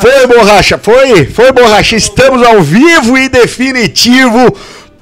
Foi, 0.00 0.26
borracha, 0.26 0.76
foi, 0.78 1.24
foi, 1.26 1.52
borracha. 1.52 1.94
Estamos 1.96 2.42
ao 2.44 2.60
vivo 2.62 3.16
e 3.16 3.28
definitivo. 3.28 4.52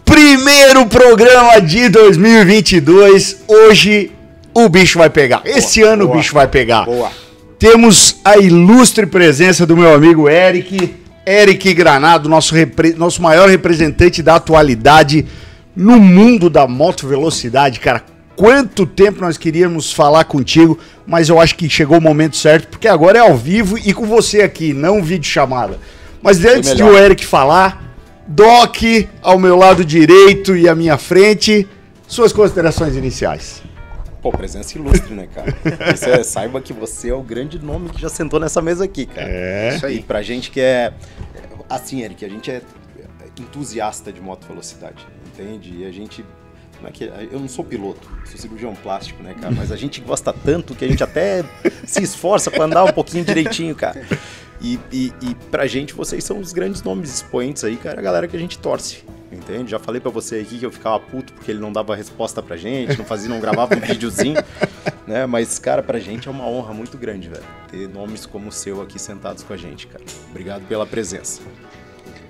Primeiro 0.05 0.87
programa 0.87 1.59
de 1.61 1.89
2022. 1.89 3.43
Hoje 3.49 4.11
o 4.53 4.69
bicho 4.69 4.99
vai 4.99 5.09
pegar. 5.09 5.41
Esse 5.47 5.83
ano 5.83 6.05
boa, 6.05 6.15
o 6.17 6.19
bicho 6.19 6.35
vai 6.35 6.47
pegar. 6.47 6.85
boa. 6.85 7.11
Temos 7.59 8.17
a 8.25 8.37
ilustre 8.37 9.07
presença 9.07 9.65
do 9.65 9.77
meu 9.77 9.95
amigo 9.95 10.29
Eric. 10.29 10.95
Eric 11.25 11.73
Granado, 11.73 12.29
nosso, 12.29 12.55
repre- 12.55 12.95
nosso 12.95 13.23
maior 13.23 13.49
representante 13.49 14.23
da 14.23 14.35
atualidade 14.35 15.25
no 15.75 15.99
mundo 16.01 16.51
da 16.51 16.67
moto 16.67 17.07
velocidade, 17.07 17.79
cara. 17.81 18.03
Quanto 18.37 18.87
tempo 18.87 19.21
nós 19.21 19.37
queríamos 19.37 19.93
falar 19.93 20.25
contigo, 20.25 20.79
mas 21.07 21.29
eu 21.29 21.39
acho 21.39 21.55
que 21.55 21.69
chegou 21.69 21.99
o 21.99 22.01
momento 22.01 22.37
certo, 22.37 22.69
porque 22.69 22.89
agora 22.89 23.19
é 23.19 23.21
ao 23.21 23.37
vivo 23.37 23.79
e 23.79 23.93
com 23.93 24.07
você 24.07 24.43
aqui, 24.43 24.73
não 24.73 25.03
vídeo 25.03 25.29
chamada. 25.29 25.79
Mas 26.23 26.45
antes 26.45 26.75
de 26.75 26.83
o 26.83 26.97
Eric 26.97 27.27
falar, 27.27 27.95
Doc 28.27 28.77
ao 29.21 29.39
meu 29.39 29.57
lado 29.57 29.85
direito 29.85 30.57
e 30.57 30.69
à 30.69 30.75
minha 30.75 30.97
frente, 30.97 31.69
suas 32.07 32.33
considerações 32.33 32.97
iniciais. 32.97 33.63
Pô, 34.23 34.31
presença 34.31 34.79
ilustre, 34.79 35.13
né, 35.15 35.27
cara? 35.27 35.53
Você 35.97 36.23
saiba 36.23 36.61
que 36.61 36.73
você 36.73 37.09
é 37.09 37.15
o 37.15 37.23
grande 37.23 37.59
nome 37.59 37.91
que 37.91 38.01
já 38.01 38.09
sentou 38.09 38.39
nessa 38.39 38.63
mesa 38.63 38.85
aqui, 38.85 39.05
cara. 39.05 39.27
É. 39.29 39.75
Isso 39.75 39.85
aí. 39.85 39.97
E 39.99 40.03
pra 40.03 40.23
gente 40.23 40.49
que 40.51 40.61
é. 40.61 40.93
Assim, 41.69 42.03
Eric, 42.03 42.25
a 42.25 42.29
gente 42.29 42.49
é 42.49 42.63
entusiasta 43.37 44.13
de 44.13 44.21
moto 44.21 44.47
velocidade, 44.47 45.05
entende? 45.27 45.79
E 45.79 45.85
a 45.85 45.91
gente. 45.91 46.25
Não 46.83 46.89
é 46.89 46.93
que, 46.93 47.05
eu 47.05 47.39
não 47.39 47.49
sou 47.49 47.65
piloto, 47.65 48.11
sou 48.27 48.37
cirurgião 48.37 48.75
plástico, 48.75 49.23
né, 49.23 49.35
cara? 49.41 49.55
Mas 49.55 49.71
a 49.71 49.77
gente 49.77 50.01
gosta 50.01 50.33
tanto 50.33 50.75
que 50.75 50.85
a 50.85 50.89
gente 50.89 51.03
até 51.03 51.45
se 51.87 52.03
esforça 52.03 52.51
pra 52.51 52.65
andar 52.65 52.83
um 52.85 52.93
pouquinho 52.93 53.25
direitinho, 53.25 53.75
cara. 53.75 54.05
E, 54.61 54.79
e, 54.93 55.13
e 55.23 55.35
pra 55.51 55.67
gente, 55.67 55.93
vocês 55.93 56.23
são 56.25 56.39
os 56.39 56.53
grandes 56.53 56.83
nomes 56.83 57.13
expoentes 57.13 57.65
aí, 57.65 57.77
cara, 57.77 58.01
a 58.01 58.03
galera 58.03 58.29
que 58.29 58.37
a 58.37 58.39
gente 58.39 58.59
torce. 58.59 59.05
Entende? 59.31 59.71
Já 59.71 59.79
falei 59.79 60.01
pra 60.01 60.11
você 60.11 60.37
aqui 60.37 60.59
que 60.59 60.67
eu 60.67 60.71
ficava 60.71 61.01
puto 61.01 61.33
porque 61.33 61.51
ele 61.51 61.61
não 61.61 61.73
dava 61.73 61.97
resposta 61.97 62.43
pra 62.43 62.57
gente, 62.57 62.99
não 62.99 63.05
fazia, 63.05 63.29
não 63.29 63.41
gravava 63.41 63.75
um 63.75 63.81
videozinho, 63.81 64.37
né? 65.07 65.25
Mas, 65.25 65.59
cara, 65.59 65.83
pra 65.83 65.99
gente 65.99 66.29
é 66.29 66.31
uma 66.31 66.47
honra 66.47 66.75
muito 66.75 66.99
grande, 66.99 67.29
velho. 67.29 67.45
Ter 67.71 67.89
nomes 67.89 68.27
como 68.27 68.49
o 68.49 68.53
seu 68.53 68.83
aqui 68.83 68.99
sentados 68.99 69.43
com 69.43 69.53
a 69.53 69.57
gente, 69.57 69.87
cara. 69.87 70.05
Obrigado 70.31 70.67
pela 70.69 70.87
presença. 70.87 71.41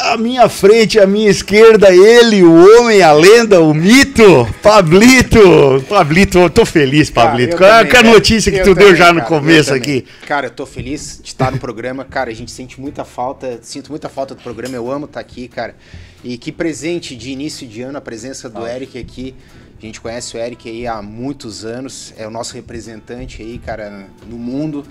À 0.04 0.16
minha 0.16 0.48
frente, 0.48 0.98
à 0.98 1.06
minha 1.06 1.30
esquerda, 1.30 1.94
ele, 1.94 2.42
o 2.42 2.80
homem, 2.80 3.02
a 3.02 3.12
lenda, 3.12 3.60
o 3.60 3.72
mito, 3.72 4.22
Pablito. 4.60 5.84
Pablito, 5.88 6.38
eu 6.38 6.50
tô 6.50 6.66
feliz, 6.66 7.08
Pablito. 7.08 7.56
Cara, 7.56 7.86
Qual 7.86 8.02
é 8.02 8.08
a 8.08 8.12
notícia 8.12 8.50
que 8.50 8.58
tu 8.58 8.74
deu 8.74 8.86
também, 8.86 8.96
já 8.96 9.12
no 9.12 9.20
cara, 9.20 9.28
começo 9.28 9.72
eu 9.72 9.80
também. 9.80 9.98
aqui? 9.98 10.08
Cara, 10.26 10.46
eu 10.48 10.50
tô 10.50 10.66
feliz 10.66 11.20
de 11.22 11.28
estar 11.28 11.52
no 11.52 11.58
programa. 11.58 12.04
Cara, 12.04 12.30
a 12.30 12.34
gente 12.34 12.50
sente 12.50 12.80
muita 12.80 13.04
falta, 13.04 13.60
sinto 13.62 13.90
muita 13.90 14.08
falta 14.08 14.34
do 14.34 14.42
programa. 14.42 14.74
Eu 14.74 14.90
amo 14.90 15.04
estar 15.06 15.20
aqui, 15.20 15.46
cara. 15.46 15.76
E 16.24 16.36
que 16.36 16.50
presente 16.50 17.14
de 17.14 17.30
início 17.30 17.66
de 17.66 17.82
ano 17.82 17.98
a 17.98 18.00
presença 18.00 18.50
do 18.50 18.66
Eric 18.66 18.98
aqui. 18.98 19.34
A 19.80 19.86
gente 19.86 20.00
conhece 20.00 20.36
o 20.36 20.40
Eric 20.40 20.68
aí 20.68 20.86
há 20.86 21.00
muitos 21.00 21.64
anos. 21.64 22.12
É 22.16 22.26
o 22.26 22.30
nosso 22.30 22.54
representante 22.54 23.40
aí, 23.40 23.58
cara, 23.58 24.06
no 24.28 24.36
mundo. 24.36 24.84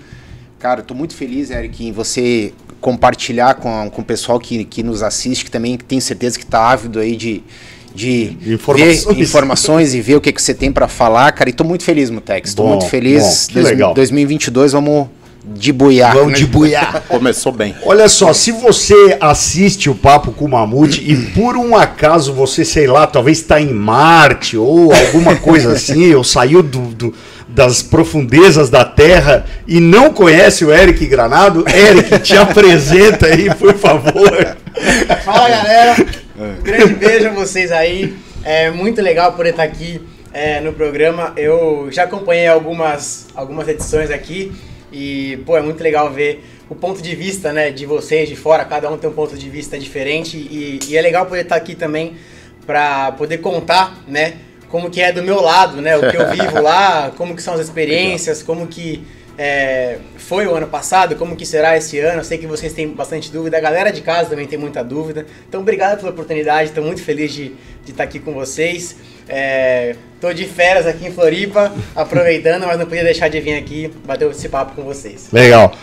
Cara, 0.62 0.78
eu 0.78 0.84
tô 0.84 0.94
muito 0.94 1.16
feliz, 1.16 1.50
Eric, 1.50 1.84
em 1.84 1.90
você 1.90 2.52
compartilhar 2.80 3.54
com, 3.54 3.90
com 3.90 4.00
o 4.00 4.04
pessoal 4.04 4.38
que, 4.38 4.64
que 4.64 4.80
nos 4.80 5.02
assiste, 5.02 5.44
que 5.44 5.50
também 5.50 5.76
tenho 5.76 6.00
certeza 6.00 6.38
que 6.38 6.46
tá 6.46 6.70
ávido 6.70 7.00
aí 7.00 7.16
de, 7.16 7.42
de 7.92 8.28
De 8.30 8.54
informações. 8.54 9.04
ver 9.16 9.20
informações 9.20 9.92
e 9.92 10.00
ver 10.00 10.14
o 10.14 10.20
que, 10.20 10.32
que 10.32 10.40
você 10.40 10.54
tem 10.54 10.70
pra 10.70 10.86
falar, 10.86 11.32
cara. 11.32 11.50
E 11.50 11.52
tô 11.52 11.64
muito 11.64 11.82
feliz, 11.82 12.10
Mutex. 12.10 12.54
Tô 12.54 12.62
Bom, 12.62 12.68
muito 12.70 12.86
feliz. 12.86 13.48
bom, 13.48 13.54
que 13.54 13.58
legal. 13.60 13.92
2022, 13.92 14.70
vamos 14.70 15.08
debuiar. 15.44 16.14
Vamos 16.14 16.30
né? 16.34 16.38
de 16.38 16.46
buiar. 16.46 17.02
Começou 17.10 17.50
bem. 17.50 17.74
Olha 17.84 18.08
só, 18.08 18.32
se 18.32 18.52
você 18.52 19.16
assiste 19.20 19.90
o 19.90 19.96
Papo 19.96 20.30
com 20.30 20.44
o 20.44 20.48
Mamute 20.48 21.02
e 21.04 21.16
por 21.32 21.56
um 21.56 21.74
acaso 21.74 22.32
você, 22.32 22.64
sei 22.64 22.86
lá, 22.86 23.04
talvez 23.04 23.38
está 23.38 23.60
em 23.60 23.72
Marte 23.74 24.56
ou 24.56 24.92
alguma 24.94 25.34
coisa 25.34 25.72
assim, 25.72 26.14
ou 26.14 26.22
saiu 26.22 26.62
do, 26.62 26.82
do- 26.94 27.14
das 27.54 27.82
profundezas 27.82 28.70
da 28.70 28.84
Terra 28.84 29.44
e 29.66 29.78
não 29.78 30.12
conhece 30.12 30.64
o 30.64 30.72
Eric 30.72 31.06
Granado, 31.06 31.64
Eric, 31.68 32.18
te 32.20 32.36
apresenta 32.36 33.26
aí, 33.26 33.54
por 33.54 33.74
favor. 33.74 34.56
Fala 35.24 35.48
galera, 35.48 35.96
um 36.36 36.62
grande 36.62 36.94
beijo 36.94 37.28
a 37.28 37.32
vocês 37.32 37.70
aí. 37.70 38.16
É 38.42 38.70
muito 38.70 39.00
legal 39.00 39.32
poder 39.34 39.50
estar 39.50 39.62
aqui 39.62 40.00
é, 40.32 40.60
no 40.60 40.72
programa. 40.72 41.32
Eu 41.36 41.88
já 41.90 42.04
acompanhei 42.04 42.46
algumas, 42.46 43.26
algumas 43.34 43.68
edições 43.68 44.10
aqui 44.10 44.52
e 44.90 45.38
pô, 45.46 45.56
é 45.56 45.62
muito 45.62 45.82
legal 45.82 46.10
ver 46.10 46.44
o 46.68 46.74
ponto 46.74 47.02
de 47.02 47.14
vista 47.14 47.52
né, 47.52 47.70
de 47.70 47.84
vocês 47.84 48.28
de 48.28 48.36
fora. 48.36 48.64
Cada 48.64 48.90
um 48.90 48.96
tem 48.96 49.08
um 49.08 49.12
ponto 49.12 49.36
de 49.36 49.48
vista 49.50 49.78
diferente 49.78 50.36
e, 50.36 50.80
e 50.88 50.96
é 50.96 51.02
legal 51.02 51.26
poder 51.26 51.42
estar 51.42 51.56
aqui 51.56 51.74
também 51.74 52.14
para 52.66 53.12
poder 53.12 53.38
contar, 53.38 54.02
né? 54.08 54.34
Como 54.72 54.88
que 54.88 55.02
é 55.02 55.12
do 55.12 55.22
meu 55.22 55.38
lado, 55.42 55.82
né? 55.82 55.98
O 55.98 56.10
que 56.10 56.16
eu 56.16 56.30
vivo 56.30 56.62
lá, 56.62 57.12
como 57.18 57.36
que 57.36 57.42
são 57.42 57.52
as 57.52 57.60
experiências, 57.60 58.42
como 58.42 58.66
que 58.66 59.04
é, 59.36 59.98
foi 60.16 60.46
o 60.46 60.54
ano 60.54 60.66
passado, 60.66 61.14
como 61.14 61.36
que 61.36 61.44
será 61.44 61.76
esse 61.76 61.98
ano. 61.98 62.20
Eu 62.20 62.24
sei 62.24 62.38
que 62.38 62.46
vocês 62.46 62.72
têm 62.72 62.88
bastante 62.88 63.30
dúvida, 63.30 63.58
a 63.58 63.60
galera 63.60 63.92
de 63.92 64.00
casa 64.00 64.30
também 64.30 64.46
tem 64.46 64.58
muita 64.58 64.82
dúvida. 64.82 65.26
Então, 65.46 65.60
obrigado 65.60 65.98
pela 65.98 66.10
oportunidade, 66.10 66.70
estou 66.70 66.82
muito 66.82 67.02
feliz 67.02 67.34
de, 67.34 67.52
de 67.84 67.90
estar 67.90 68.04
aqui 68.04 68.18
com 68.18 68.32
vocês. 68.32 68.96
É, 69.28 69.94
tô 70.18 70.32
de 70.32 70.46
férias 70.46 70.86
aqui 70.86 71.06
em 71.06 71.12
Floripa, 71.12 71.70
aproveitando, 71.94 72.66
mas 72.66 72.78
não 72.78 72.86
podia 72.86 73.04
deixar 73.04 73.28
de 73.28 73.38
vir 73.40 73.58
aqui 73.58 73.92
bater 74.06 74.30
esse 74.30 74.48
papo 74.48 74.74
com 74.74 74.84
vocês. 74.84 75.28
Legal. 75.30 75.74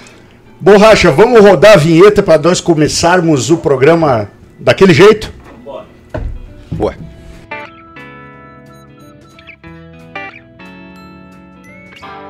Borracha, 0.60 1.12
vamos 1.12 1.42
rodar 1.42 1.74
a 1.74 1.78
vinheta 1.78 2.24
para 2.24 2.42
nós 2.42 2.60
começarmos 2.60 3.52
o 3.52 3.58
programa 3.58 4.32
daquele 4.60 4.96
jeito? 4.96 5.32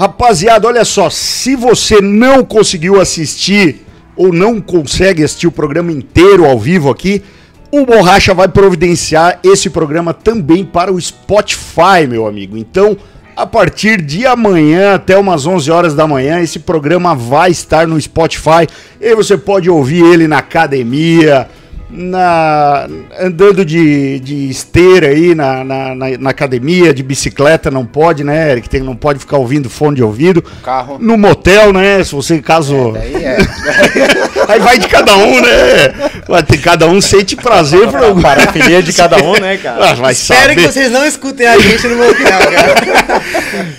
Rapaziada, 0.00 0.66
olha 0.66 0.82
só, 0.82 1.10
se 1.10 1.54
você 1.54 2.00
não 2.00 2.42
conseguiu 2.42 2.98
assistir 2.98 3.84
ou 4.16 4.32
não 4.32 4.58
consegue 4.58 5.22
assistir 5.22 5.46
o 5.46 5.52
programa 5.52 5.92
inteiro 5.92 6.46
ao 6.46 6.58
vivo 6.58 6.88
aqui, 6.88 7.22
o 7.70 7.84
Borracha 7.84 8.32
vai 8.32 8.48
providenciar 8.48 9.38
esse 9.44 9.68
programa 9.68 10.14
também 10.14 10.64
para 10.64 10.90
o 10.90 10.98
Spotify, 10.98 12.06
meu 12.08 12.26
amigo. 12.26 12.56
Então, 12.56 12.96
a 13.36 13.46
partir 13.46 14.00
de 14.00 14.26
amanhã 14.26 14.94
até 14.94 15.18
umas 15.18 15.46
11 15.46 15.70
horas 15.70 15.94
da 15.94 16.06
manhã, 16.06 16.40
esse 16.40 16.58
programa 16.58 17.14
vai 17.14 17.50
estar 17.50 17.86
no 17.86 18.00
Spotify. 18.00 18.66
E 19.00 19.14
você 19.14 19.36
pode 19.36 19.68
ouvir 19.68 20.02
ele 20.02 20.26
na 20.26 20.38
academia, 20.38 21.46
na 21.92 22.86
andando 23.18 23.64
de, 23.64 24.20
de 24.20 24.48
esteira 24.50 25.08
aí 25.08 25.34
na, 25.34 25.64
na, 25.64 25.94
na- 25.94 26.18
na 26.18 26.30
academia, 26.30 26.92
de 26.94 27.02
bicicleta, 27.02 27.70
não 27.70 27.84
pode, 27.84 28.22
né, 28.24 28.50
Eric? 28.52 28.68
Tem, 28.68 28.80
não 28.80 28.94
pode 28.96 29.18
ficar 29.18 29.36
ouvindo 29.38 29.68
fone 29.68 29.96
de 29.96 30.02
ouvido. 30.02 30.42
Carro. 30.62 30.98
No 31.00 31.16
motel, 31.18 31.72
né? 31.72 32.02
Se 32.04 32.14
você 32.14 32.40
caso. 32.40 32.92
Daí 32.92 33.14
é. 33.24 33.38
Aí 34.48 34.58
vai 34.58 34.78
de 34.78 34.88
cada 34.88 35.16
um, 35.16 35.40
né? 35.40 36.10
Vai 36.26 36.42
ter 36.42 36.58
cada 36.58 36.86
um 36.88 37.00
sente 37.00 37.36
prazer 37.36 37.94
algum. 37.94 38.20
Parafilia 38.20 38.82
de 38.82 38.92
cada 38.92 39.16
um, 39.18 39.34
né, 39.38 39.56
cara? 39.58 39.90
Ah, 39.90 39.94
vai 39.94 40.12
Espero 40.12 40.40
saber. 40.40 40.54
que 40.56 40.62
vocês 40.72 40.90
não 40.90 41.06
escutem 41.06 41.46
a 41.46 41.58
gente 41.58 41.86
no 41.86 41.96
motel, 41.96 42.24
cara. 42.24 43.22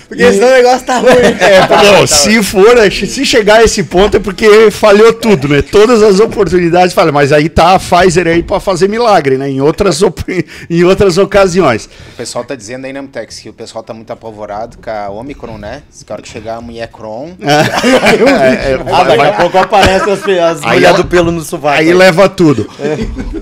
Porque 0.12 0.32
senão 0.32 0.48
o 0.48 0.52
negócio 0.52 0.86
tá 0.86 0.98
ruim. 0.98 1.12
É, 1.40 1.60
não, 1.98 2.06
se 2.06 2.42
for, 2.42 2.76
se 2.92 3.24
chegar 3.24 3.60
a 3.60 3.64
esse 3.64 3.82
ponto 3.82 4.16
é 4.16 4.20
porque 4.20 4.70
falhou 4.70 5.12
tudo, 5.12 5.48
né? 5.48 5.62
Todas 5.62 6.02
as 6.02 6.20
oportunidades 6.20 6.92
falham, 6.94 7.12
mas 7.12 7.32
aí 7.32 7.48
tá 7.48 7.74
a 7.74 7.78
Pfizer 7.78 8.26
aí 8.26 8.42
pra 8.42 8.60
fazer 8.60 8.88
milagre, 8.88 9.38
né? 9.38 9.48
Em 9.48 9.60
outras, 9.60 10.02
op- 10.02 10.22
em 10.68 10.84
outras 10.84 11.16
ocasiões. 11.16 11.86
O 12.12 12.16
pessoal 12.16 12.44
tá 12.44 12.54
dizendo 12.54 12.84
aí, 12.84 12.92
né, 12.92 13.00
Mutex, 13.00 13.38
que 13.38 13.48
o 13.48 13.52
pessoal 13.54 13.82
tá 13.82 13.94
muito 13.94 14.12
apavorado 14.12 14.76
com 14.82 14.90
a 14.90 15.08
Omicron, 15.08 15.56
né? 15.56 15.82
Se 15.90 16.04
a 16.08 16.12
hora 16.12 16.22
que 16.22 16.28
chegar 16.28 16.56
a 16.56 16.60
mulher 16.60 16.88
Cron. 16.88 17.30
É, 17.40 18.72
é, 18.72 18.78
Ah, 18.92 19.04
daqui 19.04 19.22
a 19.22 19.32
pouco 19.32 19.58
aparecem 19.58 20.12
as, 20.12 20.20
as 20.58 20.62
Aí 20.64 20.74
mulheres 20.74 20.96
do 20.96 21.04
pelo 21.06 21.30
no 21.32 21.40
sovaco. 21.42 21.78
Aí 21.78 21.92
leva 21.92 22.28
tudo. 22.28 22.68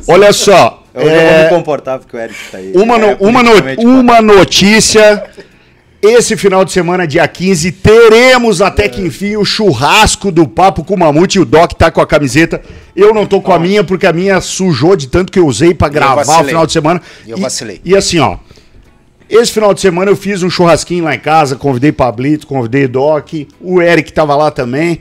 Olha 0.06 0.32
só, 0.32 0.82
Eu 0.94 1.08
É. 1.08 1.34
vou 1.34 1.42
me 1.44 1.48
comportar 1.50 1.98
porque 2.00 2.16
o 2.16 2.20
Eric 2.20 2.36
tá 2.50 2.58
aí. 2.58 2.72
Uma, 2.74 2.98
no- 2.98 3.06
É, 3.10 3.16
uma, 3.20 3.42
no- 3.42 3.52
uma 3.82 4.20
notícia. 4.20 5.22
Esse 6.02 6.34
final 6.34 6.64
de 6.64 6.72
semana, 6.72 7.06
dia 7.06 7.28
15, 7.28 7.72
teremos 7.72 8.62
até 8.62 8.88
que 8.88 9.02
enfim 9.02 9.36
o 9.36 9.44
churrasco 9.44 10.32
do 10.32 10.48
Papo 10.48 10.82
com 10.82 10.94
o 10.94 10.98
Mamute. 10.98 11.36
E 11.38 11.40
o 11.42 11.44
Doc 11.44 11.72
tá 11.74 11.90
com 11.90 12.00
a 12.00 12.06
camiseta. 12.06 12.62
Eu 12.96 13.12
não 13.12 13.26
tô 13.26 13.40
com 13.42 13.52
a 13.52 13.58
minha, 13.58 13.84
porque 13.84 14.06
a 14.06 14.12
minha 14.12 14.40
sujou 14.40 14.96
de 14.96 15.08
tanto 15.08 15.30
que 15.30 15.38
eu 15.38 15.46
usei 15.46 15.74
pra 15.74 15.90
gravar 15.90 16.22
o 16.22 16.24
vacilei. 16.24 16.48
final 16.48 16.66
de 16.66 16.72
semana. 16.72 17.02
Eu 17.26 17.36
E- 17.36 17.40
vacilei. 17.40 17.80
E, 17.84 17.94
assim, 17.94 18.18
ó. 18.18 18.38
Esse 19.28 19.52
final 19.52 19.74
de 19.74 19.80
semana 19.80 20.10
eu 20.10 20.16
fiz 20.16 20.42
um 20.42 20.48
churrasquinho 20.50 21.04
lá 21.04 21.14
em 21.14 21.18
casa, 21.20 21.54
convidei 21.54 21.92
Pablito, 21.92 22.46
convidei 22.46 22.88
Doc, 22.88 23.28
o 23.60 23.80
Eric 23.82 24.10
tava 24.12 24.34
lá 24.34 24.50
também. 24.50 25.00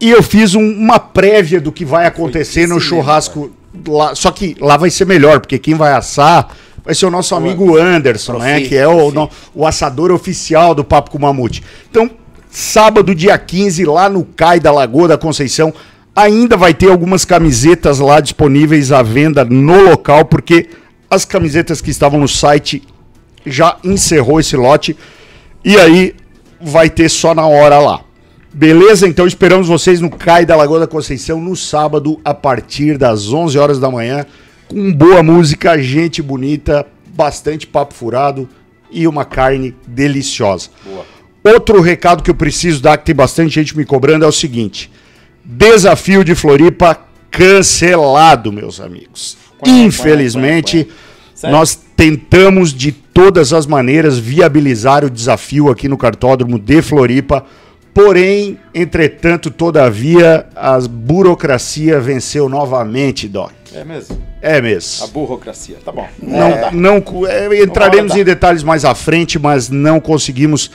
E 0.00 0.10
eu 0.10 0.22
fiz 0.22 0.54
um- 0.54 0.72
uma 0.78 0.98
prévia 0.98 1.60
do 1.60 1.70
que 1.70 1.84
vai 1.84 2.06
acontecer 2.06 2.66
no 2.66 2.80
churrasco 2.80 3.52
lá. 3.86 4.14
Só 4.14 4.30
que 4.32 4.56
lá 4.58 4.76
vai 4.78 4.90
ser 4.90 5.04
melhor, 5.06 5.40
porque 5.40 5.58
quem 5.58 5.74
vai 5.74 5.92
assar 5.92 6.48
vai 6.84 6.94
ser 6.94 7.06
o 7.06 7.10
nosso 7.10 7.34
amigo 7.34 7.76
Anderson, 7.76 8.38
né? 8.38 8.60
Que 8.62 8.76
é 8.76 8.86
o, 8.88 9.10
no- 9.10 9.30
o 9.54 9.66
assador 9.66 10.10
oficial 10.10 10.74
do 10.74 10.84
Papo 10.84 11.10
com 11.10 11.18
o 11.18 11.20
Mamute. 11.20 11.62
Então, 11.90 12.10
sábado, 12.50 13.14
dia 13.14 13.36
15, 13.38 13.84
lá 13.84 14.08
no 14.08 14.24
CAI 14.24 14.58
da 14.60 14.72
Lagoa 14.72 15.08
da 15.08 15.18
Conceição, 15.18 15.72
ainda 16.14 16.56
vai 16.56 16.74
ter 16.74 16.90
algumas 16.90 17.24
camisetas 17.24 17.98
lá 17.98 18.20
disponíveis 18.20 18.92
à 18.92 19.02
venda 19.02 19.44
no 19.44 19.82
local, 19.84 20.24
porque 20.26 20.68
as 21.10 21.24
camisetas 21.24 21.80
que 21.80 21.90
estavam 21.90 22.18
no 22.20 22.28
site 22.28 22.82
já 23.46 23.76
encerrou 23.84 24.38
esse 24.40 24.56
lote. 24.56 24.96
E 25.64 25.76
aí 25.76 26.14
vai 26.60 26.90
ter 26.90 27.08
só 27.08 27.34
na 27.34 27.46
hora 27.46 27.78
lá. 27.78 28.00
Beleza? 28.52 29.08
Então 29.08 29.26
esperamos 29.26 29.68
vocês 29.68 30.00
no 30.00 30.10
CAI 30.10 30.44
da 30.44 30.54
Lagoa 30.54 30.80
da 30.80 30.86
Conceição 30.86 31.40
no 31.40 31.56
sábado 31.56 32.20
a 32.24 32.34
partir 32.34 32.98
das 32.98 33.32
11 33.32 33.58
horas 33.58 33.80
da 33.80 33.90
manhã 33.90 34.26
com 34.68 34.92
boa 34.92 35.22
música, 35.22 35.80
gente 35.80 36.22
bonita, 36.22 36.86
bastante 37.14 37.66
papo 37.66 37.94
furado 37.94 38.48
e 38.90 39.06
uma 39.06 39.24
carne 39.24 39.74
deliciosa. 39.86 40.70
Outro 41.44 41.80
recado 41.80 42.22
que 42.22 42.30
eu 42.30 42.34
preciso 42.34 42.80
dar, 42.80 42.96
que 42.98 43.06
tem 43.06 43.14
bastante 43.14 43.54
gente 43.54 43.76
me 43.76 43.84
cobrando, 43.84 44.24
é 44.24 44.28
o 44.28 44.32
seguinte: 44.32 44.90
desafio 45.44 46.24
de 46.24 46.34
Floripa 46.34 46.98
cancelado, 47.30 48.52
meus 48.52 48.80
amigos. 48.80 49.36
Infelizmente, 49.66 50.88
Sério? 51.34 51.56
nós 51.56 51.78
tentamos 51.96 52.72
de 52.72 52.92
todas 52.92 53.52
as 53.52 53.66
maneiras 53.66 54.18
viabilizar 54.18 55.04
o 55.04 55.10
desafio 55.10 55.70
aqui 55.70 55.88
no 55.88 55.96
cartódromo 55.96 56.58
de 56.58 56.82
Floripa. 56.82 57.44
Porém, 57.94 58.58
entretanto, 58.74 59.50
todavia, 59.50 60.46
a 60.56 60.78
burocracia 60.80 62.00
venceu 62.00 62.48
novamente, 62.48 63.28
Doc. 63.28 63.52
É 63.74 63.84
mesmo. 63.84 64.18
É 64.40 64.58
A 64.58 64.62
mesmo. 64.62 65.08
burocracia. 65.08 65.76
Tá 65.84 65.92
bom. 65.92 66.06
Não, 66.22 66.48
É, 66.48 66.70
não, 66.72 67.00
cu- 67.00 67.26
é, 67.26 67.62
entraremos 67.62 68.16
em 68.16 68.24
detalhes 68.24 68.62
mais 68.62 68.84
à 68.84 68.94
frente, 68.94 69.38
mas 69.38 69.68
não 69.68 70.00
conseguimos 70.00 70.70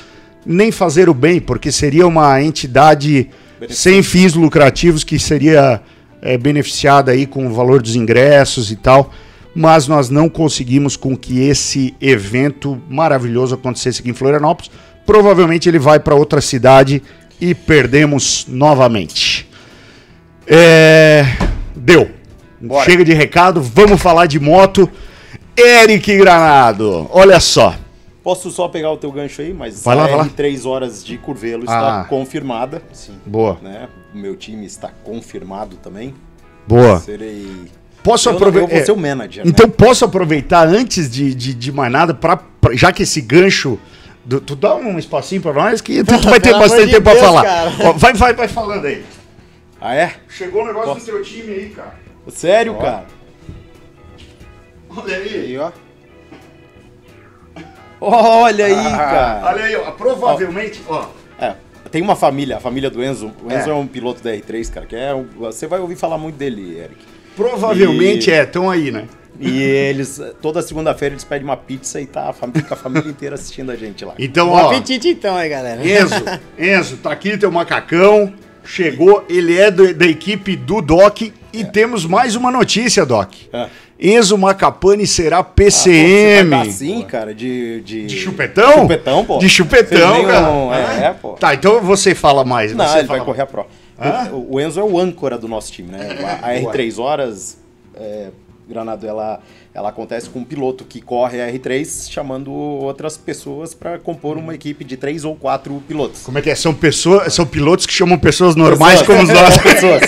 nem 0.45 0.71
fazer 0.71 1.09
o 1.09 1.13
bem, 1.13 1.39
porque 1.39 1.71
seria 1.71 2.07
uma 2.07 2.41
entidade 2.41 3.29
sem 3.69 4.03
fins 4.03 4.33
lucrativos 4.35 5.03
que 5.03 5.17
seria 5.19 5.81
é, 6.21 6.37
beneficiada 6.37 7.11
aí 7.11 7.25
com 7.25 7.47
o 7.47 7.53
valor 7.53 7.81
dos 7.81 7.95
ingressos 7.95 8.71
e 8.71 8.75
tal, 8.75 9.11
mas 9.55 9.87
nós 9.87 10.09
não 10.09 10.29
conseguimos 10.29 10.95
com 10.95 11.17
que 11.17 11.39
esse 11.41 11.95
evento 11.99 12.79
maravilhoso 12.87 13.55
acontecesse 13.55 14.01
aqui 14.01 14.11
em 14.11 14.13
Florianópolis. 14.13 14.69
Provavelmente 15.07 15.67
ele 15.67 15.79
vai 15.79 15.99
para 15.99 16.13
outra 16.13 16.39
cidade 16.41 17.01
e 17.41 17.55
perdemos 17.55 18.45
novamente. 18.47 19.49
É, 20.45 21.25
Deu. 21.75 22.11
Bora. 22.59 22.85
Chega 22.85 23.03
de 23.05 23.13
recado, 23.13 23.61
vamos 23.61 24.01
falar 24.01 24.25
de 24.25 24.39
moto. 24.39 24.89
Eric 25.55 26.15
Granado, 26.17 27.07
olha 27.11 27.39
só. 27.39 27.75
Posso 28.23 28.51
só 28.51 28.67
pegar 28.67 28.91
o 28.91 28.97
teu 28.97 29.11
gancho 29.11 29.41
aí, 29.41 29.53
mas 29.53 29.81
Vai 29.83 29.95
lá, 29.95 30.03
a 30.03 30.07
vai 30.07 30.17
lá. 30.17 30.25
R3 30.25 30.65
horas 30.65 31.03
de 31.05 31.17
Curvelo 31.17 31.63
está 31.63 32.01
Ah. 32.01 32.03
confirmada. 32.05 32.81
Boa, 33.25 33.57
Né? 33.61 33.87
O 34.13 34.17
meu 34.17 34.35
time 34.35 34.65
está 34.65 34.89
confirmado 35.03 35.77
também. 35.77 36.13
boa. 36.67 36.99
Serei. 36.99 37.47
Posso 38.03 38.29
aproveitar. 38.29 38.69
eu 38.71 38.75
vou 38.77 38.85
ser 38.85 38.91
o 38.91 38.97
manager. 38.97 39.45
né? 39.45 39.49
Então 39.51 39.69
posso 39.69 40.03
aproveitar 40.05 40.67
antes 40.67 41.09
de, 41.09 41.33
de, 41.33 41.53
de 41.53 41.71
mais 41.71 41.91
nada, 41.91 42.13
pra, 42.13 42.37
pra- 42.37 42.75
já 42.75 42.91
que 42.91 43.03
esse 43.03 43.21
gancho. 43.21 43.79
Do- 44.27 44.41
tu 44.41 44.55
dá 44.55 44.75
um 44.75 44.99
espacinho 44.99 45.41
pra 45.41 45.53
nós 45.53 45.79
que 45.81 46.03
tu, 46.03 46.19
tu 46.21 46.29
vai 46.29 46.39
ter 46.39 46.53
bastante 46.53 46.85
de 46.87 46.91
tempo 46.91 47.03
pra 47.03 47.13
Deus, 47.13 47.25
falar. 47.25 47.43
cara. 47.43 47.71
Ó, 47.85 47.93
vai, 47.93 48.13
vai, 48.13 48.33
vai 48.33 48.47
falando 48.47 48.85
aí. 48.85 49.03
Ah, 49.79 49.95
é? 49.95 50.13
Chegou 50.29 50.63
o 50.63 50.67
negócio 50.67 50.93
Posso? 50.93 51.05
do 51.05 51.11
teu 51.11 51.23
time 51.23 51.53
aí, 51.53 51.69
cara. 51.69 51.95
Sério, 52.27 52.75
cara? 52.75 53.05
Olha 54.95 55.15
aí. 55.17 55.51
E 55.53 55.57
ó, 55.57 55.71
Olha 57.99 58.65
aí, 58.65 58.73
Ah, 58.73 58.97
cara. 58.97 59.45
Olha 59.53 59.63
aí, 59.65 59.75
ó. 59.75 59.91
Provavelmente, 59.91 60.81
ó. 60.87 61.07
É, 61.39 61.55
tem 61.89 62.01
uma 62.01 62.15
família, 62.15 62.57
a 62.57 62.59
família 62.59 62.89
do 62.91 63.03
Enzo. 63.03 63.31
O 63.43 63.51
Enzo 63.51 63.69
É. 63.69 63.71
é, 63.71 63.73
um 63.73 63.87
piloto 63.87 64.21
da 64.23 64.31
R3, 64.31 64.71
cara, 64.71 64.85
que 64.85 64.95
é. 64.95 65.13
um- 65.15 65.25
Você 65.39 65.65
vai 65.67 65.79
ouvir 65.79 65.95
falar 65.95 66.17
muito 66.17 66.35
dele, 66.35 66.77
Eric. 66.77 66.97
Provavelmente 67.35 68.29
E- 68.29 68.33
é, 68.33 68.43
estão 68.43 68.69
aí, 68.69 68.91
né? 68.91 69.07
E 69.39 69.61
eles, 69.61 70.19
toda 70.41 70.61
segunda-feira, 70.61 71.13
eles 71.13 71.23
pedem 71.23 71.43
uma 71.45 71.57
pizza 71.57 72.01
e 72.01 72.05
tá 72.05 72.29
a 72.29 72.33
família, 72.33 72.61
fica 72.63 72.73
a 72.73 72.77
família 72.77 73.09
inteira 73.09 73.35
assistindo 73.35 73.71
a 73.71 73.75
gente 73.75 74.03
lá. 74.03 74.13
Então, 74.17 74.47
Bom 74.49 74.53
ó. 74.55 74.67
apetite 74.71 75.09
então 75.09 75.35
aí, 75.35 75.47
galera. 75.49 75.79
Enzo, 75.87 76.15
Enzo, 76.57 76.97
tá 76.97 77.11
aqui 77.11 77.37
teu 77.37 77.51
macacão. 77.51 78.33
Chegou, 78.63 79.23
ele 79.29 79.57
é 79.57 79.71
do- 79.71 79.93
da 79.93 80.05
equipe 80.05 80.55
do 80.55 80.81
Doc. 80.81 81.21
E 81.53 81.63
temos 81.63 82.05
mais 82.05 82.35
uma 82.35 82.51
notícia, 82.51 83.05
Doc. 83.05 83.31
É. 83.53 83.67
Enzo 83.99 84.37
Macapane 84.37 85.07
será 85.07 85.41
PCM. 85.43 86.49
vai 86.49 86.59
dar 86.65 86.69
assim, 86.69 87.01
cara, 87.03 87.33
de, 87.33 87.81
de... 87.81 88.05
De 88.07 88.17
chupetão? 88.17 88.81
Chupetão, 88.81 89.25
pô. 89.25 89.37
De 89.39 89.49
chupetão, 89.49 90.25
cara. 90.25 90.49
um- 90.51 90.73
é, 90.73 91.05
é, 91.05 91.13
pô. 91.13 91.33
Tá, 91.33 91.53
então 91.53 91.81
você 91.81 92.13
fala 92.13 92.43
mais. 92.43 92.73
Não, 92.75 92.85
você 92.85 92.99
ele 92.99 93.07
fala 93.07 93.19
vai 93.19 93.25
correr 93.25 93.41
a 93.41 93.45
pro. 93.45 93.65
Hã? 93.99 94.29
O, 94.33 94.55
o 94.55 94.61
Enzo 94.61 94.79
é 94.79 94.83
o 94.83 94.99
âncora 94.99 95.37
do 95.37 95.47
nosso 95.47 95.71
time, 95.71 95.89
né? 95.91 96.17
A, 96.41 96.51
a 96.51 96.59
Boa. 96.59 96.73
R3 96.73 96.99
Horas, 96.99 97.57
é, 97.95 98.27
Granado, 98.67 99.07
ela, 99.07 99.39
ela 99.73 99.89
acontece 99.89 100.29
com 100.29 100.39
um 100.39 100.43
piloto 100.43 100.83
que 100.83 101.01
corre 101.01 101.41
a 101.41 101.51
R3, 101.51 102.11
chamando 102.11 102.51
outras 102.51 103.17
pessoas 103.17 103.73
para 103.73 103.97
compor 103.97 104.37
uma 104.37 104.53
equipe 104.53 104.83
de 104.83 104.97
três 104.97 105.23
ou 105.23 105.35
quatro 105.35 105.81
pilotos. 105.87 106.23
Como 106.23 106.37
é 106.37 106.41
que 106.41 106.49
é? 106.49 106.55
São 106.55 106.73
pessoas, 106.73 107.33
são 107.33 107.45
pilotos 107.45 107.85
que 107.85 107.93
chamam 107.93 108.17
pessoas 108.17 108.55
normais 108.55 109.01
Pessoas. 109.01 109.19
como 109.19 109.33
nós. 109.33 109.57
pessoas. 109.61 110.01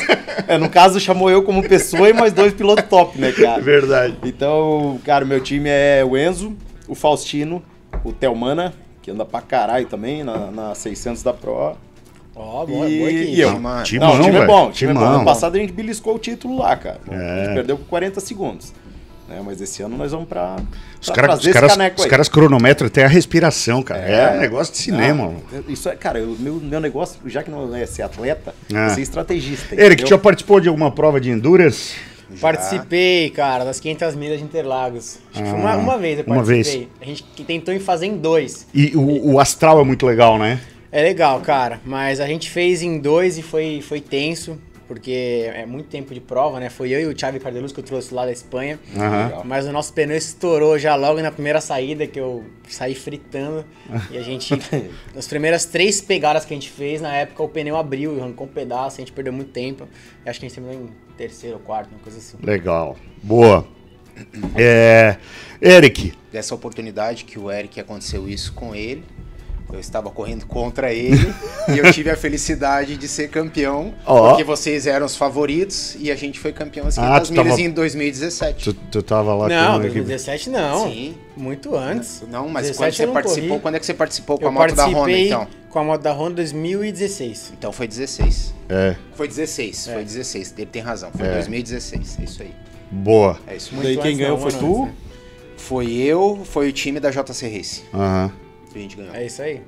É, 0.47 0.57
no 0.57 0.69
caso, 0.69 1.00
chamou 1.00 1.29
eu 1.29 1.44
como 1.44 1.61
pessoa 1.61 2.09
e 2.09 2.13
mais 2.13 2.33
dois 2.33 2.53
pilotos 2.53 2.85
top, 2.89 3.19
né, 3.19 3.31
cara? 3.31 3.61
Verdade. 3.63 4.15
Então, 4.23 5.00
cara, 5.05 5.23
meu 5.23 5.39
time 5.39 5.69
é 5.69 6.03
o 6.03 6.17
Enzo, 6.17 6.53
o 6.88 6.95
Faustino, 6.95 7.62
o 8.03 8.12
Telmana, 8.12 8.74
que 9.01 9.12
anda 9.12 9.25
pra 9.25 9.41
caralho 9.41 9.86
também 9.86 10.24
na, 10.24 10.51
na 10.51 10.75
600 10.75 11.22
da 11.24 11.34
Pro. 11.34 11.75
Ó, 12.41 12.65
boa, 12.65 12.89
e, 12.89 12.98
boa 13.00 13.12
e 13.12 13.22
equipe. 13.24 13.39
eu. 13.41 13.50
Timão, 13.84 14.08
Não, 14.15 14.19
o 14.19 14.24
time 14.24 14.38
é 14.38 14.46
bom, 14.46 14.67
o 14.67 14.72
time 14.72 14.91
é 14.91 14.93
bom. 14.93 15.01
Ano 15.01 15.25
passado 15.25 15.55
a 15.55 15.60
gente 15.60 15.74
beliscou 15.74 16.15
o 16.15 16.19
título 16.19 16.58
lá, 16.58 16.75
cara. 16.77 17.00
A 17.12 17.13
É. 17.13 17.43
gente 17.46 17.53
perdeu 17.53 17.77
com 17.77 17.84
40 17.84 18.19
segundos. 18.22 18.74
Né? 19.27 19.41
Mas 19.46 19.60
esse 19.62 19.84
ano 19.84 19.96
nós 19.98 20.12
vamos 20.12 20.27
pra, 20.27 20.55
Os, 21.01 21.05
pra 21.08 21.15
cara- 21.15 21.34
os 21.36 21.46
caras, 21.48 21.77
os 21.98 22.05
caras 22.05 22.29
cronometram 22.29 22.88
até 22.88 23.03
a 23.03 23.08
respiração, 23.08 23.84
cara. 23.84 24.01
É, 24.01 24.38
É. 24.38 24.39
negócio 24.39 24.72
de 24.74 24.79
cinema. 24.79 25.34
Ah, 25.53 25.58
Isso 25.67 25.88
é, 25.89 25.96
cara, 25.96 26.24
o 26.24 26.36
meu, 26.39 26.55
meu 26.55 26.79
negócio, 26.79 27.19
já 27.25 27.43
que 27.43 27.51
não 27.51 27.75
é 27.75 27.86
ser 27.86 28.01
atleta, 28.03 28.55
Ah. 28.74 28.86
é 28.86 28.89
ser 28.89 29.01
estrategista. 29.01 29.75
Eric, 29.75 30.01
já 30.01 30.05
entendeu? 30.05 30.19
participou 30.19 30.60
de 30.62 30.67
alguma 30.69 30.89
prova 30.89 31.19
de 31.19 31.29
endurance? 31.29 31.96
Participei, 32.39 33.29
cara, 33.31 33.63
das 33.65 33.79
500 33.79 34.15
milhas 34.15 34.38
de 34.39 34.43
Interlagos. 34.46 35.19
Acho 35.34 35.43
que 35.43 35.50
foi 35.50 35.60
uma, 35.60 35.74
Ah, 35.74 35.77
uma 35.77 35.98
vez 35.98 36.19
eu 36.19 36.25
uma 36.25 36.36
participei. 36.43 36.88
A 37.01 37.05
gente 37.05 37.24
tentou 37.46 37.74
em 37.74 37.79
fazer 37.79 38.05
em 38.05 38.17
dois. 38.17 38.65
E 38.74 38.96
o, 38.96 39.34
o 39.34 39.39
astral 39.39 39.79
é 39.79 39.84
muito 39.84 40.05
legal, 40.05 40.38
né? 40.39 40.60
É 40.91 41.03
legal, 41.03 41.39
cara, 41.41 41.79
mas 41.86 42.19
a 42.19 42.25
gente 42.25 42.50
fez 42.50 42.81
em 42.81 43.00
dois 43.00 43.38
e 43.38 43.43
foi, 43.43 43.79
foi 43.81 44.01
tenso, 44.01 44.58
porque 44.88 45.48
é 45.53 45.67
muito 45.67 45.88
tempo 45.88 46.15
de 46.15 46.19
prova, 46.19 46.60
né? 46.60 46.67
Foi 46.67 46.89
eu 46.89 47.00
e 47.00 47.05
o 47.05 47.15
Xavi 47.15 47.39
Cardeluz 47.39 47.72
que 47.72 47.79
eu 47.79 47.84
trouxe 47.84 48.12
lá 48.12 48.25
da 48.25 48.31
Espanha. 48.31 48.79
Aham. 48.98 49.43
Mas 49.46 49.67
o 49.67 49.72
nosso 49.72 49.93
pneu 49.93 50.17
estourou 50.17 50.79
já 50.79 50.96
logo 50.96 51.22
na 51.22 51.31
primeira 51.31 51.62
saída, 51.62 52.08
que 52.08 52.19
eu 52.19 52.43
saí 52.67 52.96
fritando. 52.96 53.63
e 54.10 54.17
a 54.17 54.24
gente. 54.24 54.51
Nas 55.13 55.27
primeiras 55.27 55.65
três 55.65 56.01
pegadas 56.01 56.43
que 56.43 56.55
a 56.55 56.58
gente 56.58 56.72
fez, 56.72 57.01
na 57.01 57.13
época 57.13 57.43
o 57.43 57.48
pneu 57.48 57.77
abriu 57.77 58.17
e 58.17 58.19
arrancou 58.19 58.48
um 58.48 58.50
pedaço, 58.50 58.98
a 58.98 59.01
gente 59.01 59.12
perdeu 59.12 59.31
muito 59.31 59.51
tempo. 59.51 59.88
E 60.25 60.29
acho 60.29 60.39
que 60.39 60.48
a 60.48 60.50
gente 60.50 60.55
terminou 60.55 60.86
em 60.86 61.15
terceiro 61.15 61.58
ou 61.58 61.62
quarto, 61.62 61.91
uma 61.91 62.00
coisa 62.00 62.17
assim. 62.17 62.38
Legal. 62.41 62.98
Boa. 63.22 63.67
É, 64.55 65.17
Eric, 65.62 66.13
dessa 66.31 66.55
oportunidade 66.55 67.25
que 67.25 67.38
o 67.38 67.51
Eric 67.51 67.79
aconteceu 67.79 68.27
isso 68.27 68.53
com 68.53 68.74
ele. 68.74 69.03
Eu 69.71 69.79
estava 69.79 70.09
correndo 70.09 70.45
contra 70.47 70.91
ele 70.91 71.15
e 71.73 71.77
eu 71.77 71.91
tive 71.93 72.09
a 72.09 72.15
felicidade 72.17 72.97
de 72.97 73.07
ser 73.07 73.29
campeão, 73.29 73.93
Ó. 74.05 74.29
porque 74.29 74.43
vocês 74.43 74.88
eram 74.88 75.05
os 75.05 75.15
favoritos 75.15 75.95
e 75.99 76.09
a 76.11 76.15
gente 76.15 76.39
foi 76.39 76.51
campeão 76.51 76.88
às 76.88 76.97
Ah, 76.97 77.03
500 77.21 77.27
tu 77.27 77.31
milhas 77.33 77.47
tava- 77.49 77.61
em 77.61 77.69
2017. 77.71 78.63
tu, 78.65 78.73
tu 78.91 79.03
tava 79.03 79.33
lá 79.35 79.47
Não, 79.47 79.65
com 79.65 79.71
a 79.73 79.85
equipe. 79.85 79.93
2017 80.01 80.49
não. 80.49 80.89
Sim. 80.91 81.15
Muito 81.38 81.75
antes. 81.75 82.23
Não, 82.29 82.49
mas 82.49 82.67
17 82.67 82.77
quando 82.77 82.93
você 83.07 83.13
participou, 83.13 83.49
corri. 83.49 83.61
quando 83.61 83.75
é 83.75 83.79
que 83.79 83.85
você 83.85 83.93
participou 83.93 84.38
com 84.38 84.43
Eu 84.45 84.49
a 84.49 84.51
moto 84.51 84.75
da 84.75 84.85
Honda 84.88 85.11
então? 85.19 85.47
com 85.69 85.79
a 85.79 85.83
moto 85.83 86.01
da 86.01 86.11
Honda 86.13 86.35
2016. 86.35 87.53
Então 87.57 87.71
foi 87.71 87.88
16. 87.88 88.53
É. 88.67 88.95
Foi 89.13 89.27
16, 89.27 89.88
É. 89.88 89.93
foi 89.93 90.03
16. 90.03 90.53
Ele 90.57 90.65
tem 90.65 90.81
razão, 90.81 91.11
foi 91.15 91.27
É. 91.27 91.33
2016, 91.33 92.17
é 92.19 92.23
isso 92.23 92.41
aí. 92.41 92.51
Boa. 92.91 93.38
É 93.47 93.55
isso. 93.55 93.73
Muito 93.73 93.85
Daí 93.85 93.97
quem 93.97 94.17
ganhou 94.17 94.38
foi 94.39 94.51
tu? 94.51 94.83
antes, 94.83 94.88
né? 94.88 94.93
Foi 95.57 95.91
eu, 95.93 96.41
foi 96.43 96.69
o 96.69 96.71
time 96.71 96.99
da 96.99 97.11
JC 97.11 97.47
Race 97.47 97.83
Aham. 97.93 98.29
que 98.29 98.49
a 98.77 98.81
gente 98.81 98.95
ganhou. 98.95 99.13
É 99.15 99.25
isso 99.25 99.41
aí. 99.41 99.61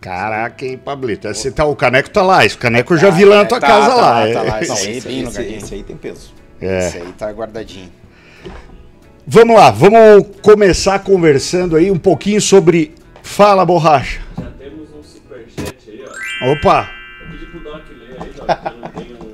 Caraca, 0.00 0.66
hein, 0.66 0.76
Pablito? 0.76 1.28
Esse 1.28 1.52
tá, 1.52 1.64
o 1.64 1.76
caneco 1.76 2.10
tá 2.10 2.22
lá. 2.22 2.44
Esse 2.44 2.58
caneco 2.58 2.94
eu 2.94 2.98
já 2.98 3.08
vi 3.10 3.24
lá 3.24 3.36
na 3.36 3.44
tua 3.44 3.60
tá, 3.60 3.66
casa 3.68 3.88
tá 3.88 3.94
lá. 3.94 4.28
é. 4.28 4.32
tá 4.32 4.42
lá. 4.42 4.50
Não, 4.50 4.58
Esse 4.62 4.72
aí, 4.72 4.96
esse, 4.96 5.08
bem 5.08 5.56
esse, 5.56 5.74
aí 5.74 5.82
tem 5.84 5.96
peso. 5.96 6.34
É. 6.60 6.78
Esse 6.78 6.98
aí 6.98 7.12
tá 7.12 7.30
guardadinho. 7.30 7.90
Vamos 9.24 9.54
lá, 9.54 9.70
vamos 9.70 10.26
começar 10.42 10.98
conversando 10.98 11.76
aí 11.76 11.90
um 11.90 11.98
pouquinho 11.98 12.40
sobre. 12.40 12.94
Fala, 13.22 13.64
borracha. 13.64 14.20
Já 14.36 14.50
temos 14.58 14.88
um 14.92 15.02
superchat 15.04 15.76
aí, 15.88 16.04
ó. 16.04 16.52
Opa! 16.52 16.90
Vou 17.20 17.30
pedir 17.30 17.50
pro 17.50 17.60
Doc 17.60 17.82
ler 17.88 18.16
aí, 18.20 18.32
Doc, 18.32 18.72
eu 18.72 18.80
não 18.80 18.88
tenho. 18.90 19.22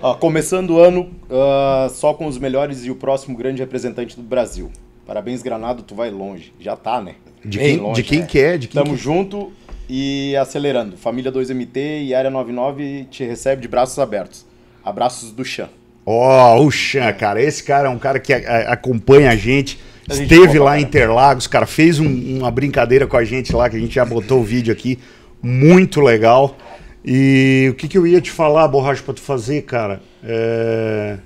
Ó, 0.00 0.14
começando 0.14 0.70
o 0.70 0.78
ano 0.78 1.10
ah, 1.28 1.88
só 1.90 2.14
com 2.14 2.26
os 2.26 2.38
melhores 2.38 2.84
e 2.84 2.90
o 2.90 2.94
próximo 2.94 3.36
grande 3.36 3.60
representante 3.60 4.14
do 4.14 4.22
Brasil. 4.22 4.70
Parabéns, 5.04 5.42
Granado, 5.42 5.82
tu 5.82 5.94
vai 5.94 6.10
longe. 6.10 6.52
Já 6.60 6.76
tá, 6.76 7.00
né? 7.00 7.14
De 7.44 7.58
quem, 7.58 7.76
longe, 7.76 8.02
de 8.02 8.08
quem 8.08 8.20
né? 8.20 8.26
que 8.26 8.38
é? 8.38 8.58
De 8.58 8.68
quem 8.68 8.82
Tamo 8.82 8.96
junto 8.96 9.52
e 9.88 10.34
acelerando. 10.36 10.96
Família 10.96 11.30
2MT 11.32 12.06
e 12.06 12.14
Área 12.14 12.30
99 12.30 13.06
te 13.10 13.24
recebe 13.24 13.62
de 13.62 13.68
braços 13.68 13.98
abertos. 13.98 14.44
Abraços 14.84 15.30
do 15.32 15.44
Chan. 15.44 15.68
Ó, 16.04 16.60
o 16.62 16.70
Xan, 16.70 17.12
cara. 17.12 17.42
Esse 17.42 17.62
cara 17.62 17.88
é 17.88 17.90
um 17.90 17.98
cara 17.98 18.18
que 18.18 18.32
a- 18.32 18.38
a- 18.38 18.72
acompanha 18.72 19.30
a 19.30 19.36
gente. 19.36 19.78
A 20.08 20.14
gente 20.14 20.32
Esteve 20.32 20.58
lá 20.58 20.78
em. 20.78 20.82
Interlagos, 20.82 21.46
cara. 21.46 21.66
Fez 21.66 22.00
um- 22.00 22.38
uma 22.38 22.50
brincadeira 22.50 23.06
com 23.06 23.16
a 23.16 23.24
gente 23.24 23.54
lá, 23.54 23.68
que 23.68 23.76
a 23.76 23.80
gente 23.80 23.94
já 23.94 24.04
botou 24.04 24.40
o 24.40 24.44
vídeo 24.44 24.72
aqui. 24.72 24.98
Muito 25.42 26.00
legal. 26.00 26.56
E 27.04 27.68
o 27.70 27.74
que, 27.74 27.86
que 27.88 27.96
eu 27.98 28.06
ia 28.06 28.20
te 28.20 28.30
falar, 28.30 28.66
borracha, 28.68 29.02
pra 29.02 29.12
tu 29.14 29.20
fazer, 29.20 29.62
cara? 29.62 30.00
É... 30.24 31.18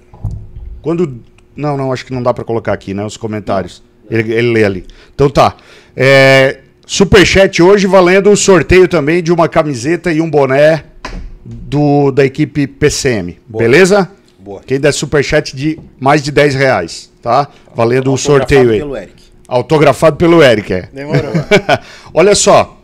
Quando. 0.80 1.20
Não, 1.54 1.76
não, 1.76 1.92
acho 1.92 2.04
que 2.06 2.12
não 2.12 2.22
dá 2.22 2.32
pra 2.34 2.44
colocar 2.44 2.72
aqui, 2.72 2.92
né? 2.94 3.04
Os 3.04 3.16
comentários. 3.16 3.82
Ele, 4.12 4.32
ele 4.32 4.52
lê 4.52 4.64
ali. 4.64 4.84
Então 5.14 5.30
tá. 5.30 5.56
É... 5.96 6.58
Superchat 6.86 7.62
hoje 7.62 7.86
valendo 7.86 8.30
o 8.30 8.36
sorteio 8.36 8.86
também 8.86 9.22
de 9.22 9.32
uma 9.32 9.48
camiseta 9.48 10.12
e 10.12 10.20
um 10.20 10.28
boné 10.28 10.84
do, 11.44 12.10
da 12.10 12.24
equipe 12.24 12.66
PCM. 12.66 13.38
Beleza? 13.48 14.10
Boa. 14.38 14.60
Quem 14.66 14.78
der 14.78 14.92
superchat 14.92 15.56
de 15.56 15.78
mais 15.98 16.22
de 16.22 16.30
10 16.30 16.54
reais, 16.54 17.10
tá? 17.22 17.48
Valendo 17.74 18.12
o 18.12 18.18
sorteio 18.18 18.70
aí. 18.70 18.78
pelo 18.78 18.96
Eric. 18.96 19.14
Autografado 19.48 20.16
pelo 20.16 20.42
Eric, 20.42 20.72
é. 20.72 20.88
Demorou. 20.92 21.32
Olha 22.12 22.34
só. 22.34 22.78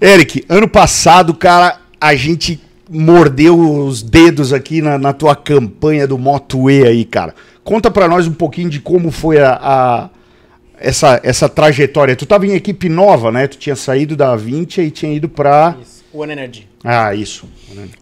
Eric, 0.00 0.44
ano 0.48 0.68
passado, 0.68 1.34
cara, 1.34 1.78
a 2.00 2.14
gente 2.14 2.60
mordeu 2.88 3.58
os 3.58 4.02
dedos 4.02 4.52
aqui 4.52 4.80
na, 4.80 4.98
na 4.98 5.12
tua 5.12 5.34
campanha 5.34 6.06
do 6.06 6.16
Moto 6.18 6.70
E 6.70 6.86
aí, 6.86 7.04
cara. 7.04 7.34
Conta 7.64 7.90
pra 7.90 8.08
nós 8.08 8.26
um 8.26 8.32
pouquinho 8.32 8.70
de 8.70 8.80
como 8.80 9.10
foi 9.10 9.38
a, 9.40 9.58
a- 9.60 10.10
essa, 10.82 11.20
essa 11.22 11.48
trajetória. 11.48 12.16
Tu 12.16 12.26
tava 12.26 12.46
em 12.46 12.54
equipe 12.54 12.88
nova, 12.88 13.30
né? 13.30 13.46
Tu 13.46 13.56
tinha 13.56 13.76
saído 13.76 14.16
da 14.16 14.34
20 14.36 14.80
e 14.80 14.90
tinha 14.90 15.12
ido. 15.12 15.30
Isso. 15.80 16.02
One 16.12 16.32
Energy. 16.32 16.68
Ah, 16.84 17.14
isso. 17.14 17.48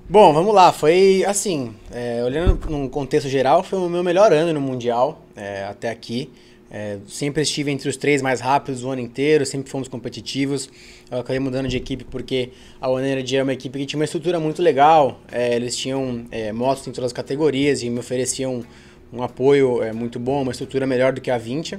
Bom, 0.08 0.32
vamos 0.32 0.52
lá. 0.52 0.72
Foi 0.72 1.24
assim, 1.26 1.72
é, 1.92 2.22
olhando 2.24 2.58
num 2.68 2.88
contexto 2.88 3.28
geral, 3.28 3.62
foi 3.62 3.78
o 3.78 3.88
meu 3.88 4.02
melhor 4.02 4.32
ano 4.32 4.52
no 4.52 4.60
Mundial 4.60 5.24
é, 5.36 5.64
até 5.64 5.90
aqui. 5.90 6.30
É, 6.72 6.98
sempre 7.08 7.42
estive 7.42 7.70
entre 7.70 7.88
os 7.88 7.96
três 7.96 8.22
mais 8.22 8.40
rápidos 8.40 8.84
o 8.84 8.90
ano 8.90 9.00
inteiro, 9.00 9.44
sempre 9.44 9.70
fomos 9.70 9.88
competitivos. 9.88 10.70
Eu 11.10 11.18
acabei 11.18 11.40
mudando 11.40 11.68
de 11.68 11.76
equipe 11.76 12.04
porque 12.04 12.50
a 12.80 12.88
One 12.88 13.06
Energy 13.06 13.36
é 13.36 13.42
uma 13.42 13.52
equipe 13.52 13.78
que 13.78 13.86
tinha 13.86 13.98
uma 13.98 14.04
estrutura 14.04 14.40
muito 14.40 14.62
legal. 14.62 15.20
É, 15.30 15.54
eles 15.54 15.76
tinham 15.76 16.24
é, 16.30 16.52
motos 16.52 16.86
em 16.86 16.92
todas 16.92 17.06
as 17.06 17.12
categorias 17.12 17.82
e 17.82 17.90
me 17.90 17.98
ofereciam 17.98 18.64
um 19.12 19.22
apoio 19.22 19.82
é, 19.82 19.92
muito 19.92 20.18
bom, 20.20 20.42
uma 20.42 20.52
estrutura 20.52 20.86
melhor 20.86 21.12
do 21.12 21.20
que 21.20 21.30
a 21.30 21.38
20. 21.38 21.78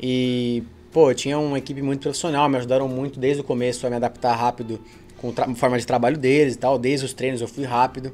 E, 0.00 0.62
pô, 0.92 1.10
eu 1.10 1.14
tinha 1.14 1.38
uma 1.38 1.58
equipe 1.58 1.82
muito 1.82 2.02
profissional, 2.02 2.48
me 2.48 2.56
ajudaram 2.56 2.88
muito 2.88 3.18
desde 3.18 3.40
o 3.40 3.44
começo 3.44 3.86
a 3.86 3.90
me 3.90 3.96
adaptar 3.96 4.34
rápido 4.34 4.80
com 5.16 5.32
a 5.36 5.54
forma 5.54 5.78
de 5.78 5.86
trabalho 5.86 6.18
deles 6.18 6.54
e 6.54 6.58
tal. 6.58 6.78
Desde 6.78 7.06
os 7.06 7.12
treinos 7.12 7.40
eu 7.40 7.48
fui 7.48 7.64
rápido. 7.64 8.12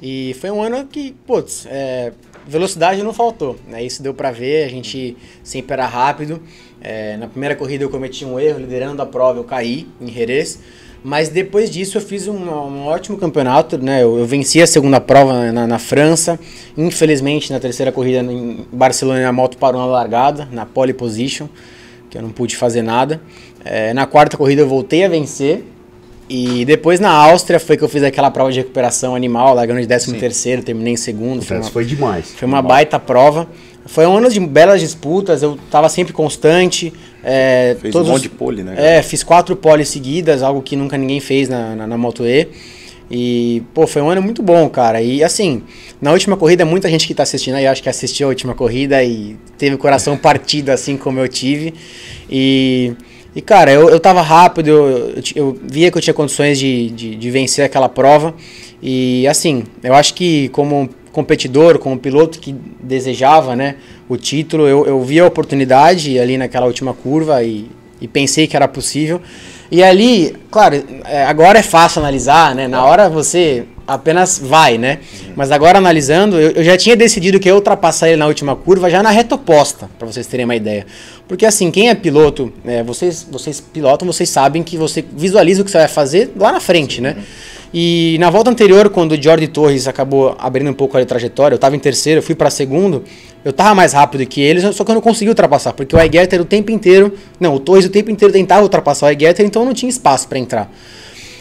E 0.00 0.34
foi 0.40 0.50
um 0.50 0.62
ano 0.62 0.86
que, 0.86 1.12
putz, 1.26 1.66
é, 1.66 2.12
velocidade 2.46 3.02
não 3.02 3.12
faltou. 3.12 3.56
Né? 3.66 3.84
Isso 3.84 4.02
deu 4.02 4.14
pra 4.14 4.30
ver, 4.30 4.64
a 4.64 4.68
gente 4.68 5.16
sempre 5.42 5.72
era 5.72 5.86
rápido. 5.86 6.42
É, 6.80 7.16
na 7.16 7.26
primeira 7.26 7.56
corrida 7.56 7.84
eu 7.84 7.90
cometi 7.90 8.24
um 8.24 8.38
erro, 8.38 8.60
liderando 8.60 9.00
a 9.02 9.06
prova 9.06 9.38
eu 9.38 9.44
caí 9.44 9.88
em 10.00 10.06
Jerez. 10.06 10.60
Mas 11.06 11.28
depois 11.28 11.70
disso 11.70 11.98
eu 11.98 12.02
fiz 12.02 12.26
um, 12.26 12.34
um 12.34 12.86
ótimo 12.86 13.16
campeonato, 13.16 13.78
né? 13.78 14.02
Eu, 14.02 14.18
eu 14.18 14.26
venci 14.26 14.60
a 14.60 14.66
segunda 14.66 15.00
prova 15.00 15.52
na, 15.52 15.64
na 15.64 15.78
França. 15.78 16.36
Infelizmente, 16.76 17.52
na 17.52 17.60
terceira 17.60 17.92
corrida 17.92 18.20
em 18.24 18.66
Barcelona, 18.72 19.28
a 19.28 19.32
moto 19.32 19.56
parou 19.56 19.80
na 19.80 19.86
largada, 19.86 20.48
na 20.50 20.66
pole 20.66 20.92
position, 20.92 21.46
que 22.10 22.18
eu 22.18 22.22
não 22.22 22.30
pude 22.30 22.56
fazer 22.56 22.82
nada. 22.82 23.20
É, 23.64 23.94
na 23.94 24.04
quarta 24.04 24.36
corrida 24.36 24.62
eu 24.62 24.68
voltei 24.68 25.04
a 25.04 25.08
vencer. 25.08 25.62
E 26.28 26.64
depois 26.64 26.98
na 26.98 27.10
Áustria 27.10 27.60
foi 27.60 27.76
que 27.76 27.84
eu 27.84 27.88
fiz 27.88 28.02
aquela 28.02 28.28
prova 28.28 28.50
de 28.50 28.58
recuperação 28.58 29.14
animal, 29.14 29.54
largando 29.54 29.80
de 29.80 29.86
13 29.86 30.12
terceiro, 30.14 30.60
terminei 30.64 30.94
em 30.94 30.96
segundo. 30.96 31.40
Foi 31.40 31.56
Essa 31.58 31.66
uma, 31.66 31.72
foi 31.72 31.84
demais. 31.84 32.32
foi 32.32 32.48
uma 32.48 32.60
baita 32.60 32.98
prova. 32.98 33.46
Foi 33.84 34.04
um 34.04 34.16
ano 34.16 34.28
de 34.28 34.40
belas 34.40 34.80
disputas, 34.80 35.40
eu 35.40 35.56
tava 35.70 35.88
sempre 35.88 36.12
constante. 36.12 36.92
É, 37.28 37.76
Fez 37.80 37.92
todos 37.92 38.08
um 38.08 38.12
monte 38.12 38.22
de 38.22 38.28
pole, 38.28 38.62
né? 38.62 38.74
É, 38.76 39.02
fiz 39.02 39.24
quatro 39.24 39.56
poles 39.56 39.88
seguidas, 39.88 40.44
algo 40.44 40.62
que 40.62 40.76
nunca 40.76 40.96
ninguém 40.96 41.18
fez 41.18 41.48
na, 41.48 41.74
na, 41.74 41.84
na 41.84 41.98
Moto 41.98 42.24
E. 42.24 42.46
E, 43.10 43.64
pô, 43.74 43.84
foi 43.84 44.00
um 44.00 44.08
ano 44.08 44.22
muito 44.22 44.44
bom, 44.44 44.68
cara. 44.68 45.02
E 45.02 45.24
assim, 45.24 45.62
na 46.00 46.12
última 46.12 46.36
corrida, 46.36 46.64
muita 46.64 46.88
gente 46.88 47.04
que 47.04 47.12
tá 47.12 47.24
assistindo 47.24 47.56
aí, 47.56 47.66
acho 47.66 47.82
que 47.82 47.88
assistiu 47.88 48.28
a 48.28 48.30
última 48.30 48.54
corrida 48.54 49.02
e 49.02 49.36
teve 49.58 49.74
o 49.74 49.78
coração 49.78 50.16
partido, 50.18 50.70
assim 50.70 50.96
como 50.96 51.18
eu 51.18 51.26
tive. 51.26 51.74
E, 52.30 52.92
e 53.34 53.40
cara, 53.40 53.72
eu, 53.72 53.90
eu 53.90 53.98
tava 53.98 54.22
rápido, 54.22 54.68
eu, 54.68 55.14
eu 55.34 55.58
via 55.64 55.90
que 55.90 55.98
eu 55.98 56.02
tinha 56.02 56.14
condições 56.14 56.56
de, 56.60 56.90
de, 56.90 57.16
de 57.16 57.30
vencer 57.32 57.64
aquela 57.64 57.88
prova. 57.88 58.36
E 58.80 59.26
assim, 59.26 59.64
eu 59.82 59.94
acho 59.94 60.14
que 60.14 60.48
como 60.50 60.88
competidor, 61.16 61.78
como 61.78 61.98
piloto 61.98 62.38
que 62.38 62.54
desejava 62.78 63.56
né, 63.56 63.76
o 64.06 64.18
título, 64.18 64.68
eu, 64.68 64.84
eu 64.84 65.02
vi 65.02 65.18
a 65.18 65.24
oportunidade 65.24 66.18
ali 66.18 66.36
naquela 66.36 66.66
última 66.66 66.92
curva 66.92 67.42
e, 67.42 67.70
e 67.98 68.06
pensei 68.06 68.46
que 68.46 68.54
era 68.54 68.68
possível. 68.68 69.18
E 69.70 69.82
ali, 69.82 70.36
claro, 70.50 70.84
é, 71.06 71.24
agora 71.24 71.58
é 71.58 71.62
fácil 71.62 72.00
analisar, 72.02 72.54
né? 72.54 72.68
Na 72.68 72.84
hora 72.84 73.08
você 73.08 73.64
apenas 73.86 74.38
vai, 74.38 74.76
né? 74.76 74.98
Mas 75.34 75.50
agora 75.50 75.78
analisando, 75.78 76.38
eu, 76.38 76.50
eu 76.50 76.62
já 76.62 76.76
tinha 76.76 76.94
decidido 76.94 77.40
que 77.40 77.48
eu 77.48 77.54
ia 77.54 77.56
ultrapassar 77.56 78.08
ele 78.08 78.18
na 78.18 78.26
última 78.26 78.54
curva 78.54 78.90
já 78.90 79.02
na 79.02 79.10
reta 79.10 79.36
oposta, 79.36 79.88
para 79.98 80.06
vocês 80.06 80.26
terem 80.26 80.44
uma 80.44 80.54
ideia. 80.54 80.86
Porque 81.26 81.46
assim, 81.46 81.70
quem 81.70 81.88
é 81.88 81.94
piloto, 81.94 82.52
é, 82.66 82.82
vocês, 82.82 83.26
vocês 83.28 83.58
pilotam, 83.58 84.06
vocês 84.06 84.28
sabem 84.28 84.62
que 84.62 84.76
você 84.76 85.02
visualiza 85.02 85.62
o 85.62 85.64
que 85.64 85.70
você 85.70 85.78
vai 85.78 85.88
fazer 85.88 86.30
lá 86.36 86.52
na 86.52 86.60
frente, 86.60 87.00
né? 87.00 87.16
E 87.78 88.16
na 88.18 88.30
volta 88.30 88.50
anterior, 88.50 88.88
quando 88.88 89.12
o 89.12 89.22
Jordi 89.22 89.48
Torres 89.48 89.86
acabou 89.86 90.34
abrindo 90.38 90.70
um 90.70 90.72
pouco 90.72 90.96
a 90.96 91.04
trajetória, 91.04 91.52
eu 91.52 91.56
estava 91.56 91.76
em 91.76 91.78
terceiro, 91.78 92.20
eu 92.20 92.22
fui 92.22 92.34
para 92.34 92.48
segundo, 92.48 93.04
eu 93.44 93.52
tava 93.52 93.74
mais 93.74 93.92
rápido 93.92 94.24
que 94.24 94.40
eles, 94.40 94.74
só 94.74 94.82
que 94.82 94.90
eu 94.90 94.94
não 94.94 95.02
consegui 95.02 95.28
ultrapassar, 95.28 95.74
porque 95.74 95.94
o 95.94 96.00
Egeter 96.00 96.40
o 96.40 96.46
tempo 96.46 96.70
inteiro, 96.70 97.12
não, 97.38 97.54
o 97.54 97.60
Torres 97.60 97.84
o 97.84 97.90
tempo 97.90 98.10
inteiro 98.10 98.32
tentava 98.32 98.62
ultrapassar 98.62 99.08
o 99.08 99.10
Egeter, 99.10 99.44
então 99.44 99.62
não 99.62 99.74
tinha 99.74 99.90
espaço 99.90 100.26
para 100.26 100.38
entrar. 100.38 100.72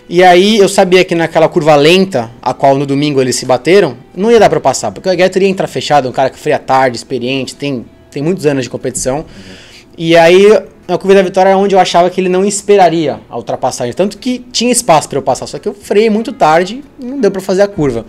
E 0.10 0.22
aí 0.22 0.58
eu 0.58 0.68
sabia 0.68 1.06
que 1.06 1.16
naquela 1.16 1.48
curva 1.48 1.74
lenta, 1.78 2.30
a 2.42 2.54
qual 2.54 2.78
no 2.78 2.86
domingo 2.86 3.22
eles 3.22 3.38
se 3.38 3.46
bateram, 3.46 3.96
não 4.14 4.30
ia 4.30 4.38
dar 4.38 4.50
para 4.50 4.60
passar, 4.60 4.92
porque 4.92 5.08
o 5.08 5.14
Egeter 5.14 5.42
ia 5.42 5.48
entrar 5.48 5.68
fechado, 5.68 6.10
um 6.10 6.12
cara 6.12 6.30
que 6.30 6.38
freia 6.38 6.60
tarde, 6.60 6.98
experiente, 6.98 7.56
tem, 7.56 7.86
tem 8.12 8.22
muitos 8.22 8.46
anos 8.46 8.66
de 8.66 8.70
competição. 8.70 9.24
E 9.98 10.18
aí, 10.18 10.50
na 10.88 10.98
curva 10.98 11.16
da 11.16 11.22
vitória 11.22 11.50
é 11.50 11.56
onde 11.56 11.74
eu 11.74 11.80
achava 11.80 12.10
que 12.10 12.22
ele 12.22 12.30
não 12.30 12.46
esperaria 12.46 13.20
a 13.30 13.36
ultrapassagem. 13.36 13.94
Tanto 13.94 14.18
que 14.18 14.40
tinha 14.52 14.72
espaço 14.72 15.10
para 15.10 15.18
eu 15.18 15.24
passar, 15.24 15.48
só 15.48 15.58
que 15.58 15.68
eu 15.68 15.74
freiei 15.74 16.10
muito 16.10 16.32
tarde 16.32 16.84
e 17.00 17.06
não 17.06 17.20
deu 17.20 17.32
para 17.32 17.42
fazer 17.42 17.64
a 17.64 17.68
curva. 17.68 18.06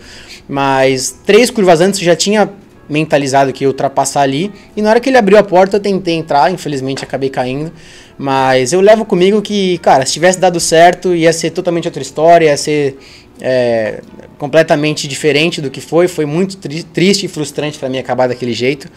Mas 0.49 1.19
três 1.25 1.51
curvas 1.51 1.81
antes 1.81 2.01
eu 2.01 2.07
já 2.07 2.17
tinha 2.17 2.51
mentalizado 2.89 3.53
que 3.53 3.65
ia 3.65 3.69
ultrapassar 3.69 4.23
ali. 4.23 4.53
E 4.77 4.83
na 4.83 4.91
hora 4.91 5.01
que 5.01 5.09
ele 5.09 5.17
abriu 5.17 5.39
a 5.39 5.43
porta 5.43 5.77
eu 5.77 5.81
tentei 5.81 6.15
entrar, 6.15 6.53
infelizmente 6.53 7.03
acabei 7.03 7.31
caindo. 7.31 7.73
Mas 8.19 8.73
eu 8.73 8.81
levo 8.81 9.05
comigo 9.05 9.43
que, 9.43 9.79
cara, 9.79 10.07
se 10.07 10.13
tivesse 10.13 10.39
dado 10.39 10.61
certo, 10.61 11.15
ia 11.15 11.33
ser 11.33 11.51
totalmente 11.51 11.89
outra 11.89 12.03
história, 12.03 12.47
ia 12.47 12.57
ser 12.57 12.99
é, 13.41 14.01
completamente 14.39 15.09
diferente 15.09 15.61
do 15.61 15.71
que 15.71 15.81
foi. 15.81 16.09
Foi 16.09 16.27
muito 16.27 16.57
tri 16.57 16.83
triste 16.83 17.27
e 17.27 17.29
frustrante 17.29 17.79
para 17.79 17.89
mim 17.89 17.99
acabar 17.99 18.29
daquele 18.29 18.53
jeito. 18.53 18.89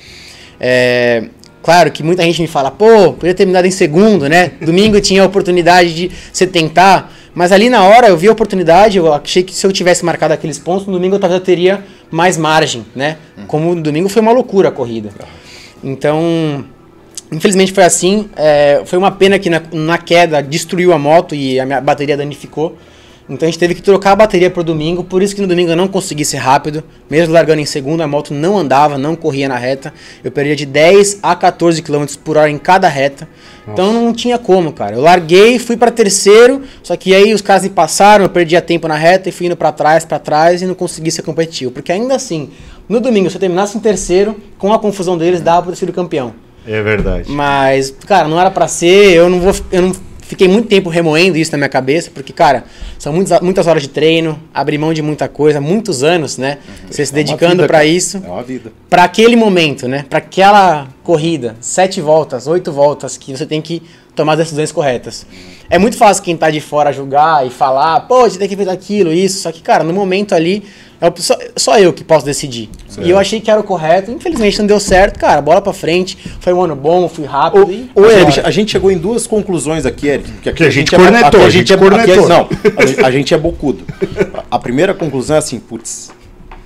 É, 0.59 1.25
claro 1.61 1.91
que 1.91 2.03
muita 2.03 2.23
gente 2.23 2.41
me 2.41 2.47
fala, 2.47 2.71
pô, 2.71 3.13
podia 3.13 3.33
ter 3.33 3.35
terminado 3.35 3.67
em 3.67 3.71
segundo, 3.71 4.27
né? 4.27 4.51
Domingo 4.61 4.99
tinha 5.01 5.23
a 5.23 5.25
oportunidade 5.25 5.93
de 5.93 6.11
você 6.31 6.45
tentar. 6.47 7.11
Mas 7.33 7.51
ali 7.51 7.69
na 7.69 7.83
hora 7.83 8.07
eu 8.07 8.17
vi 8.17 8.27
a 8.27 8.31
oportunidade, 8.31 8.97
eu 8.97 9.13
achei 9.13 9.43
que 9.43 9.53
se 9.53 9.65
eu 9.65 9.71
tivesse 9.71 10.03
marcado 10.03 10.33
aqueles 10.33 10.57
pontos, 10.57 10.87
no 10.87 10.93
domingo 10.93 11.15
eu 11.15 11.19
talvez 11.19 11.39
eu 11.39 11.45
teria 11.45 11.83
mais 12.11 12.37
margem, 12.37 12.85
né? 12.95 13.17
Como 13.47 13.75
no 13.75 13.81
domingo 13.81 14.09
foi 14.09 14.21
uma 14.21 14.31
loucura 14.31 14.69
a 14.69 14.71
corrida. 14.71 15.09
Então, 15.83 16.65
infelizmente 17.31 17.71
foi 17.71 17.83
assim. 17.83 18.29
É, 18.35 18.81
foi 18.85 18.97
uma 18.97 19.11
pena 19.11 19.37
que 19.39 19.49
na, 19.49 19.61
na 19.71 19.97
queda 19.97 20.41
destruiu 20.41 20.91
a 20.91 20.99
moto 20.99 21.35
e 21.35 21.59
a 21.59 21.65
minha 21.65 21.79
bateria 21.79 22.17
danificou. 22.17 22.77
Então 23.29 23.47
a 23.47 23.51
gente 23.51 23.59
teve 23.59 23.75
que 23.75 23.81
trocar 23.81 24.13
a 24.13 24.15
bateria 24.15 24.49
pro 24.49 24.63
domingo, 24.63 25.03
por 25.03 25.21
isso 25.21 25.35
que 25.35 25.41
no 25.41 25.47
domingo 25.47 25.69
eu 25.69 25.75
não 25.75 25.87
consegui 25.87 26.25
ser 26.25 26.37
rápido. 26.37 26.83
Mesmo 27.07 27.31
largando 27.31 27.61
em 27.61 27.65
segundo, 27.65 28.01
a 28.01 28.07
moto 28.07 28.33
não 28.33 28.57
andava, 28.57 28.97
não 28.97 29.15
corria 29.15 29.47
na 29.47 29.55
reta. 29.55 29.93
Eu 30.23 30.31
perdia 30.31 30.55
de 30.55 30.65
10 30.65 31.19
a 31.21 31.35
14 31.35 31.81
km 31.83 32.05
por 32.23 32.37
hora 32.37 32.49
em 32.49 32.57
cada 32.57 32.87
reta. 32.87 33.29
Então 33.67 33.93
não 33.93 34.11
tinha 34.13 34.39
como, 34.39 34.73
cara. 34.73 34.95
Eu 34.95 35.01
larguei, 35.01 35.59
fui 35.59 35.77
para 35.77 35.91
terceiro, 35.91 36.63
só 36.81 36.95
que 36.95 37.13
aí 37.13 37.31
os 37.31 37.41
caras 37.41 37.61
me 37.61 37.69
passaram, 37.69 38.25
eu 38.25 38.29
perdia 38.29 38.61
tempo 38.61 38.87
na 38.87 38.95
reta 38.95 39.29
e 39.29 39.31
fui 39.31 39.45
indo 39.45 39.55
para 39.55 39.71
trás, 39.71 40.03
para 40.03 40.17
trás 40.17 40.63
e 40.63 40.65
não 40.65 40.73
consegui 40.73 41.11
ser 41.11 41.21
competitivo. 41.21 41.71
Porque 41.71 41.91
ainda 41.91 42.15
assim, 42.15 42.49
no 42.87 42.99
domingo, 42.99 43.29
se 43.29 43.35
eu 43.35 43.39
terminasse 43.39 43.77
em 43.77 43.79
terceiro, 43.79 44.35
com 44.57 44.73
a 44.73 44.79
confusão 44.79 45.15
deles, 45.15 45.39
dava 45.39 45.63
pra 45.63 45.71
ter 45.73 45.77
sido 45.77 45.93
campeão. 45.93 46.33
É 46.67 46.81
verdade. 46.81 47.31
Mas, 47.31 47.93
cara, 48.07 48.27
não 48.27 48.39
era 48.39 48.49
pra 48.49 48.67
ser, 48.67 49.13
eu 49.13 49.29
não 49.29 49.39
vou. 49.39 49.53
Eu 49.71 49.81
não 49.83 50.08
fiquei 50.29 50.47
muito 50.47 50.67
tempo 50.69 50.89
remoendo 50.89 51.37
isso 51.37 51.51
na 51.51 51.57
minha 51.57 51.67
cabeça, 51.69 52.11
porque, 52.13 52.31
cara, 52.31 52.63
são 52.99 53.11
muitas, 53.11 53.41
muitas 53.41 53.65
horas 53.65 53.81
de 53.81 53.89
treino, 53.89 54.39
abrir 54.53 54.77
mão 54.77 54.93
de 54.93 55.01
muita 55.01 55.27
coisa, 55.27 55.59
muitos 55.59 56.03
anos, 56.03 56.37
né? 56.37 56.59
Você 56.89 57.03
se 57.03 57.11
É 57.11 57.15
dedicando 57.15 57.67
cara. 57.67 57.83
isso 57.83 58.21
É 58.23 58.29
uma 58.29 58.43
vida. 58.43 58.71
para 58.89 59.03
aquele 59.03 59.35
momento, 59.35 59.87
né? 59.87 60.05
Para 60.07 60.19
aquela 60.19 60.87
corrida, 61.03 61.55
sete 61.59 61.99
voltas, 61.99 62.45
oito 62.45 62.71
voltas, 62.71 63.17
que 63.17 63.35
você 63.35 63.45
tem 63.45 63.59
que 63.61 63.81
tomar 64.19 64.33
as 64.33 64.39
decisões 64.39 64.71
corretas. 64.71 65.25
É 65.69 65.77
muito 65.79 65.95
fácil 65.97 66.21
quem 66.23 66.35
tá 66.35 66.49
de 66.49 66.59
fora 66.59 66.91
julgar 66.91 67.45
e 67.47 67.49
falar, 67.49 68.01
pô, 68.01 68.21
você 68.29 68.37
tem 68.37 68.49
que 68.49 68.55
fazer 68.57 68.69
aquilo, 68.69 69.13
isso. 69.13 69.41
Só 69.41 69.51
que, 69.51 69.61
cara, 69.61 69.83
no 69.83 69.93
momento 69.93 70.35
ali, 70.35 70.63
é 70.99 71.07
o- 71.07 71.13
só, 71.15 71.37
só 71.55 71.79
eu 71.79 71.93
que 71.93 72.03
posso 72.03 72.25
decidir. 72.25 72.69
E 73.01 73.09
eu 73.09 73.17
achei 73.17 73.39
que 73.39 73.49
era 73.49 73.61
o 73.61 73.63
correto, 73.63 74.11
infelizmente 74.11 74.59
não 74.59 74.67
deu 74.67 74.79
certo, 74.79 75.17
cara, 75.17 75.41
bola 75.41 75.61
pra 75.61 75.71
frente. 75.71 76.17
Foi 76.41 76.51
um 76.53 76.61
ano 76.61 76.75
bom, 76.75 77.07
fui 77.07 77.23
rápido. 77.25 77.71
e- 77.71 77.89
Ô, 77.95 78.05
Eric, 78.05 78.41
a 78.41 78.51
gente 78.51 78.71
chegou 78.71 78.91
em 78.91 78.97
duas 78.97 79.25
conclusões 79.25 79.85
aqui, 79.85 80.07
Eric. 80.07 80.31
Que, 80.41 80.49
aqui 80.49 80.57
Que 80.57 80.63
a 80.65 80.69
gente 80.69 80.93
é- 80.93 80.97
cornetou, 80.97 81.27
aqui 81.39 81.47
a 81.47 81.49
gente 81.49 81.77
cornetou. 81.77 82.25
é- 82.25 82.27
não, 82.27 82.49
a 82.77 82.85
gente, 82.85 83.05
a 83.05 83.11
gente 83.11 83.33
é 83.33 83.37
bocudo. 83.37 83.83
A 84.51 84.55
a 84.57 84.59
primeira 84.59 84.93
conclusão 84.93 85.35
é 85.37 85.39
assim, 85.39 85.59
putz, 85.59 86.11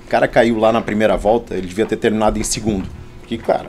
o 0.06 0.08
cara 0.10 0.26
caiu 0.26 0.58
lá 0.58 0.72
na 0.72 0.80
primeira 0.80 1.16
volta, 1.16 1.54
ele 1.54 1.66
devia 1.68 1.86
ter 1.86 1.96
terminado 1.96 2.38
em 2.38 2.42
segundo. 2.42 2.88
Que, 3.28 3.38
cara, 3.38 3.66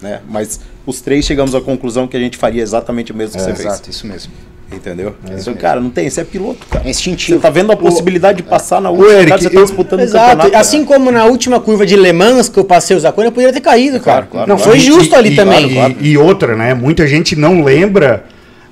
né? 0.00 0.20
Mas 0.28 0.60
os 0.86 1.00
três 1.00 1.24
chegamos 1.24 1.54
à 1.54 1.60
conclusão 1.60 2.06
que 2.06 2.16
a 2.16 2.20
gente 2.20 2.36
faria 2.36 2.62
exatamente 2.62 3.12
o 3.12 3.14
mesmo 3.14 3.36
que 3.36 3.40
você 3.42 3.54
fez. 3.54 3.60
Exato, 3.66 3.90
isso 3.90 4.06
mesmo. 4.06 4.32
Entendeu? 4.72 5.14
então, 5.38 5.54
cara, 5.54 5.78
não 5.80 5.88
tem, 5.90 6.10
você 6.10 6.22
é 6.22 6.24
piloto, 6.24 6.66
cara. 6.68 6.84
É 6.84 6.90
instintivo. 6.90 7.38
Você 7.38 7.42
tá 7.42 7.50
vendo 7.50 7.70
a 7.70 7.76
possibilidade 7.76 8.38
de 8.38 8.42
passar 8.42 8.80
na 8.80 8.90
última, 8.90 9.12
Eric, 9.12 9.28
cara, 9.28 9.42
você 9.42 9.50
tá 9.50 9.60
eu- 9.60 9.64
disputando 9.64 10.00
o 10.00 10.02
Exato, 10.02 10.30
campeonato. 10.30 10.56
assim 10.56 10.84
como 10.84 11.12
na 11.12 11.24
última 11.26 11.60
curva 11.60 11.86
de 11.86 11.94
Le 11.94 12.12
Mans 12.12 12.48
que 12.48 12.58
eu 12.58 12.64
passei 12.64 12.96
o 12.96 12.98
Zacone, 13.00 13.26
eu 13.28 13.32
poderia 13.32 13.52
ter 13.52 13.60
caído, 13.60 14.00
cara. 14.00 14.22
Claro, 14.22 14.26
claro, 14.32 14.48
não 14.48 14.56
claro. 14.56 14.70
foi 14.72 14.80
justo 14.80 15.14
E- 15.14 15.16
ali 15.16 15.32
e- 15.32 15.36
também. 15.36 15.96
E, 16.00 16.08
e 16.08 16.18
outra, 16.18 16.56
né? 16.56 16.74
Muita 16.74 17.06
gente 17.06 17.36
não 17.36 17.62
lembra 17.62 18.24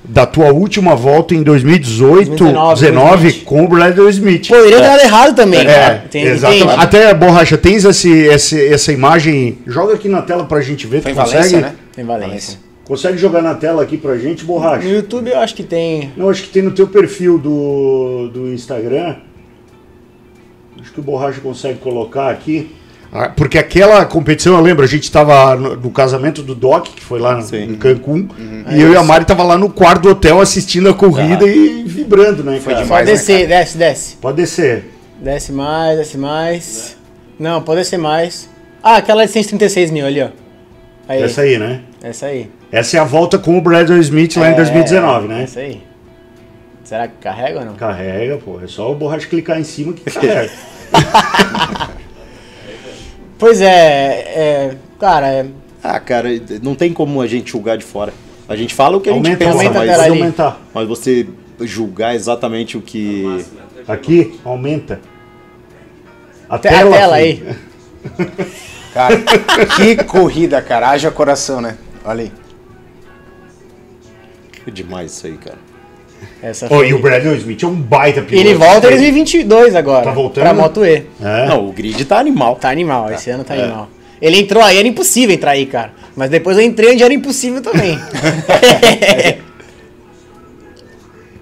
da 0.03 0.25
tua 0.25 0.51
última 0.51 0.93
volta 0.93 1.33
em 1.33 1.41
2018, 1.41 2.35
2019, 2.35 2.81
19, 2.81 3.31
com 3.45 3.63
o 3.63 3.67
Bradley 3.69 4.09
Smith. 4.09 4.49
Pô, 4.49 4.55
eu 4.55 4.65
iria 4.67 4.81
ter 4.81 4.83
dado 4.87 5.01
errado 5.01 5.35
também. 5.35 5.61
É, 5.61 5.65
cara. 5.65 6.03
Entende? 6.05 6.27
exatamente. 6.27 6.63
Entende? 6.65 6.83
Até, 6.83 7.13
Borracha, 7.13 7.57
tens 7.57 7.85
esse, 7.85 8.09
esse- 8.11 8.67
essa 8.67 8.91
imagem? 8.91 9.59
Joga 9.65 9.93
aqui 9.93 10.09
na 10.09 10.21
tela 10.21 10.43
pra 10.43 10.59
gente 10.59 10.85
ver. 10.85 11.01
Foi 11.01 11.13
tu 11.13 11.15
consegue? 11.15 11.37
Valência, 11.37 11.61
né? 11.61 11.73
Tem 11.95 12.03
Valência. 12.05 12.59
Consegue 12.85 13.17
jogar 13.17 13.41
na 13.41 13.55
tela 13.55 13.81
aqui 13.83 13.97
pra 13.97 14.17
gente, 14.17 14.43
Borracha? 14.43 14.85
No 14.87 14.93
YouTube 14.93 15.29
eu 15.29 15.39
acho 15.39 15.55
que 15.55 15.63
tem. 15.63 16.11
Não, 16.17 16.29
acho 16.29 16.43
que 16.43 16.49
tem 16.49 16.61
no 16.61 16.71
teu 16.71 16.87
perfil 16.87 17.37
do, 17.37 18.29
do 18.33 18.53
Instagram. 18.53 19.15
Acho 20.81 20.91
que 20.91 20.99
o 20.99 21.03
Borracha 21.03 21.39
consegue 21.39 21.79
colocar 21.79 22.29
aqui. 22.29 22.75
Ah, 23.11 23.29
Porque 23.29 23.57
aquela 23.59 24.03
competição, 24.05 24.55
eu 24.57 24.61
lembro, 24.61 24.83
a 24.83 24.87
gente 24.87 25.03
estava 25.03 25.55
no, 25.55 25.75
no 25.77 25.91
casamento 25.91 26.41
do 26.41 26.55
Doc, 26.55 26.87
que 26.87 27.01
foi 27.03 27.19
lá 27.19 27.35
no- 27.37 27.55
em 27.55 27.75
Cancún, 27.75 28.27
e 28.71 28.81
eu 28.81 28.91
e 28.91 28.97
a 28.97 29.03
Mari 29.03 29.23
tava 29.23 29.43
lá 29.43 29.55
no 29.57 29.69
quarto 29.69 30.01
do 30.01 30.09
hotel 30.09 30.41
assistindo 30.41 30.89
a 30.89 30.93
corrida 30.95 31.47
e 31.47 31.83
vibrando, 31.83 32.43
né, 32.43 32.59
Foi 32.59 32.73
cara? 32.73 32.83
demais. 32.85 32.87
Pode 32.89 33.05
né, 33.05 33.11
descer, 33.11 33.47
desce, 33.47 33.77
desce. 33.77 34.15
Pode 34.17 34.37
descer. 34.37 34.85
Desce 35.21 35.51
mais, 35.53 35.99
desce 35.99 36.17
mais. 36.17 36.97
Não, 37.39 37.61
pode 37.61 37.81
descer 37.81 37.97
mais. 37.99 38.49
Ah, 38.81 38.97
aquela 38.97 39.25
de 39.25 39.31
136 39.31 39.91
mil 39.91 40.05
ali, 40.07 40.21
ó. 40.21 40.29
Aí, 41.07 41.21
Essa 41.21 41.41
aí, 41.41 41.57
né? 41.59 41.81
essa 42.01 42.27
aí. 42.27 42.49
Essa 42.71 42.97
é 42.97 42.99
a 42.99 43.03
volta 43.03 43.37
com 43.37 43.57
o 43.57 43.61
Bradley 43.61 43.99
Smith 43.99 44.35
lá 44.37 44.49
em 44.49 44.53
É, 44.53 44.55
2019, 44.55 45.27
né? 45.27 45.43
Essa 45.43 45.59
aí. 45.59 45.81
Será 46.83 47.07
que 47.07 47.15
carrega 47.21 47.59
ou 47.59 47.65
não? 47.65 47.73
Carrega, 47.75 48.37
pô. 48.37 48.59
É 48.63 48.67
só 48.67 48.91
o 48.91 48.95
Borracha 48.95 49.27
clicar 49.27 49.59
em 49.59 49.63
cima 49.63 49.93
que 49.93 50.09
carrega. 50.09 50.49
Pois 53.37 53.59
é, 53.59 53.65
é 53.65 54.77
cara, 54.99 55.27
é, 55.27 55.45
Ah, 55.83 55.99
cara, 55.99 56.29
não 56.61 56.75
tem 56.75 56.93
como 56.93 57.21
a 57.21 57.27
gente 57.27 57.51
julgar 57.51 57.77
de 57.77 57.83
fora. 57.83 58.13
A 58.47 58.55
gente 58.55 58.73
fala 58.73 58.95
o 58.97 59.01
que 59.01 59.09
a 59.09 59.13
gente 59.13 59.25
aumenta, 59.25 59.45
pensa, 59.45 59.51
aumenta, 59.57 59.79
mas, 59.79 59.89
tela 59.89 60.07
aumentar. 60.07 60.61
mas 60.73 60.87
você 60.87 61.27
julgar 61.61 62.15
exatamente 62.15 62.77
o 62.77 62.81
que. 62.81 63.43
Aqui, 63.87 64.39
aumenta. 64.45 65.01
A 66.49 66.57
Te- 66.57 66.67
a 66.69 66.71
tela 66.71 67.15
aí. 67.15 67.43
Cara, 68.93 69.17
que 69.75 69.95
corrida, 70.03 70.61
cara. 70.61 70.89
Haja 70.89 71.09
coração, 71.09 71.59
né? 71.59 71.77
Olha 72.05 72.23
aí. 72.23 72.31
É 74.65 74.71
demais 74.71 75.11
isso 75.11 75.27
aí, 75.27 75.33
cara. 75.33 75.57
essa 76.41 76.67
Oh, 76.69 76.83
e 76.83 76.93
o 76.93 76.99
Bradley 76.99 77.37
Smith 77.37 77.63
é 77.63 77.67
um 77.67 77.75
baita 77.75 78.21
piloto. 78.21 78.47
Ele 78.47 78.55
volta 78.55 78.87
em 78.87 78.91
2022 78.91 79.75
agora. 79.75 80.05
Tá 80.05 80.11
voltando? 80.11 80.43
Pra 80.43 80.53
Moto 80.53 80.85
E. 80.85 81.05
É. 81.21 81.47
Não, 81.47 81.67
o 81.67 81.73
grid 81.73 82.05
tá 82.05 82.17
animal. 82.19 82.55
Tá 82.55 82.69
animal, 82.69 83.11
esse 83.11 83.29
ano 83.29 83.43
tá 83.43 83.55
É. 83.55 83.63
animal. 83.63 83.89
Ele 84.21 84.39
entrou 84.39 84.63
aí, 84.63 84.77
era 84.77 84.87
impossível 84.87 85.35
entrar 85.35 85.51
aí, 85.51 85.65
cara. 85.65 85.91
Mas 86.15 86.29
depois 86.29 86.55
eu 86.57 86.63
entrei 86.63 86.93
onde 86.93 87.03
era 87.03 87.13
impossível 87.13 87.61
também. 87.61 87.99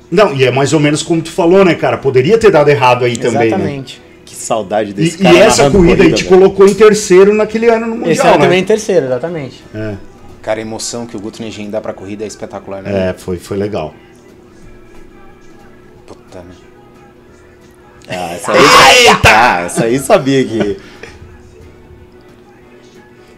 Não, 0.09 0.33
e 0.33 0.43
é 0.43 0.51
mais 0.51 0.73
ou 0.73 0.79
menos 0.79 1.03
como 1.03 1.21
tu 1.21 1.31
falou, 1.31 1.63
né, 1.63 1.75
cara? 1.75 1.97
Poderia 1.97 2.37
ter 2.37 2.51
dado 2.51 2.69
errado 2.69 3.05
aí 3.05 3.15
também. 3.17 3.39
Né? 3.39 3.47
Exatamente. 3.47 3.95
Que 3.95 4.11
saudade 4.41 4.91
E, 4.91 4.93
desse 4.93 5.15
e 5.15 5.23
cara. 5.23 5.38
essa 5.38 5.63
narrando 5.63 5.77
corrida, 5.77 5.93
a 5.93 5.97
corrida, 5.97 6.17
gente 6.17 6.27
velho. 6.30 6.39
colocou 6.41 6.67
em 6.67 6.73
terceiro 6.73 7.34
naquele 7.34 7.67
ano 7.69 7.86
no 7.88 7.95
Mundial, 7.95 8.12
Esse 8.12 8.21
ano 8.27 8.38
né? 8.38 8.43
também 8.43 8.60
em 8.62 8.65
terceiro, 8.65 9.06
exatamente. 9.06 9.63
É, 9.73 9.95
Cara, 10.41 10.60
a 10.60 10.62
emoção 10.62 11.06
que 11.06 11.15
o 11.15 11.19
Guto 11.19 11.41
Negen 11.41 11.69
dá 11.69 11.80
pra 11.80 11.93
corrida 11.93 12.23
é 12.23 12.27
espetacular, 12.27 12.82
né? 12.82 13.10
é, 13.10 13.13
foi, 13.13 13.38
foi 13.38 13.58
legal. 13.58 13.93
Puta, 16.08 16.39
né? 16.39 16.56
Ah, 18.10 18.34
essa 18.34 18.51
aí, 18.51 18.60
ah, 19.23 19.62
essa 19.65 19.84
aí 19.86 19.99
sabia 19.99 20.43
que. 20.43 20.77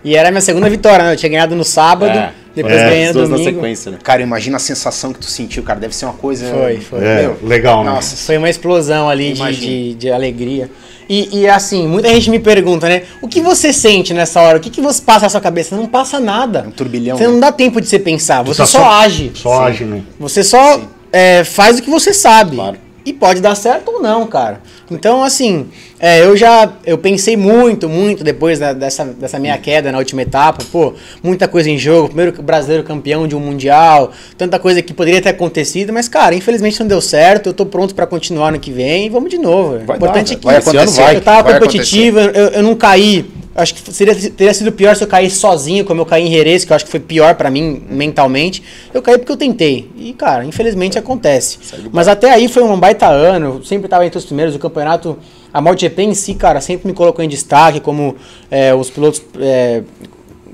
E 0.03 0.15
era 0.15 0.29
a 0.29 0.31
minha 0.31 0.41
segunda 0.41 0.69
vitória, 0.69 1.05
né? 1.05 1.13
Eu 1.13 1.17
tinha 1.17 1.29
ganhado 1.29 1.55
no 1.55 1.63
sábado, 1.63 2.17
É, 2.17 2.33
depois 2.55 2.75
é, 2.75 3.07
no 3.07 3.13
duas 3.13 3.29
na 3.29 3.35
domingo. 3.37 3.55
sequência, 3.55 3.91
né? 3.91 3.97
Cara, 4.03 4.21
imagina 4.21 4.57
a 4.57 4.59
sensação 4.59 5.13
que 5.13 5.19
tu 5.19 5.25
sentiu, 5.27 5.63
cara. 5.63 5.79
Deve 5.79 5.95
ser 5.95 6.05
uma 6.05 6.13
coisa. 6.13 6.49
Foi, 6.51 6.77
foi. 6.81 6.99
É, 7.05 7.33
legal, 7.41 7.83
né? 7.83 7.91
Nossa, 7.91 8.15
Foi 8.25 8.37
uma 8.37 8.49
explosão 8.49 9.07
ali 9.09 9.33
de, 9.33 9.55
de, 9.59 9.93
de 9.95 10.11
alegria. 10.11 10.69
E, 11.09 11.41
e, 11.41 11.47
assim, 11.47 11.87
muita 11.87 12.09
gente 12.09 12.29
me 12.29 12.39
pergunta, 12.39 12.87
né? 12.87 13.03
O 13.21 13.27
que 13.27 13.41
você 13.41 13.71
sente 13.73 14.13
nessa 14.13 14.41
hora? 14.41 14.57
O 14.57 14.61
que, 14.61 14.69
que 14.69 14.81
você 14.81 15.01
passa 15.01 15.25
na 15.25 15.29
sua 15.29 15.41
cabeça? 15.41 15.75
Não 15.75 15.85
passa 15.85 16.19
nada. 16.19 16.65
Um 16.67 16.71
turbilhão, 16.71 17.17
Você 17.17 17.25
né? 17.27 17.33
não 17.33 17.39
dá 17.39 17.51
tempo 17.51 17.79
de 17.81 17.87
você 17.87 17.99
pensar, 17.99 18.41
você 18.43 18.59
tá 18.61 18.65
só, 18.65 18.79
só- 18.79 18.89
age. 19.01 19.31
Só 19.35 19.63
age, 19.65 19.83
né? 19.85 20.01
Você 20.19 20.43
só 20.43 20.81
é, 21.11 21.43
faz 21.43 21.79
o 21.79 21.81
que 21.81 21.89
você 21.89 22.13
sabe. 22.13 22.55
Claro. 22.55 22.77
E 23.05 23.11
pode 23.11 23.41
dar 23.41 23.53
certo 23.55 23.89
ou 23.91 24.01
não, 24.01 24.25
cara. 24.27 24.61
Então, 24.89 25.23
assim, 25.23 25.67
é, 25.99 26.23
eu 26.23 26.37
já 26.37 26.71
eu 26.85 26.97
pensei 26.97 27.35
muito, 27.35 27.89
muito 27.89 28.23
depois 28.23 28.59
da- 28.59 28.71
dessa, 28.71 29.03
dessa 29.03 29.37
minha 29.39 29.57
queda 29.57 29.91
na 29.91 29.97
última 29.97 30.21
etapa. 30.21 30.63
Pô, 30.71 30.93
muita 31.21 31.47
coisa 31.47 31.69
em 31.69 31.77
jogo. 31.77 32.07
Primeiro 32.07 32.41
brasileiro 32.41 32.83
campeão 32.83 33.27
de 33.27 33.35
um 33.35 33.39
mundial. 33.41 34.11
Tanta 34.37 34.57
coisa 34.57 34.81
que 34.81 34.93
poderia 34.93 35.21
ter 35.21 35.29
acontecido. 35.29 35.91
Mas, 35.91 36.07
cara, 36.07 36.33
infelizmente 36.33 36.79
não 36.79 36.87
deu 36.87 37.01
certo. 37.01 37.47
Eu 37.47 37.53
tô 37.53 37.65
pronto 37.65 37.93
pra 37.93 38.07
continuar 38.07 38.51
no 38.53 38.59
que 38.59 38.71
vem. 38.71 39.09
Vamos 39.09 39.29
de 39.29 39.37
novo. 39.37 39.79
Vai 39.85 39.95
o 39.95 39.97
importante 39.97 40.27
dar, 40.29 40.33
é 40.33 40.39
que 40.39 40.45
vai 40.45 40.57
esse 40.59 40.77
ano 40.77 40.91
vai. 40.91 41.15
eu 41.17 41.21
tava 41.21 41.43
vai 41.43 41.59
competitivo, 41.59 42.19
eu, 42.19 42.47
eu 42.49 42.63
não 42.63 42.75
caí. 42.75 43.25
Acho 43.55 43.75
que 43.75 43.93
seria, 43.93 44.15
teria 44.15 44.53
sido 44.53 44.71
pior 44.71 44.95
se 44.95 45.03
eu 45.03 45.07
caísse 45.07 45.35
sozinho, 45.35 45.85
como 45.85 46.01
eu 46.01 46.05
caí 46.05 46.27
em 46.27 46.31
Jerez, 46.31 46.65
que 46.65 46.71
eu 46.71 46.75
acho 46.75 46.85
que 46.85 46.91
foi 46.91 46.99
pior 46.99 47.35
pra 47.35 47.51
mim 47.51 47.83
mentalmente. 47.87 48.63
Eu 48.91 49.01
caí 49.01 49.17
porque 49.17 49.31
eu 49.31 49.37
tentei. 49.37 49.91
E, 49.95 50.13
cara, 50.13 50.43
infelizmente 50.43 50.97
acontece. 50.97 51.59
Mas 51.91 52.07
até 52.07 52.31
aí 52.31 52.47
foi 52.47 52.63
um 52.63 52.79
baita 52.79 53.07
ano, 53.07 53.57
eu 53.57 53.63
sempre 53.63 53.87
tava 53.87 54.05
entre 54.05 54.17
os 54.17 54.25
primeiros. 54.25 54.55
O 54.55 54.59
campeonato, 54.59 55.19
a 55.53 55.61
MotoGP 55.61 56.01
em 56.01 56.13
si, 56.15 56.33
cara, 56.33 56.59
sempre 56.61 56.87
me 56.87 56.93
colocou 56.93 57.23
em 57.23 57.27
destaque, 57.27 57.79
como 57.79 58.15
é, 58.49 58.73
os 58.73 58.89
pilotos. 58.89 59.21
é, 59.39 59.83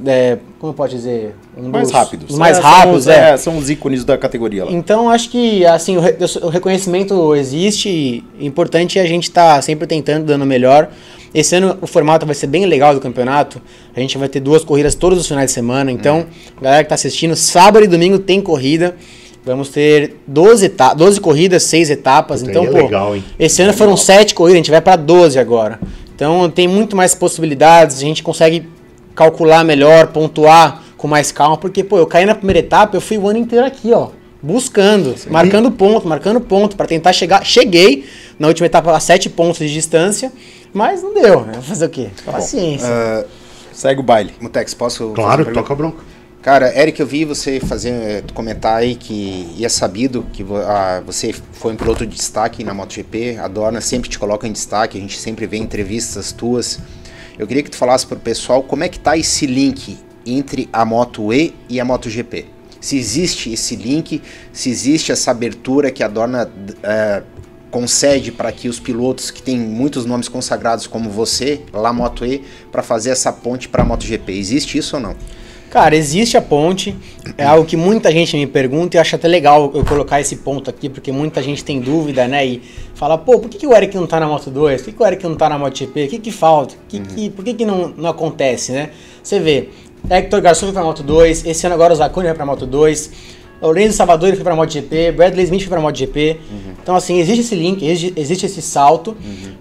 é, 0.06 0.38
como 0.60 0.74
pode 0.74 0.96
dizer? 0.96 1.36
Um 1.58 1.70
Mais 1.70 1.86
dos- 1.88 1.92
rápidos. 1.94 2.30
Os 2.32 2.38
mais 2.38 2.58
É, 2.58 2.62
são 2.62 2.70
rápidos, 2.70 3.00
os- 3.02 3.08
é. 3.08 3.32
é, 3.32 3.38
São 3.38 3.58
os 3.58 3.70
ícones 3.70 4.04
da 4.06 4.18
categoria 4.18 4.66
lá. 4.66 4.72
Então 4.72 5.10
acho 5.10 5.30
que 5.30 5.66
assim 5.66 5.98
o, 5.98 6.00
re- 6.00 6.16
o 6.42 6.48
reconhecimento 6.50 7.36
existe 7.36 7.90
e 7.90 8.24
importante 8.46 8.98
é 9.00 9.02
a 9.02 9.06
gente 9.08 9.24
estar 9.24 9.62
sempre 9.62 9.86
tentando, 9.88 10.26
dando 10.26 10.44
o 10.44 10.46
melhor. 10.48 10.90
Esse 11.34 11.56
ano 11.56 11.78
o 11.82 11.86
formato 11.88 12.26
vai 12.26 12.34
ser 12.34 12.48
bem 12.48 12.66
legal 12.66 12.94
do 12.94 13.00
campeonato. 13.00 13.62
A 13.96 14.00
gente 14.00 14.18
vai 14.18 14.28
ter 14.28 14.40
duas 14.40 14.64
corridas 14.64 14.96
todos 14.96 15.20
os 15.20 15.28
finais 15.28 15.48
de 15.48 15.52
semana. 15.54 15.92
Então, 15.92 16.26
galera 16.62 16.84
que 16.84 16.88
está 16.88 16.96
assistindo, 16.96 17.36
sábado 17.36 17.84
e 17.86 17.88
domingo 17.88 18.18
tem 18.20 18.42
corrida. 18.42 18.96
Vamos 19.46 19.70
ter 19.70 20.18
12, 20.28 20.66
eta 20.66 20.94
12 20.94 21.20
corridas, 21.22 21.64
6 21.64 21.90
etapas. 21.90 22.40
Puta, 22.42 22.52
então, 22.52 22.64
é 22.66 22.68
pô, 22.68 22.78
legal, 22.78 23.16
hein? 23.16 23.24
esse 23.40 23.62
ano 23.62 23.74
foram 23.74 23.96
7 23.96 24.34
corridas, 24.36 24.56
a 24.56 24.58
gente 24.58 24.72
vai 24.72 24.82
para 24.82 24.96
12 24.96 25.40
agora. 25.40 25.80
Então 26.16 26.50
tem 26.50 26.68
muito 26.68 26.96
mais 26.96 27.16
possibilidades, 27.16 27.98
a 27.98 28.02
gente 28.02 28.22
consegue 28.22 28.68
calcular 29.24 29.66
melhor, 29.66 30.08
pontuar 30.08 30.82
com 30.96 31.06
mais 31.08 31.30
calma, 31.32 31.58
porque, 31.58 31.84
pô, 31.84 31.98
eu 31.98 32.08
caí 32.08 32.26
na 32.26 32.34
primeira 32.36 32.60
etapa, 32.60 32.96
eu 32.96 33.02
fui 33.02 33.18
o 33.18 33.28
ano 33.28 33.38
inteiro 33.40 33.66
aqui, 33.66 33.92
ó. 33.94 34.10
buscando, 34.42 35.14
marcando 35.30 35.70
ponto, 35.72 36.08
marcando 36.08 36.40
ponto 36.40 36.78
para 36.78 36.86
tentar 36.88 37.12
chegar. 37.12 37.46
Cheguei 37.46 38.06
na 38.40 38.48
última 38.48 38.66
etapa 38.66 38.96
a 38.96 39.00
7 39.00 39.30
pontos 39.30 39.60
de 39.60 39.74
distância, 39.74 40.32
mas 40.74 41.04
não 41.04 41.14
deu. 41.14 41.42
Né? 41.42 41.60
Fazer 41.62 41.86
o 41.86 41.90
quê? 41.90 42.08
Paciência. 42.26 42.88
Ah, 42.90 43.26
Segue 43.74 44.00
o 44.00 44.04
baile. 44.04 44.34
Mutex, 44.42 44.74
posso. 44.74 45.10
Claro, 45.14 45.46
toca 45.54 45.74
a 45.74 45.76
bronca. 45.76 45.98
Cara, 46.42 46.74
Eric, 46.82 46.98
eu 47.02 47.06
vi 47.06 47.26
você 47.26 47.60
fazer, 47.60 47.90
eh, 47.92 48.24
comentar 48.34 48.78
aí 48.78 48.96
que 48.96 49.54
e 49.58 49.66
é 49.66 49.70
sabido 49.70 50.26
que 50.32 50.42
vo- 50.42 50.56
ah, 50.58 51.02
você 51.06 51.34
foi 51.52 51.74
um 51.74 51.76
piloto 51.76 52.06
de 52.06 52.16
destaque 52.16 52.64
na 52.64 52.74
MotoGP, 52.74 53.38
a 53.38 53.48
Dorna 53.50 53.82
sempre 53.82 54.10
te 54.10 54.18
coloca 54.18 54.48
em 54.48 54.54
destaque, 54.54 54.98
a 54.98 55.02
gente 55.02 55.18
sempre 55.20 55.46
vê 55.46 55.58
entrevistas 55.58 56.32
tuas. 56.32 56.80
Eu 57.40 57.48
queria 57.48 57.64
que 57.64 57.72
tu 57.72 57.78
falasse 57.78 58.06
pro 58.06 58.20
pessoal 58.20 58.62
como 58.62 58.84
é 58.84 58.90
que 58.90 59.00
tá 59.00 59.16
esse 59.16 59.48
link 59.48 59.98
entre 60.26 60.68
a 60.74 60.84
Moto 60.84 61.34
E 61.34 61.56
e 61.70 61.80
a 61.80 61.86
MotoGP. 61.86 62.46
Se 62.82 62.98
existe 62.98 63.54
esse 63.54 63.78
link, 63.78 64.22
se 64.52 64.70
existe 64.70 65.14
essa 65.14 65.32
abertura 65.32 65.90
que 65.90 66.04
a 66.04 66.10
Dorna 66.10 66.52
eh, 66.84 67.24
concede 67.72 68.32
para 68.34 68.52
que 68.52 68.68
os 68.68 68.78
pilotos 68.78 69.32
que 69.32 69.42
têm 69.42 69.58
muitos 69.58 70.06
nomes 70.06 70.28
consagrados 70.28 70.86
como 70.86 71.10
você, 71.10 71.62
lá 71.72 71.94
Moto 71.94 72.26
E, 72.26 72.44
para 72.72 72.84
fazer 72.84 73.12
essa 73.12 73.32
ponte 73.32 73.70
para 73.70 73.84
a 73.84 73.86
MotoGP. 73.86 74.34
Existe 74.34 74.78
isso 74.78 74.98
ou 74.98 75.02
não? 75.02 75.16
Cara, 75.70 75.96
existe 75.96 76.36
a 76.36 76.42
ponte, 76.42 76.96
é 77.38 77.46
algo 77.46 77.64
que 77.64 77.78
muita 77.78 78.12
gente 78.12 78.36
me 78.36 78.48
pergunta 78.48 78.98
e 78.98 79.00
acho 79.00 79.16
até 79.16 79.28
legal 79.28 79.72
eu 79.76 79.86
colocar 79.86 80.20
esse 80.20 80.38
ponto 80.38 80.68
aqui, 80.68 80.90
porque 80.90 81.12
muita 81.12 81.44
gente 81.44 81.64
tem 81.64 81.80
dúvida, 81.80 82.28
né? 82.28 82.44
E 82.44 82.62
fala, 82.96 83.20
pô, 83.20 83.40
por 83.40 83.50
que, 83.50 83.60
que 83.60 83.68
o 83.68 83.74
Eric 83.76 83.96
não 83.96 84.08
tá 84.08 84.20
na 84.20 84.26
Moto 84.26 84.50
2? 84.50 84.82
Por 84.82 84.86
que, 84.90 84.98
que 84.98 85.04
o 85.04 85.06
Eric 85.06 85.24
não 85.24 85.36
tá 85.36 85.48
na 85.48 85.60
MotoGP? 85.60 86.06
O 86.06 86.08
que 86.08 86.18
que 86.18 86.32
falta? 86.32 86.74
Que, 86.88 87.00
que, 87.00 87.30
por 87.30 87.46
que, 87.46 87.54
que 87.54 87.66
não, 87.66 87.94
não 87.96 88.10
acontece, 88.10 88.72
né? 88.72 88.90
Você 89.22 89.40
vê, 89.40 89.70
Hector 90.10 90.42
Garçon 90.42 90.66
foi 90.66 90.74
pra 90.74 90.84
Moto 90.84 91.04
2, 91.04 91.46
esse 91.46 91.66
ano 91.68 91.76
agora 91.76 91.94
o 91.94 91.96
Zacuni 91.96 92.26
vai 92.26 92.36
pra 92.36 92.48
Moto 92.48 92.66
2, 92.66 93.12
Lorenzo 93.62 93.96
Salvador 93.96 94.34
foi 94.34 94.44
pra 94.44 94.56
MotoGP, 94.56 95.12
Bradley 95.12 95.44
Smith 95.44 95.62
foi 95.62 95.70
pra 95.70 95.82
MotoGP. 95.82 96.40
Então, 96.82 96.96
assim, 96.96 97.20
existe 97.20 97.42
esse 97.42 97.54
link, 97.56 97.86
existe, 97.86 98.20
existe 98.20 98.46
esse 98.48 98.62
salto, 98.64 99.16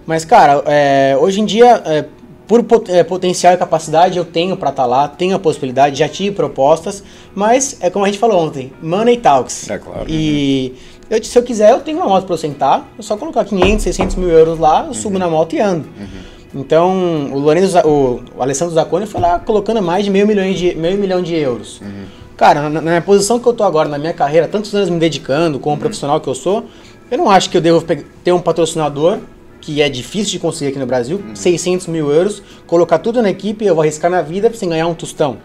mas, 0.07 0.25
cara, 0.25 0.63
é, 0.65 1.15
hoje 1.19 1.39
em 1.39 1.45
dia... 1.45 1.83
é, 1.85 2.05
por 2.49 2.65
eh, 2.87 3.03
potencial 3.03 3.53
e 3.53 3.57
capacidade 3.57 4.17
eu 4.17 4.25
tenho 4.25 4.57
pra 4.57 4.71
estar 4.71 4.87
lá, 4.87 5.07
tenho 5.07 5.35
a 5.35 5.39
possibilidade, 5.39 5.99
já 5.99 6.09
tive 6.09 6.35
propostas, 6.35 7.03
mas 7.35 7.77
é 7.79 7.91
como 7.91 8.05
a 8.05 8.07
gente 8.07 8.17
falou 8.17 8.43
ontem, 8.43 8.73
money 8.81 9.17
talks. 9.17 9.69
É 9.69 9.77
claro. 9.77 10.05
E 10.09 10.73
eu, 11.11 11.23
se 11.23 11.37
eu 11.37 11.43
quiser, 11.43 11.69
eu 11.69 11.79
tenho 11.81 11.99
uma 11.99 12.07
moto 12.07 12.25
pra 12.25 12.33
eu 12.33 12.39
sentar, 12.39 12.91
é 12.97 13.01
só 13.03 13.15
colocar 13.15 13.45
500, 13.45 13.83
600 13.83 14.15
mil 14.15 14.29
euros 14.29 14.57
lá, 14.57 14.85
eu 14.87 14.95
subo 14.95 15.19
na 15.19 15.29
moto 15.29 15.53
e 15.53 15.59
ando. 15.59 15.87
Então, 16.51 17.31
o 17.31 17.37
Lorenzo, 17.37 17.77
o, 17.85 18.21
o 18.35 18.41
Alessandro 18.41 18.73
Zacconi 18.73 19.05
foi 19.05 19.21
lá 19.21 19.37
colocando 19.37 19.79
mais 19.83 20.03
de 20.03 20.09
meio 20.09 20.25
milhão 20.25 20.51
de, 20.51 20.73
meio 20.73 20.97
milhão 20.97 21.21
de 21.21 21.35
euros. 21.35 21.79
Cara, 22.35 22.67
na, 22.67 22.81
na 22.81 23.01
posição 23.01 23.37
que 23.37 23.45
eu 23.47 23.53
tô 23.53 23.63
agora, 23.63 23.87
na 23.87 23.99
minha 23.99 24.13
carreira, 24.13 24.47
tantos 24.47 24.73
anos 24.73 24.89
me 24.89 24.97
dedicando, 24.97 25.59
como 25.59 25.77
profissional 25.77 26.19
que 26.19 26.27
eu 26.27 26.33
sou, 26.33 26.65
eu 27.11 27.17
não 27.19 27.29
acho 27.29 27.47
que 27.51 27.57
eu 27.57 27.61
devo 27.61 27.85
ter 28.23 28.31
um 28.31 28.41
patrocinador, 28.41 29.19
que 29.61 29.81
é 29.81 29.89
difícil 29.89 30.31
de 30.31 30.39
conseguir 30.39 30.69
aqui 30.71 30.79
no 30.79 30.85
Brasil, 30.85 31.21
600 31.33 31.87
mil 31.87 32.09
euros, 32.11 32.41
colocar 32.65 32.97
tudo 32.99 33.21
na 33.21 33.29
equipe 33.29 33.65
eu 33.65 33.75
vou 33.75 33.81
arriscar 33.81 34.09
minha 34.09 34.23
vida 34.23 34.51
sem 34.53 34.69
ganhar 34.69 34.87
um 34.87 34.93
tostão. 34.93 35.37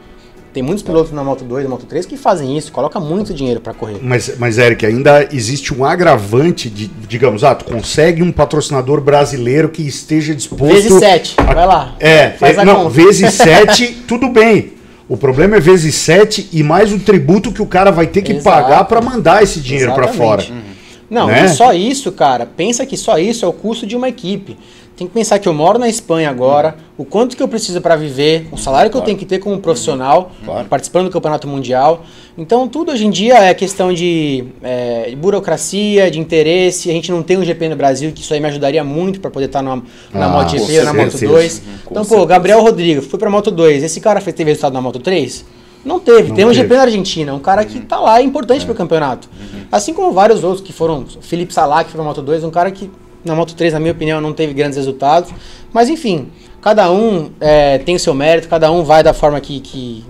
Tem 0.52 0.62
muitos 0.62 0.84
pilotos 0.84 1.10
na 1.10 1.24
Moto 1.24 1.42
2 1.42 1.64
e 1.64 1.68
Moto 1.68 1.84
3 1.84 2.06
que 2.06 2.16
fazem 2.16 2.56
isso, 2.56 2.70
coloca 2.70 3.00
muito 3.00 3.34
dinheiro 3.34 3.60
pra 3.60 3.74
correr. 3.74 3.98
Mas, 4.00 4.36
mas, 4.38 4.56
Eric, 4.56 4.86
ainda 4.86 5.28
existe 5.32 5.74
um 5.74 5.84
agravante 5.84 6.70
de, 6.70 6.86
digamos, 7.08 7.42
ah, 7.42 7.56
tu 7.56 7.64
consegue 7.64 8.22
um 8.22 8.30
patrocinador 8.30 9.00
brasileiro 9.00 9.68
que 9.68 9.82
esteja 9.82 10.32
disposto. 10.32 10.72
Vezes 10.72 10.92
7, 10.92 11.34
a- 11.38 11.42
vai 11.42 11.66
lá. 11.66 11.96
É, 11.98 12.30
faz 12.30 12.56
é, 12.56 12.60
a 12.60 12.64
não, 12.64 12.84
conta. 12.84 12.90
vezes 12.90 13.34
7, 13.34 14.04
tudo 14.06 14.28
bem. 14.28 14.74
O 15.08 15.16
problema 15.16 15.56
é 15.56 15.60
vezes 15.60 15.96
7 15.96 16.48
e 16.52 16.62
mais 16.62 16.92
o 16.92 17.00
tributo 17.00 17.50
que 17.50 17.60
o 17.60 17.66
cara 17.66 17.90
vai 17.90 18.06
ter 18.06 18.22
que 18.22 18.32
Exato. 18.32 18.44
pagar 18.44 18.84
para 18.84 19.00
mandar 19.00 19.42
esse 19.42 19.58
dinheiro 19.58 19.92
para 19.92 20.06
fora. 20.08 20.40
Exatamente. 20.40 20.63
Não, 21.14 21.26
Né? 21.28 21.44
e 21.44 21.48
só 21.48 21.72
isso, 21.72 22.10
cara. 22.12 22.44
Pensa 22.44 22.84
que 22.84 22.96
só 22.96 23.16
isso 23.18 23.44
é 23.44 23.48
o 23.48 23.52
custo 23.52 23.86
de 23.86 23.96
uma 23.96 24.08
equipe. 24.08 24.56
Tem 24.96 25.08
que 25.08 25.12
pensar 25.12 25.40
que 25.40 25.48
eu 25.48 25.52
moro 25.52 25.76
na 25.76 25.88
Espanha 25.88 26.30
agora, 26.30 26.76
o 26.96 27.04
quanto 27.04 27.36
que 27.36 27.42
eu 27.42 27.48
preciso 27.48 27.80
para 27.80 27.96
viver, 27.96 28.46
o 28.52 28.56
salário 28.56 28.88
que 28.88 28.96
eu 28.96 29.00
tenho 29.00 29.18
que 29.18 29.24
ter 29.26 29.40
como 29.40 29.58
profissional, 29.58 30.30
Claro. 30.44 30.68
participando 30.68 31.06
do 31.06 31.10
campeonato 31.10 31.48
mundial. 31.48 32.04
Então, 32.38 32.68
tudo 32.68 32.92
hoje 32.92 33.04
em 33.04 33.10
dia 33.10 33.34
é 33.38 33.52
questão 33.54 33.92
de, 33.92 34.44
é, 34.62 35.06
de 35.10 35.16
burocracia, 35.16 36.08
de 36.12 36.20
interesse. 36.20 36.90
A 36.90 36.92
gente 36.92 37.10
não 37.10 37.24
tem 37.24 37.36
um 37.36 37.44
GP 37.44 37.68
no 37.70 37.76
Brasil, 37.76 38.12
que 38.12 38.20
isso 38.20 38.32
aí 38.34 38.38
me 38.38 38.46
ajudaria 38.46 38.84
muito 38.84 39.18
para 39.20 39.32
poder 39.32 39.46
estar 39.46 39.62
na, 39.62 39.76
na 40.12 40.26
Ah, 40.26 40.28
MotoGP 40.28 40.82
na 40.82 40.92
Moto 40.94 41.10
certeza. 41.10 41.26
2. 41.32 41.62
Com 41.84 41.90
Então, 41.94 42.04
pô. 42.04 42.24
Gabriel 42.24 42.60
Rodrigues, 42.62 43.04
foi 43.06 43.18
pra 43.18 43.28
Moto 43.28 43.50
2. 43.50 43.82
Esse 43.82 44.00
cara 44.00 44.20
fez, 44.20 44.36
teve 44.36 44.50
resultado 44.50 44.74
na 44.74 44.80
Moto 44.80 45.00
3? 45.00 45.44
Não 45.84 46.00
teve. 46.00 46.28
Não 46.28 46.36
tem 46.36 46.44
um 46.44 46.48
teve. 46.48 46.62
GP 46.62 46.74
na 46.74 46.82
Argentina, 46.82 47.34
um 47.34 47.38
cara 47.38 47.64
que 47.64 47.80
tá 47.80 48.00
lá, 48.00 48.20
é 48.20 48.22
importante 48.22 48.64
pro 48.64 48.74
campeonato. 48.74 49.28
Assim 49.70 49.92
como 49.92 50.12
vários 50.12 50.42
outros 50.42 50.62
que 50.62 50.72
foram. 50.72 51.04
Felipe 51.20 51.52
Salah, 51.52 51.84
que 51.84 51.90
foi 51.90 51.98
pra 51.98 52.04
Moto 52.04 52.22
2, 52.22 52.44
um 52.44 52.50
cara 52.50 52.70
que 52.70 52.90
na 53.24 53.34
Moto 53.34 53.54
3, 53.54 53.72
na 53.72 53.80
minha 53.80 53.92
opinião, 53.92 54.20
não 54.20 54.32
teve 54.32 54.52
grandes 54.52 54.76
resultados. 54.76 55.30
Mas 55.72 55.88
enfim, 55.88 56.28
cada 56.60 56.90
um 56.90 57.30
é, 57.40 57.78
tem 57.78 57.96
o 57.96 57.98
seu 57.98 58.14
mérito, 58.14 58.48
cada 58.48 58.70
um 58.70 58.84
vai 58.84 59.02
da 59.02 59.14
forma 59.14 59.40
que, 59.40 59.60
que, 59.60 60.04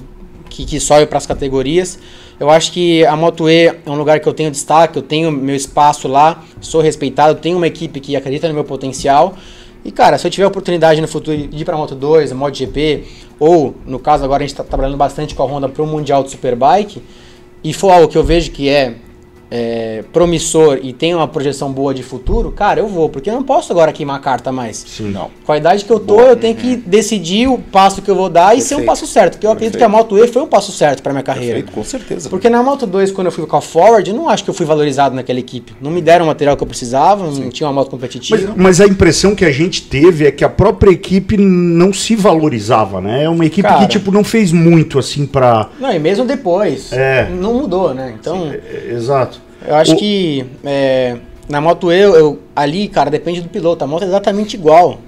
que, 0.51 0.65
que 0.65 0.81
sobe 0.81 1.07
para 1.07 1.19
as 1.19 1.27
categorias. 1.27 1.99
Eu 2.39 2.51
acho 2.51 2.73
que 2.73 3.07
a 3.07 3.17
Moto 3.17 3.49
E 3.49 3.69
é 3.69 3.81
um 3.87 3.95
lugar 3.95 4.19
que 4.19 4.29
eu 4.29 4.35
tenho 4.35 4.51
destaque, 4.51 4.97
eu 4.97 5.03
tenho 5.03 5.31
meu 5.31 5.55
espaço 5.55 6.09
lá, 6.09 6.43
sou 6.61 6.81
respeitado, 6.81 7.41
tenho 7.41 7.57
uma 7.57 7.67
equipe 7.67 8.01
que 8.01 8.17
acredita 8.17 8.49
no 8.49 8.55
meu 8.55 8.65
potencial. 8.65 9.35
E 9.85 9.93
cara, 9.93 10.17
se 10.17 10.27
eu 10.27 10.31
tiver 10.31 10.47
oportunidade 10.47 11.01
no 11.01 11.07
futuro 11.07 11.37
de 11.37 11.63
ir 11.63 11.65
para 11.65 11.77
Moto 11.77 11.95
2, 11.95 12.33
MotoGP, 12.33 13.05
ou 13.39 13.75
no 13.85 13.99
caso 13.99 14.25
agora 14.25 14.43
a 14.43 14.47
gente 14.47 14.55
está 14.55 14.65
trabalhando 14.65 14.97
bastante 14.97 15.35
com 15.35 15.43
a 15.43 15.47
Honda 15.47 15.69
para 15.69 15.83
o 15.83 15.87
Mundial 15.87 16.25
de 16.25 16.31
Superbike, 16.31 17.03
e 17.63 17.73
for 17.75 17.91
algo 17.91 18.09
que 18.09 18.17
eu 18.17 18.25
vejo 18.25 18.51
que 18.51 18.69
é, 18.69 18.95
é, 19.57 20.03
promissor 20.13 20.81
e 20.83 20.93
tem 20.93 21.15
uma 21.15 21.29
projeção 21.29 21.71
boa 21.71 21.95
de 21.95 22.03
futuro, 22.03 22.51
cara, 22.51 22.81
eu 22.81 22.89
vou, 22.89 23.09
porque 23.09 23.31
eu 23.31 23.35
não 23.35 23.45
posso 23.45 23.71
agora 23.73 23.93
queimar 23.93 24.17
a 24.17 24.19
carta 24.19 24.51
mais. 24.51 24.79
Sim. 24.79 25.13
Não. 25.13 25.31
Com 25.47 25.53
a 25.53 25.57
idade 25.57 25.85
que 25.85 25.93
eu 25.93 26.01
tô, 26.01 26.21
eu 26.21 26.35
tenho 26.35 26.57
que 26.57 26.75
decidir 26.75 27.47
o 27.47 27.57
passo 27.59 28.03
que 28.03 28.11
eu 28.11 28.17
vou 28.17 28.29
dar 28.29 28.57
e 28.59 28.61
ser 28.61 28.75
um 28.75 28.79
Perfeito. 28.79 28.87
passo 28.87 29.07
certo. 29.07 29.33
Porque 29.35 29.47
eu 29.47 29.53
acredito 29.53 29.79
que 29.79 29.85
a 29.85 29.89
Moto 29.89 30.19
E 30.19 30.27
foi 30.27 30.43
um 30.43 30.47
passo 30.49 30.73
certo 30.73 31.05
para 31.05 31.13
minha 31.13 31.23
carreira. 31.23 31.55
Perfeito, 31.55 31.73
com 31.73 31.85
certeza. 31.85 32.29
Porque 32.29 32.51
na 32.51 32.65
Moto 32.65 32.85
2, 32.85 33.13
quando 33.13 33.29
eu 33.29 33.33
fui 33.33 33.47
com 33.47 33.57
a 33.57 33.61
Forward, 33.61 34.11
eu 34.11 34.17
não 34.17 34.29
acho 34.29 34.43
que 34.43 34.51
eu 34.51 34.55
fui 34.55 34.67
valorizado 34.67 35.15
naquela 35.15 35.39
equipe. 35.39 35.73
Não 35.81 35.91
me 35.93 36.03
deram 36.03 36.25
o 36.25 36.29
material 36.29 36.57
que 36.57 36.63
eu 36.65 36.67
precisava, 36.67 37.25
não 37.31 37.49
tinha 37.49 37.69
uma 37.69 37.73
moto 37.75 37.91
competitiva. 37.91 38.49
Mas, 38.57 38.57
mas 38.57 38.81
a 38.81 38.87
impressão 38.87 39.37
que 39.37 39.45
a 39.45 39.53
gente 39.53 39.83
teve 39.83 40.27
é 40.27 40.33
que 40.33 40.43
a 40.45 40.49
própria 40.49 40.91
equipe 40.91 41.37
não 41.37 41.93
se 41.93 42.17
valorizava, 42.17 43.01
né? 43.01 43.23
É 43.23 43.29
uma 43.29 43.47
equipe 43.47 43.69
Cara. 43.69 43.81
que, 43.83 43.87
tipo, 43.87 44.11
não 44.11 44.25
fez 44.25 44.51
muito, 44.51 44.99
assim, 44.99 45.27
pra... 45.27 45.69
Não, 45.79 45.93
e 45.93 45.99
mesmo 46.01 46.25
depois, 46.25 46.93
É. 46.93 47.29
não 47.31 47.55
mudou, 47.55 47.95
né? 47.95 48.15
Então, 48.19 48.51
É, 48.53 48.91
Exato. 48.93 49.44
Eu 49.67 49.75
acho 49.75 49.93
O- 49.95 49.97
que 49.97 50.45
é, 50.65 51.17
na 51.49 51.61
Moto 51.61 51.91
eu, 51.93 52.15
eu- 52.15 52.39
ali, 52.55 52.89
cara, 52.89 53.11
depende 53.11 53.41
do 53.41 53.49
piloto. 53.49 53.83
A 53.85 53.87
moto 53.87 54.03
é 54.03 54.07
exatamente 54.07 54.55
igual. 54.55 54.99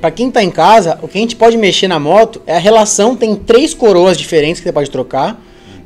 Pra 0.00 0.10
quem 0.10 0.30
tá 0.30 0.42
em 0.42 0.50
casa, 0.50 0.98
o 1.02 1.08
que 1.08 1.18
a 1.18 1.20
gente 1.20 1.36
pode 1.36 1.56
mexer 1.56 1.86
na 1.86 1.98
moto 1.98 2.40
é 2.46 2.56
a 2.56 2.58
relação. 2.58 3.14
Tem 3.14 3.34
três 3.36 3.74
coroas 3.74 4.16
diferentes 4.16 4.58
que 4.60 4.66
você 4.66 4.72
pode 4.72 4.90
trocar. 4.90 5.38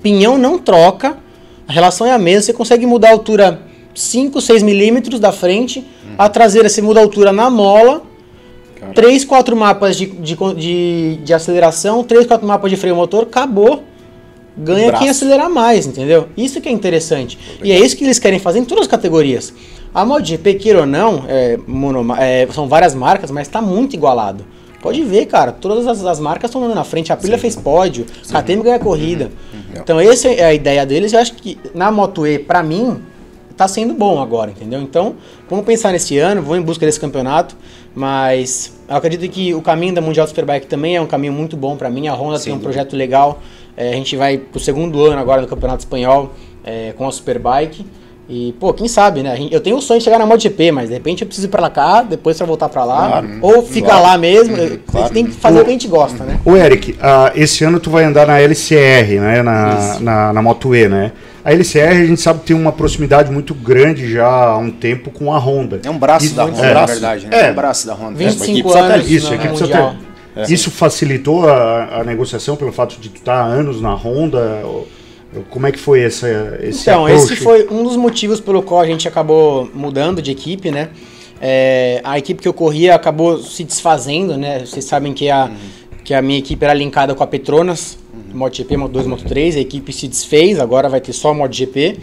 Pinhão 0.03 0.39
não 0.39 0.59
troca. 0.59 1.17
A 1.67 1.73
relação 1.73 2.07
é 2.07 2.13
a 2.13 2.19
mesma. 2.19 2.43
Você 2.43 2.53
consegue 2.53 2.87
mudar 2.87 3.09
a 3.09 3.13
altura 3.13 3.61
5, 3.95 4.41
6 4.41 4.63
milímetros 4.63 5.19
da 5.19 5.33
frente. 5.33 5.85
A 6.17 6.29
traseira 6.29 6.69
você 6.69 6.81
muda 6.81 7.01
a 7.01 7.03
altura 7.03 7.33
na 7.33 7.51
mola. 7.51 8.03
Cara. 8.79 8.93
3, 8.93 9.25
4 9.25 9.57
mapas 9.57 9.97
de, 9.97 10.07
de, 10.07 10.37
de, 10.57 11.17
de 11.25 11.35
aceleração. 11.35 12.05
3, 12.05 12.27
4 12.27 12.47
mapas 12.47 12.71
de 12.71 12.77
freio 12.77 12.95
motor. 12.95 13.25
Acabou. 13.25 13.83
Ganha 14.57 14.87
quem 14.99 15.09
acelerar 15.09 15.49
mais, 15.51 15.87
entendeu? 15.87 16.29
Isso 16.37 16.61
que 16.61 16.69
é 16.69 16.73
interessante. 16.73 17.39
E 17.63 17.73
é 17.73 17.79
isso 17.79 17.97
que 17.97 18.05
eles 18.05 18.19
querem 18.19 18.39
fazer 18.39 18.59
em 18.59 18.65
todas 18.65 18.83
as 18.83 18.89
categorias. 18.89 19.53
A 19.95 20.05
MotoGP, 20.05 20.55
queira 20.55 20.81
ou 20.81 20.87
não, 20.87 21.25
é, 21.29 21.59
monoma- 21.67 22.23
é, 22.23 22.47
são 22.53 22.69
várias 22.69 22.95
marcas, 22.95 23.31
mas 23.31 23.49
tá 23.49 23.61
muito 23.63 23.95
igualado. 23.95 24.45
Pode 24.83 25.03
ver, 25.03 25.27
cara, 25.27 25.53
todas 25.53 25.87
as, 25.87 26.05
as 26.05 26.19
marcas 26.21 26.49
estão 26.49 26.63
andando 26.63 26.77
na 26.77 26.85
frente. 26.85 27.11
A 27.13 27.15
Aprilia 27.15 27.37
fez 27.39 27.55
pódio, 27.55 28.07
a 28.33 28.43
KTM 28.43 28.63
ganha 28.63 28.79
corrida. 28.79 29.31
Então, 29.83 30.01
essa 30.01 30.29
é 30.29 30.45
a 30.45 30.55
ideia 30.55 30.87
deles. 30.87 31.13
Eu 31.13 31.19
acho 31.21 31.35
que 31.35 31.59
na 31.75 31.91
Moto 31.91 32.27
E, 32.27 32.39
pra 32.39 32.63
mim, 32.63 32.99
tá 33.57 33.69
sendo 33.69 33.93
bom 33.93 34.23
agora, 34.23 34.51
entendeu? 34.53 34.81
Então, 34.81 35.17
vamos 35.51 35.67
pensar 35.67 35.93
nesse 35.93 36.17
ano, 36.19 36.41
vamos 36.41 36.59
em 36.59 36.63
busca 36.63 36.87
desse 36.87 36.99
campeonato. 36.99 37.57
Mas 37.95 38.73
eu 38.89 38.97
acredito 38.97 39.31
que 39.31 39.53
o 39.53 39.61
caminho 39.61 39.95
da 39.95 40.01
Mundial 40.01 40.27
Superbike 40.27 40.67
também 40.67 40.97
é 40.97 41.01
um 41.01 41.07
caminho 41.07 41.33
muito 41.33 41.57
bom 41.57 41.77
pra 41.77 41.91
mim. 41.91 42.09
A 42.09 42.15
Honda 42.15 42.39
tem 42.39 42.53
um 42.53 42.59
projeto 42.59 42.97
legal. 42.97 43.41
É, 43.81 43.89
a 43.89 43.95
gente 43.95 44.15
vai 44.15 44.37
pro 44.37 44.61
segundo 44.61 45.03
ano 45.07 45.19
agora 45.19 45.41
no 45.41 45.47
Campeonato 45.47 45.79
Espanhol 45.81 46.33
é, 46.63 46.93
com 46.99 47.09
a 47.09 47.11
Superbike. 47.11 47.87
E, 48.29 48.55
pô, 48.61 48.75
quem 48.75 48.87
sabe, 48.87 49.23
né? 49.23 49.49
Eu 49.51 49.59
tenho 49.61 49.77
o 49.77 49.81
sonho 49.81 49.99
de 49.99 50.05
chegar 50.05 50.19
na 50.19 50.27
MotoGP, 50.27 50.71
mas 50.71 50.89
de 50.89 50.95
repente 50.95 51.23
eu 51.23 51.27
preciso 51.27 51.49
ir 51.49 51.51
pra 51.51 51.69
cá, 51.71 52.03
depois 52.03 52.37
pra 52.37 52.47
voltar 52.47 52.69
pra 52.69 52.85
lá. 52.85 53.09
Claro. 53.09 53.29
ou 53.41 53.63
ficar 53.65 53.89
Claro. 53.89 54.03
lá 54.05 54.19
mesmo. 54.19 54.55
A 54.55 54.61
gente 54.61 54.79
claro. 54.87 55.15
tem 55.15 55.25
que 55.25 55.33
fazer 55.33 55.61
o 55.61 55.65
que 55.65 55.71
a 55.71 55.73
gente 55.73 55.89
gosta, 55.89 56.23
né? 56.25 56.39
Ô, 56.45 56.55
Eric, 56.55 56.95
ah, 57.01 57.33
esse 57.35 57.65
ano 57.65 57.81
tu 57.81 57.91
vai 57.91 58.05
andar 58.05 58.27
na 58.27 58.39
LCR, 58.39 59.19
né? 59.19 59.43
Na, 59.43 59.99
na, 59.99 60.33
na 60.35 60.43
Moto 60.43 60.77
E, 60.77 60.87
né? 60.87 61.11
A 61.43 61.51
LCR 61.53 62.03
a 62.03 62.07
gente 62.07 62.21
sabe 62.21 62.41
que 62.41 62.47
tem 62.49 62.57
uma 62.57 62.71
proximidade 62.71 63.33
muito 63.33 63.55
grande 63.55 64.13
já 64.13 64.29
há 64.29 64.59
um 64.59 64.71
tempo 64.71 65.11
com 65.11 65.33
a 65.33 65.39
Honda. 65.39 65.81
É 65.83 65.89
um 65.91 65.99
braço 65.99 66.27
Isso- 66.27 66.35
da 66.37 66.45
Honda, 66.45 66.67
é. 66.67 66.75
na 66.75 66.87
verdade, 66.87 67.27
né? 67.27 67.37
É. 67.37 67.47
É 67.47 67.51
um 67.51 67.55
braço 67.55 67.87
da 67.87 67.95
Honda. 67.95 68.15
25 68.19 68.45
equipe 68.51 68.69
anos 68.69 68.81
satélite. 68.81 69.15
Isso, 69.17 69.33
a 69.33 69.35
equipe 69.37 69.55
Mundial. 69.55 69.95
Satélite. 70.31 70.55
Isso 70.55 70.71
facilitou 70.71 71.49
a, 71.49 72.01
a 72.01 72.05
negociação 72.05 72.57
pelo 72.57 72.73
fato 72.73 73.01
de 73.01 73.09
tu 73.09 73.17
estar 73.17 73.35
há 73.35 73.45
anos 73.45 73.81
na 73.81 73.95
Honda? 73.95 74.63
Como 75.49 75.67
é 75.67 75.73
que 75.73 75.79
foi 75.79 76.03
essa, 76.03 76.59
esse 76.61 76.83
Então, 76.83 77.07
approach? 77.07 77.33
esse 77.33 77.37
foi 77.37 77.69
um 77.71 77.85
dos 77.85 77.97
motivos 77.97 78.41
pelo 78.41 78.63
qual 78.63 78.81
a 78.81 78.87
gente 78.87 79.07
acabou 79.07 79.69
mudando 79.73 80.21
de 80.21 80.31
equipe, 80.31 80.71
né? 80.71 80.89
É, 81.41 82.01
a 82.05 82.19
equipe 82.19 82.43
que 82.43 82.49
eu 82.49 82.53
corria 82.53 82.95
acabou 82.95 83.39
se 83.39 83.65
desfazendo, 83.65 84.37
né? 84.37 84.65
Vocês 84.67 84.85
sabem 84.85 85.13
que 85.15 85.31
a, 85.31 85.51
que 86.05 86.13
a 86.13 86.21
minha 86.21 86.39
equipe 86.39 86.63
era 86.65 86.75
linkada 86.75 87.15
com 87.15 87.23
a 87.23 87.27
Petronas, 87.27 87.97
MotoGP, 88.35 88.75
Moto2, 88.77 89.05
Moto3, 89.05 89.57
a 89.57 89.61
equipe 89.61 89.93
se 89.93 90.09
desfez, 90.09 90.59
agora 90.59 90.89
vai 90.89 91.01
ter 91.01 91.13
só 91.13 91.33
MotoGP. 91.33 91.99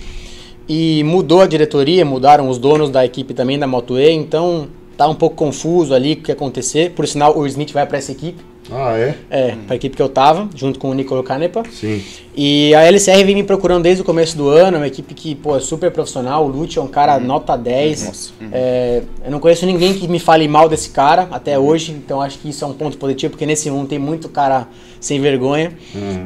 E 0.69 1.03
mudou 1.03 1.41
a 1.41 1.47
diretoria, 1.47 2.03
mudaram 2.03 2.49
os 2.49 2.57
donos 2.57 2.89
da 2.89 3.05
equipe 3.05 3.33
também 3.33 3.57
da 3.57 3.67
Moto 3.67 3.97
E, 3.97 4.11
então 4.11 4.67
tá 4.97 5.07
um 5.07 5.15
pouco 5.15 5.35
confuso 5.35 5.93
ali 5.93 6.13
o 6.13 6.21
que 6.23 6.31
acontecer. 6.31 6.91
Por 6.91 7.07
sinal, 7.07 7.37
o 7.37 7.45
Smith 7.45 7.71
vai 7.71 7.85
para 7.85 7.99
essa 7.99 8.11
equipe, 8.11 8.43
Ah, 8.71 8.97
é? 8.97 9.15
é, 9.29 9.51
para 9.65 9.73
a 9.73 9.75
equipe 9.75 9.95
que 9.95 10.01
eu 10.01 10.09
tava, 10.09 10.49
junto 10.55 10.77
com 10.79 10.89
o 10.89 10.93
Nicolo 10.93 11.23
Canepa. 11.23 11.63
Sim. 11.71 12.01
E 12.35 12.73
a 12.75 12.83
LCR 12.83 13.23
vem 13.25 13.33
me 13.35 13.43
procurando 13.43 13.83
desde 13.83 14.01
o 14.01 14.05
começo 14.05 14.37
do 14.37 14.47
ano, 14.49 14.77
é 14.77 14.79
uma 14.81 14.87
equipe 14.87 15.13
que, 15.15 15.33
pô, 15.33 15.57
é 15.57 15.59
super 15.59 15.89
profissional. 15.89 16.45
O 16.45 16.47
Lute 16.47 16.77
é 16.77 16.81
um 16.81 16.87
cara 16.87 17.17
nota 17.19 17.57
10. 17.57 18.33
É, 18.51 19.01
eu 19.25 19.31
não 19.31 19.39
conheço 19.39 19.65
ninguém 19.65 19.93
que 19.95 20.07
me 20.07 20.19
fale 20.19 20.47
mal 20.47 20.69
desse 20.69 20.89
cara 20.91 21.27
até 21.31 21.57
hoje, 21.57 21.91
então 21.93 22.21
acho 22.21 22.37
que 22.37 22.49
isso 22.49 22.63
é 22.63 22.67
um 22.67 22.73
ponto 22.73 22.97
positivo, 22.97 23.31
porque 23.31 23.45
nesse 23.45 23.71
mundo 23.71 23.87
tem 23.87 23.97
muito 23.97 24.29
cara 24.29 24.67
sem 24.99 25.19
vergonha. 25.19 25.71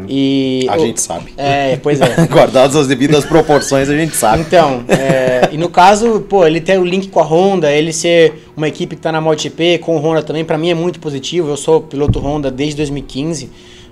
E 0.09 0.65
A 0.69 0.75
o- 0.77 0.79
gente 0.79 0.99
sabe. 1.01 1.33
É, 1.37 1.77
pois 1.77 2.01
é. 2.01 2.07
Guardadas 2.27 2.75
as 2.75 2.87
devidas 2.87 3.23
proporções, 3.25 3.89
a 3.89 3.95
gente 3.95 4.15
sabe. 4.15 4.41
Então, 4.41 4.83
é, 4.89 5.49
e 5.51 5.57
no 5.57 5.69
caso, 5.69 6.21
pô, 6.27 6.45
ele 6.45 6.59
ter 6.59 6.79
o 6.79 6.83
link 6.85 7.07
com 7.09 7.19
a 7.19 7.23
Honda, 7.23 7.71
ele 7.71 7.93
ser 7.93 8.45
uma 8.55 8.67
equipe 8.67 8.95
que 8.95 9.01
tá 9.01 9.11
na 9.11 9.21
MotoGP, 9.21 9.77
com 9.79 9.95
o 9.95 9.99
Honda 9.99 10.21
também, 10.23 10.43
pra 10.43 10.57
mim 10.57 10.69
é 10.69 10.73
muito 10.75 10.99
positivo. 10.99 11.49
Eu 11.49 11.57
sou 11.57 11.81
piloto 11.81 12.19
Honda 12.19 12.30
desde 12.39 12.77
2015 12.77 13.49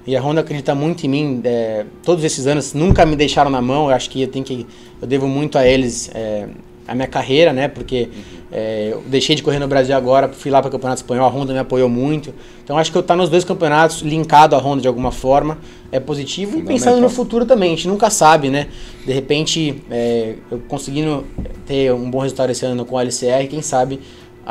e 0.08 0.16
a 0.16 0.22
Honda 0.22 0.42
acredita 0.42 0.74
muito 0.74 1.06
em 1.06 1.10
mim. 1.10 1.42
é, 1.44 1.86
todos 2.04 2.24
esses 2.24 2.48
anos 2.48 2.74
nunca 2.74 3.06
me 3.06 3.16
deixaram 3.16 3.52
na 3.52 3.62
mão. 3.62 3.90
Eu 3.90 3.96
acho 3.96 4.10
que 4.10 4.22
eu 4.22 4.28
tenho 4.28 4.46
que 4.46 4.66
eu 5.02 5.08
devo 5.08 5.28
muito 5.28 5.58
a 5.58 5.68
eles 5.68 6.10
é, 6.14 6.48
a 6.88 6.96
minha 6.96 7.08
carreira, 7.08 7.54
né? 7.54 7.68
Porque 7.68 8.10
é, 8.52 8.90
eu 8.92 9.04
deixei 9.06 9.36
de 9.36 9.44
correr 9.44 9.60
no 9.60 9.68
Brasil 9.68 9.96
agora, 9.96 10.28
fui 10.30 10.50
lá 10.50 10.62
para 10.62 10.70
o 10.70 10.72
Campeonato 10.72 11.02
Espanhol, 11.02 11.26
a 11.26 11.30
Honda 11.30 11.54
me 11.54 11.60
apoiou 11.60 11.88
muito. 11.88 12.34
Então 12.64 12.78
acho 12.78 12.92
que 12.92 12.98
eu 12.98 13.02
estar 13.02 13.16
nos 13.16 13.30
dois 13.30 13.44
campeonatos 13.44 14.02
linkado 14.02 14.56
à 14.56 14.60
Honda 14.60 14.82
de 14.82 14.88
alguma 14.88 15.12
forma 15.12 15.60
é 15.92 16.00
positivo 16.00 16.60
e 16.60 16.64
pensando 16.64 17.00
no 17.02 17.10
futuro 17.10 17.46
também, 17.46 17.74
a 17.74 17.76
gente 17.76 17.88
nunca 17.88 18.10
sabe, 18.10 18.50
né? 18.50 18.68
De 19.06 19.12
repente, 19.12 19.84
é, 19.90 20.36
eu 20.50 20.60
conseguindo 20.68 21.26
ter 21.66 21.94
um 21.94 22.10
bom 22.10 22.20
resultado 22.20 22.52
esse 22.52 22.66
ano 22.66 22.86
com 22.86 22.98
a 22.98 23.02
LCR, 23.02 23.48
quem 23.48 23.62
sabe 23.62 24.00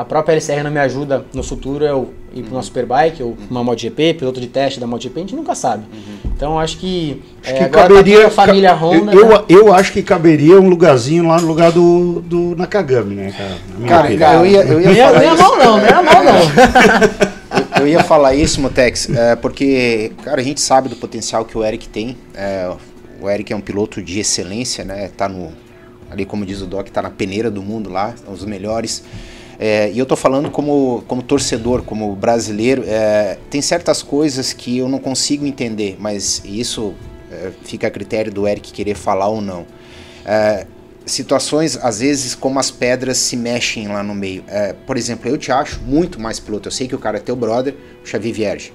a 0.01 0.05
própria 0.05 0.35
LCR 0.35 0.63
não 0.63 0.71
me 0.71 0.79
ajuda 0.79 1.25
no 1.35 1.43
futuro 1.43 1.85
eu 1.85 2.15
ir 2.33 2.43
para 2.45 2.53
uma 2.53 2.63
Superbike 2.63 3.21
ou 3.23 3.37
uma 3.51 3.65
MotoGP, 3.65 4.15
piloto 4.15 4.41
de 4.41 4.47
teste 4.47 4.79
da 4.79 4.87
MotoGP, 4.87 5.19
a 5.19 5.23
gente 5.23 5.35
nunca 5.35 5.55
sabe. 5.57 5.83
Então 6.25 6.57
acho 6.59 6.79
que, 6.79 7.21
Acho 7.43 7.53
é, 7.53 7.57
que 7.59 7.65
agora 7.65 7.89
caberia. 7.89 8.15
tá 8.17 8.23
toda 8.23 8.29
a 8.29 8.47
família 8.47 8.69
ca- 8.71 8.77
Honda. 8.77 9.13
eu, 9.13 9.29
né? 9.29 9.45
eu, 9.49 9.59
eu 9.59 9.75
acho 9.75 9.93
que 9.93 10.01
caberia 10.03 10.61
um 10.61 10.69
lugarzinho 10.69 11.27
lá 11.27 11.41
no 11.41 11.49
lugar 11.49 11.73
do, 11.73 12.21
do 12.21 12.55
Nakagami, 12.57 13.17
né, 13.17 13.33
cara? 13.37 13.89
Cara, 13.89 14.07
opinião. 14.07 14.33
eu 14.33 14.47
ia, 14.47 14.63
eu 14.63 14.81
ia 14.81 14.91
ia, 14.93 15.07
falar 15.07 15.19
não 15.19 15.25
ia 15.25 15.35
mal 15.37 15.57
não, 15.59 15.77
não 15.79 15.85
ia 15.87 16.03
mal 16.03 16.25
não. 16.25 16.39
Eu, 17.81 17.83
eu 17.83 17.89
ia 17.89 18.05
falar 18.05 18.35
isso, 18.35 18.61
Motex, 18.61 19.09
é, 19.11 19.35
porque, 19.35 20.13
cara, 20.23 20.41
a 20.41 20.45
gente 20.45 20.61
sabe 20.61 20.89
do 20.89 20.95
potencial 20.97 21.45
que 21.45 21.57
o 21.59 21.65
Eric 21.65 21.89
tem. 21.89 22.17
é, 22.35 22.71
o 23.21 23.29
Eric 23.29 23.53
é 23.53 23.57
um 23.57 23.61
piloto 23.61 24.01
de 24.01 24.21
excelência, 24.21 24.85
né? 24.85 25.11
Tá 25.17 25.29
no. 25.29 25.51
Ali, 26.11 26.25
como 26.25 26.47
diz 26.47 26.63
o 26.63 26.67
Doc, 26.67 26.89
tá 26.89 27.03
na 27.03 27.11
peneira 27.11 27.51
do 27.51 27.61
mundo 27.63 27.91
lá, 27.91 28.15
é 28.27 28.31
um 28.31 28.35
dos 28.35 28.45
melhores. 28.45 29.03
É, 29.59 29.90
e 29.90 29.99
eu 29.99 30.07
tô 30.07 30.14
falando 30.14 30.51
como, 30.51 31.03
como 31.09 31.23
torcedor, 31.23 31.83
como 31.83 32.14
brasileiro. 32.14 32.85
é, 32.87 33.38
tem 33.51 33.61
certas 33.61 34.03
coisas 34.03 34.53
que 34.53 34.79
eu 34.79 34.88
não 34.88 34.99
consigo 34.99 35.44
entender, 35.44 35.97
mas 35.99 36.40
isso 36.44 36.94
é, 37.31 37.51
fica 37.64 37.88
a 37.88 37.90
critério 37.90 38.33
do 38.33 38.47
Eric 38.47 38.73
querer 38.73 38.94
falar 38.94 39.29
ou 39.29 39.40
não. 39.40 39.66
É, 40.25 40.64
situações, 41.05 41.77
às 41.83 42.01
vezes, 42.01 42.35
como 42.35 42.59
as 42.61 42.71
pedras 42.71 43.16
se 43.18 43.37
mexem 43.37 43.88
lá 43.88 44.03
no 44.03 44.14
meio. 44.14 44.44
É, 44.47 44.75
por 44.87 44.97
exemplo, 44.97 45.29
eu 45.29 45.37
te 45.38 45.51
acho 45.51 45.81
muito 45.81 46.21
mais 46.21 46.38
piloto. 46.38 46.68
Eu 46.68 46.73
sei 46.73 46.87
que 46.87 46.94
o 46.94 46.99
cara 46.99 47.16
é 47.16 47.21
teu 47.21 47.35
brother, 47.35 47.75
o 48.05 48.07
Xavi 48.07 48.31
Vierge. 48.31 48.73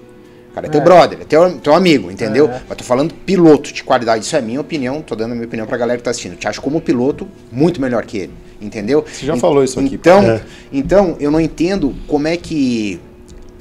O 0.52 0.54
cara 0.54 0.67
é 0.67 0.69
teu 0.69 0.82
É. 0.82 0.84
brother, 0.84 1.19
é 1.22 1.26
teu, 1.26 1.60
teu 1.60 1.74
amigo, 1.74 2.12
entendeu? 2.12 2.50
Mas 2.67 2.78
tô 2.78 2.84
falando 2.84 3.13
piloto 3.13 3.72
de 3.72 3.84
qualidade. 3.84 4.26
Isso 4.26 4.36
é 4.36 4.41
minha 4.41 4.60
opinião, 4.62 5.02
tô 5.02 5.15
dando 5.15 5.32
a 5.32 5.36
minha 5.36 5.48
opinião 5.48 5.65
pra 5.65 5.78
galera 5.78 5.98
que 5.98 6.04
tá 6.04 6.12
assistindo. 6.12 6.34
Eu 6.34 6.38
te 6.38 6.48
acho 6.48 6.62
como 6.62 6.82
piloto 6.82 7.28
muito 7.52 7.80
melhor 7.82 8.06
que 8.06 8.17
ele, 8.17 8.34
entendeu? 8.63 9.04
Você 9.08 9.26
já 9.26 9.36
En- 9.36 9.39
falou 9.39 9.63
isso 9.63 9.80
aqui, 9.80 9.95
Então, 9.95 10.21
É. 10.23 10.41
então, 10.71 11.15
eu 11.19 11.30
não 11.30 11.39
entendo 11.39 11.93
como 12.08 12.28
é 12.28 12.38
que. 12.38 12.99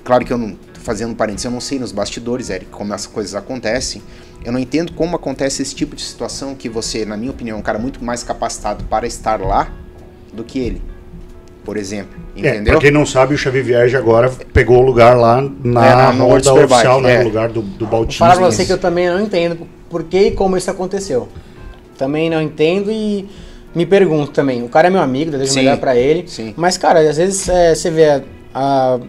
Claro 0.04 0.24
que 0.24 0.32
eu 0.32 0.38
não. 0.38 0.56
Fazendo 0.80 1.12
um 1.12 1.14
parênteses, 1.14 1.44
eu 1.44 1.50
não 1.52 1.60
sei 1.60 1.78
nos 1.78 1.92
bastidores, 1.92 2.50
Eric, 2.50 2.66
como 2.72 2.92
essas 2.92 3.06
coisas 3.06 3.34
acontecem. 3.36 4.02
Eu 4.44 4.50
não 4.52 4.58
entendo 4.58 4.92
como 4.94 5.14
acontece 5.14 5.62
esse 5.62 5.72
tipo 5.76 5.94
de 5.94 6.02
situação 6.02 6.56
que 6.56 6.68
você, 6.68 7.04
na 7.04 7.16
minha 7.16 7.30
opinião, 7.30 7.56
é 7.56 7.60
um 7.60 7.62
cara 7.62 7.78
muito 7.78 8.04
mais 8.04 8.24
capacitado 8.24 8.82
para 8.84 9.06
estar 9.06 9.40
lá 9.40 9.70
do 10.32 10.42
que 10.42 10.58
ele. 10.58 10.82
Por 11.64 11.76
exemplo. 11.76 12.20
É, 12.36 12.40
Entendeu? 12.40 12.72
pra 12.72 12.80
quem 12.80 12.90
não 12.90 13.06
sabe, 13.06 13.34
o 13.34 13.38
Xavi 13.38 13.62
Vierge 13.62 13.96
agora 13.96 14.28
pegou 14.52 14.78
o 14.78 14.82
lugar 14.82 15.16
lá 15.16 15.40
na, 15.62 15.86
É, 15.86 16.12
na- 16.12 16.24
World 16.24 16.48
oficial, 16.48 17.00
né? 17.00 17.14
é. 17.14 17.18
No 17.18 17.24
lugar 17.26 17.48
do, 17.50 17.62
do 17.62 17.86
Bautista. 17.86 18.24
falar 18.24 18.36
pra 18.36 18.50
você 18.50 18.64
que 18.64 18.72
eu 18.72 18.78
também 18.78 19.06
não 19.08 19.20
entendo 19.20 19.58
por 19.88 20.02
que 20.02 20.18
e 20.18 20.30
como 20.32 20.56
isso 20.56 20.68
aconteceu. 20.68 21.28
Também 21.96 22.28
não 22.28 22.42
entendo 22.42 22.90
e 22.90 23.28
me 23.74 23.87
pergunto 23.87 24.30
também. 24.32 24.62
O 24.62 24.68
cara 24.68 24.88
é 24.88 24.90
meu 24.90 25.00
amigo, 25.00 25.30
desejo 25.30 25.50
o 25.50 25.54
Sim, 25.54 25.61
melhor 25.61 25.78
pra 25.78 25.96
ele. 25.96 26.24
sim. 26.28 26.52
Mas, 26.56 26.76
cara, 26.76 27.00
às 27.00 27.16
vezes 27.16 27.48
é, 27.48 27.74
você 27.74 27.90
vê 27.90 28.08
a, 28.11 28.22
a- 28.54 29.00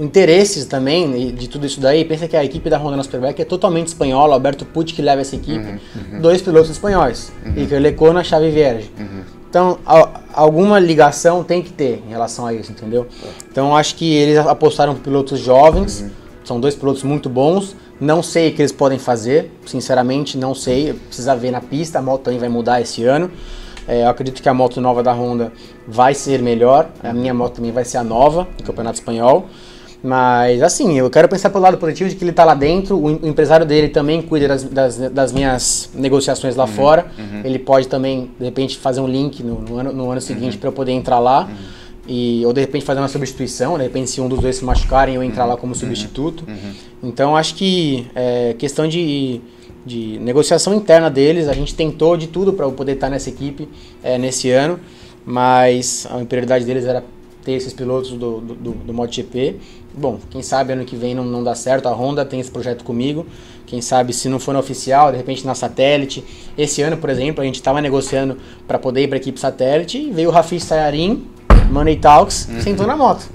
interesses 0.00 0.64
também 0.64 1.28
e 1.28 1.32
de 1.32 1.48
tudo 1.48 1.66
isso 1.66 1.80
daí. 1.80 2.04
Pensa 2.04 2.26
que 2.26 2.36
a 2.36 2.44
equipe 2.44 2.68
da 2.68 2.78
Honda 2.78 2.96
na 2.96 3.02
Superbike 3.02 3.42
é 3.42 3.44
totalmente 3.44 3.88
espanhola. 3.88 4.34
Alberto 4.34 4.64
Pucci 4.64 4.94
que 4.94 5.02
leva 5.02 5.20
essa 5.20 5.36
equipe. 5.36 5.58
Uhum, 5.64 6.20
Dois 6.20 6.40
pilotos 6.42 6.70
espanhóis. 6.70 7.32
E 7.56 7.66
que 7.66 7.78
Lecou 7.78 8.12
na 8.12 8.24
chave 8.24 8.50
verde. 8.50 8.90
Uhum. 8.98 9.22
Então, 9.48 9.78
a- 9.84 10.20
alguma 10.32 10.78
ligação 10.78 11.44
tem 11.44 11.62
que 11.62 11.70
ter 11.72 12.02
em 12.06 12.10
relação 12.10 12.46
a 12.46 12.54
isso, 12.54 12.72
entendeu? 12.72 13.06
Então, 13.50 13.76
acho 13.76 13.94
que 13.96 14.12
eles 14.14 14.38
apostaram 14.38 14.94
pilotos 14.94 15.38
jovens. 15.38 16.00
Uhum. 16.00 16.10
São 16.44 16.58
dois 16.60 16.74
pilotos 16.74 17.02
muito 17.02 17.28
bons. 17.28 17.76
Não 18.00 18.22
sei 18.22 18.48
o 18.48 18.54
que 18.54 18.62
eles 18.62 18.72
podem 18.72 18.98
fazer. 18.98 19.52
Sinceramente, 19.66 20.36
não 20.38 20.54
sei. 20.54 20.94
Precisa 20.94 21.36
ver 21.36 21.50
na 21.52 21.60
pista. 21.60 21.98
A 21.98 22.02
moto 22.02 22.22
também 22.22 22.40
vai 22.40 22.48
mudar 22.48 22.80
esse 22.80 23.04
ano. 23.04 23.30
É, 23.92 24.04
eu 24.04 24.08
acredito 24.08 24.42
que 24.42 24.48
a 24.48 24.54
moto 24.54 24.80
nova 24.80 25.02
da 25.02 25.12
Honda 25.12 25.52
vai 25.86 26.14
ser 26.14 26.40
melhor. 26.42 26.88
A 27.02 27.12
minha 27.12 27.34
moto 27.34 27.56
também 27.56 27.72
vai 27.72 27.84
ser 27.84 27.98
a 27.98 28.04
nova 28.04 28.46
do 28.56 28.62
Campeonato 28.64 28.94
Espanhol. 28.98 29.46
Mas, 30.04 30.62
assim, 30.62 30.98
eu 30.98 31.08
quero 31.10 31.28
pensar 31.28 31.48
pelo 31.50 31.62
lado 31.62 31.78
positivo 31.78 32.10
de 32.10 32.16
que 32.16 32.24
ele 32.24 32.32
tá 32.32 32.44
lá 32.44 32.54
dentro. 32.54 32.98
O 32.98 33.08
em- 33.10 33.20
o 33.22 33.26
empresário 33.28 33.64
dele 33.64 33.88
também 33.88 34.20
cuida 34.20 34.48
das, 34.48 34.64
das, 34.64 34.96
das 34.98 35.32
minhas 35.32 35.90
negociações 35.94 36.56
lá 36.56 36.66
fora. 36.66 37.06
Ele 37.44 37.58
pode 37.58 37.86
também, 37.86 38.30
de 38.38 38.44
repente, 38.44 38.76
fazer 38.78 39.00
um 39.00 39.06
link 39.06 39.42
no, 39.44 39.60
no 39.60 39.78
ano, 39.78 39.92
no 39.92 40.10
ano 40.10 40.20
seguinte 40.20 40.58
para 40.58 40.68
eu 40.68 40.72
poder 40.72 40.92
entrar 40.92 41.18
lá. 41.20 41.48
E, 42.08 42.42
ou 42.44 42.52
de 42.52 42.60
repente 42.60 42.84
fazer 42.84 42.98
uma 43.00 43.06
substituição, 43.06 43.76
de 43.78 43.84
repente 43.84 44.10
se 44.10 44.20
um 44.20 44.28
dos 44.28 44.40
dois 44.40 44.56
se 44.56 44.64
machucarem 44.64 45.14
eu 45.14 45.22
entrar 45.22 45.44
lá 45.44 45.56
como 45.56 45.72
substituto. 45.72 46.44
Então 47.00 47.36
acho 47.36 47.54
que 47.54 48.08
é 48.12 48.56
questão 48.58 48.88
de, 48.88 49.40
de 49.84 50.18
negociação 50.20 50.74
interna 50.74 51.10
deles, 51.10 51.48
a 51.48 51.52
gente 51.52 51.74
tentou 51.74 52.16
de 52.16 52.26
tudo 52.26 52.52
para 52.52 52.68
poder 52.70 52.92
estar 52.92 53.10
nessa 53.10 53.28
equipe 53.28 53.68
é, 54.02 54.16
nesse 54.18 54.50
ano, 54.50 54.78
mas 55.24 56.06
a 56.10 56.24
prioridade 56.24 56.64
deles 56.64 56.84
era 56.84 57.04
ter 57.44 57.52
esses 57.52 57.72
pilotos 57.72 58.10
do, 58.10 58.40
do, 58.40 58.54
do, 58.54 58.70
do 58.72 58.94
MotoGP. 58.94 59.56
Bom, 59.94 60.18
quem 60.30 60.42
sabe 60.42 60.72
ano 60.72 60.84
que 60.84 60.96
vem 60.96 61.14
não, 61.14 61.24
não 61.24 61.42
dá 61.42 61.54
certo, 61.54 61.88
a 61.88 61.92
Honda 61.92 62.24
tem 62.24 62.40
esse 62.40 62.50
projeto 62.50 62.84
comigo. 62.84 63.26
Quem 63.66 63.80
sabe 63.80 64.12
se 64.12 64.28
não 64.28 64.38
for 64.38 64.52
na 64.52 64.60
oficial, 64.60 65.10
de 65.10 65.16
repente 65.16 65.44
na 65.44 65.54
satélite. 65.54 66.24
Esse 66.56 66.82
ano, 66.82 66.96
por 66.96 67.10
exemplo, 67.10 67.42
a 67.42 67.44
gente 67.44 67.56
estava 67.56 67.80
negociando 67.80 68.36
para 68.66 68.78
poder 68.78 69.02
ir 69.02 69.08
para 69.08 69.16
a 69.16 69.20
equipe 69.20 69.38
satélite 69.38 69.98
e 69.98 70.10
veio 70.10 70.28
o 70.28 70.32
Rafiz 70.32 70.64
Sayarin, 70.64 71.26
Money 71.70 71.96
Talks, 71.96 72.48
sentou 72.62 72.86
na 72.86 72.96
moto. 72.96 73.28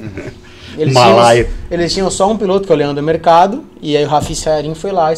Eles 0.78 0.94
Malaio. 0.94 1.46
tinham, 1.46 1.58
eles 1.72 1.94
tinham 1.94 2.12
só 2.12 2.30
um 2.32 2.38
piloto 2.38 2.68
que 2.68 2.72
é 2.72 2.76
o 2.76 2.78
Leandro 2.78 3.04
Mercado, 3.04 3.64
e 3.82 3.98
aí 3.98 4.06
o 4.06 4.08
Rafi 4.08 4.36
Sayarin 4.36 4.76
foi 4.76 4.92
lá, 4.92 5.12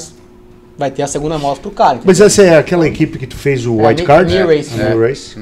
vai 0.79 0.89
ter 0.89 1.03
a 1.03 1.07
segunda 1.07 1.37
moto 1.37 1.59
pro 1.59 1.71
cara. 1.71 1.99
Mas 2.05 2.21
essa 2.21 2.41
é 2.41 2.57
aquela 2.57 2.87
equipe 2.87 3.19
que 3.19 3.27
tu 3.27 3.35
fez 3.35 3.65
o 3.67 3.79
É, 3.81 3.89
White 3.89 4.03
Card? 4.03 4.33
New 4.33 4.47
Race. 4.47 4.73
New 4.75 5.01
Race. 5.01 5.37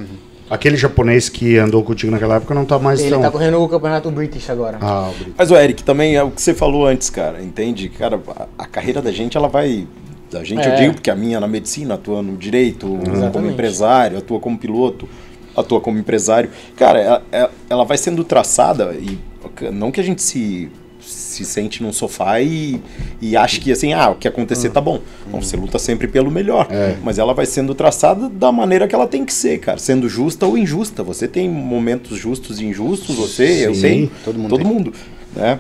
Aquele 0.50 0.78
japonês 0.78 1.30
que 1.30 1.58
andou 1.58 1.84
contigo 1.84 2.12
naquela 2.12 2.38
época 2.38 2.56
não 2.56 2.66
tá 2.66 2.80
mais 2.80 3.02
Ele 3.02 3.12
tão... 3.12 3.22
tá 3.22 3.30
correndo 3.30 3.62
o 3.62 3.68
campeonato 3.70 4.10
British 4.10 4.50
agora. 4.50 4.78
Ah, 4.82 5.10
o 5.10 5.14
Brito. 5.14 5.34
Mas 5.38 5.52
o 5.52 5.56
Eric, 5.58 5.84
também 5.84 6.16
é 6.16 6.24
o 6.24 6.32
que 6.32 6.42
você 6.42 6.54
falou 6.54 6.88
antes, 6.88 7.10
cara, 7.10 7.42
entende? 7.44 7.88
Cara, 7.90 8.20
a, 8.36 8.48
a 8.64 8.66
carreira 8.66 9.02
da 9.02 9.12
gente, 9.12 9.38
ela 9.38 9.48
vai. 9.48 9.86
Da 10.32 10.44
gente, 10.44 10.66
eu 10.66 10.74
É. 10.74 10.76
digo, 10.76 10.94
porque 10.96 11.10
a 11.12 11.16
minha 11.16 11.40
na 11.40 11.48
medicina, 11.48 11.94
atua 11.94 12.22
no 12.22 12.36
direito, 12.36 12.88
como 12.88 13.14
Exatamente. 13.16 13.54
empresário, 13.54 14.18
atua 14.18 14.40
como 14.40 14.58
piloto, 14.58 15.08
atua 15.56 15.80
como 15.82 15.98
empresário. 16.00 16.50
Cara, 16.76 17.00
ela, 17.00 17.24
ela- 17.32 17.52
ela 17.70 17.84
vai 17.86 17.98
sendo 17.98 18.24
traçada 18.24 18.94
e 19.00 19.18
não 19.72 19.92
que 19.92 20.00
a 20.00 20.04
gente 20.04 20.22
se, 20.22 20.70
se 21.08 21.46
sente 21.46 21.82
num 21.82 21.94
sofá 21.94 22.42
e, 22.42 22.82
e 23.22 23.38
ache 23.38 23.60
que 23.60 23.72
assim, 23.72 23.94
ah, 23.94 24.10
o 24.10 24.16
que 24.16 24.28
acontecer 24.28 24.70
tá 24.70 24.82
bom. 24.82 25.00
Não, 25.32 25.42
você 25.42 25.56
luta 25.56 25.80
sempre 25.80 26.08
pelo 26.08 26.30
melhor. 26.30 26.68
É. 26.70 26.96
Mas 27.04 27.18
ela 27.18 27.34
vai 27.34 27.46
sendo 27.46 27.74
traçada 27.74 28.30
da 28.30 28.52
maneira 28.52 28.88
que 28.88 28.94
ela 28.94 29.08
tem 29.08 29.26
que 29.26 29.34
ser, 29.34 29.60
cara. 29.60 29.78
Sendo 29.78 30.10
justa 30.10 30.46
ou 30.46 30.58
injusta. 30.58 31.04
Você 31.04 31.28
tem 31.28 31.50
momentos 31.50 32.18
justos 32.18 32.60
e 32.60 32.66
injustos, 32.66 33.16
você, 33.16 33.66
eu 33.68 33.74
Sim, 33.74 33.82
tenho, 33.82 34.12
todo 34.24 34.38
mundo 34.40 34.50
todo 34.50 34.64
tem. 34.64 34.68
mundo, 34.68 34.94
né? 35.36 35.60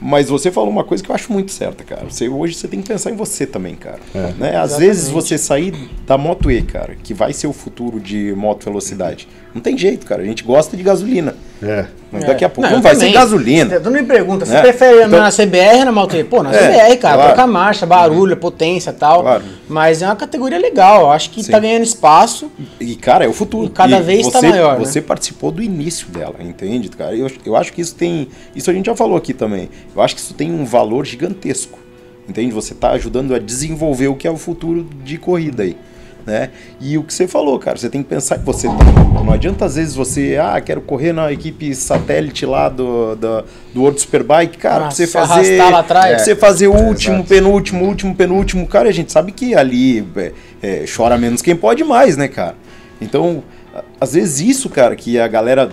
Mas 0.00 0.28
você 0.28 0.50
falou 0.52 0.70
uma 0.70 0.84
coisa 0.84 1.02
que 1.02 1.10
eu 1.10 1.14
acho 1.14 1.32
muito 1.32 1.50
certa, 1.50 1.82
cara. 1.82 2.04
Você, 2.08 2.28
hoje 2.28 2.54
você 2.54 2.68
tem 2.68 2.80
que 2.80 2.86
pensar 2.88 3.10
em 3.10 3.16
você 3.16 3.44
também, 3.46 3.74
cara. 3.74 3.98
É. 4.14 4.18
Né? 4.38 4.48
Às 4.56 4.70
Exatamente. 4.70 4.78
vezes 4.78 5.08
você 5.08 5.36
sair 5.36 5.74
da 6.06 6.16
Moto 6.16 6.50
E, 6.50 6.62
cara, 6.62 6.94
que 7.02 7.12
vai 7.12 7.32
ser 7.32 7.48
o 7.48 7.52
futuro 7.52 7.98
de 7.98 8.32
moto 8.36 8.64
velocidade. 8.64 9.26
Não 9.54 9.60
tem 9.62 9.76
jeito, 9.76 10.06
cara. 10.06 10.22
A 10.22 10.24
gente 10.24 10.44
gosta 10.44 10.76
de 10.76 10.82
gasolina. 10.82 11.34
É. 11.60 11.86
Mas 12.12 12.24
daqui 12.24 12.44
a 12.44 12.48
pouco 12.48 12.68
Não, 12.68 12.76
não, 12.76 12.82
vai 12.82 12.92
também. 12.94 13.08
ser 13.08 13.14
gasolina. 13.18 13.80
Tu 13.80 13.90
me 13.90 14.02
pergunta, 14.04 14.46
você 14.46 14.54
É. 14.56 14.60
prefere 14.62 15.04
Então- 15.04 15.18
na 15.18 15.30
CBR 15.32 15.80
ou 15.80 15.84
na 15.86 15.92
Moto 15.92 16.16
E? 16.16 16.22
Pô, 16.22 16.42
na 16.42 16.54
É, 16.54 16.58
CBR, 16.58 16.96
cara, 16.98 17.14
claro. 17.16 17.28
trocar 17.32 17.46
marcha, 17.48 17.84
barulho, 17.84 18.36
potência 18.36 18.90
e 18.90 18.92
tal. 18.92 19.22
Claro. 19.22 19.42
Mas 19.68 20.00
é 20.00 20.06
uma 20.06 20.14
categoria 20.14 20.58
legal, 20.58 21.00
eu 21.02 21.10
acho 21.10 21.30
que 21.30 21.42
Sim. 21.42 21.50
tá 21.50 21.58
ganhando 21.58 21.82
espaço. 21.82 22.50
E, 22.78 22.94
cara, 22.94 23.24
é 23.24 23.28
o 23.28 23.32
futuro. 23.32 23.66
E 23.66 23.70
cada 23.70 24.00
vez 24.00 24.26
você, 24.26 24.32
tá 24.32 24.42
maior, 24.48 24.78
né? 24.78 24.84
Você 24.84 25.02
participou 25.02 25.50
do 25.50 25.60
início 25.62 26.08
dela, 26.08 26.36
entende, 26.40 26.88
cara? 26.90 27.16
Eu, 27.16 27.28
eu 27.44 27.56
acho 27.56 27.72
que 27.72 27.80
isso 27.80 27.94
tem. 27.96 28.28
Isso 28.54 28.70
a 28.70 28.74
gente 28.74 28.86
já 28.86 28.94
falou 28.94 29.16
aqui 29.16 29.34
também. 29.34 29.68
Eu 29.98 30.02
acho 30.04 30.14
que 30.14 30.20
isso 30.20 30.34
tem 30.34 30.52
um 30.52 30.64
valor 30.64 31.04
gigantesco. 31.04 31.78
Entende? 32.28 32.52
Você 32.52 32.74
tá 32.74 32.90
ajudando 32.90 33.34
a 33.34 33.38
desenvolver 33.38 34.08
o 34.08 34.14
que 34.14 34.28
é 34.28 34.30
o 34.30 34.36
futuro 34.36 34.86
de 35.04 35.18
corrida 35.18 35.62
aí. 35.64 35.76
Né? 36.26 36.50
E 36.78 36.98
o 36.98 37.02
que 37.02 37.12
você 37.14 37.26
falou, 37.26 37.58
cara, 37.58 37.78
você 37.78 37.88
tem 37.88 38.02
que 38.02 38.08
pensar 38.08 38.38
que 38.38 38.44
você 38.44 38.68
também. 38.68 38.94
Não 39.24 39.32
adianta 39.32 39.64
às 39.64 39.76
vezes 39.76 39.94
você, 39.94 40.38
ah, 40.40 40.60
quero 40.60 40.80
correr 40.82 41.12
na 41.12 41.32
equipe 41.32 41.74
satélite 41.74 42.44
lá 42.44 42.68
do, 42.68 43.16
do, 43.16 43.44
do 43.74 43.80
World 43.80 43.98
Superbike, 44.00 44.58
cara, 44.58 44.76
Ah, 44.76 44.80
pra 44.88 44.90
você 44.90 45.06
se 45.06 45.12
fazer. 45.14 45.32
arrastar 45.32 45.70
lá 45.72 45.78
atrás. 45.80 46.14
pra 46.16 46.18
você 46.24 46.36
fazer 46.36 46.68
o 46.68 46.74
É, 46.76 46.82
último, 46.82 47.14
exato. 47.16 47.28
penúltimo, 47.30 47.84
último, 47.86 48.14
penúltimo, 48.14 48.66
cara, 48.66 48.90
a 48.90 48.92
gente 48.92 49.10
sabe 49.10 49.32
que 49.32 49.54
ali 49.54 50.06
é, 50.16 50.32
é, 50.62 50.84
chora 50.94 51.16
menos 51.16 51.40
quem 51.40 51.56
pode 51.56 51.82
mais, 51.82 52.16
né, 52.16 52.28
cara? 52.28 52.56
Então, 53.00 53.42
às 54.00 54.14
vezes 54.14 54.40
isso, 54.40 54.68
cara, 54.68 54.94
que 54.96 55.18
a 55.18 55.26
galera, 55.28 55.70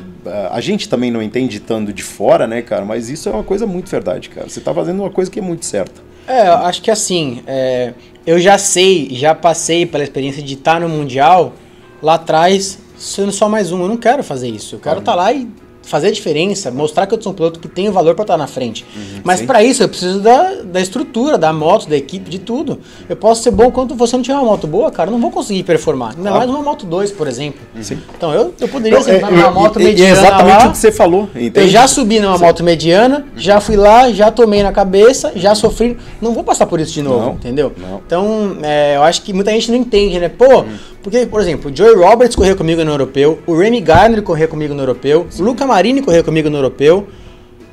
a- 0.52 0.60
gente 0.62 0.88
também 0.90 1.12
não 1.12 1.22
entende 1.22 1.58
estando 1.58 1.94
de 1.94 2.04
fora, 2.04 2.46
né, 2.48 2.62
cara, 2.62 2.84
mas 2.86 3.10
isso 3.10 3.30
é 3.30 3.32
uma 3.32 3.44
coisa 3.44 3.66
muito 3.68 3.90
verdade, 3.90 4.30
cara. 4.30 4.50
Você 4.50 4.60
tá 4.62 4.74
fazendo 4.74 5.02
uma 5.02 5.10
coisa 5.10 5.30
que 5.30 5.40
é 5.40 5.42
muito 5.42 5.66
certa. 5.66 6.02
É, 6.28 6.48
eu 6.48 6.54
acho 6.54 6.82
que 6.82 6.90
assim, 6.90 7.44
é, 7.46 7.94
eu 8.26 8.40
já 8.40 8.58
sei, 8.58 9.10
já 9.12 9.36
passei 9.36 9.86
pela 9.86 10.04
experiência 10.04 10.42
de 10.42 10.54
estar 10.56 10.80
no 10.82 10.90
Mundial 10.90 11.54
lá 12.02 12.16
atrás, 12.16 12.80
sendo 12.98 13.32
só 13.32 13.48
mais 13.48 13.72
um. 13.72 13.82
Eu 13.82 13.88
não 13.88 13.98
quero 13.98 14.24
fazer 14.24 14.48
isso. 14.50 14.76
Eu 14.76 14.80
quero 14.80 15.00
estar 15.00 15.14
lá 15.16 15.32
e 15.32 15.48
fazer 15.86 16.08
a 16.08 16.12
diferença, 16.12 16.72
mostrar 16.72 17.06
que 17.08 17.14
eu 17.14 17.22
sou 17.22 17.32
um 17.32 17.36
piloto 17.36 17.60
que 17.60 17.68
tem 17.68 17.88
o 17.88 17.92
valor 17.92 18.16
para 18.16 18.24
estar 18.24 18.38
na 18.38 18.48
frente. 18.48 18.86
Mas 19.24 19.40
sim. 19.40 19.46
para 19.46 19.64
isso 19.64 19.84
eu 19.84 19.88
preciso 19.90 20.20
da, 20.20 20.56
da 20.64 20.82
estrutura, 20.82 21.38
da 21.38 21.54
moto, 21.54 21.88
da 21.88 21.96
equipe, 21.96 22.30
de 22.30 22.40
tudo. 22.40 22.80
Eu 23.08 23.16
posso 23.16 23.44
ser 23.44 23.52
bom 23.52 23.70
quando 23.72 23.96
você 23.96 24.16
não 24.16 24.24
tiver 24.24 24.36
uma 24.38 24.46
moto 24.46 24.66
boa, 24.68 24.90
cara, 24.92 25.10
eu 25.10 25.12
não 25.14 25.20
vou 25.22 25.32
conseguir 25.32 25.64
performar. 25.64 26.10
Ainda 26.10 26.22
Claro. 26.24 26.38
mais 26.38 26.50
uma 26.50 26.62
moto 26.62 26.86
2, 26.86 27.12
por 27.12 27.28
exemplo. 27.28 27.60
Sim. 27.82 28.00
Então 28.18 28.34
eu, 28.34 28.54
eu 28.60 28.68
poderia 28.68 28.98
Então, 29.00 29.14
sentar 29.14 29.32
é, 29.32 29.36
numa 29.36 29.52
moto 29.52 29.80
E- 29.80 29.84
e 29.84 29.86
é 29.86 29.90
mediana 29.90 30.12
exatamente 30.20 30.58
lá, 30.64 30.68
o 30.68 30.72
que 30.72 30.78
você 30.78 30.92
falou, 30.92 31.30
entende? 31.36 31.60
eu 31.60 31.68
já 31.70 31.88
subi 31.88 32.20
numa 32.20 32.38
moto 32.38 32.64
mediana, 32.64 33.26
já 33.38 33.62
fui 33.62 33.76
lá, 33.76 34.12
já 34.12 34.32
tomei 34.32 34.64
na 34.64 34.72
cabeça, 34.72 35.32
já 35.36 35.54
sofri. 35.54 35.98
Não 36.22 36.34
vou 36.34 36.44
passar 36.44 36.66
por 36.66 36.80
isso 36.80 36.94
de 36.94 37.02
novo, 37.02 37.26
Não, 37.26 37.34
entendeu? 37.34 37.72
não. 37.78 38.02
Então, 38.06 38.58
é, 38.64 38.96
eu 38.98 39.04
acho 39.04 39.22
que 39.22 39.32
muita 39.34 39.52
gente 39.52 39.70
não 39.72 39.78
entende, 39.78 40.20
né? 40.20 40.30
Pô, 40.30 40.66
porque, 41.06 41.24
por 41.28 41.40
exemplo, 41.40 41.70
o 41.70 41.76
Joey 41.76 41.94
Roberts 41.96 42.36
correu 42.36 42.56
comigo 42.56 42.84
no 42.84 42.90
europeu, 42.90 43.38
o 43.46 43.56
Remy 43.56 43.80
Gardner 43.80 44.24
correu 44.24 44.48
comigo 44.48 44.74
no 44.74 44.82
europeu, 44.82 45.28
o 45.38 45.44
Luca 45.44 45.64
Marini 45.68 46.02
correu 46.02 46.24
comigo 46.24 46.50
no 46.50 46.58
europeu. 46.58 47.06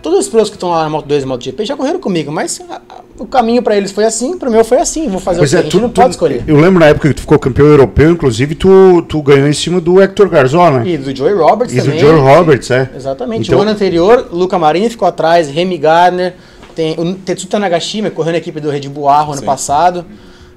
Todos 0.03 0.19
os 0.19 0.29
pilotos 0.29 0.51
que 0.51 0.57
estão 0.57 0.69
lá 0.69 0.83
na 0.83 0.91
Moto 0.91 1.07
2 1.07 1.23
e 1.23 1.27
Moto 1.27 1.43
GP 1.43 1.65
já 1.65 1.75
correram 1.75 1.99
comigo, 1.99 2.31
mas 2.31 2.61
a- 2.69 2.75
a- 2.75 3.01
o 3.19 3.25
caminho 3.25 3.63
pra 3.63 3.75
eles 3.75 3.91
foi 3.91 4.05
assim, 4.05 4.37
pro 4.37 4.51
meu 4.51 4.63
foi 4.65 4.79
assim. 4.81 5.09
Vou 5.09 5.19
fazer 5.19 5.39
Pois 5.39 5.53
o 5.53 5.57
é, 5.57 5.61
a 5.61 5.63
gente 5.63 5.71
tu, 5.73 5.81
não 5.81 5.89
tu- 5.89 6.01
pode 6.01 6.11
escolher. 6.11 6.45
Eu 6.47 6.57
lembro 6.61 6.79
na 6.81 6.89
época 6.89 7.09
que 7.09 7.15
tu 7.15 7.21
ficou 7.23 7.39
campeão 7.39 7.67
europeu, 7.69 8.11
inclusive, 8.11 8.55
tu, 8.55 9.01
tu 9.09 9.23
ganhou 9.23 9.49
em 9.49 9.53
cima 9.55 9.81
do 9.81 10.03
Hector 10.03 10.29
Garzola. 10.29 10.87
E 10.87 10.99
do 10.99 11.17
Joey 11.17 11.33
Roberts 11.35 11.73
E 11.75 11.79
do 11.79 11.85
também. 11.87 12.01
Joe 12.01 12.19
Roberts, 12.21 12.71
é. 12.71 12.91
Exatamente. 12.95 13.47
Então- 13.47 13.59
O 13.61 13.63
ano 13.63 13.71
anterior, 13.71 14.29
Luca 14.31 14.59
Marini 14.59 14.91
ficou 14.91 15.09
atrás, 15.09 15.49
Remy 15.49 15.79
Gardner, 15.79 16.35
tem 16.75 16.95
o 16.99 17.15
Tetsuta 17.15 17.59
Nagashima 17.59 18.11
correu 18.11 18.33
na 18.33 18.39
equipe 18.39 18.59
do 18.61 18.69
Red 18.71 18.89
Bull 18.89 19.09
Arrow 19.09 19.33
ano 19.33 19.41
Sim. 19.41 19.47
passado. 19.47 20.05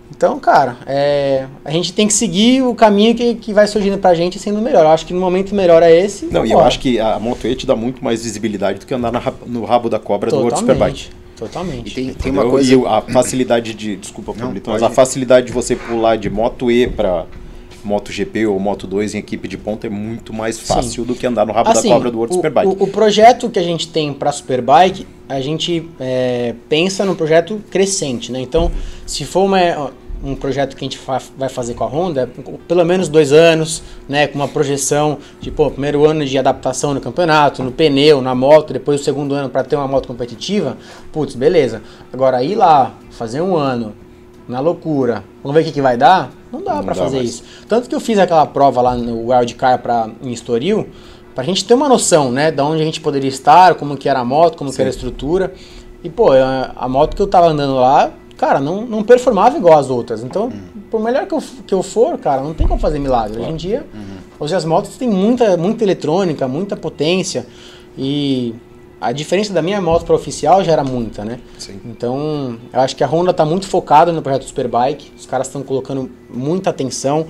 Então, 0.09 0.39
cara, 0.39 0.77
é, 0.85 1.45
a 1.63 1.71
gente 1.71 1.91
tem 1.91 2.07
que 2.07 2.13
seguir 2.13 2.61
o 2.61 2.75
caminho 2.75 3.15
que, 3.15 3.35
que 3.35 3.53
vai 3.53 3.67
surgindo 3.67 3.97
pra 3.97 4.13
gente 4.13 4.39
sendo 4.39 4.61
melhor. 4.61 4.83
Eu 4.85 4.91
acho 4.91 5.05
que 5.05 5.13
no 5.13 5.19
momento 5.19 5.53
melhor 5.53 5.81
é 5.83 5.95
esse. 5.95 6.25
Não, 6.27 6.45
e 6.45 6.51
eu 6.51 6.59
acho 6.59 6.79
que 6.79 6.99
a 6.99 7.19
Moto 7.19 7.47
E 7.47 7.55
te 7.55 7.65
dá 7.65 7.75
muito 7.75 8.03
mais 8.03 8.23
visibilidade 8.23 8.79
do 8.79 8.85
que 8.85 8.93
andar 8.93 9.11
na 9.11 9.21
no 9.45 9.65
rabo 9.65 9.89
da 9.89 9.99
cobra 9.99 10.29
do 10.29 10.37
World 10.37 10.59
Superbike. 10.59 11.09
Totalmente. 11.09 11.25
Totalmente. 11.35 11.91
E 11.91 11.93
tem, 11.93 12.13
tem 12.13 12.31
uma 12.31 12.49
coisa. 12.49 12.73
E 12.73 12.85
a 12.85 13.01
facilidade 13.01 13.73
de. 13.73 13.97
Desculpa, 13.97 14.33
Pablito, 14.33 14.69
mas 14.69 14.81
a 14.81 14.89
facilidade 14.89 15.47
de 15.47 15.53
você 15.53 15.75
pular 15.75 16.15
de 16.15 16.29
Moto 16.29 16.71
E 16.71 16.87
pra 16.87 17.25
Moto 17.85 18.11
GP 18.11 18.47
ou 18.47 18.59
Moto 18.59 18.87
2 18.87 19.15
em 19.15 19.19
equipe 19.19 19.47
de 19.47 19.57
ponta 19.57 19.87
é 19.87 19.89
muito 19.89 20.33
mais 20.33 20.59
fácil 20.59 21.05
do 21.05 21.15
que 21.15 21.25
andar 21.25 21.45
no 21.45 21.53
rabo 21.53 21.69
Assim, 21.69 21.87
da 21.89 21.95
cobra 21.95 22.11
do 22.11 22.17
World 22.17 22.33
o, 22.33 22.35
Superbike. 22.37 22.67
O, 22.67 22.83
o 22.83 22.87
projeto 22.87 23.49
que 23.49 23.59
a 23.59 23.63
gente 23.63 23.87
tem 23.87 24.13
para 24.13 24.31
Superbike, 24.31 25.05
a 25.29 25.39
gente 25.41 25.87
é, 25.99 26.53
pensa 26.67 27.05
num 27.05 27.15
projeto 27.15 27.61
crescente, 27.69 28.31
né? 28.31 28.39
Então, 28.41 28.71
se 29.05 29.23
for 29.25 29.43
uma- 29.45 29.91
um 30.23 30.33
projeto 30.33 30.75
que 30.75 30.83
a 30.83 30.85
gente 30.85 30.97
fa- 30.97 31.21
vai 31.37 31.49
fazer 31.49 31.75
com 31.75 31.83
a 31.83 31.87
Honda, 31.87 32.27
pelo 32.67 32.83
menos 32.83 33.07
dois 33.07 33.31
anos, 33.31 33.83
né? 34.09 34.25
Com 34.27 34.39
uma 34.39 34.47
projeção 34.47 35.19
de, 35.39 35.51
pô, 35.51 35.69
primeiro 35.69 36.03
ano 36.05 36.25
de 36.25 36.37
adaptação 36.37 36.93
no 36.93 37.01
campeonato, 37.01 37.61
no 37.61 37.71
pneu, 37.71 38.21
na 38.21 38.33
moto, 38.33 38.73
depois 38.73 39.01
o 39.01 39.03
segundo 39.03 39.35
ano 39.35 39.49
para 39.49 39.63
ter 39.63 39.75
uma 39.75 39.87
moto 39.87 40.07
competitiva, 40.07 40.77
putz, 41.11 41.35
beleza. 41.35 41.81
Agora, 42.11 42.41
ir 42.43 42.55
lá, 42.55 42.95
fazer 43.11 43.41
um 43.41 43.55
ano, 43.55 43.93
na 44.47 44.59
loucura, 44.59 45.23
vamos 45.41 45.55
ver 45.55 45.61
o 45.61 45.65
que, 45.65 45.71
que 45.71 45.81
vai 45.81 45.97
dar? 45.97 46.31
Não 46.51 46.61
dá 46.61 46.81
para 46.83 46.93
fazer 46.95 47.17
mais. 47.17 47.29
isso. 47.29 47.43
Tanto 47.67 47.89
que 47.89 47.95
eu 47.95 47.99
fiz 47.99 48.19
aquela 48.19 48.45
prova 48.45 48.81
lá 48.81 48.95
no 48.95 49.31
Wildcard 49.31 49.81
pra, 49.81 50.09
em 50.21 50.31
Estoril, 50.31 50.87
pra 51.33 51.43
gente 51.43 51.65
ter 51.65 51.73
uma 51.73 51.89
noção, 51.89 52.31
né, 52.31 52.51
da 52.51 52.63
onde 52.63 52.81
a 52.81 52.85
gente 52.85 53.01
poderia 53.01 53.29
estar, 53.29 53.75
como 53.75 53.97
que 53.97 54.07
era 54.07 54.19
a 54.19 54.25
moto, 54.25 54.57
como 54.57 54.71
que 54.71 54.79
era 54.79 54.89
a 54.89 54.91
estrutura. 54.91 55.53
E, 56.03 56.09
pô, 56.09 56.31
a, 56.31 56.71
a 56.75 56.87
moto 56.87 57.15
que 57.15 57.21
eu 57.21 57.27
tava 57.27 57.47
andando 57.47 57.75
lá, 57.75 58.11
cara, 58.37 58.59
não, 58.59 58.85
não 58.85 59.03
performava 59.03 59.57
igual 59.57 59.77
as 59.77 59.89
outras. 59.89 60.23
Então, 60.23 60.51
por 60.91 61.01
melhor 61.01 61.25
que 61.25 61.33
eu, 61.33 61.43
que 61.65 61.73
eu 61.73 61.81
for, 61.81 62.17
cara, 62.19 62.41
não 62.41 62.53
tem 62.53 62.67
como 62.67 62.79
fazer 62.79 62.99
milagre. 62.99 63.41
Hoje 63.41 63.49
em 63.49 63.55
dia, 63.55 63.85
hoje 64.39 64.55
as 64.55 64.63
motos 64.63 64.95
têm 64.97 65.09
muita, 65.09 65.57
muita 65.57 65.83
eletrônica, 65.83 66.47
muita 66.47 66.77
potência. 66.77 67.45
E 67.97 68.53
a 69.07 69.11
diferença 69.11 69.53
da 69.53 69.61
minha 69.61 69.79
moto 69.81 70.05
para 70.05 70.15
oficial 70.15 70.63
já 70.63 70.71
era 70.73 70.83
muita, 70.83 71.23
né? 71.23 71.39
Sim. 71.57 71.79
Então, 71.85 72.57
eu 72.73 72.79
acho 72.79 72.95
que 72.95 73.03
a 73.03 73.07
Honda 73.07 73.31
está 73.31 73.45
muito 73.45 73.67
focada 73.67 74.11
no 74.11 74.21
projeto 74.21 74.45
Superbike. 74.45 75.11
Os 75.17 75.25
caras 75.25 75.47
estão 75.47 75.61
colocando 75.63 76.09
muita 76.29 76.69
atenção. 76.69 77.25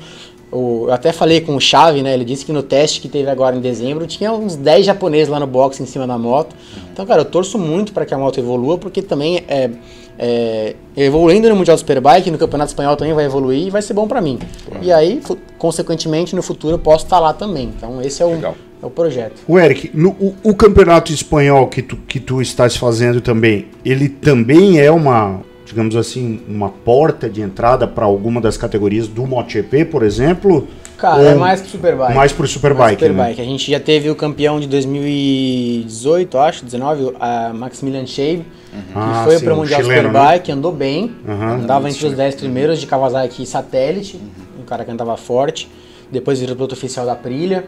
O- 0.51 0.85
eu 0.87 0.93
até 0.93 1.11
falei 1.11 1.41
com 1.41 1.55
o 1.55 1.59
Chave, 1.59 2.01
né? 2.01 2.13
Ele 2.13 2.23
disse 2.23 2.45
que 2.45 2.53
no 2.53 2.63
teste 2.63 3.01
que 3.01 3.09
teve 3.09 3.29
agora 3.29 3.55
em 3.55 3.59
dezembro 3.59 4.05
tinha 4.07 4.31
uns 4.31 4.55
10 4.55 4.85
japoneses 4.85 5.27
lá 5.27 5.39
no 5.39 5.47
box 5.47 5.79
em 5.81 5.85
cima 5.85 6.05
da 6.07 6.17
moto. 6.17 6.55
Então, 6.93 7.05
cara, 7.05 7.21
eu 7.21 7.25
torço 7.25 7.57
muito 7.57 7.91
para 7.91 8.05
que 8.05 8.13
a 8.13 8.17
moto 8.17 8.37
evolua, 8.39 8.77
porque 8.77 9.01
também 9.01 9.43
é, 9.47 9.69
é, 10.17 10.75
evoluindo 10.95 11.49
no 11.49 11.55
Mundial 11.55 11.77
Superbike, 11.77 12.31
no 12.31 12.37
Campeonato 12.37 12.69
Espanhol 12.69 12.95
também 12.95 13.13
vai 13.13 13.25
evoluir 13.25 13.67
e 13.67 13.69
vai 13.69 13.81
ser 13.81 13.93
bom 13.93 14.07
para 14.07 14.21
mim. 14.21 14.39
E 14.81 14.91
aí, 14.93 15.21
consequentemente, 15.57 16.35
no 16.35 16.41
futuro 16.41 16.75
eu 16.75 16.79
posso 16.79 17.05
estar 17.05 17.19
lá 17.19 17.33
também. 17.33 17.73
Então, 17.75 18.01
esse 18.01 18.21
é 18.21 18.25
o, 18.25 18.29
Legal. 18.31 18.55
É 18.85 18.87
o 18.87 18.91
projeto. 18.91 19.41
O 19.47 19.57
Eric, 19.59 19.91
no- 19.93 20.11
o, 20.19 20.35
o 20.43 20.55
campeonato 20.55 21.11
espanhol 21.11 21.67
que 21.67 21.81
tu, 21.81 21.95
que 22.07 22.19
tu 22.19 22.41
estás 22.41 22.75
fazendo 22.77 23.19
também, 23.21 23.67
ele 23.83 24.07
também 24.07 24.79
é 24.79 24.89
uma, 24.91 25.41
digamos 25.65 25.95
assim, 25.95 26.41
uma 26.47 26.69
porta 26.69 27.29
de 27.29 27.41
entrada 27.41 27.87
para 27.87 28.05
alguma 28.05 28.39
das 28.39 28.57
categorias 28.57 29.07
do 29.07 29.25
MotoGP, 29.25 29.85
por 29.85 30.03
exemplo? 30.03 30.67
Cara, 30.97 31.17
Ou 31.21 31.27
é 31.27 31.35
mais 31.35 31.59
pro 31.59 31.69
Superbike. 31.71 32.13
Mais 32.15 32.31
pro 32.31 32.47
Superbike, 32.47 32.79
Mais 32.79 33.01
né? 33.01 33.07
Superbike. 33.09 33.41
A 33.41 33.43
gente 33.43 33.69
já 33.71 33.79
teve 33.81 34.09
o 34.09 34.15
campeão 34.15 34.59
de 34.61 34.67
2018, 34.67 36.37
acho, 36.37 36.63
19, 36.65 37.13
a 37.19 37.51
Maximilian 37.53 38.05
Shave, 38.05 38.45
Ah, 38.93 39.19
que 39.19 39.23
foi 39.25 39.37
sim, 39.39 39.45
pro 39.45 39.53
o 39.55 39.57
Mundial 39.57 39.81
chileno, 39.81 40.07
Superbike, 40.09 40.51
andou 40.51 40.71
bem, 40.71 41.11
Aham. 41.27 41.55
andava 41.63 41.89
entre 41.89 42.05
os 42.07 42.13
10 42.13 42.35
primeiros 42.35 42.79
de 42.79 42.87
Kawasaki 42.87 43.45
satélite, 43.45 44.19
um 44.59 44.63
cara 44.63 44.85
que 44.85 44.91
andava 44.91 45.17
forte, 45.17 45.69
depois 46.11 46.39
virou 46.39 46.55
piloto 46.55 46.75
oficial 46.75 47.05
da 47.05 47.11
Aprilia, 47.13 47.65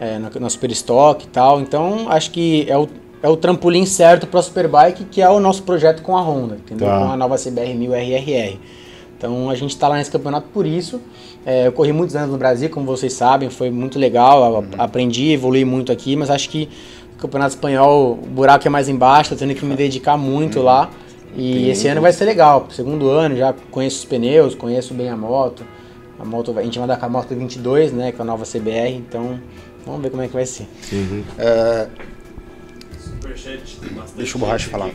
é, 0.00 0.18
na, 0.18 0.30
na 0.40 0.48
Super 0.50 0.70
Stock 0.72 1.24
e 1.24 1.28
tal, 1.28 1.60
então 1.60 2.06
acho 2.08 2.30
que 2.30 2.64
é 2.68 2.76
o, 2.76 2.88
é 3.22 3.28
o 3.28 3.36
trampolim 3.36 3.84
certo 3.86 4.26
para 4.26 4.40
Superbike, 4.42 5.04
que 5.04 5.20
é 5.22 5.28
o 5.28 5.38
nosso 5.38 5.62
projeto 5.62 6.02
com 6.02 6.16
a 6.16 6.22
Honda, 6.22 6.56
entendeu? 6.56 6.88
Tá. 6.88 6.98
Com 6.98 7.12
a 7.12 7.16
nova 7.16 7.36
CBR 7.36 7.74
1000 7.74 7.94
RRR. 7.94 8.58
Então 9.18 9.50
a 9.50 9.54
gente 9.54 9.70
está 9.70 9.86
lá 9.86 9.96
nesse 9.96 10.10
campeonato 10.10 10.48
por 10.52 10.64
isso. 10.66 10.98
É, 11.44 11.66
eu 11.66 11.72
corri 11.72 11.92
muitos 11.92 12.16
anos 12.16 12.30
no 12.30 12.38
Brasil, 12.38 12.70
como 12.70 12.86
vocês 12.86 13.12
sabem, 13.12 13.50
foi 13.50 13.70
muito 13.70 13.98
legal. 13.98 14.64
a- 14.78 14.84
Aprendi, 14.84 15.32
evolui 15.32 15.64
muito 15.64 15.92
aqui, 15.92 16.16
mas 16.16 16.30
acho 16.30 16.48
que 16.48 16.68
o 17.16 17.20
campeonato 17.20 17.50
espanhol, 17.54 18.12
o 18.12 18.26
buraco 18.26 18.66
é 18.66 18.70
mais 18.70 18.88
embaixo, 18.88 19.30
tô 19.30 19.36
tendo 19.36 19.54
que 19.54 19.64
me 19.64 19.74
dedicar 19.76 20.16
muito 20.16 20.62
lá. 20.62 20.88
E 21.36 21.68
esse 21.68 21.86
ano 21.86 22.00
vai 22.00 22.12
ser 22.12 22.24
legal. 22.24 22.66
Segundo 22.70 23.08
ano, 23.10 23.36
já 23.36 23.54
conheço 23.70 23.98
os 23.98 24.04
pneus, 24.06 24.54
conheço 24.54 24.94
bem 24.94 25.10
a 25.10 25.16
moto. 25.16 25.62
A 26.18 26.24
moto, 26.24 26.52
a 26.58 26.62
gente 26.62 26.78
vai 26.78 26.84
andar 26.86 26.96
com 26.98 27.06
a 27.06 27.08
moto 27.08 27.34
22, 27.34 27.92
né, 27.92 28.12
com 28.12 28.22
a 28.22 28.24
nova 28.24 28.44
CBR, 28.44 28.94
então 28.96 29.38
vamos 29.86 30.02
ver 30.02 30.10
como 30.10 30.22
é 30.22 30.28
que 30.28 30.34
vai 30.34 30.46
ser. 30.46 30.66
É, 31.38 31.86
Superchat 32.98 33.76
tem 33.80 33.90
bastante 33.92 34.16
Deixa 34.16 34.36
o 34.36 34.40
Borracha 34.40 34.68
falar. 34.70 34.90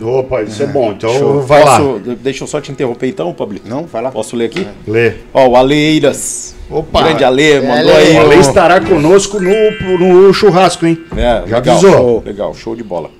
Opa, 0.00 0.42
isso 0.42 0.62
é 0.62 0.66
bom. 0.66 0.92
Então 0.92 1.12
Show. 1.18 1.42
vai 1.42 1.64
lá, 1.64 1.78
Posso- 1.78 1.98
Deixa 2.22 2.44
eu 2.44 2.48
só 2.48 2.60
te 2.60 2.70
interromper 2.72 3.08
então, 3.08 3.32
Pablito. 3.32 3.68
não, 3.68 3.84
vai 3.84 4.02
lá. 4.02 4.10
Posso 4.10 4.36
ler 4.36 4.46
aqui? 4.46 4.66
lê. 4.86 5.14
Ó, 5.32 5.48
o 5.48 5.56
Aleiras. 5.56 6.54
Opa. 6.70 7.02
Grande 7.02 7.24
Ale, 7.24 7.60
mandou 7.60 7.94
aí. 7.96 8.16
O 8.16 8.20
Ale 8.20 8.36
estará 8.36 8.80
conosco 8.80 9.38
no, 9.40 9.98
no 9.98 10.32
churrasco, 10.32 10.86
hein? 10.86 10.98
É, 11.16 11.42
Já 11.46 11.56
legal, 11.58 11.76
avisou. 11.76 11.92
Show, 11.92 12.22
legal, 12.24 12.54
show 12.54 12.76
de 12.76 12.82
bola. 12.82 13.10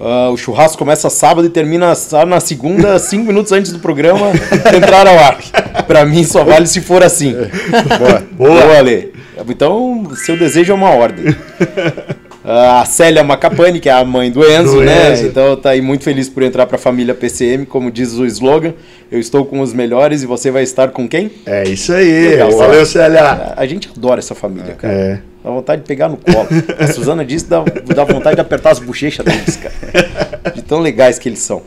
Ah, 0.00 0.30
o 0.30 0.36
churrasco 0.36 0.78
começa 0.78 1.10
sábado 1.10 1.46
e 1.46 1.50
termina 1.50 1.92
na 2.26 2.40
segunda, 2.40 2.98
cinco 3.00 3.26
minutos 3.26 3.50
antes 3.52 3.72
do 3.72 3.78
programa 3.80 4.30
entrar 4.76 5.06
ao 5.06 5.18
ar. 5.18 5.38
Pra 5.86 6.04
mim 6.04 6.22
só 6.24 6.44
vale 6.44 6.66
se 6.66 6.80
for 6.80 7.02
assim. 7.02 7.34
Boa, 7.98 8.22
boa, 8.60 8.78
Ale. 8.78 9.12
Então, 9.48 10.08
seu 10.16 10.36
desejo 10.38 10.72
é 10.72 10.74
uma 10.74 10.90
ordem. 10.90 11.24
Ah, 12.50 12.80
A 12.80 12.84
Célia 12.86 13.22
Macapane, 13.22 13.78
que 13.78 13.90
é 13.90 13.92
a 13.92 14.02
mãe 14.04 14.30
do 14.30 14.42
Enzo, 14.42 14.76
Do 14.76 14.80
né? 14.82 15.12
Enzo. 15.12 15.26
Então 15.26 15.54
tá 15.54 15.70
aí 15.70 15.82
muito 15.82 16.02
feliz 16.04 16.30
por 16.30 16.42
entrar 16.42 16.66
pra 16.66 16.78
família 16.78 17.14
PCM, 17.14 17.66
como 17.66 17.90
diz 17.90 18.14
o 18.14 18.24
slogan. 18.24 18.72
Eu 19.12 19.20
estou 19.20 19.44
com 19.44 19.60
os 19.60 19.74
melhores 19.74 20.22
e 20.22 20.26
você 20.26 20.50
vai 20.50 20.62
estar 20.62 20.88
com 20.88 21.06
quem? 21.06 21.30
É 21.44 21.64
isso 21.68 21.92
aí. 21.92 22.28
Legal, 22.30 22.50
Valeu, 22.56 22.86
Célia. 22.86 23.52
A 23.54 23.66
gente 23.66 23.90
adora 23.94 24.20
essa 24.20 24.34
família, 24.34 24.74
cara. 24.76 24.94
É. 24.94 25.18
Dá 25.44 25.50
vontade 25.50 25.82
de 25.82 25.88
pegar 25.88 26.08
no 26.08 26.16
colo. 26.16 26.48
A 26.78 26.86
Suzana 26.86 27.22
disse 27.22 27.44
que 27.44 27.50
dá, 27.50 27.64
dá 27.94 28.04
vontade 28.04 28.36
de 28.36 28.40
apertar 28.40 28.70
as 28.70 28.78
bochechas 28.78 29.26
deles, 29.26 29.56
cara. 29.56 30.52
De 30.54 30.62
tão 30.62 30.80
legais 30.80 31.18
que 31.18 31.28
eles 31.28 31.40
são. 31.40 31.60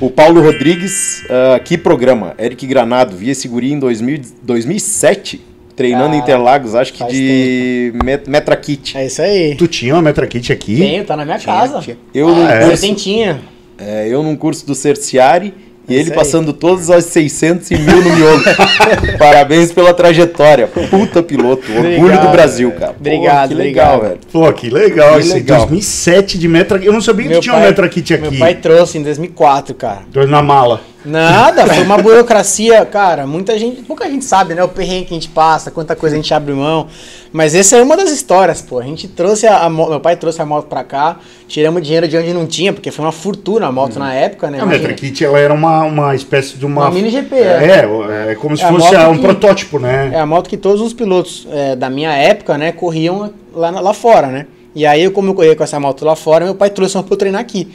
O 0.00 0.08
Paulo 0.10 0.40
Rodrigues, 0.40 1.24
ah, 1.28 1.58
que 1.58 1.76
programa? 1.76 2.32
Eric 2.38 2.66
Granado, 2.66 3.14
vi 3.16 3.28
esse 3.28 3.46
guri 3.48 3.72
em 3.72 3.78
2000, 3.78 4.20
2007, 4.42 5.42
treinando 5.76 6.14
em 6.14 6.18
Ah, 6.18 6.22
Interlagos, 6.22 6.74
acho 6.74 6.92
que 6.92 7.04
de 7.04 7.92
met, 8.02 8.28
Metra 8.28 8.56
Kit. 8.56 8.96
É 8.96 9.06
isso 9.06 9.20
aí. 9.22 9.54
Tu 9.56 9.68
tinha 9.68 9.94
uma 9.94 10.02
Metra 10.02 10.26
Kit 10.26 10.50
aqui? 10.52 10.76
Tenho, 10.78 11.04
tá 11.04 11.16
na 11.16 11.24
minha 11.24 11.38
casa. 11.38 11.80
tinha. 11.80 11.96
Eu, 12.14 12.28
Ah, 12.28 12.32
num 12.32 12.48
é? 12.48 12.60
curso, 12.62 12.76
Setentinha. 12.78 13.40
é, 13.78 14.08
eu 14.08 14.22
num 14.22 14.34
curso 14.34 14.66
do 14.66 14.74
Cerciari 14.74 15.52
e 15.88 15.94
É 15.94 16.00
ele 16.00 16.10
passando 16.10 16.52
todas 16.52 16.90
as 16.90 17.04
600 17.04 17.70
e 17.70 17.76
mil 17.78 18.02
no 18.02 18.16
miolo. 18.16 18.42
Parabéns 19.18 19.70
pela 19.70 19.92
trajetória. 19.94 20.66
Puta 20.66 21.22
piloto. 21.22 21.62
Orgulho 21.70 21.96
Obrigado, 21.98 22.26
do 22.26 22.32
Brasil, 22.32 22.72
cara. 22.72 22.92
Pô, 22.92 22.98
Obrigado, 23.00 23.48
que 23.50 23.54
legal, 23.54 23.94
obrigado. 23.96 24.08
velho. 24.10 24.20
Pô, 24.32 24.52
que 24.52 24.70
legal. 24.70 25.14
Que 25.14 25.20
Esse 25.20 25.34
legal. 25.34 25.58
2007 25.60 26.38
de 26.38 26.48
Metra 26.48 26.78
Eu 26.82 26.92
não 26.92 27.00
sabia 27.00 27.28
que 27.28 27.34
tu 27.34 27.40
tinha 27.40 27.54
uma 27.54 27.64
Metra 27.64 27.88
Kit 27.88 28.14
aqui. 28.14 28.22
Meu 28.30 28.38
pai 28.38 28.54
trouxe 28.56 28.98
em 28.98 29.02
2004, 29.02 29.74
cara. 29.74 30.00
Dois 30.10 30.28
na 30.28 30.42
mala. 30.42 30.80
Nada, 31.06 31.66
foi 31.72 31.82
uma 31.84 31.96
burocracia, 31.98 32.84
cara. 32.84 33.26
Muita 33.26 33.58
gente, 33.58 33.82
pouca 33.82 34.08
gente 34.10 34.24
sabe, 34.24 34.54
né? 34.54 34.62
O 34.64 34.68
perrengue 34.68 35.06
que 35.06 35.14
a 35.14 35.16
gente 35.16 35.28
passa, 35.28 35.70
quanta 35.70 35.94
coisa 35.96 36.14
a 36.14 36.18
gente 36.18 36.32
abre 36.34 36.52
mão. 36.52 36.88
Mas 37.32 37.54
essa 37.54 37.76
é 37.76 37.82
uma 37.82 37.96
das 37.96 38.10
histórias, 38.10 38.60
pô. 38.62 38.78
A 38.78 38.82
gente 38.82 39.06
trouxe 39.08 39.46
a, 39.46 39.60
a 39.64 39.70
mo- 39.70 39.88
meu 39.88 40.00
pai 40.00 40.16
trouxe 40.16 40.40
a 40.42 40.46
moto 40.46 40.66
pra 40.66 40.82
cá, 40.82 41.18
tiramos 41.46 41.82
dinheiro 41.82 42.08
de 42.08 42.16
onde 42.16 42.32
não 42.32 42.46
tinha, 42.46 42.72
porque 42.72 42.90
foi 42.90 43.04
uma 43.04 43.12
fortuna 43.12 43.66
a 43.66 43.72
moto 43.72 43.98
na 43.98 44.12
época, 44.14 44.50
né? 44.50 44.58
A 44.58 44.62
Imagina. 44.62 44.88
Metra 44.88 44.94
Kit 44.94 45.24
ela 45.24 45.38
era 45.38 45.52
uma, 45.54 45.84
uma 45.84 46.14
espécie 46.14 46.56
de 46.56 46.64
uma. 46.66 46.82
Uma 46.82 46.90
mini 46.90 47.10
GP, 47.10 47.34
É, 47.36 48.30
é, 48.32 48.34
como 48.34 48.56
se 48.56 48.62
É 48.62 48.66
a 48.66 48.72
fosse 48.72 48.84
moto 48.86 48.96
ah, 48.96 49.08
um 49.08 49.16
que- 49.16 49.22
protótipo, 49.22 49.78
né? 49.78 50.10
É 50.14 50.18
a 50.20 50.26
moto 50.26 50.48
que 50.48 50.56
todos 50.56 50.80
os 50.80 50.92
pilotos 50.92 51.46
é, 51.52 51.76
da 51.76 51.88
minha 51.90 52.12
época, 52.12 52.56
né, 52.58 52.72
corriam 52.72 53.30
lá, 53.54 53.70
lá 53.70 53.94
fora, 53.94 54.26
né? 54.28 54.46
E 54.74 54.84
aí, 54.84 55.08
como 55.10 55.30
eu 55.30 55.34
corria 55.34 55.56
com 55.56 55.62
essa 55.64 55.78
moto 55.80 56.04
lá 56.04 56.14
fora, 56.16 56.44
meu 56.44 56.54
pai 56.54 56.68
trouxe 56.70 56.96
uma 56.96 57.02
pra 57.02 57.14
eu 57.14 57.18
treinar 57.18 57.40
aqui. 57.40 57.68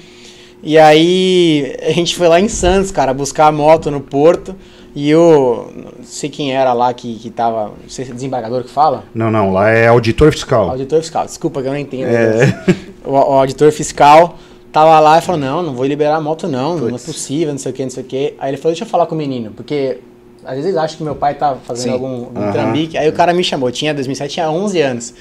E 0.64 0.78
aí, 0.78 1.76
a 1.82 1.92
gente 1.92 2.16
foi 2.16 2.28
lá 2.28 2.40
em 2.40 2.48
Santos, 2.48 2.92
cara, 2.92 3.14
buscar 3.14 3.48
a 3.48 3.52
moto 3.52 3.90
no 3.90 4.00
porto. 4.00 4.56
E 4.94 5.10
eu 5.10 5.72
não 5.74 6.04
sei 6.04 6.30
quem 6.30 6.54
era 6.54 6.74
lá 6.74 6.94
que, 6.94 7.16
que 7.16 7.30
tava. 7.30 7.70
Não 7.82 7.90
sei 7.90 8.06
se 8.06 8.12
é 8.12 8.14
desembargador 8.14 8.64
que 8.64 8.70
fala. 8.70 9.06
Não, 9.16 9.32
não, 9.32 9.52
lá 9.52 9.70
é 9.70 9.88
auditor 9.88 10.32
fiscal. 10.32 10.70
Auditor 10.70 11.00
fiscal, 11.00 11.26
desculpa 11.26 11.62
que 11.62 11.68
eu 11.68 11.72
não 11.72 11.80
entendo. 11.80 12.10
É. 12.10 12.64
O, 13.04 13.14
o 13.14 13.16
auditor 13.16 13.72
fiscal 13.72 14.38
tava 14.72 15.00
lá 15.00 15.18
e 15.18 15.22
falou: 15.22 15.40
Não, 15.40 15.64
não 15.64 15.74
vou 15.74 15.86
liberar 15.86 16.18
a 16.18 16.22
moto, 16.22 16.48
não, 16.48 16.78
não 16.78 16.96
é 16.96 17.00
possível, 17.00 17.52
não 17.52 17.58
sei 17.58 17.72
o 17.72 17.76
que, 17.76 17.84
não 17.84 17.90
sei 17.90 18.04
o 18.04 18.06
que. 18.06 18.34
Aí 18.38 18.52
ele 18.52 18.58
falou: 18.58 18.74
Deixa 18.74 18.84
eu 18.84 18.88
falar 18.88 19.06
com 19.06 19.16
o 19.16 19.18
menino, 19.18 19.52
porque 19.56 20.00
às 20.44 20.52
vezes 20.52 20.66
eles 20.66 20.78
acham 20.78 20.98
que 20.98 21.04
meu 21.04 21.16
pai 21.16 21.36
tá 21.36 21.56
fazendo 21.64 21.84
Sim. 21.84 21.94
algum, 21.94 22.26
algum 22.26 22.52
trambique. 22.52 22.98
Aí 22.98 23.08
o 23.08 23.14
cara 23.14 23.34
me 23.34 23.44
chamou, 23.44 23.72
tinha 23.72 23.94
2007, 23.94 24.34
tinha 24.34 24.52
11 24.52 24.82
anos. 24.82 25.14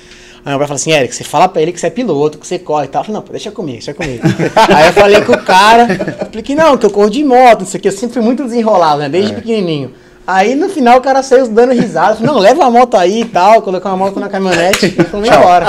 Aí 0.45 0.51
meu 0.51 0.59
pai 0.59 0.67
falou 0.67 0.77
assim: 0.77 0.93
Eric, 0.93 1.15
você 1.15 1.25
fala 1.25 1.49
pra 1.49 1.61
ele 1.61 1.73
que 1.73 1.81
você 1.81 1.87
é 1.87 1.91
piloto, 1.91 2.39
que 2.39 2.47
você 2.47 2.59
corre 2.59 2.87
e 2.87 2.89
tal. 2.89 3.01
Eu 3.01 3.07
falei: 3.07 3.21
Não, 3.21 3.27
pô, 3.27 3.33
deixa 3.33 3.51
comigo, 3.51 3.79
deixa 3.79 3.95
comigo. 3.95 4.23
Aí 4.75 4.87
eu 4.87 4.93
falei 4.93 5.21
com 5.23 5.33
o 5.33 5.43
cara, 5.43 5.87
falei 5.87 6.43
que 6.43 6.55
não, 6.55 6.77
que 6.77 6.87
eu 6.87 6.91
corro 6.91 7.11
de 7.11 7.23
moto, 7.25 7.61
não 7.61 7.67
sei 7.67 7.79
o 7.79 7.83
que. 7.83 7.89
Eu 7.89 7.93
sempre 7.93 8.15
fui 8.15 8.23
muito 8.23 8.45
desenrolado, 8.45 9.01
né, 9.01 9.09
desde 9.09 9.35
pequenininho. 9.35 9.93
Aí 10.27 10.55
no 10.55 10.69
final 10.69 10.99
o 10.99 11.01
cara 11.01 11.23
saiu 11.23 11.49
dando 11.49 11.73
risada, 11.73 12.15
falou, 12.15 12.35
não, 12.35 12.41
leva 12.41 12.65
a 12.65 12.71
moto 12.71 12.97
aí 12.97 13.23
e 13.23 13.25
tal, 13.25 13.63
colocou 13.63 13.91
a 13.91 13.97
moto 13.97 14.21
na 14.21 14.29
caminhonete 14.29 14.87
e 14.87 15.05
foi 15.05 15.27
embora. 15.27 15.67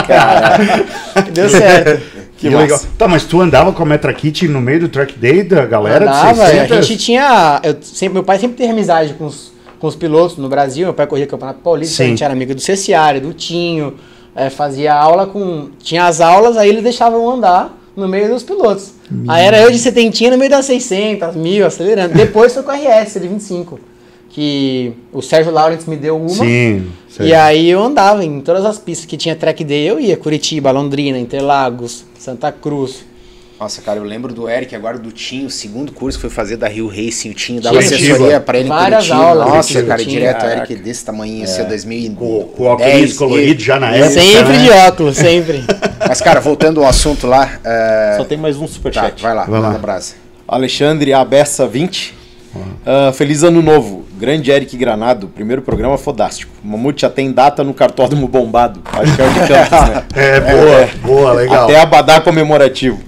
Deu 1.34 1.50
certo. 1.50 2.22
Que 2.42 2.50
legal. 2.50 2.80
Tá, 2.98 3.08
mas 3.08 3.24
tu 3.24 3.40
andava 3.40 3.72
com 3.72 3.84
a 3.84 3.86
Metra 3.86 4.12
Kit 4.12 4.48
no 4.48 4.60
meio 4.60 4.80
do 4.80 4.90
track 4.90 5.14
day 5.14 5.44
da 5.44 5.64
galera 5.64 6.06
Andava, 6.06 6.44
de 6.46 6.50
60? 6.50 6.74
a 6.76 6.82
gente 6.82 6.98
tinha. 6.98 7.62
Eu 7.64 7.78
sempre, 7.84 8.16
meu 8.16 8.24
pai 8.24 8.40
sempre 8.40 8.58
teve 8.58 8.72
amizade 8.72 9.14
com 9.14 9.28
os, 9.28 9.54
com 9.78 9.86
os 9.86 9.96
pilotos 9.96 10.38
no 10.38 10.50
Brasil. 10.50 10.88
Meu 10.88 10.94
pai 10.96 11.06
corria 11.06 11.28
Campeonato 11.28 11.60
Paulista, 11.60 11.98
Sim. 11.98 12.04
a 12.04 12.08
gente 12.08 12.24
era 12.24 12.34
amigo 12.34 12.56
do 12.56 12.60
Cessiário, 12.60 13.22
do 13.22 13.32
Tinho. 13.32 13.94
É, 14.36 14.50
fazia 14.50 14.94
aula 14.94 15.28
com. 15.28 15.70
Tinha 15.80 16.06
as 16.06 16.22
aulas, 16.22 16.58
aí 16.58 16.70
eles 16.70 16.84
deixavam 16.84 17.30
andar 17.30 17.78
no 17.96 18.08
meio 18.08 18.30
dos 18.30 18.44
pilotos. 18.44 18.94
Aí 19.28 19.46
era 19.46 19.60
eu 19.60 19.72
de 19.72 19.78
setentinha 19.78 20.32
no 20.32 20.38
meio 20.38 20.50
das 20.50 20.66
600, 20.66 21.36
mil, 21.36 21.66
acelerando. 21.66 22.14
Depois 22.14 22.54
foi 22.54 22.64
com 22.64 22.72
a 22.72 22.76
RS 22.76 23.14
de 23.16 23.28
25, 23.28 23.80
que 24.30 24.94
o 25.12 25.22
Sérgio 25.22 25.52
Lawrence 25.52 25.90
me 25.90 25.98
deu 25.98 26.18
uma. 26.18 26.30
Sim. 26.30 26.90
sei. 27.10 27.28
E 27.28 27.34
aí 27.34 27.70
eu 27.70 27.84
andava 27.84 28.24
em 28.24 28.40
todas 28.40 28.64
as 28.64 28.80
pistas 28.80 29.06
que 29.06 29.18
tinha 29.18 29.36
track 29.36 29.64
day, 29.64 29.90
eu 29.90 30.00
ia. 30.00 30.16
Curitiba, 30.16 30.72
Londrina, 30.72 31.20
Interlagos, 31.20 32.06
Santa 32.18 32.52
Cruz. 32.52 33.04
Nossa, 33.62 33.80
cara, 33.80 34.00
eu 34.00 34.04
lembro 34.04 34.34
do 34.34 34.50
Eric, 34.50 34.76
agora 34.76 34.98
do 34.98 35.12
Tinho, 35.12 35.46
o 35.46 35.50
segundo 35.52 35.92
curso 35.92 36.18
que 36.18 36.22
foi 36.24 36.32
fazer 36.32 36.58
da 36.58 36.68
Rio 36.68 36.88
Racing. 36.88 37.30
O 37.30 37.34
Tinho 37.36 37.62
dava 37.62 37.78
Tinha. 37.78 37.96
assessoria 37.96 38.40
pra 38.40 38.58
ele 38.58 38.66
em 38.66 38.70
Várias 38.70 39.06
Curitiba. 39.06 39.24
aulas 39.30 39.48
Nossa, 39.50 39.70
Tinho, 39.70 39.86
cara, 39.86 40.00
Tinho. 40.00 40.10
direto, 40.10 40.38
o 40.38 40.40
Caraca. 40.42 40.58
Eric 40.74 40.76
desse 40.84 41.06
tamanho, 41.06 41.48
seu 41.48 41.68
2010. 41.68 42.18
Com, 42.58 42.64
óculos 42.64 43.14
colorido 43.14 43.62
já 43.62 43.80
na 43.80 43.92
época. 43.96 44.10
sempre 44.20 44.54
né? 44.58 44.64
de 44.64 44.70
óculos, 44.72 45.16
sempre. 45.16 45.64
Mas, 46.10 46.20
cara, 46.22 46.40
voltando 46.40 46.82
ao 46.82 46.90
assunto 46.90 47.28
lá. 47.28 47.60
é, 47.64 48.16
Só 48.18 48.24
tem 48.26 48.36
mais 48.36 48.58
um 48.58 48.66
Tá, 48.66 48.68
superchat. 48.74 49.22
vai 49.22 49.36
lá, 49.36 49.46
Vai 49.46 49.60
lá. 49.60 49.68
manda 49.68 49.78
brasa. 49.78 50.16
Alexandre 50.48 51.14
Abessa 51.14 51.68
20. 51.68 52.16
Ah, 52.84 53.12
feliz 53.14 53.44
ano 53.44 53.62
novo. 53.62 54.06
Grande 54.22 54.52
Eric 54.52 54.78
Granado. 54.78 55.28
Primeiro 55.30 55.64
programa 55.64 55.98
fodástico. 55.98 56.52
Mamute 56.64 57.02
já 57.02 57.10
tem 57.10 57.32
data 57.32 57.64
no 57.64 57.74
cartódromo 57.74 58.28
bombado. 58.28 58.80
Acho 58.86 59.16
que 59.16 59.20
é 59.22 59.26
o 59.26 59.30
de 59.34 59.40
Campos, 59.50 59.90
né? 59.90 60.04
É, 60.16 60.40
boa, 60.40 60.90
boa, 61.04 61.34
legal. 61.34 61.64
Até 61.64 61.80
Abadá 61.82 62.22
comemorativo. 62.22 63.00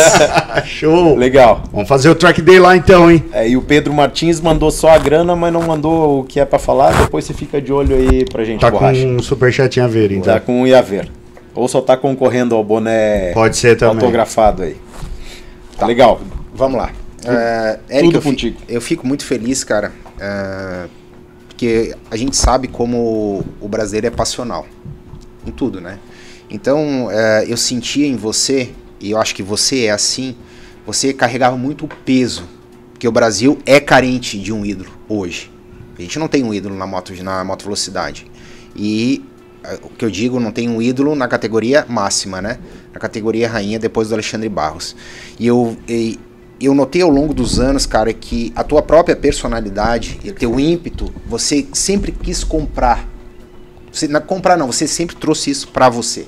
Show. 0.64 1.14
Legal. 1.14 1.62
Vamos 1.70 1.86
fazer 1.86 2.08
o 2.08 2.14
track 2.14 2.40
day 2.40 2.58
lá 2.58 2.74
então, 2.74 3.10
hein? 3.10 3.22
É, 3.34 3.46
e 3.46 3.54
o 3.54 3.60
Pedro 3.60 3.92
Martins 3.92 4.40
mandou 4.40 4.70
só 4.70 4.88
a 4.88 4.98
grana, 4.98 5.36
mas 5.36 5.52
não 5.52 5.60
mandou 5.62 6.20
o 6.20 6.24
que 6.24 6.40
é 6.40 6.46
pra 6.46 6.58
falar. 6.58 6.92
Depois 7.02 7.26
você 7.26 7.34
fica 7.34 7.60
de 7.60 7.70
olho 7.70 7.94
aí 7.94 8.24
pra 8.24 8.42
gente, 8.42 8.60
Tá 8.62 8.70
borracha. 8.70 9.02
com 9.02 9.08
um 9.16 9.22
superchat 9.22 9.78
em 9.78 9.82
a 9.82 9.86
ver, 9.86 10.10
então. 10.10 10.32
Tá 10.32 10.40
com 10.40 10.62
o 10.62 10.66
Iaver. 10.66 11.08
Ou 11.54 11.68
só 11.68 11.82
tá 11.82 11.98
concorrendo 11.98 12.54
ao 12.54 12.64
boné 12.64 13.32
Pode 13.34 13.58
ser 13.58 13.76
também. 13.76 13.96
autografado 13.96 14.62
aí. 14.62 14.76
Tá 15.78 15.86
legal. 15.86 16.18
Vamos 16.54 16.78
lá. 16.78 16.88
É, 17.26 17.78
Eric, 17.90 18.04
tudo 18.06 18.18
eu, 18.18 18.22
contigo. 18.22 18.58
eu 18.68 18.80
fico 18.80 19.06
muito 19.06 19.24
feliz, 19.24 19.64
cara, 19.64 19.92
é, 20.18 20.88
porque 21.48 21.94
a 22.10 22.16
gente 22.16 22.36
sabe 22.36 22.68
como 22.68 23.44
o 23.60 23.68
brasileiro 23.68 24.06
é 24.06 24.10
passional 24.10 24.66
em 25.46 25.50
tudo, 25.50 25.80
né? 25.80 25.98
Então, 26.48 27.08
é, 27.10 27.44
eu 27.48 27.56
sentia 27.56 28.06
em 28.06 28.16
você, 28.16 28.70
e 29.00 29.10
eu 29.10 29.18
acho 29.18 29.34
que 29.34 29.42
você 29.42 29.86
é 29.86 29.90
assim, 29.90 30.36
você 30.86 31.12
carregava 31.12 31.56
muito 31.56 31.88
peso, 32.04 32.44
porque 32.92 33.08
o 33.08 33.12
Brasil 33.12 33.58
é 33.66 33.80
carente 33.80 34.38
de 34.38 34.52
um 34.52 34.64
ídolo 34.64 34.90
hoje. 35.08 35.50
A 35.98 36.02
gente 36.02 36.18
não 36.18 36.28
tem 36.28 36.44
um 36.44 36.54
ídolo 36.54 36.76
na 36.76 36.86
moto, 36.86 37.12
na 37.22 37.42
moto 37.42 37.64
velocidade. 37.64 38.26
E 38.74 39.24
o 39.82 39.88
que 39.88 40.04
eu 40.04 40.10
digo, 40.10 40.38
não 40.38 40.52
tem 40.52 40.68
um 40.68 40.80
ídolo 40.80 41.14
na 41.14 41.26
categoria 41.26 41.84
máxima, 41.88 42.40
né? 42.40 42.58
Na 42.92 43.00
categoria 43.00 43.48
rainha, 43.48 43.78
depois 43.78 44.08
do 44.08 44.14
Alexandre 44.14 44.48
Barros. 44.48 44.94
E 45.38 45.46
eu, 45.46 45.76
e 45.88 46.18
eu 46.60 46.74
notei 46.74 47.02
ao 47.02 47.10
longo 47.10 47.34
dos 47.34 47.58
anos, 47.60 47.84
cara, 47.86 48.12
que 48.12 48.52
a 48.56 48.64
tua 48.64 48.82
própria 48.82 49.14
personalidade, 49.14 50.18
e 50.24 50.32
teu 50.32 50.58
ímpeto, 50.58 51.12
você 51.26 51.66
sempre 51.72 52.12
quis 52.12 52.42
comprar. 52.42 53.06
Você, 53.92 54.08
não, 54.08 54.20
comprar 54.20 54.56
não, 54.56 54.66
você 54.66 54.86
sempre 54.86 55.16
trouxe 55.16 55.50
isso 55.50 55.68
pra 55.68 55.88
você. 55.88 56.26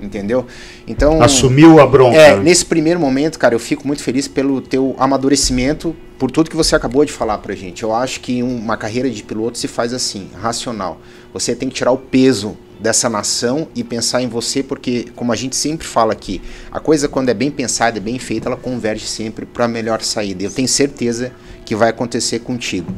Entendeu? 0.00 0.46
Então. 0.86 1.22
Assumiu 1.22 1.80
a 1.80 1.86
bronca. 1.86 2.16
É, 2.16 2.36
nesse 2.36 2.64
primeiro 2.64 3.00
momento, 3.00 3.38
cara, 3.38 3.54
eu 3.54 3.58
fico 3.58 3.86
muito 3.86 4.02
feliz 4.02 4.28
pelo 4.28 4.60
teu 4.60 4.94
amadurecimento, 4.98 5.96
por 6.18 6.30
tudo 6.30 6.50
que 6.50 6.56
você 6.56 6.76
acabou 6.76 7.04
de 7.04 7.12
falar 7.12 7.38
pra 7.38 7.54
gente. 7.54 7.82
Eu 7.82 7.94
acho 7.94 8.20
que 8.20 8.42
uma 8.42 8.76
carreira 8.76 9.08
de 9.08 9.22
piloto 9.22 9.56
se 9.56 9.66
faz 9.66 9.94
assim, 9.94 10.28
racional. 10.38 11.00
Você 11.32 11.54
tem 11.54 11.68
que 11.68 11.74
tirar 11.74 11.92
o 11.92 11.98
peso 11.98 12.56
dessa 12.78 13.08
nação 13.08 13.68
e 13.74 13.82
pensar 13.82 14.22
em 14.22 14.28
você, 14.28 14.62
porque, 14.62 15.06
como 15.16 15.32
a 15.32 15.36
gente 15.36 15.56
sempre 15.56 15.86
fala 15.86 16.12
aqui, 16.12 16.42
a 16.70 16.78
coisa 16.78 17.08
quando 17.08 17.28
é 17.28 17.34
bem 17.34 17.50
pensada, 17.50 17.98
é 17.98 18.00
bem 18.00 18.18
feita, 18.18 18.48
ela 18.48 18.56
converge 18.56 19.06
sempre 19.06 19.46
para 19.46 19.64
a 19.64 19.68
melhor 19.68 20.02
saída. 20.02 20.42
Eu 20.42 20.50
tenho 20.50 20.68
certeza 20.68 21.32
que 21.64 21.74
vai 21.74 21.90
acontecer 21.90 22.40
contigo. 22.40 22.92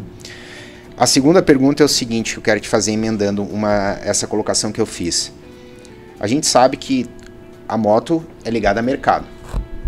A 0.97 1.07
segunda 1.07 1.41
pergunta 1.41 1.83
é 1.83 1.87
o 1.87 1.89
seguinte, 1.89 2.33
que 2.33 2.39
eu 2.39 2.43
quero 2.43 2.59
te 2.59 2.68
fazer 2.68 2.93
emendando 2.93 3.43
uma, 3.45 3.99
essa 4.03 4.26
colocação 4.26 4.72
que 4.72 4.81
eu 4.81 4.87
fiz. 4.87 5.33
A 6.18 6.26
gente 6.26 6.47
sabe 6.47 6.76
que 6.76 7.07
a 7.68 7.76
moto 7.76 8.24
é 8.45 8.51
ligada 8.51 8.81
a 8.81 8.83
mercado. 8.83 9.24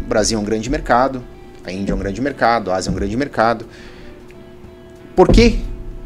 O 0.00 0.04
Brasil 0.04 0.38
é 0.38 0.40
um 0.40 0.44
grande 0.44 0.70
mercado, 0.70 1.24
a 1.64 1.72
Índia 1.72 1.92
é 1.92 1.94
um 1.96 1.98
grande 1.98 2.20
mercado, 2.20 2.70
a 2.70 2.76
Ásia 2.76 2.90
é 2.90 2.92
um 2.92 2.94
grande 2.94 3.16
mercado. 3.16 3.66
Por 5.16 5.28
que, 5.28 5.58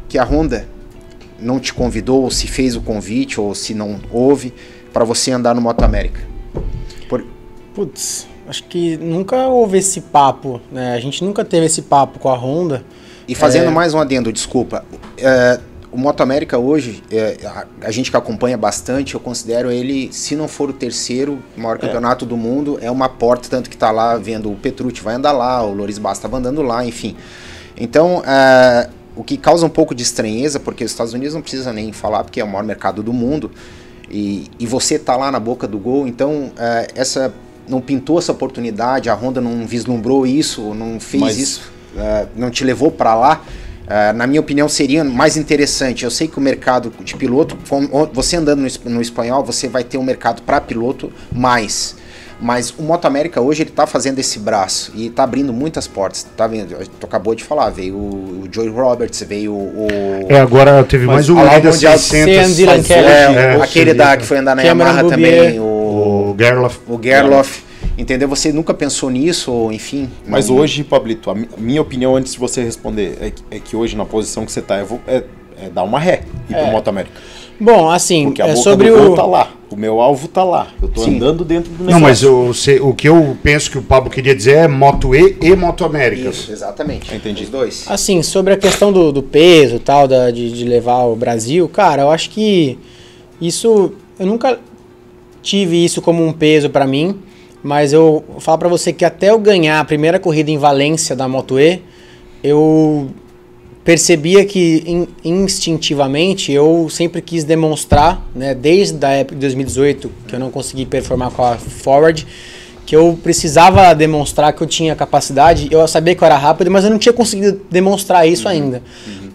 que 0.09 0.17
a 0.17 0.23
Honda 0.23 0.67
não 1.45 1.59
te 1.59 1.73
convidou, 1.73 2.23
ou 2.23 2.31
se 2.31 2.47
fez 2.47 2.75
o 2.75 2.81
convite, 2.81 3.39
ou 3.39 3.53
se 3.53 3.73
não 3.73 3.99
houve, 4.11 4.53
para 4.91 5.05
você 5.05 5.31
andar 5.31 5.53
no 5.53 5.61
Moto 5.61 5.83
América? 5.83 6.19
Por... 7.07 7.25
Putz, 7.73 8.27
acho 8.47 8.63
que 8.63 8.97
nunca 8.97 9.47
houve 9.47 9.77
esse 9.77 10.01
papo, 10.01 10.59
né? 10.71 10.93
A 10.93 10.99
gente 10.99 11.23
nunca 11.23 11.45
teve 11.45 11.67
esse 11.67 11.83
papo 11.83 12.19
com 12.19 12.29
a 12.29 12.35
Honda. 12.35 12.83
E 13.27 13.35
fazendo 13.35 13.71
mais 13.71 13.93
um 13.93 13.99
adendo, 13.99 14.31
desculpa. 14.31 14.83
É, 15.17 15.59
o 15.91 15.97
Moto 15.97 16.21
América 16.21 16.57
hoje, 16.57 17.01
é, 17.09 17.37
a, 17.45 17.65
a 17.87 17.91
gente 17.91 18.11
que 18.11 18.17
acompanha 18.17 18.57
bastante, 18.57 19.13
eu 19.13 19.19
considero 19.19 19.71
ele, 19.71 20.11
se 20.11 20.35
não 20.35 20.47
for 20.47 20.69
o 20.69 20.73
terceiro 20.73 21.39
maior 21.55 21.77
campeonato 21.77 22.25
do 22.25 22.35
mundo, 22.35 22.77
é 22.81 22.91
uma 22.91 23.07
porta, 23.07 23.47
tanto 23.49 23.69
que 23.69 23.77
tá 23.77 23.91
lá 23.91 24.17
vendo 24.17 24.51
o 24.51 24.55
Petrucci 24.55 25.01
vai 25.01 25.15
andar 25.15 25.31
lá, 25.31 25.63
o 25.63 25.73
Loris 25.73 25.97
Basta 25.97 26.27
andando 26.27 26.61
lá, 26.61 26.85
enfim. 26.85 27.15
Então, 27.77 28.21
é, 28.25 28.89
o 29.15 29.23
que 29.23 29.37
causa 29.37 29.65
um 29.65 29.69
pouco 29.69 29.95
de 29.95 30.03
estranheza, 30.03 30.59
porque 30.59 30.83
os 30.83 30.91
Estados 30.91 31.13
Unidos 31.13 31.33
não 31.33 31.41
precisa 31.41 31.71
nem 31.71 31.91
falar, 31.91 32.23
porque 32.23 32.39
é 32.39 32.43
o 32.43 32.47
maior 32.47 32.63
mercado 32.63 33.01
do 33.01 33.13
mundo, 33.13 33.51
e, 34.09 34.49
e 34.59 34.67
você 34.67 34.99
tá 34.99 35.15
lá 35.15 35.31
na 35.31 35.39
boca 35.39 35.67
do 35.67 35.79
gol, 35.79 36.07
então 36.07 36.51
é, 36.57 36.87
essa 36.95 37.33
não 37.67 37.81
pintou 37.81 38.19
essa 38.19 38.31
oportunidade, 38.31 39.09
a 39.09 39.15
Honda 39.15 39.41
não 39.41 39.65
vislumbrou 39.65 40.27
isso, 40.27 40.73
não 40.73 40.99
fez 40.99 41.23
Mas- 41.23 41.37
isso, 41.37 41.71
é, 41.97 42.27
não 42.35 42.51
te 42.51 42.63
levou 42.63 42.91
para 42.91 43.15
lá. 43.15 43.41
É, 43.87 44.11
na 44.13 44.25
minha 44.25 44.41
opinião, 44.41 44.67
seria 44.67 45.03
mais 45.03 45.37
interessante. 45.37 46.03
Eu 46.03 46.09
sei 46.11 46.27
que 46.27 46.37
o 46.39 46.41
mercado 46.41 46.91
de 47.03 47.15
piloto, 47.15 47.55
você 48.11 48.35
andando 48.35 48.65
no 48.85 49.01
espanhol, 49.01 49.43
você 49.43 49.67
vai 49.67 49.83
ter 49.83 49.97
um 49.99 50.03
mercado 50.03 50.41
para 50.41 50.59
piloto 50.59 51.11
mais. 51.31 51.95
Mas 52.39 52.73
o 52.77 52.81
Moto 52.83 53.05
América 53.05 53.39
hoje 53.39 53.63
ele 53.63 53.69
tá 53.69 53.87
fazendo 53.87 54.19
esse 54.19 54.39
braço 54.39 54.91
e 54.93 55.09
tá 55.09 55.23
abrindo 55.23 55.53
muitas 55.53 55.87
portas. 55.87 56.27
Tá 56.35 56.45
vendo? 56.47 56.75
Tu 56.99 57.05
acabou 57.05 57.33
de 57.33 57.43
falar, 57.43 57.69
veio 57.69 57.95
o, 57.95 58.43
Joey 58.51 58.69
Roberts, 58.69 59.21
veio 59.23 59.53
o. 59.53 59.87
É, 60.27 60.39
agora 60.39 60.83
teve 60.83 61.05
mais 61.05 61.29
um 61.29 61.41
Lida 61.41 61.71
Mundial 61.71 61.97
600. 61.97 62.47
Sam 62.47 62.53
Dylan 62.53 62.77
mas 62.77 62.87
Kelly. 62.87 63.01
hoje- 63.05 63.11
É, 63.13 63.41
é, 63.57 63.61
aquele 63.61 63.93
da 63.93 64.17
que 64.17 64.25
foi 64.25 64.37
andar 64.37 64.55
na 64.55 64.63
Cameron 64.63 64.89
Yamaha 64.89 65.09
também, 65.09 65.59
o, 65.59 65.63
O 65.63 66.35
Gerloff. 66.37 66.79
o 66.87 66.99
Gerloff. 67.01 67.63
Entendeu? 67.97 68.27
Você 68.27 68.51
nunca 68.51 68.73
pensou 68.73 69.09
nisso, 69.09 69.51
ou 69.53 69.71
enfim. 69.71 70.09
Mas 70.27 70.49
não- 70.49 70.57
hoje, 70.57 70.83
Pablito, 70.83 71.29
a 71.29 71.35
mi- 71.35 71.47
a 71.57 71.61
minha 71.61 71.81
opinião 71.81 72.15
antes 72.17 72.33
de 72.33 72.39
você 72.39 72.61
responder 72.61 73.17
é 73.21 73.29
que, 73.29 73.43
é 73.49 73.59
que 73.59 73.75
hoje, 73.77 73.95
na 73.95 74.03
posição 74.03 74.45
que 74.45 74.51
você 74.51 74.61
tá, 74.61 74.79
eu 74.79 74.85
vou, 74.85 74.99
é, 75.07 75.23
é 75.63 75.69
dar 75.69 75.83
uma 75.83 75.97
ré 75.99 76.23
e 76.49 76.51
ir 76.51 76.55
pro 76.57 76.67
Moto 76.67 76.89
América. 76.89 77.13
Bom, 77.57 77.89
assim, 77.89 78.25
Porque 78.25 78.41
a 78.41 78.47
é 78.47 78.49
boca 78.49 78.61
sobre 78.61 78.89
do 78.89 79.13
o. 79.13 79.15
tá 79.15 79.25
lá. 79.25 79.49
O 79.75 79.79
meu 79.79 79.99
alvo 79.99 80.29
tá 80.29 80.41
lá. 80.41 80.67
Eu 80.81 80.87
tô 80.87 81.01
Sim. 81.01 81.17
andando 81.17 81.43
dentro 81.43 81.69
do 81.69 81.79
Não, 81.83 81.99
negócio. 81.99 82.01
mas 82.01 82.23
eu, 82.23 82.53
sei- 82.53 82.79
o 82.79 82.93
que 82.93 83.09
eu 83.09 83.35
penso 83.43 83.69
que 83.69 83.77
o 83.77 83.81
Pablo 83.81 84.09
queria 84.09 84.33
dizer 84.33 84.53
é 84.59 84.67
Moto 84.69 85.13
E 85.13 85.35
e 85.41 85.53
Moto 85.53 85.83
Américas. 85.83 86.35
Isso, 86.37 86.51
exatamente. 86.53 87.13
Entendi. 87.13 87.43
Os 87.43 87.49
dois. 87.49 87.83
Assim, 87.89 88.23
sobre 88.23 88.53
a 88.53 88.57
questão 88.57 88.93
do, 88.93 89.11
do 89.11 89.21
peso 89.21 89.75
e 89.75 89.79
tal, 89.79 90.07
da, 90.07 90.31
de, 90.31 90.49
de 90.49 90.63
levar 90.63 91.03
o 91.03 91.15
Brasil, 91.17 91.67
cara, 91.67 92.03
eu 92.03 92.09
acho 92.09 92.29
que 92.29 92.79
isso. 93.41 93.91
Eu 94.17 94.25
nunca 94.25 94.57
tive 95.41 95.83
isso 95.83 96.01
como 96.01 96.25
um 96.25 96.31
peso 96.31 96.69
pra 96.69 96.87
mim, 96.87 97.19
mas 97.61 97.91
eu 97.91 98.23
falo 98.39 98.57
pra 98.57 98.69
você 98.69 98.93
que 98.93 99.03
até 99.03 99.29
eu 99.31 99.39
ganhar 99.39 99.81
a 99.81 99.83
primeira 99.83 100.19
corrida 100.19 100.49
em 100.49 100.57
Valência 100.57 101.17
da 101.17 101.27
Moto 101.27 101.59
E, 101.59 101.81
eu 102.41 103.09
percebia 103.85 104.43
que 104.43 104.83
in- 104.85 105.07
instintivamente 105.23 106.51
eu 106.51 106.87
sempre 106.89 107.21
quis 107.21 107.43
demonstrar, 107.43 108.21
né, 108.35 108.53
desde 108.55 109.05
a 109.05 109.09
época 109.11 109.35
de 109.35 109.41
2018, 109.41 110.11
que 110.27 110.35
eu 110.35 110.39
não 110.39 110.49
consegui 110.49 110.85
performar 110.85 111.29
com 111.31 111.43
a 111.45 111.55
Forward, 111.55 112.25
que 112.85 112.95
eu 112.95 113.17
precisava 113.23 113.93
demonstrar 113.93 114.53
que 114.53 114.61
eu 114.61 114.67
tinha 114.67 114.95
capacidade. 114.95 115.67
Eu 115.71 115.87
sabia 115.87 116.13
que 116.15 116.21
eu 116.23 116.25
era 116.25 116.37
rápido, 116.37 116.69
mas 116.69 116.83
eu 116.83 116.89
não 116.89 116.97
tinha 116.99 117.13
conseguido 117.13 117.61
demonstrar 117.69 118.27
isso 118.27 118.47
ainda. 118.47 118.81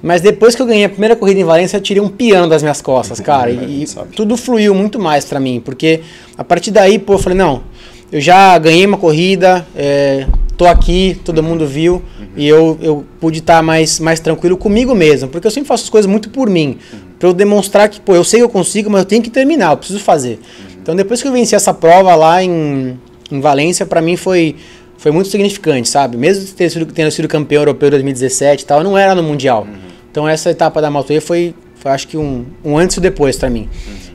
Mas 0.02 0.20
depois 0.20 0.54
que 0.54 0.62
eu 0.62 0.66
ganhei 0.66 0.84
a 0.84 0.88
primeira 0.88 1.14
corrida 1.16 1.40
em 1.40 1.44
Valência, 1.44 1.76
eu 1.76 1.80
tirei 1.80 2.02
um 2.02 2.08
piano 2.08 2.48
das 2.48 2.62
minhas 2.62 2.80
costas, 2.82 3.18
cara. 3.20 3.50
e 3.50 3.82
e 3.82 3.86
sabe. 3.86 4.14
tudo 4.16 4.36
fluiu 4.36 4.74
muito 4.74 4.98
mais 4.98 5.24
pra 5.24 5.38
mim, 5.40 5.60
porque 5.64 6.00
a 6.36 6.42
partir 6.44 6.70
daí, 6.70 6.98
pô, 6.98 7.14
eu 7.14 7.18
falei, 7.18 7.36
não, 7.38 7.62
eu 8.10 8.20
já 8.20 8.56
ganhei 8.58 8.86
uma 8.86 8.96
corrida, 8.96 9.66
é, 9.76 10.26
tô 10.60 10.66
aqui, 10.66 11.18
todo 11.24 11.42
mundo 11.42 11.66
viu, 11.66 12.02
e 12.36 12.46
eu, 12.46 12.78
eu 12.82 13.06
pude 13.18 13.38
estar 13.38 13.62
mais, 13.62 13.98
mais 13.98 14.20
tranquilo 14.20 14.58
comigo 14.58 14.94
mesmo, 14.94 15.26
porque 15.26 15.46
eu 15.46 15.50
sempre 15.50 15.66
faço 15.66 15.84
as 15.84 15.88
coisas 15.88 16.06
muito 16.06 16.28
por 16.28 16.50
mim, 16.50 16.76
pra 17.18 17.30
eu 17.30 17.32
demonstrar 17.32 17.88
que, 17.88 17.98
pô, 17.98 18.14
eu 18.14 18.22
sei 18.22 18.40
que 18.40 18.44
eu 18.44 18.48
consigo, 18.50 18.90
mas 18.90 19.00
eu 19.00 19.04
tenho 19.06 19.22
que 19.22 19.30
terminar, 19.30 19.70
eu 19.70 19.78
preciso 19.78 20.00
fazer. 20.00 20.38
Então 20.82 20.94
depois 20.94 21.22
que 21.22 21.28
eu 21.28 21.32
venci 21.32 21.54
essa 21.54 21.72
prova 21.72 22.14
lá 22.14 22.44
em, 22.44 23.00
em 23.32 23.40
Valência, 23.40 23.86
pra 23.86 24.02
mim 24.02 24.18
foi, 24.18 24.54
foi 24.98 25.10
muito 25.10 25.30
significante, 25.30 25.88
sabe? 25.88 26.18
Mesmo 26.18 26.44
ter 26.54 26.68
sido, 26.68 26.84
tendo 26.92 27.10
sido 27.10 27.26
campeão 27.26 27.62
europeu 27.62 27.88
em 27.88 27.92
2017 27.92 28.62
e 28.62 28.66
tal, 28.66 28.80
eu 28.80 28.84
não 28.84 28.98
era 28.98 29.14
no 29.14 29.22
Mundial. 29.22 29.66
Então 30.10 30.28
essa 30.28 30.50
etapa 30.50 30.82
da 30.82 30.90
E 31.08 31.20
foi, 31.20 31.54
foi 31.76 31.90
acho 31.90 32.06
que 32.06 32.18
um, 32.18 32.44
um 32.62 32.76
antes 32.76 32.98
e 32.98 33.00
depois 33.00 33.34
pra 33.38 33.48
mim. 33.48 33.66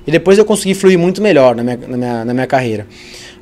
E 0.05 0.11
depois 0.11 0.37
eu 0.37 0.45
consegui 0.45 0.75
fluir 0.75 0.99
muito 0.99 1.23
melhor 1.23 1.55
na 1.55 1.63
minha, 1.63 1.77
na 1.87 1.97
minha, 1.97 2.25
na 2.25 2.33
minha 2.35 2.45
carreira. 2.45 2.85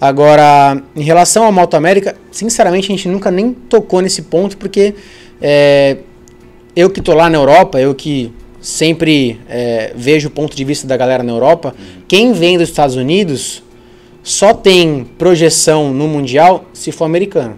Agora, 0.04 0.84
em 0.98 1.02
relação 1.02 1.46
ao 1.46 1.52
Moto 1.54 1.76
América, 1.76 2.14
sinceramente 2.30 2.92
a 2.92 2.94
gente 2.94 3.08
nunca 3.08 3.32
nem 3.32 3.54
tocou 3.54 4.02
nesse 4.02 4.24
ponto, 4.24 4.58
porque 4.58 4.94
é, 5.42 5.96
eu 6.76 6.90
que 6.90 7.00
tô 7.00 7.14
lá 7.14 7.30
na 7.30 7.38
Europa, 7.38 7.80
eu 7.80 7.96
que 7.96 8.30
sempre 8.60 9.40
é, 9.48 9.94
vejo 9.96 10.28
o 10.28 10.32
ponto 10.32 10.58
de 10.58 10.66
vista 10.66 10.86
da 10.86 10.98
galera 10.98 11.24
na 11.24 11.32
Europa, 11.32 11.74
quem 12.06 12.34
vem 12.34 12.58
dos 12.58 12.68
Estados 12.68 12.98
Unidos 12.98 13.64
só 14.22 14.54
tem 14.54 15.06
projeção 15.18 15.94
no 15.94 16.06
Mundial 16.06 16.66
se 16.74 16.92
for 16.92 17.06
americano. 17.06 17.58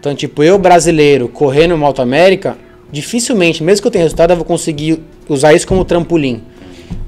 Então, 0.00 0.14
tipo, 0.14 0.42
eu 0.42 0.58
brasileiro 0.58 1.28
correndo 1.28 1.76
Moto 1.76 2.00
América, 2.00 2.56
dificilmente, 2.90 3.62
mesmo 3.62 3.82
que 3.82 3.88
eu 3.88 3.92
tenha 3.92 4.04
resultado, 4.04 4.30
eu 4.30 4.36
vou 4.36 4.46
conseguir 4.46 5.02
usar 5.28 5.52
isso 5.52 5.66
como 5.66 5.84
trampolim. 5.84 6.44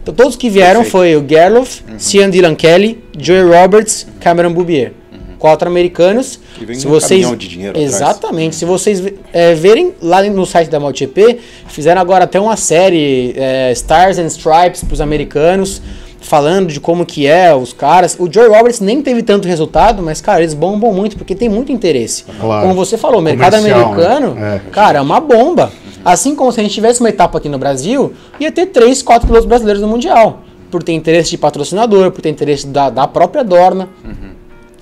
Então, 0.02 0.14
todos 0.14 0.36
que 0.36 0.50
vieram 0.50 0.82
Perfeito. 0.82 0.90
foi 0.90 1.16
o 1.16 1.26
Gerloff, 1.26 1.82
Cian 1.98 2.28
Dylan 2.28 2.54
Kelly, 2.54 3.02
Joey 3.18 3.42
Roberts, 3.42 4.06
Cameron 4.20 4.52
Boubier. 4.52 4.92
Quatro 5.38 5.68
americanos. 5.68 6.40
E 6.58 6.64
vem 6.64 6.76
Se 6.76 6.86
um 6.86 6.90
vocês 6.90 7.20
caminhão 7.20 7.36
de 7.36 7.48
dinheiro 7.48 7.70
atrás. 7.72 7.94
Exatamente. 7.94 8.56
Se 8.56 8.64
vocês 8.64 9.02
é, 9.32 9.54
verem 9.54 9.92
lá 10.00 10.22
no 10.22 10.46
site 10.46 10.70
da 10.70 10.80
MotoGP, 10.80 11.38
fizeram 11.68 12.00
agora 12.00 12.24
até 12.24 12.40
uma 12.40 12.56
série 12.56 13.34
é, 13.36 13.70
Stars 13.72 14.18
and 14.18 14.26
Stripes 14.26 14.82
para 14.82 14.94
os 14.94 15.02
americanos, 15.02 15.82
falando 16.18 16.68
de 16.72 16.80
como 16.80 17.04
que 17.04 17.26
é 17.26 17.54
os 17.54 17.74
caras. 17.74 18.16
O 18.18 18.30
Joey 18.32 18.48
Roberts 18.48 18.80
nem 18.80 19.02
teve 19.02 19.22
tanto 19.22 19.46
resultado, 19.46 20.02
mas 20.02 20.20
cara, 20.20 20.40
eles 20.40 20.54
bombam 20.54 20.92
muito 20.94 21.16
porque 21.16 21.34
tem 21.34 21.48
muito 21.50 21.70
interesse. 21.70 22.24
Claro. 22.40 22.62
Como 22.62 22.74
você 22.74 22.96
falou, 22.96 23.18
o 23.20 23.22
mercado 23.22 23.56
Comercial, 23.56 23.92
americano, 23.92 24.34
né? 24.34 24.62
É. 24.66 24.70
cara, 24.70 24.98
é 24.98 25.02
uma 25.02 25.20
bomba. 25.20 25.70
Assim 26.04 26.34
como 26.34 26.52
se 26.52 26.60
a 26.60 26.62
gente 26.62 26.74
tivesse 26.74 27.00
uma 27.00 27.08
etapa 27.08 27.38
aqui 27.38 27.48
no 27.48 27.58
Brasil, 27.58 28.12
ia 28.38 28.52
ter 28.52 28.66
três, 28.66 29.02
quatro 29.02 29.26
pilotos 29.26 29.46
brasileiros 29.46 29.80
no 29.80 29.88
Mundial. 29.88 30.42
Por 30.70 30.82
ter 30.82 30.92
interesse 30.92 31.30
de 31.30 31.38
patrocinador, 31.38 32.10
por 32.10 32.20
ter 32.20 32.28
interesse 32.28 32.66
da, 32.66 32.90
da 32.90 33.06
própria 33.06 33.42
Dorna. 33.42 33.88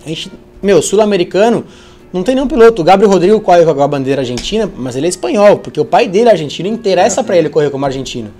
A 0.04 0.08
gente, 0.08 0.32
meu, 0.62 0.82
sul-americano, 0.82 1.64
não 2.12 2.22
tem 2.22 2.34
nenhum 2.34 2.48
piloto. 2.48 2.82
O 2.82 2.84
Gabriel 2.84 3.10
Rodrigo 3.10 3.40
corre 3.40 3.64
com 3.64 3.82
a 3.82 3.88
bandeira 3.88 4.22
argentina, 4.22 4.70
mas 4.76 4.96
ele 4.96 5.06
é 5.06 5.08
espanhol, 5.08 5.58
porque 5.58 5.80
o 5.80 5.84
pai 5.84 6.08
dele 6.08 6.28
é 6.28 6.32
argentino 6.32 6.68
interessa 6.68 7.22
pra 7.22 7.36
ele 7.36 7.48
correr 7.48 7.70
como 7.70 7.86
argentino. 7.86 8.30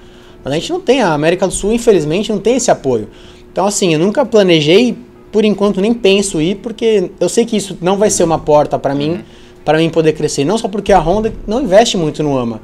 Mas 0.43 0.53
a 0.53 0.57
gente 0.57 0.73
não 0.73 0.81
tem, 0.81 1.01
a 1.01 1.13
América 1.13 1.47
do 1.47 1.53
Sul, 1.53 1.73
infelizmente, 1.73 2.33
não 2.33 2.39
tem 2.39 2.57
esse 2.57 2.71
apoio. 2.71 3.09
Então, 3.53 3.65
assim, 3.67 3.93
eu 3.93 3.99
nunca 3.99 4.25
planejei, 4.25 4.97
por 5.31 5.45
enquanto 5.45 5.81
nem 5.81 5.95
penso 5.95 6.41
ir, 6.41 6.57
porque 6.57 7.11
eu 7.21 7.29
sei 7.29 7.47
que 7.47 7.57
isso 7.57 7.79
não 7.81 7.97
vai 7.97 8.11
ser 8.11 8.25
uma 8.25 8.39
porta 8.39 8.79
pra 8.79 8.95
mim, 8.95 9.23
para 9.65 9.79
mim 9.79 9.89
poder 9.91 10.13
crescer. 10.13 10.45
Não 10.45 10.59
só 10.59 10.69
porque 10.69 10.93
a 10.93 10.99
Honda 10.99 11.33
não 11.47 11.63
investe 11.63 11.97
muito 11.97 12.23
no 12.23 12.37
AMA. 12.39 12.61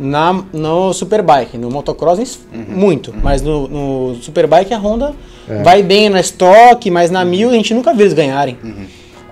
Na, 0.00 0.44
no 0.52 0.92
Superbike, 0.92 1.58
no 1.58 1.70
motocross, 1.70 2.38
muito. 2.68 3.12
Mas 3.22 3.42
no, 3.42 3.66
no 3.68 4.14
Superbike 4.22 4.72
a 4.72 4.78
Honda 4.78 5.12
vai 5.64 5.82
bem 5.82 6.08
na 6.08 6.20
Stock, 6.20 6.88
mas 6.90 7.10
na 7.10 7.24
Mil 7.24 7.50
a 7.50 7.52
gente 7.52 7.74
nunca 7.74 7.92
viu 7.92 8.02
eles 8.02 8.12
ganharem. 8.14 8.56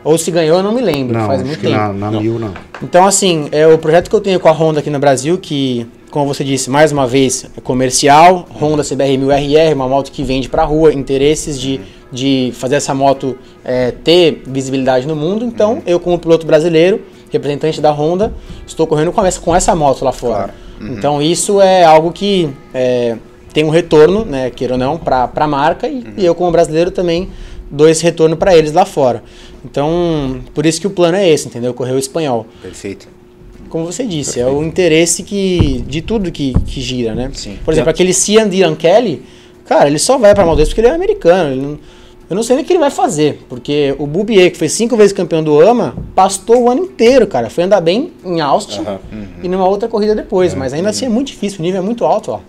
Ou 0.07 0.17
se 0.17 0.31
ganhou, 0.31 0.59
eu 0.59 0.63
não 0.63 0.71
me 0.73 0.81
lembro. 0.81 1.19
Não, 1.19 1.27
faz 1.27 1.43
muito 1.43 1.61
tempo. 1.61 1.75
na, 1.75 1.93
na 1.93 2.11
mil 2.13 2.39
não. 2.39 2.55
Então, 2.81 3.05
assim, 3.05 3.49
é 3.51 3.67
o 3.67 3.77
projeto 3.77 4.09
que 4.09 4.15
eu 4.15 4.21
tenho 4.21 4.39
com 4.39 4.49
a 4.49 4.53
Honda 4.53 4.79
aqui 4.79 4.89
no 4.89 5.01
Brasil, 5.01 5.37
que, 5.37 5.85
como 6.13 6.33
você 6.33 6.45
disse, 6.45 6.71
mais 6.71 6.93
uma 6.93 7.09
vez, 7.09 7.45
é 7.57 7.61
comercial, 7.61 8.47
Honda 8.55 8.85
CBR 8.85 9.19
1000RR, 9.19 9.75
uma 9.75 9.89
moto 9.89 10.13
que 10.13 10.23
vende 10.23 10.49
pra 10.49 10.63
rua, 10.63 10.93
interesses 10.95 11.61
de, 11.61 11.81
de 12.11 12.53
fazer 12.55 12.77
essa 12.77 12.95
moto 12.95 13.37
é, 13.65 13.91
ter 13.91 14.43
visibilidade 14.47 15.07
no 15.07 15.17
mundo. 15.17 15.45
Então, 15.45 15.83
eu 15.87 15.99
como 15.99 16.19
piloto 16.19 16.47
brasileiro, 16.47 17.03
representante 17.31 17.81
da 17.81 17.91
Honda, 17.91 18.33
estou 18.67 18.87
correndo 18.87 19.13
com 19.13 19.25
essa, 19.25 19.41
com 19.41 19.55
essa 19.55 19.75
moto 19.75 20.05
lá 20.05 20.13
fora. 20.13 20.55
Então, 20.81 21.23
isso 21.23 21.61
é 21.61 21.85
algo 21.85 22.13
que 22.13 22.51
é, 22.75 23.17
tem 23.53 23.65
um 23.65 23.71
retorno, 23.71 24.25
né, 24.25 24.51
queira 24.51 24.75
ou 24.75 24.79
não, 24.79 24.99
pra, 24.99 25.27
pra 25.27 25.47
marca, 25.47 25.89
e, 25.89 26.05
e 26.19 26.27
eu 26.27 26.35
como 26.35 26.51
brasileiro 26.53 26.91
também 26.91 27.31
dou 27.71 27.89
esse 27.89 28.03
retorno 28.03 28.37
pra 28.37 28.57
eles 28.57 28.73
lá 28.73 28.85
fora. 28.85 29.23
Então, 29.65 30.41
por 30.55 30.67
isso 30.67 30.81
que 30.81 30.87
o 30.87 30.91
plano 30.91 31.17
é 31.17 31.29
esse, 31.29 31.49
entendeu? 31.49 31.75
Correr 31.75 31.93
o 31.93 31.99
espanhol 31.99 32.47
Perfeito. 32.63 33.09
como 33.69 33.87
você 33.87 34.05
disse, 34.05 34.39
é 34.39 34.47
o 34.47 34.63
interesse 34.63 35.23
que 35.23 35.83
de 35.89 36.03
tudo 36.03 36.31
que, 36.31 36.53
que 36.67 36.81
gira, 36.81 37.15
né? 37.15 37.31
Sim. 37.33 37.59
Por 37.65 37.73
exemplo, 37.73 37.91
aquele 37.91 38.13
Cian 38.13 38.49
Dylan 38.49 38.77
Kelly, 38.77 39.23
cara, 39.67 39.89
ele 39.89 39.99
só 39.99 40.17
vai 40.19 40.35
pra 40.35 40.45
Maldives 40.47 40.69
porque 40.71 40.81
ele 40.81 40.89
é 40.89 40.95
americano. 40.95 41.51
ele 41.53 41.61
não- 41.61 41.79
eu 42.29 42.35
não 42.35 42.43
sei 42.43 42.57
nem 42.57 42.65
o 42.65 42.67
que 42.67 42.73
ele 42.73 42.81
vai 42.81 42.91
fazer, 42.91 43.45
porque 43.49 43.95
o 44.01 44.07
Bubier, 44.07 44.51
que 44.51 44.59
foi 44.59 44.69
cinco 44.69 44.97
vezes 44.97 45.13
campeão 45.13 45.45
do 45.45 45.61
AMA, 45.61 45.95
pastou 46.13 46.63
o 46.65 46.69
ano 46.71 46.83
inteiro, 46.83 47.25
cara. 47.27 47.49
Foi 47.49 47.63
andar 47.63 47.81
bem 47.81 48.13
em 48.25 48.41
Austin 48.41 48.81
Aham. 48.81 48.99
e 49.45 49.49
numa 49.49 49.69
outra 49.69 49.89
corrida 49.89 50.13
depois, 50.15 50.53
mas 50.53 50.73
ainda 50.73 50.89
assim 50.89 51.07
é 51.07 51.09
muito 51.09 51.29
difícil, 51.29 51.61
o 51.61 51.63
nível 51.63 51.81
é 51.81 51.85
muito 51.85 52.05
alto, 52.05 52.33
ó. 52.33 52.41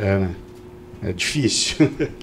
É, 0.00 0.18
né? 0.18 0.30
É 1.02 1.12
difícil. 1.12 1.90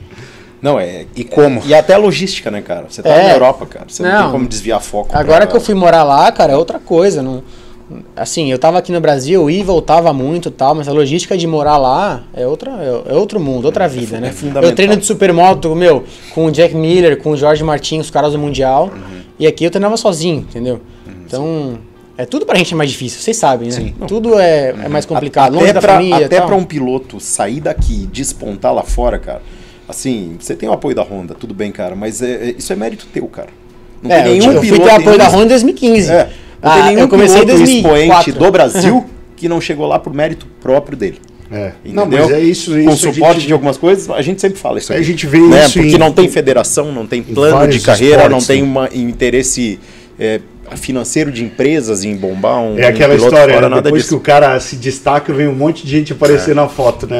Não, 0.61 0.79
é. 0.79 1.05
E 1.15 1.23
como? 1.23 1.61
E 1.65 1.73
até 1.73 1.95
a 1.95 1.97
logística, 1.97 2.51
né, 2.51 2.61
cara? 2.61 2.85
Você 2.87 3.01
tá 3.01 3.09
É. 3.09 3.27
na 3.29 3.33
Europa, 3.33 3.65
cara. 3.65 3.85
Você 3.89 4.03
não, 4.03 4.11
Não. 4.11 4.21
tem 4.23 4.31
como 4.31 4.47
desviar 4.47 4.79
foco. 4.79 5.09
Agora 5.11 5.39
pra- 5.39 5.47
que 5.47 5.57
eu 5.57 5.61
fui 5.61 5.73
morar 5.73 6.03
lá, 6.03 6.31
cara, 6.31 6.53
é 6.53 6.55
outra 6.55 6.77
coisa. 6.77 7.23
Não, 7.23 7.43
assim, 8.15 8.51
eu 8.51 8.57
tava 8.59 8.77
aqui 8.77 8.91
no 8.91 8.99
Brasil, 9.01 9.41
eu 9.41 9.49
ia 9.49 9.59
e 9.59 9.63
voltava 9.63 10.11
muito 10.13 10.49
tal, 10.51 10.75
mas 10.75 10.87
a 10.87 10.91
logística 10.91 11.37
de 11.37 11.45
morar 11.47 11.77
lá 11.77 12.23
é, 12.33 12.45
outra, 12.47 12.71
é, 12.71 13.13
é 13.13 13.15
outro 13.15 13.39
mundo, 13.39 13.65
outra 13.65 13.87
vida, 13.87 14.15
fu- 14.15 14.21
né? 14.21 14.27
é 14.29 14.31
fundamental. 14.31 14.69
eu 14.69 14.75
treino 14.75 14.95
de 14.97 15.05
supermoto, 15.05 15.75
meu, 15.75 16.03
com 16.33 16.45
o 16.45 16.51
Jack 16.51 16.75
Miller, 16.75 17.17
com 17.17 17.31
o 17.31 17.37
Jorge 17.37 17.63
Martins, 17.63 18.05
os 18.05 18.11
caras 18.11 18.33
do 18.33 18.39
Mundial, 18.39 18.85
Uhum. 18.93 19.21
e 19.39 19.47
aqui 19.47 19.63
eu 19.63 19.71
treinava 19.71 19.97
sozinho, 19.97 20.39
entendeu? 20.49 20.81
então, 21.25 21.77
é 22.17 22.25
tudo 22.25 22.45
pra 22.45 22.57
gente 22.57 22.73
é 22.73 22.77
mais 22.77 22.89
difícil, 22.91 23.19
vocês 23.21 23.37
sabem, 23.37 23.69
né? 23.69 23.73
Sim. 23.75 23.93
Tudo 24.07 24.37
é, 24.39 24.69
é 24.83 24.87
mais 24.89 25.05
complicado, 25.05 25.53
longe 25.53 25.65
até 25.65 25.73
da 25.73 25.81
pra, 25.81 25.93
família 25.93 26.19
e 26.21 26.23
Até 26.25 26.37
tal. 26.37 26.47
pra 26.47 26.55
um 26.55 26.63
piloto 26.63 27.19
sair 27.19 27.59
daqui 27.61 28.03
e 28.03 28.05
despontar 28.07 28.73
lá 28.73 28.83
fora, 28.83 29.17
cara. 29.17 29.41
Assim, 29.87 30.35
você 30.39 30.55
tem 30.55 30.67
o 30.69 30.71
apoio 30.73 30.95
da 30.95 31.03
Honda, 31.03 31.33
tudo 31.33 31.53
bem, 31.53 31.71
cara, 31.71 31.95
mas 31.95 32.21
é- 32.21 32.49
é- 32.49 32.55
isso 32.57 32.71
é 32.71 32.75
mérito 32.75 33.05
teu, 33.13 33.27
cara. 33.27 33.49
Não 34.03 34.11
É, 34.11 34.27
eu, 34.29 34.35
eu 34.35 34.59
fui 34.63 34.79
ter 34.79 34.85
o 34.87 34.95
apoio 34.95 35.17
da 35.17 35.27
Honda 35.27 35.45
em 35.45 35.47
2015. 35.49 36.11
É, 36.11 36.29
não 36.61 36.71
tem 36.71 36.81
Ah, 36.81 36.85
nenhum 36.85 36.99
eu 37.01 37.07
comecei 37.07 37.41
em 37.41 37.45
piloto 37.45 37.57
2004. 37.63 37.97
expoente 37.99 38.31
do 38.31 38.51
Brasil 38.51 39.05
que 39.35 39.49
não 39.49 39.59
chegou 39.59 39.87
lá 39.87 39.97
por 39.99 40.13
mérito 40.13 40.45
próprio 40.61 40.97
dele. 40.97 41.19
É. 41.51 41.71
Entendeu? 41.83 42.05
Não, 42.05 42.27
mas 42.27 42.31
é 42.31 42.39
isso. 42.39 42.71
Com 42.71 42.77
isso 42.79 43.09
a 43.09 43.13
suporte 43.13 43.35
gente- 43.39 43.47
de 43.47 43.53
algumas 43.53 43.75
coisas, 43.77 44.09
a 44.09 44.21
gente 44.21 44.39
sempre 44.39 44.57
fala 44.59 44.77
isso 44.77 44.93
A 44.93 44.95
aqui. 44.95 45.03
gente 45.03 45.27
vê 45.27 45.39
né? 45.39 45.65
isso 45.65 45.73
Porque 45.79 45.95
em- 45.95 45.99
não 45.99 46.11
tem 46.13 46.29
federação, 46.29 46.91
não 46.93 47.05
tem 47.05 47.21
plano 47.21 47.67
de 47.67 47.79
carreira, 47.81 48.23
esportes, 48.23 48.47
não 48.47 48.55
tem 48.55 48.63
uma, 48.63 48.87
um 48.93 49.09
interesse 49.09 49.77
é, 50.19 50.39
financeiro 50.75 51.29
de 51.31 51.43
empresas 51.43 52.05
em 52.05 52.15
bombar 52.15 52.59
um 52.61 52.77
É 52.79 52.85
aquela 52.87 53.13
um 53.13 53.17
piloto 53.17 53.33
história, 53.33 53.53
fora, 53.55 53.65
né? 53.67 53.75
nada 53.75 53.81
depois 53.81 54.03
disso. 54.03 54.15
que 54.15 54.21
o 54.21 54.23
cara 54.23 54.57
se 54.61 54.75
destaca, 54.77 55.33
vem 55.33 55.47
um 55.47 55.53
monte 55.55 55.83
de 55.85 55.91
gente 55.91 56.13
aparecer 56.13 56.55
na 56.55 56.67
foto, 56.69 57.05
né? 57.07 57.19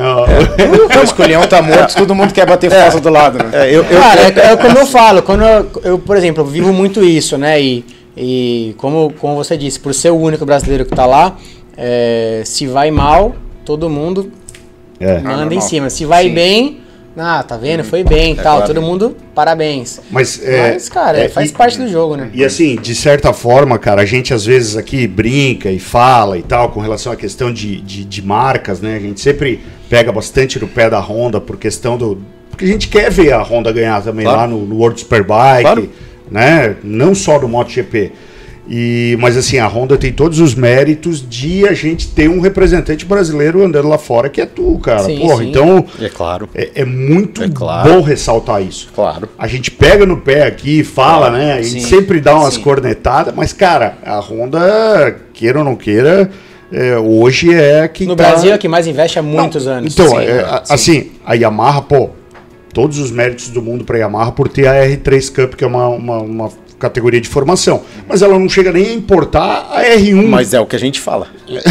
Que 1.16 1.22
o 1.22 1.28
leão 1.28 1.42
tá 1.48 1.62
morto, 1.62 1.96
todo 1.96 2.16
mundo 2.16 2.34
quer 2.34 2.46
bater 2.46 2.70
foto 2.72 3.02
do 3.02 3.10
lado, 3.10 3.38
né? 3.40 3.50
É, 3.54 3.70
eu, 3.76 3.84
eu- 3.84 4.00
Cara, 4.00 4.22
é, 4.22 4.52
é 4.54 4.56
como 4.56 4.78
eu 4.78 4.86
falo, 4.86 5.22
quando 5.24 5.44
eu, 5.44 5.68
eu, 5.84 6.00
por 6.00 6.16
exemplo, 6.16 6.44
eu 6.44 6.48
vivo 6.48 6.72
muito 6.72 7.04
isso, 7.04 7.38
né? 7.38 7.62
E, 7.62 7.84
e 8.16 8.74
como, 8.78 9.14
como 9.20 9.36
você 9.36 9.56
disse, 9.58 9.80
por 9.80 9.94
ser 9.94 10.10
o 10.12 10.18
único 10.18 10.46
brasileiro 10.46 10.86
que 10.86 10.94
tá 10.96 11.06
lá, 11.06 11.38
é, 11.78 12.42
se 12.46 12.68
vai 12.68 12.92
mal, 12.92 13.36
todo 13.66 13.90
mundo 13.90 14.32
É. 15.00 15.16
manda 15.20 15.32
em 15.32 15.38
normal. 15.46 15.62
cima. 15.62 15.90
Se 15.90 16.06
vai 16.06 16.26
Sim. 16.26 16.34
bem, 16.34 16.78
ah, 17.18 17.42
tá 17.44 17.58
vendo? 17.58 17.84
Foi 17.84 18.04
bem 18.04 18.30
e 18.36 18.40
É 18.40 18.44
tal. 18.44 18.58
claro. 18.58 18.68
Todo 18.74 18.82
mundo, 18.82 19.16
parabéns. 19.34 20.00
Mas, 20.12 20.42
é, 20.44 20.74
Mas, 20.74 20.90
cara, 20.90 21.20
é, 21.20 21.30
faz 21.30 21.50
e- 21.50 21.54
parte 21.54 21.78
do 21.78 21.88
jogo, 21.88 22.16
né? 22.16 22.30
E 22.34 22.44
assim, 22.44 22.76
de 22.76 22.94
certa 22.96 23.34
forma, 23.34 23.78
cara, 23.80 24.02
a 24.02 24.06
gente 24.06 24.34
às 24.34 24.46
vezes 24.46 24.76
aqui 24.78 25.08
brinca 25.08 25.70
e 25.72 25.80
fala 25.80 26.38
e 26.38 26.42
tal 26.44 26.70
com 26.70 26.80
relação 26.80 27.12
à 27.12 27.16
questão 27.16 27.52
de, 27.52 27.82
de, 27.82 28.04
de 28.06 28.22
marcas, 28.22 28.80
né? 28.82 28.96
A 28.96 29.00
gente 29.00 29.20
sempre 29.22 29.60
pega 29.90 30.12
bastante 30.12 30.60
no 30.60 30.68
pé 30.68 30.90
da 30.90 31.00
Honda 31.00 31.40
por 31.42 31.58
questão 31.58 31.98
do. 31.98 32.18
Porque 32.50 32.66
a 32.66 32.68
gente 32.68 32.88
quer 32.90 33.10
ver 33.10 33.34
a 33.34 33.42
Honda 33.42 33.72
ganhar 33.72 34.02
também 34.04 34.26
Claro. 34.26 34.40
lá 34.42 34.48
no, 34.48 34.66
no 34.66 34.76
World 34.78 35.00
Superbike, 35.00 35.62
Claro. 35.64 35.90
Né? 36.32 36.76
Não 36.84 37.14
só 37.14 37.38
do 37.38 37.48
MotoGP. 37.48 38.12
E, 38.70 39.18
mas 39.20 39.36
assim, 39.36 39.58
a 39.58 39.68
Honda 39.68 39.98
tem 39.98 40.14
todos 40.14 40.40
os 40.40 40.54
méritos 40.56 41.28
de 41.28 41.68
a 41.68 41.74
gente 41.74 42.08
ter 42.10 42.30
um 42.30 42.40
representante 42.40 43.04
brasileiro 43.06 43.66
andando 43.66 43.88
lá 43.90 43.98
fora 43.98 44.30
que 44.30 44.40
é 44.40 44.46
tu, 44.46 44.80
cara. 44.82 45.04
Sim, 45.04 45.20
Porra, 45.20 45.44
sim. 45.44 45.50
então 45.50 45.84
É 46.00 46.08
claro, 46.08 46.48
é, 46.56 46.70
é 46.76 46.86
muito 46.86 47.44
É 47.44 47.50
claro. 47.50 47.92
bom 47.92 48.02
ressaltar 48.02 48.62
isso. 48.62 48.88
claro. 48.96 49.28
A 49.38 49.48
gente 49.48 49.72
pega 49.72 50.06
no 50.06 50.16
pé 50.18 50.44
aqui, 50.46 50.84
fala, 50.84 51.28
Claro, 51.30 51.38
né? 51.44 51.54
A 51.54 51.62
gente 51.62 51.82
sim, 51.82 51.90
sempre 51.90 52.22
dá 52.22 52.38
umas 52.38 52.54
sim. 52.54 52.62
cornetadas, 52.62 53.34
mas, 53.36 53.52
cara, 53.52 53.98
a 54.06 54.20
Honda, 54.20 55.18
queira 55.34 55.60
ou 55.60 55.66
não 55.66 55.76
queira, 55.76 56.30
é, 56.72 56.98
hoje 56.98 57.54
é 57.54 57.88
quem 57.90 58.08
No 58.08 58.16
tá- 58.16 58.24
Brasil 58.30 58.54
é 58.54 58.58
que 58.58 58.68
mais 58.68 58.88
investe 58.88 59.20
há 59.20 59.24
muitos 59.24 59.68
anos. 59.68 59.92
Então, 59.92 60.08
Sim. 60.08 60.18
é, 60.20 60.62
assim, 60.70 61.12
a 61.26 61.34
Yamaha, 61.34 61.82
pô, 61.82 62.12
todos 62.74 62.98
os 63.00 63.12
méritos 63.12 63.50
do 63.50 63.62
mundo 63.62 63.84
pra 63.84 63.98
Yamaha 63.98 64.32
por 64.32 64.48
ter 64.48 64.68
a 64.68 64.74
R3 64.88 65.34
Cup, 65.34 65.56
que 65.56 65.64
é 65.64 65.68
uma, 65.68 65.88
uma, 65.88 66.18
uma 66.20 66.50
categoria 66.80 67.22
de 67.22 67.28
formação. 67.30 67.82
Mas 68.08 68.22
ela 68.22 68.38
não 68.40 68.50
chega 68.50 68.72
nem 68.72 68.86
a 68.88 68.94
importar 68.94 69.70
a 69.72 69.84
R1. 69.84 70.28
Mas 70.28 70.54
é 70.54 70.60
o 70.60 70.66
que 70.66 70.76
a 70.76 70.80
gente 70.80 71.00
fala. 71.00 71.28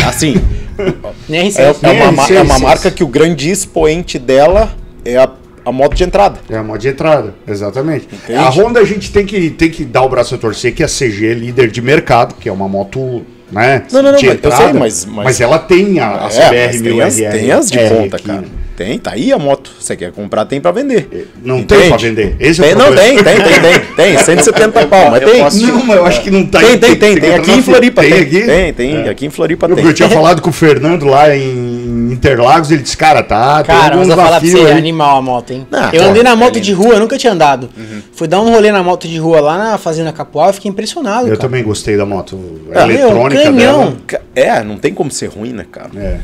Assim, 0.07 0.35
Nem 1.29 1.49
é, 1.57 1.63
é 1.63 2.09
uma, 2.09 2.27
é 2.29 2.43
uma 2.43 2.59
marca 2.59 2.91
que 2.91 3.03
o 3.05 3.09
grande 3.09 3.51
expoente 3.51 4.19
dela 4.19 4.75
é 5.05 5.17
a, 5.17 5.29
a 5.65 5.73
moto 5.73 5.95
de 5.95 6.05
entrada. 6.05 6.41
É 6.49 6.57
a 6.57 6.63
moda 6.63 6.79
de 6.79 6.89
entrada, 6.89 7.35
exatamente. 7.47 8.07
Entende? 8.13 8.39
A 8.39 8.49
Honda 8.49 8.81
a 8.81 8.85
gente 8.85 9.11
tem 9.13 9.27
que, 9.27 9.51
tem 9.51 9.71
que 9.71 9.85
dar 9.85 10.03
o 10.03 10.09
braço 10.09 10.35
a 10.35 10.39
torcer, 10.39 10.75
que 10.75 10.83
a 10.83 10.87
CG 10.89 11.27
é 11.31 11.35
líder 11.35 11.71
de 11.71 11.83
mercado, 11.83 12.35
que 12.35 12.49
é 12.49 12.53
uma 12.53 12.69
moto, 12.69 13.23
né? 13.51 13.85
Não, 13.93 14.03
não, 14.03 14.13
não, 14.13 14.19
de 14.19 14.27
mas 14.27 14.43
eu 14.45 14.53
sei, 14.53 14.73
mas- 14.73 15.05
mas, 15.05 15.25
mas- 15.25 15.41
ela 15.41 15.59
tem 15.59 15.99
a, 15.99 16.27
a 16.27 16.29
É, 16.29 16.49
CBR 16.49 16.67
mas 16.67 16.81
1000 17.17 17.31
tem, 17.31 17.41
tem 17.41 17.53
as 17.53 17.71
de 17.71 17.79
ponta, 17.79 18.19
cara. 18.19 18.45
Tem, 18.81 18.99
tá 18.99 19.11
aí 19.11 19.31
a 19.31 19.39
moto. 19.39 19.71
Você 19.79 19.95
quer 19.95 20.11
comprar, 20.11 20.47
tem 20.47 20.59
pra 20.59 20.71
vender. 20.71 21.29
Não 21.45 21.59
Entende? 21.59 21.81
tem 21.83 21.89
pra 21.91 21.99
vender. 21.99 22.37
Esse 22.41 22.63
é 22.63 22.65
o 22.65 22.67
Tem, 22.69 22.75
não, 22.75 22.87
problema. 22.87 23.23
tem, 23.23 23.35
tem, 23.37 23.45
tem, 23.45 23.61
tem. 23.61 23.95
Tem, 24.15 24.19
170 24.25 24.87
pau, 24.87 25.11
mas 25.11 25.21
Eu 25.21 25.31
tem. 25.33 25.43
posso- 25.43 25.67
Não, 25.67 25.85
mas 25.85 25.97
eu 25.99 26.07
acho 26.07 26.23
que 26.23 26.31
não 26.31 26.47
tá 26.47 26.61
Tem, 26.61 26.79
tem, 26.79 26.97
tem. 26.97 26.99
Tem 26.99 27.17
entrar 27.29 27.35
aqui 27.37 27.51
na 27.51 27.57
em 27.59 27.63
Floripa, 27.63 28.01
Tem 28.01 28.11
tem. 28.11 28.21
aqui? 28.23 28.41
Tem, 28.47 28.73
tem. 28.73 28.97
É. 29.03 29.11
Aqui 29.11 29.27
em 29.27 29.31
Floripa 29.31 29.67
Eu, 29.69 29.77
tem. 29.77 29.85
eu 29.85 29.93
tinha 29.93 30.09
falado 30.11 30.41
com 30.41 30.49
o 30.49 30.53
Fernando 30.53 31.05
lá 31.05 31.37
em 31.37 32.11
Interlagos, 32.11 32.71
ele 32.71 32.81
disse, 32.83 32.97
cara, 32.97 33.23
tá, 33.23 33.63
tem 33.63 33.75
Cara, 33.77 33.97
eu 33.97 33.99
vou 34.03 34.09
falar 34.17 34.29
pra 34.31 34.39
desafios 34.39 34.61
você, 34.63 34.69
é 34.71 34.73
aí. 34.73 34.79
animal 34.79 35.19
a 35.19 35.23
moto, 35.23 35.51
hein? 35.53 35.67
Ah, 35.71 35.91
eu 35.93 36.03
andei 36.05 36.23
na 36.23 36.31
é 36.31 36.35
moto 36.35 36.55
lindo. 36.55 36.65
de 36.65 36.73
rua, 36.73 36.95
eu 36.95 37.01
nunca 37.01 37.19
tinha 37.19 37.35
andado. 37.35 37.69
Fui 38.15 38.27
dar 38.27 38.41
um 38.41 38.51
rolê 38.51 38.73
na 38.73 38.83
moto 38.83 39.07
de 39.07 39.19
rua 39.19 39.41
lá 39.43 39.59
na 39.59 39.77
Fazenda 39.77 40.11
Capoal 40.11 40.49
e 40.49 40.53
fiquei 40.55 40.71
impressionado, 40.71 41.25
Eu 41.27 41.37
cara. 41.37 41.39
também 41.41 41.63
gostei 41.63 41.99
da 41.99 42.07
moto. 42.07 42.41
Ah, 42.75 42.87
meu, 42.87 42.97
eletrônica 42.99 43.43
canhão. 43.43 43.55
dela. 43.81 43.97
Ca- 44.07 44.21
É, 44.35 44.63
não 44.65 44.79
tem 44.79 44.95
como 44.95 45.11
ser 45.11 45.27
ruim, 45.27 45.53
né, 45.53 45.67
cara? 45.71 45.91
É. 45.97 46.17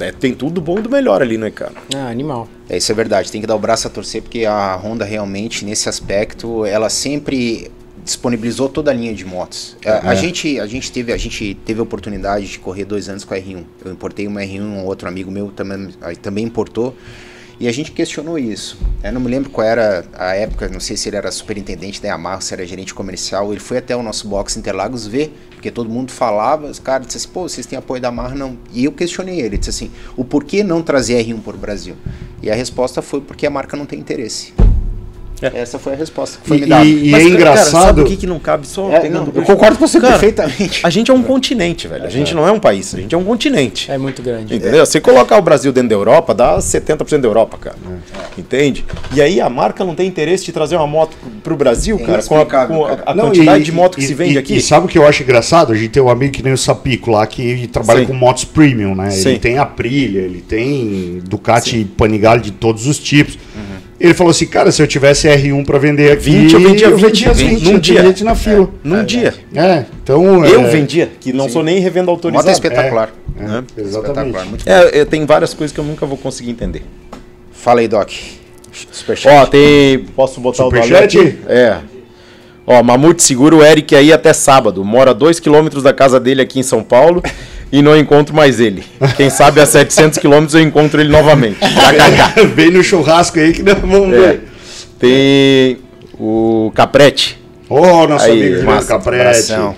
É, 0.00 0.12
tem 0.12 0.34
tudo 0.34 0.60
bom 0.60 0.78
e 0.78 0.82
do 0.82 0.90
melhor 0.90 1.22
ali, 1.22 1.38
né, 1.38 1.50
cara? 1.50 1.72
Ah, 1.94 2.08
animal. 2.08 2.48
É, 2.68 2.76
isso 2.76 2.90
é 2.90 2.94
verdade, 2.94 3.30
tem 3.30 3.40
que 3.40 3.46
dar 3.46 3.54
o 3.54 3.58
braço 3.58 3.86
a 3.86 3.90
torcer, 3.90 4.22
porque 4.22 4.44
a 4.44 4.76
Honda 4.76 5.04
realmente, 5.04 5.64
nesse 5.64 5.88
aspecto, 5.88 6.64
ela 6.64 6.88
sempre 6.88 7.70
disponibilizou 8.04 8.68
toda 8.68 8.90
a 8.90 8.94
linha 8.94 9.12
de 9.12 9.24
motos. 9.24 9.76
A, 9.84 10.10
a 10.10 10.14
gente, 10.14 10.60
a, 10.60 10.66
gente 10.66 10.92
teve, 10.92 11.12
a 11.12 11.16
gente 11.16 11.54
teve 11.64 11.80
a 11.80 11.82
oportunidade 11.82 12.46
de 12.46 12.58
correr 12.58 12.84
dois 12.84 13.08
anos 13.08 13.24
com 13.24 13.34
a 13.34 13.36
R1. 13.36 13.64
Eu 13.84 13.92
importei 13.92 14.26
uma 14.26 14.40
R1, 14.42 14.60
um 14.60 14.84
outro 14.84 15.08
amigo 15.08 15.30
meu 15.30 15.50
também, 15.50 15.88
aí 16.00 16.14
também 16.14 16.44
importou. 16.44 16.94
E 17.58 17.66
a 17.66 17.72
gente 17.72 17.90
questionou 17.90 18.38
isso. 18.38 18.78
Eu 19.02 19.12
não 19.12 19.20
me 19.20 19.28
lembro 19.28 19.48
qual 19.48 19.66
era 19.66 20.04
a 20.14 20.34
época, 20.34 20.68
não 20.68 20.78
sei 20.78 20.94
se 20.94 21.08
ele 21.08 21.16
era 21.16 21.32
superintendente 21.32 22.02
da 22.02 22.08
Yamaha, 22.08 22.40
se 22.40 22.52
era 22.52 22.66
gerente 22.66 22.92
comercial. 22.92 23.50
Ele 23.50 23.60
foi 23.60 23.78
até 23.78 23.96
o 23.96 24.02
nosso 24.02 24.28
box 24.28 24.58
Interlagos 24.58 25.06
ver, 25.06 25.34
porque 25.50 25.70
todo 25.70 25.88
mundo 25.88 26.12
falava, 26.12 26.66
os 26.66 26.78
caras 26.78 27.06
disseram 27.06 27.24
assim, 27.24 27.32
pô, 27.32 27.48
vocês 27.48 27.64
têm 27.64 27.78
apoio 27.78 28.00
da 28.00 28.08
Yamaha? 28.08 28.34
Não. 28.34 28.58
E 28.72 28.84
eu 28.84 28.92
questionei 28.92 29.40
ele, 29.40 29.56
disse 29.56 29.70
assim, 29.70 29.90
o 30.16 30.24
porquê 30.24 30.62
não 30.62 30.82
trazer 30.82 31.24
R1 31.24 31.40
para 31.40 31.56
o 31.56 31.58
Brasil? 31.58 31.96
E 32.42 32.50
a 32.50 32.54
resposta 32.54 33.00
foi 33.00 33.22
porque 33.22 33.46
a 33.46 33.50
marca 33.50 33.74
não 33.74 33.86
tem 33.86 33.98
interesse. 33.98 34.52
É. 35.42 35.60
Essa 35.60 35.78
foi 35.78 35.92
a 35.92 35.96
resposta 35.96 36.38
que 36.42 36.48
foi 36.48 36.56
E, 36.56 36.60
me 36.62 36.66
dada. 36.66 36.84
e- 36.84 37.08
e 37.08 37.10
Mas, 37.10 37.20
é 37.20 37.24
cara, 37.26 37.34
engraçado. 37.34 37.82
sabe 37.82 38.00
o 38.00 38.04
que, 38.06 38.16
que 38.16 38.26
não 38.26 38.38
cabe 38.38 38.66
só 38.66 38.90
É, 38.90 39.00
pegando 39.00 39.32
não, 39.32 39.42
eu 39.42 39.42
concordo 39.42 39.76
com 39.78 39.86
você 39.86 40.00
Cara, 40.00 40.12
perfeitamente. 40.18 40.80
A 40.82 40.88
gente 40.88 41.10
é 41.10 41.14
um 41.14 41.22
continente, 41.22 41.86
velho. 41.86 42.04
A 42.04 42.08
gente 42.08 42.34
não 42.34 42.48
é 42.48 42.50
um 42.52 42.58
país, 42.58 42.94
a 42.94 42.98
gente 43.00 43.14
é 43.14 43.18
um 43.18 43.24
continente. 43.24 43.90
É 43.90 43.98
muito 43.98 44.22
grande. 44.22 44.54
Entendeu? 44.56 44.86
Se 44.86 44.98
colocar 45.00 45.36
o 45.36 45.42
Brasil 45.42 45.72
dentro 45.72 45.90
da 45.90 45.94
Europa, 45.94 46.34
dá 46.34 46.58
70% 46.58 47.20
da 47.20 47.28
Europa, 47.28 47.58
cara. 47.58 47.76
Entende? 48.38 48.84
E 49.14 49.20
aí 49.20 49.40
a 49.40 49.48
marca 49.48 49.84
não 49.84 49.94
tem 49.94 50.06
interesse 50.06 50.44
de 50.44 50.52
trazer 50.52 50.76
uma 50.76 50.86
moto 50.86 51.16
pro- 51.42 51.56
Brasil, 51.56 51.98
cara, 51.98 52.22
com 52.22 52.38
a, 52.38 52.44
com 52.46 52.84
a- 52.84 52.88
cara. 52.88 53.02
a 53.06 53.14
Não, 53.14 53.24
quantidade 53.26 53.62
e- 53.62 53.64
de 53.64 53.72
moto 53.72 53.96
que 53.96 54.04
e- 54.04 54.06
se 54.06 54.14
vende 54.14 54.34
e- 54.34 54.38
aqui. 54.38 54.56
E 54.56 54.60
sabe 54.62 54.86
o 54.86 54.88
que 54.88 54.98
eu 54.98 55.06
acho 55.06 55.22
engraçado? 55.22 55.72
A 55.72 55.76
gente 55.76 55.88
tem 55.88 56.02
um 56.02 56.08
amigo 56.10 56.32
que 56.32 56.42
nem 56.42 56.52
o 56.52 56.58
Sapico 56.58 57.10
lá, 57.10 57.26
que 57.26 57.66
trabalha 57.68 58.00
Sim. 58.00 58.06
com 58.06 58.12
motos 58.14 58.44
premium, 58.44 58.94
né? 58.94 59.10
Sim. 59.10 59.30
Ele 59.30 59.38
tem 59.38 59.58
Aprilia, 59.58 60.20
ele 60.20 60.40
tem 60.40 61.20
Ducati 61.28 61.84
Panigale 61.96 62.40
de 62.42 62.50
todos 62.52 62.86
os 62.86 62.98
tipos. 62.98 63.38
Ele 63.98 64.12
falou 64.12 64.30
assim, 64.30 64.46
cara, 64.46 64.70
se 64.70 64.82
eu 64.82 64.86
tivesse 64.86 65.26
R1 65.26 65.64
pra 65.64 65.78
vender 65.78 66.12
aqui, 66.12 66.30
20, 66.30 66.52
eu 66.52 66.60
vendia 66.60 66.90
20, 66.90 67.28
as 67.28 67.38
20, 67.38 67.48
20, 67.50 67.64
num 67.64 67.72
eu 67.72 67.78
dia. 67.78 67.94
tinha 67.94 68.06
gente 68.08 68.24
na 68.24 68.34
fila. 68.34 68.68
Num 68.84 69.04
dia. 69.04 69.34
É, 69.54 69.84
então... 70.02 70.44
Eu 70.44 70.60
é, 70.62 70.68
vendia, 70.68 71.10
que 71.18 71.32
não 71.32 71.48
sou 71.48 71.62
nem 71.62 71.78
revenda 71.80 72.10
autorizada. 72.10 72.50
é 72.50 72.52
espetacular. 72.52 73.10
é, 73.38 73.42
né? 73.42 73.64
Exatamente. 73.76 73.86
Espetacular, 73.86 74.44
muito 74.46 74.68
É, 74.68 75.00
eu- 75.00 75.06
tem 75.06 75.24
várias 75.24 75.54
coisas 75.54 75.74
que 75.74 75.80
eu 75.80 75.84
nunca 75.84 76.04
vou 76.04 76.18
conseguir 76.18 76.50
entender. 76.50 76.82
Fala 77.52 77.80
aí, 77.80 77.88
Doc. 77.88 78.10
Superchat. 78.92 79.34
Ó, 79.34 79.46
tem. 79.46 80.00
Posso 80.14 80.40
botar 80.40 80.64
o 80.64 80.66
Superchat? 80.66 81.18
aqui? 81.18 81.38
É. 81.48 81.78
Ó, 82.66 82.82
Mamute 82.82 83.22
segura 83.22 83.54
o 83.56 83.64
Eric 83.64 83.94
aí 83.94 84.12
até 84.12 84.32
sábado. 84.32 84.84
Mora 84.84 85.12
a 85.12 85.14
2 85.14 85.40
km 85.40 85.68
da 85.82 85.94
casa 85.94 86.20
dele 86.20 86.42
aqui 86.42 86.58
em 86.58 86.62
São 86.62 86.82
Paulo 86.82 87.22
e 87.72 87.82
não 87.82 87.96
encontro 87.96 88.34
mais 88.34 88.60
ele. 88.60 88.84
Quem 89.16 89.28
sabe 89.30 89.60
a 89.60 89.66
700 89.66 90.18
km 90.18 90.46
eu 90.54 90.60
encontro 90.60 91.00
ele 91.00 91.10
novamente. 91.10 91.58
Vem 92.54 92.70
no 92.70 92.82
churrasco 92.82 93.38
aí 93.38 93.52
que 93.52 93.62
nós 93.62 93.78
vamos 93.78 94.14
É. 94.14 94.18
ver. 94.18 94.48
Tem 94.98 95.78
o 96.18 96.72
Caprete. 96.74 97.38
Ô, 97.68 98.06
nosso 98.06 98.24
Aí, 98.26 98.30
amigo 98.32 98.46
Juliano 98.48 98.66
massa, 98.70 98.88
Caprete. 98.88 99.20
Abração. 99.52 99.74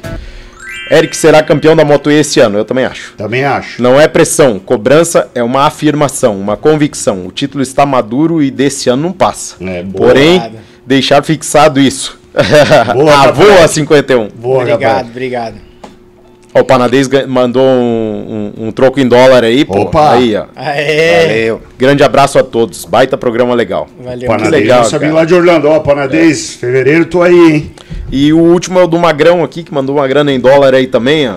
Eric 0.90 1.14
será 1.16 1.42
campeão 1.42 1.76
da 1.76 1.84
Moto 1.84 2.10
E 2.10 2.14
esse 2.14 2.40
ano, 2.40 2.56
eu 2.58 2.64
também 2.64 2.84
acho. 2.84 3.12
Também 3.16 3.44
acho. 3.44 3.82
Não 3.82 4.00
é 4.00 4.08
pressão, 4.08 4.58
cobrança 4.58 5.28
é 5.34 5.42
uma 5.42 5.64
afirmação, 5.66 6.38
uma 6.38 6.56
convicção. 6.56 7.26
O 7.26 7.32
título 7.32 7.62
está 7.62 7.84
maduro 7.84 8.42
e 8.42 8.50
desse 8.50 8.88
ano 8.88 9.02
não 9.02 9.12
passa. 9.12 9.56
É, 9.60 9.82
boa. 9.82 10.08
Porém, 10.08 10.52
deixar 10.86 11.22
fixado 11.22 11.78
isso. 11.80 12.18
Boa, 12.94 13.12
a 13.22 13.24
Caprete. 13.26 13.50
voa 13.52 13.68
51. 13.68 14.28
Boa, 14.36 14.58
obrigado, 14.60 14.80
Caprete. 14.80 15.10
obrigado. 15.10 15.54
Ó, 16.54 16.60
o 16.60 16.64
Panadez 16.64 17.08
mandou 17.26 17.62
um, 17.62 18.52
um- 18.58 18.68
um 18.68 18.72
troco 18.72 18.98
em 18.98 19.06
dólar 19.06 19.44
aí, 19.44 19.64
pô. 19.64 19.80
Opa! 19.82 20.12
Aí, 20.14 20.34
ó. 20.34 20.44
Aê! 20.56 21.26
Valeu. 21.26 21.62
Grande 21.78 22.02
abraço 22.02 22.38
a 22.38 22.42
todos. 22.42 22.84
Baita 22.84 23.16
programa 23.18 23.54
legal. 23.54 23.86
Valeu. 24.02 24.26
Panadez, 24.26 24.50
legal, 24.62 24.78
nosso 24.78 24.96
amigo 24.96 25.12
cara. 25.12 25.20
lá 25.22 25.26
de 25.26 25.34
Orlando. 25.34 25.68
Ó, 25.68 25.78
Panadez, 25.80 26.54
fevereiro 26.54 27.04
tô 27.04 27.22
aí, 27.22 27.34
hein? 27.52 27.70
E 28.10 28.32
o 28.32 28.38
último 28.38 28.78
é 28.78 28.82
o 28.84 28.86
do 28.86 28.98
Magrão 28.98 29.44
aqui, 29.44 29.62
que 29.62 29.72
mandou 29.74 29.96
uma 29.96 30.08
grana 30.08 30.32
em 30.32 30.40
dólar 30.40 30.74
aí 30.74 30.86
também, 30.86 31.28
ó. 31.28 31.34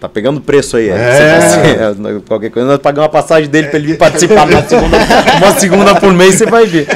Tá 0.00 0.08
pegando 0.08 0.40
preço 0.40 0.76
aí, 0.76 0.88
É. 0.88 0.92
é. 0.92 1.40
Você- 1.40 2.06
é, 2.16 2.20
Qualquer 2.28 2.50
coisa, 2.50 2.68
nós 2.68 2.78
pagamos 2.78 3.06
uma 3.06 3.12
passagem 3.12 3.50
dele 3.50 3.66
pra 3.66 3.78
ele 3.80 3.88
vir 3.88 3.98
participar 3.98 4.46
na 4.46 4.62
segunda, 4.62 4.96
uma 5.42 5.52
segunda 5.58 5.94
por 5.96 6.12
mês, 6.14 6.36
você 6.36 6.46
vai 6.46 6.64
ver. 6.66 6.86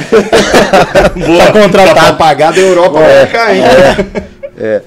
Boa, 1.13 1.45
Tá 1.47 1.51
contratado. 1.51 1.99
Pra 1.99 2.13
pagar 2.13 2.53
da 2.53 2.59
Europa 2.61 2.99
É. 3.01 3.25
pra 3.25 3.39
cá, 3.39 3.53
hein? 3.53 3.61
É. 4.57 4.81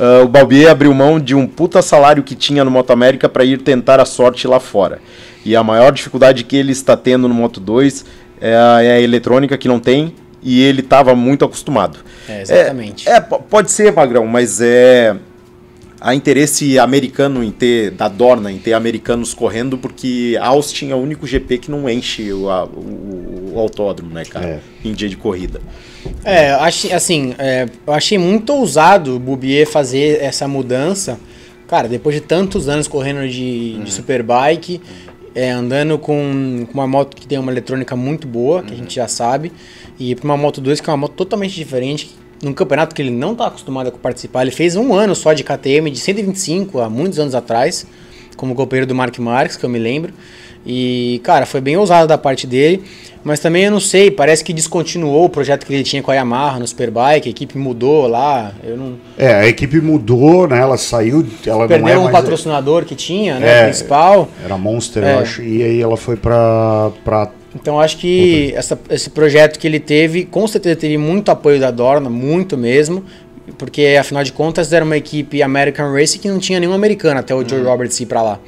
Ah, 0.00 0.22
o 0.24 0.28
Balbier 0.28 0.70
abriu 0.70 0.92
mão 0.94 1.20
de 1.20 1.34
um 1.34 1.46
puta 1.46 1.82
salário 1.82 2.22
que 2.22 2.34
tinha 2.34 2.64
no 2.64 2.70
Moto 2.70 2.90
América 2.90 3.28
para 3.28 3.44
ir 3.44 3.60
tentar 3.60 4.00
a 4.00 4.04
sorte 4.06 4.48
lá 4.48 4.58
fora. 4.58 4.98
E 5.44 5.54
a 5.54 5.62
maior 5.62 5.92
dificuldade 5.92 6.42
que 6.44 6.56
ele 6.56 6.72
está 6.72 6.96
tendo 6.96 7.28
no 7.28 7.34
Moto 7.34 7.60
2 7.60 8.04
é 8.40 8.54
a, 8.56 8.82
é 8.82 8.92
a 8.92 9.00
eletrônica 9.00 9.56
que 9.58 9.68
não 9.68 9.78
tem 9.78 10.14
e 10.42 10.62
ele 10.62 10.80
estava 10.80 11.14
muito 11.14 11.44
acostumado. 11.44 11.98
É, 12.28 12.40
exatamente. 12.42 13.08
É, 13.08 13.12
é, 13.16 13.20
po- 13.20 13.40
pode 13.40 13.70
ser, 13.70 13.92
Magrão, 13.92 14.26
mas 14.26 14.60
é. 14.60 15.14
Há 16.00 16.14
interesse 16.14 16.78
americano 16.78 17.44
em 17.44 17.50
ter, 17.50 17.90
da 17.90 18.08
Dorna, 18.08 18.50
em 18.50 18.56
ter 18.58 18.72
americanos 18.72 19.34
correndo, 19.34 19.76
porque 19.76 20.38
Austin 20.40 20.90
é 20.90 20.94
o 20.94 20.98
único 20.98 21.26
GP 21.26 21.58
que 21.58 21.70
não 21.70 21.88
enche 21.90 22.32
o, 22.32 22.46
o- 22.46 23.52
o 23.54 23.58
autódromo, 23.58 24.12
né, 24.14 24.24
cara? 24.24 24.46
É. 24.46 24.60
Em 24.82 24.92
dia 24.94 25.08
de 25.08 25.16
corrida. 25.16 25.60
É, 26.24 26.52
achei, 26.52 26.92
assim, 26.92 27.34
é, 27.38 27.66
eu 27.86 27.92
achei 27.92 28.16
muito 28.16 28.50
ousado 28.54 29.16
o 29.16 29.18
Bubier 29.18 29.66
fazer 29.66 30.22
essa 30.22 30.48
mudança. 30.48 31.20
Cara, 31.68 31.86
depois 31.86 32.14
de 32.14 32.22
tantos 32.22 32.68
anos 32.68 32.88
correndo 32.88 33.28
de, 33.28 33.74
de 33.84 33.92
superbike, 33.92 34.80
é, 35.34 35.50
andando 35.50 35.98
com, 35.98 36.66
com 36.66 36.74
uma 36.74 36.86
moto 36.86 37.14
que 37.16 37.26
tem 37.26 37.38
uma 37.38 37.52
eletrônica 37.52 37.94
muito 37.94 38.26
boa, 38.26 38.62
que 38.62 38.72
a 38.72 38.76
gente 38.76 38.94
já 38.94 39.06
sabe, 39.06 39.52
e 39.98 40.14
para 40.14 40.24
uma 40.24 40.36
Moto 40.36 40.60
2 40.60 40.80
que 40.80 40.88
é 40.88 40.92
uma 40.92 40.96
moto 40.96 41.12
totalmente 41.12 41.54
diferente, 41.54 42.10
num 42.42 42.52
campeonato 42.52 42.94
que 42.94 43.02
ele 43.02 43.10
não 43.10 43.32
está 43.32 43.46
acostumado 43.46 43.88
a 43.88 43.92
participar. 43.92 44.42
Ele 44.42 44.50
fez 44.50 44.76
um 44.76 44.94
ano 44.94 45.14
só 45.14 45.32
de 45.32 45.44
KTM, 45.44 45.90
de 45.90 45.98
125, 45.98 46.80
há 46.80 46.88
muitos 46.88 47.18
anos 47.18 47.34
atrás, 47.34 47.86
como 48.36 48.54
companheiro 48.54 48.86
do 48.86 48.94
Mark 48.94 49.18
Marques, 49.18 49.56
que 49.56 49.64
eu 49.64 49.70
me 49.70 49.78
lembro. 49.78 50.12
E, 50.64 51.20
cara, 51.24 51.46
foi 51.46 51.60
bem 51.60 51.76
ousado 51.78 52.06
da 52.06 52.18
parte 52.18 52.46
dele. 52.46 52.82
Mas 53.22 53.38
também 53.40 53.64
eu 53.64 53.70
não 53.70 53.80
sei, 53.80 54.10
parece 54.10 54.42
que 54.42 54.50
descontinuou 54.52 55.26
o 55.26 55.28
projeto 55.28 55.66
que 55.66 55.74
ele 55.74 55.82
tinha 55.82 56.02
com 56.02 56.10
a 56.10 56.14
Yamaha 56.14 56.58
no 56.58 56.66
Superbike, 56.66 57.28
a 57.28 57.30
equipe 57.30 57.58
mudou 57.58 58.06
lá. 58.06 58.52
Eu 58.64 58.78
não. 58.78 58.94
É, 59.18 59.34
a 59.34 59.46
equipe 59.46 59.78
mudou, 59.80 60.48
né? 60.48 60.58
Ela 60.58 60.78
saiu, 60.78 61.26
ela 61.46 61.64
é 61.64 61.68
Perderam 61.68 62.00
um 62.00 62.04
mais... 62.04 62.16
patrocinador 62.16 62.86
que 62.86 62.94
tinha, 62.94 63.38
né? 63.38 63.60
É. 63.60 63.64
principal. 63.64 64.28
Era 64.42 64.56
Monster, 64.56 65.04
É. 65.04 65.14
eu 65.14 65.18
acho. 65.18 65.42
E 65.42 65.62
aí 65.62 65.80
ela 65.82 65.98
foi 65.98 66.16
pra... 66.16 66.90
pra... 67.04 67.30
Então 67.54 67.80
acho 67.80 67.96
que 67.98 68.52
essa- 68.54 68.78
esse 68.90 69.10
projeto 69.10 69.58
que 69.58 69.66
ele 69.66 69.80
teve, 69.80 70.24
com 70.24 70.46
certeza 70.46 70.76
teve 70.76 70.96
muito 70.96 71.30
apoio 71.30 71.58
da 71.58 71.70
Dorna, 71.70 72.08
muito 72.08 72.56
mesmo. 72.56 73.04
Porque 73.58 73.96
afinal 73.98 74.22
de 74.22 74.32
contas 74.32 74.72
era 74.72 74.84
uma 74.84 74.96
equipe 74.96 75.42
American 75.42 75.92
Race 75.92 76.16
que 76.18 76.28
não 76.28 76.38
tinha 76.38 76.60
nenhum 76.60 76.72
americano 76.72 77.18
até 77.18 77.34
o 77.34 77.46
Joe 77.46 77.62
Roberts 77.62 77.98
ir 77.98 78.06
pra 78.06 78.22
lá. 78.22 78.38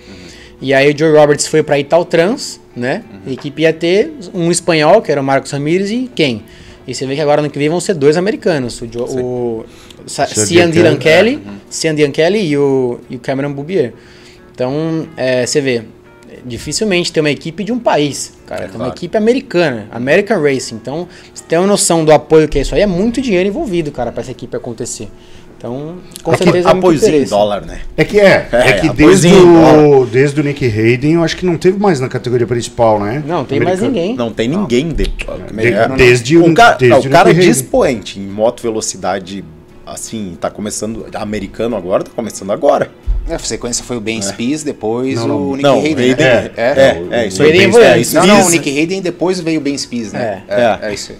E 0.61 0.73
aí 0.73 0.93
o 0.93 0.97
Joe 0.97 1.11
Roberts 1.17 1.49
foi 1.49 1.61
pra 1.65 1.77
Italtrans, 1.77 2.61
né? 2.77 3.03
A 3.27 3.31
equipe 3.33 3.63
ia 3.63 3.73
ter 3.73 4.13
um 4.33 4.49
espanhol, 4.49 5.03
que 5.03 5.11
era 5.11 5.21
o 5.21 5.25
Marcos 5.25 5.51
Ramirez, 5.51 5.91
e 5.91 6.09
quem? 6.15 6.45
E 6.87 6.95
você 6.95 7.05
vê 7.05 7.17
que 7.17 7.21
agora 7.21 7.43
no 7.43 7.51
que 7.51 7.59
vem 7.59 7.69
vão 7.69 7.81
ser 7.81 7.95
dois 7.95 8.17
americanos, 8.17 8.81
o, 8.81 8.87
Joe, 8.93 9.03
o 9.21 9.65
Sean 10.07 10.27
Cian 10.47 10.71
Dylan 10.71 10.97
Kelly, 10.97 11.37
Kelly, 11.39 11.43
Cian 11.69 11.95
Dylan 11.97 12.11
Kelly 12.13 12.47
e 12.51 12.57
o, 12.57 13.01
e 13.11 13.17
o 13.17 13.19
Cameron 13.19 13.53
Bubier. 13.53 13.93
Então, 14.55 15.09
é, 15.17 15.45
você 15.47 15.61
vê, 15.61 15.83
dificilmente 16.45 17.13
tem 17.13 17.23
uma 17.23 17.31
equipe 17.31 17.65
de 17.65 17.73
um 17.73 17.79
país, 17.79 18.33
cara. 18.47 18.63
É 18.63 18.65
tem 18.67 18.75
uma 18.75 18.85
claro. 18.87 18.93
equipe 18.95 19.17
americana, 19.17 19.87
American 19.91 20.43
Racing. 20.43 20.75
Então, 20.77 21.09
você 21.33 21.45
tem 21.47 21.59
uma 21.59 21.67
noção 21.67 22.05
do 22.05 22.13
apoio 22.13 22.49
que 22.49 22.59
é 22.59 22.63
isso 22.63 22.75
aí, 22.75 22.81
é 22.83 22.87
muito 22.87 23.21
dinheiro 23.21 23.49
envolvido, 23.49 23.91
cara, 23.91 24.11
pra 24.13 24.23
essa 24.23 24.31
equipe 24.31 24.57
acontecer. 24.57 25.09
Então, 25.57 25.99
com 26.25 26.37
certeza 26.37 26.71
é 26.71 26.73
muito 26.75 26.79
Apoiozinho 26.87 27.23
em 27.23 27.25
dólar, 27.25 27.65
né? 27.65 27.83
É 27.97 28.05
que 28.05 28.19
é, 28.19 28.49
é, 28.51 28.59
É, 28.71 28.73
que 28.81 28.89
desde 28.89 29.29
o, 29.29 30.05
desde 30.07 30.41
o 30.41 30.43
Nick 30.43 30.65
Hayden, 30.67 31.13
eu 31.13 31.23
acho 31.23 31.37
que 31.37 31.47
não 31.47 31.57
teve 31.57 31.79
mais 31.79 32.01
na 32.01 32.09
categoria 32.09 32.49
principal, 32.49 32.99
né? 32.99 33.23
Não, 33.25 33.45
tem 33.45 33.61
mais 33.61 33.79
Americano. 33.79 33.93
ninguém. 34.03 34.17
Não 34.17 34.33
tem 34.33 34.49
ninguém 34.49 34.89
de, 34.89 35.05
De- 35.05 35.97
desde 35.97 36.37
o 36.37 36.47
o 36.51 36.53
cara, 36.55 36.75
desde 36.77 36.89
não, 36.91 36.99
o 37.05 37.07
o 37.07 37.11
cara 37.13 37.29
Nick 37.29 37.39
Hayden. 37.43 37.53
dispoente 37.53 38.19
em 38.19 38.25
moto 38.27 38.61
velocidade 38.61 39.45
assim, 39.93 40.37
tá 40.41 40.51
começando 40.51 41.07
americano 41.15 41.77
agora, 41.77 42.03
tá 42.05 42.11
começando 42.15 42.51
agora. 42.51 42.91
A 43.31 43.39
sequência 43.39 43.85
foi 43.85 43.97
o 43.97 44.01
Ben 44.01 44.21
Spies, 44.21 44.65
depois 44.65 45.15
Não, 45.21 45.29
não. 45.29 45.37
o 45.51 45.57
Nick 45.57 45.63
Não, 45.63 45.79
Hayden. 45.79 46.11
Hayden- 46.11 46.25
né? 46.25 46.51
é, 46.57 46.63
é. 46.63 47.05
É, 47.11 47.23
é, 47.23 47.27
isso 47.29 47.43
aí. 47.43 47.51
é, 47.59 47.99
isso 47.99 48.15
Não, 48.17 48.27
não, 48.27 48.47
o 48.47 48.51
Nick 48.51 48.69
Hayden 48.69 49.01
depois 49.01 49.39
veio 49.39 49.61
o 49.61 49.63
Ben 49.63 49.79
Spies, 49.79 50.13
né? 50.13 50.43
É. 50.49 50.55
É, 50.61 50.79
é 50.91 50.95
isso 50.95 51.13
aí. 51.13 51.19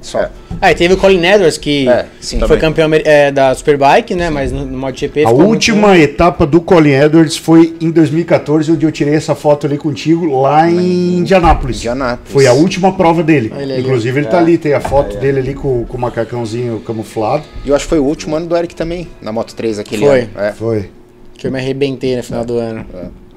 É 0.00 0.04
só? 0.04 0.20
Só. 0.22 0.30
Ah, 0.62 0.72
e 0.72 0.74
teve 0.74 0.94
o 0.94 0.96
Colin 0.96 1.24
Edwards, 1.24 1.56
que 1.56 1.88
É, 1.88 2.06
sim. 2.20 2.38
foi 2.38 2.48
Também. 2.58 2.60
campeão 2.60 2.90
é, 3.04 3.30
da 3.30 3.54
Superbike, 3.54 4.14
né? 4.14 4.28
Mas 4.30 4.50
no, 4.52 4.64
no 4.64 4.76
MotoGP 4.78 5.20
A 5.24 5.28
ficou 5.28 5.34
muito- 5.38 5.50
última 5.50 5.96
etapa 5.96 6.46
do 6.46 6.60
Colin 6.60 6.92
Edwards 6.92 7.36
foi 7.36 7.74
em 7.80 7.90
2014, 7.90 8.72
onde 8.72 8.84
eu 8.84 8.92
tirei 8.92 9.14
essa 9.14 9.34
foto 9.34 9.66
ali 9.66 9.78
contigo, 9.78 10.40
lá 10.40 10.70
em 10.70 11.16
Indianápolis. 11.18 11.78
Indianápolis. 11.78 12.32
Foi 12.32 12.46
a 12.46 12.52
última 12.52 12.92
prova 12.96 13.22
dele. 13.22 13.52
Ali. 13.56 13.80
Inclusive 13.80 14.20
ele 14.20 14.26
tá 14.26 14.38
ali, 14.38 14.58
tem 14.58 14.72
a 14.74 14.80
foto 14.80 15.16
dele 15.18 15.38
ali 15.40 15.54
com, 15.54 15.84
com 15.84 15.96
o 15.96 16.00
macacãozinho 16.00 16.80
camuflado. 16.80 17.44
E 17.64 17.68
eu 17.68 17.74
acho 17.76 17.84
que 17.84 17.90
foi 17.90 17.98
o 17.98 18.04
último 18.04 18.36
ano 18.36 18.46
do 18.46 18.56
Eric 18.56 18.74
também, 18.74 19.08
na 19.22 19.32
Moto 19.32 19.54
3 19.54 19.78
aquele 19.78 20.04
Foi. 20.04 20.20
ano. 20.20 20.28
É. 20.36 20.52
Foi. 20.52 20.90
Que 21.36 21.46
eu 21.46 21.50
me 21.50 21.58
arrebentei 21.58 22.16
no 22.16 22.22
final 22.22 22.44
do 22.44 22.58
ano. 22.58 22.84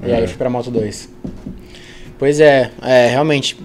É. 0.02 0.08
E 0.08 0.12
aí 0.12 0.26
fui 0.26 0.36
pra 0.36 0.50
Moto 0.50 0.70
2. 0.70 1.08
Pois 2.18 2.38
é, 2.40 2.70
é 2.82 3.08
realmente. 3.08 3.56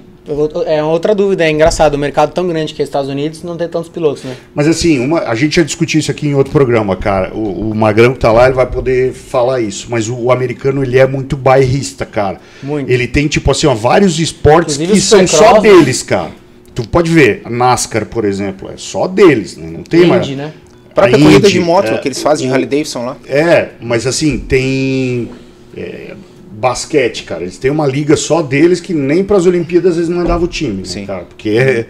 É 0.65 0.83
outra 0.83 1.15
dúvida, 1.15 1.43
é 1.43 1.49
engraçado, 1.49 1.95
o 1.95 1.97
mercado 1.97 2.31
tão 2.33 2.47
grande 2.47 2.73
que 2.73 2.81
é 2.81 2.83
os 2.83 2.89
Estados 2.89 3.09
Unidos 3.09 3.41
não 3.41 3.57
tem 3.57 3.67
tantos 3.67 3.89
pilotos, 3.89 4.23
né? 4.23 4.35
Mas 4.53 4.67
assim, 4.67 4.99
uma, 4.99 5.21
a 5.21 5.33
gente 5.33 5.55
já 5.55 5.63
discutiu 5.63 5.99
isso 5.99 6.11
aqui 6.11 6.27
em 6.27 6.35
outro 6.35 6.51
programa, 6.51 6.95
cara. 6.95 7.33
O, 7.33 7.71
o 7.71 7.75
Magrão 7.75 8.13
que 8.13 8.19
tá 8.19 8.31
lá, 8.31 8.45
ele 8.45 8.55
vai 8.55 8.67
poder 8.67 9.11
falar 9.13 9.59
isso. 9.59 9.87
Mas 9.89 10.07
o, 10.07 10.15
o 10.15 10.31
americano, 10.31 10.83
ele 10.83 10.99
é 10.99 11.07
muito 11.07 11.35
bairrista, 11.35 12.05
cara. 12.05 12.39
Muito. 12.61 12.89
Ele 12.89 13.07
tem, 13.07 13.27
tipo 13.27 13.49
assim, 13.49 13.67
ó, 13.67 13.73
vários 13.73 14.19
esportes 14.19 14.75
Inclusive 14.75 14.99
que 14.99 15.05
são 15.05 15.27
só 15.27 15.53
né? 15.53 15.61
deles, 15.61 16.03
cara. 16.03 16.31
Tu 16.75 16.87
pode 16.87 17.11
ver, 17.11 17.41
a 17.43 17.49
NASCAR, 17.49 18.05
por 18.05 18.23
exemplo, 18.23 18.69
é 18.71 18.77
só 18.77 19.07
deles, 19.07 19.57
né? 19.57 19.69
Não 19.69 19.83
tem 19.83 20.05
mais. 20.05 20.27
Né? 20.29 20.53
A 20.91 20.93
própria 20.93 21.15
A 21.15 21.19
corrida 21.19 21.47
Indy, 21.47 21.53
de 21.53 21.59
moto 21.59 21.91
é, 21.91 21.97
que 21.97 22.07
eles 22.07 22.21
fazem 22.21 22.47
de 22.47 22.53
Harley 22.53 22.67
Davidson 22.67 23.05
lá. 23.05 23.17
É, 23.27 23.69
mas 23.81 24.05
assim, 24.05 24.37
tem 24.37 25.29
é, 25.75 26.13
basquete, 26.59 27.23
cara. 27.23 27.43
Eles 27.43 27.57
têm 27.57 27.71
uma 27.71 27.87
liga 27.87 28.15
só 28.17 28.41
deles 28.41 28.79
que 28.81 28.93
nem 28.93 29.23
para 29.23 29.37
as 29.37 29.45
Olimpíadas 29.45 29.97
eles 29.97 30.09
mandavam 30.09 30.43
o 30.45 30.47
time, 30.47 30.79
né, 30.79 30.85
Sim. 30.85 31.05
cara? 31.05 31.23
Porque 31.25 31.49
é, 31.49 31.85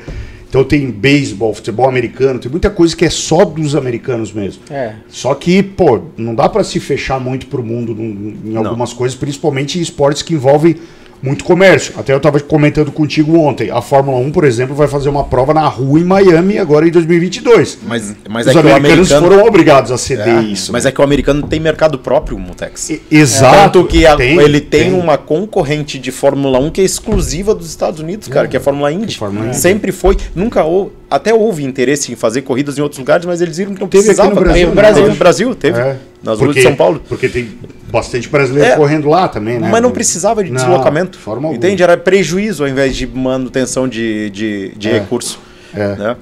então 0.48 0.64
tem 0.64 0.90
beisebol, 0.90 1.54
futebol 1.54 1.88
americano, 1.90 2.40
tem 2.40 2.50
muita 2.52 2.70
coisa 2.70 2.96
que 2.96 3.06
é 3.06 3.10
só 3.10 3.44
dos 3.46 3.76
americanos 3.76 4.32
mesmo. 4.32 4.64
É. 4.70 4.94
Só 5.08 5.34
que, 5.36 5.62
pô, 5.64 6.00
não 6.18 6.34
dá 6.36 6.48
para 6.48 6.64
se 6.64 6.80
fechar 6.80 7.20
muito 7.20 7.48
pro 7.48 7.64
mundo 7.64 7.94
num- 7.96 8.36
em 8.46 8.56
algumas 8.56 8.94
coisas, 8.94 9.18
principalmente 9.18 9.78
em 9.80 9.82
esportes 9.82 10.22
que 10.22 10.34
envolvem 10.34 10.76
muito 11.22 11.44
comércio. 11.44 11.94
Até 11.98 12.14
eu 12.14 12.20
tava 12.20 12.40
comentando 12.40 12.92
contigo 12.92 13.38
ontem. 13.40 13.70
A 13.70 13.82
Fórmula 13.82 14.18
1, 14.20 14.32
por 14.32 14.44
exemplo, 14.46 14.74
vai 14.76 14.88
fazer 14.88 15.10
uma 15.10 15.24
prova 15.24 15.54
na 15.54 15.68
rua 15.68 16.00
em 16.00 16.04
Miami 16.04 16.58
agora 16.58 16.88
em 16.88 16.92
2022. 16.92 17.80
Mas, 17.88 18.16
mas 18.30 18.46
Os 18.48 18.56
é 18.56 18.62
que 18.62 18.68
o 18.68 18.76
americanos 18.76 19.12
americano. 19.12 19.22
foram 19.36 19.48
obrigados 19.48 19.92
a 19.92 19.98
ceder 19.98 20.28
É, 20.28 20.42
isso. 20.42 20.72
mas 20.72 20.84
né? 20.86 20.90
é 20.90 20.92
que 20.94 21.02
o 21.02 21.04
americano 21.04 21.44
tem 21.48 21.60
mercado 21.60 22.00
próprio, 22.00 22.38
Mutex. 22.40 22.90
E- 22.90 23.02
Exato. 23.12 23.56
Tanto 23.80 23.86
que 23.88 24.06
a- 24.06 24.16
Tem, 24.16 24.40
ele 24.40 24.62
tem, 24.62 24.92
tem. 24.92 24.94
uma 24.94 25.18
concorrente 25.18 26.00
de 26.00 26.12
Fórmula 26.12 26.60
1 26.60 26.70
que 26.70 26.82
é 26.82 26.84
exclusiva 26.84 27.54
dos 27.54 27.68
Estados 27.70 28.00
Unidos, 28.00 28.28
cara, 28.28 28.48
que 28.48 28.56
é 28.56 28.60
a 28.60 28.64
Fórmula 28.64 28.92
Indy. 28.92 29.18
Fórmula 29.18 29.48
Indy. 29.48 29.58
Sempre 29.58 29.92
foi, 29.92 30.16
nunca 30.36 30.64
houve, 30.64 30.92
até 31.10 31.34
houve 31.34 31.64
interesse 31.64 32.12
em 32.12 32.16
fazer 32.16 32.44
corridas 32.44 32.78
em 32.78 32.82
outros 32.82 33.00
lugares, 33.00 33.26
mas 33.26 33.42
eles 33.42 33.58
viram 33.58 33.74
que 33.74 33.82
não 33.82 33.88
Teve 33.88 34.10
aqui 34.10 34.16
precisava. 34.16 34.36
no 34.36 34.42
Brasil, 34.42 34.54
Teve 34.64 34.76
né? 34.76 34.82
Brasil, 34.82 35.08
no 35.08 35.16
Brasil, 35.16 35.56
teve. 35.56 35.80
É. 35.80 35.98
Nas 36.24 36.40
ruas 36.40 36.56
de 36.56 36.62
São 36.62 36.76
Paulo. 36.76 37.02
Porque 37.08 37.30
tem 37.30 37.50
bastante 37.92 38.28
brasileiro 38.30 38.72
É. 38.72 38.76
correndo 38.76 39.08
lá 39.10 39.28
também, 39.28 39.60
né? 39.60 39.70
Mas 39.72 39.82
não 39.82 39.92
precisava 39.92 40.44
de 40.44 40.50
Não, 40.52 40.58
deslocamento. 40.58 41.18
de 41.18 41.24
forma 41.24 41.48
alguma. 41.48 41.56
entende? 41.58 41.82
Era 41.84 41.98
prejuízo 41.98 42.64
ao 42.64 42.70
invés 42.70 42.96
de 42.96 43.06
manutenção 43.08 43.88
de, 43.88 44.30
de, 44.30 44.74
de 44.78 44.90
É. 44.90 44.94
recurso. 44.94 45.40
É. 45.74 45.96
né? 45.96 46.16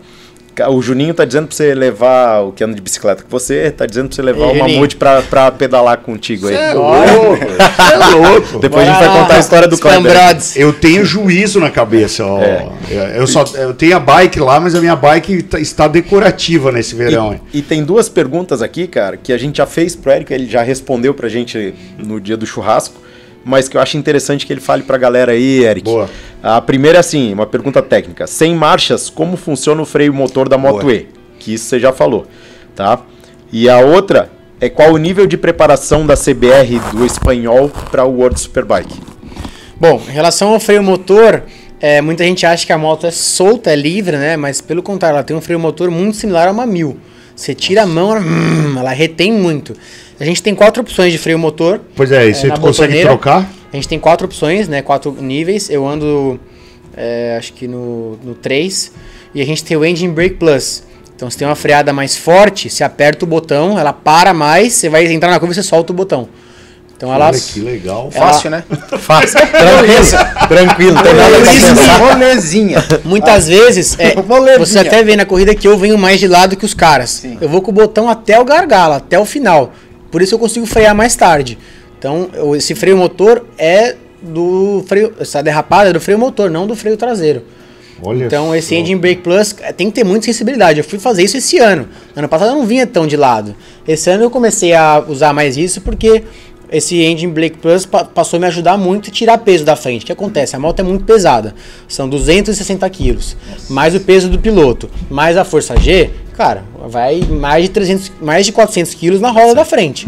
O 0.70 0.82
Juninho 0.82 1.14
tá 1.14 1.26
dizendo 1.26 1.48
pra 1.48 1.56
você 1.56 1.74
levar 1.74 2.42
o 2.42 2.52
que 2.52 2.64
anda 2.64 2.74
de 2.74 2.82
bicicleta 2.82 3.24
com 3.24 3.30
você, 3.30 3.72
tá 3.72 3.86
dizendo 3.86 4.08
pra 4.08 4.16
você 4.16 4.22
levar 4.22 4.46
Ei, 4.48 4.56
o 4.56 4.60
mamute 4.60 4.96
pra, 4.96 5.22
pra 5.22 5.52
pedalar 5.52 5.98
contigo 6.00 6.48
aí. 6.48 6.56
É 6.56 6.74
louco, 6.74 6.98
é 6.98 8.16
louco. 8.16 8.60
Depois 8.60 8.88
a 8.88 8.92
gente 8.92 9.00
Bora 9.00 9.12
vai 9.12 9.22
contar 9.22 9.36
a 9.36 9.40
história 9.40 9.68
do 9.68 9.78
Kleber. 9.78 10.12
Eu 10.56 10.74
tenho 10.74 11.06
juízo 11.06 11.60
na 11.60 11.70
cabeça, 11.70 12.26
ó. 12.26 12.42
É. 12.42 12.68
Eu, 13.16 13.28
só, 13.28 13.44
eu 13.56 13.74
tenho 13.74 13.96
a 13.98 14.00
bike 14.00 14.40
lá, 14.40 14.60
mas 14.60 14.76
a 14.76 14.80
minha 14.80 14.96
bike 14.96 15.44
tá- 15.44 15.60
está 15.60 15.88
decorativa 15.88 16.72
nesse 16.72 16.96
verão. 16.96 17.40
E, 17.54 17.60
e 17.60 17.62
tem 17.62 17.84
duas 17.84 18.10
perguntas 18.10 18.62
aqui, 18.62 18.88
cara, 18.88 19.18
que 19.18 19.34
a 19.34 19.38
gente 19.38 19.58
já 19.58 19.66
fez 19.66 19.96
pro 19.96 20.12
Érico, 20.12 20.34
ele 20.34 20.48
já 20.48 20.62
respondeu 20.62 21.14
pra 21.14 21.30
gente 21.30 21.74
no 21.98 22.20
dia 22.20 22.38
do 22.38 22.46
churrasco, 22.46 23.02
mas 23.48 23.70
que 23.70 23.78
eu 23.78 23.82
acho 23.82 23.98
interessante 23.98 24.46
que 24.46 24.52
ele 24.52 24.60
fale 24.60 24.84
pra 24.84 24.98
galera 24.98 25.32
aí, 25.32 25.64
Eric. 25.64 25.86
Boa. 25.90 26.10
A 26.44 26.60
primeira 26.60 26.98
é 26.98 27.00
assim, 27.00 27.32
uma 27.34 27.46
pergunta 27.46 27.82
técnica. 27.82 28.28
Sem 28.28 28.54
marchas, 28.54 29.10
como 29.10 29.38
funciona 29.38 29.82
o 29.82 29.86
freio 29.86 30.14
motor 30.14 30.50
da 30.50 30.58
Moto 30.58 30.82
Boa. 30.82 30.94
E? 30.94 31.08
Que 31.40 31.54
isso 31.54 31.64
você 31.66 31.80
já 31.80 31.94
falou, 31.94 32.28
tá? 32.76 33.00
E 33.52 33.70
a 33.70 33.80
outra 33.80 34.30
é 34.60 34.68
qual 34.68 34.92
o 34.92 34.98
nível 34.98 35.26
de 35.26 35.38
preparação 35.38 36.06
da 36.06 36.16
CBR 36.16 36.78
do 36.92 37.06
espanhol 37.06 37.72
para 37.90 38.04
o 38.04 38.18
World 38.18 38.38
Superbike? 38.38 39.00
Bom, 39.80 40.02
em 40.10 40.12
relação 40.12 40.50
ao 40.50 40.60
freio 40.60 40.84
motor, 40.84 41.44
é, 41.80 42.02
muita 42.02 42.26
gente 42.26 42.46
acha 42.46 42.66
que 42.66 42.74
a 42.74 42.78
moto 42.78 43.08
é 43.08 43.12
solta, 43.12 43.72
é 43.72 43.78
livre, 43.78 44.18
né? 44.18 44.36
Mas 44.36 44.60
pelo 44.60 44.84
contrário, 44.84 45.16
ela 45.16 45.24
tem 45.24 45.38
um 45.38 45.42
freio 45.42 45.60
motor 45.60 45.90
muito 45.90 46.18
similar 46.18 46.50
a 46.50 46.52
uma 46.52 46.66
1000. 46.66 46.98
Você 47.34 47.56
tira 47.56 47.84
a 47.84 47.86
mão, 47.86 48.12
ela, 48.12 48.26
ela 48.80 48.92
retém 48.92 49.32
muito. 49.32 49.74
A 50.20 50.26
gente 50.26 50.42
tem 50.42 50.56
quatro 50.56 50.82
opções 50.82 51.12
de 51.12 51.18
freio 51.18 51.38
motor. 51.38 51.80
Pois 51.96 52.12
é, 52.12 52.28
e 52.28 52.34
você 52.34 52.48
na 52.48 52.58
consegue 52.58 52.94
botoneira. 52.94 53.10
trocar? 53.10 53.50
A 53.72 53.76
gente 53.76 53.88
tem 53.88 54.00
quatro 54.00 54.26
opções, 54.26 54.68
né? 54.68 54.82
Quatro 54.82 55.12
níveis. 55.12 55.70
Eu 55.70 55.88
ando, 55.88 56.40
é, 56.96 57.36
acho 57.38 57.54
que 57.54 57.68
no, 57.68 58.18
no 58.24 58.34
3. 58.34 58.92
E 59.36 59.42
a 59.42 59.46
gente 59.46 59.64
tem 59.64 59.78
o 59.78 59.86
Engine 59.86 60.12
Brake 60.12 60.36
Plus. 60.36 60.84
Então, 61.16 61.30
se 61.30 61.38
tem 61.38 61.48
uma 61.48 61.56
freada 61.56 61.92
mais 61.92 62.16
forte, 62.16 62.70
você 62.70 62.84
aperta 62.84 63.26
o 63.26 63.28
botão, 63.28 63.78
ela 63.78 63.92
para 63.92 64.34
mais, 64.34 64.74
você 64.74 64.88
vai 64.88 65.06
entrar 65.12 65.32
na 65.32 65.40
curva 65.40 65.52
e 65.52 65.56
você 65.56 65.64
solta 65.64 65.92
o 65.92 65.96
botão. 65.96 66.30
Então, 66.96 67.14
ela... 67.14 67.28
Olha 67.28 67.40
que 67.40 67.60
legal. 67.60 68.10
Ela- 68.14 68.28
Fácil, 68.28 68.50
né? 68.50 68.64
Fácil. 69.00 69.40
Tranquilo. 69.50 70.48
Tranquilo, 70.48 71.04
tem 71.04 71.14
nada 71.14 71.38
pra 71.38 71.52
pensar. 71.52 72.00
Molezinha. 72.00 72.84
Muitas 73.04 73.48
vezes, 73.48 73.96
é, 74.00 74.16
você 74.58 74.80
até 74.80 75.04
vê 75.04 75.16
na 75.16 75.26
corrida 75.26 75.54
que 75.54 75.68
eu 75.68 75.78
venho 75.78 75.98
mais 75.98 76.20
de 76.20 76.28
lado 76.28 76.56
que 76.56 76.66
os 76.66 76.74
caras. 76.74 77.10
Sim. 77.12 77.38
Eu 77.40 77.50
vou 77.50 77.62
com 77.62 77.70
o 77.72 77.74
botão 77.74 78.10
até 78.10 78.40
o 78.40 78.46
gargalo, 78.46 78.94
até 78.94 79.18
o 79.20 79.26
final. 79.26 79.74
Por 80.12 80.22
isso 80.22 80.36
eu 80.36 80.40
consigo 80.40 80.66
frear 80.66 80.96
mais 80.96 81.16
tarde. 81.16 81.58
Então, 82.00 82.30
esse 82.56 82.76
freio 82.76 82.96
motor 82.98 83.46
é 83.58 83.96
do 84.22 84.84
freio. 84.88 85.14
Essa 85.20 85.42
derrapada 85.42 85.90
é 85.90 85.94
do 85.94 86.00
freio 86.00 86.20
motor, 86.20 86.50
não 86.50 86.66
do 86.68 86.76
freio 86.76 86.96
traseiro. 86.98 87.44
Olha 88.04 88.26
Então, 88.26 88.56
esse 88.56 88.70
só. 88.70 88.76
Engine 88.76 89.00
Brake 89.00 89.22
Plus 89.22 89.56
é, 89.62 89.72
tem 89.74 89.88
que 89.90 89.94
ter 89.96 90.04
muita 90.04 90.26
sensibilidade. 90.26 90.80
Eu 90.80 90.84
fui 90.84 91.00
fazer 91.00 91.24
isso 91.24 91.38
esse 91.38 91.58
ano. 91.58 91.88
Ano 92.16 92.28
passado 92.30 92.52
eu 92.52 92.56
não 92.58 92.66
vinha 92.66 92.86
tão 92.86 93.08
de 93.08 93.18
lado. 93.18 93.56
Esse 93.88 94.10
ano 94.12 94.24
eu 94.24 94.30
comecei 94.30 94.74
a 94.74 95.04
usar 95.08 95.34
mais 95.34 95.58
isso 95.58 95.82
porque 95.82 96.24
esse 96.72 97.02
Engine 97.02 97.32
Brake 97.32 97.58
Plus 97.58 97.86
pa- 97.88 98.04
passou 98.06 98.38
a 98.38 98.42
me 98.42 98.46
ajudar 98.48 98.78
muito 98.78 99.10
a 99.10 99.14
tirar 99.14 99.38
peso 99.40 99.64
da 99.66 99.76
frente. 99.76 100.04
O 100.04 100.06
que 100.06 100.12
acontece? 100.12 100.56
A 100.56 100.60
moto 100.60 100.80
é 100.80 100.84
muito 100.84 101.06
pesada. 101.06 101.56
São 101.88 102.08
260 102.08 102.88
quilos. 102.92 103.36
Mais 103.70 103.96
o 103.96 104.00
peso 104.00 104.30
do 104.30 104.38
piloto, 104.38 104.88
mais 105.10 105.36
a 105.36 105.44
força 105.44 105.76
G, 105.80 106.12
cara, 106.38 106.64
vai 106.88 107.20
mais 107.22 107.64
de 107.64 107.70
300, 107.70 108.12
mais 108.22 108.46
de 108.46 108.52
400 108.52 108.94
quilos 108.94 109.20
na 109.20 109.32
roda 109.32 109.56
da 109.56 109.66
frente. 109.66 110.08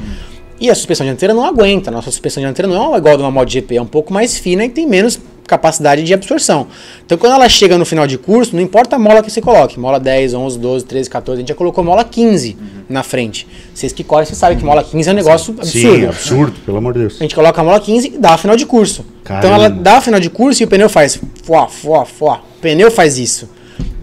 E 0.62 0.70
a 0.70 0.76
suspensão 0.76 1.06
dianteira 1.06 1.34
não 1.34 1.44
aguenta. 1.44 1.90
Nossa 1.90 2.12
suspensão 2.12 2.44
dianteira 2.44 2.68
não 2.68 2.94
é 2.94 2.98
igual 2.98 3.16
a 3.16 3.18
de 3.18 3.24
uma 3.24 3.32
MotoGP, 3.32 3.78
é 3.78 3.82
um 3.82 3.86
pouco 3.86 4.14
mais 4.14 4.38
fina 4.38 4.64
e 4.64 4.70
tem 4.70 4.86
menos 4.86 5.20
capacidade 5.48 6.04
de 6.04 6.14
absorção. 6.14 6.68
Então 7.04 7.18
quando 7.18 7.34
ela 7.34 7.50
chega 7.50 7.76
no 7.76 7.86
final 7.86 8.06
de 8.06 8.20
curso, 8.20 8.56
não 8.56 8.62
importa 8.62 8.98
a 8.98 9.00
mola 9.00 9.24
que 9.24 9.32
você 9.32 9.42
coloque, 9.42 9.80
mola 9.80 10.00
10, 10.00 10.36
11, 10.36 10.60
12, 10.60 10.86
13, 10.86 11.10
14, 11.10 11.38
a 11.38 11.40
gente 11.40 11.50
já 11.50 11.56
colocou 11.56 11.84
mola 11.84 12.04
15 12.04 12.56
na 12.88 13.02
frente. 13.02 13.48
Vocês 13.74 13.92
que 13.92 14.04
correm, 14.04 14.28
vocês 14.28 14.38
sabem 14.38 14.60
que 14.60 14.64
mola 14.64 14.84
15 14.84 15.10
é 15.10 15.12
um 15.12 15.16
negócio 15.16 15.56
absurdo. 15.58 15.96
Sim, 15.96 16.06
absurdo, 16.06 16.54
pelo 16.64 16.78
amor 16.78 16.94
de 16.94 17.00
Deus. 17.00 17.16
A 17.20 17.24
gente 17.24 17.34
coloca 17.34 17.60
a 17.60 17.64
mola 17.64 17.80
15 17.80 18.08
e 18.08 18.18
dá 18.20 18.36
a 18.36 18.38
final 18.38 18.56
de 18.56 18.68
curso. 18.68 19.04
Caramba. 19.24 19.48
Então 19.48 19.56
ela 19.56 19.70
dá 19.70 19.98
a 19.98 20.02
final 20.02 20.20
de 20.20 20.30
curso 20.30 20.62
e 20.62 20.66
o 20.66 20.68
pneu 20.68 20.90
faz 20.90 21.20
fuá, 21.44 21.68
fuá, 21.68 22.06
fuá. 22.06 22.42
O 22.58 22.62
pneu 22.62 22.92
faz 22.92 23.18
isso. 23.18 23.50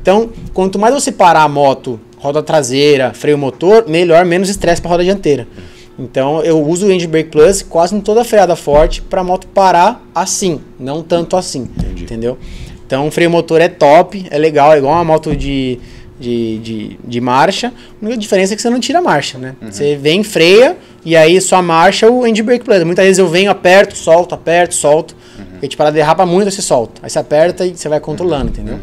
Então, 0.03 0.31
quanto 0.55 0.79
mais 0.79 0.95
você 0.95 1.11
parar 1.11 1.43
a 1.43 1.49
moto, 1.49 1.99
roda 2.17 2.43
traseira, 2.43 3.13
freio 3.15 3.39
motor, 3.39 3.85
melhor, 3.89 4.25
menos 4.25 4.49
estresse 4.49 4.81
para 4.81 4.91
roda 4.91 5.05
dianteira. 5.05 5.47
Então, 5.99 6.43
eu 6.43 6.63
uso 6.63 6.87
o 6.87 6.93
Engine 6.93 7.11
Brake 7.11 7.31
Plus 7.31 7.63
quase 7.63 7.95
em 7.95 8.01
toda 8.01 8.21
a 8.21 8.25
freada 8.25 8.55
forte 8.55 9.01
para 9.01 9.23
a 9.23 9.25
moto 9.25 9.47
parar 9.47 10.05
assim, 10.15 10.61
não 10.79 11.03
tanto 11.03 11.37
assim. 11.37 11.69
Entendeu? 12.03 12.37
Então, 12.87 13.09
o 13.09 13.11
freio 13.11 13.31
motor 13.31 13.61
é 13.61 13.69
top, 13.69 14.27
é 14.31 14.39
legal, 14.39 14.73
é 14.75 14.79
igual 14.79 14.93
uma 14.93 15.05
moto 15.05 15.35
de, 15.35 15.79
de, 16.21 16.59
de, 16.59 16.99
de 17.03 17.21
marcha. 17.21 17.69
A 17.69 18.05
única 18.05 18.19
diferença 18.19 18.53
é 18.53 18.57
que 18.57 18.63
você 18.63 18.71
não 18.71 18.79
tira 18.79 18.99
a 18.99 19.03
marcha, 19.03 19.39
né? 19.39 19.57
Você 19.73 19.97
vem, 19.97 20.23
freia, 20.23 20.77
e 21.05 21.17
aí 21.17 21.41
só 21.41 21.63
marcha 21.63 22.11
o 22.11 22.27
Engine 22.27 22.43
Brake 22.43 22.65
Plus. 22.65 22.85
Muitas 22.85 23.05
vezes 23.05 23.19
eu 23.19 23.27
venho, 23.29 23.51
aperto, 23.51 23.97
solto, 23.97 24.35
aperto, 24.35 24.75
solto. 24.75 25.17
Porque 25.53 25.69
tipo, 25.69 25.83
ela 25.83 25.91
derrapa 25.91 26.27
muito, 26.27 26.51
você 26.51 26.61
solta. 26.63 27.01
Aí 27.03 27.09
você 27.09 27.19
aperta 27.19 27.65
e 27.65 27.75
você 27.75 27.89
vai 27.89 28.01
controlando, 28.01 28.51
entendeu? 28.51 28.79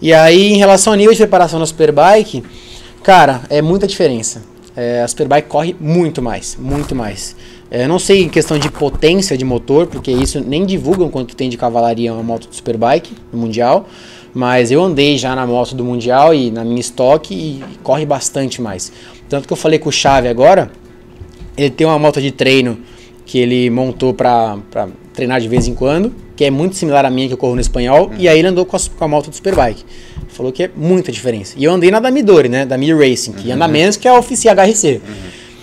E 0.00 0.14
aí, 0.14 0.52
em 0.52 0.56
relação 0.56 0.92
ao 0.92 0.96
nível 0.96 1.12
de 1.12 1.18
preparação 1.18 1.58
na 1.58 1.66
Superbike, 1.66 2.44
cara, 3.02 3.42
é 3.50 3.60
muita 3.60 3.86
diferença. 3.86 4.42
É, 4.76 5.02
a 5.02 5.08
Superbike 5.08 5.48
corre 5.48 5.74
muito 5.80 6.22
mais, 6.22 6.56
muito 6.56 6.94
mais. 6.94 7.34
É, 7.68 7.86
não 7.86 7.98
sei 7.98 8.22
em 8.22 8.28
questão 8.28 8.58
de 8.58 8.70
potência 8.70 9.36
de 9.36 9.44
motor, 9.44 9.88
porque 9.88 10.10
isso 10.10 10.40
nem 10.40 10.64
divulgam 10.64 11.10
quanto 11.10 11.34
tem 11.34 11.50
de 11.50 11.56
cavalaria 11.56 12.12
uma 12.12 12.22
moto 12.22 12.48
de 12.48 12.54
Superbike 12.54 13.12
no 13.32 13.40
Mundial. 13.40 13.88
Mas 14.32 14.70
eu 14.70 14.82
andei 14.84 15.18
já 15.18 15.34
na 15.34 15.44
moto 15.46 15.74
do 15.74 15.84
Mundial 15.84 16.32
e 16.32 16.50
na 16.50 16.64
minha 16.64 16.80
estoque 16.80 17.34
e 17.34 17.64
corre 17.82 18.06
bastante 18.06 18.62
mais. 18.62 18.92
Tanto 19.28 19.48
que 19.48 19.52
eu 19.52 19.56
falei 19.56 19.80
com 19.80 19.88
o 19.88 19.92
Chave 19.92 20.28
agora, 20.28 20.70
ele 21.56 21.70
tem 21.70 21.86
uma 21.86 21.98
moto 21.98 22.20
de 22.20 22.30
treino 22.30 22.78
que 23.26 23.38
ele 23.38 23.68
montou 23.68 24.14
pra 24.14 24.58
treinar 25.18 25.40
de 25.40 25.48
vez 25.48 25.66
em 25.66 25.74
quando, 25.74 26.14
que 26.36 26.44
é 26.44 26.50
muito 26.50 26.76
similar 26.76 27.04
à 27.04 27.10
minha 27.10 27.26
que 27.26 27.34
eu 27.34 27.38
corro 27.38 27.56
no 27.56 27.60
espanhol, 27.60 28.12
e 28.16 28.28
aí 28.28 28.38
ele 28.38 28.46
andou 28.46 28.64
com 28.64 28.76
a, 28.76 28.80
com 28.96 29.04
a 29.04 29.08
moto 29.08 29.30
do 29.30 29.34
Superbike. 29.34 29.84
Falou 30.28 30.52
que 30.52 30.62
é 30.62 30.70
muita 30.76 31.10
diferença. 31.10 31.54
E 31.56 31.64
eu 31.64 31.72
andei 31.72 31.90
na 31.90 31.98
da 31.98 32.08
Midori, 32.08 32.48
né? 32.48 32.64
Da 32.64 32.78
Mi 32.78 32.92
Racing, 32.92 33.32
que 33.32 33.50
anda 33.50 33.66
menos 33.66 33.96
que 33.96 34.06
a 34.06 34.16
Oficia 34.16 34.54
HRC. 34.54 35.00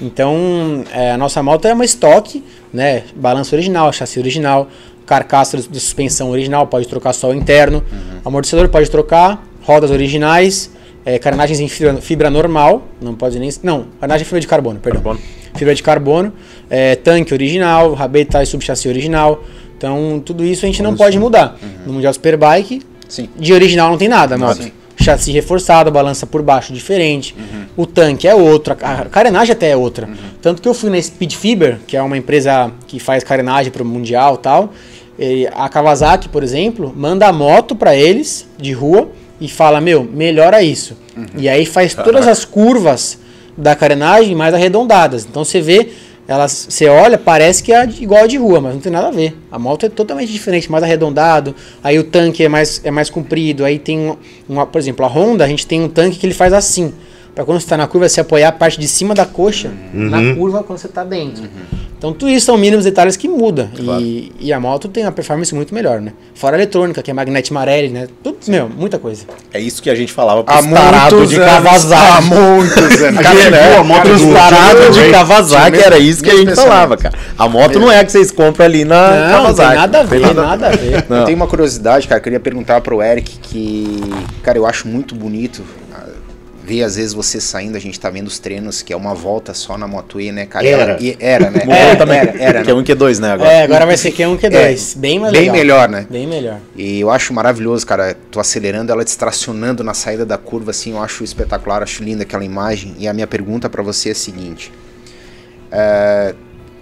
Então, 0.01 0.83
é, 0.93 1.11
a 1.11 1.17
nossa 1.17 1.41
moto 1.41 1.65
é 1.65 1.73
uma 1.73 1.85
estoque, 1.85 2.43
né? 2.73 3.03
Balanço 3.15 3.55
original, 3.55 3.93
chassi 3.93 4.19
original, 4.19 4.67
carcaça 5.05 5.55
de 5.57 5.79
suspensão 5.79 6.31
original, 6.31 6.67
pode 6.67 6.85
trocar 6.89 7.13
só 7.13 7.29
o 7.29 7.33
interno, 7.33 7.81
amortecedor 8.25 8.67
pode 8.67 8.91
trocar, 8.91 9.47
rodas 9.61 9.89
originais, 9.89 10.69
é, 11.05 11.17
carenagens 11.17 11.61
em 11.61 11.69
fibra, 11.69 11.95
fibra 12.01 12.29
normal, 12.29 12.83
não 12.99 13.15
pode 13.15 13.39
nem. 13.39 13.49
Não, 13.63 13.85
carenagem 14.01 14.23
em 14.23 14.25
fibra 14.25 14.41
de 14.41 14.47
carbono, 14.47 14.79
perdão. 14.81 15.01
Carbono. 15.01 15.44
Fibra 15.57 15.73
de 15.73 15.83
carbono, 15.83 16.33
é, 16.69 16.95
tanque 16.95 17.33
original, 17.33 17.93
rabeta 17.93 18.41
e 18.41 18.45
subchassi 18.45 18.87
original. 18.87 19.43
Então, 19.77 20.21
tudo 20.25 20.43
isso 20.45 20.65
a 20.65 20.67
gente 20.67 20.81
não 20.81 20.95
pode 20.95 21.19
mudar. 21.19 21.57
No 21.85 21.93
Mundial 21.93 22.13
Superbike, 22.13 22.81
Sim. 23.07 23.29
de 23.37 23.53
original 23.53 23.89
não 23.89 23.97
tem 23.97 24.07
nada, 24.07 24.37
moto. 24.37 24.63
Sim. 24.63 24.71
Chassi 24.97 25.31
reforçado, 25.31 25.91
balança 25.91 26.25
por 26.25 26.41
baixo 26.41 26.73
diferente. 26.73 27.35
O 27.75 27.85
tanque 27.85 28.27
é 28.27 28.33
outro, 28.33 28.75
a 28.81 29.05
carenagem 29.05 29.51
até 29.51 29.69
é 29.71 29.75
outra. 29.75 30.09
Tanto 30.41 30.61
que 30.61 30.67
eu 30.67 30.73
fui 30.73 30.89
na 30.89 31.01
Speed 31.01 31.33
Fiber, 31.33 31.79
que 31.85 31.97
é 31.97 32.01
uma 32.01 32.17
empresa 32.17 32.71
que 32.87 32.97
faz 32.99 33.23
carenagem 33.23 33.71
para 33.71 33.83
o 33.83 33.85
Mundial 33.85 34.35
e 34.35 34.37
tal. 34.37 34.73
E 35.19 35.47
a 35.53 35.67
Kawasaki, 35.69 36.29
por 36.29 36.43
exemplo, 36.43 36.93
manda 36.95 37.27
a 37.27 37.33
moto 37.33 37.75
para 37.75 37.95
eles 37.95 38.47
de 38.57 38.71
rua 38.71 39.09
e 39.39 39.47
fala: 39.47 39.81
Meu, 39.81 40.03
melhora 40.03 40.61
isso. 40.61 40.97
E 41.37 41.47
aí 41.47 41.65
faz 41.65 41.93
todas 41.93 42.27
as 42.27 42.43
curvas 42.45 43.17
da 43.57 43.75
carenagem 43.75 44.35
mais 44.35 44.53
arredondadas. 44.53 45.25
Então 45.29 45.43
você 45.45 45.61
vê, 45.61 45.89
elas, 46.27 46.67
você 46.69 46.87
olha, 46.87 47.17
parece 47.17 47.61
que 47.63 47.71
é 47.71 47.85
igual 47.99 48.23
a 48.23 48.27
de 48.27 48.37
rua, 48.37 48.59
mas 48.59 48.73
não 48.73 48.81
tem 48.81 48.91
nada 48.91 49.07
a 49.07 49.11
ver. 49.11 49.37
A 49.51 49.59
moto 49.59 49.85
é 49.85 49.89
totalmente 49.89 50.31
diferente, 50.31 50.71
mais 50.71 50.83
arredondado. 50.83 51.55
Aí 51.83 51.97
o 51.99 52.03
tanque 52.03 52.43
é 52.43 52.49
mais, 52.49 52.81
é 52.83 52.91
mais 52.91 53.09
comprido. 53.09 53.63
Aí 53.63 53.77
tem, 53.79 53.97
um- 53.99 54.17
uma, 54.49 54.65
por 54.65 54.79
exemplo, 54.79 55.05
a 55.05 55.09
Honda, 55.09 55.43
a 55.45 55.47
gente 55.47 55.65
tem 55.67 55.81
um 55.83 55.89
tanque 55.89 56.17
que 56.17 56.25
ele 56.25 56.33
faz 56.33 56.51
assim. 56.53 56.93
Pra 57.35 57.43
quando 57.43 57.59
você 57.59 57.67
tá 57.67 57.75
na 57.75 57.85
curva, 57.85 58.07
você 58.07 58.21
apoiar 58.21 58.47
a 58.47 58.51
parte 58.53 58.79
de 58.79 58.87
cima 58.87 59.13
da 59.13 59.25
coxa 59.25 59.69
na 59.93 60.33
curva 60.35 60.63
quando 60.63 60.79
você 60.79 60.87
tá 60.87 61.03
dentro. 61.03 61.43
Então 61.97 62.13
tudo 62.13 62.29
isso 62.29 62.45
são 62.45 62.57
mínimos 62.57 62.85
detalhes 62.85 63.17
que 63.17 63.27
muda. 63.27 63.69
E, 63.99 64.31
e 64.39 64.53
a 64.53 64.59
moto 64.59 64.87
tem 64.87 65.03
uma 65.03 65.11
performance 65.11 65.53
muito 65.53 65.73
melhor, 65.73 65.99
né? 65.99 66.13
Fora 66.33 66.55
a 66.55 66.59
eletrônica, 66.59 67.01
que 67.01 67.11
é 67.11 67.13
Magnete 67.13 67.51
Marelli, 67.51 67.89
né? 67.89 68.07
Tudo, 68.23 68.37
meu, 68.47 68.69
muita 68.69 68.97
coisa. 68.97 69.25
É 69.53 69.59
isso 69.59 69.81
que 69.81 69.89
a 69.89 69.95
gente 69.95 70.13
falava 70.13 70.43
pros 70.43 70.65
tarados 70.65 71.29
de. 71.29 71.37
Kawasaki. 71.37 72.17
Há 72.17 72.21
muitos 72.21 73.01
anos. 73.01 73.19
Cara, 73.23 73.49
né? 73.49 73.77
a 73.77 73.83
moto 73.83 74.33
tarados 74.33 74.95
de? 74.95 75.11
Kawasaki, 75.11 75.77
era 75.77 75.97
isso 75.97 76.23
que 76.23 76.29
a 76.29 76.37
gente 76.37 76.55
falava, 76.55 76.95
cara. 76.95 77.17
A 77.37 77.49
moto 77.49 77.79
não 77.79 77.91
é 77.91 77.99
a 77.99 78.05
que 78.05 78.11
vocês 78.13 78.31
compram 78.31 78.65
ali 78.65 78.85
na 78.85 79.09
Não, 79.09 79.17
não 79.17 79.31
Kawasaki. 79.31 79.69
tem 79.69 79.79
nada 79.79 79.99
a 79.99 80.03
ver, 80.03 80.21
Tem 80.21 80.33
nada 80.33 80.67
a 80.67 80.71
ver. 80.71 81.05
Não. 81.09 81.17
Eu 81.17 81.25
tenho 81.25 81.35
uma 81.35 81.47
curiosidade, 81.47 82.07
cara, 82.07 82.19
eu 82.19 82.23
queria 82.23 82.39
perguntar 82.39 82.79
pro 82.81 83.01
Eric 83.01 83.37
que, 83.39 83.99
cara, 84.41 84.57
eu 84.57 84.65
acho 84.65 84.87
muito 84.87 85.15
bonito 85.15 85.63
ver 86.65 86.83
às 86.83 86.95
vezes 86.95 87.13
você 87.13 87.39
saindo, 87.39 87.77
a 87.77 87.79
gente 87.79 87.99
tá 87.99 88.09
vendo 88.09 88.27
os 88.27 88.39
treinos, 88.39 88.81
que 88.81 88.91
é 88.91 88.95
uma 88.97 89.13
volta 89.13 89.53
só 89.53 89.77
na 89.77 89.87
Moto 89.87 90.19
E, 90.19 90.31
né, 90.31 90.45
cara? 90.45 90.67
Era. 90.67 90.97
E- 90.99 91.15
era, 91.19 91.49
né? 91.51 91.59
Mudou 91.65 91.73
Era, 91.75 91.95
também. 91.95 92.17
era, 92.17 92.31
era, 92.41 92.63
que 92.63 92.69
é 92.71 92.73
né? 92.73 92.79
um 92.79 92.81
e 92.81 92.85
Q2, 92.85 93.19
né, 93.19 93.31
agora. 93.31 93.51
É, 93.51 93.63
agora 93.63 93.85
vai 93.85 93.95
ser 93.97 94.11
Q1, 94.11 94.37
Q2. 94.39 94.97
bem 94.97 95.19
mais 95.19 95.31
Bem 95.31 95.41
legal. 95.43 95.55
melhor, 95.55 95.89
né? 95.89 96.07
Bem 96.09 96.25
melhor. 96.27 96.59
E 96.75 96.99
eu 96.99 97.09
acho 97.11 97.33
maravilhoso, 97.33 97.85
cara. 97.85 98.15
Tô 98.31 98.39
acelerando 98.39 98.91
ela, 98.91 99.03
distracionando 99.05 99.83
na 99.83 99.93
saída 99.93 100.25
da 100.25 100.37
curva, 100.37 100.71
assim, 100.71 100.91
eu 100.91 101.01
acho 101.01 101.23
espetacular, 101.23 101.83
acho 101.83 102.03
linda 102.03 102.23
aquela 102.23 102.43
imagem. 102.43 102.95
E 102.97 103.07
a 103.07 103.13
minha 103.13 103.27
pergunta 103.27 103.69
pra 103.69 103.83
você 103.83 104.09
é 104.09 104.11
a 104.13 104.15
seguinte: 104.15 104.71
É, 105.71 106.33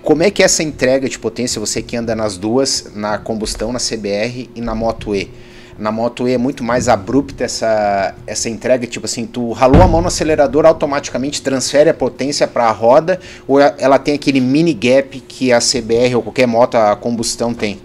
como 0.02 0.22
é 0.24 0.30
que 0.30 0.42
é 0.42 0.46
essa 0.46 0.62
entrega 0.64 1.08
de 1.08 1.18
potência, 1.18 1.60
você 1.60 1.82
que 1.82 1.96
anda 1.96 2.16
nas 2.16 2.38
duas, 2.38 2.88
na 2.94 3.18
combustão, 3.18 3.72
na 3.72 3.80
CBR 3.80 4.50
e 4.56 4.62
na 4.62 4.76
Moto 4.76 5.16
E? 5.16 5.30
Na 5.78 5.92
Moto 5.92 6.28
E 6.28 6.34
é 6.34 6.38
muito 6.38 6.64
mais 6.64 6.88
abrupta 6.88 7.44
essa, 7.44 8.16
essa 8.28 8.50
entrega, 8.50 8.86
tipo 8.86 9.06
assim, 9.06 9.26
tu 9.26 9.52
ralou 9.52 9.82
a 9.82 9.88
mão 9.88 10.02
no 10.02 10.08
acelerador, 10.08 10.66
automaticamente 10.66 11.42
transfere 11.42 11.90
a 11.90 11.94
potência 11.94 12.48
para 12.48 12.66
a 12.66 12.72
roda, 12.72 13.20
ou 13.48 13.60
ela 13.60 13.98
tem 13.98 14.14
aquele 14.14 14.40
mini 14.40 14.74
gap 14.74 15.20
que 15.22 15.52
a 15.52 15.60
CBR 15.60 16.16
ou 16.16 16.22
qualquer 16.22 16.48
moto 16.48 16.76
a 16.76 16.96
combustão 16.96 17.54
tem? 17.54 17.80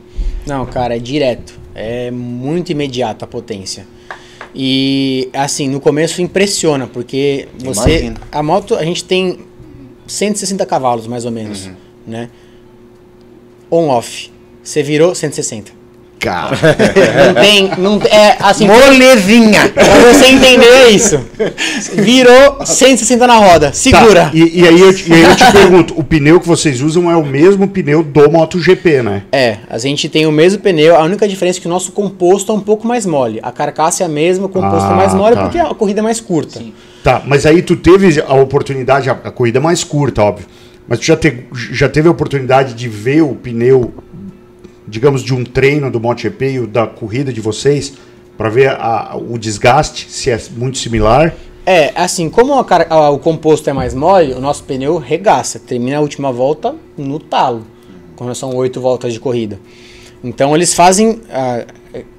Não, 0.47 0.67
cara, 0.67 0.97
é 0.97 0.99
direto. 0.99 1.59
É 1.75 2.11
muito 2.11 2.73
imediato 2.73 3.25
a 3.25 3.29
potência. 3.29 3.87
E 4.55 5.29
assim, 5.33 5.69
no 5.69 5.81
começo 5.81 6.21
impressiona, 6.23 6.87
porque 6.87 7.49
você. 7.59 7.91
Imagino. 7.91 8.21
A 8.33 8.43
moto, 8.43 8.75
a 8.75 8.85
gente 8.85 9.05
tem 9.05 9.41
160 10.07 10.65
cavalos, 10.67 11.07
mais 11.07 11.25
ou 11.25 11.31
menos, 11.31 11.71
né? 12.07 12.31
On-off. 13.71 14.33
Você 14.63 14.83
virou 14.83 15.15
160. 15.15 15.78
Cara, 16.19 16.57
Não 17.27 17.35
tem, 17.43 17.71
não 17.79 18.01
é 18.03 18.37
assim, 18.41 18.67
Molezinha! 18.67 19.69
pra 19.69 19.85
você 20.13 20.27
entender 20.27 20.89
isso. 20.89 21.21
Virou 21.95 22.65
160 22.67 23.27
na 23.27 23.37
roda. 23.37 23.73
Segura. 23.73 24.25
Tá, 24.25 24.31
e, 24.35 24.61
e 24.61 24.67
aí 24.67 24.81
eu, 24.81 24.95
te- 24.95 25.09
e 25.09 25.15
aí 25.15 25.23
eu 25.23 25.37
te 25.37 25.51
pergunto, 25.53 25.95
o 25.97 26.03
pneu 26.03 26.41
que 26.41 26.47
vocês 26.49 26.81
usam 26.81 27.11
é 27.11 27.17
o 27.17 27.25
mesmo 27.25 27.69
pneu 27.69 28.03
do 28.03 28.29
MotoGP, 28.31 29.03
né? 29.03 29.23
É, 29.33 29.59
a 29.71 29.79
gente 29.79 30.09
tem 30.09 30.27
o 30.27 30.33
mesmo 30.33 30.61
pneu, 30.61 30.97
a 30.97 31.03
única 31.05 31.27
diferença 31.29 31.59
é 31.59 31.61
que 31.61 31.67
o 31.67 31.71
nosso 31.71 31.93
composto 31.93 32.51
é 32.51 32.55
um 32.55 32.61
pouco 32.61 32.87
mais 32.87 33.07
mole. 33.07 33.39
A 33.43 33.53
carcaça 33.53 34.03
é 34.03 34.07
a 34.07 34.09
mesma, 34.09 34.47
o 34.47 34.49
composto 34.49 34.89
Ah, 34.89 34.93
é 34.93 34.97
mais 34.97 35.15
mole 35.15 35.37
tá. 35.37 35.43
porque 35.43 35.59
a 35.59 35.67
corrida 35.75 36.01
é 36.01 36.03
mais 36.03 36.21
curta. 36.21 36.61
Tá, 37.05 37.23
mas 37.25 37.47
aí 37.47 37.63
tu 37.63 37.77
teve 37.77 38.21
a 38.27 38.35
oportunidade, 38.35 39.09
a, 39.09 39.13
a 39.13 39.31
corrida 39.31 39.59
é 39.59 39.63
mais 39.63 39.85
curta, 39.85 40.23
óbvio, 40.23 40.47
mas 40.89 40.99
tu 40.99 41.05
já, 41.07 41.17
te- 41.17 41.45
já 41.73 41.89
teve 41.89 42.09
a 42.09 42.11
oportunidade 42.11 42.75
de 42.75 42.89
ver 42.89 43.23
o 43.23 43.35
pneu, 43.35 43.95
digamos, 44.89 45.23
de 45.23 45.35
um 45.35 45.45
treino 45.45 45.91
do 45.91 46.01
MotoGP 46.01 46.51
e 46.63 46.67
da 46.67 46.87
corrida 46.87 47.33
de 47.33 47.41
vocês, 47.41 47.93
pra 48.37 48.49
ver 48.49 48.69
a- 48.71 49.17
o 49.17 49.39
desgaste, 49.39 50.07
se 50.11 50.31
é 50.31 50.41
muito 50.57 50.79
similar? 50.79 51.35
É, 51.67 51.93
assim, 51.95 52.31
como 52.31 52.55
a 52.55 52.65
a- 52.89 53.11
o 53.11 53.19
composto 53.19 53.69
é 53.69 53.73
mais 53.73 53.93
mole, 53.95 54.33
o 54.33 54.41
nosso 54.41 54.65
pneu 54.65 54.97
regaça, 54.97 55.59
termina 55.59 55.99
a 55.99 56.01
última 56.01 56.33
volta 56.33 56.75
no 56.97 57.19
talo, 57.19 57.63
quando 58.17 58.35
são 58.35 58.55
oito 58.57 58.81
voltas 58.81 59.13
de 59.13 59.21
corrida. 59.21 59.59
Então 60.25 60.55
eles 60.55 60.75
fazem, 60.75 61.21
ah, 61.31 61.65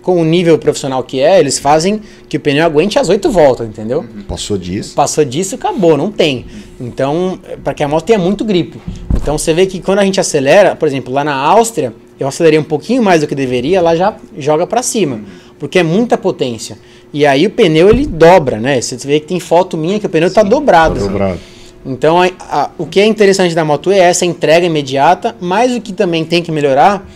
com 0.01 0.21
o 0.21 0.25
nível 0.25 0.57
profissional 0.57 1.03
que 1.03 1.19
é, 1.19 1.39
eles 1.39 1.59
fazem 1.59 2.01
que 2.29 2.37
o 2.37 2.39
pneu 2.39 2.65
aguente 2.65 2.97
as 2.99 3.09
oito 3.09 3.29
voltas, 3.29 3.67
entendeu? 3.67 4.05
Passou 4.27 4.57
disso? 4.57 4.95
Passou 4.95 5.25
disso, 5.25 5.55
acabou, 5.55 5.97
não 5.97 6.11
tem. 6.11 6.45
Então, 6.79 7.39
para 7.63 7.73
que 7.73 7.83
a 7.83 7.87
moto 7.87 8.05
tenha 8.05 8.19
muito 8.19 8.45
grip. 8.45 8.79
Então 9.15 9.37
você 9.37 9.53
vê 9.53 9.65
que 9.65 9.81
quando 9.81 9.99
a 9.99 10.05
gente 10.05 10.19
acelera, 10.19 10.75
por 10.75 10.87
exemplo, 10.87 11.13
lá 11.13 11.23
na 11.23 11.35
Áustria, 11.35 11.93
eu 12.19 12.27
acelerei 12.27 12.59
um 12.59 12.63
pouquinho 12.63 13.01
mais 13.01 13.21
do 13.21 13.27
que 13.27 13.35
deveria, 13.35 13.81
lá 13.81 13.95
já 13.95 14.15
joga 14.37 14.67
para 14.67 14.81
cima, 14.83 15.21
porque 15.57 15.79
é 15.79 15.83
muita 15.83 16.17
potência. 16.17 16.77
E 17.13 17.25
aí 17.25 17.45
o 17.47 17.49
pneu 17.49 17.89
ele 17.89 18.05
dobra, 18.05 18.57
né? 18.59 18.79
Você 18.81 18.95
vê 19.07 19.19
que 19.19 19.27
tem 19.27 19.39
foto 19.39 19.75
minha 19.77 19.99
que 19.99 20.05
o 20.05 20.09
pneu 20.09 20.31
tá 20.31 20.43
dobrado. 20.43 20.99
Dobrado. 20.99 21.39
Então, 21.85 22.21
a- 22.21 22.29
a- 22.49 22.69
o 22.77 22.85
que 22.85 22.99
é 22.99 23.05
interessante 23.05 23.55
da 23.55 23.63
Moto 23.63 23.91
E 23.91 23.95
é 23.95 23.99
essa 23.99 24.25
entrega 24.25 24.65
imediata, 24.65 25.35
mas 25.39 25.73
o 25.73 25.79
que 25.81 25.93
também 25.93 26.25
tem 26.25 26.43
que 26.43 26.51
melhorar 26.51 27.07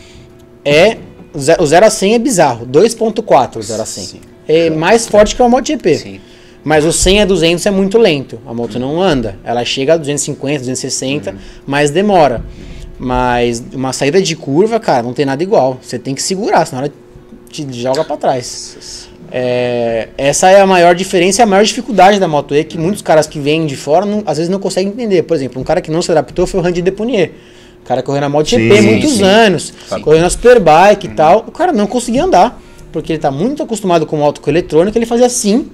é 0.66 0.98
o 1.34 1.40
ze- 1.40 1.58
o 1.60 1.66
0 1.66 1.86
a 1.86 1.90
100 1.90 2.14
é 2.16 2.20
bizarro, 2.20 2.66
2.4 2.66 3.60
o 3.60 3.62
0 3.64 3.82
a 3.82 3.86
100. 3.86 4.04
Sim. 4.06 4.20
É 4.48 4.70
mais 4.70 5.06
forte 5.08 5.36
que 5.36 5.42
o 5.42 5.50
MotoGP. 5.50 5.96
Sim. 5.98 6.20
Mas 6.64 6.86
o 6.86 6.94
100 6.94 7.22
a 7.22 7.26
200 7.26 7.66
é 7.66 7.72
muito 7.72 7.98
lento. 7.98 8.40
A 8.48 8.54
moto 8.54 8.80
não 8.80 9.02
anda. 9.02 9.38
Ela 9.44 9.66
chega 9.66 9.96
a 9.96 9.98
250, 9.98 10.60
260, 10.60 11.36
mas 11.68 11.92
demora. 11.92 12.42
Mas 13.04 13.64
uma 13.74 13.92
saída 13.94 14.22
de 14.22 14.36
curva, 14.36 14.80
cara, 14.80 15.04
não 15.04 15.14
tem 15.14 15.26
nada 15.26 15.44
igual. 15.44 15.78
Você 15.82 16.00
tem 16.00 16.16
que 16.16 16.22
segurar, 16.24 16.66
senão 16.66 16.84
ela 16.84 16.94
te 17.50 17.68
joga 17.72 18.04
pra 18.04 18.16
trás. 18.18 19.10
É, 19.32 20.10
essa 20.18 20.50
é 20.50 20.62
a 20.62 20.68
maior 20.68 20.94
diferença 20.96 21.42
e 21.42 21.44
a 21.44 21.46
maior 21.46 21.64
dificuldade 21.66 22.20
da 22.20 22.28
Moto 22.28 22.56
E, 22.56 22.64
que 22.64 22.78
muitos 22.78 23.02
caras 23.02 23.26
que 23.28 23.40
vêm 23.40 23.66
de 23.66 23.76
fora 23.76 24.06
não- 24.06 24.24
às 24.26 24.38
vezes 24.38 24.50
não 24.50 24.60
conseguem 24.60 24.92
entender. 24.94 25.24
Por 25.24 25.36
exemplo, 25.36 25.60
um 25.60 25.64
cara 25.66 25.82
que 25.82 25.90
não 25.92 26.02
se 26.02 26.12
adaptou 26.12 26.46
foi 26.46 26.60
o 26.60 26.64
Randy 26.64 26.82
Depunier. 26.82 27.32
O 27.82 27.86
cara 27.86 28.02
correu 28.02 28.22
na 28.22 28.30
MotoGP 28.30 28.78
Sim, 28.78 28.82
muitos 28.88 29.12
sim. 29.14 29.24
anos, 29.24 29.74
correu 30.04 30.22
na 30.22 30.30
Superbike 30.30 31.08
e 31.08 31.10
tal. 31.10 31.44
O 31.48 31.52
cara 31.52 31.74
não 31.74 31.86
conseguia 31.88 32.24
andar, 32.24 32.62
porque 32.92 33.12
ele 33.12 33.20
tá 33.20 33.30
muito 33.32 33.62
acostumado 33.62 34.06
com 34.06 34.16
moto 34.18 34.40
com 34.40 34.50
eletrônica, 34.50 34.98
ele 34.98 35.06
fazia 35.06 35.26
assim, 35.26 35.68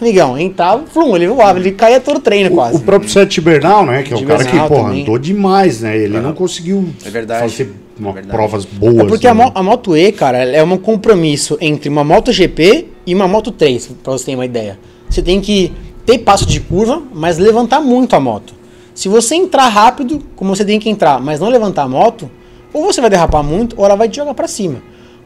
amigão, 0.00 0.38
entrava, 0.38 0.84
flum, 0.86 1.16
ele 1.16 1.26
voava, 1.28 1.58
ele 1.58 1.72
caía 1.72 2.00
todo 2.00 2.20
treino 2.20 2.50
O, 2.50 2.54
quase. 2.54 2.76
o 2.76 2.80
próprio 2.80 3.10
Sete 3.10 3.40
Bernal, 3.40 3.84
né? 3.86 4.02
Que 4.02 4.14
é 4.14 4.16
o 4.16 4.24
cara 4.24 4.44
que, 4.44 4.56
porra, 4.56 4.68
também. 4.84 5.02
andou 5.02 5.18
demais, 5.18 5.80
né? 5.80 5.96
Ele 5.96 6.18
não 6.20 6.32
conseguiu 6.32 6.88
É 7.04 7.10
verdade. 7.10 7.40
fazer 7.50 7.74
uma- 7.98 8.10
É 8.10 8.12
verdade. 8.14 8.36
provas 8.36 8.64
boas. 8.64 8.96
É 8.98 9.04
porque 9.04 9.26
a, 9.26 9.34
né? 9.34 9.44
mo- 9.44 9.52
a 9.54 9.62
Moto 9.62 9.96
E, 9.96 10.12
cara, 10.12 10.38
é 10.38 10.62
um 10.62 10.76
compromisso 10.76 11.58
entre 11.60 11.88
uma 11.88 12.04
Moto 12.04 12.30
GP 12.32 12.88
e 13.06 13.14
uma 13.14 13.26
Moto 13.26 13.50
3, 13.50 13.90
pra 14.02 14.12
você 14.12 14.26
ter 14.26 14.34
uma 14.34 14.44
ideia. 14.46 14.78
Você 15.10 15.20
tem 15.22 15.40
que 15.40 15.72
ter 16.06 16.18
passo 16.18 16.46
de 16.46 16.60
curva, 16.60 17.02
mas 17.12 17.38
levantar 17.38 17.80
muito 17.80 18.14
a 18.14 18.20
moto. 18.20 18.54
Se 18.94 19.08
você 19.08 19.34
entrar 19.34 19.68
rápido, 19.68 20.20
como 20.36 20.54
você 20.54 20.64
tem 20.64 20.78
que 20.80 20.88
entrar, 20.88 21.20
mas 21.20 21.38
não 21.40 21.48
levantar 21.48 21.82
a 21.82 21.88
moto, 21.88 22.30
ou 22.72 22.84
você 22.84 23.00
vai 23.00 23.08
derrapar 23.10 23.42
muito, 23.42 23.74
ou 23.78 23.84
ela 23.84 23.94
vai 23.96 24.08
te 24.08 24.16
jogar 24.16 24.34
pra 24.34 24.46
cima. 24.48 24.82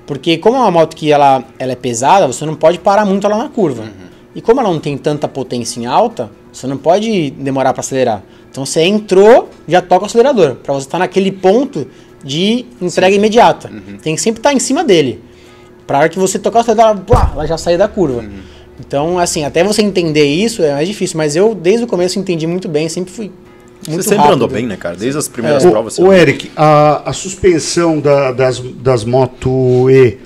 Porque 0.06 0.36
como 0.38 0.56
é 0.56 0.60
uma 0.60 0.70
moto 0.70 0.94
que 0.96 1.10
ela, 1.12 1.44
ela 1.58 1.72
é 1.72 1.76
pesada, 1.76 2.26
você 2.26 2.44
não 2.44 2.54
pode 2.54 2.78
parar 2.78 3.04
muito 3.06 3.26
ela 3.26 3.36
na 3.36 3.48
curva. 3.48 3.84
E 4.34 4.40
como 4.40 4.60
ela 4.60 4.70
não 4.70 4.78
tem 4.80 4.96
tanta 4.96 5.28
potência 5.28 5.78
em 5.80 5.86
alta, 5.86 6.30
você 6.52 6.66
não 6.66 6.76
pode 6.78 7.30
demorar 7.32 7.72
pra 7.72 7.80
acelerar. 7.80 8.22
Então 8.50 8.64
você 8.64 8.82
entrou, 8.82 9.50
já 9.68 9.80
toca 9.82 10.04
o 10.04 10.06
acelerador, 10.06 10.56
Pra 10.56 10.72
você 10.74 10.86
estar 10.86 10.98
naquele 10.98 11.30
ponto 11.32 11.86
de 12.24 12.64
entrega 12.80 13.14
imediata. 13.14 13.70
Tem 14.02 14.14
que 14.14 14.20
sempre 14.22 14.38
estar 14.40 14.52
em 14.52 14.58
cima 14.58 14.84
dele. 14.84 15.20
Pra 15.86 15.98
hora 15.98 16.08
que 16.08 16.18
você 16.18 16.38
tocar 16.38 16.58
o 16.58 16.62
acelerador, 16.62 16.92
ela, 16.96 17.04
plá, 17.04 17.30
ela 17.34 17.46
já 17.46 17.58
sair 17.58 17.76
da 17.76 17.88
curva. 17.88 18.24
Então, 18.80 19.18
assim, 19.18 19.44
até 19.44 19.62
você 19.62 19.82
entender 19.82 20.24
isso 20.24 20.62
é 20.62 20.72
mais 20.72 20.88
difícil, 20.88 21.16
mas 21.18 21.36
eu 21.36 21.54
desde 21.54 21.84
o 21.84 21.86
começo 21.86 22.18
entendi 22.18 22.46
muito 22.46 22.68
bem, 22.68 22.88
sempre 22.88 23.12
fui 23.12 23.30
muito 23.86 24.02
Você 24.02 24.10
sempre 24.10 24.18
rápido. 24.18 24.34
andou 24.36 24.48
bem, 24.48 24.66
né, 24.66 24.76
cara? 24.76 24.96
Desde 24.96 25.18
as 25.18 25.28
primeiras 25.28 25.64
Ô, 25.64 25.70
provas. 25.70 25.98
ô, 25.98 26.12
Eric, 26.12 26.50
a, 26.56 27.10
a 27.10 27.12
suspensão 27.12 28.00
da- 28.00 28.32
das, 28.32 28.60
das 28.60 29.04
Moto 29.04 29.90
E, 29.90 30.18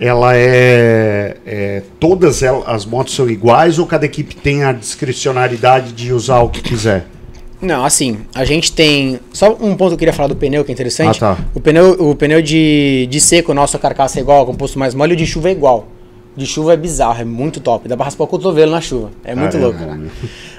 ela 0.00 0.34
é, 0.34 1.36
é- 1.46 1.82
Todas 2.00 2.42
elas, 2.42 2.64
as 2.66 2.86
motos 2.86 3.14
são 3.14 3.28
iguais 3.28 3.78
ou 3.78 3.86
cada 3.86 4.06
equipe 4.06 4.34
tem 4.34 4.64
a 4.64 4.72
discricionariedade 4.72 5.92
de 5.92 6.12
usar 6.12 6.40
o 6.40 6.48
que 6.48 6.62
quiser? 6.62 7.06
Não, 7.60 7.84
assim, 7.84 8.20
a 8.34 8.42
gente 8.44 8.72
tem. 8.72 9.20
Só 9.34 9.50
um 9.60 9.76
ponto 9.76 9.88
que 9.90 9.94
eu 9.94 9.98
queria 9.98 10.14
falar 10.14 10.28
do 10.28 10.36
pneu 10.36 10.64
que 10.64 10.70
é 10.70 10.74
interessante. 10.74 11.22
Ah, 11.22 11.36
tá. 11.36 11.44
O 11.54 11.60
pneu, 11.60 11.90
o 11.92 12.14
pneu 12.14 12.40
de, 12.40 13.06
de 13.10 13.20
seco, 13.20 13.52
nossa 13.52 13.78
carcaça 13.78 14.18
é 14.18 14.22
igual, 14.22 14.46
composto 14.46 14.78
mais 14.78 14.94
mole, 14.94 15.12
o 15.12 15.16
de 15.16 15.26
chuva 15.26 15.50
é 15.50 15.52
igual. 15.52 15.86
De 16.34 16.46
chuva 16.46 16.72
é 16.72 16.76
bizarro, 16.76 17.20
é 17.20 17.24
muito 17.24 17.60
top. 17.60 17.86
Dá 17.86 17.96
pra 17.96 18.06
raspar 18.06 18.24
o 18.24 18.26
cotovelo 18.28 18.70
na 18.72 18.80
chuva. 18.80 19.10
É 19.22 19.34
muito 19.34 19.56
Ah, 19.58 19.60
é 19.60 19.62
louco. 19.62 19.78
né? 19.78 20.08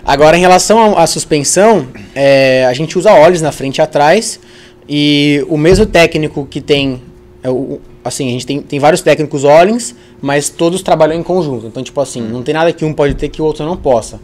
Agora, 0.06 0.38
em 0.38 0.42
relação 0.42 0.96
à 0.96 1.08
suspensão, 1.08 1.88
é, 2.14 2.66
a 2.70 2.74
gente 2.74 3.00
usa 3.00 3.12
óleos 3.14 3.42
na 3.42 3.52
frente 3.52 3.78
e 3.78 3.82
atrás. 3.82 4.40
E 4.88 5.44
o 5.50 5.58
mesmo 5.58 5.88
técnico 5.88 6.46
que 6.46 6.62
tem. 6.62 7.02
é, 7.44 7.50
o- 7.50 7.80
assim, 8.04 8.28
a 8.28 8.32
gente 8.32 8.46
tem, 8.46 8.62
tem 8.62 8.80
vários 8.80 9.02
técnicos 9.02 9.44
Ollins, 9.44 9.96
mas 10.22 10.50
todos 10.50 10.82
trabalham 10.82 11.16
em 11.20 11.24
conjunto. 11.24 11.68
Então, 11.68 11.82
tipo 11.84 12.00
assim, 12.02 12.22
não 12.22 12.42
tem 12.44 12.54
nada 12.54 12.72
que 12.74 12.84
um 12.86 12.94
pode 12.94 13.14
ter 13.16 13.30
que 13.30 13.42
o 13.42 13.46
outro 13.46 13.66
não 13.66 13.78
possa. 13.78 14.20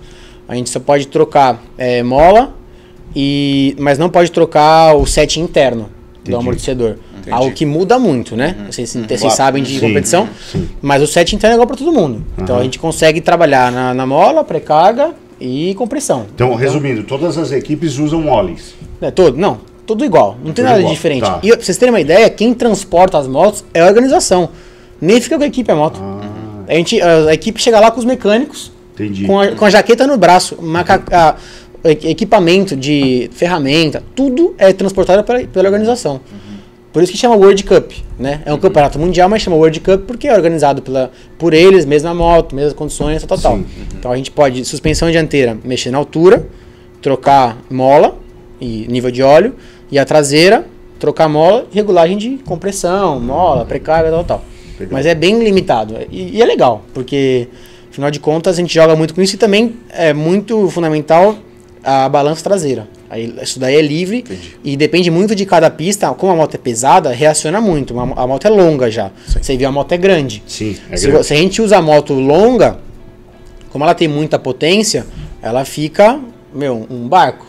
A 0.48 0.56
gente 0.56 0.70
só 0.70 0.80
pode 0.80 1.08
trocar 1.08 1.62
é, 1.78 2.02
mola, 2.04 2.56
e, 3.16 3.76
mas 3.80 3.98
não 3.98 4.10
pode 4.10 4.32
trocar 4.32 4.96
o 4.96 5.06
set 5.06 5.40
interno 5.40 5.90
Entendi. 6.16 6.32
do 6.32 6.38
amortecedor. 6.38 6.96
Algo 7.30 7.52
que 7.52 7.66
muda 7.66 8.00
muito, 8.00 8.38
né? 8.38 8.56
Vocês, 8.72 8.90
vocês 8.94 9.20
Claro. 9.20 9.36
sabem 9.36 9.62
de 9.64 9.80
Sim, 9.80 9.88
competição. 9.88 10.30
sim. 10.50 10.70
Mas 10.82 11.02
o 11.02 11.08
set 11.08 11.36
interno 11.36 11.54
é 11.54 11.56
igual 11.56 11.68
para 11.68 11.76
todo 11.76 11.92
mundo. 11.92 12.24
Então 12.38 12.56
Aham. 12.56 12.62
a 12.62 12.64
gente 12.64 12.80
consegue 12.80 13.20
trabalhar 13.20 13.70
na, 13.70 13.94
na 13.94 14.06
mola, 14.06 14.46
pré-carga 14.46 15.14
e 15.40 15.76
compressão. 15.76 16.26
Então, 16.34 16.56
resumindo, 16.56 17.04
todas 17.04 17.38
as 17.38 17.52
equipes 17.52 17.98
usam 17.98 18.28
óleos. 18.28 18.76
É 19.02 19.12
todo? 19.12 19.38
Não, 19.38 19.58
tudo 19.88 20.06
igual. 20.06 20.36
Não 20.38 20.46
tem 20.54 20.54
Tudo 20.56 20.66
nada 20.66 20.80
igual, 20.80 20.94
diferente. 20.94 21.22
tá. 21.22 21.40
E 21.42 21.50
pra 21.50 21.60
vocês 21.62 21.78
terem 21.78 21.92
uma 21.94 22.02
ideia, 22.02 22.30
quem 22.30 22.54
transporta 22.54 23.18
as 23.18 23.28
motos 23.28 23.64
é 23.74 23.80
a 23.82 23.86
organização. 23.88 24.50
Nem 25.02 25.20
fica 25.22 25.38
com 25.38 25.44
a 25.44 25.48
equipe 25.48 25.72
a 25.72 25.76
moto. 25.76 26.00
A, 26.68 26.74
gente, 26.76 27.02
a, 27.02 27.30
a 27.30 27.34
equipe 27.34 27.60
chega 27.62 27.80
lá 27.80 27.90
com 27.90 27.98
os 28.00 28.06
mecânicos, 28.06 28.72
com 29.26 29.40
a, 29.40 29.48
com 29.54 29.64
a 29.66 29.70
jaqueta 29.70 30.06
no 30.06 30.18
braço, 30.18 30.62
maca- 30.62 31.04
a- 31.12 31.36
equipamento 31.90 32.76
de 32.76 33.30
ferramenta, 33.34 34.04
tudo 34.16 34.54
é 34.58 34.74
transportado 34.74 35.24
pela, 35.24 35.40
pela 35.46 35.66
organização. 35.70 36.20
Por 36.92 37.04
isso 37.04 37.12
que 37.12 37.18
chama 37.18 37.36
World 37.36 37.64
Cup, 37.64 37.92
né? 38.18 38.42
É 38.46 38.52
um 38.52 38.58
campeonato 38.58 38.98
mundial, 38.98 39.30
mas 39.30 39.42
chama 39.44 39.56
World 39.56 39.80
Cup 39.82 40.02
porque 40.08 40.28
é 40.28 40.34
organizado 40.34 40.82
pela, 40.82 41.12
por 41.38 41.54
eles, 41.54 41.86
mesma 41.86 42.14
moto, 42.14 42.56
mesmas 42.56 42.74
condições, 42.74 43.24
tal, 43.24 43.38
tal. 43.38 43.58
Sim. 43.58 43.66
Então 43.98 44.12
a 44.12 44.18
gente 44.18 44.32
pode, 44.32 44.66
suspensão 44.66 45.10
dianteira, 45.12 45.56
mexer 45.64 45.92
na 45.92 45.98
altura, 46.00 46.48
trocar 47.02 47.58
mola 47.70 48.18
e 48.60 48.88
nível 48.90 49.12
de 49.12 49.22
óleo, 49.22 49.54
e 49.92 49.98
a 49.98 50.06
traseira, 50.06 50.66
trocar 51.00 51.28
mola, 51.28 51.66
regulagem 51.72 52.18
de 52.18 52.30
compressão, 52.40 53.20
mola, 53.20 53.66
precarga, 53.66 54.10
tal, 54.10 54.24
tal. 54.24 54.44
Legal. 54.80 54.94
Mas 54.94 55.06
é 55.06 55.16
bem 55.16 55.44
limitado. 55.44 55.96
E, 56.12 56.38
e 56.38 56.42
é 56.42 56.46
legal, 56.46 56.84
porque 56.94 57.48
afinal 57.90 58.12
de 58.12 58.20
contas 58.20 58.58
a 58.58 58.62
gente 58.62 58.74
joga 58.74 58.96
muito 58.96 59.14
com 59.14 59.22
isso 59.22 59.36
e 59.36 59.38
também 59.38 59.76
é 59.90 60.14
muito 60.14 60.70
fundamental 60.70 61.36
a 61.84 62.08
balança 62.10 62.44
traseira. 62.44 62.88
Aí, 63.10 63.34
isso 63.42 63.60
daí 63.60 63.76
é 63.76 63.82
livre 63.82 64.26
e 64.64 64.76
depende 64.76 65.10
muito 65.10 65.34
de 65.34 65.46
cada 65.46 65.70
pista. 65.70 66.14
Como 66.14 66.32
a 66.32 66.36
moto 66.36 66.56
é 66.56 66.58
pesada, 66.58 67.12
reaciona 67.12 67.62
muito. 67.62 67.98
A 67.98 68.28
moto 68.28 68.46
é 68.46 68.50
longa 68.50 68.92
já. 68.92 69.12
Você 69.26 69.56
vê 69.56 69.64
a 69.64 69.72
moto 69.72 69.94
é 69.94 69.98
grande. 69.98 70.44
Sim, 70.46 70.76
é 70.92 70.98
se, 70.98 71.08
grande. 71.08 71.26
se 71.26 71.34
a 71.34 71.38
gente 71.38 71.62
usa 71.62 71.78
a 71.78 71.82
moto 71.82 72.14
longa, 72.14 72.78
como 73.70 73.86
ela 73.86 73.94
tem 73.94 74.10
muita 74.10 74.38
potência, 74.38 75.06
ela 75.42 75.64
fica, 75.64 76.20
meu, 76.54 76.86
um 76.90 77.08
barco. 77.08 77.47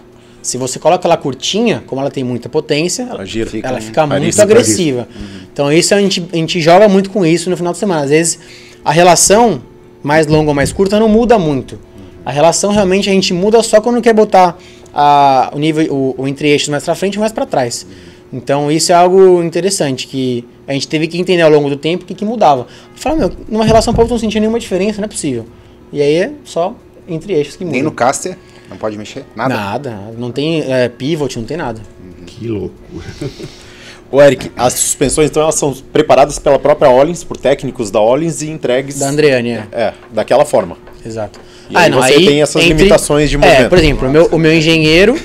Se 0.49 0.57
você 0.57 0.79
coloca 0.79 1.07
ela 1.07 1.19
curtinha, 1.19 1.85
como 1.87 2.01
ela 2.01 2.11
tem 2.11 2.25
muita 2.25 2.49
potência, 2.49 3.03
ela 3.03 3.17
Ela 3.17 3.27
gira. 3.27 3.51
ela 3.63 3.77
um 3.77 3.83
fica 3.83 4.07
muito 4.07 4.23
arisca, 4.23 4.43
agressiva. 4.43 5.07
Então 5.53 5.71
isso 5.71 5.95
a 5.95 6.01
gente, 6.01 6.27
a 6.33 6.37
gente 6.37 6.59
joga 6.59 6.89
muito 6.89 7.11
com 7.11 7.27
isso 7.27 7.51
no 7.51 7.57
final 7.57 7.75
de 7.75 7.79
semana. 7.79 8.01
Às 8.05 8.09
vezes 8.09 8.39
a 8.83 8.91
relação 8.91 9.61
mais 10.03 10.27
longa 10.27 10.49
ou 10.49 10.55
mais 10.55 10.73
curta 10.73 10.99
não 10.99 11.07
muda 11.07 11.39
muito. 11.39 11.79
A 12.25 12.33
relação 12.33 12.73
realmente 12.73 13.11
a 13.11 13.13
gente 13.13 13.35
muda 13.35 13.63
só 13.63 13.79
quando 13.79 14.01
quer 14.01 14.15
botar 14.15 14.57
a, 14.95 15.51
o 15.53 15.59
nível, 15.59 15.93
o, 15.93 16.15
o 16.23 16.27
entre-eixos 16.27 16.71
mais 16.71 16.83
para 16.83 16.95
frente 16.95 17.17
e 17.17 17.19
mais 17.19 17.31
para 17.31 17.45
trás. 17.45 17.87
Então 18.33 18.73
isso 18.73 18.91
é 18.91 18.95
algo 18.95 19.43
interessante 19.43 20.07
que 20.07 20.47
a 20.67 20.73
gente 20.73 20.89
teve 20.89 21.09
que 21.09 21.19
entender 21.19 21.43
ao 21.43 21.51
longo 21.51 21.69
do 21.69 21.77
tempo 21.77 22.05
o 22.05 22.07
que, 22.07 22.15
que 22.15 22.25
mudava. 22.25 22.67
Fala, 22.95 23.17
meu, 23.17 23.31
numa 23.51 23.67
relação 23.67 23.93
povo 23.93 24.09
não 24.09 24.19
sentia 24.19 24.41
nenhuma 24.41 24.59
diferença, 24.59 24.99
não 24.99 25.05
é 25.05 25.09
possível. 25.09 25.45
E 25.93 26.01
aí 26.01 26.15
é 26.15 26.33
só 26.43 26.75
entre 27.07 27.35
eixos 27.35 27.55
que 27.55 27.65
muda. 27.67 27.75
Nem 27.75 27.83
no 27.83 27.93
caster, 27.93 28.39
não 28.69 28.77
pode 28.77 28.97
mexer? 28.97 29.25
Nada? 29.35 29.55
Nada, 29.55 29.99
não 30.17 30.31
tem 30.31 30.63
é, 30.73 30.89
pivot, 30.89 31.37
não 31.39 31.45
tem 31.47 31.57
nada. 31.57 31.81
Que 32.27 32.49
loucura. 32.49 33.07
Ô, 34.11 34.23
Eric, 34.23 34.51
as 34.57 34.73
suspensões 34.73 35.29
então 35.29 35.43
elas 35.43 35.55
são 35.55 35.75
preparadas 35.93 36.39
pela 36.39 36.59
própria 36.59 36.91
Ollins, 36.91 37.23
por 37.23 37.37
técnicos 37.37 37.91
da 37.91 38.01
Ollins 38.01 38.41
e 38.41 38.49
entregues. 38.49 38.99
Da 38.99 39.09
Andreane, 39.09 39.51
é. 39.51 39.67
É, 39.73 39.95
daquela 40.11 40.45
forma. 40.47 40.79
Exato. 41.05 41.39
E 41.69 41.77
aí 41.77 41.91
você 41.91 42.15
tem 42.15 42.41
essas 42.43 42.65
limitações 42.65 43.29
de 43.29 43.37
É, 43.37 43.39
movimento. 43.39 43.69
por 43.69 43.79
exemplo, 43.79 44.09
o 44.09 44.11
meu, 44.11 44.27
o 44.33 44.39
meu 44.39 44.55
engenheiro, 44.55 45.19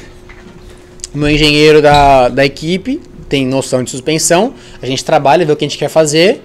o 1.15 1.17
meu 1.17 1.29
engenheiro 1.29 1.81
da, 1.81 2.27
da 2.27 2.45
equipe 2.45 2.99
tem 3.29 3.47
noção 3.47 3.83
de 3.83 3.89
suspensão, 3.89 4.53
a 4.81 4.85
gente 4.85 5.03
trabalha, 5.03 5.45
vê 5.45 5.53
o 5.53 5.55
que 5.55 5.63
a 5.63 5.67
gente 5.67 5.77
quer 5.77 5.89
fazer. 5.89 6.41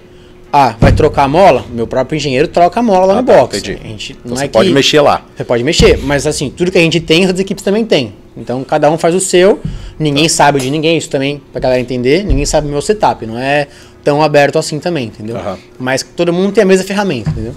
Ah, 0.51 0.75
vai 0.79 0.91
trocar 0.91 1.23
a 1.23 1.27
mola? 1.27 1.63
Meu 1.69 1.85
próprio 1.85 2.17
engenheiro 2.17 2.47
troca 2.47 2.79
a 2.79 2.83
mola 2.83 3.05
lá 3.05 3.13
Ah, 3.19 3.21
no 3.21 3.27
tá, 3.27 3.33
box. 3.37 3.57
entendi. 3.59 3.79
A 3.83 3.87
gente, 3.87 4.11
Então 4.13 4.29
não 4.31 4.35
você 4.37 4.45
é 4.45 4.47
pode 4.47 4.69
que- 4.69 4.73
mexer 4.75 4.99
lá. 5.01 5.21
Você 5.37 5.43
pode 5.43 5.63
mexer, 5.63 5.99
mas 6.03 6.25
assim, 6.25 6.49
tudo 6.49 6.71
que 6.71 6.77
a 6.77 6.81
gente 6.81 6.99
tem, 6.99 7.19
as 7.23 7.27
outras 7.27 7.41
equipes 7.41 7.63
também 7.63 7.85
têm. 7.85 8.13
Então 8.35 8.63
cada 8.63 8.89
um 8.89 8.97
faz 8.97 9.13
o 9.13 9.19
seu, 9.19 9.59
ninguém 9.99 10.23
Tá. 10.23 10.29
sabe 10.33 10.59
de 10.59 10.71
ninguém, 10.71 10.97
isso 10.97 11.09
também, 11.09 11.39
pra 11.51 11.61
galera 11.61 11.79
entender, 11.79 12.23
ninguém 12.23 12.45
sabe 12.45 12.67
o 12.67 12.71
meu 12.71 12.81
setup, 12.81 13.25
não 13.27 13.37
é 13.37 13.67
tão 14.03 14.23
aberto 14.23 14.57
assim 14.57 14.79
também, 14.79 15.05
entendeu? 15.05 15.37
Aham. 15.37 15.57
Mas 15.77 16.01
todo 16.15 16.33
mundo 16.33 16.51
tem 16.51 16.63
a 16.63 16.65
mesma 16.65 16.83
ferramenta, 16.85 17.29
entendeu? 17.29 17.53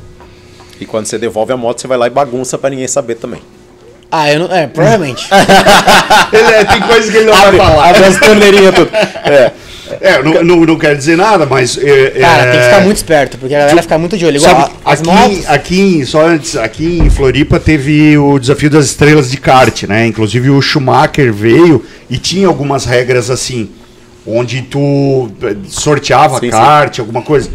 E 0.79 0.85
quando 0.85 1.07
você 1.07 1.17
devolve 1.19 1.53
a 1.53 1.57
moto, 1.57 1.81
você 1.81 1.87
vai 1.87 1.97
lá 1.97 2.07
e 2.07 2.11
bagunça 2.11 2.59
pra 2.59 2.69
ninguém 2.69 2.89
saber 2.89 3.15
também. 3.15 3.41
Ah, 4.11 4.31
eu 4.31 4.41
não. 4.41 4.55
É, 4.55 4.67
provavelmente. 4.67 5.27
Ele 6.31 6.43
é- 6.43 6.65
tem 6.65 6.81
coisas 6.83 7.11
que 7.11 7.17
ele 7.17 7.27
não 7.31 7.35
vai 7.35 7.57
falar. 7.57 7.89
Abre 7.89 8.05
as 8.05 8.19
torneirinhas 8.19 8.75
tudo. 8.75 8.91
É. 8.95 9.53
É, 10.01 10.23
não, 10.23 10.43
não, 10.45 10.57
não 10.65 10.79
quero 10.79 10.97
dizer 10.97 11.17
nada, 11.17 11.47
mas. 11.47 11.77
é, 11.79 12.11
Cara, 12.11 12.43
é, 12.43 12.51
tem 12.51 12.61
que 12.61 12.67
ficar 12.67 12.81
muito 12.83 12.97
esperto, 12.97 13.39
porque 13.39 13.55
a 13.55 13.59
galera 13.61 13.83
fica 13.83 13.99
muito 13.99 14.17
de 14.17 14.25
olho. 14.25 14.37
Igual 14.37 14.51
Sabe, 14.57 14.73
a- 14.85 14.93
aqui, 14.93 15.07
motos. 15.07 15.49
aqui, 15.49 15.81
em- 15.81 16.05
só 16.05 16.27
antes, 16.27 16.57
aqui 16.57 16.99
em 16.99 17.11
Floripa 17.11 17.59
teve 17.61 18.17
o 18.19 18.39
desafio 18.39 18.71
das 18.71 18.87
estrelas 18.87 19.31
de 19.31 19.37
kart, 19.37 19.83
né? 19.85 20.07
Inclusive 20.07 20.51
o 20.51 20.61
Schumacher 20.63 21.33
veio 21.33 21.85
e 22.09 22.17
tinha 22.19 22.47
algumas 22.47 22.85
regras 22.85 23.31
assim, 23.31 23.69
onde 24.27 24.63
tu 24.63 25.29
eh, 25.43 25.57
sorteava 25.69 26.35
Sim, 26.39 26.47
sim. 26.47 26.51
kart, 26.51 26.99
alguma 27.01 27.23
coisa. 27.23 27.51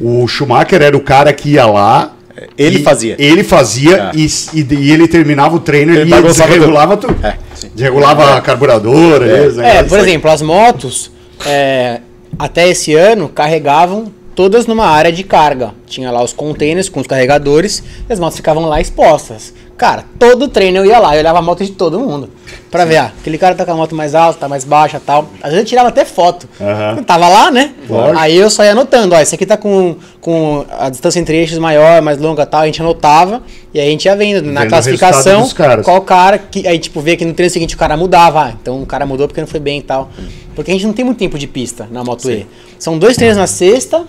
O 0.00 0.26
Schumacher 0.26 0.80
era 0.82 0.96
o 0.96 1.00
cara 1.00 1.32
que 1.32 1.50
ia 1.50 1.66
lá. 1.66 2.12
Ele 2.56 2.78
e- 2.78 2.82
fazia. 2.82 3.14
Ele 3.18 3.44
fazia 3.44 4.10
É. 4.14 4.16
e, 4.16 4.26
e, 4.54 4.66
e 4.74 4.90
ele 4.90 5.06
terminava 5.06 5.54
o 5.54 5.60
treino 5.60 5.92
Ele 5.94 6.10
e 6.14 6.22
desregulava 6.22 6.96
tudo. 6.96 7.14
É, 7.22 7.34
sim. 7.54 7.70
Desregulava 7.74 8.36
a 8.36 8.40
carburadora. 8.40 9.26
É, 9.26 9.38
negócio 9.50 9.86
por 9.88 9.98
exemplo, 9.98 10.30
as 10.30 10.40
motos, 10.42 11.10
é, 11.46 12.00
até 12.38 12.68
esse 12.68 12.94
ano, 12.94 13.28
carregavam 13.28 14.12
todas 14.34 14.66
numa 14.66 14.86
área 14.86 15.12
de 15.12 15.22
carga. 15.22 15.74
Tinha 15.86 16.10
lá 16.10 16.22
os 16.22 16.32
containers 16.32 16.88
com 16.88 17.00
os 17.00 17.06
carregadores 17.06 17.82
e 18.08 18.12
as 18.12 18.18
motos 18.18 18.36
ficavam 18.36 18.66
lá 18.66 18.80
expostas. 18.80 19.52
Cara, 19.76 20.04
todo 20.18 20.48
treino 20.48 20.78
eu 20.78 20.86
ia 20.86 20.98
lá, 20.98 21.14
eu 21.14 21.20
olhava 21.20 21.38
a 21.38 21.42
moto 21.42 21.64
de 21.64 21.72
todo 21.72 21.98
mundo. 21.98 22.30
Pra 22.70 22.84
ver, 22.84 22.98
ah, 22.98 23.12
aquele 23.20 23.36
cara 23.36 23.54
tá 23.54 23.64
com 23.64 23.72
a 23.72 23.74
moto 23.74 23.94
mais 23.94 24.14
alta, 24.14 24.40
tá 24.40 24.48
mais 24.48 24.64
baixa 24.64 25.00
tal. 25.04 25.28
Às 25.42 25.50
vezes 25.50 25.58
eu 25.58 25.64
tirava 25.64 25.88
até 25.88 26.04
foto. 26.04 26.48
Aham. 26.60 27.02
Tava 27.02 27.28
lá, 27.28 27.50
né? 27.50 27.72
Lógico. 27.88 28.18
Aí 28.18 28.36
eu 28.36 28.48
só 28.48 28.64
ia 28.64 28.72
anotando, 28.72 29.14
ó, 29.14 29.20
esse 29.20 29.34
aqui 29.34 29.44
tá 29.44 29.56
com, 29.56 29.96
com 30.20 30.64
a 30.70 30.88
distância 30.88 31.18
entre 31.18 31.36
eixos 31.36 31.58
maior, 31.58 32.00
mais 32.00 32.18
longa 32.18 32.46
tal, 32.46 32.60
a 32.60 32.66
gente 32.66 32.80
anotava 32.80 33.42
e 33.74 33.80
aí 33.80 33.88
a 33.88 33.90
gente 33.90 34.04
ia 34.04 34.14
vendo 34.14 34.42
na 34.50 34.60
Vendo 34.60 34.68
o 34.68 34.70
classificação 34.70 35.48
qual 35.82 36.00
cara 36.02 36.38
que 36.38 36.66
aí 36.66 36.78
tipo 36.78 37.00
vê 37.00 37.16
que 37.16 37.24
no 37.24 37.34
treino 37.34 37.52
seguinte 37.52 37.74
o 37.74 37.78
cara 37.78 37.96
mudava, 37.96 38.44
ah, 38.44 38.52
então 38.60 38.82
o 38.82 38.86
cara 38.86 39.04
mudou 39.04 39.26
porque 39.26 39.40
não 39.40 39.48
foi 39.48 39.60
bem 39.60 39.78
e 39.78 39.82
tal. 39.82 40.10
Porque 40.54 40.70
a 40.70 40.74
gente 40.74 40.86
não 40.86 40.92
tem 40.92 41.04
muito 41.04 41.18
tempo 41.18 41.38
de 41.38 41.46
pista 41.46 41.88
na 41.90 42.04
Moto 42.04 42.30
E. 42.30 42.46
São 42.78 42.98
dois 42.98 43.16
treinos 43.16 43.38
na 43.38 43.46
sexta, 43.46 44.04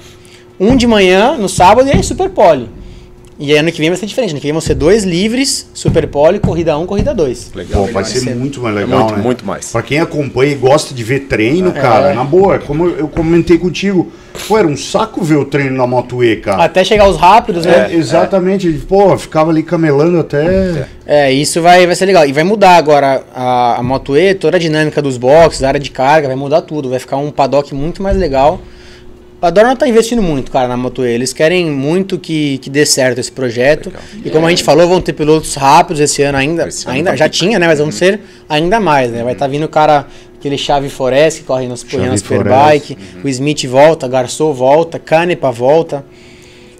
um 0.60 0.76
de 0.76 0.86
manhã 0.86 1.36
no 1.38 1.50
sábado 1.50 1.88
e 1.88 1.92
aí 1.92 2.04
super 2.04 2.30
pole. 2.30 2.70
E 3.44 3.52
aí 3.52 3.58
ano 3.58 3.74
que 3.74 3.82
vem 3.82 3.90
vai 3.90 3.98
ser 3.98 4.06
diferente, 4.06 4.32
ano 4.32 4.40
que 4.40 4.48
vem 4.48 4.54
vão 4.54 4.62
ser 4.62 4.74
dois 4.74 5.04
livres, 5.04 5.68
super 5.74 6.08
pole, 6.08 6.40
corrida 6.40 6.78
1, 6.78 6.86
corrida 6.86 7.14
2. 7.14 7.52
Legal. 7.54 7.86
Pô, 7.86 7.92
vai 7.92 8.06
ser 8.06 8.34
muito 8.34 8.62
mais 8.62 8.74
legal, 8.74 9.00
muito, 9.00 9.16
né? 9.18 9.22
muito 9.22 9.46
mais. 9.46 9.70
Pra 9.70 9.82
quem 9.82 10.00
acompanha 10.00 10.54
e 10.54 10.56
gosta 10.56 10.94
de 10.94 11.04
ver 11.04 11.28
treino, 11.28 11.74
cara, 11.74 12.14
na 12.14 12.24
boa, 12.24 12.58
como 12.60 12.88
eu 12.88 13.06
comentei 13.10 13.58
contigo, 13.58 14.10
pô, 14.48 14.58
era 14.58 14.66
um 14.66 14.78
saco 14.78 15.22
ver 15.22 15.36
o 15.36 15.44
treino 15.44 15.76
na 15.76 15.86
Moto 15.86 16.24
E, 16.24 16.38
cara. 16.38 16.64
Até 16.64 16.86
chegar 16.86 17.06
os 17.10 17.18
rápidos, 17.18 17.66
né? 17.66 17.92
É, 17.92 17.94
exatamente, 17.94 18.72
pô, 18.88 19.18
ficava 19.18 19.52
ali 19.52 19.62
camelando 19.62 20.20
até. 20.20 20.88
É, 21.06 21.30
isso 21.30 21.62
vai, 21.62 21.86
vai 21.86 21.98
ser 21.98 22.06
legal. 22.06 22.26
E 22.26 22.32
vai 22.32 22.46
mudar 22.46 22.78
agora 22.78 23.26
a, 23.36 23.76
a 23.78 23.84
Moto 23.84 24.16
E, 24.16 24.36
toda 24.36 24.56
a 24.56 24.60
dinâmica 24.60 25.02
dos 25.02 25.18
boxes, 25.18 25.64
a 25.64 25.68
área 25.68 25.82
de 25.82 25.92
carga, 25.92 26.30
vai 26.30 26.38
mudar 26.38 26.62
tudo. 26.62 26.90
Vai 26.90 27.00
ficar 27.00 27.18
um 27.18 27.30
paddock 27.30 27.76
muito 27.76 28.02
mais 28.02 28.16
legal. 28.16 28.62
A 29.44 29.50
Dorna 29.50 29.76
tá 29.76 29.86
investindo 29.86 30.22
muito, 30.22 30.50
cara, 30.50 30.70
na 30.70 30.78
Moto 30.78 31.06
E. 31.06 31.10
Eles 31.12 31.34
querem 31.34 31.70
muito 31.70 32.18
que, 32.18 32.60
que 32.60 32.70
dê 32.70 32.86
certo 32.86 33.20
esse 33.20 33.30
projeto. 33.30 33.92
E 34.24 34.30
como 34.30 34.48
a 34.48 34.50
gente 34.50 34.64
falou, 34.64 34.88
vão 34.88 35.02
ter 35.02 35.12
pilotos 35.12 35.56
rápidos 35.56 36.00
esse 36.00 36.24
ano 36.24 36.38
ainda. 36.38 36.70
Esse 36.70 36.86
ano 36.86 36.96
ainda 36.96 37.10
tá 37.10 37.18
já 37.18 37.26
muito- 37.26 37.34
tinha, 37.34 37.60
né? 37.60 37.68
Mas 37.68 37.80
vão 37.80 37.92
ser 37.92 38.22
ainda 38.48 38.80
mais, 38.80 39.12
né? 39.12 39.22
Vai 39.22 39.34
estar 39.34 39.48
vindo 39.48 39.66
o 39.66 39.68
cara, 39.68 40.08
aquele 40.40 40.58
Chave 40.58 40.88
Forest 40.88 41.42
que 41.42 41.46
corre 41.46 41.68
nos 41.68 41.84
correndo 41.84 42.12
na 42.12 42.18
Superbike. 42.18 42.98
O 43.22 43.28
Smith 43.28 43.66
volta, 43.66 44.08
Garçom 44.08 44.54
volta, 44.54 44.98
Canepa 44.98 45.52
volta. 45.52 46.06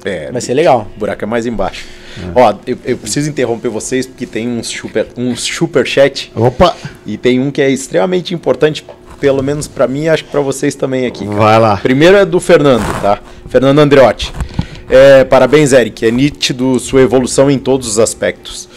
É, 0.06 0.32
Vai 0.32 0.40
ser 0.40 0.54
legal. 0.54 0.88
O 0.96 1.00
buraco 1.00 1.22
é 1.22 1.28
mais 1.28 1.46
embaixo. 1.46 1.86
Ó, 2.34 2.54
eu, 2.66 2.78
eu 2.86 2.98
preciso 2.98 3.30
interromper 3.30 3.68
vocês 3.68 4.06
porque 4.06 4.26
tem 4.26 4.48
uns 4.48 4.68
super, 4.68 5.08
uns 5.18 5.42
super 5.42 5.86
chat 5.86 6.32
Opa! 6.36 6.78
e 7.06 7.18
tem 7.18 7.40
um 7.42 7.52
que 7.52 7.62
é 7.62 7.70
extremamente 7.70 8.34
importante, 8.34 8.86
pelo 9.24 9.42
menos 9.42 9.70
pra 9.70 9.88
mim 9.88 10.04
e 10.04 10.10
acho 10.10 10.26
que 10.26 10.32
pra 10.32 10.42
vocês 10.42 10.76
também 10.76 11.06
aqui. 11.06 11.24
cara. 11.24 11.38
Vai 11.38 11.58
lá. 11.58 11.78
Primeiro 11.78 12.18
é 12.18 12.26
do 12.26 12.42
Fernando, 12.42 12.84
tá? 13.02 13.20
Fernando 13.48 13.80
Andreotti. 13.80 14.34
É, 14.90 15.24
parabéns, 15.24 15.72
Eric. 15.72 16.06
É 16.06 16.12
nítido 16.12 16.78
sua 16.78 17.00
evolução 17.02 17.50
em 17.50 17.58
todos 17.58 17.88
os 17.88 18.00
aspectos. 18.00 18.68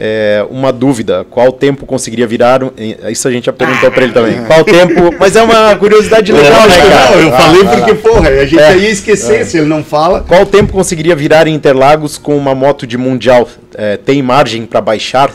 É, 0.00 0.44
uma 0.50 0.72
dúvida, 0.72 1.24
qual 1.30 1.52
tempo 1.52 1.86
conseguiria 1.86 2.26
virar? 2.26 2.64
um- 2.64 2.72
Isso 3.08 3.28
a 3.28 3.30
gente 3.30 3.44
já 3.44 3.52
perguntou 3.52 3.88
pra 3.92 4.02
ele 4.02 4.12
também. 4.12 4.44
Qual 4.46 4.64
tempo? 4.64 5.14
Mas 5.16 5.36
é 5.36 5.42
uma 5.44 5.76
curiosidade 5.76 6.32
legal, 6.32 6.66
né, 6.68 6.76
cara? 6.76 7.10
Não, 7.12 7.20
eu 7.20 7.28
Ah, 7.32 7.38
falei 7.38 7.62
lá. 7.62 7.70
porque, 7.76 7.94
porra, 7.94 8.28
a 8.30 8.44
gente 8.46 8.58
É. 8.58 8.76
ia 8.76 8.90
esquecer 8.90 9.46
se 9.46 9.58
ele 9.58 9.66
não 9.68 9.84
fala. 9.84 10.24
Qual 10.26 10.44
tempo 10.44 10.72
conseguiria 10.72 11.14
virar 11.14 11.46
em 11.46 11.54
Interlagos 11.54 12.18
com 12.18 12.36
uma 12.36 12.52
moto 12.52 12.84
de 12.84 12.98
mundial? 12.98 13.48
É, 13.76 13.96
tem 13.96 14.20
margem 14.20 14.66
pra 14.66 14.80
baixar? 14.80 15.30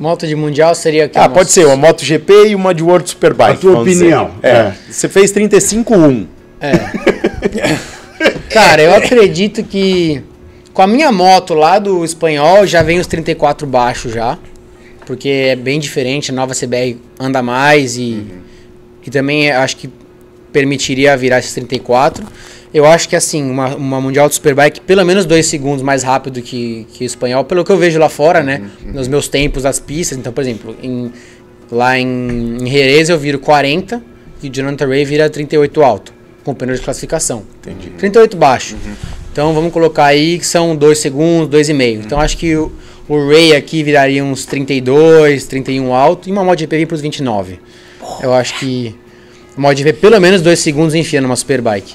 Moto 0.00 0.26
de 0.26 0.34
Mundial 0.34 0.74
seria 0.74 1.10
que 1.10 1.18
Ah, 1.18 1.28
pode 1.28 1.52
ser 1.52 1.66
uma 1.66 1.76
moto 1.76 2.02
GP 2.02 2.48
e 2.48 2.54
uma 2.54 2.72
de 2.72 2.82
World 2.82 3.06
Superbike. 3.10 3.52
A 3.52 3.56
tua 3.56 3.80
opinião, 3.80 4.30
É. 4.42 4.50
é. 4.50 4.74
Você 4.90 5.10
fez 5.10 5.30
35.1. 5.30 6.26
Cara, 8.50 8.80
eu 8.82 8.94
acredito 8.94 9.62
que 9.62 10.22
com 10.72 10.80
a 10.80 10.86
minha 10.86 11.12
moto 11.12 11.52
lá 11.52 11.78
do 11.78 12.02
espanhol 12.02 12.66
já 12.66 12.82
vem 12.82 12.98
os 12.98 13.06
34 13.06 13.66
baixo 13.66 14.08
já. 14.08 14.38
Porque 15.06 15.28
é 15.28 15.56
bem 15.56 15.78
diferente, 15.78 16.30
a 16.30 16.34
nova 16.34 16.54
CBR 16.54 16.96
anda 17.18 17.42
mais 17.42 17.98
e, 17.98 18.24
e 19.04 19.10
também 19.10 19.50
acho 19.50 19.76
que 19.76 19.90
permitiria 20.50 21.14
virar 21.16 21.40
esses 21.40 21.52
34. 21.52 22.24
Eu 22.72 22.86
acho 22.86 23.08
que 23.08 23.16
assim, 23.16 23.42
uma, 23.50 23.74
uma 23.74 24.00
Mundial 24.00 24.28
de 24.28 24.34
Superbike 24.36 24.80
pelo 24.82 25.04
menos 25.04 25.24
dois 25.26 25.46
segundos 25.46 25.82
mais 25.82 26.02
rápido 26.04 26.40
que, 26.40 26.86
que 26.92 27.02
o 27.02 27.06
espanhol, 27.06 27.44
pelo 27.44 27.64
que 27.64 27.72
eu 27.72 27.76
vejo 27.76 27.98
lá 27.98 28.08
fora, 28.08 28.42
né? 28.42 28.62
Nos 28.84 29.08
meus 29.08 29.26
tempos 29.28 29.64
das 29.64 29.80
pistas. 29.80 30.16
Então, 30.16 30.32
por 30.32 30.40
exemplo, 30.40 30.76
em- 30.82 31.10
lá 31.70 31.98
em, 31.98 32.58
em 32.62 32.66
Jerez 32.70 33.08
eu 33.08 33.18
viro 33.18 33.38
40 33.40 34.00
e 34.42 34.48
o 34.48 34.52
Jonathan 34.52 34.86
Ray 34.86 35.04
vira 35.04 35.28
38 35.28 35.82
alto, 35.82 36.12
com 36.44 36.54
pneu 36.54 36.74
de 36.76 36.80
classificação. 36.80 37.42
Entendi. 37.60 37.90
38 37.98 38.36
baixo. 38.36 38.76
Então 39.32 39.52
vamos 39.52 39.72
colocar 39.72 40.04
aí 40.06 40.38
que 40.38 40.46
são 40.46 40.74
2 40.76 40.96
segundos, 40.98 41.48
2,5. 41.48 42.02
Então 42.04 42.20
acho 42.20 42.36
que 42.36 42.54
o, 42.56 42.70
o 43.08 43.28
Ray 43.28 43.54
aqui 43.56 43.82
viraria 43.82 44.24
uns 44.24 44.46
32, 44.46 45.44
31 45.46 45.92
alto 45.92 46.28
e 46.28 46.32
uma 46.32 46.44
MotoGP 46.44 46.76
vem 46.76 46.86
para 46.86 46.94
os 46.94 47.00
29. 47.00 47.58
Eu 48.22 48.32
acho 48.32 48.58
que 48.60 48.94
MotoGP 49.56 49.92
pelo 49.94 50.20
menos 50.20 50.40
2 50.40 50.58
segundos 50.58 50.94
enfia 50.94 51.20
numa 51.20 51.34
Superbike. 51.36 51.94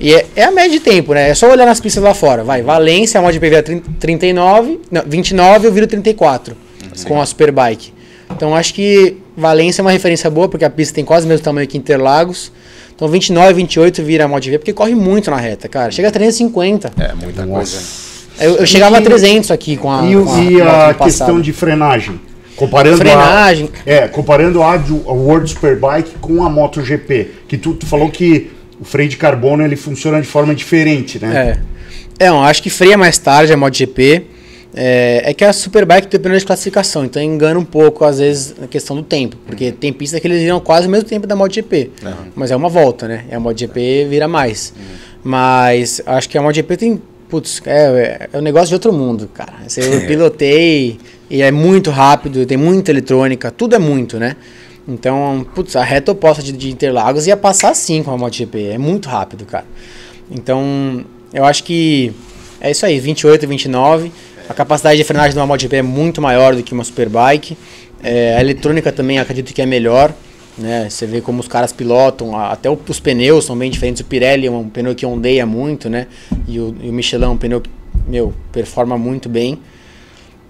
E 0.00 0.14
é, 0.14 0.26
é 0.34 0.44
a 0.44 0.50
média 0.50 0.70
de 0.70 0.80
tempo, 0.80 1.14
né? 1.14 1.30
É 1.30 1.34
só 1.34 1.50
olhar 1.50 1.64
nas 1.66 1.80
pistas 1.80 2.02
lá 2.02 2.12
fora. 2.14 2.42
Vai, 2.42 2.62
Valência, 2.62 3.18
a 3.18 3.22
MotoGP 3.22 3.48
vira 3.48 3.62
30, 3.62 3.90
39, 4.00 4.80
não, 4.90 5.02
29 5.06 5.66
eu 5.68 5.72
viro 5.72 5.86
34 5.86 6.56
com 7.06 7.20
a 7.20 7.26
Superbike. 7.26 7.92
Então 8.34 8.54
acho 8.56 8.74
que 8.74 9.16
Valência 9.36 9.80
é 9.80 9.84
uma 9.84 9.90
referência 9.90 10.28
boa, 10.30 10.48
porque 10.48 10.64
a 10.64 10.70
pista 10.70 10.94
tem 10.94 11.04
quase 11.04 11.26
o 11.26 11.28
mesmo 11.28 11.44
tamanho 11.44 11.66
que 11.68 11.78
Interlagos. 11.78 12.50
Então 12.94 13.08
29, 13.08 13.54
28 13.54 14.02
vira 14.02 14.24
a 14.24 14.28
MotoGP, 14.28 14.58
porque 14.58 14.72
corre 14.72 14.94
muito 14.94 15.30
na 15.30 15.36
reta, 15.36 15.68
cara. 15.68 15.90
Chega 15.90 16.08
a 16.08 16.10
350. 16.10 16.92
É, 16.98 17.12
muita 17.14 17.46
coisa. 17.46 17.78
Eu, 18.40 18.56
eu 18.56 18.66
chegava 18.66 18.98
a 18.98 19.00
300 19.02 19.50
aqui 19.50 19.76
com 19.76 19.90
a, 19.90 20.04
E, 20.06 20.14
com 20.14 20.38
e 20.42 20.52
moto 20.58 20.62
a 20.62 20.94
passado. 20.94 21.04
questão 21.04 21.40
de 21.40 21.52
frenagem? 21.52 22.20
Comparando 22.56 22.96
Frenagem. 22.98 23.70
A, 23.86 23.90
é, 23.90 24.08
comparando 24.08 24.62
a, 24.62 24.76
do- 24.76 25.02
a 25.08 25.12
World 25.12 25.50
Superbike 25.50 26.18
com 26.20 26.44
a 26.44 26.50
MotoGP. 26.50 27.30
Que 27.48 27.56
tu, 27.56 27.74
tu 27.74 27.86
falou 27.86 28.10
que 28.10 28.50
o 28.82 28.84
freio 28.84 29.08
de 29.08 29.16
carbono 29.16 29.64
ele 29.64 29.76
funciona 29.76 30.20
de 30.20 30.26
forma 30.26 30.52
diferente, 30.54 31.20
né? 31.20 31.56
É. 32.18 32.26
É, 32.26 32.28
eu 32.28 32.40
acho 32.40 32.60
que 32.60 32.68
freia 32.68 32.98
mais 32.98 33.16
tarde 33.16 33.52
a 33.52 33.56
MotoGP. 33.56 34.26
é, 34.74 35.22
é 35.26 35.34
que 35.34 35.44
a 35.44 35.52
Superbike 35.52 36.08
tem 36.08 36.18
pneu 36.18 36.36
de 36.36 36.44
classificação, 36.44 37.04
então 37.04 37.22
engana 37.22 37.60
um 37.60 37.64
pouco, 37.64 38.04
às 38.04 38.18
vezes, 38.18 38.54
na 38.58 38.66
questão 38.66 38.96
do 38.96 39.02
tempo. 39.02 39.36
Porque 39.46 39.70
tem 39.70 39.92
pista 39.92 40.18
que 40.18 40.26
eles 40.26 40.40
viram 40.40 40.58
quase 40.58 40.88
o 40.88 40.90
mesmo 40.90 41.08
tempo 41.08 41.26
da 41.26 41.36
MotoGP. 41.36 41.90
Mas 42.34 42.50
é 42.50 42.56
uma 42.56 42.68
volta, 42.68 43.06
né? 43.06 43.24
E 43.30 43.34
a 43.34 43.38
MotoGP 43.38 44.06
vira 44.10 44.26
mais. 44.26 44.74
Mas 45.22 46.02
acho 46.04 46.28
que 46.28 46.36
a 46.36 46.42
MotoGP 46.42 46.76
tem. 46.76 47.00
Putz, 47.28 47.62
é, 47.64 48.28
é 48.32 48.38
um 48.38 48.42
negócio 48.42 48.68
de 48.68 48.74
outro 48.74 48.92
mundo, 48.92 49.28
cara. 49.32 49.54
Assim, 49.64 49.80
Eu 49.86 50.06
pilotei 50.06 50.98
e 51.30 51.40
é 51.40 51.50
muito 51.50 51.90
rápido, 51.90 52.44
tem 52.44 52.58
muita 52.58 52.90
eletrônica, 52.90 53.50
tudo 53.50 53.74
é 53.74 53.78
muito, 53.78 54.18
né? 54.18 54.36
Então, 54.86 55.46
putz, 55.54 55.76
a 55.76 55.84
reta 55.84 56.12
oposta 56.12 56.42
de, 56.42 56.52
de 56.52 56.70
Interlagos 56.70 57.26
ia 57.26 57.36
passar 57.36 57.70
assim 57.70 58.02
com 58.02 58.10
a 58.10 58.18
MotoGP. 58.18 58.68
É 58.68 58.78
muito 58.78 59.08
rápido, 59.08 59.44
cara. 59.44 59.66
Então, 60.30 61.04
eu 61.32 61.44
acho 61.44 61.62
que 61.64 62.12
é 62.60 62.70
isso 62.70 62.84
aí, 62.84 62.98
28, 62.98 63.46
29. 63.46 64.12
A 64.48 64.54
capacidade 64.54 64.96
de 64.96 65.04
frenagem 65.04 65.32
de 65.32 65.38
uma 65.38 65.46
MotoGP 65.46 65.76
é 65.76 65.82
muito 65.82 66.20
maior 66.20 66.54
do 66.54 66.62
que 66.62 66.72
uma 66.72 66.84
Superbike. 66.84 67.56
É, 68.02 68.36
a 68.36 68.40
eletrônica 68.40 68.90
também 68.90 69.18
acredito 69.18 69.54
que 69.54 69.62
é 69.62 69.66
melhor. 69.66 70.12
Né? 70.58 70.88
Você 70.90 71.06
vê 71.06 71.20
como 71.20 71.40
os 71.40 71.48
caras 71.48 71.72
pilotam, 71.72 72.36
até 72.36 72.68
os 72.70 73.00
pneus 73.00 73.44
são 73.44 73.56
bem 73.56 73.70
diferentes. 73.70 74.02
O 74.02 74.04
Pirelli 74.04 74.46
é 74.46 74.50
um 74.50 74.68
pneu 74.68 74.94
que 74.94 75.06
ondeia 75.06 75.46
muito, 75.46 75.88
né? 75.88 76.06
E 76.46 76.58
o, 76.58 76.76
e 76.82 76.90
o 76.90 76.92
Michelin 76.92 77.24
é 77.24 77.28
um 77.28 77.36
pneu 77.36 77.60
que, 77.60 77.70
meu, 78.06 78.34
performa 78.52 78.98
muito 78.98 79.28
bem. 79.28 79.58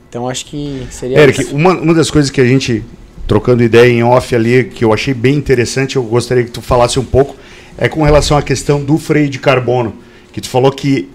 Então 0.09 0.28
acho 0.28 0.46
que 0.46 0.86
seria 0.90 1.20
Eric, 1.20 1.54
uma, 1.54 1.72
uma 1.72 1.94
das 1.94 2.10
coisas 2.10 2.30
que 2.30 2.40
a 2.40 2.44
gente, 2.44 2.84
trocando 3.32 3.62
ideia 3.62 3.90
em 3.90 4.02
off 4.02 4.34
ali, 4.36 4.64
que 4.64 4.84
eu 4.84 4.92
achei 4.92 5.14
bem 5.14 5.36
interessante, 5.36 5.96
eu 5.96 6.02
gostaria 6.02 6.44
que 6.44 6.50
tu 6.50 6.60
falasse 6.60 7.00
um 7.00 7.04
pouco, 7.04 7.34
é 7.78 7.88
com 7.88 8.02
relação 8.02 8.36
à 8.36 8.42
questão 8.42 8.84
do 8.84 8.98
freio 8.98 9.30
de 9.30 9.38
carbono. 9.38 9.94
Que 10.34 10.38
tu 10.38 10.50
falou 10.50 10.70
que 10.70 11.09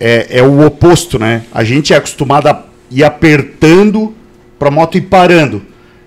é, 0.00 0.38
é 0.38 0.42
o 0.42 0.64
oposto, 0.64 1.18
né? 1.18 1.42
A 1.52 1.62
gente 1.62 1.92
é 1.92 1.96
acostumado 1.96 2.46
a 2.46 2.64
ir 2.90 3.04
apertando 3.04 4.14
para 4.58 4.68
a 4.68 4.70
moto 4.70 4.96
ir 4.96 5.02
parando. 5.02 5.60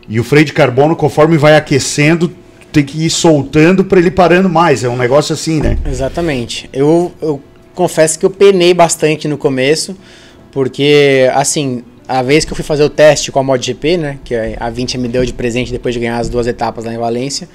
E 0.10 0.19
o 0.19 0.23
freio 0.23 0.45
de 0.45 0.53
carbono, 0.53 0.95
conforme 0.95 1.38
vai 1.38 1.56
aquecendo, 1.56 2.31
tem 2.72 2.84
que 2.84 3.06
ir 3.06 3.11
soltando 3.11 3.84
para 3.84 3.99
ele 3.99 4.10
parando 4.10 4.49
mais. 4.49 4.84
É 4.84 4.90
um 4.90 4.98
negócio 4.98 5.34
assim, 5.34 5.61
né? 5.61 5.77
Exatamente. 5.88 6.68
Eu, 6.73 7.11
eu 7.22 7.40
confesso 7.76 8.18
que 8.18 8.26
eu 8.26 8.31
penei 8.31 8.73
bastante 8.73 9.27
no 9.27 9.38
começo, 9.38 9.95
porque, 10.52 11.30
assim, 11.35 11.84
a 12.08 12.22
vez 12.22 12.46
que 12.46 12.52
eu 12.52 12.56
fui 12.56 12.66
fazer 12.66 12.84
o 12.84 12.90
teste 12.90 13.32
com 13.32 13.40
a 13.40 13.44
MotoGP, 13.44 13.98
né, 13.98 14.18
que 14.24 14.36
a 14.36 14.70
20 14.70 14.98
me 14.98 15.08
deu 15.08 15.26
de 15.26 15.34
presente 15.34 15.72
depois 15.72 15.94
de 15.94 16.00
ganhar 16.00 16.18
as 16.18 16.30
duas 16.30 16.48
etapas 16.48 16.86
lá 16.86 16.94
em 16.94 16.98
Valência, 16.98 17.48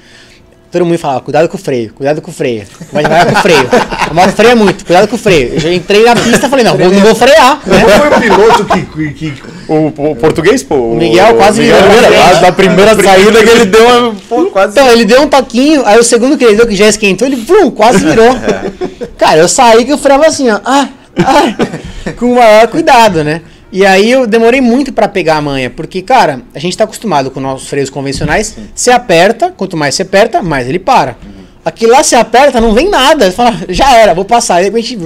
todo 0.70 0.85
mundo 0.85 0.99
falava, 0.99 1.20
cuidado 1.20 1.49
com 1.49 1.57
o 1.57 1.61
freio, 1.61 1.93
cuidado 1.95 2.20
com 2.20 2.31
o 2.31 2.35
freio, 2.35 2.65
vai 2.93 3.03
devagar 3.03 3.27
com 3.27 3.39
o 3.39 3.43
freio. 3.43 3.69
A 4.11 4.15
moto 4.15 4.33
freia 4.33 4.57
muito, 4.57 4.85
cuidado 4.85 5.09
com 5.09 5.16
o 5.16 5.19
freio. 5.19 5.55
Eu 5.55 5.61
já 5.61 5.73
entrei 5.73 6.03
na 6.05 6.15
pista 6.15 6.47
e 6.47 6.51
falei, 6.51 6.65
não, 6.65 6.77
vou, 6.77 6.91
não 6.91 7.01
vou 7.01 7.15
frear, 7.15 7.61
né? 7.66 7.81
Foi 7.81 8.09
o 8.09 8.20
piloto 8.20 8.65
que, 8.65 9.12
que, 9.12 9.31
que 9.31 9.43
O, 9.69 9.87
o 9.87 10.16
português, 10.16 10.62
pô. 10.62 10.75
O 10.77 10.97
Miguel 10.97 11.35
quase 11.35 11.62
virou 11.62 11.81
na 11.81 12.09
quase 12.09 12.41
da 12.41 12.53
primeira 12.53 13.03
saída 13.03 13.43
que 13.43 13.51
ele 13.51 13.65
deu 13.66 13.87
uma. 13.87 14.15
Pô, 14.29 14.47
quase. 14.47 14.73
Então, 14.73 14.91
ele 14.91 15.05
deu 15.05 15.23
um 15.23 15.29
toquinho, 15.29 15.85
aí 15.85 15.99
o 15.99 16.05
segundo 16.05 16.37
que 16.37 16.45
ele 16.45 16.57
deu, 16.57 16.66
que 16.66 16.77
já 16.77 16.89
esquentou, 16.89 17.27
ele 17.27 17.37
vrum, 17.37 17.70
quase 17.70 18.05
virou. 18.05 18.37
Cara, 19.16 19.41
eu 19.41 19.49
saí 19.49 19.85
que 19.85 19.93
eu 19.93 19.99
freava 19.99 20.27
assim, 20.27 20.49
ó. 20.51 20.61
Ai, 20.65 20.89
ai, 21.16 21.57
com 22.15 22.33
o 22.33 22.35
maior 22.37 22.66
cuidado, 22.69 23.25
né? 23.25 23.43
E 23.70 23.85
aí 23.85 24.11
eu 24.11 24.27
demorei 24.27 24.61
muito 24.61 24.93
pra 24.93 25.07
pegar 25.09 25.36
a 25.36 25.43
manha, 25.43 25.69
porque, 25.69 26.01
cara, 26.01 26.40
a 26.55 26.59
gente 26.59 26.77
tá 26.77 26.85
acostumado 26.85 27.31
com 27.31 27.39
nossos 27.39 27.69
freios 27.69 27.90
convencionais. 27.90 28.57
Você 28.74 28.90
aperta, 28.90 29.53
quanto 29.55 29.77
mais 29.77 29.95
você 29.95 30.03
aperta, 30.03 30.43
mais 30.43 30.69
ele 30.69 30.78
para. 30.78 31.16
Aqui 31.65 31.86
lá 31.86 32.03
você 32.03 32.16
aperta, 32.16 32.62
não 32.62 32.73
vem 32.73 32.89
nada. 32.89 33.27
Você 33.27 33.36
fala, 33.36 33.55
já 33.69 33.95
era, 33.95 34.15
vou 34.15 34.24
passar. 34.24 34.57
Aí 34.57 34.65
de 34.65 34.70
repente, 34.70 34.99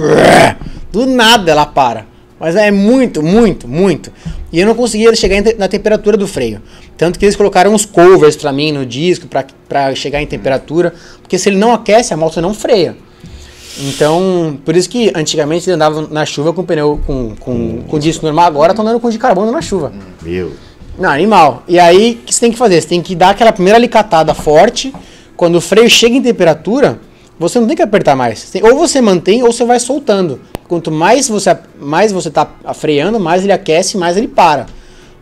do 0.91 1.05
nada 1.05 1.51
ela 1.51 1.65
para. 1.65 2.05
Mas 2.39 2.55
é 2.55 2.71
muito, 2.71 3.21
muito, 3.21 3.67
muito. 3.67 4.11
E 4.51 4.59
eu 4.59 4.65
não 4.65 4.75
conseguia 4.75 5.13
chegar 5.15 5.43
na 5.57 5.67
temperatura 5.67 6.15
do 6.15 6.27
freio. 6.27 6.61
Tanto 6.95 7.19
que 7.19 7.25
eles 7.25 7.35
colocaram 7.35 7.73
uns 7.73 7.85
covers 7.85 8.35
pra 8.35 8.53
mim 8.53 8.71
no 8.71 8.85
disco, 8.85 9.27
pra 9.67 9.95
chegar 9.95 10.21
em 10.21 10.27
temperatura. 10.27 10.93
Porque 11.21 11.37
se 11.37 11.49
ele 11.49 11.57
não 11.57 11.73
aquece, 11.73 12.13
a 12.13 12.17
moto 12.17 12.39
não 12.39 12.53
freia. 12.53 12.95
Então, 13.79 14.57
por 14.63 14.75
isso 14.75 14.89
que 14.89 15.11
antigamente 15.15 15.69
eles 15.69 15.75
andavam 15.75 16.07
na 16.09 16.25
chuva 16.25 16.53
com 16.53 16.63
pneu 16.63 16.99
com, 17.05 17.35
com, 17.39 17.81
com 17.87 17.99
disco 17.99 18.25
normal, 18.25 18.45
agora 18.45 18.71
estão 18.71 18.85
andando 18.85 18.99
com 18.99 19.09
de 19.09 19.17
carbono 19.17 19.51
na 19.51 19.61
chuva. 19.61 19.91
Meu. 20.21 20.51
Não, 20.97 21.09
animal. 21.09 21.63
E 21.67 21.79
aí, 21.79 22.19
o 22.21 22.25
que 22.25 22.33
você 22.33 22.41
tem 22.41 22.51
que 22.51 22.57
fazer? 22.57 22.79
Você 22.79 22.87
tem 22.87 23.01
que 23.01 23.15
dar 23.15 23.31
aquela 23.31 23.51
primeira 23.51 23.77
alicatada 23.77 24.33
forte. 24.33 24.93
Quando 25.35 25.55
o 25.55 25.61
freio 25.61 25.89
chega 25.89 26.15
em 26.15 26.21
temperatura, 26.21 26.99
você 27.39 27.59
não 27.59 27.67
tem 27.67 27.75
que 27.75 27.81
apertar 27.81 28.15
mais. 28.15 28.51
Ou 28.61 28.77
você 28.77 29.01
mantém 29.01 29.41
ou 29.41 29.51
você 29.51 29.65
vai 29.65 29.79
soltando. 29.79 30.39
Quanto 30.67 30.91
mais 30.91 31.27
você 31.27 31.57
mais 31.79 32.11
você 32.11 32.29
tá 32.29 32.47
freando, 32.75 33.19
mais 33.19 33.43
ele 33.43 33.51
aquece, 33.51 33.97
mais 33.97 34.15
ele 34.17 34.27
para. 34.27 34.67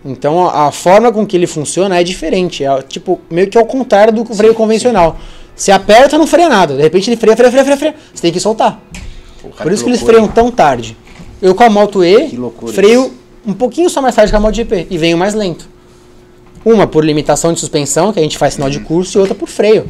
Então 0.03 0.47
a, 0.47 0.67
a 0.67 0.71
forma 0.71 1.11
com 1.11 1.25
que 1.25 1.37
ele 1.37 1.47
funciona 1.47 1.99
é 1.99 2.03
diferente. 2.03 2.65
É 2.65 2.81
tipo 2.81 3.21
meio 3.29 3.47
que 3.49 3.57
ao 3.57 3.65
contrário 3.65 4.13
do 4.13 4.25
freio 4.25 4.53
convencional. 4.53 5.17
Você 5.55 5.71
aperta, 5.71 6.17
não 6.17 6.27
freia 6.27 6.49
nada. 6.49 6.75
De 6.75 6.81
repente 6.81 7.09
ele 7.09 7.17
freia, 7.17 7.35
freia, 7.35 7.51
freia, 7.51 7.63
freia, 7.63 7.77
freia. 7.77 7.95
Você 8.13 8.21
tem 8.21 8.31
que 8.31 8.39
soltar. 8.39 8.81
Por 9.57 9.71
isso 9.71 9.83
que 9.83 9.89
eles 9.89 10.01
freiam 10.01 10.27
tão 10.27 10.51
tarde. 10.51 10.97
Eu 11.41 11.55
com 11.55 11.63
a 11.63 11.69
Moto 11.69 12.03
E, 12.03 12.29
Que 12.29 12.71
freio 12.73 13.11
um 13.45 13.53
pouquinho 13.53 13.89
só 13.89 14.01
mais 14.01 14.15
tarde 14.15 14.31
que 14.31 14.35
a 14.35 14.39
Moto 14.39 14.55
GP 14.55 14.87
e 14.89 14.97
venho 14.97 15.17
mais 15.17 15.33
lento. 15.33 15.67
Uma 16.63 16.85
por 16.85 17.03
limitação 17.03 17.51
de 17.53 17.59
suspensão, 17.59 18.13
que 18.13 18.19
a 18.19 18.21
gente 18.21 18.37
faz 18.37 18.53
sinal 18.53 18.69
de 18.69 18.79
curso, 18.79 19.17
e 19.17 19.19
outra 19.19 19.33
por 19.33 19.49
freio. 19.49 19.87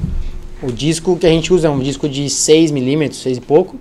O 0.63 0.71
disco 0.71 1.17
que 1.17 1.25
a 1.25 1.29
gente 1.29 1.53
usa 1.53 1.67
é 1.67 1.69
um 1.69 1.79
disco 1.79 2.07
de 2.07 2.29
6 2.29 2.71
milímetros, 2.71 3.21
6 3.21 3.37
e 3.37 3.41
pouco. 3.41 3.77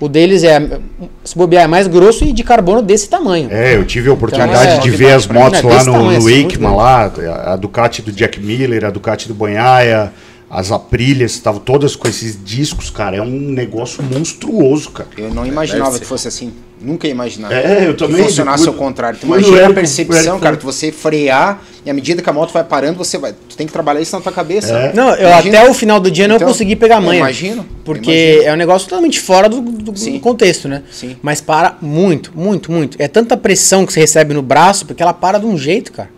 O 0.00 0.08
deles 0.08 0.42
é, 0.42 0.80
se 1.22 1.38
bobear, 1.38 1.64
é 1.64 1.66
mais 1.68 1.86
grosso 1.86 2.24
e 2.24 2.32
de 2.32 2.42
carbono 2.42 2.82
desse 2.82 3.08
tamanho. 3.08 3.48
É, 3.52 3.76
eu 3.76 3.84
tive 3.84 4.10
a 4.10 4.12
oportunidade 4.12 4.62
Então, 4.62 4.78
é, 4.78 4.80
de 4.80 4.90
ver 4.90 5.12
as 5.12 5.26
motos 5.26 5.60
é 5.60 5.62
lá 5.62 5.84
no, 5.84 5.92
tamanho, 5.92 6.20
no 6.20 6.28
assim, 6.28 6.56
lá, 6.58 7.12
a 7.52 7.56
Ducati 7.56 8.02
do 8.02 8.10
Jack 8.10 8.40
Miller, 8.40 8.84
a 8.84 8.90
Ducati 8.90 9.28
do 9.28 9.34
Banhaia, 9.34 10.12
as 10.56 10.70
Aprilhas, 10.70 11.32
estavam 11.32 11.60
todas 11.60 11.96
com 11.96 12.06
esses 12.06 12.38
discos, 12.44 12.88
cara, 12.88 13.16
é 13.16 13.20
um 13.20 13.26
negócio 13.50 14.00
monstruoso, 14.04 14.90
cara. 14.90 15.08
Eu 15.18 15.34
não 15.34 15.44
imaginava 15.44 15.98
que 15.98 16.06
fosse 16.06 16.28
assim. 16.28 16.52
Nunca 16.80 17.06
ia 17.08 17.12
imaginar. 17.12 17.50
É, 17.50 17.88
eu 17.88 17.96
também, 17.96 18.16
Que 18.18 18.22
funcionasse 18.24 18.68
ao 18.68 18.74
contrário. 18.74 19.18
Tu 19.18 19.26
imagina 19.26 19.56
era 19.56 19.68
a 19.70 19.74
percepção, 19.74 20.34
era- 20.34 20.38
cara, 20.42 20.56
que 20.56 20.64
você 20.64 20.92
frear 20.92 21.60
e 21.84 21.90
à 21.90 21.94
medida 21.94 22.20
que 22.22 22.28
a 22.28 22.32
moto 22.32 22.52
vai 22.52 22.62
parando, 22.62 22.96
você 22.98 23.16
vai. 23.18 23.32
Tu 23.32 23.56
tem 23.56 23.66
que 23.66 23.72
trabalhar 23.72 24.00
isso 24.00 24.14
na 24.14 24.20
tua 24.22 24.30
cabeça. 24.32 24.72
É. 24.76 24.92
Não, 24.92 25.10
eu 25.14 25.28
Imagina- 25.28 25.60
até 25.60 25.70
o 25.70 25.74
final 25.74 25.98
do 25.98 26.10
dia 26.10 26.28
não 26.28 26.36
Então, 26.36 26.46
consegui 26.46 26.76
pegar 26.76 26.96
a 26.96 26.98
eu 26.98 27.02
manha. 27.02 27.18
imagino, 27.20 27.62
eu 27.62 27.66
Porque 27.84 28.10
imagino. 28.34 28.48
é 28.48 28.52
um 28.52 28.56
negócio 28.56 28.88
totalmente 28.88 29.18
fora 29.20 29.48
do, 29.48 29.60
do- 29.60 29.92
do 29.92 30.20
contexto, 30.20 30.68
né? 30.68 30.82
Sim. 30.92 31.16
Mas 31.22 31.40
para 31.40 31.78
muito, 31.80 32.30
muito, 32.34 32.70
muito. 32.70 32.96
É 33.00 33.08
tanta 33.08 33.36
pressão 33.36 33.84
que 33.86 33.92
você 33.92 34.00
recebe 34.00 34.34
no 34.34 34.42
braço, 34.42 34.86
porque 34.86 35.02
ela 35.02 35.14
para 35.14 35.38
de 35.38 35.46
um 35.46 35.56
jeito, 35.58 35.90
cara. 35.90 36.10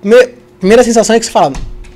Primeira, 0.00 0.30
primeira 0.58 0.82
sensação 0.82 1.14
é 1.14 1.20
que 1.20 1.26
você 1.26 1.32
fala, 1.32 1.52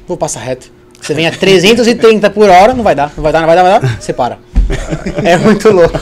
vou 0.06 0.16
passar 0.16 0.40
reto. 0.40 0.70
Você 1.02 1.14
vem 1.14 1.26
a 1.26 1.32
330 1.32 2.30
por 2.30 2.48
hora, 2.48 2.72
não 2.74 2.84
vai 2.84 2.94
dar, 2.94 3.12
não 3.16 3.24
vai 3.24 3.32
dar, 3.32 3.40
não 3.40 3.46
vai 3.48 3.56
dar, 3.56 3.62
não 3.64 3.70
vai 3.72 3.80
dar, 3.80 4.00
você 4.00 4.12
para. 4.12 4.38
É 5.24 5.36
muito 5.36 5.68
louco. 5.70 5.98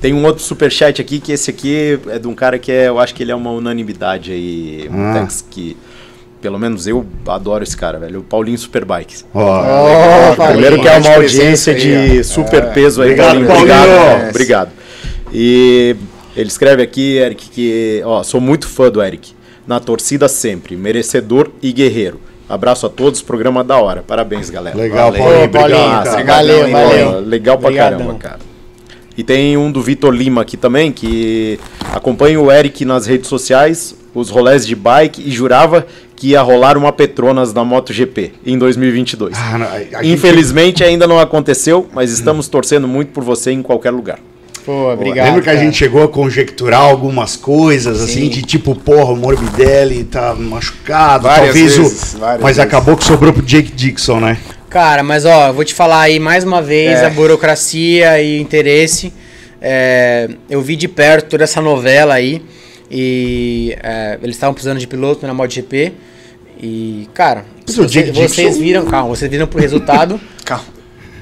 Tem 0.00 0.14
um 0.14 0.24
outro 0.24 0.42
superchat 0.42 1.00
aqui, 1.00 1.20
que 1.20 1.30
esse 1.30 1.50
aqui 1.50 2.00
é 2.08 2.18
de 2.18 2.26
um 2.26 2.34
cara 2.34 2.58
que 2.58 2.72
é, 2.72 2.88
eu 2.88 2.98
acho 2.98 3.14
que 3.14 3.22
ele 3.22 3.30
é 3.30 3.34
uma 3.34 3.50
unanimidade 3.50 4.32
aí, 4.32 4.88
um 4.90 5.12
Ah. 5.12 5.28
Que, 5.50 5.76
pelo 6.40 6.58
menos 6.58 6.86
eu 6.86 7.06
adoro 7.26 7.62
esse 7.62 7.76
cara, 7.76 7.98
velho, 7.98 8.20
o 8.20 8.22
Paulinho 8.22 8.56
Superbikes. 8.56 9.26
Ó, 9.34 10.34
Paulinho. 10.36 10.52
Primeiro 10.52 10.80
que 10.80 10.88
é 10.88 10.98
uma 10.98 11.14
audiência 11.14 11.74
de 11.74 12.20
ó. 12.20 12.22
super 12.22 12.72
peso 12.72 13.02
aí, 13.02 13.10
Obrigado, 13.10 13.28
Paulinho. 13.28 13.46
Paulinho. 13.46 13.74
Obrigado, 13.74 14.18
né? 14.22 14.28
obrigado. 14.30 14.70
E 15.32 15.96
ele 16.34 16.48
escreve 16.48 16.82
aqui, 16.82 17.18
Eric, 17.18 17.50
que, 17.50 18.02
ó, 18.06 18.22
sou 18.22 18.40
muito 18.40 18.66
fã 18.66 18.90
do 18.90 19.02
Eric. 19.02 19.32
Na 19.66 19.78
torcida 19.78 20.28
sempre, 20.28 20.76
merecedor 20.76 21.50
e 21.62 21.72
guerreiro. 21.72 22.18
Abraço 22.52 22.84
a 22.84 22.90
todos, 22.90 23.22
programa 23.22 23.64
da 23.64 23.78
hora. 23.78 24.04
Parabéns, 24.06 24.50
galera. 24.50 24.76
legal, 24.76 25.10
Valeu. 25.10 25.24
Paulinho, 25.24 25.44
Ô, 25.44 25.48
Paulinho, 25.48 25.78
obrigado, 25.78 26.04
cara. 26.04 26.24
valeu, 26.24 26.70
valeu. 26.70 26.72
Paulinho? 27.06 27.28
Legal 27.28 27.56
pra 27.58 27.66
Obrigadão. 27.68 27.98
caramba, 27.98 28.18
cara. 28.18 28.38
E 29.16 29.22
tem 29.22 29.56
um 29.56 29.72
do 29.72 29.80
Vitor 29.80 30.12
Lima 30.12 30.42
aqui 30.42 30.58
também, 30.58 30.92
que 30.92 31.58
acompanha 31.94 32.38
o 32.38 32.52
Eric 32.52 32.84
nas 32.84 33.06
redes 33.06 33.26
sociais, 33.28 33.96
os 34.14 34.28
rolés 34.28 34.66
de 34.66 34.74
bike, 34.76 35.22
e 35.26 35.30
jurava 35.30 35.86
que 36.14 36.28
ia 36.28 36.42
rolar 36.42 36.76
uma 36.76 36.92
Petronas 36.92 37.54
na 37.54 37.64
MotoGP 37.64 38.32
em 38.44 38.58
2022. 38.58 39.34
Ah, 39.34 39.56
não, 39.58 40.02
Infelizmente 40.04 40.84
ainda 40.84 41.06
não 41.06 41.18
aconteceu, 41.18 41.86
mas 41.94 42.10
estamos 42.12 42.48
torcendo 42.48 42.86
muito 42.86 43.12
por 43.12 43.24
você 43.24 43.50
em 43.50 43.62
qualquer 43.62 43.92
lugar. 43.92 44.18
Pô, 44.64 44.92
obrigado. 44.92 45.26
Lembra 45.26 45.42
que 45.42 45.50
a 45.50 45.54
cara. 45.54 45.64
gente 45.64 45.76
chegou 45.76 46.02
a 46.04 46.08
conjecturar 46.08 46.80
algumas 46.82 47.36
coisas, 47.36 48.00
assim, 48.00 48.28
de 48.28 48.42
tipo, 48.42 48.74
porra, 48.76 49.12
o 49.12 49.16
Morbidelli 49.16 50.04
tá 50.04 50.34
machucado, 50.34 51.24
Várias 51.24 51.46
talvez 51.46 51.76
vezes, 51.76 52.14
o. 52.14 52.18
Mas 52.20 52.42
vezes. 52.42 52.58
acabou 52.60 52.96
que 52.96 53.04
sobrou 53.04 53.32
pro 53.32 53.42
Jake 53.42 53.72
Dixon, 53.72 54.20
né? 54.20 54.38
Cara, 54.70 55.02
mas 55.02 55.24
ó, 55.24 55.48
eu 55.48 55.52
vou 55.54 55.64
te 55.64 55.74
falar 55.74 56.00
aí 56.02 56.18
mais 56.18 56.44
uma 56.44 56.62
vez 56.62 57.00
É. 57.00 57.06
a 57.06 57.10
burocracia 57.10 58.22
e 58.22 58.40
interesse. 58.40 59.12
É, 59.60 60.28
eu 60.48 60.62
vi 60.62 60.76
de 60.76 60.88
perto 60.88 61.28
toda 61.30 61.44
essa 61.44 61.60
novela 61.60 62.14
aí 62.14 62.42
e 62.90 63.76
é, 63.82 64.18
eles 64.22 64.36
estavam 64.36 64.54
precisando 64.54 64.78
de 64.78 64.86
piloto 64.86 65.26
na 65.26 65.34
MotoGP 65.34 65.92
e, 66.60 67.08
cara, 67.14 67.44
você- 67.66 68.10
vocês 68.12 68.56
viram, 68.58 68.84
calma, 68.86 69.08
vocês 69.08 69.30
viram 69.30 69.46
pro 69.46 69.60
resultado. 69.60 70.20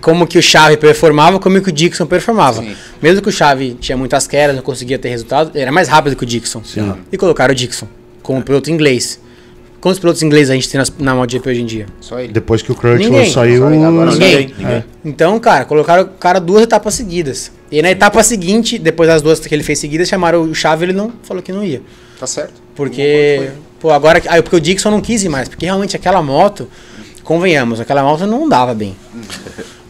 Como 0.01 0.27
que 0.27 0.39
o 0.39 0.43
Chave 0.43 0.77
performava, 0.77 1.39
como 1.39 1.60
que 1.60 1.68
o 1.68 1.72
Dixon 1.72 2.06
performava. 2.06 2.62
Sim. 2.62 2.74
Mesmo 3.02 3.20
que 3.22 3.28
o 3.28 3.32
Chave 3.32 3.74
tinha 3.81 3.97
muitas 3.97 4.27
quedas, 4.27 4.56
não 4.56 4.62
conseguia 4.62 4.98
ter 4.98 5.09
resultado, 5.10 5.51
ele 5.55 5.62
era 5.62 5.72
mais 5.72 5.89
rápido 5.89 6.16
que 6.16 6.22
o 6.22 6.27
Dixon. 6.27 6.62
E 7.12 7.16
colocaram 7.16 7.52
o 7.52 7.55
Dixon 7.55 7.86
como 8.22 8.43
piloto 8.43 8.70
inglês. 8.70 9.20
Quantos 9.81 9.98
pilotos 9.98 10.22
ingleses 10.22 10.51
a 10.51 10.55
gente 10.55 10.68
tem 10.68 10.78
nas- 10.78 10.93
na 10.98 11.14
MotoGP 11.14 11.48
hoje 11.51 11.62
em 11.62 11.66
dia? 11.66 11.86
Só 12.02 12.20
ele. 12.20 12.32
Depois 12.35 12.60
que 12.60 12.70
o 12.70 12.74
Crutchlow 12.74 13.10
Ninguém. 13.12 13.32
saiu. 13.32 13.66
Agora 13.66 14.10
Ninguém. 14.12 14.55
É. 14.62 14.82
Então, 15.02 15.40
cara, 15.40 15.64
colocaram 15.64 16.02
o 16.02 16.06
cara 16.06 16.39
duas 16.39 16.62
etapas 16.64 16.93
seguidas. 16.94 17.51
E 17.72 17.81
na 17.81 17.90
etapa 17.90 18.22
seguinte, 18.22 18.78
depois 18.78 19.09
das 19.09 19.22
duas 19.22 19.40
que 19.40 19.55
ele 19.55 19.62
fez 19.62 19.78
seguidas, 19.78 20.06
chamaram 20.06 20.43
o 20.43 20.55
Chave 20.55 20.85
ele 20.85 20.93
não 20.93 21.10
falou 21.22 21.43
que 21.43 21.51
não 21.51 21.64
ia. 21.64 21.81
Tá 22.18 22.27
certo. 22.27 22.60
Porque, 22.74 23.51
pô, 23.81 23.90
agora. 23.90 24.20
Aí, 24.28 24.43
porque 24.43 24.56
o 24.56 24.60
Dixon 24.60 24.90
não 24.90 25.01
quis 25.01 25.24
ir 25.24 25.31
mais. 25.31 25.48
Porque 25.48 25.64
realmente 25.64 25.97
aquela 25.97 26.20
moto, 26.22 26.68
convenhamos, 27.24 27.81
aquela 27.81 28.02
moto 28.02 28.27
não 28.27 28.44
andava 28.44 28.74
bem. 28.74 28.94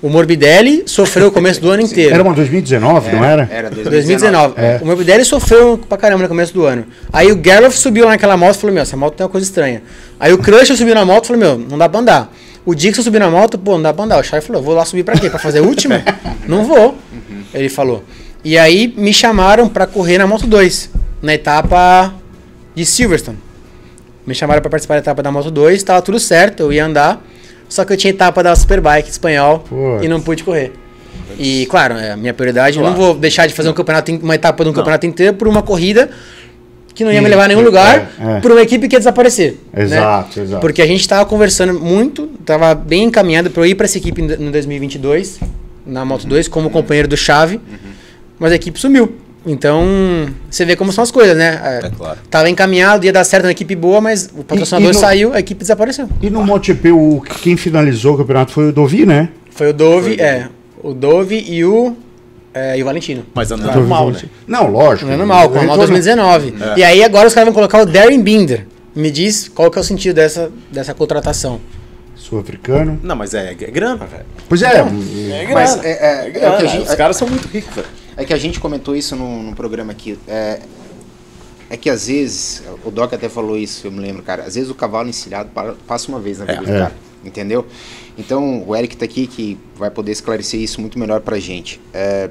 O 0.03 0.09
Morbidelli 0.09 0.85
sofreu 0.87 1.29
o 1.29 1.31
começo 1.31 1.61
do 1.61 1.71
ano 1.71 1.83
inteiro. 1.83 2.15
Era 2.15 2.23
uma 2.23 2.33
2019, 2.33 3.13
não 3.13 3.23
era? 3.23 3.49
Era 3.53 3.69
2019. 3.69 4.55
É. 4.57 4.79
O 4.81 4.87
Morbidelli 4.87 5.25
sofreu 5.27 5.79
pra 5.89 5.99
caramba 5.99 6.23
no 6.23 6.29
começo 6.29 6.55
do 6.55 6.65
ano. 6.65 6.87
Aí 7.13 7.31
o 7.31 7.39
Gerloff 7.43 7.77
subiu 7.77 8.05
lá 8.07 8.13
naquela 8.13 8.35
moto 8.37 8.57
e 8.57 8.59
falou: 8.61 8.73
Meu, 8.73 8.83
essa 8.83 8.97
moto 8.97 9.15
tem 9.15 9.25
uma 9.25 9.31
coisa 9.31 9.47
estranha. 9.47 9.83
Aí 10.19 10.33
o 10.33 10.39
Crusher 10.39 10.75
subiu 10.75 10.95
na 10.95 11.05
moto 11.05 11.25
e 11.25 11.27
falou: 11.29 11.41
Meu, 11.41 11.59
não 11.59 11.77
dá 11.77 11.87
pra 11.87 12.01
andar. 12.01 12.33
O 12.65 12.75
Dixon 12.75 13.03
subiu 13.03 13.21
na 13.21 13.31
moto, 13.31 13.59
pô, 13.59 13.73
não 13.73 13.83
dá 13.83 13.93
pra 13.93 14.05
andar. 14.05 14.19
O 14.19 14.23
Charlie 14.23 14.47
falou: 14.47 14.63
Vou 14.63 14.75
lá 14.75 14.87
subir 14.87 15.05
pra 15.05 15.19
quê? 15.19 15.29
Pra 15.29 15.39
fazer 15.39 15.61
o 15.61 15.67
último? 15.67 15.95
não 16.49 16.65
vou. 16.65 16.97
Ele 17.53 17.69
falou. 17.69 18.03
E 18.43 18.57
aí 18.57 18.95
me 18.97 19.13
chamaram 19.13 19.69
pra 19.69 19.87
correr 19.87 20.17
na 20.17 20.27
Moto 20.27 20.47
2, 20.47 20.91
na 21.21 21.35
etapa 21.35 22.15
de 22.75 22.87
Silverstone. 22.87 23.39
Me 24.27 24.35
chamaram 24.35 24.63
pra 24.63 24.71
participar 24.71 24.95
da 24.95 25.01
etapa 25.01 25.23
da 25.23 25.31
Moto 25.31 25.51
2, 25.51 25.83
tava 25.83 26.01
tudo 26.01 26.19
certo, 26.19 26.61
eu 26.61 26.73
ia 26.73 26.87
andar. 26.87 27.23
Só 27.71 27.85
que 27.87 27.93
eu 27.93 27.97
tinha 27.97 28.11
etapa 28.11 28.43
da 28.43 28.55
Superbike 28.55 29.09
espanhol 29.09 29.61
Putz. 29.61 30.05
e 30.05 30.09
não 30.09 30.21
pude 30.21 30.45
correr. 30.45 30.73
E 31.39 31.65
claro, 31.71 31.95
é 31.95 32.11
a 32.11 32.17
minha 32.17 32.35
prioridade, 32.35 32.77
eu 32.77 32.85
não 32.85 32.95
vou 32.95 33.15
deixar 33.15 33.47
de 33.47 33.55
fazer 33.55 33.71
um 33.71 33.73
campeonato, 33.73 34.13
uma 34.17 34.35
etapa 34.35 34.63
de 34.65 34.69
um 34.71 34.73
campeonato 34.75 35.07
inteiro 35.07 35.35
por 35.35 35.49
uma 35.49 35.63
corrida 35.63 36.11
que 36.93 37.05
não 37.05 37.13
ia 37.13 37.23
me 37.23 37.29
levar 37.29 37.45
a 37.45 37.49
nenhum 37.49 37.63
lugar, 37.63 38.11
é, 38.21 38.37
é. 38.37 38.41
por 38.41 38.51
uma 38.51 38.61
equipe 38.61 38.87
que 38.89 38.97
ia 38.97 38.99
desaparecer. 38.99 39.57
né? 39.73 39.85
Exato, 39.85 40.41
exato. 40.41 40.61
Porque 40.61 40.83
a 40.83 40.87
gente 40.87 41.09
tava 41.09 41.25
conversando 41.25 41.73
muito, 41.81 42.27
tava 42.45 42.75
bem 42.75 43.05
encaminhado 43.05 43.49
para 43.49 43.63
eu 43.63 43.67
ir 43.67 43.75
para 43.77 43.87
essa 43.87 43.97
equipe 43.97 44.21
em- 44.21 44.27
no 44.37 44.51
2022, 44.51 45.39
na 45.87 46.05
Moto 46.05 46.27
2, 46.27 46.49
como 46.49 46.69
companheiro 46.69 47.09
do 47.09 47.17
Chave, 47.17 47.61
mas 48.39 48.53
a 48.53 48.57
equipe 48.57 48.79
sumiu. 48.79 49.15
Então, 49.51 49.85
você 50.49 50.65
vê 50.65 50.77
como 50.77 50.93
são 50.93 51.03
as 51.03 51.11
coisas, 51.11 51.37
né? 51.37 51.81
É, 51.83 51.91
claro. 51.91 52.19
Tava 52.31 52.49
encaminhado, 52.49 53.05
ia 53.05 53.13
dar 53.13 53.25
certo 53.25 53.45
na 53.45 53.51
equipe 53.51 53.75
boa, 53.75 54.01
mas 54.01 54.31
o 54.33 54.45
patrocinador 54.45 54.91
e 54.91 54.93
no- 54.95 54.99
saiu, 54.99 55.35
a 55.35 55.41
equipe 55.41 55.61
desapareceu. 55.61 56.09
E 56.23 56.31
no 56.31 56.43
MotoGP, 56.45 56.93
o, 56.93 57.21
quem 57.43 57.57
finalizou 57.57 58.15
o 58.15 58.19
campeonato 58.19 58.53
foi 58.53 58.69
o 58.69 58.73
Dovi, 58.73 59.05
né? 59.05 59.29
Foi 59.51 59.71
o 59.71 59.73
Dove, 59.73 60.21
é, 60.21 60.47
o 60.83 60.95
Dove 60.95 61.45
e 61.49 61.65
o, 61.65 61.97
é, 62.55 62.79
e 62.79 62.83
o 62.83 62.85
Valentino. 62.85 63.25
Mas 63.35 63.51
andando 63.51 63.73
Dovi 63.73 63.89
mal, 63.89 63.99
falou 64.07 64.13
né? 64.13 64.23
Não, 64.47 64.71
lógico. 64.71 65.11
É 65.11 65.17
normal, 65.17 65.49
com 65.51 65.59
a 65.59 65.63
moto 65.63 65.71
falou- 65.71 65.87
2019. 65.89 66.55
E 66.77 66.85
aí 66.85 67.03
agora 67.03 67.27
os 67.27 67.35
caras 67.35 67.47
vão 67.49 67.55
colocar 67.55 67.81
o 67.83 67.87
Darren 67.87 68.21
Binder. 68.23 68.67
Me 68.95 69.11
diz 69.11 69.49
qual 69.49 69.71
que 69.71 69.79
é 69.79 69.81
o 69.81 69.85
sentido 69.85 70.15
dessa, 70.15 70.51
dessa 70.71 70.95
contratação. 70.95 71.61
Sul-africano. 72.17 73.01
Não, 73.03 73.17
mas 73.17 73.35
é, 73.35 73.51
é 73.51 73.55
grana, 73.71 74.07
velho. 74.07 74.25
Pois 74.49 74.63
é. 74.63 74.77
É 74.77 74.83
Mas 75.53 75.75
grana. 75.75 75.89
é, 75.89 75.91
é- 75.91 76.27
é 76.27 76.31
grana. 76.31 76.55
o 76.55 76.59
que 76.59 76.65
a 76.65 76.69
gente, 76.69 76.89
Os 76.89 76.95
caras 76.95 77.17
são 77.17 77.27
muito 77.29 77.49
ricos, 77.49 77.75
velho. 77.75 77.87
É 78.23 78.25
que 78.27 78.33
a 78.35 78.39
gente 78.39 78.61
comentou 78.61 78.95
isso 78.95 79.17
no, 79.17 79.43
no 79.43 79.55
programa 79.55 79.93
aqui. 79.93 80.19
É, 80.29 80.61
é 81.69 81.77
que 81.77 81.89
às 81.89 82.07
vezes, 82.09 82.63
o 82.85 82.91
Doc 82.91 83.13
até 83.13 83.29
falou 83.29 83.57
isso, 83.57 83.87
eu 83.87 83.93
me 83.93 84.01
lembro, 84.01 84.23
cara. 84.23 84.45
Às 84.45 84.55
vezes 84.55 84.71
o 84.71 84.75
cavalo 84.75 85.09
encilhado 85.09 85.51
passa 85.87 86.09
uma 86.09 86.19
vez 86.21 86.39
na 86.39 86.45
vida 86.45 86.63
do 86.63 86.71
É. 86.71 86.79
cara. 86.79 86.93
Entendeu? 87.25 87.67
Então, 88.19 88.65
o 88.67 88.75
Eric 88.75 88.97
tá 88.97 89.05
aqui 89.05 89.27
que 89.27 89.59
vai 89.77 89.91
poder 89.91 90.11
esclarecer 90.13 90.59
isso 90.59 90.81
muito 90.81 90.99
melhor 90.99 91.21
pra 91.21 91.39
gente. 91.39 91.79
É, 91.93 92.31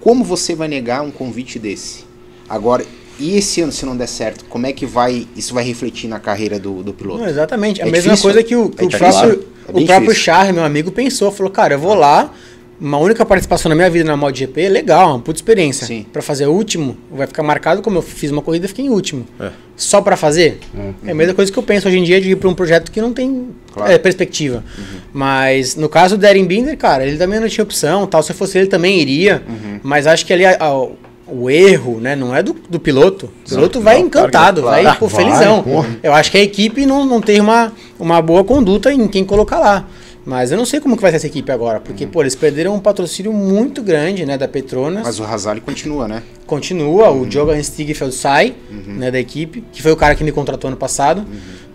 como 0.00 0.24
você 0.24 0.54
vai 0.54 0.66
negar 0.66 1.02
um 1.02 1.10
convite 1.10 1.58
desse? 1.58 2.04
Agora, 2.48 2.84
e 3.18 3.36
esse 3.36 3.60
ano, 3.60 3.70
se 3.70 3.84
não 3.84 3.94
der 3.94 4.06
certo, 4.08 4.46
como 4.46 4.66
é 4.66 4.72
que 4.72 4.86
vai 4.86 5.28
isso 5.36 5.52
vai 5.52 5.62
refletir 5.62 6.08
na 6.08 6.18
carreira 6.18 6.58
do, 6.58 6.82
do 6.82 6.94
piloto? 6.94 7.20
Não, 7.20 7.28
exatamente. 7.28 7.82
A 7.82 7.86
É 7.86 7.90
mesma 7.90 8.12
difícil. 8.14 8.22
coisa 8.22 8.42
que 8.42 8.56
o, 8.56 8.70
que 8.70 8.82
É 8.82 8.86
o 8.86 8.88
difícil. 8.88 9.12
próprio, 9.20 9.32
É 9.68 9.70
o 9.70 9.72
próprio 9.84 9.84
difícil. 10.08 10.14
Char, 10.14 10.52
meu 10.54 10.64
amigo, 10.64 10.90
pensou. 10.90 11.30
Falou, 11.30 11.52
cara, 11.52 11.74
eu 11.74 11.78
vou 11.78 11.94
lá, 11.94 12.32
uma 12.80 12.96
única 12.98 13.26
participação 13.26 13.68
na 13.68 13.74
minha 13.74 13.90
vida 13.90 14.04
na 14.06 14.16
MotoGP, 14.16 14.62
é 14.62 14.68
legal, 14.68 15.10
uma 15.10 15.18
puta 15.20 15.38
experiência. 15.38 15.86
Sim. 15.86 16.06
Pra 16.12 16.22
fazer 16.22 16.46
o 16.46 16.52
último, 16.52 16.96
vai 17.12 17.26
ficar 17.26 17.42
marcado 17.42 17.82
como 17.82 17.98
eu 17.98 18.02
fiz 18.02 18.30
uma 18.30 18.40
corrida 18.42 18.64
e 18.64 18.68
fiquei 18.68 18.86
em 18.86 18.90
último. 18.90 19.26
É. 19.38 19.50
Só 19.76 20.00
pra 20.00 20.16
fazer? 20.16 20.58
É. 21.06 21.10
a 21.10 21.14
mesma 21.14 21.34
coisa 21.34 21.50
que 21.52 21.58
eu 21.58 21.62
penso 21.62 21.88
hoje 21.88 21.98
em 21.98 22.02
dia 22.04 22.20
de 22.20 22.30
ir 22.30 22.36
pra 22.36 22.48
um 22.48 22.54
projeto 22.54 22.90
que 22.90 23.00
não 23.00 23.12
tem 23.12 23.48
Claro. 23.72 23.92
é, 23.92 23.98
perspectiva. 23.98 24.64
Mas 25.12 25.76
no 25.76 25.88
caso 25.88 26.16
do 26.16 26.20
Darren 26.22 26.44
Binder, 26.44 26.76
cara, 26.76 27.06
ele 27.06 27.16
também 27.16 27.38
não 27.40 27.48
tinha 27.48 27.64
opção, 27.64 28.06
tal. 28.06 28.22
Se 28.22 28.32
fosse 28.32 28.58
ele 28.58 28.66
também 28.66 28.98
iria. 29.00 29.42
Mas 29.82 30.06
acho 30.06 30.24
que 30.26 30.32
ali 30.32 30.44
a- 30.44 30.56
a- 30.60 30.86
o 31.32 31.48
erro, 31.48 32.00
né, 32.00 32.16
não 32.16 32.34
é 32.34 32.42
do, 32.42 32.54
do 32.68 32.80
piloto. 32.80 33.30
O 33.46 33.48
piloto 33.48 33.80
vai 33.80 34.02
não, 34.02 34.10
claro 34.10 34.28
que 34.28 34.36
encantado, 34.36 34.60
não. 34.62 34.68
vai 34.68 34.82
Claro. 34.82 34.98
pô, 34.98 35.06
Vai, 35.06 35.24
felizão. 35.24 35.62
porra. 35.62 35.88
Eu 36.02 36.12
acho 36.12 36.30
que 36.30 36.36
a 36.38 36.42
equipe 36.42 36.84
não, 36.84 37.06
não 37.06 37.20
tem 37.20 37.40
uma, 37.40 37.72
uma 37.98 38.20
boa 38.20 38.42
conduta 38.42 38.92
em 38.92 39.06
quem 39.06 39.24
colocar 39.24 39.58
lá. 39.60 39.86
Mas 40.24 40.52
eu 40.52 40.58
não 40.58 40.66
sei 40.66 40.80
como 40.80 40.96
que 40.96 41.02
vai 41.02 41.10
ser 41.10 41.16
essa 41.16 41.26
equipe 41.26 41.50
agora, 41.50 41.80
porque, 41.80 42.06
pô, 42.06 42.20
eles 42.20 42.34
perderam 42.34 42.74
um 42.74 42.78
patrocínio 42.78 43.32
muito 43.32 43.82
grande, 43.82 44.26
né, 44.26 44.36
da 44.36 44.46
Petronas. 44.46 45.02
Mas 45.02 45.18
o 45.18 45.22
Razali 45.24 45.60
continua, 45.60 46.06
né? 46.06 46.22
Continua, 46.46 47.10
o 47.10 47.24
Diogo 47.26 47.52
Stigfeld 47.62 48.14
sai, 48.14 48.54
né, 48.86 49.10
da 49.10 49.18
equipe, 49.18 49.64
que 49.72 49.82
foi 49.82 49.92
o 49.92 49.96
cara 49.96 50.14
que 50.14 50.22
me 50.22 50.30
contratou 50.30 50.68
ano 50.68 50.76
passado. 50.76 51.24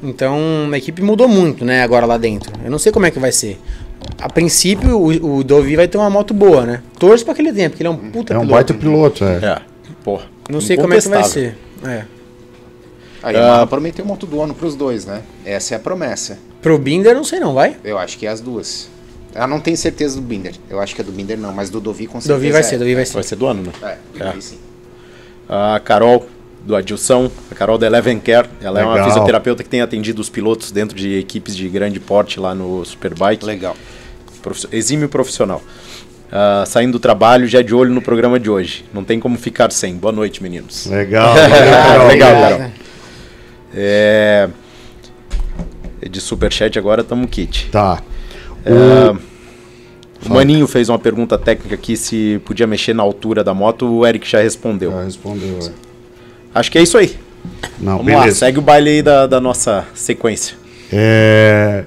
Então, 0.04 0.38
a 0.72 0.78
equipe 0.78 1.02
mudou 1.02 1.28
muito, 1.28 1.66
né, 1.66 1.82
agora 1.82 2.06
lá 2.06 2.18
dentro. 2.18 2.54
Eu 2.64 2.70
não 2.70 2.78
sei 2.78 2.92
como 2.92 3.06
é 3.08 3.12
que 3.12 3.20
vai 3.20 3.32
ser. 3.32 3.60
A 4.20 4.30
princípio, 4.30 4.98
o, 5.00 5.38
o 5.38 5.44
Dovi 5.44 5.76
vai 5.76 5.88
ter 5.88 5.98
uma 5.98 6.10
moto 6.10 6.34
boa, 6.34 6.66
né? 6.66 6.84
Torço 7.00 7.26
pra 7.26 7.34
que 7.34 7.42
ele 7.42 7.52
tenha, 7.52 7.70
porque 7.70 7.82
ele 7.82 7.88
é 7.88 7.92
um 7.92 7.98
puta 7.98 8.34
É 8.34 8.38
um 8.38 8.42
piloto. 8.42 8.54
baita 8.54 8.74
piloto, 8.74 9.24
é. 9.26 9.38
É. 9.44 9.62
Porra. 10.04 10.26
Não 10.48 10.62
sei 10.62 10.78
como 10.78 10.94
é 10.94 11.02
que 11.02 11.08
vai 11.10 11.24
ser. 11.24 11.58
É. 11.84 12.04
Aí 13.24 13.36
Yamaha 13.36 13.66
prometeu 13.66 14.06
moto 14.06 14.28
do 14.28 14.40
ano 14.40 14.54
pros 14.54 14.76
dois, 14.76 15.06
né? 15.06 15.24
Essa 15.44 15.74
é 15.74 15.78
a 15.78 15.80
promessa. 15.80 16.38
Pro 16.66 16.80
Binder, 16.80 17.14
não 17.14 17.24
sei 17.24 17.40
não, 17.40 17.54
vai? 17.54 17.78
Eu 17.84 17.96
acho 18.00 18.18
que 18.18 18.26
é 18.26 18.30
as 18.32 18.42
duas. 18.42 18.90
Eu 19.36 19.46
não 19.48 19.60
tenho 19.60 19.78
certeza 19.78 20.16
do 20.16 20.24
Binder. 20.24 20.56
Eu 20.68 20.80
acho 20.80 20.96
que 20.96 21.02
é 21.02 21.04
do 21.04 21.12
Binder 21.12 21.38
não, 21.38 21.54
mas 21.54 21.70
do 21.70 21.80
Dovi 21.80 22.08
com 22.08 22.20
certeza. 22.20 22.34
Dovi 22.34 22.52
vai 22.52 22.62
é. 22.62 22.64
ser, 22.64 22.80
Dovi 22.80 22.96
vai 22.96 23.06
ser. 23.06 23.14
Vai 23.14 23.22
ser 23.24 23.36
do 23.36 23.46
ano, 23.46 23.62
né? 23.62 23.72
É, 23.84 23.98
É. 24.20 24.24
Dovi 24.26 24.42
sim. 24.42 24.58
A 25.48 25.80
Carol, 25.86 26.28
do 26.66 26.76
Adilson, 26.76 27.30
a 27.52 27.54
Carol 27.54 27.78
da 27.78 27.86
Eleven 27.86 28.20
Care, 28.20 28.50
ela 28.64 28.80
é 28.80 28.84
uma 28.84 28.94
Legal. 28.94 29.10
fisioterapeuta 29.10 29.62
que 29.62 29.70
tem 29.70 29.82
atendido 29.82 30.20
os 30.20 30.28
pilotos 30.28 30.72
dentro 30.72 30.98
de 30.98 31.20
equipes 31.20 31.56
de 31.56 31.70
grande 31.70 32.00
porte 32.00 32.40
lá 32.40 32.56
no 32.56 32.84
Superbike. 32.84 33.46
Legal. 33.46 33.78
Profi- 34.42 34.68
exímio 34.72 35.08
profissional. 35.08 35.62
Ah, 36.32 36.64
saindo 36.66 36.94
do 36.94 37.00
trabalho, 37.00 37.48
já 37.48 37.62
de 37.62 37.76
olho 37.76 37.94
no 37.94 38.02
programa 38.02 38.40
de 38.40 38.50
hoje. 38.50 38.84
Não 38.92 39.04
tem 39.04 39.20
como 39.20 39.38
ficar 39.38 39.72
sem. 39.72 39.94
Boa 39.96 40.12
noite, 40.12 40.42
meninos. 40.42 40.88
Legal. 40.88 41.36
Legal, 41.38 42.02
obrigado. 42.06 42.42
Carol. 42.58 42.72
É... 43.76 44.50
De 46.10 46.22
superchat 46.22 46.78
agora 46.78 47.02
estamos 47.02 47.30
kit. 47.30 47.70
Tá. 47.72 48.02
O 50.26 50.34
Maninho 50.34 50.68
fez 50.68 50.90
uma 50.90 50.98
pergunta 50.98 51.38
técnica 51.38 51.76
aqui 51.76 51.96
se 51.96 52.42
podia 52.46 52.66
mexer 52.66 52.94
na 52.94 53.04
altura 53.04 53.44
da 53.44 53.54
moto, 53.54 53.86
o 53.86 54.06
Eric 54.06 54.28
já 54.28 54.42
respondeu. 54.42 54.92
Já 54.92 55.04
respondeu. 55.04 55.60
é. 55.64 55.72
Acho 56.54 56.72
que 56.72 56.78
é 56.78 56.84
isso 56.84 56.98
aí. 56.98 57.16
Não, 57.80 57.98
Vamos 57.98 58.12
lá, 58.14 58.20
beleza. 58.22 58.38
segue 58.40 58.58
o 58.58 58.62
baile 58.62 58.90
aí 58.90 59.02
da, 59.04 59.28
da 59.28 59.40
nossa 59.40 59.86
sequência. 59.94 60.56
É, 60.92 61.84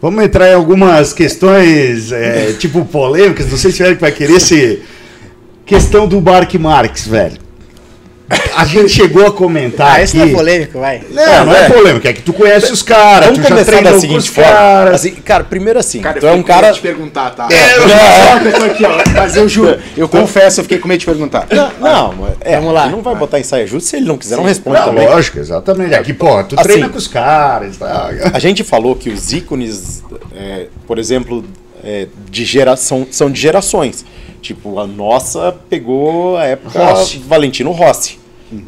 Vamos 0.00 0.24
entrar 0.24 0.50
em 0.50 0.54
algumas 0.54 1.12
questões, 1.12 2.10
é, 2.12 2.52
tipo 2.58 2.84
polêmicas. 2.84 3.50
Não 3.50 3.56
sei 3.56 3.70
se 3.70 3.82
o 3.82 3.86
Eric 3.86 4.00
vai 4.00 4.12
querer 4.12 4.40
se. 4.40 4.82
Questão 5.64 6.08
do 6.08 6.20
Mark 6.20 6.52
Marques, 6.54 7.06
velho. 7.06 7.38
A 8.56 8.64
gente 8.64 8.88
chegou 8.90 9.26
a 9.26 9.32
comentar. 9.32 9.96
Ah, 9.96 10.02
esse 10.02 10.16
aqui... 10.16 10.26
não 10.26 10.32
é 10.32 10.36
polêmico, 10.38 10.78
vai. 10.80 11.02
Não, 11.10 11.46
não 11.46 11.54
é 11.54 11.66
É. 11.66 11.68
polêmico, 11.70 12.06
é 12.08 12.12
que 12.12 12.22
tu 12.22 12.32
conhece 12.32 12.72
os 12.72 12.82
caras, 12.82 13.26
Vamos 13.30 13.44
tu 13.44 13.48
começar 13.48 13.82
da 13.82 13.98
seguinte 13.98 14.18
os 14.20 14.26
forma. 14.28 14.50
caras. 14.50 14.94
Assim, 14.94 15.10
cara, 15.16 15.44
primeiro 15.44 15.78
assim, 15.78 16.00
Cara, 16.00 16.20
tu 16.20 16.26
é 16.26 16.32
um 16.32 16.42
cara. 16.42 16.72
te 16.72 16.80
perguntar, 16.80 17.30
tá? 17.30 17.48
É, 17.50 17.76
eu 17.76 18.52
eu 18.52 18.58
tô 18.58 18.64
aqui, 18.64 18.84
ó. 18.84 19.02
Mas 19.14 19.36
eu 19.36 19.48
juro, 19.48 19.78
eu 19.96 20.08
confesso, 20.08 20.60
eu 20.60 20.64
fiquei 20.64 20.78
com 20.78 20.88
medo 20.88 21.00
de 21.00 21.06
perguntar. 21.06 21.46
Não, 21.50 21.72
não, 21.80 22.28
é, 22.40 22.56
Vamos 22.56 22.74
lá. 22.74 22.84
ele 22.84 22.92
não 22.96 23.02
vai 23.02 23.14
botar 23.14 23.38
em 23.38 23.42
saia 23.42 23.66
justa 23.66 23.90
se 23.90 23.96
ele 23.96 24.06
não 24.06 24.16
quiser, 24.16 24.36
não 24.36 24.44
responde 24.44 24.78
Não, 24.78 24.86
também. 24.86 25.06
lógico, 25.08 25.38
exatamente. 25.38 25.94
Aqui, 25.94 26.12
pô, 26.12 26.42
tu 26.44 26.54
Assim. 26.54 26.64
treina 26.68 26.88
com 26.88 26.98
os 26.98 27.08
caras. 27.08 27.76
Tá? 27.76 28.10
A 28.32 28.38
gente 28.38 28.62
falou 28.64 28.94
que 28.96 29.10
os 29.10 29.32
ícones, 29.32 30.02
é, 30.34 30.66
por 30.86 30.98
exemplo, 30.98 31.44
é, 31.84 32.06
de 32.30 32.44
geração, 32.44 33.06
são 33.10 33.30
de 33.30 33.40
gerações. 33.40 34.04
Tipo, 34.40 34.78
a 34.80 34.86
nossa 34.86 35.54
pegou 35.70 36.36
a 36.36 36.44
época 36.44 36.78
Rossi. 36.78 37.18
Valentino 37.26 37.70
Rossi. 37.70 38.18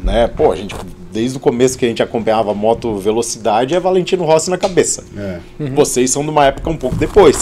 Né? 0.03 0.27
Pô, 0.27 0.51
a 0.51 0.55
gente, 0.55 0.75
desde 1.11 1.37
o 1.37 1.39
começo 1.39 1.77
que 1.77 1.85
a 1.85 1.87
gente 1.87 2.01
acompanhava 2.01 2.51
a 2.51 2.53
moto 2.53 2.97
velocidade, 2.97 3.75
é 3.75 3.79
Valentino 3.79 4.23
Rossi 4.23 4.49
na 4.49 4.57
cabeça. 4.57 5.03
É. 5.17 5.39
Vocês 5.73 6.09
são 6.11 6.23
de 6.23 6.29
uma 6.29 6.45
época 6.45 6.69
um 6.69 6.77
pouco 6.77 6.95
depois, 6.95 7.37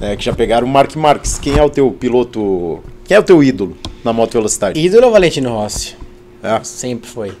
né, 0.00 0.16
que 0.16 0.24
já 0.24 0.32
pegaram 0.32 0.66
o 0.66 0.70
Mark 0.70 0.94
Marques. 0.96 1.38
Quem 1.38 1.56
é 1.58 1.62
o 1.62 1.70
teu 1.70 1.90
piloto? 1.90 2.80
Quem 3.04 3.16
é 3.16 3.20
o 3.20 3.22
teu 3.24 3.42
ídolo 3.42 3.76
na 4.04 4.12
moto 4.12 4.32
velocidade? 4.32 4.78
Ídolo 4.80 5.06
ou 5.06 5.12
Valentino 5.12 5.50
Rossi? 5.50 5.96
É. 6.42 6.60
Sempre 6.62 7.08
foi. 7.10 7.32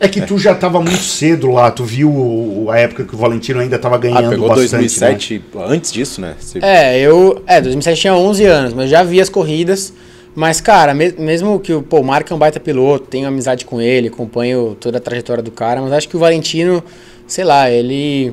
É 0.00 0.06
que 0.06 0.20
tu 0.20 0.38
já 0.38 0.54
tava 0.54 0.80
muito 0.80 1.02
cedo 1.02 1.50
lá, 1.50 1.72
tu 1.72 1.82
viu 1.84 2.08
o- 2.08 2.68
a 2.70 2.78
época 2.78 3.02
que 3.04 3.14
o 3.14 3.18
Valentino 3.18 3.58
ainda 3.58 3.76
tava 3.80 3.98
ganhando 3.98 4.26
Ah, 4.26 4.30
pegou 4.30 4.48
bastante, 4.48 4.70
né? 4.72 4.78
2007 4.78 5.42
antes 5.66 5.92
disso, 5.92 6.20
né? 6.20 6.34
Você- 6.38 6.60
É, 6.62 7.00
eu. 7.00 7.42
É, 7.48 7.60
2007 7.60 8.00
tinha 8.02 8.14
11 8.14 8.44
anos, 8.44 8.72
mas 8.74 8.84
eu 8.84 8.90
já 8.90 9.02
vi 9.02 9.20
as 9.20 9.28
corridas. 9.28 9.92
Mas, 10.38 10.60
cara, 10.60 10.94
me- 10.94 11.14
mesmo 11.18 11.58
que 11.58 11.72
o 11.72 11.82
pô, 11.82 11.98
o 11.98 12.04
Marco 12.04 12.32
é 12.32 12.36
um 12.36 12.38
baita 12.38 12.60
piloto, 12.60 13.06
tenho 13.08 13.26
amizade 13.26 13.64
com 13.64 13.80
ele, 13.80 14.06
acompanho 14.06 14.76
toda 14.78 14.98
a 14.98 15.00
trajetória 15.00 15.42
do 15.42 15.50
cara, 15.50 15.80
mas 15.82 15.92
acho 15.92 16.08
que 16.08 16.16
o 16.16 16.20
Valentino, 16.20 16.80
sei 17.26 17.42
lá, 17.42 17.68
ele. 17.68 18.32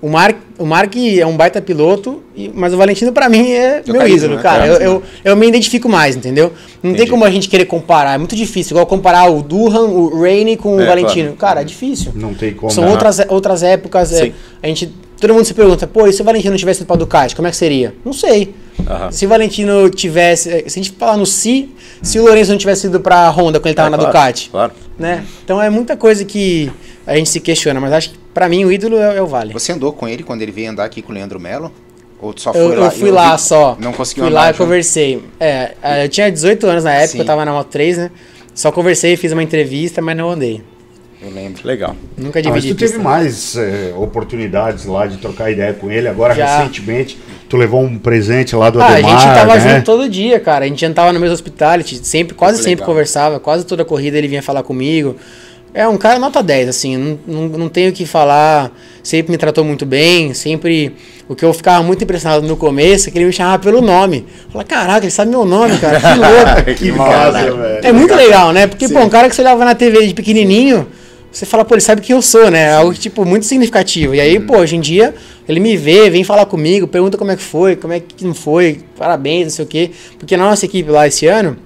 O 0.00 0.08
Mark, 0.08 0.36
o 0.58 0.64
Mark 0.64 0.94
é 0.96 1.26
um 1.26 1.36
baita 1.36 1.60
piloto, 1.60 2.22
mas 2.54 2.72
o 2.72 2.76
Valentino 2.76 3.12
pra 3.12 3.28
mim 3.28 3.50
é 3.50 3.82
meu 3.86 3.96
carisma, 3.96 4.16
ídolo, 4.18 4.36
né? 4.36 4.42
cara. 4.42 4.66
Eu, 4.68 4.74
eu, 4.80 5.02
eu 5.24 5.36
me 5.36 5.48
identifico 5.48 5.88
mais, 5.88 6.14
entendeu? 6.14 6.52
Não 6.80 6.90
tem 6.90 6.92
Entendi. 6.92 7.10
como 7.10 7.24
a 7.24 7.30
gente 7.30 7.48
querer 7.48 7.64
comparar, 7.64 8.14
é 8.14 8.18
muito 8.18 8.36
difícil. 8.36 8.74
Igual 8.74 8.86
comparar 8.86 9.28
o 9.30 9.42
Durham, 9.42 9.86
o 9.94 10.20
Rainey 10.22 10.56
com 10.56 10.76
o 10.76 10.80
É, 10.80 10.86
Valentino. 10.86 11.34
Cara, 11.34 11.60
é 11.62 11.64
difícil. 11.64 12.12
Não 12.14 12.34
tem 12.34 12.52
como. 12.54 12.70
São 12.70 12.88
outras, 12.88 13.20
outras 13.28 13.62
épocas. 13.64 14.12
é, 14.12 14.32
a 14.62 14.66
gente, 14.68 14.92
todo 15.20 15.34
mundo 15.34 15.44
se 15.44 15.54
pergunta, 15.54 15.86
pô, 15.88 16.06
e 16.06 16.12
se 16.12 16.22
o 16.22 16.24
Valentino 16.24 16.50
não 16.52 16.58
tivesse 16.58 16.80
ido 16.80 16.86
pra 16.86 16.96
Ducati, 16.96 17.34
como 17.36 17.46
é 17.48 17.50
que 17.50 17.56
seria? 17.56 17.94
Não 18.04 18.12
sei. 18.12 18.52
Aham. 18.88 19.10
Se 19.12 19.26
o 19.26 19.28
Valentino 19.28 19.88
tivesse. 19.90 20.48
eh, 20.50 20.64
Se 20.68 20.78
a 20.78 20.82
gente 20.82 20.96
falar 20.98 21.16
no 21.16 21.26
si, 21.26 21.70
se 22.02 22.18
o 22.18 22.22
Lourenço 22.24 22.50
não 22.50 22.58
tivesse 22.58 22.86
ido 22.86 23.00
pra 23.00 23.28
Honda 23.30 23.58
quando 23.58 23.66
ele 23.66 23.74
tava 23.74 23.88
É, 23.88 23.90
na 23.90 23.96
claro, 23.98 24.12
Ducati. 24.12 24.50
Claro. 24.50 24.72
Né? 24.98 25.24
Então 25.44 25.60
é 25.62 25.70
muita 25.70 25.96
coisa 25.96 26.24
que 26.24 26.70
a 27.06 27.16
gente 27.16 27.28
se 27.30 27.40
questiona, 27.40 27.80
mas 27.80 27.92
acho 27.92 28.10
que 28.10 28.18
pra 28.34 28.48
mim 28.48 28.64
o 28.64 28.72
ídolo 28.72 28.96
é, 28.98 29.16
é 29.16 29.22
o 29.22 29.26
Vale. 29.26 29.52
Você 29.52 29.72
andou 29.72 29.92
com 29.92 30.06
ele 30.08 30.22
quando 30.22 30.42
ele 30.42 30.52
veio 30.52 30.70
andar 30.70 30.84
aqui 30.84 31.00
com 31.02 31.10
o 31.10 31.14
Leandro 31.14 31.40
Melo? 31.40 31.72
Ou 32.20 32.34
tu 32.34 32.42
só 32.42 32.50
Eu, 32.50 32.66
foi 32.68 32.76
eu 32.76 32.80
lá? 32.80 32.90
fui 32.90 33.08
Eu 33.08 33.14
lá 33.14 33.36
vi- 33.36 33.42
só. 33.42 33.76
Não 33.80 33.92
conseguiu 33.92 34.24
Fui 34.24 34.30
andar 34.32 34.40
lá 34.42 34.50
e 34.50 34.54
conversei. 34.54 35.22
É, 35.40 35.70
eh, 35.82 36.04
eu 36.04 36.08
tinha 36.08 36.30
18 36.30 36.66
anos 36.66 36.84
na 36.84 36.92
época, 36.92 37.08
Sim. 37.12 37.18
eu 37.20 37.24
tava 37.24 37.44
na 37.46 37.52
Moto 37.52 37.68
3, 37.68 37.96
né? 37.96 38.10
Só 38.54 38.70
conversei, 38.70 39.16
fiz 39.16 39.32
uma 39.32 39.42
entrevista, 39.42 40.02
mas 40.02 40.14
não 40.16 40.30
andei. 40.30 40.62
Eu 41.22 41.30
lembro. 41.30 41.60
Legal. 41.66 41.94
Nunca 42.16 42.38
Ah, 42.38 42.42
mas 42.44 42.62
dividi 42.62 42.74
tu 42.74 42.78
teve 42.78 42.92
pista. 42.92 43.02
mais 43.02 43.56
é, 43.56 43.92
oportunidades 43.96 44.86
lá 44.86 45.06
de 45.06 45.18
trocar 45.18 45.50
ideia 45.50 45.72
com 45.74 45.90
ele. 45.90 46.08
Agora, 46.08 46.34
Já. 46.34 46.58
recentemente, 46.58 47.18
tu 47.48 47.56
levou 47.56 47.82
um 47.82 47.98
presente 47.98 48.56
lá 48.56 48.70
do 48.70 48.80
Ah, 48.80 48.86
a 48.86 48.92
Ademar, 48.92 49.10
gente 49.20 49.34
tava 49.34 49.54
né? 49.56 49.74
junto 49.74 49.84
todo 49.84 50.08
dia, 50.08 50.40
cara. 50.40 50.64
A 50.64 50.68
gente 50.68 50.84
andava 50.86 51.12
no 51.12 51.20
mesmo 51.20 51.34
hospitality, 51.34 52.00
sempre, 52.06 52.34
quase 52.34 52.54
Muito 52.54 52.64
sempre 52.64 52.80
legal. 52.82 52.86
conversava, 52.86 53.38
quase 53.38 53.66
toda 53.66 53.84
corrida 53.84 54.16
ele 54.16 54.28
vinha 54.28 54.42
falar 54.42 54.62
comigo. 54.62 55.16
É 55.72 55.86
um 55.86 55.96
cara 55.96 56.18
nota 56.18 56.42
10, 56.42 56.68
assim, 56.68 56.96
não, 56.96 57.18
não, 57.26 57.48
não 57.58 57.68
tenho 57.68 57.90
o 57.90 57.92
que 57.92 58.04
falar. 58.04 58.72
Sempre 59.04 59.30
me 59.30 59.38
tratou 59.38 59.62
muito 59.64 59.86
bem, 59.86 60.34
sempre. 60.34 60.96
O 61.28 61.34
que 61.36 61.44
eu 61.44 61.52
ficava 61.54 61.80
muito 61.84 62.02
impressionado 62.02 62.44
no 62.44 62.56
começo 62.56 63.08
é 63.08 63.12
que 63.12 63.18
ele 63.18 63.26
me 63.26 63.32
chamava 63.32 63.62
pelo 63.62 63.80
nome. 63.80 64.24
Eu 64.46 64.50
falava, 64.52 64.68
caraca, 64.68 65.04
ele 65.04 65.12
sabe 65.12 65.30
meu 65.30 65.44
nome, 65.44 65.78
cara, 65.78 66.00
que 66.00 66.06
louco. 66.18 66.74
Que 66.76 66.92
massa, 66.92 67.52
velho. 67.54 67.86
É 67.86 67.92
muito 67.92 68.14
legal, 68.14 68.52
né? 68.52 68.66
Porque, 68.66 68.88
pô, 68.88 68.98
um 69.00 69.08
cara 69.08 69.28
que 69.28 69.36
você 69.36 69.42
olhava 69.42 69.64
na 69.64 69.74
TV 69.76 70.08
de 70.08 70.12
pequenininho, 70.14 70.88
você 71.32 71.46
fala, 71.46 71.64
pô, 71.64 71.74
ele 71.74 71.80
sabe 71.80 72.00
quem 72.00 72.14
eu 72.14 72.22
sou, 72.22 72.50
né? 72.50 72.72
Algo, 72.72 72.92
tipo, 72.92 73.24
muito 73.24 73.46
significativo. 73.46 74.14
E 74.14 74.20
aí, 74.20 74.40
pô, 74.40 74.58
hoje 74.58 74.76
em 74.76 74.80
dia, 74.80 75.14
ele 75.48 75.60
me 75.60 75.76
vê, 75.76 76.10
vem 76.10 76.24
falar 76.24 76.46
comigo, 76.46 76.88
pergunta 76.88 77.16
como 77.16 77.30
é 77.30 77.36
que 77.36 77.42
foi, 77.42 77.76
como 77.76 77.92
é 77.92 78.00
que 78.00 78.24
não 78.24 78.34
foi, 78.34 78.80
parabéns, 78.96 79.44
não 79.44 79.50
sei 79.50 79.64
o 79.64 79.68
quê. 79.68 79.90
Porque 80.18 80.36
na 80.36 80.48
nossa 80.48 80.64
equipe 80.64 80.90
lá 80.90 81.06
esse 81.06 81.26
ano, 81.26 81.56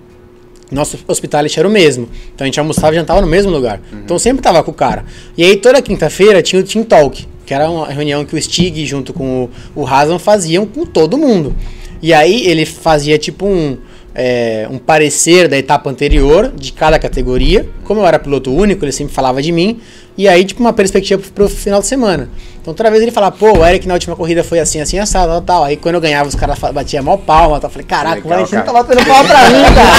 nosso 0.70 0.99
hospitality 1.09 1.59
era 1.59 1.66
o 1.66 1.70
mesmo. 1.70 2.09
Então 2.35 2.45
a 2.45 2.47
gente 2.47 2.59
almoçava 2.61 2.93
e 2.93 2.97
jantava 2.97 3.20
no 3.20 3.27
mesmo 3.27 3.51
lugar. 3.51 3.81
Então 3.93 4.16
eu 4.16 4.19
sempre 4.19 4.43
tava 4.43 4.62
com 4.62 4.70
o 4.70 4.74
cara. 4.74 5.05
E 5.36 5.43
aí 5.43 5.57
toda 5.57 5.81
quinta-feira 5.81 6.43
tinha 6.43 6.61
o 6.61 6.65
Team 6.65 6.85
Talk, 6.85 7.27
que 7.47 7.55
era 7.55 7.70
uma 7.70 7.86
reunião 7.89 8.24
que 8.24 8.36
o 8.36 8.43
Stig 8.43 8.85
junto 8.85 9.12
com 9.12 9.49
o, 9.74 9.82
o 9.82 10.19
faziam 10.19 10.66
com 10.66 10.85
todo 10.85 11.16
mundo. 11.16 11.55
E 12.03 12.12
aí 12.12 12.47
ele 12.47 12.66
fazia 12.66 13.19
tipo 13.19 13.47
um, 13.47 13.78
é, 14.15 14.69
um 14.70 14.78
parecer 14.78 15.49
da 15.49 15.59
etapa 15.59 15.91
anterior 15.91 16.53
de 16.55 16.73
cada 16.73 16.99
categoria. 16.99 17.69
Como 17.85 18.01
eu 18.01 18.07
era 18.07 18.19
piloto 18.19 18.55
único, 18.55 18.85
ele 18.85 18.93
sempre 18.93 19.12
falava 19.12 19.43
de 19.43 19.51
mim. 19.51 19.81
E 20.16 20.28
aí, 20.28 20.45
tipo, 20.45 20.61
uma 20.61 20.73
perspectiva 20.73 21.20
pro, 21.35 21.49
final 21.49 21.81
de 21.81 21.86
semana. 21.89 22.31
Então 22.62 22.73
toda 22.73 22.89
vez 22.89 23.03
ele 23.03 23.11
falava, 23.11 23.36
pô, 23.36 23.59
o 23.59 23.66
Eric 23.66 23.86
na 23.89 23.95
última 23.95 24.15
corrida 24.15 24.45
foi 24.45 24.61
assim, 24.61 24.81
assim, 24.81 24.99
assado, 24.99 25.28
tal, 25.28 25.43
tal. 25.43 25.65
Aí 25.65 25.77
quando 25.77 25.97
eu 25.97 26.01
ganhava, 26.01 26.28
os 26.28 26.36
caras 26.36 26.57
batiam 26.73 27.03
mó 27.03 27.16
palma. 27.16 27.59
Tal. 27.59 27.69
Eu 27.69 27.73
falei, 27.73 27.86
caraca, 27.86 28.23
o 28.24 28.28
Valentino 28.28 28.62
tá 28.62 28.73
batendo 28.73 29.05
palma 29.05 29.24
pra 29.24 29.51
mim, 29.51 29.65
cara. 29.74 29.91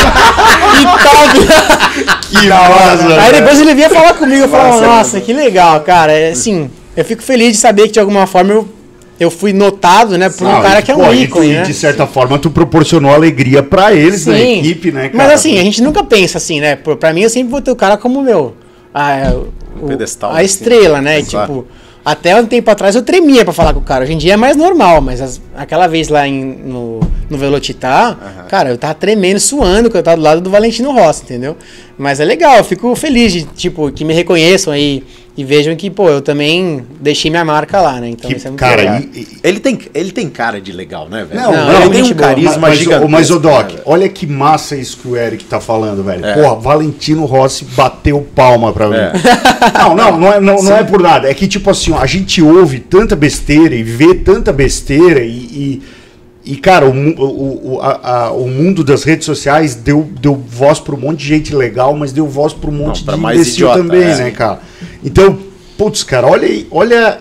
que 0.79 1.03
top! 1.03 2.41
Que 2.41 2.47
massa, 2.47 3.21
Aí 3.21 3.33
depois 3.33 3.59
ele 3.59 3.75
vinha 3.75 3.89
falar 3.89 4.13
comigo, 4.13 4.43
eu 4.43 4.49
falava, 4.49 4.69
Massa, 4.69 4.87
nossa, 4.87 5.21
que 5.21 5.33
legal, 5.33 5.81
cara. 5.81 6.13
É, 6.13 6.31
assim, 6.31 6.71
eu 6.95 7.03
fico 7.03 7.21
feliz 7.21 7.51
de 7.51 7.57
saber 7.57 7.83
que 7.83 7.93
de 7.93 7.99
alguma 7.99 8.25
forma 8.25 8.53
eu, 8.53 8.67
eu 9.19 9.31
fui 9.31 9.53
notado, 9.53 10.17
né, 10.17 10.29
por 10.29 10.45
um 10.47 10.61
cara 10.61 10.81
que 10.81 10.91
é 10.91 10.95
um 10.95 11.13
ícone, 11.13 11.53
né? 11.53 11.61
De 11.63 11.73
certa 11.73 12.05
forma, 12.05 12.37
tu 12.37 12.49
proporcionou 12.49 13.11
alegria 13.13 13.63
pra 13.63 13.93
eles 13.93 14.25
na 14.25 14.35
Sim. 14.35 14.59
equipe, 14.59 14.91
né, 14.91 15.09
cara? 15.09 15.13
Mas 15.23 15.31
assim, 15.33 15.57
a 15.59 15.63
gente 15.63 15.81
nunca 15.81 16.03
pensa 16.03 16.37
assim, 16.37 16.59
né? 16.59 16.75
Pra 16.75 17.13
mim, 17.13 17.21
eu 17.21 17.29
sempre 17.29 17.49
vou 17.51 17.61
ter 17.61 17.71
o 17.71 17.75
cara 17.75 17.95
como 17.97 18.21
meu. 18.21 18.55
A, 18.93 19.33
o- 19.81 19.87
pedestal, 19.87 20.31
a 20.31 20.35
assim. 20.35 20.45
estrela, 20.45 21.01
né? 21.01 21.19
É 21.19 21.23
claro. 21.23 21.47
tipo, 21.53 21.67
até 22.03 22.35
um 22.39 22.45
tempo 22.45 22.69
atrás 22.71 22.95
eu 22.95 23.01
tremia 23.01 23.43
pra 23.43 23.53
falar 23.53 23.73
com 23.73 23.79
o 23.79 23.83
cara. 23.83 24.03
Hoje 24.03 24.13
em 24.13 24.17
dia 24.17 24.33
é 24.33 24.37
mais 24.37 24.55
normal, 24.55 25.01
mas 25.01 25.19
as- 25.21 25.41
aquela 25.55 25.87
vez 25.87 26.07
lá 26.07 26.27
em- 26.27 26.55
no, 26.65 26.99
no 27.29 27.37
Velocitar, 27.37 28.45
cara, 28.49 28.69
eu 28.69 28.77
tava 28.77 28.93
tremendo, 28.93 29.39
suando 29.39 29.89
quando 29.89 29.97
eu 29.97 30.03
tava 30.03 30.17
do 30.17 30.23
lado 30.23 30.39
do 30.41 30.49
Valentino 30.49 30.91
Rossi, 30.91 31.23
entendeu? 31.23 31.57
Mas 31.97 32.19
é 32.19 32.25
legal, 32.25 32.57
eu 32.57 32.63
fico 32.63 32.93
feliz 32.95 33.31
de, 33.33 33.43
tipo, 33.43 33.91
que 33.91 34.05
me 34.05 34.13
reconheçam 34.13 34.71
aí 34.71 35.03
e 35.37 35.43
vejam 35.43 35.75
que, 35.75 35.89
pô, 35.89 36.09
eu 36.09 36.21
também 36.21 36.85
deixei 37.01 37.29
minha 37.29 37.43
marca 37.43 37.81
lá, 37.81 37.99
né? 37.99 38.07
Então 38.09 38.29
Que, 38.29 38.37
isso 38.37 38.47
é 38.47 38.49
muito 38.51 38.59
cara, 38.59 38.77
legal. 38.81 38.99
e- 39.13 39.19
e- 39.19 39.27
Ele 39.43 39.59
tem, 39.59 39.79
ele 39.93 40.11
tem 40.11 40.29
cara 40.29 40.61
de 40.61 40.71
legal, 40.71 41.09
né, 41.09 41.25
velho? 41.29 41.41
Não, 41.41 41.51
Não, 41.51 41.65
não, 41.65 41.73
ele 41.75 41.83
ele 41.83 41.93
tem 41.93 42.03
um 42.03 42.07
boa. 42.15 42.15
carisma 42.29 42.57
mas, 42.57 42.77
gigantesco. 42.79 43.09
mas, 43.09 43.31
o 43.31 43.39
Doc, 43.39 43.67
velho? 43.71 43.81
olha 43.85 44.07
que 44.07 44.25
massa 44.25 44.75
isso 44.77 44.97
que 44.97 45.07
o 45.09 45.17
Eric 45.17 45.43
tá 45.43 45.59
falando, 45.59 46.03
velho. 46.03 46.25
É. 46.25 46.33
Porra, 46.35 46.55
Valentino 46.55 47.25
Rossi 47.25 47.65
bateu 47.75 48.25
palma 48.33 48.71
pra 48.71 48.87
mim. 48.87 48.95
É. 48.95 49.11
Não, 49.77 49.95
não, 49.95 50.17
não 50.19 50.31
é, 50.33 50.39
não, 50.39 50.61
não 50.61 50.75
é 50.77 50.83
por 50.83 51.01
nada. 51.01 51.29
É 51.29 51.33
que, 51.33 51.47
tipo 51.47 51.69
assim, 51.69 51.91
a 51.93 52.05
gente 52.05 52.41
ouve 52.41 52.79
tanta 52.79 53.15
besteira 53.15 53.73
e 53.75 53.83
vê 53.83 54.13
tanta 54.15 54.53
besteira 54.53 55.21
e. 55.21 55.31
e, 55.31 55.81
e, 56.45 56.55
cara, 56.57 56.85
o, 56.85 56.91
o, 56.91 57.73
o, 57.73 57.81
a- 57.81 57.99
a- 58.27 58.31
o 58.31 58.47
mundo 58.47 58.83
das 58.83 59.03
redes 59.03 59.25
sociais 59.25 59.73
deu, 59.73 60.07
deu 60.21 60.35
voz 60.35 60.79
pra 60.79 60.93
um 60.93 60.99
monte 60.99 61.19
de 61.21 61.25
gente 61.27 61.55
legal, 61.55 61.95
mas 61.95 62.11
deu 62.13 62.27
voz 62.27 62.53
pra 62.53 62.69
um 62.69 62.73
monte 62.73 63.03
pra 63.03 63.15
de 63.15 63.19
mais 63.19 63.37
imbecil 63.39 63.53
idiota, 63.67 63.77
também, 63.79 64.03
é. 64.03 64.15
né, 64.15 64.31
cara? 64.31 64.59
Então, 65.05 65.37
putz, 65.77 66.03
cara, 66.03 66.27
olha 66.27 66.47
aí, 66.47 66.67
olha 66.71 67.19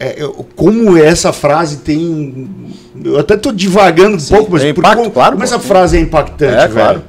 é, 0.00 0.16
eu- 0.22 0.44
como 0.54 0.96
essa 0.98 1.32
frase 1.32 1.78
tem. 1.78 2.48
Eu 3.04 3.18
até 3.18 3.36
tô 3.36 3.52
divagando 3.52 4.16
um 4.16 4.20
pouco, 4.26 4.52
mas 4.52 4.64
impacto, 4.64 4.96
como, 4.98 5.10
claro, 5.10 5.32
como 5.32 5.44
essa 5.44 5.58
frase 5.58 5.96
é 5.96 6.00
impactante, 6.00 6.52
É, 6.54 6.58
velho. 6.60 6.72
claro. 6.72 7.02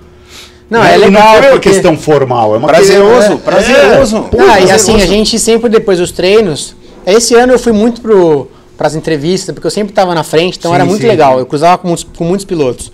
Não, 0.70 0.84
é 0.84 0.96
legal. 0.98 1.12
Não 1.12 1.34
é 1.36 1.40
uma 1.40 1.50
porque- 1.54 1.70
questão 1.72 1.98
formal, 1.98 2.54
é 2.54 2.58
uma 2.60 2.68
Prazeroso, 2.68 3.16
questão- 3.18 3.38
prazeroso. 3.40 4.22
Pô, 4.30 4.38
ah, 4.40 4.44
e 4.44 4.46
prazeroso. 4.46 4.74
assim, 4.74 4.96
a 5.02 5.06
gente 5.08 5.40
sempre 5.40 5.68
depois 5.70 5.98
dos 5.98 6.12
treinos. 6.12 6.76
Esse 7.06 7.34
ano 7.34 7.54
eu 7.54 7.58
fui 7.60 7.72
muito 7.74 8.02
pro, 8.02 8.48
pras 8.78 8.96
entrevistas, 8.96 9.52
porque 9.54 9.66
eu 9.66 9.72
sempre 9.72 9.94
tava 9.94 10.14
na 10.14 10.24
frente, 10.24 10.58
então 10.60 10.70
Sim, 10.72 10.76
era 10.76 10.86
muito 10.86 11.02
sim. 11.02 11.08
legal. 11.08 11.40
Eu 11.40 11.46
cruzava 11.48 11.78
com 11.80 11.88
muitos, 11.88 12.06
com 12.16 12.24
muitos 12.24 12.46
pilotos. 12.46 12.92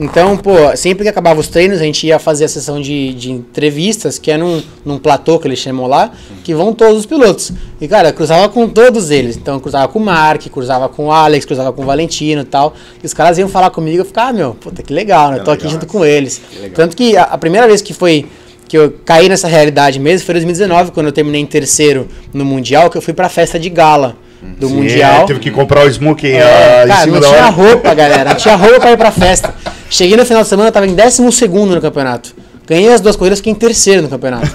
Então, 0.00 0.36
pô, 0.36 0.52
sempre 0.76 1.02
que 1.02 1.08
acabava 1.08 1.40
os 1.40 1.48
treinos, 1.48 1.80
a 1.80 1.82
gente 1.82 2.06
ia 2.06 2.20
fazer 2.20 2.44
a 2.44 2.48
sessão 2.48 2.80
de, 2.80 3.12
de 3.14 3.32
entrevistas, 3.32 4.16
que 4.16 4.30
é 4.30 4.36
num, 4.38 4.62
num 4.84 4.96
platô 4.96 5.40
que 5.40 5.48
eles 5.48 5.58
chamam 5.58 5.88
lá, 5.88 6.12
que 6.44 6.54
vão 6.54 6.72
todos 6.72 6.98
os 7.00 7.06
pilotos. 7.06 7.50
E, 7.80 7.88
cara, 7.88 8.10
eu 8.10 8.12
cruzava 8.14 8.48
com 8.48 8.68
todos 8.68 9.10
eles. 9.10 9.36
Então, 9.36 9.54
eu 9.54 9.60
cruzava 9.60 9.88
com 9.88 9.98
o 9.98 10.02
Mark, 10.04 10.46
cruzava 10.50 10.88
com 10.88 11.06
o 11.06 11.12
Alex, 11.12 11.44
cruzava 11.44 11.72
com 11.72 11.82
o 11.82 11.84
Valentino 11.84 12.42
e 12.42 12.44
tal. 12.44 12.74
E 13.02 13.06
os 13.06 13.12
caras 13.12 13.38
iam 13.38 13.48
falar 13.48 13.70
comigo, 13.70 13.98
eu 14.02 14.04
ficava, 14.04 14.30
ah, 14.30 14.32
meu, 14.32 14.54
puta, 14.54 14.82
que 14.84 14.92
legal, 14.92 15.32
né? 15.32 15.38
Eu 15.40 15.44
tô 15.44 15.50
aqui 15.50 15.68
junto 15.68 15.84
com 15.86 16.04
eles. 16.04 16.40
Tanto 16.74 16.96
que 16.96 17.16
a, 17.16 17.24
a 17.24 17.38
primeira 17.38 17.66
vez 17.66 17.82
que 17.82 17.92
foi 17.92 18.26
que 18.68 18.76
eu 18.76 18.94
caí 19.04 19.28
nessa 19.30 19.48
realidade 19.48 19.98
mesmo 19.98 20.26
foi 20.26 20.34
em 20.34 20.38
2019, 20.44 20.90
quando 20.92 21.06
eu 21.06 21.12
terminei 21.12 21.40
em 21.40 21.46
terceiro 21.46 22.06
no 22.34 22.44
Mundial, 22.44 22.90
que 22.90 22.98
eu 22.98 23.02
fui 23.02 23.14
pra 23.14 23.28
festa 23.30 23.58
de 23.58 23.70
gala 23.70 24.14
do 24.58 24.68
Sim, 24.68 24.74
Mundial. 24.74 25.22
é, 25.22 25.24
teve 25.24 25.40
que 25.40 25.50
comprar 25.50 25.86
o 25.86 25.88
smoking 25.90 26.26
É, 26.28 26.84
em 26.84 26.88
cara, 26.88 27.06
não 27.06 27.18
tinha 27.20 27.30
hora. 27.32 27.48
roupa, 27.48 27.94
galera. 27.94 28.30
Não 28.30 28.36
tinha 28.36 28.54
roupa 28.56 28.78
pra 28.80 28.92
ir 28.92 28.96
pra 28.98 29.10
festa. 29.10 29.54
Cheguei 29.90 30.16
no 30.16 30.24
final 30.24 30.42
de 30.42 30.48
semana, 30.48 30.70
tava 30.72 30.86
em 30.86 30.94
12 30.94 31.22
no 31.22 31.80
campeonato. 31.80 32.34
Ganhei 32.66 32.92
as 32.92 33.00
duas 33.00 33.16
corridas, 33.16 33.38
fiquei 33.38 33.52
em 33.52 33.56
terceiro 33.56 34.02
no 34.02 34.08
campeonato. 34.08 34.50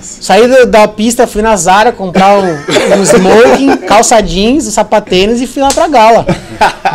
Saí 0.00 0.48
do- 0.48 0.66
da 0.66 0.88
pista, 0.88 1.28
fui 1.28 1.42
na 1.42 1.56
Zara 1.56 1.92
comprar 1.92 2.36
um, 2.40 2.98
um 2.98 3.02
smoking, 3.04 3.76
calça 3.86 4.20
jeans, 4.20 4.66
um 4.66 4.70
sapatênis 4.72 5.40
e 5.40 5.46
fui 5.46 5.62
lá 5.62 5.68
pra 5.68 5.86
gala. 5.86 6.26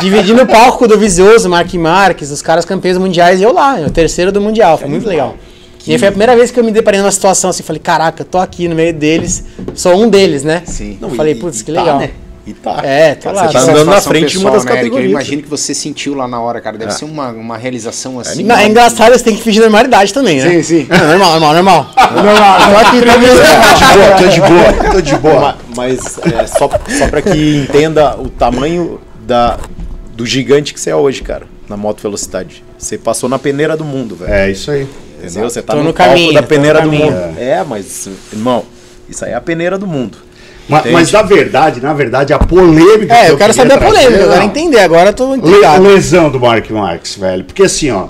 Dividindo 0.01 0.43
o 0.43 0.45
palco 0.47 0.87
do 0.87 0.97
Vizioso, 0.97 1.49
Mark 1.49 1.73
Marques, 1.75 2.31
os 2.31 2.41
caras 2.41 2.65
campeões 2.65 2.97
mundiais 2.97 3.39
e 3.39 3.43
eu 3.43 3.53
lá, 3.53 3.75
o 3.79 3.89
terceiro 3.89 4.29
do 4.31 4.41
Mundial. 4.41 4.77
Foi 4.77 4.89
muito 4.89 5.07
legal. 5.07 5.35
E 5.85 5.93
aí 5.93 5.97
foi 5.97 6.09
a 6.09 6.11
primeira 6.11 6.35
vez 6.35 6.51
que 6.51 6.59
eu 6.59 6.65
me 6.65 6.71
deparei 6.71 6.99
numa 6.99 7.11
situação 7.11 7.49
assim, 7.49 7.63
falei, 7.63 7.79
caraca, 7.81 8.21
eu 8.23 8.25
tô 8.25 8.37
aqui 8.37 8.67
no 8.67 8.75
meio 8.75 8.93
deles, 8.93 9.45
sou 9.73 9.95
um 9.95 10.09
deles, 10.09 10.43
né? 10.43 10.63
Sim. 10.65 10.97
Eu 11.01 11.11
falei, 11.11 11.35
putz, 11.35 11.61
que 11.61 11.71
tá, 11.71 11.79
legal. 11.81 11.99
né? 11.99 12.09
E 12.47 12.53
tá. 12.53 12.79
É, 12.81 13.13
tô 13.15 13.29
lá. 13.29 13.45
Você 13.47 13.53
tá 13.53 13.65
tô- 13.65 13.71
andando 13.71 13.85
na 13.91 13.99
frente 14.01 14.31
de 14.31 14.37
uma 14.37 14.51
das 14.51 14.61
pessoal, 14.63 14.75
né, 14.75 14.81
Eric? 14.81 14.89
categorias. 14.89 15.03
Eu 15.05 15.11
imagino 15.11 15.43
que 15.43 15.49
você 15.49 15.73
sentiu 15.73 16.13
lá 16.15 16.29
na 16.29 16.39
hora, 16.39 16.61
cara. 16.61 16.77
Deve 16.77 16.93
ser 16.93 17.03
uma, 17.03 17.27
uma 17.31 17.57
realização 17.57 18.19
assim. 18.21 18.41
Não, 18.43 18.55
é 18.55 18.65
engraçado, 18.67 19.11
você 19.11 19.23
tem 19.23 19.35
que 19.35 19.43
fingir 19.43 19.61
normalidade 19.61 20.13
também, 20.13 20.39
né? 20.41 20.49
Sim, 20.49 20.63
sim. 20.63 20.87
É, 20.89 20.97
normal, 20.97 21.31
normal, 21.41 21.53
normal. 21.55 21.89
normal. 22.23 22.59
Tô 22.71 22.77
aqui, 22.87 23.01
Tô 23.01 23.07
de 23.09 23.91
boa, 23.97 24.17
tô 24.17 24.27
de 24.27 24.41
boa, 24.41 24.91
tô 24.93 25.01
de 25.01 25.15
boa. 25.17 25.39
Ma- 25.41 25.57
Mas 25.75 26.17
é, 26.19 26.47
só, 26.47 26.69
só 26.97 27.07
pra 27.09 27.21
que 27.21 27.57
entenda 27.67 28.15
o 28.17 28.29
tamanho 28.29 29.01
da, 29.25 29.59
do 30.13 30.25
gigante 30.25 30.73
que 30.73 30.79
você 30.79 30.89
é 30.91 30.95
hoje, 30.95 31.21
cara, 31.23 31.45
na 31.67 31.75
moto 31.75 32.01
velocidade. 32.01 32.63
Você 32.77 32.97
passou 32.97 33.27
na 33.27 33.37
peneira 33.37 33.75
do 33.75 33.83
mundo, 33.83 34.15
velho. 34.15 34.31
É 34.33 34.49
isso 34.49 34.71
aí. 34.71 34.87
Entendeu? 35.21 35.49
Você 35.49 35.61
tá 35.61 35.73
Tô 35.73 35.79
no, 35.79 35.85
no 35.85 35.93
palco 35.93 36.11
caminho, 36.13 36.33
da 36.33 36.39
tô 36.39 36.43
no 36.43 36.47
peneira 36.47 36.81
do 36.81 36.91
mundo. 36.91 37.15
É, 37.37 37.63
mas, 37.67 38.07
irmão, 38.31 38.63
isso 39.09 39.25
aí 39.25 39.31
é 39.31 39.35
a 39.35 39.41
peneira 39.41 39.77
do 39.77 39.85
mundo. 39.87 40.17
Ma- 40.69 40.79
Entende? 40.79 40.93
Mas, 40.93 41.11
na 41.11 41.21
verdade, 41.21 41.81
na 41.81 41.93
verdade, 41.93 42.33
a 42.33 42.39
polêmica. 42.39 43.13
É, 43.13 43.25
que 43.27 43.31
eu 43.31 43.37
quero 43.37 43.53
queria 43.53 43.53
saber 43.53 43.73
a 43.73 43.77
trazer, 43.77 43.93
polêmica, 43.95 44.21
eu 44.23 44.27
quero 44.29 44.39
não. 44.41 44.47
entender. 44.47 44.79
Agora 44.79 45.09
eu 45.09 45.13
tô 45.13 45.35
intrigado. 45.35 45.83
lesão 45.83 46.29
do 46.29 46.39
Mark 46.39 46.69
Marques, 46.69 47.15
velho. 47.15 47.43
Porque 47.45 47.63
assim, 47.63 47.89
ó, 47.91 48.07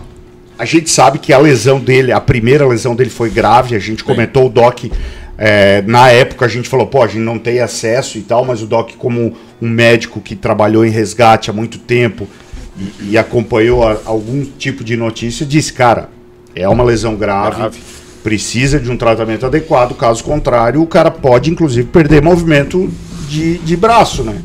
a 0.58 0.66
gente 0.66 0.90
sabe 0.90 1.20
que 1.20 1.32
a 1.32 1.38
lesão 1.38 1.80
dele, 1.80 2.12
a 2.12 2.20
primeira 2.20 2.66
lesão 2.68 2.96
dele 2.96 3.10
foi 3.10 3.30
grave. 3.30 3.76
A 3.76 3.80
gente 3.80 4.04
comentou 4.04 4.48
o 4.48 4.50
Doc. 4.50 4.86
é, 5.38 5.84
na 5.86 6.10
época 6.10 6.46
a 6.46 6.48
gente 6.48 6.68
falou, 6.68 6.88
pô, 6.88 7.04
a 7.04 7.08
gente 7.08 7.20
não 7.20 7.38
tem 7.38 7.60
acesso 7.60 8.18
e 8.18 8.22
tal, 8.22 8.44
mas 8.44 8.64
o 8.64 8.66
Doc, 8.66 8.92
como 8.98 9.36
um 9.62 9.70
médico 9.70 10.20
que 10.20 10.36
trabalhou 10.36 10.84
em 10.84 10.90
resgate 10.90 11.52
há 11.52 11.54
muito 11.54 11.78
tempo 11.78 12.28
e, 12.80 13.12
e 13.12 13.18
acompanhou 13.20 13.88
a- 13.88 13.98
algum 14.06 14.44
tipo 14.58 14.84
de 14.84 14.98
notícia, 14.98 15.46
disse, 15.46 15.72
cara, 15.74 16.10
é 16.56 16.68
uma 16.68 16.84
lesão 16.84 17.16
grave, 17.16 17.56
Grave. 17.58 17.78
Precisa 18.28 18.78
de 18.78 18.92
um 18.92 18.98
tratamento 18.98 19.46
adequado, 19.46 19.96
caso 19.96 20.22
contrário, 20.22 20.82
o 20.82 20.86
cara 20.86 21.10
pode, 21.10 21.50
inclusive, 21.50 21.88
perder 21.88 22.22
movimento 22.22 22.92
de, 23.30 23.58
de 23.60 23.78
braço, 23.78 24.22
né? 24.22 24.36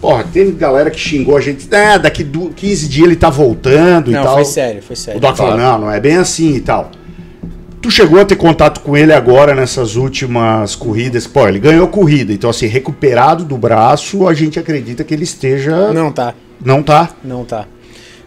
Porra, 0.00 0.24
teve 0.32 0.52
galera 0.52 0.90
que 0.90 0.98
xingou 0.98 1.36
a 1.36 1.40
gente, 1.42 1.68
ah, 1.74 1.98
daqui 1.98 2.24
do 2.24 2.48
15 2.48 2.88
dias 2.88 3.06
ele 3.06 3.16
tá 3.16 3.28
voltando 3.28 4.10
e 4.10 4.14
Não, 4.14 4.22
tal. 4.22 4.36
foi 4.36 4.46
sério, 4.46 4.82
foi 4.82 4.94
O 4.94 4.96
sério. 4.96 5.20
Doc 5.20 5.36
falou, 5.36 5.58
não, 5.58 5.78
não 5.78 5.90
é 5.92 6.00
bem 6.00 6.16
assim 6.16 6.54
e 6.54 6.60
tal. 6.60 6.90
Tu 7.82 7.90
chegou 7.90 8.18
a 8.18 8.24
ter 8.24 8.36
contato 8.36 8.80
com 8.80 8.96
ele 8.96 9.12
agora 9.12 9.54
nessas 9.54 9.94
últimas 9.94 10.74
corridas? 10.74 11.26
Pô, 11.26 11.46
ele 11.46 11.58
ganhou 11.58 11.86
corrida, 11.88 12.32
então 12.32 12.48
assim, 12.48 12.66
recuperado 12.66 13.44
do 13.44 13.58
braço, 13.58 14.26
a 14.26 14.32
gente 14.32 14.58
acredita 14.58 15.04
que 15.04 15.12
ele 15.12 15.24
esteja... 15.24 15.92
Não 15.92 16.10
tá, 16.10 16.32
Não 16.64 16.82
tá? 16.82 17.10
não 17.22 17.44
tá. 17.44 17.66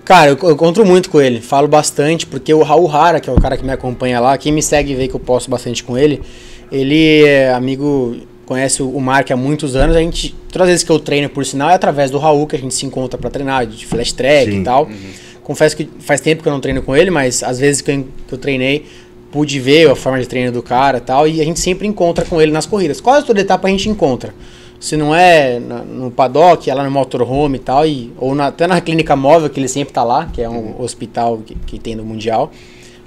Cara, 0.04 0.32
eu, 0.32 0.38
eu 0.42 0.52
encontro 0.52 0.86
muito 0.86 1.10
com 1.10 1.22
ele, 1.22 1.42
falo 1.42 1.68
bastante, 1.68 2.26
porque 2.26 2.54
o 2.54 2.64
Raul 2.64 2.88
Rara, 2.88 3.20
que 3.20 3.30
é 3.30 3.34
o 3.34 3.40
cara 3.40 3.56
que 3.56 3.64
me 3.64 3.72
acompanha 3.72 4.20
lá, 4.20 4.38
quem 4.38 4.52
me 4.52 4.62
segue 4.62 4.94
e 4.94 4.96
vê 4.96 5.08
que 5.08 5.16
eu 5.16 5.20
posto 5.20 5.50
bastante 5.50 5.84
com 5.84 5.98
ele, 5.98 6.22
ele 6.72 7.24
é 7.24 7.54
amigo, 7.54 8.18
conhece 8.46 8.82
o 8.82 9.00
Mark 9.00 9.30
há 9.30 9.36
muitos 9.36 9.76
anos, 9.76 9.96
a 9.96 10.00
gente, 10.00 10.36
todas 10.52 10.68
as 10.68 10.72
vezes 10.72 10.84
que 10.84 10.92
eu 10.92 11.00
treino, 11.00 11.30
por 11.30 11.46
sinal, 11.46 11.70
é 11.70 11.76
através 11.76 12.10
do 12.10 12.18
Raul 12.18 12.48
que 12.48 12.56
a 12.56 12.60
gente 12.60 12.74
se 12.74 12.86
encontra 12.86 13.20
pra 13.20 13.30
treinar, 13.30 13.66
de 13.66 13.86
flash 13.86 14.12
track 14.12 14.52
Sim. 14.52 14.62
e 14.62 14.64
tal. 14.64 14.90
Confesso 15.44 15.76
que 15.76 15.90
faz 16.00 16.22
tempo 16.22 16.42
que 16.42 16.50
eu 16.50 16.54
não 16.54 16.60
treino 16.60 16.82
com 16.82 16.96
ele, 16.96 17.12
mas 17.12 17.44
às 17.44 17.60
vezes 17.60 17.82
que 17.82 17.92
eu, 17.92 18.08
que 18.28 18.34
eu 18.34 18.38
treinei, 18.38 18.86
pude 19.32 19.60
ver 19.60 19.90
a 19.90 19.96
forma 19.96 20.20
de 20.20 20.28
treino 20.28 20.52
do 20.52 20.64
cara 20.64 20.98
e 20.98 21.02
tal, 21.02 21.28
e 21.28 21.42
a 21.42 21.46
gente 21.46 21.60
sempre 21.60 21.88
encontra 21.88 22.26
com 22.26 22.42
ele 22.42 22.52
nas 22.52 22.66
corridas. 22.66 23.00
Quase 23.00 23.26
toda 23.26 23.40
etapa 23.40 23.68
a 23.68 23.72
gente 23.72 23.88
encontra. 23.88 24.34
Se 24.82 24.98
não 24.98 25.14
é 25.16 25.60
na- 25.60 25.84
no 25.84 26.10
paddock, 26.10 26.68
é 26.70 26.74
lá 26.74 26.84
no 26.84 26.90
motorhome 26.90 27.58
e 27.58 27.60
tal, 27.60 27.86
e, 27.86 28.12
ou 28.18 28.34
na- 28.36 28.48
até 28.48 28.66
na 28.66 28.82
clínica 28.82 29.16
móvel, 29.16 29.48
que 29.50 29.60
ele 29.60 29.68
sempre 29.68 29.94
tá 29.94 30.04
lá, 30.04 30.26
que 30.34 30.42
é 30.42 30.50
um 30.50 30.74
hospital 30.82 31.38
que, 31.46 31.56
que 31.56 31.78
tem 31.80 31.96
no 31.96 32.04
Mundial. 32.04 32.52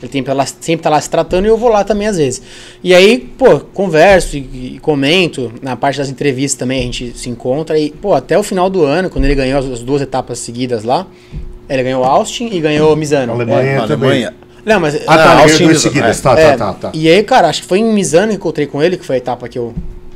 Ele 0.00 0.08
tem, 0.22 0.22
lá, 0.34 0.46
sempre 0.46 0.82
tá 0.84 0.90
lá 0.90 1.00
se 1.00 1.08
tratando 1.10 1.46
e 1.46 1.48
eu 1.48 1.56
vou 1.56 1.68
lá 1.70 1.82
também 1.82 2.06
às 2.06 2.16
vezes. 2.16 2.42
E 2.82 2.94
aí, 2.94 3.18
pô, 3.18 3.58
converso 3.58 4.36
e, 4.36 4.74
e 4.76 4.78
comento. 4.80 5.50
Na 5.62 5.74
parte 5.76 5.96
das 5.98 6.08
entrevistas 6.10 6.58
também 6.58 6.80
a 6.80 6.82
gente 6.84 7.16
se 7.18 7.28
encontra. 7.30 7.78
E, 7.78 7.90
pô, 7.90 8.12
até 8.14 8.38
o 8.38 8.42
final 8.42 8.68
do 8.70 8.84
ano, 8.84 9.08
quando 9.10 9.24
ele 9.24 9.34
ganhou 9.34 9.58
as, 9.58 9.64
as 9.66 9.82
duas 9.82 10.00
etapas 10.02 10.38
seguidas 10.38 10.84
lá, 10.84 11.06
ele 11.68 11.82
ganhou 11.82 12.04
Austin 12.04 12.50
e 12.52 12.60
ganhou 12.60 12.94
Misano. 12.94 13.32
Alemanha 13.32 13.80
Na 13.80 13.86
também. 13.88 14.10
Alemanha. 14.10 14.34
Não, 14.64 14.78
mas. 14.80 14.94
Ah, 15.06 15.16
tá, 15.16 15.24
ganhou 15.26 15.42
Austin, 15.42 15.64
duas 15.64 15.80
seguidas, 15.80 16.18
é. 16.18 16.22
tá, 16.22 16.38
É, 16.38 16.50
tá, 16.50 16.56
tá, 16.56 16.72
tá. 16.74 16.90
E 16.94 17.08
aí, 17.08 17.22
cara, 17.24 17.48
acho 17.48 17.62
que 17.62 17.68
foi 17.68 17.78
em 17.78 17.92
Misano 17.92 18.28
que 18.28 18.36
encontrei 18.36 18.66
com 18.66 18.82
ele, 18.82 18.96
que 18.96 19.04
foi 19.04 19.16
a 19.16 19.18
etapa 19.18 19.48
que 19.48 19.58
eu 19.58 19.72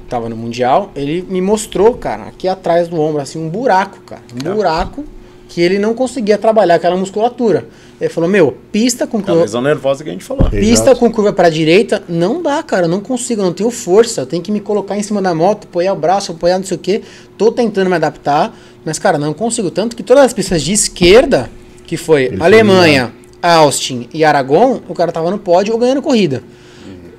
tava 0.08 0.28
no 0.28 0.36
Mundial. 0.36 0.90
Ele 0.96 1.24
me 1.28 1.40
mostrou, 1.40 1.94
cara, 1.94 2.24
aqui 2.24 2.48
atrás 2.48 2.88
do 2.88 2.98
ombro, 3.00 3.20
assim, 3.20 3.38
um 3.38 3.48
buraco, 3.48 4.00
cara. 4.00 4.22
Um 4.34 4.54
buraco 4.54 5.04
que 5.48 5.62
ele 5.62 5.78
não 5.78 5.94
conseguia 5.94 6.36
trabalhar 6.36 6.74
aquela 6.74 6.96
musculatura. 6.96 7.66
Ele 8.00 8.10
falou, 8.10 8.28
meu, 8.28 8.56
pista 8.70 9.06
com 9.06 9.18
A 9.18 9.22
curva, 9.22 9.40
lesão 9.40 9.62
nervosa 9.62 10.04
que 10.04 10.10
a 10.10 10.12
gente 10.12 10.24
falou. 10.24 10.48
pista 10.50 10.90
Exato. 10.90 11.00
com 11.00 11.10
curva 11.10 11.32
para 11.32 11.48
direita, 11.48 12.02
não 12.08 12.42
dá, 12.42 12.62
cara, 12.62 12.84
eu 12.84 12.88
não 12.88 13.00
consigo, 13.00 13.40
eu 13.40 13.46
não 13.46 13.52
tenho 13.52 13.70
força. 13.70 14.20
Eu 14.20 14.26
tenho 14.26 14.42
que 14.42 14.52
me 14.52 14.60
colocar 14.60 14.96
em 14.96 15.02
cima 15.02 15.22
da 15.22 15.34
moto, 15.34 15.64
apoiar 15.64 15.94
o 15.94 15.96
braço, 15.96 16.32
apoiar 16.32 16.58
não 16.58 16.64
sei 16.64 16.76
o 16.76 16.80
quê. 16.80 17.02
Tô 17.36 17.50
tentando 17.50 17.88
me 17.88 17.96
adaptar, 17.96 18.54
mas, 18.84 18.98
cara, 18.98 19.18
não 19.18 19.32
consigo. 19.32 19.70
Tanto 19.70 19.96
que 19.96 20.02
todas 20.02 20.24
as 20.24 20.32
pistas 20.32 20.62
de 20.62 20.72
esquerda, 20.72 21.50
que 21.86 21.96
foi 21.96 22.24
Ele 22.24 22.36
foi 22.36 22.46
Alemanha, 22.46 23.12
Austin 23.42 24.08
e 24.12 24.24
Aragon, 24.24 24.80
o 24.88 24.94
cara 24.94 25.10
tava 25.10 25.30
no 25.30 25.38
pódio 25.38 25.72
ou 25.72 25.80
ganhando 25.80 26.02
corrida. 26.02 26.42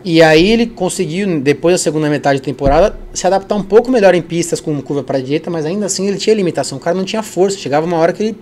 E 0.03 0.21
aí 0.21 0.49
ele 0.49 0.65
conseguiu, 0.65 1.41
depois 1.41 1.73
da 1.73 1.77
segunda 1.77 2.09
metade 2.09 2.39
da 2.39 2.45
temporada, 2.45 2.97
se 3.13 3.27
adaptar 3.27 3.55
um 3.55 3.63
pouco 3.63 3.91
melhor 3.91 4.15
em 4.15 4.21
pistas 4.21 4.61
com 4.61 4.81
curva 4.81 5.03
para 5.03 5.19
direita, 5.19 5.49
mas 5.49 5.65
ainda 5.65 5.85
assim 5.85 6.07
ele 6.07 6.17
tinha 6.17 6.33
limitação. 6.33 6.77
O 6.77 6.81
cara 6.81 6.95
não 6.95 7.03
tinha 7.03 7.21
força. 7.21 7.57
Chegava 7.57 7.85
uma 7.85 7.97
hora 7.97 8.13
que 8.13 8.23
ele 8.23 8.37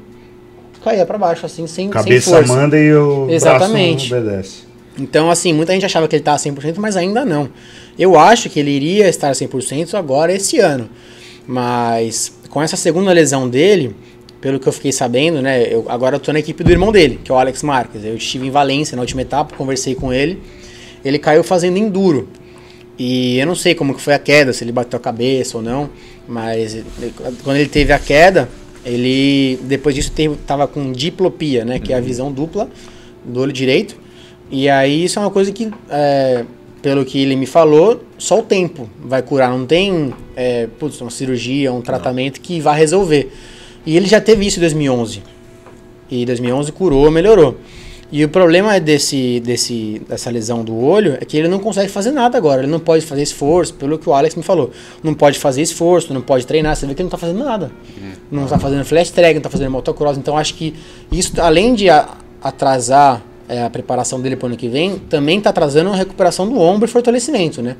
caía 0.84 1.06
para 1.06 1.18
baixo, 1.18 1.46
assim, 1.46 1.66
sem, 1.66 1.86
sem 1.86 1.90
Cabeça 1.90 2.32
força. 2.32 2.54
manda 2.54 2.78
e 2.78 2.94
o 2.94 3.28
Exatamente. 3.30 4.10
braço 4.10 4.24
obedece. 4.26 4.68
Então, 5.00 5.30
assim, 5.30 5.54
muita 5.54 5.74
gente 5.74 5.86
achava 5.86 6.08
que 6.08 6.16
ele 6.16 6.22
estava 6.22 6.38
100%, 6.38 6.76
mas 6.78 6.96
ainda 6.96 7.26
não. 7.26 7.50
Eu 7.98 8.18
acho 8.18 8.50
que 8.50 8.60
ele 8.60 8.72
iria 8.72 9.08
estar 9.08 9.32
100% 9.32 9.96
agora 9.96 10.34
esse 10.34 10.60
ano. 10.60 10.90
Mas 11.48 12.34
com 12.50 12.62
essa 12.62 12.76
segunda 12.76 13.12
lesão 13.12 13.50
dele, 13.50 13.96
pelo 14.42 14.60
que 14.60 14.68
eu 14.68 14.74
fiquei 14.74 14.92
sabendo, 14.92 15.42
né? 15.42 15.64
Eu, 15.72 15.86
agora 15.88 16.16
eu 16.16 16.20
tô 16.20 16.32
na 16.32 16.40
equipe 16.40 16.64
do 16.64 16.72
irmão 16.72 16.92
dele, 16.92 17.20
que 17.24 17.32
é 17.32 17.36
o 17.36 17.38
Alex 17.38 17.64
Marques. 17.64 18.04
Eu 18.04 18.16
estive 18.16 18.48
em 18.48 18.52
Valência 18.52 18.96
na 18.96 19.02
última 19.02 19.22
etapa, 19.22 19.56
conversei 19.56 19.94
com 19.96 20.12
ele. 20.14 20.42
Ele 21.04 21.20
caiu 21.20 21.44
fazendo 21.44 21.78
enduro. 21.78 22.28
E 22.98 23.38
eu 23.38 23.46
não 23.46 23.56
sei 23.56 23.76
como 23.76 23.94
que 23.94 24.02
foi 24.02 24.14
a 24.14 24.20
queda, 24.20 24.52
se 24.54 24.64
ele 24.64 24.72
bateu 24.72 24.98
a 24.98 25.00
cabeça 25.00 25.58
ou 25.58 25.64
não, 25.64 25.90
mas 26.28 26.74
ele- 26.76 27.14
quando 27.44 27.58
ele 27.58 27.70
teve 27.70 27.94
a 27.94 28.00
queda, 28.00 28.50
ele 28.84 29.60
depois 29.64 29.94
disso 29.94 30.12
teve, 30.12 30.36
tava 30.48 30.68
com 30.68 30.92
diplopia, 30.92 31.64
né, 31.64 31.78
que 31.80 31.94
é 31.94 31.98
a 31.98 32.02
visão 32.02 32.32
dupla 32.32 32.68
do 33.24 33.40
olho 33.42 33.54
direito. 33.54 33.96
E 34.50 34.68
aí 34.70 35.04
isso 35.04 35.20
é 35.20 35.22
uma 35.22 35.30
coisa 35.30 35.52
que, 35.52 35.70
é, 35.90 36.44
pelo 36.82 37.06
que 37.06 37.20
ele 37.20 37.36
me 37.36 37.46
falou, 37.46 38.04
só 38.18 38.40
o 38.40 38.44
tempo 38.44 38.90
vai 39.00 39.22
curar, 39.22 39.50
não 39.52 39.66
tem 39.66 40.14
é, 40.36 40.68
putz, 40.80 41.00
uma 41.02 41.12
cirurgia, 41.12 41.72
um 41.72 41.82
tratamento 41.82 42.40
que 42.42 42.60
vai 42.60 42.78
resolver. 42.80 43.32
E 43.86 43.96
ele 43.96 44.08
já 44.08 44.20
teve 44.22 44.46
isso 44.46 44.58
em 44.58 44.62
2011. 44.62 45.22
E 46.10 46.26
2011 46.26 46.72
curou, 46.72 47.12
melhorou. 47.12 47.58
E 48.10 48.24
o 48.24 48.30
problema 48.30 48.74
é 48.74 48.80
desse, 48.80 49.42
desse, 49.42 50.02
dessa 50.08 50.30
lesão 50.30 50.64
do 50.64 50.78
olho 50.78 51.18
é 51.20 51.26
que 51.26 51.36
ele 51.36 51.50
não 51.50 51.60
consegue 51.60 51.90
fazer 51.90 52.12
nada 52.12 52.38
agora. 52.38 52.62
Ele 52.62 52.72
não 52.72 52.80
pode 52.80 53.06
fazer 53.06 53.22
esforço, 53.22 53.74
pelo 53.74 54.00
que 54.00 54.08
o 54.08 54.14
Alex 54.14 54.36
me 54.36 54.44
falou. 54.44 54.72
Não 55.04 55.14
pode 55.14 55.38
fazer 55.38 55.62
esforço, 55.62 56.14
não 56.14 56.22
pode 56.22 56.48
treinar. 56.48 56.76
Você 56.76 56.86
vê 56.86 56.94
que 56.96 57.02
ele 57.02 57.08
não 57.08 57.12
tá 57.12 57.18
fazendo 57.18 57.44
nada. 57.44 57.70
Não 58.32 58.46
tá 58.46 58.58
fazendo 58.58 58.86
flash 58.86 59.10
track, 59.12 59.36
não 59.36 59.42
tá 59.42 59.50
fazendo 59.50 59.72
motocross. 59.72 60.18
Então 60.18 60.38
acho 60.38 60.54
que 60.54 60.74
isso, 61.12 61.34
além 61.42 61.76
de 61.76 61.88
atrasar 62.42 63.22
é, 63.50 63.64
a 63.64 63.70
preparação 63.70 64.22
dele 64.22 64.38
pro 64.38 64.48
ano 64.48 64.56
que 64.56 64.70
vem, 64.70 65.00
também 65.00 65.42
tá 65.42 65.50
atrasando 65.50 65.90
a 65.90 65.96
recuperação 65.96 66.48
do 66.48 66.60
ombro 66.60 66.88
e 66.88 66.92
fortalecimento, 66.92 67.62
né? 67.62 67.76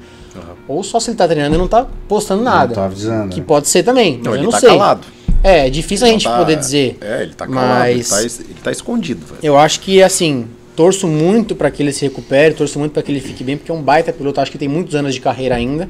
Ou 0.68 0.84
só 0.84 1.00
se 1.00 1.10
ele 1.10 1.18
tá 1.18 1.26
treinando 1.26 1.56
e 1.56 1.58
não 1.58 1.68
tá 1.68 1.88
postando 2.08 2.44
nada. 2.44 2.68
Não 2.68 2.76
tá 2.76 2.86
avisando. 2.86 3.30
Que 3.30 3.40
né? 3.40 3.46
pode 3.48 3.70
ser 3.70 3.84
também, 3.84 4.18
mas 4.18 4.26
Não, 4.26 4.32
eu 4.32 4.36
ele 4.38 4.44
não 4.44 4.52
tá 4.52 4.60
sei. 4.60 4.70
calado. 4.70 5.08
É, 5.44 5.68
é 5.68 5.70
difícil 5.70 6.06
a 6.06 6.10
Não 6.10 6.14
gente 6.20 6.24
tá- 6.30 6.38
poder 6.38 6.56
dizer. 6.58 6.98
É, 7.02 7.24
ele 7.24 7.34
tá 7.34 7.48
calado, 7.48 7.86
ele 7.90 7.98
mas 7.98 8.10
tá, 8.10 8.24
es- 8.24 8.40
ele 8.40 8.56
tá 8.64 8.72
escondido, 8.72 9.26
velho. 9.26 9.40
eu 9.44 9.58
acho 9.58 9.80
que, 9.80 10.02
assim, 10.02 10.48
torço 10.76 11.08
muito 11.08 11.56
para 11.56 11.70
que 11.72 11.82
ele 11.82 11.92
se 11.94 12.04
recupere, 12.06 12.54
torço 12.54 12.78
muito 12.80 12.92
para 12.92 13.04
que 13.04 13.12
ele 13.12 13.20
fique 13.22 13.44
bem, 13.44 13.56
porque 13.58 13.72
é 13.72 13.74
um 13.74 13.82
baita 13.82 14.12
piloto, 14.12 14.42
acho 14.42 14.52
que 14.52 14.58
tem 14.58 14.68
muitos 14.68 14.96
anos 14.96 15.14
de 15.14 15.22
carreira 15.22 15.56
ainda. 15.56 15.88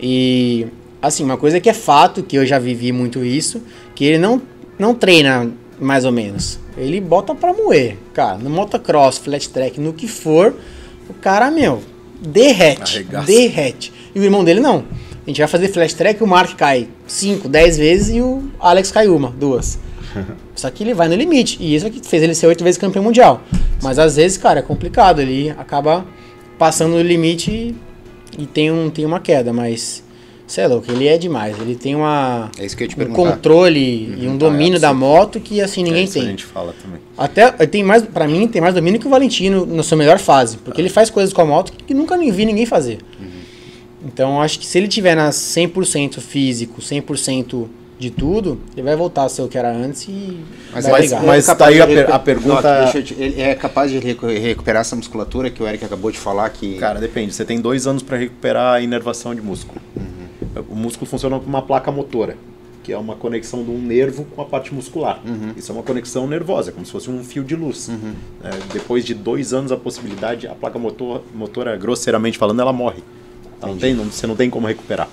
E, 0.00 0.66
assim, 1.00 1.24
uma 1.24 1.36
coisa 1.36 1.58
que 1.60 1.68
é 1.68 1.72
fato, 1.74 2.22
que 2.22 2.36
eu 2.36 2.44
já 2.46 2.58
vivi 2.58 2.92
muito 2.92 3.24
isso, 3.24 3.62
que 3.94 4.04
ele 4.04 4.18
não, 4.18 4.40
não 4.78 4.94
treina 4.94 5.50
mais 5.80 6.04
ou 6.04 6.12
menos. 6.12 6.58
Ele 6.76 7.00
bota 7.00 7.34
pra 7.34 7.52
moer, 7.54 7.96
cara. 8.12 8.36
No 8.38 8.50
motocross, 8.50 9.18
flat 9.18 9.48
track, 9.48 9.80
no 9.80 9.92
que 9.94 10.06
for, 10.06 10.54
o 11.08 11.14
cara, 11.14 11.50
meu, 11.50 11.82
derrete. 12.20 12.96
Arregaça. 12.98 13.26
Derrete. 13.26 13.92
E 14.14 14.20
o 14.20 14.22
irmão 14.24 14.44
dele 14.44 14.60
não. 14.60 14.84
A 15.26 15.30
gente 15.30 15.38
vai 15.38 15.48
fazer 15.48 15.68
flash 15.68 15.92
track, 15.92 16.22
o 16.22 16.26
Mark 16.26 16.54
cai 16.56 16.86
5, 17.06 17.48
10 17.48 17.78
vezes 17.78 18.14
e 18.14 18.20
o 18.20 18.44
Alex 18.60 18.92
cai 18.92 19.08
uma, 19.08 19.30
duas. 19.30 19.76
Só 20.54 20.70
que 20.70 20.84
ele 20.84 20.94
vai 20.94 21.08
no 21.08 21.16
limite. 21.16 21.58
E 21.60 21.74
isso 21.74 21.84
é 21.84 21.90
que 21.90 22.00
fez 22.06 22.22
ele 22.22 22.34
ser 22.34 22.46
oito 22.46 22.62
vezes 22.62 22.78
campeão 22.78 23.02
mundial. 23.02 23.42
Mas 23.82 23.98
às 23.98 24.16
vezes, 24.16 24.38
cara, 24.38 24.60
é 24.60 24.62
complicado. 24.62 25.20
Ele 25.20 25.50
acaba 25.50 26.06
passando 26.58 26.92
no 26.92 27.02
limite 27.02 27.50
e, 27.50 27.74
e 28.38 28.46
tem, 28.46 28.70
um, 28.70 28.88
tem 28.88 29.04
uma 29.04 29.18
queda. 29.18 29.52
Mas, 29.52 30.02
sei 30.46 30.62
é 30.64 30.68
louco, 30.68 30.90
ele 30.90 31.08
é 31.08 31.18
demais. 31.18 31.58
Ele 31.60 31.74
tem 31.74 31.94
uma, 31.96 32.48
É 32.56 32.64
isso 32.64 32.76
que 32.76 32.84
eu 32.84 32.88
te 32.88 32.94
um 32.94 32.98
perguntar. 32.98 33.32
controle 33.32 34.16
e 34.18 34.28
um 34.28 34.36
domínio 34.38 34.76
é 34.76 34.80
da 34.80 34.94
moto 34.94 35.40
que 35.40 35.60
assim 35.60 35.82
ninguém 35.82 36.02
é 36.02 36.04
isso 36.04 36.12
que 36.14 36.20
tem. 36.20 36.28
a 36.28 36.30
gente 36.30 36.44
fala 36.44 36.72
também. 36.80 37.00
Até 37.18 37.50
tem 37.66 37.82
mais, 37.82 38.02
para 38.02 38.26
mim, 38.28 38.46
tem 38.46 38.62
mais 38.62 38.74
domínio 38.74 39.00
que 39.00 39.06
o 39.06 39.10
Valentino 39.10 39.66
na 39.66 39.82
sua 39.82 39.98
melhor 39.98 40.18
fase, 40.18 40.56
porque 40.58 40.80
ele 40.80 40.88
faz 40.88 41.10
coisas 41.10 41.32
com 41.34 41.42
a 41.42 41.44
moto 41.44 41.72
que 41.72 41.92
nunca 41.92 42.16
nem 42.16 42.30
vi 42.30 42.46
ninguém 42.46 42.64
fazer. 42.64 42.98
Então, 44.06 44.40
acho 44.40 44.58
que 44.58 44.66
se 44.66 44.78
ele 44.78 44.88
tiver 44.88 45.14
na 45.16 45.30
100% 45.30 46.20
físico, 46.20 46.80
100% 46.80 47.66
de 47.98 48.10
tudo, 48.10 48.60
ele 48.74 48.82
vai 48.82 48.94
voltar 48.94 49.24
a 49.24 49.28
ser 49.28 49.40
o 49.42 49.48
que 49.48 49.56
era 49.56 49.72
antes 49.74 50.02
e 50.08 50.38
Mas, 50.72 50.84
vai 50.84 51.00
Mas- 51.00 51.12
mas- 51.12 51.44
é 51.44 51.46
capaz 51.52 51.58
tá 51.58 51.66
aí 51.66 51.80
a 51.80 51.86
de 51.86 51.94
per- 51.94 52.12
a 52.14 52.18
pergunta- 52.18 52.74
Não, 52.74 52.82
deixa 52.84 52.98
eu 52.98 53.02
te- 53.02 53.14
ele 53.14 53.40
é 53.40 53.54
capaz 53.54 53.90
de 53.90 53.98
recu- 53.98 54.26
recuperar 54.26 54.82
essa 54.82 54.94
musculatura 54.94 55.48
que 55.50 55.62
o 55.62 55.66
Eric 55.66 55.82
acabou 55.84 56.10
de 56.10 56.18
falar 56.18 56.48
que. 56.50 56.76
Cara, 56.78 57.00
depende. 57.00 57.32
Você 57.34 57.44
tem 57.44 57.58
dois 57.60 57.86
anos 57.86 58.02
para 58.02 58.18
recuperar 58.18 58.74
a 58.74 58.80
inervação 58.82 59.34
de 59.34 59.40
músculo. 59.40 59.80
O 60.68 60.74
músculo 60.74 61.08
funciona 61.10 61.36
como 61.38 61.48
uma 61.48 61.62
placa 61.62 61.90
motora. 61.90 62.36
que 62.84 62.92
é 62.92 62.96
uma 62.98 63.16
conexão 63.16 63.64
de 63.64 63.70
um 63.72 63.82
nervo 63.82 64.24
com 64.36 64.40
a 64.40 64.44
parte 64.44 64.72
muscular. 64.72 65.20
Isso 65.56 65.72
é 65.72 65.74
uma 65.74 65.82
conexão 65.82 66.24
nervosa, 66.28 66.70
como 66.70 66.86
se 66.86 66.92
fosse 66.92 67.10
um 67.10 67.24
fio 67.24 67.42
de 67.42 67.56
luz. 67.56 67.90
É, 68.44 68.50
depois 68.72 69.04
de 69.04 69.12
dois 69.12 69.52
anos, 69.52 69.72
a 69.72 69.76
possibilidade, 69.76 70.46
a 70.46 70.54
placa 70.54 70.78
motor, 70.78 71.20
motora, 71.34 71.76
grosseiramente 71.76 72.38
falando, 72.38 72.60
ela 72.60 72.72
morre. 72.72 73.02
Não 73.62 73.76
tem, 73.76 73.94
não- 73.94 74.04
você 74.04 74.26
não 74.26 74.36
tem 74.36 74.48
como 74.50 74.66
recuperar. 74.66 75.08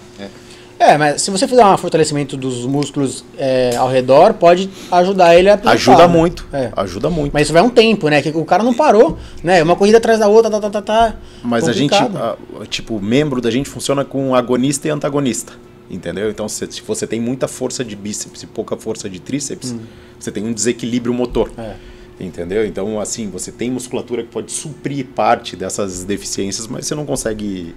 É, 0.80 0.98
mas 0.98 1.22
se 1.22 1.32
você 1.32 1.48
fizer 1.48 1.64
um 1.66 1.78
fortalecimento 1.78 2.36
dos 2.36 2.66
músculos 2.66 3.24
é, 3.38 3.74
ao 3.78 3.88
redor, 3.88 4.34
pode 4.34 4.70
ajudar 4.92 5.34
ele 5.36 5.50
a 5.50 5.56
pilotar, 5.56 5.76
Ajuda 5.76 6.08
né? 6.08 6.14
muito, 6.14 6.46
É. 6.52 6.72
ajuda 6.76 7.10
muito. 7.10 7.32
Mas 7.32 7.44
isso 7.44 7.54
vai 7.54 7.62
um 7.62 7.70
tempo, 7.70 8.10
né? 8.10 8.22
Que 8.22 8.30
o 8.30 8.44
cara 8.44 8.64
não 8.64 8.74
parou, 8.74 9.18
né? 9.42 9.64
Uma 9.64 9.78
corrida 9.78 10.00
atrás 10.00 10.20
da 10.20 10.28
outra, 10.28 10.52
tá, 10.52 10.60
tá, 10.60 10.70
tá, 10.70 10.82
tá. 10.82 11.16
Mas 11.42 11.70
a 11.70 11.74
gente, 11.74 11.92
Complicado. 11.96 12.38
a- 12.62 12.66
tipo, 12.66 13.00
membro 13.00 13.40
da 13.40 13.50
gente 13.50 13.70
funciona 13.70 14.04
com 14.04 14.36
agonista 14.36 14.88
e 14.88 14.92
antagonista. 14.92 15.54
Entendeu? 15.90 16.30
Então, 16.30 16.50
se, 16.50 16.68
se 16.70 16.82
você 16.82 17.06
tem 17.08 17.22
muita 17.22 17.48
força 17.48 17.84
de 17.86 17.96
bíceps 17.96 18.44
e 18.44 18.48
pouca 18.48 18.76
força 18.76 19.10
de 19.10 19.20
tríceps, 19.22 19.74
você 20.20 20.32
tem 20.32 20.44
um 20.44 20.52
desequilíbrio 20.52 21.14
motor. 21.14 21.50
Hum. 21.58 21.62
É. 21.62 21.76
Entendeu? 22.20 22.66
Então, 22.66 23.00
assim, 23.00 23.30
você 23.30 23.52
tem 23.54 23.72
musculatura 23.72 24.24
que 24.24 24.30
pode 24.30 24.52
suprir 24.52 25.06
parte 25.16 25.56
dessas 25.56 26.04
deficiências, 26.04 26.68
mas 26.68 26.88
você 26.88 26.96
não 26.96 27.06
consegue 27.06 27.74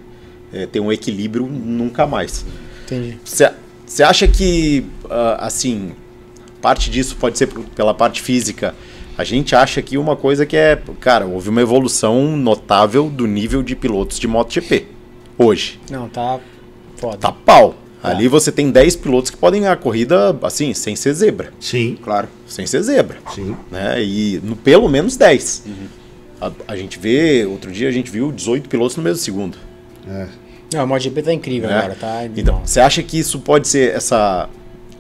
é, 0.57 0.67
ter 0.67 0.81
um 0.81 0.93
equilíbrio 0.93 1.47
nunca 1.47 2.07
mais. 2.07 2.45
Entendi. 2.85 3.19
Você 3.25 4.03
acha 4.03 4.27
que, 4.27 4.85
ah, 5.09 5.47
assim, 5.47 5.93
parte 6.61 6.91
disso 6.91 7.17
pode 7.17 7.39
ser 7.39 7.47
pela 7.75 7.95
parte 7.95 8.23
física? 8.23 8.75
A 9.17 9.25
gente 9.25 9.55
acha 9.55 9.81
que 9.81 9.97
uma 9.97 10.15
coisa 10.17 10.45
que 10.45 10.57
é, 10.57 10.81
cara, 11.01 11.27
houve 11.27 11.49
uma 11.49 11.61
evolução 11.61 12.37
notável 12.37 13.09
do 13.09 13.27
nível 13.27 13.63
de 13.63 13.75
pilotos 13.75 14.19
de 14.19 14.29
MotoGP 14.29 14.87
hoje. 15.39 15.81
Não, 15.91 16.09
tá 16.09 16.39
foda. 16.97 17.17
Tá 17.17 17.33
pau. 17.33 17.77
Ali 18.03 18.29
você 18.29 18.53
tem 18.53 18.71
10 18.71 18.97
pilotos 18.97 19.31
que 19.31 19.37
podem 19.37 19.63
ganhar 19.63 19.73
a 19.73 19.77
corrida, 19.77 20.39
assim, 20.43 20.73
sem 20.75 20.95
ser 20.95 21.13
zebra. 21.15 21.53
Sim, 21.59 21.99
Claro. 22.01 22.29
Sem 22.47 22.67
ser 22.67 22.83
zebra. 22.83 23.19
sim. 23.35 23.57
Né? 23.71 24.01
E 24.03 24.41
no, 24.45 24.55
pelo 24.55 24.89
menos 24.89 25.17
10. 25.17 25.65
A, 26.41 26.53
a 26.69 26.77
gente 26.77 26.99
vê, 26.99 27.45
outro 27.47 27.73
dia 27.73 27.89
a 27.89 27.91
gente 27.91 28.11
viu 28.11 28.31
18 28.31 28.69
pilotos 28.69 28.97
no 28.97 29.03
mesmo 29.03 29.19
segundo. 29.19 29.59
Não, 30.73 30.85
o 30.85 30.87
MotoGP 30.87 31.23
tá 31.23 31.33
incrível 31.33 31.69
né? 31.69 31.79
agora, 31.79 31.95
tá? 31.95 32.25
Então, 32.37 32.61
você 32.65 32.81
acha 32.81 33.03
que 33.03 33.19
isso 33.19 33.39
pode 33.41 33.69
ser 33.69 33.95
essa 33.95 34.49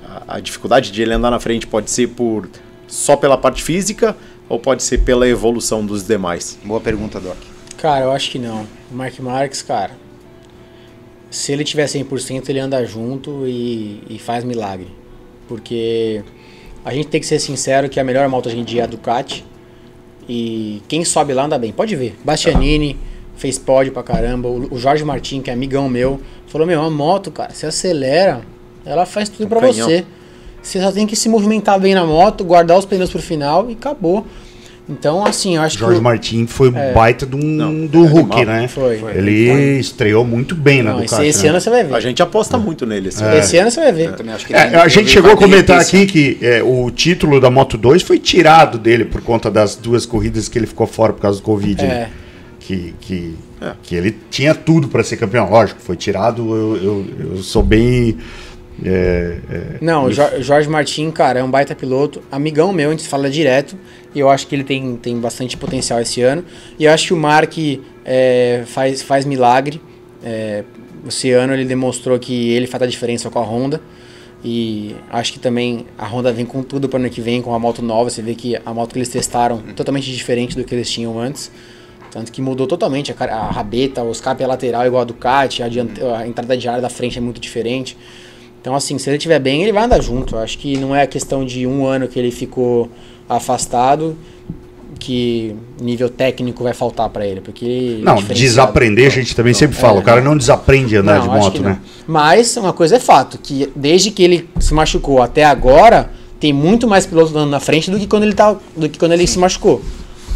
a, 0.05 0.36
a 0.36 0.40
dificuldade 0.40 0.90
de 0.90 1.02
ele 1.02 1.12
andar 1.12 1.30
na 1.30 1.40
frente 1.40 1.66
pode 1.66 1.90
ser 1.90 2.09
por 2.09 2.48
só 2.86 3.16
pela 3.16 3.36
parte 3.36 3.62
física 3.62 4.16
ou 4.48 4.59
pode 4.59 4.82
ser 4.82 4.98
pela 4.98 5.28
evolução 5.28 5.84
dos 5.84 6.06
demais? 6.06 6.59
Boa 6.64 6.80
pergunta, 6.80 7.18
Doc. 7.18 7.36
Cara, 7.78 8.05
eu 8.05 8.12
acho 8.12 8.30
que 8.30 8.38
não. 8.38 8.66
O 8.90 8.94
Mark 8.94 9.18
Marques, 9.18 9.60
cara, 9.60 9.90
se 11.30 11.52
ele 11.52 11.64
tiver 11.64 11.86
100%, 11.86 12.48
ele 12.48 12.60
anda 12.60 12.84
junto 12.86 13.47
e, 13.47 14.02
e 14.09 14.18
faz 14.18 14.44
milagre. 14.44 14.88
Porque 15.48 16.22
a 16.84 16.93
gente 16.94 17.09
tem 17.09 17.20
que 17.20 17.26
ser 17.26 17.38
sincero 17.38 17.88
que 17.88 18.01
a 18.01 18.05
melhor 18.05 18.28
moto 18.28 18.47
hoje 18.47 18.59
em 18.59 18.64
dia 18.64 18.82
é 18.82 18.84
a 18.84 18.86
Ducati. 18.86 19.44
E 20.28 20.82
quem 20.88 21.05
sobe 21.05 21.32
lá 21.32 21.44
anda 21.44 21.59
bem. 21.59 21.72
Pode 21.72 21.94
ver. 21.94 22.16
Bastianini 22.24 22.97
fez 23.36 23.58
pódio 23.58 23.92
pra 23.92 24.02
caramba. 24.02 24.48
O, 24.48 24.74
o 24.74 24.78
Jorge 24.78 25.04
Martin, 25.04 25.40
que 25.42 25.50
é 25.50 25.52
amigão 25.52 25.88
meu, 25.88 26.20
falou: 26.46 26.66
Meu, 26.66 26.82
a 26.82 26.90
moto, 26.90 27.30
cara, 27.30 27.50
você 27.52 27.66
acelera, 27.66 28.40
ela 28.84 29.06
faz 29.06 29.28
tudo 29.28 29.46
pra 29.48 29.60
canhão. 29.60 29.88
você. 29.88 30.04
Você 30.62 30.80
só 30.80 30.90
tem 30.90 31.06
que 31.06 31.14
se 31.14 31.28
movimentar 31.28 31.78
bem 31.78 31.94
na 31.94 32.04
moto, 32.04 32.44
guardar 32.44 32.76
os 32.76 32.84
pneus 32.84 33.10
pro 33.10 33.22
final 33.22 33.70
e 33.70 33.74
acabou. 33.74 34.26
Então, 34.88 35.24
assim, 35.26 35.56
eu 35.56 35.62
acho 35.62 35.76
Jorge 35.78 35.94
que. 35.96 36.00
o- 36.00 36.02
Martin 36.04 36.46
foi 36.46 36.68
um 36.70 36.92
baita 36.94 37.26
de 37.26 37.34
um, 37.34 37.40
Não, 37.40 37.86
do 37.86 38.04
é 38.04 38.08
Hulk, 38.08 38.44
né? 38.44 38.68
Foi. 38.68 39.00
Ele 39.16 39.78
estreou 39.80 40.24
muito 40.24 40.54
bem 40.54 40.80
na 40.82 40.92
Não, 40.92 40.98
esse, 41.02 41.14
Ducati. 41.14 41.28
esse 41.28 41.42
né? 41.42 41.48
ano 41.50 41.60
você 41.60 41.70
vai 41.70 41.84
ver. 41.84 41.94
A 41.94 42.00
gente 42.00 42.22
aposta 42.22 42.56
muito 42.56 42.86
nele. 42.86 43.08
Esse 43.08 43.22
Esse 43.24 43.56
ano 43.58 43.70
você 43.70 43.80
vai 43.80 43.92
ver. 43.92 44.14
É, 44.50 44.76
a 44.76 44.86
gente 44.88 45.10
chegou 45.10 45.32
a 45.32 45.36
comentar 45.36 45.80
aqui 45.80 46.06
que 46.06 46.38
é, 46.40 46.62
o 46.62 46.88
título 46.90 47.40
da 47.40 47.50
Moto 47.50 47.76
2 47.76 48.02
foi 48.02 48.18
tirado 48.18 48.78
dele 48.78 49.04
por 49.04 49.20
conta 49.22 49.50
das 49.50 49.74
duas 49.74 50.06
corridas 50.06 50.48
que 50.48 50.56
ele 50.56 50.68
ficou 50.68 50.86
fora 50.86 51.12
por 51.12 51.20
causa 51.20 51.38
do 51.40 51.42
Covid. 51.44 51.84
É. 51.84 51.88
né? 51.88 52.10
Que, 52.66 52.94
que, 53.01 53.34
É. 53.60 53.72
que 53.82 53.94
ele 53.94 54.16
tinha 54.30 54.55
tudo 54.55 54.88
para 54.88 55.02
ser 55.05 55.16
campeão. 55.16 55.48
Lógico, 55.48 55.80
foi 55.80 55.97
tirado. 55.97 56.43
Eu, 56.55 56.76
eu, 56.76 57.06
eu 57.36 57.43
sou 57.43 57.62
bem. 57.62 58.18
é, 58.84 59.38
é, 59.51 59.62
Não, 59.80 60.06
o 60.06 60.12
Jo- 60.12 60.40
Jorge 60.40 60.68
Martin, 60.68 61.10
cara, 61.10 61.38
é 61.38 61.44
um 61.44 61.51
baita 61.51 61.74
piloto, 61.74 62.20
amigão 62.30 62.72
meu, 62.72 62.88
a 62.90 62.93
gente 62.93 63.09
fala 63.09 63.30
direto, 63.30 63.76
e 64.14 64.18
eu 64.18 64.28
acho 64.28 64.47
que 64.47 64.55
ele 64.55 64.64
tem, 64.64 64.97
tem 64.97 65.18
bastante 65.18 65.56
potencial 65.56 66.01
esse 66.01 66.20
ano. 66.22 66.44
E 66.78 66.84
eu 66.84 66.93
acho 66.93 67.06
que 67.09 67.14
o 67.14 67.16
Mark 67.16 67.55
é, 68.05 68.62
faz, 68.66 69.01
faz 69.02 69.24
milagre. 69.24 69.80
É, 70.24 70.64
esse 71.06 71.30
ano 71.30 71.52
ele 71.55 71.64
demonstrou 71.64 72.18
que 72.18 72.51
ele 72.51 72.66
faz 72.66 72.82
a 72.82 72.86
diferença 72.86 73.30
com 73.30 73.38
a 73.38 73.43
Honda. 73.43 73.80
E 74.44 74.94
acho 75.10 75.32
que 75.32 75.38
também 75.38 75.86
a 75.97 76.06
Honda 76.06 76.32
vem 76.32 76.44
com 76.44 76.62
tudo 76.62 76.88
para 76.88 76.98
ano 76.98 77.09
que 77.10 77.20
vem, 77.20 77.40
com 77.40 77.55
a 77.55 77.59
moto 77.59 77.80
nova. 77.80 78.10
Você 78.10 78.22
vê 78.22 78.34
que 78.34 78.56
a 78.64 78.74
moto 78.74 78.93
que 78.93 78.98
eles 78.98 79.09
testaram 79.09 79.59
totalmente 79.74 80.12
diferente 80.12 80.56
do 80.56 80.64
que 80.64 80.74
eles 80.74 80.90
tinham 80.90 81.18
antes. 81.18 81.51
Tanto 82.16 82.32
que 82.32 82.40
mudou 82.40 82.66
totalmente 82.66 83.14
a, 83.18 83.24
a 83.26 83.51
rabeta, 83.51 84.02
o 84.02 84.10
escape 84.10 84.43
é 84.43 84.47
lateral 84.47 84.86
igual 84.86 85.02
a 85.02 85.05
Ducati, 85.05 85.62
a, 85.62 85.68
diante- 85.68 86.01
a 86.02 86.26
entrada 86.26 86.56
de 86.56 86.66
ar 86.66 86.80
da 86.80 86.88
frente 86.88 87.18
é 87.18 87.20
muito 87.20 87.38
diferente. 87.38 87.94
Então, 88.59 88.74
assim, 88.74 88.97
se 88.97 89.10
ele 89.10 89.18
estiver 89.18 89.38
bem, 89.38 89.62
ele 89.62 89.70
vai 89.70 89.84
andar 89.84 90.01
junto. 90.01 90.34
Eu 90.36 90.38
acho 90.38 90.56
que 90.56 90.78
não 90.78 90.97
é 90.97 91.02
a 91.02 91.06
questão 91.06 91.44
de 91.44 91.66
um 91.66 91.84
ano 91.84 92.09
que 92.09 92.18
ele 92.18 92.30
ficou 92.30 92.90
afastado 93.28 94.16
que 94.98 95.55
nível 95.78 96.09
técnico 96.09 96.64
vai 96.64 96.72
faltar 96.72 97.10
para 97.10 97.26
ele, 97.26 97.43
porque 97.43 97.98
é 98.01 98.02
Não, 98.02 98.14
diferenciado. 98.14 98.38
desaprender, 98.48 99.06
a 99.09 99.10
gente 99.10 99.36
também 99.36 99.52
sempre 99.52 99.76
fala. 99.76 99.98
é, 99.98 100.01
o 100.01 100.02
cara 100.02 100.22
não 100.22 100.34
desaprende 100.34 100.97
a 100.97 101.01
andar 101.01 101.20
de 101.20 101.26
Não, 101.26 101.34
acho 101.34 101.44
moto, 101.44 101.62
né? 101.62 101.70
não. 101.72 101.78
Mas 102.14 102.56
uma 102.56 102.72
coisa 102.72 102.97
é 102.97 102.98
fato, 102.98 103.36
que 103.36 103.70
desde 103.76 104.10
que 104.10 104.22
ele 104.22 104.48
se 104.59 104.72
machucou 104.72 105.20
até 105.20 105.44
agora, 105.44 106.09
tem 106.40 106.51
muito 106.51 106.88
mais 106.88 107.05
pilotos 107.05 107.30
andando 107.32 107.51
na 107.51 107.60
frente 107.60 107.90
do 107.90 107.98
que 107.98 108.06
quando 108.06 108.22
ele, 108.22 108.32
tá, 108.32 108.56
do 108.74 108.88
que 108.88 108.98
quando 108.98 109.12
ele 109.12 109.26
se 109.26 109.38
machucou. 109.38 109.82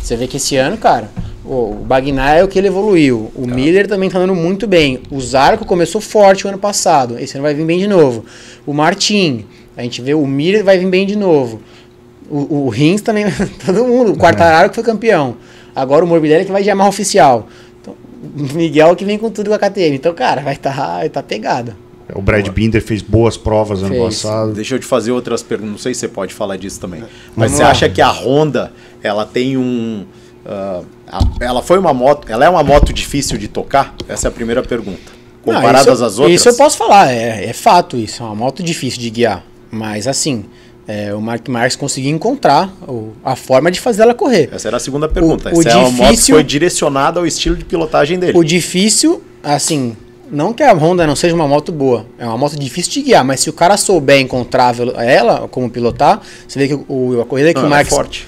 Você 0.02 0.14
vê 0.14 0.26
que 0.26 0.36
esse 0.36 0.56
ano, 0.56 0.76
cara, 0.76 1.10
o 1.52 1.74
Bagnaia 1.74 2.40
é 2.40 2.44
o 2.44 2.48
que 2.48 2.56
ele 2.56 2.68
evoluiu. 2.68 3.32
O 3.34 3.44
Miller 3.44 3.88
também 3.88 4.08
tá 4.08 4.18
andando 4.18 4.36
muito 4.36 4.68
bem. 4.68 5.00
O 5.10 5.20
Zarco 5.20 5.64
começou 5.64 6.00
forte 6.00 6.46
o 6.46 6.48
ano 6.48 6.58
passado. 6.58 7.18
Esse 7.18 7.34
ano 7.34 7.42
vai 7.42 7.52
vir 7.52 7.64
bem 7.64 7.80
de 7.80 7.88
novo. 7.88 8.24
O 8.64 8.72
Martin, 8.72 9.44
a 9.76 9.82
gente 9.82 10.00
vê 10.00 10.14
o 10.14 10.24
Miller 10.26 10.62
vai 10.62 10.78
vir 10.78 10.88
bem 10.88 11.04
de 11.04 11.16
novo. 11.16 11.60
O, 12.30 12.66
o 12.66 12.68
Rins 12.68 13.00
também, 13.00 13.24
todo 13.66 13.84
mundo. 13.84 14.12
O 14.12 14.16
Quartararo 14.16 14.68
que 14.68 14.76
foi 14.76 14.84
campeão. 14.84 15.38
Agora 15.74 16.04
o 16.04 16.08
Morbidelli 16.08 16.44
que 16.44 16.52
vai 16.52 16.62
de 16.62 16.68
Yamaha 16.68 16.88
oficial. 16.88 17.48
Então, 17.80 17.96
o 18.22 18.54
Miguel 18.54 18.94
que 18.94 19.04
vem 19.04 19.18
com 19.18 19.28
tudo 19.28 19.50
com 19.50 19.56
a 19.56 19.58
KTM. 19.58 19.96
Então, 19.96 20.14
cara, 20.14 20.42
vai 20.42 20.54
estar 20.54 20.70
vai 20.70 21.08
tá 21.08 21.20
pegado. 21.20 21.74
O 22.14 22.22
Brad 22.22 22.48
Binder 22.48 22.82
fez 22.82 23.02
boas 23.02 23.36
provas 23.36 23.82
ano 23.82 23.94
Fez. 23.94 24.22
passado. 24.22 24.52
Deixa 24.52 24.76
eu 24.76 24.78
te 24.78 24.86
fazer 24.86 25.10
outras 25.10 25.42
perguntas. 25.42 25.72
Não 25.72 25.78
sei 25.78 25.94
se 25.94 26.00
você 26.00 26.08
pode 26.08 26.32
falar 26.32 26.56
disso 26.56 26.78
também. 26.78 27.00
Mas 27.00 27.10
Vamos 27.34 27.52
você 27.52 27.62
lá. 27.62 27.70
acha 27.70 27.88
que 27.88 28.00
a 28.00 28.10
Honda, 28.10 28.72
ela 29.02 29.26
tem 29.26 29.56
um. 29.56 30.06
Ah, 30.50 31.20
ela 31.40 31.62
foi 31.62 31.78
uma 31.78 31.92
moto. 31.94 32.26
Ela 32.30 32.44
é 32.44 32.48
uma 32.48 32.62
moto 32.62 32.92
difícil 32.92 33.38
de 33.38 33.48
tocar? 33.48 33.94
Essa 34.08 34.26
é 34.26 34.28
a 34.28 34.32
primeira 34.32 34.62
pergunta. 34.62 35.12
Não, 35.46 35.54
Comparadas 35.54 35.94
isso, 35.94 36.04
às 36.04 36.18
outras. 36.18 36.40
Isso 36.40 36.48
eu 36.50 36.54
posso 36.54 36.76
falar, 36.76 37.10
é, 37.12 37.46
é 37.46 37.52
fato 37.52 37.96
isso. 37.96 38.22
É 38.22 38.26
uma 38.26 38.34
moto 38.34 38.62
difícil 38.62 39.00
de 39.00 39.08
guiar. 39.10 39.42
Mas 39.70 40.06
assim, 40.06 40.44
é, 40.86 41.14
o 41.14 41.20
Mark 41.20 41.48
Marques 41.48 41.76
conseguiu 41.76 42.10
encontrar 42.14 42.68
o- 42.86 43.12
a 43.24 43.34
forma 43.36 43.70
de 43.70 43.80
fazer 43.80 44.02
ela 44.02 44.12
correr. 44.14 44.48
Essa 44.52 44.68
era 44.68 44.76
a 44.76 44.80
segunda 44.80 45.08
pergunta. 45.08 45.48
O- 45.50 45.56
o 45.56 45.60
Essa 45.60 45.70
é 45.70 45.76
uma 45.76 45.90
moto 45.90 45.96
que 45.96 46.10
difícil- 46.10 46.34
foi 46.34 46.44
direcionada 46.44 47.20
ao 47.20 47.26
estilo 47.26 47.56
de 47.56 47.64
pilotagem 47.64 48.18
dele. 48.18 48.36
O 48.36 48.44
difícil, 48.44 49.22
assim, 49.42 49.96
não 50.30 50.52
que 50.52 50.62
a 50.62 50.72
Honda 50.72 51.06
não 51.06 51.16
seja 51.16 51.34
uma 51.34 51.48
moto 51.48 51.72
boa, 51.72 52.06
é 52.18 52.24
uma 52.24 52.38
moto 52.38 52.58
difícil 52.58 52.92
de 52.92 53.02
guiar, 53.02 53.24
mas 53.24 53.40
se 53.40 53.50
o 53.50 53.52
cara 53.52 53.76
souber 53.76 54.20
encontrar 54.20 54.74
ela, 54.98 55.48
como 55.48 55.68
pilotar, 55.68 56.20
você 56.46 56.58
vê 56.58 56.68
que 56.68 56.74
o, 56.88 57.20
a 57.20 57.24
corrida 57.24 57.52
que 57.52 57.60
Não, 57.60 57.64
o 57.64 57.66
ela 57.66 57.80
é 57.80 57.84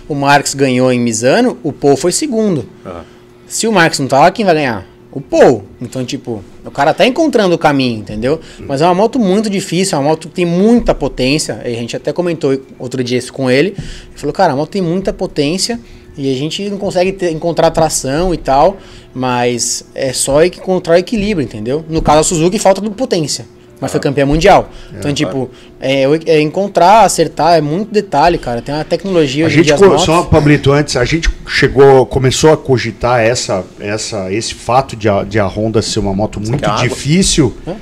o 0.08 0.14
Marques 0.14 0.54
ganhou 0.54 0.92
em 0.92 0.98
Misano, 0.98 1.58
o 1.62 1.72
Paul 1.72 1.96
foi 1.96 2.12
segundo. 2.12 2.66
Ah. 2.84 3.02
Se 3.46 3.66
o 3.66 3.72
Marques 3.72 4.00
não 4.00 4.08
tá 4.08 4.18
lá, 4.18 4.30
quem 4.30 4.44
vai 4.44 4.54
ganhar? 4.54 4.86
O 5.12 5.20
Paul. 5.20 5.64
Então, 5.80 6.04
tipo, 6.06 6.42
o 6.64 6.70
cara 6.70 6.94
tá 6.94 7.06
encontrando 7.06 7.54
o 7.54 7.58
caminho, 7.58 7.98
entendeu? 8.00 8.40
Mas 8.60 8.80
é 8.80 8.86
uma 8.86 8.94
moto 8.94 9.18
muito 9.18 9.50
difícil, 9.50 9.96
é 9.96 10.00
uma 10.00 10.08
moto 10.08 10.28
que 10.28 10.34
tem 10.34 10.46
muita 10.46 10.94
potência. 10.94 11.60
A 11.62 11.68
gente 11.68 11.94
até 11.94 12.12
comentou 12.14 12.58
outro 12.78 13.04
dia 13.04 13.18
isso 13.18 13.30
com 13.30 13.50
ele. 13.50 13.74
Ele 13.76 14.16
falou, 14.16 14.32
cara, 14.32 14.54
a 14.54 14.56
moto 14.56 14.70
tem 14.70 14.80
muita 14.80 15.12
potência 15.12 15.78
e 16.16 16.32
a 16.32 16.36
gente 16.36 16.68
não 16.68 16.78
consegue 16.78 17.12
ter- 17.12 17.30
encontrar 17.30 17.70
tração 17.70 18.32
e 18.34 18.36
tal, 18.36 18.76
mas 19.14 19.84
é 19.94 20.12
só 20.12 20.44
encontrar 20.44 20.98
equilíbrio, 20.98 21.44
entendeu? 21.44 21.84
No 21.89 22.02
caso, 22.02 22.20
a 22.20 22.24
Suzuki 22.24 22.59
falta 22.59 22.80
de 22.80 22.90
potência. 22.90 23.47
Mas 23.82 23.90
foi 23.90 24.00
campeã 24.00 24.24
mundial. 24.24 24.70
Então, 24.96 25.12
tipo, 25.12 25.50
é, 25.80 26.04
é 26.26 26.40
encontrar, 26.40 27.04
acertar, 27.04 27.54
é 27.54 27.60
muito 27.60 27.92
detalhe, 27.92 28.38
cara. 28.38 28.62
Tem 28.62 28.72
uma 28.72 28.84
tecnologia 28.84 29.44
A 29.44 29.48
gente, 29.48 29.74
co- 29.74 29.98
só 29.98 30.22
Pablito, 30.22 30.70
antes, 30.70 30.96
a 30.96 31.04
gente 31.04 31.28
chegou, 31.48 32.06
começou 32.06 32.52
a 32.52 32.56
cogitar 32.56 33.18
essa, 33.20 33.64
essa, 33.80 34.32
esse 34.32 34.54
fato 34.54 34.94
de 34.94 35.09
a, 35.09 35.24
de 35.24 35.40
a 35.40 35.46
Honda 35.48 35.82
ser 35.82 35.98
uma 35.98 36.14
moto 36.14 36.38
muito 36.40 36.64
água? 36.64 36.88
difícil. 36.88 37.52
Ah. 37.66 37.74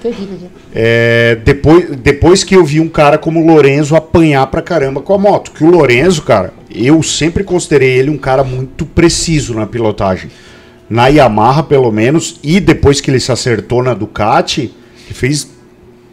É, 0.74 1.36
depois, 1.44 1.90
depois 1.96 2.42
que 2.44 2.56
eu 2.56 2.64
vi 2.64 2.80
um 2.80 2.88
cara 2.88 3.18
como 3.18 3.40
o 3.42 3.46
Lorenzo 3.46 3.94
apanhar 3.94 4.46
pra 4.46 4.62
caramba 4.62 5.02
com 5.02 5.12
a 5.12 5.18
moto. 5.18 5.50
Que 5.52 5.62
o 5.64 5.70
Lorenzo, 5.70 6.22
cara, 6.22 6.54
eu 6.74 7.02
sempre 7.02 7.44
considerei 7.44 7.98
ele 7.98 8.08
um 8.08 8.16
cara 8.18 8.42
muito 8.42 8.86
preciso 8.86 9.52
na 9.52 9.66
pilotagem. 9.66 10.30
Na 10.88 11.08
Yamaha, 11.08 11.62
pelo 11.62 11.92
menos, 11.92 12.40
e 12.42 12.58
depois 12.58 13.00
que 13.00 13.10
ele 13.10 13.20
se 13.20 13.30
acertou 13.30 13.82
na 13.82 13.94
Ducati, 13.94 14.72
que 15.06 15.14
fez 15.14 15.46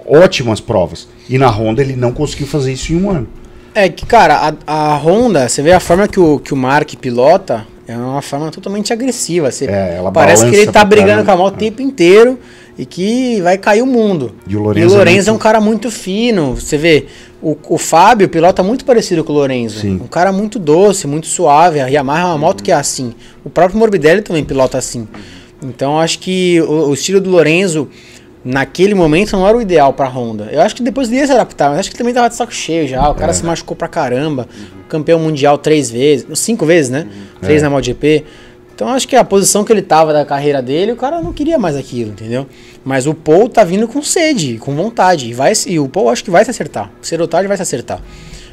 ótimas 0.07 0.59
provas. 0.59 1.07
E 1.29 1.37
na 1.37 1.49
Honda 1.49 1.81
ele 1.81 1.95
não 1.95 2.11
conseguiu 2.11 2.47
fazer 2.47 2.73
isso 2.73 2.93
em 2.93 3.03
um 3.03 3.09
ano. 3.09 3.27
É 3.75 3.89
que, 3.89 4.05
cara, 4.05 4.55
a, 4.65 4.93
a 4.93 4.97
Honda, 4.97 5.47
você 5.47 5.61
vê 5.61 5.71
a 5.71 5.79
forma 5.79 6.07
que 6.07 6.19
o, 6.19 6.39
que 6.39 6.53
o 6.53 6.57
Mark 6.57 6.95
pilota, 6.95 7.67
é 7.87 7.95
uma 7.95 8.21
forma 8.21 8.49
totalmente 8.51 8.91
agressiva. 8.91 9.51
Você, 9.51 9.65
É, 9.65 9.95
ela 9.97 10.11
parece 10.11 10.49
que 10.49 10.55
ele 10.55 10.71
tá 10.71 10.83
brigando 10.83 11.23
com 11.23 11.31
a 11.31 11.37
moto 11.37 11.55
o 11.55 11.57
tempo 11.57 11.81
inteiro 11.81 12.39
e 12.77 12.85
que 12.85 13.39
vai 13.41 13.57
cair 13.57 13.81
o 13.81 13.85
mundo. 13.85 14.33
E 14.47 14.55
o 14.55 14.61
Lorenzo 14.61 14.97
é 14.97 15.01
é, 15.01 15.13
muito- 15.13 15.31
um 15.33 15.37
cara 15.37 15.61
muito 15.61 15.91
fino. 15.91 16.55
Você 16.55 16.77
vê, 16.77 17.05
o, 17.41 17.55
o 17.69 17.77
Fábio 17.77 18.27
pilota 18.27 18.61
muito 18.63 18.83
parecido 18.83 19.23
com 19.23 19.31
o 19.31 19.35
Lorenzo. 19.35 19.79
Sim. 19.79 20.01
Um 20.03 20.07
cara 20.07 20.31
muito 20.31 20.59
doce, 20.59 21.07
muito 21.07 21.27
suave. 21.27 21.79
A 21.79 21.87
Yamaha 21.87 22.21
é 22.21 22.25
uma 22.25 22.37
moto 22.37 22.63
que 22.63 22.71
é 22.71 22.75
assim. 22.75 23.13
O 23.43 23.49
próprio 23.49 23.77
Morbidelli 23.79 24.21
também 24.21 24.43
pilota 24.43 24.77
assim. 24.77 25.07
Então 25.63 25.99
acho 25.99 26.19
que 26.19 26.61
o, 26.61 26.89
o 26.89 26.93
estilo 26.93 27.21
do 27.21 27.29
Lorenzo 27.29 27.87
naquele 28.47 28.95
momento 28.95 29.33
não 29.33 29.45
era 29.45 29.57
o 29.57 29.61
ideal 29.61 29.91
pra 29.91 30.07
Honda. 30.07 30.47
Eu 30.51 30.61
acho 30.61 30.73
que 30.73 30.81
depois 30.81 31.09
ele 31.09 31.17
ia 31.17 31.27
se 31.27 31.33
adaptar, 31.33 31.69
mas 31.69 31.79
acho 31.79 31.91
que 31.91 31.97
também 31.97 32.13
tava 32.13 32.29
de 32.29 32.35
saco 32.35 32.53
cheio 32.53 32.87
já. 32.87 33.07
O 33.09 33.13
cara 33.13 33.33
se 33.33 33.45
machucou 33.45 33.75
pra 33.75 33.89
caramba. 33.89 34.47
Campeão 34.87 35.19
mundial 35.19 35.57
três 35.57 35.91
vezes, 35.91 36.25
cinco 36.39 36.65
vezes, 36.65 36.89
né? 36.89 37.07
Três 37.41 37.61
na 37.61 37.69
MotoGP. 37.69 38.23
Então 38.73 38.87
acho 38.89 39.07
que 39.07 39.15
a 39.15 39.23
posição 39.23 39.65
que 39.65 39.73
ele 39.73 39.81
tava 39.81 40.13
da 40.13 40.23
carreira 40.23 40.61
dele, 40.61 40.93
o 40.93 40.95
cara 40.95 41.21
não 41.21 41.33
queria 41.33 41.57
mais 41.57 41.75
aquilo, 41.75 42.11
entendeu? 42.11 42.47
Mas 42.85 43.05
o 43.05 43.13
Paul 43.13 43.49
tá 43.49 43.63
vindo 43.63 43.87
com 43.87 44.01
sede, 44.01 44.57
com 44.59 44.73
vontade. 44.75 45.29
E, 45.29 45.33
vai, 45.33 45.51
e 45.65 45.79
o 45.79 45.89
Paul 45.89 46.09
acho 46.09 46.23
que 46.23 46.31
vai 46.31 46.45
se 46.45 46.51
acertar. 46.51 46.89
Cedo 47.01 47.21
ou 47.21 47.27
tarde 47.27 47.47
vai 47.47 47.57
se 47.57 47.63
acertar. 47.63 48.01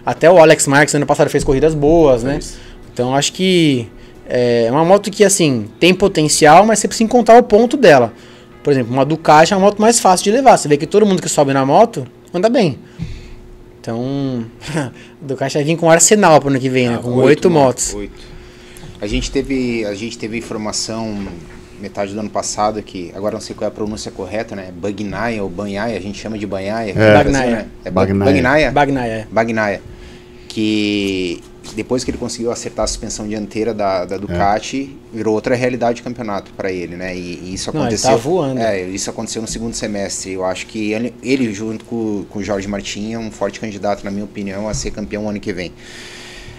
Até 0.04 0.28
o 0.28 0.38
Alex 0.38 0.66
Marques 0.66 0.94
ano 0.94 1.06
passado 1.06 1.30
fez 1.30 1.44
corridas 1.44 1.74
boas, 1.74 2.24
né? 2.24 2.40
Então 2.92 3.14
acho 3.14 3.32
que 3.32 3.88
é 4.26 4.68
uma 4.72 4.84
moto 4.84 5.10
que 5.10 5.22
assim 5.22 5.66
tem 5.78 5.94
potencial, 5.94 6.66
mas 6.66 6.80
você 6.80 6.88
precisa 6.88 7.04
encontrar 7.04 7.38
o 7.38 7.42
ponto 7.42 7.76
dela. 7.76 8.12
Por 8.64 8.72
exemplo, 8.72 8.92
uma 8.92 9.04
Ducati 9.04 9.52
é 9.52 9.56
uma 9.56 9.66
moto 9.66 9.80
mais 9.80 10.00
fácil 10.00 10.24
de 10.24 10.30
levar. 10.32 10.56
Você 10.56 10.66
vê 10.66 10.76
que 10.76 10.86
todo 10.86 11.04
mundo 11.06 11.20
que 11.22 11.28
sobe 11.28 11.52
na 11.52 11.64
moto 11.64 12.04
anda 12.32 12.48
bem. 12.48 12.78
Então, 13.80 14.46
a 14.74 14.90
Ducati 15.20 15.54
vai 15.54 15.64
vir 15.64 15.76
com 15.76 15.86
um 15.86 15.90
arsenal 15.90 16.40
pro 16.40 16.48
ano 16.48 16.58
que 16.58 16.70
vem, 16.70 16.88
né? 16.88 16.98
Com 17.00 17.10
oito 17.16 17.50
motos. 17.50 17.94
Oito. 17.94 18.34
A 19.00 19.06
gente 19.06 19.30
teve, 19.30 19.84
a 19.84 19.94
gente 19.94 20.16
teve 20.16 20.38
informação 20.38 21.26
metade 21.78 22.14
do 22.14 22.20
ano 22.20 22.30
passado 22.30 22.82
que 22.82 23.12
agora 23.14 23.34
não 23.34 23.40
sei 23.42 23.54
qual 23.54 23.66
é 23.66 23.68
a 23.68 23.70
pronúncia 23.70 24.10
correta, 24.10 24.56
né? 24.56 24.72
Bagnaia 24.74 25.42
ou 25.42 25.50
Banhaia, 25.50 25.98
a 25.98 26.00
gente 26.00 26.18
chama 26.18 26.38
de 26.38 26.46
Banhaia. 26.46 26.94
Brasil, 26.94 27.12
Bagnaia. 27.14 27.50
né? 27.50 27.66
É 27.84 27.90
Ba- 27.90 28.00
Bagnaia. 28.00 28.32
Bagnaia. 28.32 28.70
Bagnaia. 28.72 29.12
é. 29.12 29.26
Bagnaia. 29.30 29.82
Que 30.48 31.42
depois 31.74 32.04
que 32.04 32.10
ele 32.10 32.18
conseguiu 32.18 32.50
acertar 32.50 32.84
a 32.84 32.86
suspensão 32.86 33.26
dianteira 33.26 33.72
da, 33.72 34.04
da 34.04 34.18
Ducati, 34.18 34.96
virou 35.12 35.34
outra 35.34 35.54
realidade 35.54 35.96
de 35.96 36.02
campeonato 36.02 36.52
para 36.52 36.72
ele, 36.72 36.96
né? 36.96 37.16
E, 37.16 37.40
e 37.44 37.54
isso 37.54 37.70
Não, 37.72 37.80
ele 37.80 37.88
aconteceu. 37.88 38.10
tá 38.10 38.16
voando. 38.16 38.60
É, 38.60 38.82
isso 38.82 39.08
aconteceu 39.08 39.40
no 39.40 39.48
segundo 39.48 39.74
semestre. 39.74 40.32
Eu 40.32 40.44
acho 40.44 40.66
que 40.66 40.92
ele, 40.92 41.14
ele 41.22 41.52
junto 41.54 41.84
com, 41.84 42.24
com 42.28 42.38
o 42.40 42.42
Jorge 42.42 42.66
Martin, 42.68 43.12
é 43.12 43.18
um 43.18 43.30
forte 43.30 43.60
candidato, 43.60 44.04
na 44.04 44.10
minha 44.10 44.24
opinião, 44.24 44.68
a 44.68 44.74
ser 44.74 44.90
campeão 44.90 45.28
ano 45.28 45.40
que 45.40 45.52
vem. 45.52 45.72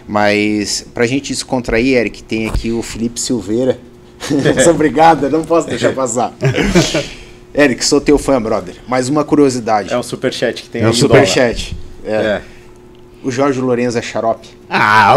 Mas 0.07 0.85
pra 0.93 1.05
gente 1.05 1.33
descontrair, 1.33 1.97
Eric, 1.97 2.23
tem 2.23 2.47
aqui 2.47 2.71
o 2.71 2.81
Felipe 2.81 3.19
Silveira. 3.19 3.77
Muito 4.29 4.69
obrigado, 4.69 5.29
não 5.29 5.43
posso 5.43 5.67
deixar 5.67 5.93
passar. 5.93 6.33
Eric, 7.53 7.85
sou 7.85 8.01
teu 8.01 8.17
fã, 8.17 8.41
brother. 8.41 8.75
Mais 8.87 9.07
uma 9.07 9.23
curiosidade. 9.23 9.93
É 9.93 9.97
um 9.97 10.03
superchat 10.03 10.63
que 10.63 10.69
tem 10.69 10.81
É 10.81 10.89
um 10.89 10.93
Superchat. 10.93 11.75
É. 12.03 12.11
É. 12.11 12.41
O 13.25 13.31
Jorge 13.31 13.59
Lourenço 13.59 13.97
é 13.97 14.01
xarope. 14.03 14.47
Ah, 14.69 15.15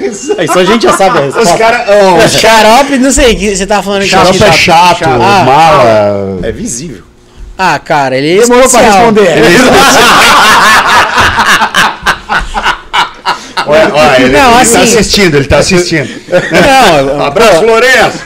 Isso 0.00 0.58
a 0.58 0.64
gente 0.64 0.82
já 0.84 0.92
sabe 0.96 1.18
a 1.18 1.22
os 1.22 1.34
resposta. 1.34 1.58
caras. 1.58 2.32
Xarope, 2.32 2.96
não 2.98 3.10
sei, 3.10 3.34
que 3.34 3.56
você 3.56 3.66
tá 3.66 3.82
falando 3.82 4.02
que 4.02 4.08
Xarope 4.08 4.42
é 4.42 4.52
chato, 4.52 5.04
Ah, 5.04 5.44
mala. 5.44 6.38
É 6.44 6.52
visível. 6.52 7.02
Ah, 7.58 7.78
cara, 7.78 8.16
ele 8.16 8.38
é 8.38 8.42
Demorou 8.42 8.68
pra 8.68 8.80
especial. 8.80 9.12
responder. 9.12 9.30
Olha, 13.66 13.90
olha, 13.94 14.16
ele, 14.22 14.30
Não, 14.36 14.52
ele 14.52 14.60
assim- 14.62 14.72
tá 14.78 14.82
assistindo, 14.82 15.36
ele 15.36 15.44
tá 15.46 15.58
assistindo. 15.58 16.08
Não, 16.30 17.22
Abraço, 17.26 17.64
Lourenço! 17.64 18.18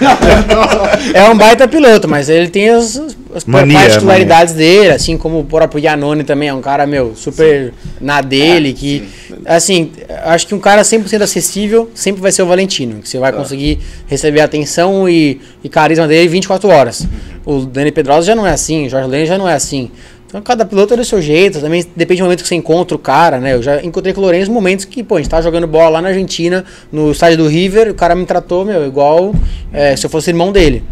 é 1.13 1.25
um 1.29 1.37
baita 1.37 1.67
piloto, 1.69 2.09
mas 2.09 2.29
ele 2.29 2.49
tem 2.49 2.71
as, 2.71 3.01
as 3.35 3.45
Mania, 3.45 3.81
particularidades 3.81 4.55
dele, 4.55 4.91
assim 4.91 5.19
como 5.19 5.41
o 5.41 5.45
próprio 5.45 5.85
Yanone 5.85 6.23
também 6.23 6.49
é 6.49 6.55
um 6.55 6.61
cara, 6.61 6.87
meu, 6.87 7.17
super 7.17 7.75
na 8.01 8.21
dele, 8.21 8.73
que, 8.73 9.09
assim, 9.45 9.91
acho 10.25 10.47
que 10.47 10.55
um 10.55 10.61
cara 10.61 10.83
100% 10.83 11.21
acessível 11.21 11.91
sempre 11.95 12.23
vai 12.23 12.31
ser 12.31 12.43
o 12.43 12.47
Valentino, 12.47 13.03
que 13.03 13.09
você 13.09 13.19
vai 13.19 13.33
conseguir 13.33 13.81
receber 14.07 14.41
a 14.41 14.45
atenção 14.45 15.09
e, 15.09 15.41
e 15.65 15.69
carisma 15.69 16.07
dele 16.07 16.29
24 16.29 16.69
horas. 16.69 17.07
O 17.45 17.61
Dani 17.61 17.91
Pedrosa 17.91 18.29
já 18.29 18.37
não 18.37 18.47
é 18.47 18.53
assim, 18.53 18.87
o 18.87 18.89
Jorge 18.89 19.09
Lane 19.09 19.27
já 19.27 19.37
não 19.37 19.49
é 19.49 19.55
assim. 19.55 19.91
Então 20.29 20.41
cada 20.41 20.65
piloto 20.65 20.95
é 20.95 20.97
do 20.97 21.05
seu 21.05 21.21
jeito, 21.21 21.61
também 21.61 21.85
depende 21.95 22.21
do 22.21 22.25
momento 22.25 22.43
que 22.43 22.49
você 22.49 22.55
encontra 22.55 22.97
o 22.97 22.99
cara, 22.99 23.39
né? 23.39 23.55
Eu 23.55 23.63
já 23.63 23.83
encontrei 23.83 24.13
com 24.13 24.21
o 24.21 24.23
Lourenço 24.23 24.51
momentos 24.51 24.85
que, 24.85 25.03
pô, 25.03 25.17
a 25.17 25.19
gente 25.19 25.31
tava 25.31 25.43
jogando 25.43 25.67
bola 25.67 25.89
lá 25.91 26.03
na 26.03 26.09
Argentina, 26.09 26.65
no 26.91 27.11
estádio 27.11 27.39
do 27.39 27.49
River, 27.49 27.91
o 27.91 27.95
cara 27.95 28.15
me 28.15 28.25
tratou, 28.27 28.65
meu, 28.65 28.87
igual 28.87 29.35
é, 29.73 29.95
se 29.97 30.07
eu 30.07 30.11
fosse 30.11 30.31
irmão 30.31 30.53
dele. 30.53 30.83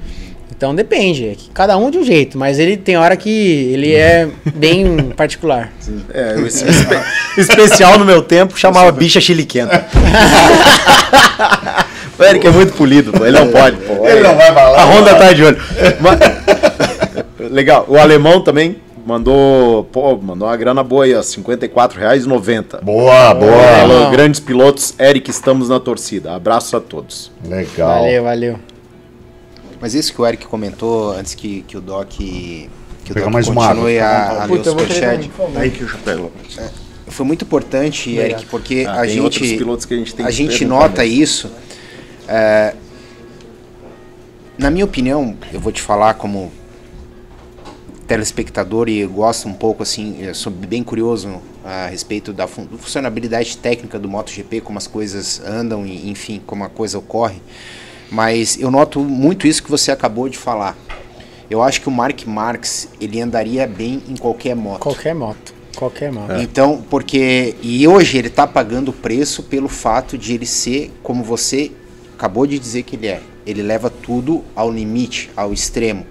Então 0.62 0.76
depende, 0.76 1.28
é 1.28 1.34
que 1.34 1.50
cada 1.50 1.76
um 1.76 1.90
de 1.90 1.98
um 1.98 2.04
jeito, 2.04 2.38
mas 2.38 2.60
ele 2.60 2.76
tem 2.76 2.96
hora 2.96 3.16
que 3.16 3.28
ele 3.72 3.96
é 3.96 4.28
bem 4.54 5.10
particular. 5.16 5.72
É, 6.14 6.36
o 6.36 6.46
espe- 6.46 6.70
especial 7.36 7.98
no 7.98 8.04
meu 8.04 8.22
tempo 8.22 8.56
chamava 8.56 8.92
bicha 8.92 9.20
chiliquenta. 9.20 9.84
o 12.16 12.22
Eric 12.22 12.46
é 12.46 12.50
muito 12.52 12.74
polido, 12.74 13.10
pô, 13.10 13.26
ele 13.26 13.40
não 13.40 13.48
pode, 13.48 13.76
pô. 13.78 14.06
Ele 14.06 14.20
não 14.20 14.36
vai 14.36 14.54
falar. 14.54 14.80
A 14.80 14.84
Honda 14.84 15.16
tá 15.16 15.32
de 15.32 15.42
olho. 15.42 15.58
Ma- 16.00 16.16
Legal, 17.50 17.84
o 17.88 17.98
alemão 17.98 18.40
também 18.40 18.76
mandou, 19.04 19.82
pô, 19.90 20.16
mandou 20.16 20.46
uma 20.46 20.56
grana 20.56 20.84
boa 20.84 21.06
aí, 21.06 21.12
ó, 21.12 21.18
R$ 21.18 21.24
54,90. 21.24 22.84
Boa, 22.84 23.34
boa. 23.34 23.52
Falou, 23.80 24.10
grandes 24.12 24.38
pilotos, 24.38 24.94
Eric, 25.00 25.28
estamos 25.28 25.68
na 25.68 25.80
torcida. 25.80 26.32
Abraço 26.36 26.76
a 26.76 26.80
todos. 26.80 27.32
Legal. 27.44 28.02
Valeu, 28.02 28.22
valeu. 28.22 28.58
Mas 29.82 29.94
isso 29.94 30.14
que 30.14 30.22
o 30.22 30.26
Eric 30.26 30.46
comentou 30.46 31.10
antes 31.10 31.34
que, 31.34 31.62
que 31.62 31.76
o 31.76 31.80
Doc, 31.80 32.08
que 32.08 32.68
o 33.04 33.08
Pegar 33.14 33.24
Doc 33.24 33.32
mais 33.34 33.48
uma 33.48 33.66
continue 33.66 33.98
água, 33.98 34.38
a, 34.38 34.42
a 34.42 34.44
ler 34.46 34.52
o 34.52 34.56
Puta, 34.56 34.68
eu 34.70 34.74
vou 34.76 34.86
querer 34.86 34.94
superchat. 34.94 35.16
também, 35.16 35.28
por 35.30 35.36
favor. 35.46 35.60
Aí 35.60 35.70
que 35.72 35.80
eu 35.82 35.88
já 35.88 35.98
pego. 35.98 36.32
Foi 37.08 37.26
muito 37.26 37.44
importante, 37.44 38.10
Eric, 38.16 38.46
porque 38.46 38.86
Ah, 38.88 39.00
a 39.00 39.06
gente, 39.08 39.40
pilotos 39.58 39.84
que 39.84 39.92
a 39.94 39.96
gente 39.96 40.14
tem 40.14 40.24
a 40.24 40.28
que 40.28 40.34
gente 40.34 40.58
perguntar 40.60 40.88
nota 40.88 41.02
mesmo. 41.02 41.22
isso. 41.22 41.50
é, 42.28 42.74
na 44.56 44.70
minha 44.70 44.84
opinião, 44.84 45.36
eu 45.52 45.58
vou 45.58 45.72
te 45.72 45.82
falar 45.82 46.14
como 46.14 46.52
telespectador 48.06 48.88
e 48.88 49.04
gosto 49.06 49.48
um 49.48 49.52
pouco 49.52 49.82
assim, 49.82 50.18
eu 50.20 50.34
sou 50.34 50.52
bem 50.52 50.82
curioso 50.84 51.40
a 51.64 51.86
respeito 51.86 52.32
da 52.32 52.46
fun- 52.46 52.68
funcionalidade 52.78 53.56
técnica 53.56 53.98
do 53.98 54.08
MotoGP, 54.08 54.60
como 54.60 54.78
as 54.78 54.86
coisas 54.86 55.40
andam 55.44 55.84
e 55.84 56.08
enfim, 56.08 56.40
como 56.46 56.62
a 56.62 56.68
coisa 56.68 56.98
ocorre. 56.98 57.40
Mas 58.12 58.60
eu 58.60 58.70
noto 58.70 59.00
muito 59.00 59.46
isso 59.46 59.62
que 59.62 59.70
você 59.70 59.90
acabou 59.90 60.28
de 60.28 60.36
falar. 60.36 60.76
Eu 61.48 61.62
acho 61.62 61.80
que 61.80 61.88
o 61.88 61.90
Mark 61.90 62.26
Marques, 62.26 62.90
ele 63.00 63.18
andaria 63.20 63.66
bem 63.66 64.02
em 64.06 64.16
qualquer 64.16 64.54
moto. 64.54 64.80
Qualquer 64.80 65.14
moto. 65.14 65.54
Qualquer 65.74 66.12
moto. 66.12 66.34
Então, 66.34 66.84
porque. 66.90 67.56
E 67.62 67.88
hoje 67.88 68.18
ele 68.18 68.28
tá 68.28 68.46
pagando 68.46 68.90
o 68.90 68.92
preço 68.92 69.42
pelo 69.44 69.68
fato 69.68 70.18
de 70.18 70.34
ele 70.34 70.44
ser 70.44 70.92
como 71.02 71.24
você 71.24 71.72
acabou 72.14 72.46
de 72.46 72.58
dizer 72.58 72.82
que 72.82 72.96
ele 72.96 73.06
é. 73.06 73.20
Ele 73.46 73.62
leva 73.62 73.88
tudo 73.88 74.44
ao 74.54 74.70
limite, 74.70 75.30
ao 75.34 75.50
extremo. 75.50 76.06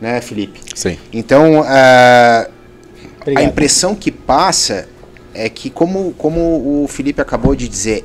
Né, 0.00 0.20
Felipe? 0.20 0.60
Sim. 0.74 0.98
Então, 1.12 1.62
ah, 1.64 2.48
a 3.36 3.42
impressão 3.44 3.94
que 3.94 4.10
passa 4.10 4.88
é 5.32 5.48
que, 5.48 5.70
como, 5.70 6.12
como 6.18 6.82
o 6.82 6.88
Felipe 6.88 7.20
acabou 7.20 7.54
de 7.54 7.68
dizer, 7.68 8.04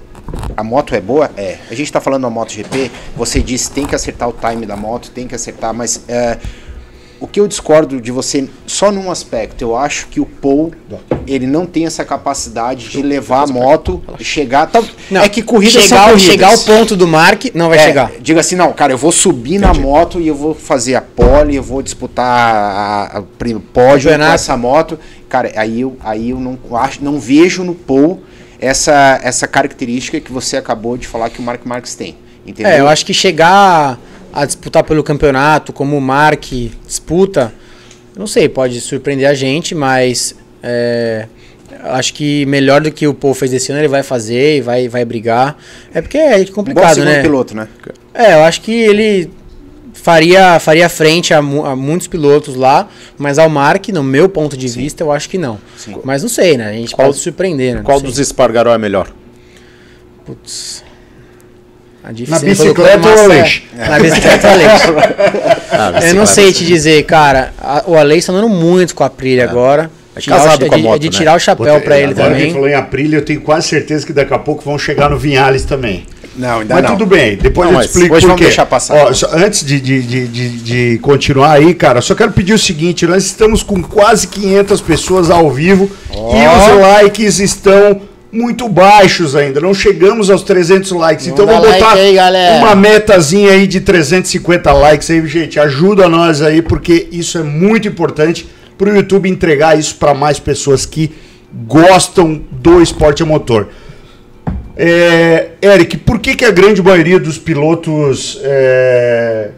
a 0.55 0.63
moto 0.63 0.93
é 0.93 1.01
boa? 1.01 1.29
É. 1.37 1.57
A 1.69 1.73
gente 1.75 1.87
está 1.87 2.01
falando 2.01 2.23
da 2.23 2.29
MotoGP, 2.29 2.91
você 3.15 3.41
disse 3.41 3.71
tem 3.71 3.85
que 3.85 3.95
acertar 3.95 4.27
o 4.29 4.33
time 4.33 4.65
da 4.65 4.75
moto, 4.75 5.11
tem 5.11 5.27
que 5.27 5.35
acertar, 5.35 5.73
mas 5.73 6.03
é, 6.07 6.37
o 7.19 7.27
que 7.27 7.39
eu 7.39 7.47
discordo 7.47 7.99
de 7.99 8.11
você 8.11 8.47
só 8.65 8.91
num 8.91 9.11
aspecto, 9.11 9.61
eu 9.61 9.75
acho 9.75 10.07
que 10.07 10.19
o 10.19 10.25
Paul 10.25 10.71
ele 11.27 11.45
não 11.45 11.65
tem 11.65 11.85
essa 11.85 12.05
capacidade 12.05 12.89
de 12.89 13.01
levar 13.01 13.43
a 13.43 13.47
moto, 13.47 14.01
chegar. 14.19 14.67
tá- 14.67 14.81
Não, 15.11 15.21
é 15.21 15.29
que 15.29 15.41
corridas 15.41 15.83
chegar, 15.83 16.09
são 16.09 16.19
chegar 16.19 16.51
ao 16.51 16.57
ponto 16.59 16.95
do 16.95 17.07
Mark, 17.07 17.45
não 17.53 17.69
vai 17.69 17.77
É, 17.77 17.83
chegar. 17.83 18.11
Diga 18.21 18.39
assim, 18.39 18.55
não, 18.55 18.71
cara, 18.71 18.93
eu 18.93 18.97
vou 18.97 19.11
subir 19.11 19.59
na 19.59 19.73
moto 19.73 20.19
e 20.19 20.27
eu 20.27 20.35
vou 20.35 20.55
fazer 20.55 20.95
a 20.95 21.01
pole, 21.01 21.55
eu 21.55 21.63
vou 21.63 21.81
disputar 21.81 22.25
a, 22.25 23.17
a, 23.19 23.23
pódio 23.73 24.09
com 24.15 24.23
essa 24.23 24.55
moto. 24.55 24.97
Cara, 25.27 25.51
aí 25.55 25.81
eu, 25.81 25.97
aí 26.03 26.31
eu 26.31 26.39
não 26.39 26.57
acho, 26.77 27.03
não 27.03 27.19
vejo 27.19 27.63
no 27.63 27.75
Paul 27.75 28.21
essa, 28.59 29.19
essa 29.23 29.47
característica 29.47 30.19
que 30.19 30.31
você 30.31 30.57
acabou 30.57 30.97
de 30.97 31.07
falar 31.07 31.29
que 31.29 31.39
o 31.39 31.43
Mark 31.43 31.65
Marques 31.65 31.95
tem. 31.95 32.15
Entendeu? 32.45 32.71
É, 32.71 32.79
eu 32.79 32.87
acho 32.87 33.05
que 33.05 33.13
chegar 33.13 33.99
a 34.33 34.45
disputar 34.45 34.83
pelo 34.83 35.03
campeonato, 35.03 35.73
como 35.73 35.97
o 35.97 36.01
Mark 36.01 36.45
disputa, 36.85 37.53
não 38.17 38.27
sei, 38.27 38.49
pode 38.49 38.79
surpreender 38.81 39.27
a 39.27 39.33
gente, 39.33 39.73
mas 39.73 40.35
é, 40.61 41.27
acho 41.83 42.13
que 42.13 42.45
melhor 42.45 42.81
do 42.81 42.91
que 42.91 43.07
o 43.07 43.13
Paul 43.13 43.33
fez 43.33 43.53
esse 43.53 43.71
ano 43.71 43.81
ele 43.81 43.87
vai 43.87 44.03
fazer 44.03 44.57
e 44.57 44.61
vai, 44.61 44.87
vai 44.87 45.05
brigar. 45.05 45.57
É 45.93 46.01
porque 46.01 46.17
é 46.17 46.43
bom 46.43 46.51
complicado, 46.53 46.95
segundo 46.95 47.09
né? 47.09 47.21
piloto, 47.21 47.55
né? 47.55 47.67
É, 48.13 48.33
eu 48.33 48.43
acho 48.43 48.61
que 48.61 48.71
ele 48.71 49.31
faria, 50.01 50.59
faria 50.59 50.87
frente 50.89 51.33
a, 51.33 51.41
mu- 51.41 51.65
a 51.65 51.75
muitos 51.75 52.07
pilotos 52.07 52.55
lá, 52.55 52.87
mas 53.17 53.37
ao 53.37 53.49
Mark, 53.49 53.87
no 53.89 54.03
meu 54.03 54.27
ponto 54.29 54.55
de 54.57 54.67
vista, 54.67 55.03
eu 55.03 55.11
acho 55.11 55.29
que 55.29 55.37
não. 55.37 55.57
Mas 56.03 56.21
não 56.21 56.29
sei, 56.29 56.57
né? 56.57 56.69
A 56.69 56.73
gente 56.73 56.95
Qual- 56.95 57.07
pode 57.07 57.17
se 57.17 57.23
surpreender, 57.23 57.75
né? 57.75 57.81
Qual 57.83 57.99
dos 57.99 58.17
Espargaró 58.19 58.73
é 58.73 58.77
melhor? 58.77 59.09
Putz. 60.25 60.83
A 62.03 62.07
Na 62.29 62.39
bicicleta 62.39 63.07
ou 63.09 63.19
Aleix? 63.25 63.61
Na 63.75 63.99
bicicleta 63.99 64.47
ou 64.47 64.53
Aleix. 64.53 64.71
Ah, 65.71 65.99
Eu 66.07 66.15
não 66.15 66.25
sei 66.25 66.51
te 66.51 66.65
dizer, 66.65 67.03
cara. 67.03 67.53
A- 67.61 67.83
o 67.85 67.95
Aleix 67.95 68.25
tá 68.25 68.33
andando 68.33 68.49
muito 68.49 68.95
com 68.95 69.03
a 69.03 69.07
Aprilia 69.07 69.43
agora. 69.43 69.89
É 70.15 70.19
Tirar 70.19 70.35
o 70.35 70.39
casado 70.39 70.61
cha- 70.63 70.67
com 70.67 70.73
a 70.73 70.77
de, 70.77 70.83
moto, 70.83 70.99
de 70.99 71.09
né? 71.09 71.15
tirar 71.17 71.35
o 71.35 71.39
chapéu 71.39 71.73
Puta, 71.75 71.85
pra 71.85 71.97
ele 71.99 72.11
agora 72.11 72.29
que 72.31 72.37
também. 72.37 72.51
falou 72.53 72.67
em 72.67 72.73
Aprilia, 72.73 73.19
eu 73.19 73.23
tenho 73.23 73.41
quase 73.41 73.67
certeza 73.67 74.05
que 74.05 74.11
daqui 74.11 74.33
a 74.33 74.39
pouco 74.39 74.63
vão 74.63 74.77
chegar 74.79 75.09
no 75.09 75.17
Vinhales 75.17 75.63
também. 75.65 76.05
Não, 76.39 76.61
ainda 76.61 76.73
Mas 76.73 76.83
não. 76.85 76.91
tudo 76.91 77.05
bem, 77.05 77.35
depois 77.35 77.69
Não, 77.69 77.75
eu 77.77 77.81
te 77.81 77.87
explico 77.87 78.15
hoje 78.15 78.25
por 78.25 78.29
vamos 78.29 78.41
deixar 78.45 78.65
passar. 78.65 78.95
Ó, 78.95 79.13
só- 79.13 79.29
antes 79.33 79.63
de, 79.63 79.77
de, 79.81 80.01
de, 80.01 80.49
de, 80.49 80.97
continuar 80.99 81.51
aí, 81.51 81.73
cara, 81.73 81.99
só 81.99 82.15
quero 82.15 82.31
pedir 82.31 82.53
o 82.53 82.57
seguinte, 82.57 83.05
nós 83.05 83.25
estamos 83.25 83.61
com 83.61 83.83
quase 83.83 84.25
500 84.27 84.79
pessoas 84.79 85.29
ao 85.29 85.51
vivo 85.51 85.91
e 86.09 86.15
os 86.15 86.81
likes 86.81 87.39
estão 87.39 88.01
muito 88.31 88.69
baixos 88.69 89.35
ainda, 89.35 89.59
não 89.59 89.73
chegamos 89.73 90.29
aos 90.29 90.41
300 90.43 90.91
likes, 90.91 91.27
então 91.27 91.45
Manda 91.45 91.59
vou 91.59 91.71
botar 91.73 91.95
like 91.95 92.19
aí, 92.19 92.59
uma 92.59 92.73
metazinha 92.73 93.51
aí 93.51 93.67
de 93.67 93.81
350 93.81 94.71
likes 94.71 95.09
aí, 95.09 95.27
gente, 95.27 95.59
ajuda 95.59 96.07
nós 96.07 96.41
aí, 96.41 96.61
porque 96.61 97.09
isso 97.11 97.37
é 97.37 97.43
muito 97.43 97.85
importante 97.85 98.47
pro 98.77 98.95
YouTube 98.95 99.29
entregar 99.29 99.77
isso 99.77 99.95
para 99.95 100.13
mais 100.13 100.39
pessoas 100.39 100.85
que 100.85 101.11
gostam 101.67 102.41
do 102.49 102.81
esporte 102.81 103.23
a 103.23 103.25
motor. 103.25 103.67
É, 104.81 105.49
Eric, 105.61 105.97
por 105.97 106.19
que, 106.19 106.35
que 106.35 106.45
a 106.45 106.51
grande 106.51 106.81
maioria 106.81 107.19
dos 107.19 107.37
pilotos 107.37 108.39
é, 108.41 109.49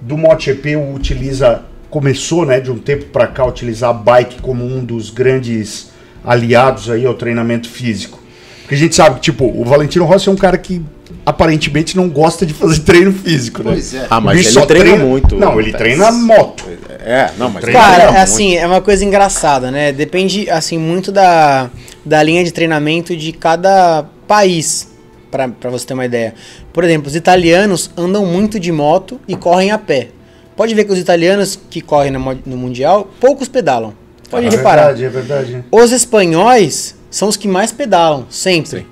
do 0.00 0.16
MotoGP 0.16 0.76
utiliza, 0.76 1.62
começou 1.90 2.46
né, 2.46 2.60
de 2.60 2.70
um 2.70 2.78
tempo 2.78 3.06
para 3.06 3.26
cá 3.26 3.42
a 3.42 3.46
utilizar 3.46 3.90
a 3.90 3.92
bike 3.92 4.40
como 4.40 4.64
um 4.64 4.84
dos 4.84 5.10
grandes 5.10 5.90
aliados 6.24 6.88
aí 6.88 7.04
ao 7.04 7.14
treinamento 7.14 7.68
físico? 7.68 8.22
Porque 8.60 8.76
a 8.76 8.78
gente 8.78 8.94
sabe 8.94 9.16
que, 9.16 9.22
tipo, 9.22 9.44
o 9.46 9.64
Valentino 9.64 10.04
Rossi 10.04 10.28
é 10.28 10.32
um 10.32 10.36
cara 10.36 10.56
que 10.56 10.80
aparentemente 11.26 11.96
não 11.96 12.08
gosta 12.08 12.46
de 12.46 12.54
fazer 12.54 12.82
treino 12.82 13.12
físico, 13.12 13.64
né? 13.64 13.72
Pois 13.72 13.92
é. 13.92 14.06
Ah, 14.08 14.20
mas 14.20 14.38
ele 14.38 14.48
só 14.48 14.64
treina 14.64 14.96
muito. 14.96 15.34
Não, 15.34 15.58
ele 15.58 15.72
treina 15.72 16.12
moto. 16.12 16.64
É, 17.00 17.32
não, 17.36 17.50
mas 17.50 17.64
ele 17.64 17.72
Cara, 17.72 17.94
treina 17.94 18.18
é 18.18 18.22
assim, 18.22 18.54
é 18.54 18.64
uma 18.64 18.80
coisa 18.80 19.04
engraçada, 19.04 19.72
né? 19.72 19.90
Depende, 19.90 20.48
assim, 20.48 20.78
muito 20.78 21.10
da, 21.10 21.68
da 22.06 22.22
linha 22.22 22.44
de 22.44 22.52
treinamento 22.52 23.16
de 23.16 23.32
cada 23.32 24.06
país, 24.26 24.88
pra 25.30 25.48
pra 25.48 25.70
você 25.70 25.86
ter 25.86 25.94
uma 25.94 26.04
ideia. 26.04 26.34
Por 26.72 26.84
exemplo, 26.84 27.08
os 27.08 27.16
italianos 27.16 27.90
andam 27.96 28.24
muito 28.26 28.58
de 28.58 28.72
moto 28.72 29.20
e 29.26 29.36
correm 29.36 29.70
a 29.70 29.78
pé. 29.78 30.08
Pode 30.56 30.74
ver 30.74 30.84
que 30.84 30.92
os 30.92 30.98
italianos 30.98 31.58
que 31.70 31.80
correm 31.80 32.10
no, 32.10 32.18
no 32.46 32.56
Mundial, 32.56 33.10
poucos 33.18 33.48
pedalam. 33.48 33.94
Pode 34.30 34.46
é 34.46 34.50
reparar. 34.50 34.94
verdade, 34.94 35.04
é 35.04 35.08
verdade. 35.08 35.64
Os 35.70 35.92
espanhóis 35.92 36.96
são 37.10 37.28
os 37.28 37.36
que 37.36 37.46
mais 37.46 37.72
pedalam, 37.72 38.26
sempre. 38.30 38.86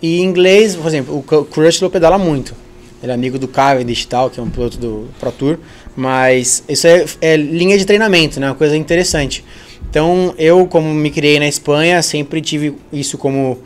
E 0.00 0.20
em 0.20 0.24
inglês, 0.24 0.74
por 0.74 0.86
exemplo, 0.86 1.16
o 1.18 1.44
Crutchlow 1.44 1.90
pedala 1.90 2.18
muito. 2.18 2.54
Ele 3.02 3.10
é 3.10 3.14
amigo 3.14 3.38
do 3.38 3.48
Cavendish 3.48 4.02
e 4.02 4.06
tal, 4.06 4.30
que 4.30 4.38
é 4.38 4.42
um 4.42 4.50
piloto 4.50 4.78
do 4.78 5.08
Pro 5.18 5.32
Tour. 5.32 5.58
Mas 5.96 6.62
isso 6.68 6.86
é, 6.86 7.04
é 7.20 7.36
linha 7.36 7.76
de 7.76 7.84
treinamento, 7.84 8.38
né? 8.38 8.48
Uma 8.48 8.54
coisa 8.54 8.76
interessante. 8.76 9.44
Então, 9.90 10.34
eu, 10.38 10.66
como 10.66 10.92
me 10.94 11.10
criei 11.10 11.38
na 11.38 11.46
Espanha, 11.46 12.00
sempre 12.02 12.40
tive 12.40 12.74
isso 12.92 13.18
como, 13.18 13.58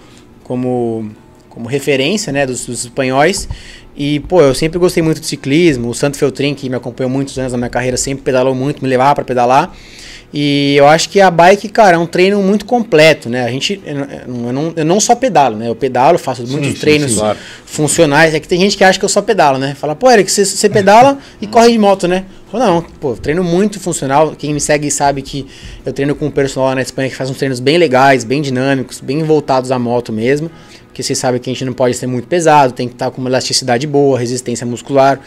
como, 0.46 1.10
como 1.56 1.66
referência, 1.66 2.30
né? 2.34 2.44
Dos, 2.44 2.66
dos 2.66 2.84
espanhóis. 2.84 3.48
E, 3.96 4.20
pô, 4.20 4.42
eu 4.42 4.54
sempre 4.54 4.78
gostei 4.78 5.02
muito 5.02 5.18
de 5.20 5.26
ciclismo. 5.26 5.88
O 5.88 5.94
Santo 5.94 6.18
Feltrin, 6.18 6.54
que 6.54 6.68
me 6.68 6.76
acompanhou 6.76 7.08
muitos 7.10 7.38
anos 7.38 7.52
na 7.52 7.56
minha 7.58 7.70
carreira, 7.70 7.96
sempre 7.96 8.22
pedalou 8.22 8.54
muito, 8.54 8.82
me 8.82 8.88
levava 8.90 9.14
para 9.14 9.24
pedalar. 9.24 9.74
E 10.34 10.74
eu 10.76 10.86
acho 10.86 11.08
que 11.08 11.18
a 11.18 11.30
bike, 11.30 11.68
cara, 11.70 11.96
é 11.96 11.98
um 11.98 12.04
treino 12.04 12.42
muito 12.42 12.66
completo, 12.66 13.30
né? 13.30 13.44
A 13.44 13.48
gente, 13.50 13.80
eu, 13.86 13.94
não- 14.52 14.72
eu 14.76 14.84
não, 14.84 15.00
só 15.00 15.14
pedalo, 15.14 15.56
né? 15.56 15.68
Eu 15.68 15.74
pedalo, 15.74 16.18
faço 16.18 16.46
muitos 16.46 16.72
sim, 16.72 16.76
treinos 16.76 17.12
sim, 17.12 17.18
claro. 17.20 17.38
funcionais. 17.64 18.34
É 18.34 18.40
que 18.40 18.46
tem 18.46 18.60
gente 18.60 18.76
que 18.76 18.84
acha 18.84 18.98
que 18.98 19.04
eu 19.04 19.08
só 19.08 19.22
pedalo, 19.22 19.56
né? 19.56 19.74
Fala, 19.74 19.94
pô, 19.94 20.10
Eric, 20.10 20.30
você, 20.30 20.44
você 20.44 20.68
pedala 20.68 21.16
e 21.40 21.46
corre 21.46 21.70
de 21.72 21.78
moto, 21.78 22.06
né? 22.06 22.24
Eu 22.52 22.58
falo, 22.60 22.66
não, 22.66 22.82
pô, 22.82 23.14
treino 23.14 23.42
muito 23.42 23.80
funcional. 23.80 24.34
Quem 24.36 24.52
me 24.52 24.60
segue 24.60 24.90
sabe 24.90 25.22
que 25.22 25.46
eu 25.86 25.92
treino 25.92 26.14
com 26.14 26.26
um 26.26 26.30
personal 26.30 26.68
lá 26.68 26.74
na 26.74 26.82
Espanha 26.82 27.08
que 27.08 27.16
faz 27.16 27.30
uns 27.30 27.38
treinos 27.38 27.60
bem 27.60 27.78
legais, 27.78 28.22
bem 28.22 28.42
dinâmicos, 28.42 29.00
bem 29.00 29.22
voltados 29.22 29.70
à 29.70 29.78
moto 29.78 30.12
mesmo. 30.12 30.50
Porque 30.96 31.02
vocês 31.02 31.18
sabem 31.18 31.38
que 31.38 31.50
a 31.50 31.52
gente 31.52 31.62
não 31.62 31.74
pode 31.74 31.94
ser 31.94 32.06
muito 32.06 32.26
pesado, 32.26 32.72
tem 32.72 32.88
que 32.88 32.94
estar 32.94 33.10
com 33.10 33.20
uma 33.20 33.28
elasticidade 33.28 33.86
boa, 33.86 34.18
resistência 34.18 34.66
muscular. 34.66 35.20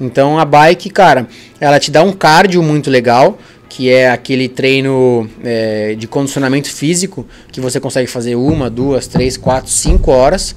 Então 0.00 0.38
a 0.38 0.44
bike, 0.46 0.88
cara, 0.88 1.28
ela 1.60 1.78
te 1.78 1.90
dá 1.90 2.02
um 2.02 2.12
cardio 2.12 2.62
muito 2.62 2.88
legal, 2.88 3.36
que 3.68 3.90
é 3.90 4.10
aquele 4.10 4.48
treino 4.48 5.28
é, 5.44 5.94
de 5.98 6.06
condicionamento 6.06 6.72
físico 6.72 7.26
que 7.52 7.60
você 7.60 7.78
consegue 7.78 8.06
fazer 8.06 8.36
uma, 8.36 8.70
duas, 8.70 9.06
três, 9.06 9.36
quatro, 9.36 9.70
cinco 9.70 10.10
horas, 10.10 10.56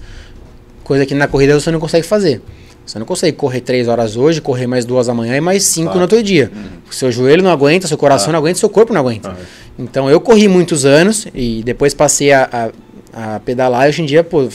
coisa 0.86 1.06
que 1.06 1.14
na 1.14 1.28
corrida 1.28 1.60
você 1.60 1.70
não 1.70 1.80
consegue 1.82 2.08
fazer. 2.08 2.42
Você 2.86 2.98
não 2.98 3.06
consegue 3.06 3.36
correr 3.36 3.60
três 3.60 3.90
horas 3.90 4.16
hoje, 4.16 4.40
correr 4.40 4.68
mais 4.68 4.86
duas 4.86 5.10
amanhã 5.10 5.36
e 5.36 5.42
mais 5.42 5.64
cinco 5.64 5.96
no 5.96 6.04
outro 6.04 6.24
dia. 6.24 6.50
Seu 6.90 7.12
joelho 7.12 7.44
não 7.44 7.52
aguenta, 7.52 7.90
seu 7.90 7.98
coração 7.98 8.32
não 8.32 8.40
aguenta, 8.40 8.60
seu 8.60 8.70
corpo 8.70 8.94
não 8.94 9.02
aguenta. 9.02 9.36
Então 9.78 10.10
eu 10.10 10.22
corri 10.22 10.48
muitos 10.48 10.86
anos 10.86 11.28
e 11.34 11.62
depois 11.64 11.94
passei 11.94 12.32
a, 12.32 12.48
a, 12.50 12.70
a 13.16 13.40
pedalar 13.40 13.88
hoje 13.88 14.02
em 14.02 14.06
dia 14.06 14.24
pô, 14.24 14.50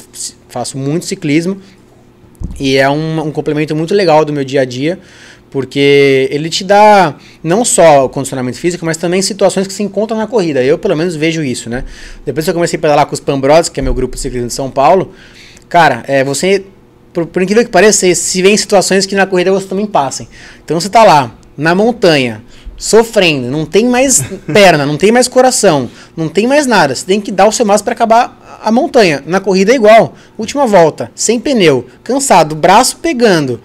faço 0.48 0.76
muito 0.76 1.06
ciclismo 1.06 1.60
e 2.58 2.76
é 2.76 2.88
um, 2.88 3.20
um 3.20 3.32
complemento 3.32 3.74
muito 3.74 3.94
legal 3.94 4.24
do 4.24 4.32
meu 4.32 4.44
dia 4.44 4.62
a 4.62 4.64
dia, 4.64 4.98
porque 5.50 6.28
ele 6.30 6.48
te 6.48 6.62
dá 6.62 7.16
não 7.42 7.64
só 7.64 8.04
o 8.04 8.08
condicionamento 8.08 8.58
físico, 8.58 8.84
mas 8.84 8.96
também 8.96 9.20
situações 9.20 9.66
que 9.66 9.72
se 9.72 9.82
encontram 9.82 10.16
na 10.16 10.26
corrida. 10.26 10.62
Eu, 10.62 10.78
pelo 10.78 10.96
menos, 10.96 11.16
vejo 11.16 11.42
isso, 11.42 11.68
né? 11.68 11.84
Depois 12.24 12.44
que 12.44 12.50
eu 12.50 12.54
comecei 12.54 12.78
a 12.78 12.80
pedalar 12.80 13.06
com 13.06 13.14
os 13.14 13.20
Pambrods, 13.20 13.68
que 13.68 13.80
é 13.80 13.82
meu 13.82 13.94
grupo 13.94 14.14
de 14.14 14.20
ciclismo 14.20 14.48
de 14.48 14.54
São 14.54 14.70
Paulo, 14.70 15.12
cara, 15.68 16.04
é, 16.06 16.22
você, 16.22 16.64
por, 17.12 17.26
por 17.26 17.42
incrível 17.42 17.64
que 17.64 17.70
pareça, 17.70 18.14
se 18.14 18.42
vê 18.42 18.50
em 18.50 18.56
situações 18.56 19.06
que 19.06 19.14
na 19.14 19.26
corrida 19.26 19.50
você 19.50 19.66
também 19.66 19.86
passem. 19.86 20.28
Então 20.64 20.78
você 20.78 20.88
tá 20.88 21.02
lá, 21.02 21.34
na 21.56 21.74
montanha, 21.74 22.42
sofrendo, 22.80 23.50
não 23.50 23.66
tem 23.66 23.84
mais 23.84 24.24
perna, 24.50 24.86
não 24.86 24.96
tem 24.96 25.12
mais 25.12 25.28
coração, 25.28 25.90
não 26.16 26.30
tem 26.30 26.46
mais 26.46 26.66
nada. 26.66 26.94
Você 26.94 27.04
tem 27.04 27.20
que 27.20 27.30
dar 27.30 27.46
o 27.46 27.52
seu 27.52 27.66
máximo 27.66 27.84
para 27.84 27.92
acabar 27.92 28.58
a 28.64 28.72
montanha. 28.72 29.22
Na 29.26 29.38
corrida 29.38 29.70
é 29.70 29.74
igual. 29.74 30.14
Última 30.38 30.66
volta, 30.66 31.12
sem 31.14 31.38
pneu, 31.38 31.86
cansado, 32.02 32.56
braço 32.56 32.96
pegando. 32.96 33.60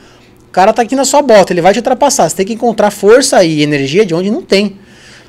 O 0.49 0.51
cara 0.51 0.73
tá 0.73 0.81
aqui 0.81 0.95
na 0.95 1.05
sua 1.05 1.21
bota, 1.21 1.53
ele 1.53 1.61
vai 1.61 1.71
te 1.71 1.79
ultrapassar. 1.79 2.29
Você 2.29 2.35
tem 2.35 2.45
que 2.45 2.53
encontrar 2.53 2.91
força 2.91 3.41
e 3.43 3.63
energia 3.63 4.05
de 4.05 4.13
onde 4.13 4.29
não 4.29 4.41
tem. 4.41 4.77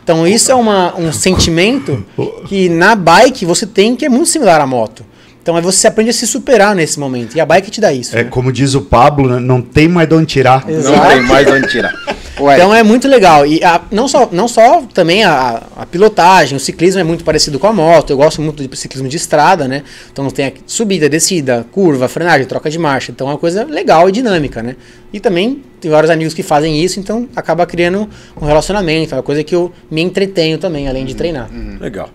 Então 0.03 0.27
isso 0.27 0.51
é 0.51 0.55
uma, 0.55 0.97
um 0.97 1.13
sentimento 1.13 2.05
que 2.47 2.69
na 2.69 2.97
bike 2.97 3.47
você 3.47 3.67
tem 3.67 3.95
que 3.95 4.05
é 4.05 4.09
muito 4.09 4.29
similar 4.29 4.61
à 4.61 4.67
moto. 4.67 5.05
Então 5.47 5.55
aí 5.55 5.63
você 5.63 5.87
aprende 5.87 6.11
a 6.11 6.13
se 6.13 6.27
superar 6.27 6.75
nesse 6.75 6.99
momento. 6.99 7.37
E 7.37 7.41
a 7.41 7.47
bike 7.47 7.71
te 7.71 7.81
dá 7.81 7.93
isso. 7.93 8.17
É 8.17 8.25
né? 8.25 8.29
como 8.29 8.51
diz 8.51 8.75
o 8.75 8.83
Pablo, 8.83 9.29
né, 9.29 9.39
não 9.39 9.63
tem 9.63 9.87
mais 9.87 10.09
de 10.09 10.15
onde 10.17 10.27
tirar. 10.27 10.67
Não 10.67 11.09
tem 11.09 11.23
mais 11.23 11.47
onde 11.47 11.69
tirar. 11.69 11.95
Ué, 12.41 12.57
Então 12.57 12.75
é 12.75 12.83
muito 12.83 13.07
legal. 13.07 13.47
E 13.47 13.63
a- 13.63 13.81
não, 13.93 14.09
só, 14.09 14.29
não 14.33 14.49
só 14.49 14.83
também 14.93 15.23
a, 15.23 15.63
a 15.77 15.87
pilotagem, 15.87 16.57
o 16.57 16.61
ciclismo 16.61 17.01
é 17.01 17.05
muito 17.05 17.23
parecido 17.23 17.61
com 17.61 17.69
a 17.69 17.73
moto. 17.73 18.11
Eu 18.11 18.17
gosto 18.17 18.43
muito 18.43 18.67
de 18.67 18.77
ciclismo 18.77 19.09
de 19.09 19.17
estrada, 19.17 19.69
né? 19.69 19.85
Então 20.13 20.29
tem 20.31 20.47
a 20.47 20.53
subida, 20.67 21.09
descida, 21.09 21.65
curva, 21.71 22.09
frenagem, 22.09 22.45
troca 22.45 22.69
de 22.69 22.77
marcha. 22.77 23.13
Então 23.13 23.29
é 23.29 23.31
uma 23.31 23.39
coisa 23.39 23.63
legal 23.63 24.09
e 24.09 24.13
dinâmica, 24.13 24.65
né? 24.65 24.75
E 25.13 25.21
também 25.21 25.63
tem 25.81 25.89
vários 25.89 26.11
amigos 26.11 26.35
que 26.35 26.43
fazem 26.43 26.83
isso, 26.83 26.99
então 26.99 27.29
acaba 27.37 27.65
criando 27.67 28.09
um 28.43 28.45
relacionamento, 28.45 29.15
é 29.15 29.17
uma 29.17 29.23
coisa 29.23 29.45
que 29.45 29.55
eu 29.55 29.71
me 29.89 30.03
entretenho 30.03 30.59
também, 30.59 30.89
além 30.89 31.05
de 31.05 31.15
treinar. 31.15 31.49
Legal. 31.81 32.11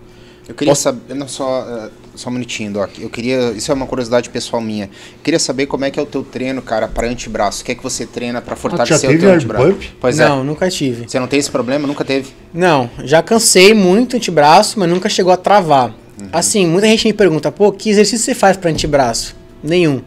Eu 0.46 0.54
queria 0.54 0.74
saber, 0.74 1.14
não 1.14 1.26
só, 1.28 1.66
eh, 1.66 2.01
só 2.14 2.28
um 2.28 2.32
minutinho, 2.32 2.72
Doc. 2.72 2.90
Eu 2.98 3.08
queria, 3.08 3.52
isso 3.52 3.70
é 3.70 3.74
uma 3.74 3.86
curiosidade 3.86 4.28
pessoal 4.30 4.60
minha. 4.60 4.84
Eu 4.84 5.22
queria 5.22 5.38
saber 5.38 5.66
como 5.66 5.84
é 5.84 5.90
que 5.90 5.98
é 5.98 6.02
o 6.02 6.06
teu 6.06 6.22
treino, 6.22 6.60
cara, 6.62 6.88
para 6.88 7.08
antebraço. 7.08 7.62
O 7.62 7.64
que 7.64 7.72
é 7.72 7.74
que 7.74 7.82
você 7.82 8.06
treina 8.06 8.40
para 8.40 8.56
fortalecer 8.56 9.10
já 9.10 9.16
o 9.16 9.18
teu 9.18 9.32
antebraço? 9.32 9.66
pump? 9.66 9.96
Pois 10.00 10.18
não, 10.18 10.40
é. 10.40 10.44
nunca 10.44 10.70
tive. 10.70 11.08
Você 11.08 11.18
não 11.18 11.26
tem 11.26 11.38
esse 11.38 11.50
problema? 11.50 11.86
Nunca 11.86 12.04
teve? 12.04 12.30
Não, 12.52 12.90
já 13.04 13.22
cansei 13.22 13.74
muito 13.74 14.16
antebraço, 14.16 14.78
mas 14.78 14.88
nunca 14.88 15.08
chegou 15.08 15.32
a 15.32 15.36
travar. 15.36 15.94
Assim, 16.32 16.66
muita 16.66 16.86
gente 16.86 17.06
me 17.06 17.12
pergunta, 17.12 17.50
pô, 17.50 17.72
que 17.72 17.90
exercício 17.90 18.24
você 18.24 18.34
faz 18.34 18.56
para 18.56 18.70
antebraço? 18.70 19.34
Nenhum. 19.62 20.02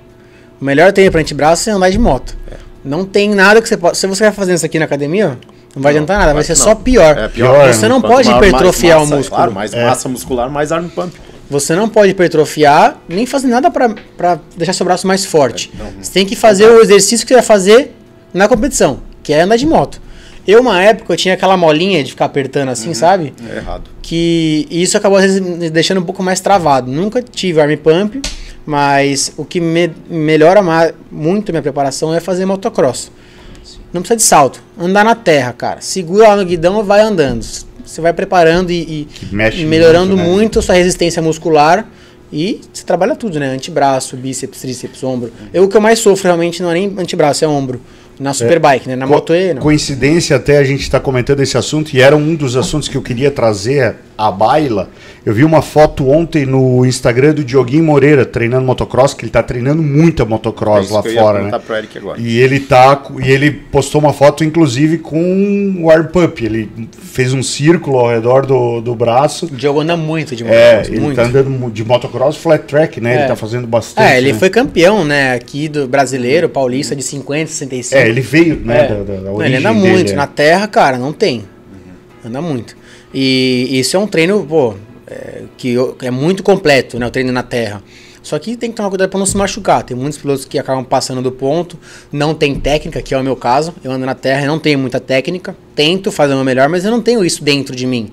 O 0.62 0.64
melhor 0.64 0.94
treino 0.94 1.12
para 1.12 1.22
antebraço 1.22 1.70
é 1.70 1.74
andar 1.74 1.90
de 1.90 2.00
moto. 2.00 2.38
Não 2.84 3.04
tem 3.04 3.34
nada 3.34 3.62
que 3.62 3.68
você 3.68 3.76
possa. 3.76 3.96
Se 3.96 4.08
você 4.08 4.24
vai 4.26 4.32
fazendo 4.32 4.56
isso 4.56 4.66
aqui 4.66 4.78
na 4.78 4.86
academia, 4.86 5.38
não 5.76 5.82
vai 5.82 5.92
adiantar 5.92 6.20
nada, 6.20 6.34
vai 6.34 6.44
ser 6.44 6.56
não. 6.56 6.64
só 6.64 6.76
pior. 6.76 7.18
É 7.18 7.28
pior, 7.28 7.74
Você 7.74 7.82
né? 7.82 7.90
não 7.90 8.00
Quanto 8.00 8.14
pode 8.14 8.32
hipertrofiar 8.32 8.98
o 9.00 9.02
massa, 9.02 9.16
músculo. 9.16 9.36
Claro, 9.36 9.52
mais 9.52 9.74
massa 9.74 10.08
muscular, 10.08 10.50
mais 10.50 10.72
arm 10.72 10.88
pump. 10.88 11.14
Você 11.50 11.76
não 11.76 11.88
pode 11.88 12.12
hipertrofiar, 12.12 12.98
nem 13.08 13.26
fazer 13.26 13.48
nada 13.48 13.70
para 13.70 14.40
deixar 14.58 14.74
seu 14.74 14.86
braço 14.86 15.06
mais 15.06 15.24
forte. 15.26 15.72
É, 15.80 16.04
Você 16.04 16.12
tem 16.12 16.26
que 16.26 16.36
fazer 16.36 16.66
o 16.68 16.82
exercício 16.82 17.26
que 17.26 17.30
você 17.30 17.36
vai 17.36 17.44
fazer 17.44 17.94
na 18.34 18.48
competição, 18.48 19.00
que 19.22 19.32
é 19.32 19.42
andar 19.42 19.56
de 19.58 19.66
moto. 19.66 20.02
Eu, 20.48 20.62
uma 20.62 20.82
época, 20.82 21.12
eu 21.14 21.18
tinha 21.18 21.34
aquela 21.34 21.58
molinha 21.58 22.04
de 22.04 22.12
ficar 22.12 22.26
apertando 22.26 22.70
assim, 22.70 22.94
sabe? 22.94 23.34
É 23.50 23.58
errado. 23.58 23.90
que 24.02 24.68
isso 24.70 24.96
acabou 24.96 25.18
às 25.18 25.24
vezes 25.26 25.40
me 25.40 25.70
deixando 25.72 26.00
um 26.02 26.04
pouco 26.04 26.22
mais 26.22 26.40
travado. 26.40 26.92
Nunca 26.92 27.22
tive 27.22 27.60
arm 27.60 27.76
pump, 27.78 28.22
mas 28.66 29.34
o 29.38 29.44
que 29.46 29.60
me 29.60 29.92
melhora 30.10 30.62
muito 31.12 31.52
minha 31.52 31.62
preparação 31.64 32.14
é 32.14 32.20
fazer 32.20 32.46
motocross. 32.46 33.12
não 33.92 34.02
precisa 34.02 34.18
de 34.18 34.24
salto. 34.24 34.62
Andar 34.80 35.04
na 35.04 35.16
terra, 35.16 35.52
cara. 35.54 35.82
Segura 35.82 36.28
lá 36.30 36.36
no 36.36 36.46
guidão 36.46 36.80
e 36.80 36.84
vai 36.84 37.02
andando. 37.02 37.44
Você 37.86 38.02
vai 38.02 38.14
preparando 38.14 38.72
e, 38.72 39.08
e- 39.32 39.32
e 39.62 39.66
melhorando 39.66 40.16
muito, 40.16 40.24
né? 40.28 40.34
muito 40.34 40.60
a 40.60 40.62
sua 40.62 40.76
resistência 40.76 41.22
muscular. 41.22 41.88
E 42.34 42.60
você 42.74 42.84
trabalha 42.84 43.16
tudo, 43.16 43.40
né? 43.40 43.54
Antebraço, 43.54 44.18
bíceps, 44.18 44.60
tríceps, 44.60 45.04
ombro. 45.04 45.32
Eu, 45.54 45.64
o 45.66 45.68
que 45.70 45.78
eu 45.78 45.82
mais 45.82 46.00
sofro 46.00 46.24
realmente 46.26 46.62
não 46.62 46.72
é 46.72 46.74
nem 46.74 46.94
antebraço, 46.98 47.46
é 47.46 47.48
ombro. 47.48 47.80
Na 48.20 48.34
Superbike, 48.34 48.88
né? 48.88 48.96
Na 48.96 49.06
Moto 49.06 49.34
E, 49.36 49.54
não. 49.54 49.62
Coincidência 49.62 50.36
até 50.38 50.58
a 50.58 50.64
gente 50.64 50.82
estar 50.82 51.00
comentando 51.02 51.42
esse 51.42 51.58
assunto 51.58 51.94
e 51.94 52.02
era 52.02 52.16
um 52.16 52.34
dos 52.34 52.56
assuntos 52.56 52.88
que 52.88 52.96
eu 52.96 53.02
queria 53.02 53.30
trazer 53.30 53.96
à 54.18 54.32
baila. 54.32 54.90
Eu 55.26 55.34
vi 55.34 55.44
uma 55.44 55.62
foto 55.62 56.08
ontem 56.10 56.46
no 56.46 56.86
Instagram 56.86 57.34
do 57.34 57.44
Dioguinho 57.44 57.84
Moreira 57.84 58.26
treinando 58.26 58.64
motocross, 58.66 59.14
que 59.14 59.24
ele 59.26 59.32
tá 59.32 59.42
treinando 59.42 59.82
muita 59.82 60.24
É 60.24 60.26
motocross 60.26 60.86
isso 60.86 60.94
lá 60.94 61.02
que 61.02 61.08
eu 61.08 61.14
ia 61.14 61.20
fora, 61.22 61.42
né? 61.42 61.60
pro 61.60 61.76
Eric 61.76 61.98
agora. 61.98 62.20
E 62.22 62.38
ele 62.40 62.60
tá 62.60 63.04
e 63.24 63.32
ele 63.32 63.52
postou 63.52 64.00
uma 64.00 64.14
foto 64.14 64.44
inclusive 64.44 65.00
com 65.00 65.76
o 65.80 65.90
arm 65.90 66.06
pump. 66.08 66.46
Ele 66.46 66.70
fez 67.02 67.34
um 67.34 67.42
círculo 67.42 67.98
ao 67.98 68.10
redor 68.10 68.46
do, 68.46 68.82
do 68.82 68.94
braço. 68.96 69.48
O 69.48 69.50
Diogo 69.50 69.80
anda 69.82 69.98
muito 69.98 70.36
de 70.36 70.44
É, 70.44 70.48
motocross, 70.48 70.88
ele 70.90 71.00
muito. 71.00 71.16
tá 71.16 71.24
andando 71.24 71.72
de 71.72 71.84
motocross 71.84 72.38
flat 72.38 72.66
track, 72.66 73.02
né? 73.02 73.14
Ele 73.16 73.24
É. 73.24 73.28
tá 73.28 73.36
fazendo 73.36 73.66
bastante. 73.66 74.08
É, 74.08 74.18
ele 74.20 74.32
né? 74.34 74.38
foi 74.40 74.50
campeão, 74.52 75.04
né? 75.04 75.34
Aqui 75.34 75.68
do 75.68 75.88
brasileiro, 75.88 76.48
paulista, 76.48 76.96
de 76.96 77.02
50, 77.02 77.48
65. 77.52 78.00
É, 78.02 78.08
ele 78.08 78.22
veio, 78.22 78.58
né, 78.64 78.86
É. 78.86 78.88
da, 78.88 78.96
da, 78.96 79.04
da 79.04 79.22
Não, 79.22 79.34
origem 79.36 79.58
ele 79.58 79.66
anda 79.68 79.74
dele, 79.80 79.94
muito. 79.94 80.12
é. 80.12 80.16
Na 80.16 80.28
terra, 80.28 80.68
cara, 80.68 80.98
não 81.00 81.12
tem. 81.12 81.44
Anda 82.24 82.42
muito. 82.42 82.76
E 83.18 83.80
isso 83.80 83.96
é 83.96 84.00
um 84.00 84.06
treino, 84.06 84.46
pô, 84.46 84.74
é, 85.08 85.44
que 85.56 85.74
é 86.02 86.12
muito 86.12 86.44
completo, 86.44 87.00
né? 87.00 87.08
O 87.08 87.10
treino 87.10 87.32
na 87.32 87.44
terra. 87.44 87.82
Só 88.22 88.38
que 88.40 88.58
tem 88.58 88.72
que 88.72 88.76
tomar 88.76 88.90
cuidado 88.90 89.10
para 89.10 89.20
não 89.20 89.26
se 89.26 89.38
machucar. 89.38 89.84
Tem 89.84 89.96
muitos 89.96 90.18
pilotos 90.18 90.44
que 90.44 90.60
acabam 90.60 90.84
passando 90.84 91.22
do 91.22 91.32
ponto, 91.32 91.80
não 92.12 92.34
tem 92.34 92.56
técnica, 92.56 93.02
que 93.02 93.14
é 93.14 93.18
o 93.18 93.24
meu 93.24 93.36
caso. 93.36 93.74
Eu 93.82 93.92
ando 93.92 94.06
na 94.06 94.16
terra 94.16 94.42
e 94.44 94.48
não 94.48 94.60
tenho 94.60 94.78
muita 94.78 95.00
técnica. 95.00 95.56
Tento 95.74 96.12
fazer 96.12 96.34
o 96.34 96.36
meu 96.36 96.44
melhor, 96.44 96.68
mas 96.68 96.84
eu 96.84 96.92
não 96.92 97.02
tenho 97.02 97.24
isso 97.24 97.42
dentro 97.42 97.74
de 97.74 97.88
mim. 97.88 98.12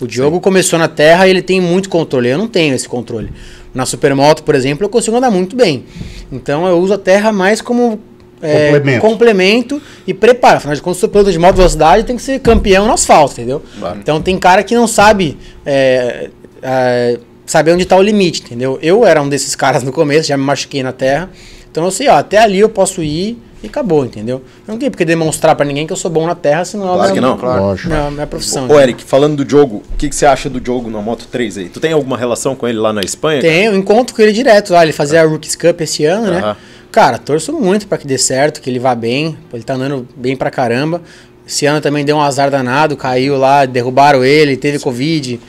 O 0.00 0.06
Diogo 0.06 0.38
começou 0.38 0.78
na 0.78 0.86
terra 0.86 1.26
e 1.26 1.30
ele 1.30 1.42
tem 1.42 1.60
muito 1.60 1.88
controle. 1.88 2.28
Eu 2.28 2.38
não 2.38 2.46
tenho 2.46 2.74
esse 2.74 2.88
controle. 2.88 3.32
Na 3.72 3.84
Supermoto, 3.84 4.44
por 4.44 4.54
exemplo, 4.54 4.84
eu 4.84 4.88
consigo 4.88 5.16
andar 5.16 5.30
muito 5.30 5.56
bem. 5.56 5.84
Então 6.30 6.64
eu 6.66 6.78
uso 6.78 6.92
a 6.92 6.98
terra 6.98 7.32
mais 7.32 7.60
como 7.60 7.98
é, 8.44 8.66
Complemento. 8.66 9.00
complemento 9.00 9.82
e 10.06 10.12
preparo. 10.12 10.58
Afinal 10.58 10.74
de 10.74 10.82
contas, 10.82 11.00
se 11.00 11.08
piloto 11.08 11.32
de 11.32 11.38
moto 11.38 11.56
velocidade 11.56 12.04
tem 12.04 12.14
que 12.14 12.22
ser 12.22 12.38
campeão 12.40 12.86
no 12.86 12.92
asfalto, 12.92 13.32
entendeu? 13.32 13.62
Claro. 13.78 13.98
Então 13.98 14.20
tem 14.20 14.38
cara 14.38 14.62
que 14.62 14.74
não 14.74 14.86
sabe 14.86 15.38
é, 15.64 16.28
é, 16.62 17.18
saber 17.46 17.72
onde 17.72 17.84
está 17.84 17.96
o 17.96 18.02
limite, 18.02 18.42
entendeu? 18.42 18.78
Eu 18.82 19.06
era 19.06 19.22
um 19.22 19.28
desses 19.28 19.56
caras 19.56 19.82
no 19.82 19.92
começo, 19.92 20.28
já 20.28 20.36
me 20.36 20.44
machuquei 20.44 20.82
na 20.82 20.92
terra. 20.92 21.30
Então 21.70 21.84
eu 21.84 21.90
sei, 21.90 22.08
ó, 22.08 22.16
até 22.16 22.38
ali 22.38 22.60
eu 22.60 22.68
posso 22.68 23.02
ir 23.02 23.38
e 23.62 23.66
acabou, 23.66 24.04
entendeu? 24.04 24.42
Eu 24.68 24.72
não 24.72 24.78
tenho 24.78 24.90
porque 24.90 25.06
demonstrar 25.06 25.56
pra 25.56 25.64
ninguém 25.64 25.86
que 25.86 25.92
eu 25.92 25.96
sou 25.96 26.10
bom 26.10 26.26
na 26.26 26.34
terra, 26.34 26.66
senão 26.66 26.84
Claro 26.86 27.02
é 27.02 27.06
que 27.06 27.18
minha, 27.18 27.30
não, 27.30 27.38
claro. 27.38 27.62
Lógico. 27.62 27.88
minha, 27.88 28.10
minha 28.10 28.26
profissão. 28.26 28.68
Ô, 28.68 28.78
Eric, 28.78 29.02
falando 29.02 29.42
do 29.42 29.50
jogo, 29.50 29.82
o 29.92 29.96
que, 29.96 30.10
que 30.10 30.14
você 30.14 30.26
acha 30.26 30.50
do 30.50 30.64
jogo 30.64 30.90
na 30.90 31.00
Moto 31.00 31.26
3 31.32 31.58
aí? 31.58 31.68
Tu 31.70 31.80
tem 31.80 31.92
alguma 31.92 32.18
relação 32.18 32.54
com 32.54 32.68
ele 32.68 32.78
lá 32.78 32.92
na 32.92 33.00
Espanha? 33.00 33.40
Tem, 33.40 33.64
eu 33.64 33.74
encontro 33.74 34.14
com 34.14 34.20
ele 34.20 34.32
direto 34.32 34.74
lá. 34.74 34.82
Ele 34.82 34.92
fazia 34.92 35.22
a 35.22 35.24
Rookies 35.24 35.56
Cup 35.56 35.80
esse 35.80 36.04
ano, 36.04 36.30
né? 36.30 36.56
Cara, 36.94 37.18
torço 37.18 37.52
muito 37.52 37.88
pra 37.88 37.98
que 37.98 38.06
dê 38.06 38.16
certo, 38.16 38.60
que 38.60 38.70
ele 38.70 38.78
vá 38.78 38.94
bem. 38.94 39.36
Ele 39.52 39.64
tá 39.64 39.74
andando 39.74 40.06
bem 40.14 40.36
pra 40.36 40.48
caramba. 40.48 41.02
Esse 41.44 41.66
ano 41.66 41.80
também 41.80 42.04
deu 42.04 42.14
um 42.16 42.20
azar 42.20 42.52
danado, 42.52 42.96
caiu 42.96 43.36
lá, 43.36 43.66
derrubaram 43.66 44.24
ele, 44.24 44.56
teve 44.56 44.78
Covid. 44.78 45.40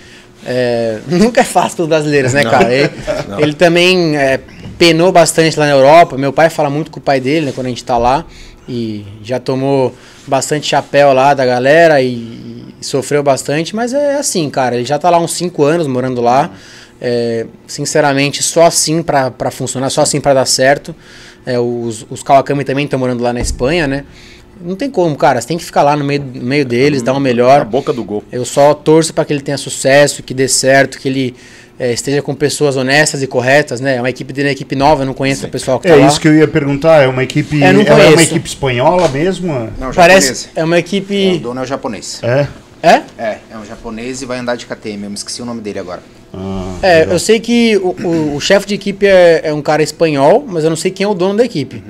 É, 0.43 0.97
nunca 1.07 1.41
é 1.41 1.43
fácil 1.43 1.75
pros 1.75 1.87
brasileiros, 1.87 2.33
né, 2.33 2.43
cara? 2.45 2.73
Ele, 2.73 2.89
ele 3.37 3.53
também 3.53 4.17
é, 4.17 4.39
penou 4.79 5.11
bastante 5.11 5.59
lá 5.59 5.67
na 5.67 5.73
Europa. 5.73 6.17
Meu 6.17 6.33
pai 6.33 6.49
fala 6.49 6.67
muito 6.67 6.89
com 6.89 6.99
o 6.99 7.03
pai 7.03 7.19
dele, 7.19 7.45
né, 7.45 7.51
quando 7.53 7.67
a 7.67 7.69
gente 7.69 7.83
tá 7.83 7.95
lá. 7.95 8.25
E 8.67 9.05
já 9.21 9.39
tomou 9.39 9.93
bastante 10.25 10.65
chapéu 10.65 11.13
lá 11.13 11.35
da 11.35 11.45
galera 11.45 12.01
e, 12.01 12.07
e 12.07 12.75
sofreu 12.81 13.21
bastante. 13.21 13.75
Mas 13.75 13.93
é 13.93 14.15
assim, 14.15 14.49
cara. 14.49 14.77
Ele 14.77 14.85
já 14.85 14.97
tá 14.97 15.11
lá 15.11 15.19
uns 15.19 15.35
5 15.35 15.63
anos 15.63 15.85
morando 15.85 16.21
lá. 16.21 16.49
É, 16.99 17.45
sinceramente, 17.67 18.41
só 18.41 18.63
assim 18.63 19.03
pra 19.03 19.51
funcionar, 19.51 19.91
só 19.91 20.01
assim 20.01 20.19
pra 20.19 20.33
dar 20.33 20.47
certo. 20.47 20.95
É, 21.45 21.59
os, 21.59 22.05
os 22.09 22.23
Kawakami 22.23 22.63
também 22.63 22.85
estão 22.85 22.97
morando 22.99 23.21
lá 23.23 23.31
na 23.31 23.39
Espanha, 23.39 23.87
né? 23.87 24.03
Não 24.61 24.75
tem 24.75 24.89
como, 24.89 25.15
cara. 25.15 25.41
Você 25.41 25.47
tem 25.47 25.57
que 25.57 25.65
ficar 25.65 25.83
lá 25.83 25.95
no 25.95 26.03
meio, 26.05 26.23
no 26.23 26.43
meio 26.43 26.65
deles, 26.65 27.01
dar 27.01 27.13
o 27.13 27.19
melhor. 27.19 27.59
Na 27.59 27.65
boca 27.65 27.91
do 27.91 28.03
gol. 28.03 28.23
Eu 28.31 28.45
só 28.45 28.73
torço 28.73 29.13
para 29.13 29.25
que 29.25 29.33
ele 29.33 29.41
tenha 29.41 29.57
sucesso, 29.57 30.23
que 30.23 30.33
dê 30.33 30.47
certo, 30.47 30.97
que 30.97 31.09
ele 31.09 31.35
eh, 31.77 31.91
esteja 31.91 32.21
com 32.21 32.33
pessoas 32.33 32.77
honestas 32.77 33.21
e 33.21 33.27
corretas, 33.27 33.81
né? 33.81 33.97
É 33.97 33.99
uma 34.01 34.09
equipe 34.09 34.31
dele, 34.31 34.47
é 34.47 34.51
uma 34.51 34.53
equipe 34.53 34.75
nova, 34.75 35.01
eu 35.03 35.05
não 35.05 35.13
conheço 35.13 35.45
o 35.45 35.49
pessoal 35.49 35.77
que 35.79 35.87
É 35.87 35.91
tá 35.91 35.97
lá. 35.97 36.07
isso 36.07 36.21
que 36.21 36.27
eu 36.27 36.33
ia 36.33 36.47
perguntar, 36.47 37.01
é 37.03 37.07
uma 37.07 37.21
equipe, 37.21 37.61
É, 37.61 37.67
é 37.67 37.71
uma 37.73 38.23
equipe 38.23 38.47
espanhola 38.47 39.07
mesmo? 39.09 39.69
Não, 39.77 39.91
Parece, 39.93 40.47
é 40.55 40.63
uma 40.63 40.75
É, 40.75 40.77
o 40.77 40.79
equipe... 40.79 41.37
dono 41.39 41.59
é 41.59 41.63
o 41.63 41.67
japonês. 41.67 42.21
É? 42.23 42.47
É? 42.81 43.01
É, 43.17 43.37
é 43.51 43.57
um 43.57 43.65
japonês 43.65 44.21
e 44.21 44.25
vai 44.25 44.37
andar 44.39 44.55
de 44.55 44.65
KTM. 44.65 45.03
Eu 45.03 45.09
me 45.09 45.15
esqueci 45.15 45.41
o 45.41 45.45
nome 45.45 45.59
dele 45.59 45.79
agora. 45.79 46.01
Ah, 46.37 46.75
É, 46.81 46.99
legal. 46.99 47.13
eu 47.13 47.19
sei 47.19 47.39
que 47.39 47.77
o, 47.77 47.89
o- 48.03 48.35
o 48.35 48.39
chefe 48.41 48.67
de 48.67 48.75
equipe 48.75 49.05
é, 49.07 49.41
é 49.45 49.53
um 49.53 49.61
cara 49.61 49.81
espanhol, 49.81 50.43
mas 50.47 50.63
eu 50.63 50.69
não 50.69 50.77
sei 50.77 50.91
quem 50.91 51.03
é 51.05 51.07
o 51.07 51.13
dono 51.13 51.37
da 51.37 51.45
equipe. 51.45 51.83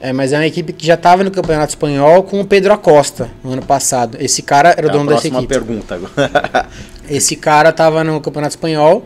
É, 0.00 0.12
mas 0.12 0.32
é 0.32 0.36
uma 0.38 0.46
equipe 0.46 0.72
que 0.72 0.86
já 0.86 0.94
estava 0.94 1.24
no 1.24 1.30
Campeonato 1.30 1.70
Espanhol 1.70 2.22
com 2.22 2.40
o 2.40 2.44
Pedro 2.46 2.72
Acosta 2.72 3.28
no 3.42 3.52
ano 3.52 3.62
passado. 3.62 4.16
Esse 4.20 4.42
cara 4.42 4.70
era 4.76 4.86
o 4.86 4.90
É 4.90 4.90
a 4.90 4.92
dono 4.92 5.08
dessa 5.10 5.26
equipe. 5.26 5.46
pergunta 5.46 5.94
agora. 5.96 6.66
Esse 7.10 7.34
cara 7.34 7.72
tava 7.72 8.04
no 8.04 8.20
Campeonato 8.20 8.52
Espanhol, 8.52 9.04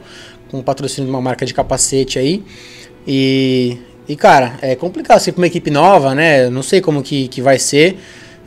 com 0.50 0.58
o 0.58 0.62
patrocínio 0.62 1.06
de 1.08 1.10
uma 1.14 1.22
marca 1.22 1.46
de 1.46 1.54
capacete 1.54 2.18
aí. 2.18 2.44
E, 3.06 3.78
e 4.08 4.14
cara, 4.16 4.54
é 4.60 4.74
complicado 4.76 5.18
ser 5.20 5.32
pra 5.32 5.40
uma 5.40 5.46
equipe 5.46 5.70
nova, 5.70 6.14
né? 6.14 6.44
Eu 6.46 6.50
Não 6.50 6.62
sei 6.62 6.80
como 6.80 7.02
que, 7.02 7.26
que 7.28 7.40
vai 7.40 7.58
ser. 7.58 7.98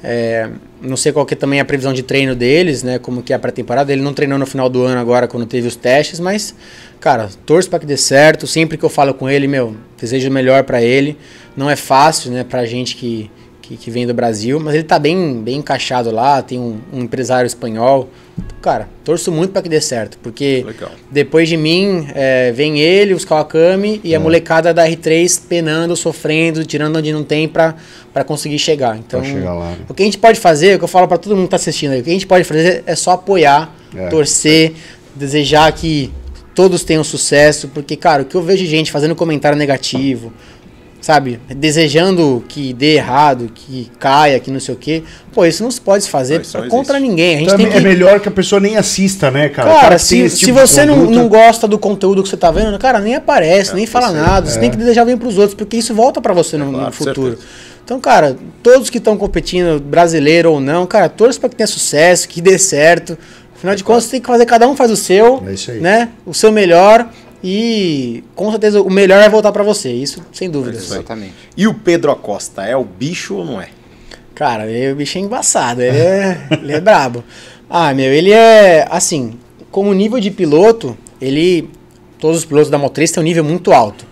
É, 0.04 0.48
não 0.82 0.98
sei 0.98 1.12
qual 1.12 1.26
que 1.26 1.34
é 1.34 1.38
também 1.38 1.60
a 1.60 1.66
previsão 1.66 1.94
de 1.94 2.04
treino 2.04 2.36
deles, 2.36 2.84
né? 2.84 3.00
Como 3.00 3.24
que 3.24 3.34
é 3.34 3.36
a 3.36 3.40
pré-temporada. 3.40 3.92
Ele 3.92 4.02
não 4.02 4.14
treinou 4.14 4.38
no 4.38 4.46
final 4.46 4.70
do 4.70 4.84
ano 4.84 5.00
agora, 5.00 5.28
quando 5.28 5.46
teve 5.46 5.68
os 5.68 5.76
testes, 5.76 6.20
mas, 6.20 6.56
cara, 7.00 7.30
torço 7.46 7.70
pra 7.70 7.80
que 7.80 7.86
dê 7.86 7.98
certo. 7.98 8.46
Sempre 8.46 8.78
que 8.78 8.84
eu 8.84 8.90
falo 8.90 9.14
com 9.14 9.30
ele, 9.30 9.48
meu, 9.48 9.76
desejo 10.00 10.30
o 10.30 10.32
melhor 10.32 10.64
pra 10.64 10.82
ele. 10.82 11.18
Não 11.56 11.70
é 11.70 11.76
fácil, 11.76 12.32
né, 12.32 12.44
pra 12.44 12.66
gente 12.66 12.96
que, 12.96 13.32
que, 13.68 13.78
que 13.78 13.90
vem 13.90 14.06
do 14.06 14.14
Brasil, 14.14 14.60
mas 14.60 14.76
ele 14.76 14.84
tá 14.84 15.00
bem, 15.00 15.42
bem 15.42 15.58
encaixado 15.58 16.12
lá, 16.12 16.42
tem 16.42 16.60
um, 16.60 16.78
um 16.94 17.02
empresário 17.02 17.48
espanhol. 17.48 18.08
Cara, 18.62 18.88
torço 19.04 19.32
muito 19.32 19.52
pra 19.52 19.62
que 19.62 19.70
dê 19.70 19.80
certo, 19.80 20.18
porque 20.22 20.64
Legal. 20.66 20.92
depois 21.12 21.48
de 21.48 21.56
mim 21.56 22.08
é, 22.14 22.52
vem 22.52 22.80
ele, 22.80 23.14
os 23.14 23.24
Kawakami 23.24 24.02
e 24.04 24.14
a 24.14 24.20
molecada 24.20 24.74
da 24.74 24.88
R3 24.88 25.42
penando, 25.48 25.96
sofrendo, 25.96 26.66
tirando 26.66 26.98
onde 26.98 27.12
não 27.14 27.24
tem 27.24 27.48
pra 27.48 27.76
conseguir 28.26 28.60
chegar. 28.60 28.98
Então, 28.98 29.24
chegar 29.24 29.54
lá, 29.54 29.70
né? 29.72 29.78
o 29.88 29.94
que 29.94 30.04
a 30.04 30.06
gente 30.06 30.18
pode 30.18 30.40
fazer, 30.40 30.76
o 30.76 30.78
que 30.80 30.84
eu 30.84 30.88
falo 30.90 31.08
pra 31.08 31.18
todo 31.18 31.36
mundo 31.36 31.46
que 31.46 31.52
tá 31.52 31.56
assistindo 31.58 31.92
aí, 31.92 32.02
o 32.02 32.04
que 32.04 32.10
a 32.10 32.14
gente 32.14 32.28
pode 32.28 32.44
fazer 32.44 32.84
é 32.86 32.96
só 32.96 33.12
apoiar, 33.12 33.74
É. 33.96 34.08
torcer, 34.10 34.74
desejar 35.16 35.72
que 35.72 36.12
todos 36.54 36.84
tenham 36.84 37.04
sucesso, 37.04 37.68
porque, 37.70 37.96
cara, 37.96 38.24
o 38.24 38.26
que 38.26 38.36
eu 38.36 38.42
vejo 38.42 38.64
de 38.64 38.70
gente 38.70 38.92
fazendo 38.92 39.14
comentário 39.16 39.58
negativo, 39.58 40.32
sabe, 41.06 41.40
desejando 41.56 42.44
que 42.48 42.74
dê 42.74 42.96
errado, 42.96 43.52
que 43.54 43.92
caia, 44.00 44.40
que 44.40 44.50
não 44.50 44.60
sei 44.60 44.74
o 44.74 44.78
quê, 44.78 45.04
pô, 45.32 45.46
isso 45.46 45.62
não 45.62 45.70
se 45.70 45.80
pode 45.80 46.10
fazer 46.10 46.36
Não, 46.38 46.42
isso 46.42 46.58
não 46.58 46.68
contra 46.68 46.98
existe. 46.98 47.10
ninguém. 47.10 47.36
A 47.36 47.40
gente 47.42 47.46
Então 47.48 47.58
tem 47.60 47.68
é 47.68 47.72
que... 47.74 47.80
melhor 47.82 48.20
que 48.20 48.28
a 48.28 48.32
pessoa 48.32 48.60
nem 48.60 48.76
assista, 48.76 49.30
né, 49.30 49.48
cara? 49.50 49.70
Cara, 49.82 49.98
se, 50.00 50.28
se 50.32 50.40
tipo 50.40 50.54
você 50.54 50.84
não, 50.84 50.96
conduta- 50.96 51.14
não 51.16 51.28
gosta 51.30 51.68
do 51.68 51.78
conteúdo 51.78 52.24
que 52.24 52.30
você 52.30 52.36
tá 52.36 52.50
vendo, 52.50 52.76
cara, 52.80 52.98
nem 53.00 53.14
aparece, 53.14 53.76
nem 53.76 53.86
fala 53.86 54.12
nada. 54.12 54.50
Você 54.50 54.60
tem 54.60 54.72
que 54.72 54.78
desejar 54.78 55.06
bem 55.06 55.16
pros 55.16 55.38
outros, 55.38 55.54
porque 55.54 55.78
isso 55.78 55.94
volta 55.94 56.20
pra 56.20 56.34
você 56.34 56.58
no, 56.58 56.72
no 56.72 56.78
claro, 56.80 56.92
futuro. 56.92 57.28
certeza. 57.38 57.48
Então, 57.84 58.00
cara, 58.00 58.36
todos 58.64 58.90
que 58.90 58.98
estão 58.98 59.16
competindo, 59.16 59.80
brasileiro 59.80 60.54
ou 60.54 60.60
não, 60.60 60.88
cara, 60.88 61.08
torce 61.08 61.40
pra 61.40 61.48
que 61.50 61.56
tenha 61.56 61.68
sucesso, 61.68 62.28
que 62.28 62.42
dê 62.42 62.58
certo. 62.58 63.16
Afinal 63.56 63.76
de 63.76 63.84
contas, 63.84 64.06
você 64.06 64.12
tem 64.12 64.22
que 64.22 64.28
fazer, 64.28 64.46
cada 64.48 64.68
um 64.68 64.76
faz 64.76 64.90
o 64.90 64.96
seu, 64.96 65.44
É 65.48 65.54
isso 65.54 65.70
aí. 65.70 65.80
né? 65.80 66.10
O 66.26 66.34
seu 66.34 66.52
melhor 66.52 67.08
e 67.48 68.24
com 68.34 68.50
certeza 68.50 68.82
o 68.82 68.90
melhor 68.90 69.20
vai 69.20 69.30
voltar 69.30 69.52
pra 69.52 69.62
você. 69.62 69.92
Isso 69.92 70.20
sem 70.34 70.50
dúvida. 70.50 70.76
Exatamente. 70.76 71.36
E 71.56 71.68
o 71.68 71.76
Pedro 71.76 72.12
Acosta, 72.12 72.64
é 72.64 72.76
o 72.76 72.84
bicho 72.84 73.36
ou 73.36 73.46
não 73.46 73.62
é? 73.62 73.68
Cara, 74.34 74.66
ele, 74.66 74.94
o 74.94 74.96
bicho 74.96 75.20
é 75.20 75.22
embaçado, 75.22 75.80
ele 75.84 75.96
é, 75.96 76.48
ele 76.60 76.74
é 76.74 76.82
brabo. 76.82 77.24
Ah, 77.70 77.94
meu, 77.94 78.12
ele 78.12 78.32
é, 78.32 78.88
assim, 78.90 79.36
como 79.70 79.94
nível 79.94 80.20
de 80.20 80.32
piloto, 80.32 80.98
ele, 81.22 81.70
todos 82.18 82.40
os 82.40 82.46
pilotos 82.46 82.72
da 82.72 82.80
Motriz 82.80 83.12
têm 83.12 83.22
um 83.22 83.24
nível 83.24 83.44
muito 83.44 83.72
alto, 83.72 84.08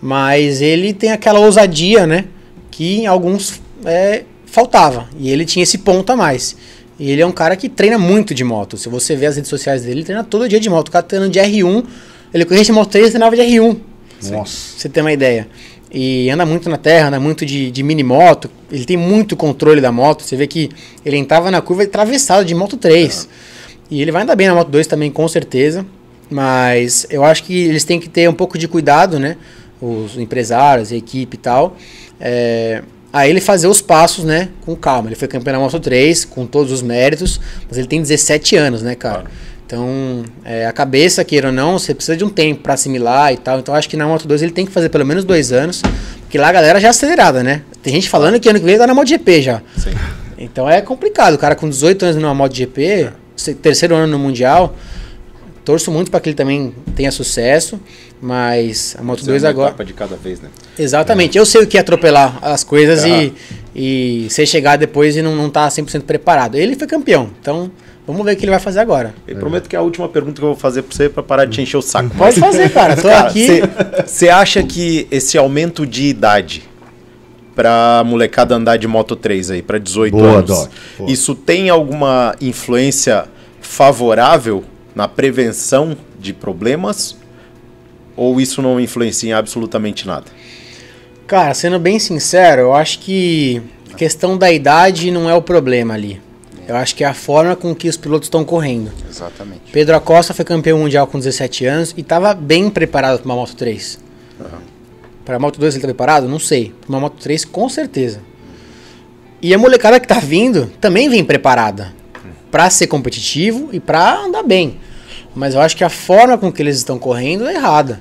mas 0.00 0.62
ele 0.62 0.94
tem 0.94 1.12
aquela 1.12 1.40
ousadia, 1.40 2.06
né, 2.06 2.24
que 2.70 3.00
em 3.00 3.06
alguns 3.06 3.60
é, 3.84 4.24
faltava, 4.46 5.10
e 5.18 5.30
ele 5.30 5.44
tinha 5.44 5.62
esse 5.62 5.76
ponto 5.76 6.10
a 6.10 6.16
mais. 6.16 6.56
E 6.98 7.10
ele 7.10 7.20
é 7.20 7.26
um 7.26 7.32
cara 7.32 7.54
que 7.54 7.68
treina 7.68 7.98
muito 7.98 8.34
de 8.34 8.44
moto, 8.44 8.78
se 8.78 8.88
você 8.88 9.14
ver 9.14 9.26
as 9.26 9.36
redes 9.36 9.50
sociais 9.50 9.82
dele, 9.82 9.98
ele 9.98 10.04
treina 10.04 10.24
todo 10.24 10.48
dia 10.48 10.58
de 10.58 10.70
moto, 10.70 10.88
o 10.88 10.90
cara 10.90 11.02
treina 11.02 11.28
de 11.28 11.38
R1, 11.38 11.84
ele 12.32 12.44
corria 12.44 12.64
de 12.64 12.72
Moto 12.72 12.90
3 12.90 13.06
e 13.06 13.10
treinava 13.10 13.36
de 13.36 13.42
R1, 13.42 13.76
Nossa. 14.22 14.32
pra 14.32 14.44
você 14.44 14.88
ter 14.88 15.00
uma 15.00 15.12
ideia. 15.12 15.48
E 15.90 16.28
anda 16.28 16.44
muito 16.44 16.68
na 16.68 16.76
terra, 16.76 17.08
anda 17.08 17.20
muito 17.20 17.46
de, 17.46 17.70
de 17.70 17.82
mini 17.82 18.02
moto. 18.02 18.50
Ele 18.70 18.84
tem 18.84 18.96
muito 18.96 19.34
controle 19.36 19.80
da 19.80 19.90
moto. 19.90 20.22
Você 20.22 20.36
vê 20.36 20.46
que 20.46 20.70
ele 21.04 21.16
entrava 21.16 21.50
na 21.50 21.62
curva 21.62 21.82
atravessado 21.82 22.44
de 22.44 22.54
Moto 22.54 22.76
3. 22.76 23.28
E 23.90 24.02
ele 24.02 24.12
vai 24.12 24.22
andar 24.22 24.36
bem 24.36 24.46
na 24.46 24.54
Moto 24.54 24.68
2 24.68 24.86
também, 24.86 25.10
com 25.10 25.26
certeza. 25.26 25.86
Mas 26.30 27.06
eu 27.08 27.24
acho 27.24 27.42
que 27.44 27.54
eles 27.54 27.84
têm 27.84 27.98
que 27.98 28.08
ter 28.08 28.28
um 28.28 28.34
pouco 28.34 28.58
de 28.58 28.68
cuidado, 28.68 29.18
né? 29.18 29.38
Os 29.80 30.18
empresários, 30.18 30.92
a 30.92 30.96
equipe 30.96 31.36
e 31.36 31.40
tal. 31.40 31.74
É, 32.20 32.82
a 33.10 33.26
ele 33.26 33.40
fazer 33.40 33.66
os 33.66 33.80
passos, 33.80 34.24
né, 34.24 34.50
com 34.66 34.76
calma. 34.76 35.08
Ele 35.08 35.16
foi 35.16 35.26
campeão 35.26 35.54
na 35.54 35.60
Moto 35.60 35.80
3, 35.80 36.26
com 36.26 36.46
todos 36.46 36.70
os 36.70 36.82
méritos, 36.82 37.40
mas 37.66 37.78
ele 37.78 37.86
tem 37.86 38.02
17 38.02 38.56
anos, 38.56 38.82
né, 38.82 38.94
cara? 38.94 39.24
Então, 39.68 40.24
é, 40.46 40.64
a 40.64 40.72
cabeça, 40.72 41.22
queira 41.22 41.48
ou 41.48 41.52
não, 41.52 41.78
você 41.78 41.94
precisa 41.94 42.16
de 42.16 42.24
um 42.24 42.30
tempo 42.30 42.62
pra 42.62 42.72
assimilar 42.72 43.34
e 43.34 43.36
tal. 43.36 43.58
Então, 43.58 43.74
acho 43.74 43.86
que 43.86 43.98
na 43.98 44.06
Moto 44.06 44.26
2 44.26 44.40
ele 44.40 44.50
tem 44.50 44.64
que 44.64 44.72
fazer 44.72 44.88
pelo 44.88 45.04
menos 45.04 45.24
dois 45.24 45.52
anos, 45.52 45.82
porque 46.22 46.38
lá 46.38 46.48
a 46.48 46.52
galera 46.52 46.80
já 46.80 46.86
é 46.86 46.90
acelerada, 46.90 47.42
né? 47.42 47.60
Tem 47.82 47.92
gente 47.92 48.08
falando 48.08 48.40
que 48.40 48.48
ano 48.48 48.58
que 48.58 48.64
vem 48.64 48.78
tá 48.78 48.86
na 48.86 48.94
MotoGP 48.94 49.42
já. 49.42 49.60
Sim. 49.76 49.90
Então 50.38 50.66
é 50.70 50.80
complicado, 50.80 51.34
o 51.34 51.38
cara 51.38 51.54
com 51.54 51.68
18 51.68 52.02
anos 52.02 52.16
numa 52.16 52.32
MotoGP, 52.32 53.10
se- 53.36 53.54
terceiro 53.56 53.94
ano 53.94 54.06
no 54.06 54.18
Mundial, 54.18 54.74
torço 55.66 55.92
muito 55.92 56.10
para 56.10 56.20
que 56.20 56.30
ele 56.30 56.36
também 56.36 56.72
tenha 56.96 57.12
sucesso, 57.12 57.78
mas 58.22 58.96
a 58.98 59.02
Moto 59.02 59.18
Fazer 59.18 59.32
2 59.32 59.42
uma 59.42 59.50
agora... 59.50 59.68
etapa 59.68 59.84
de 59.84 59.92
cada 59.92 60.16
vez, 60.16 60.40
né? 60.40 60.48
Exatamente, 60.78 61.36
eu 61.36 61.44
sei 61.44 61.60
o 61.64 61.66
que 61.66 61.76
é 61.76 61.80
atropelar 61.82 62.38
as 62.40 62.64
coisas 62.64 63.04
e, 63.04 63.34
e 63.76 64.28
você 64.30 64.46
chegar 64.46 64.76
depois 64.78 65.14
e 65.14 65.20
não, 65.20 65.36
não 65.36 65.50
tá 65.50 65.68
100% 65.68 66.04
preparado. 66.04 66.54
Ele 66.56 66.74
foi 66.74 66.86
campeão, 66.86 67.28
então 67.38 67.70
vamos 68.08 68.24
ver 68.24 68.32
o 68.32 68.36
que 68.36 68.44
ele 68.44 68.50
vai 68.50 68.58
fazer 68.58 68.80
agora. 68.80 69.14
Eu 69.26 69.36
prometo 69.36 69.68
que 69.68 69.76
é 69.76 69.78
a 69.78 69.82
última 69.82 70.08
pergunta 70.08 70.40
que 70.40 70.44
eu 70.44 70.48
vou 70.48 70.56
fazer 70.56 70.82
pra 70.82 70.96
você 70.96 71.04
é 71.04 71.08
pra 71.08 71.22
parar 71.22 71.44
de 71.44 71.52
te 71.52 71.62
encher 71.62 71.76
o 71.76 71.82
saco. 71.82 72.10
Pode 72.16 72.40
fazer, 72.40 72.70
cara, 72.72 72.96
tô 72.96 73.08
aqui... 73.08 73.60
Você 74.06 74.28
acha 74.30 74.62
que 74.62 75.06
esse 75.10 75.36
aumento 75.36 75.86
de 75.86 76.04
idade 76.04 76.68
pra 77.54 78.02
molecada 78.06 78.54
andar 78.54 78.76
de 78.76 78.86
Moto 78.86 79.14
3 79.14 79.50
aí, 79.50 79.62
pra 79.62 79.78
18 79.78 80.16
Boa, 80.16 80.28
anos, 80.28 80.48
Doc. 80.48 80.70
Boa. 80.96 81.10
isso 81.10 81.34
tem 81.34 81.68
alguma 81.68 82.34
influência 82.40 83.26
favorável 83.60 84.64
na 84.94 85.06
prevenção 85.06 85.96
de 86.18 86.32
problemas? 86.32 87.16
Ou 88.16 88.40
isso 88.40 88.62
não 88.62 88.80
influencia 88.80 89.30
em 89.30 89.32
absolutamente 89.32 90.06
nada? 90.06 90.26
Cara, 91.26 91.52
sendo 91.52 91.78
bem 91.78 91.98
sincero, 91.98 92.62
eu 92.62 92.74
acho 92.74 93.00
que 93.00 93.60
a 93.92 93.94
questão 93.94 94.38
da 94.38 94.50
idade 94.50 95.10
não 95.10 95.28
é 95.28 95.34
o 95.34 95.42
problema 95.42 95.94
ali. 95.94 96.20
Eu 96.68 96.76
acho 96.76 96.94
que 96.94 97.02
é 97.02 97.06
a 97.06 97.14
forma 97.14 97.56
com 97.56 97.74
que 97.74 97.88
os 97.88 97.96
pilotos 97.96 98.26
estão 98.26 98.44
correndo. 98.44 98.92
Exatamente. 99.08 99.72
Pedro 99.72 99.96
Acosta 99.96 100.34
foi 100.34 100.44
campeão 100.44 100.78
mundial 100.78 101.06
com 101.06 101.18
17 101.18 101.64
anos 101.64 101.94
e 101.96 102.02
estava 102.02 102.34
bem 102.34 102.68
preparado 102.68 103.20
para 103.20 103.24
uma 103.24 103.36
Moto 103.36 103.56
3. 103.56 103.98
Para 105.24 105.36
a 105.36 105.38
Moto 105.38 105.58
2 105.58 105.74
ele 105.74 105.78
está 105.78 105.88
preparado? 105.88 106.28
Não 106.28 106.38
sei. 106.38 106.74
Para 106.82 106.90
uma 106.90 107.00
Moto 107.00 107.16
3, 107.22 107.46
com 107.46 107.70
certeza. 107.70 108.20
E 109.40 109.54
a 109.54 109.58
molecada 109.58 109.98
que 109.98 110.06
tá 110.06 110.20
vindo 110.20 110.70
também 110.78 111.08
vem 111.08 111.24
preparada 111.24 111.94
para 112.50 112.68
ser 112.68 112.86
competitivo 112.86 113.70
e 113.72 113.80
para 113.80 114.24
andar 114.24 114.42
bem. 114.42 114.78
Mas 115.34 115.54
eu 115.54 115.62
acho 115.62 115.74
que 115.74 115.84
a 115.84 115.88
forma 115.88 116.36
com 116.36 116.52
que 116.52 116.60
eles 116.60 116.76
estão 116.76 116.98
correndo 116.98 117.48
é 117.48 117.54
errada. 117.54 117.98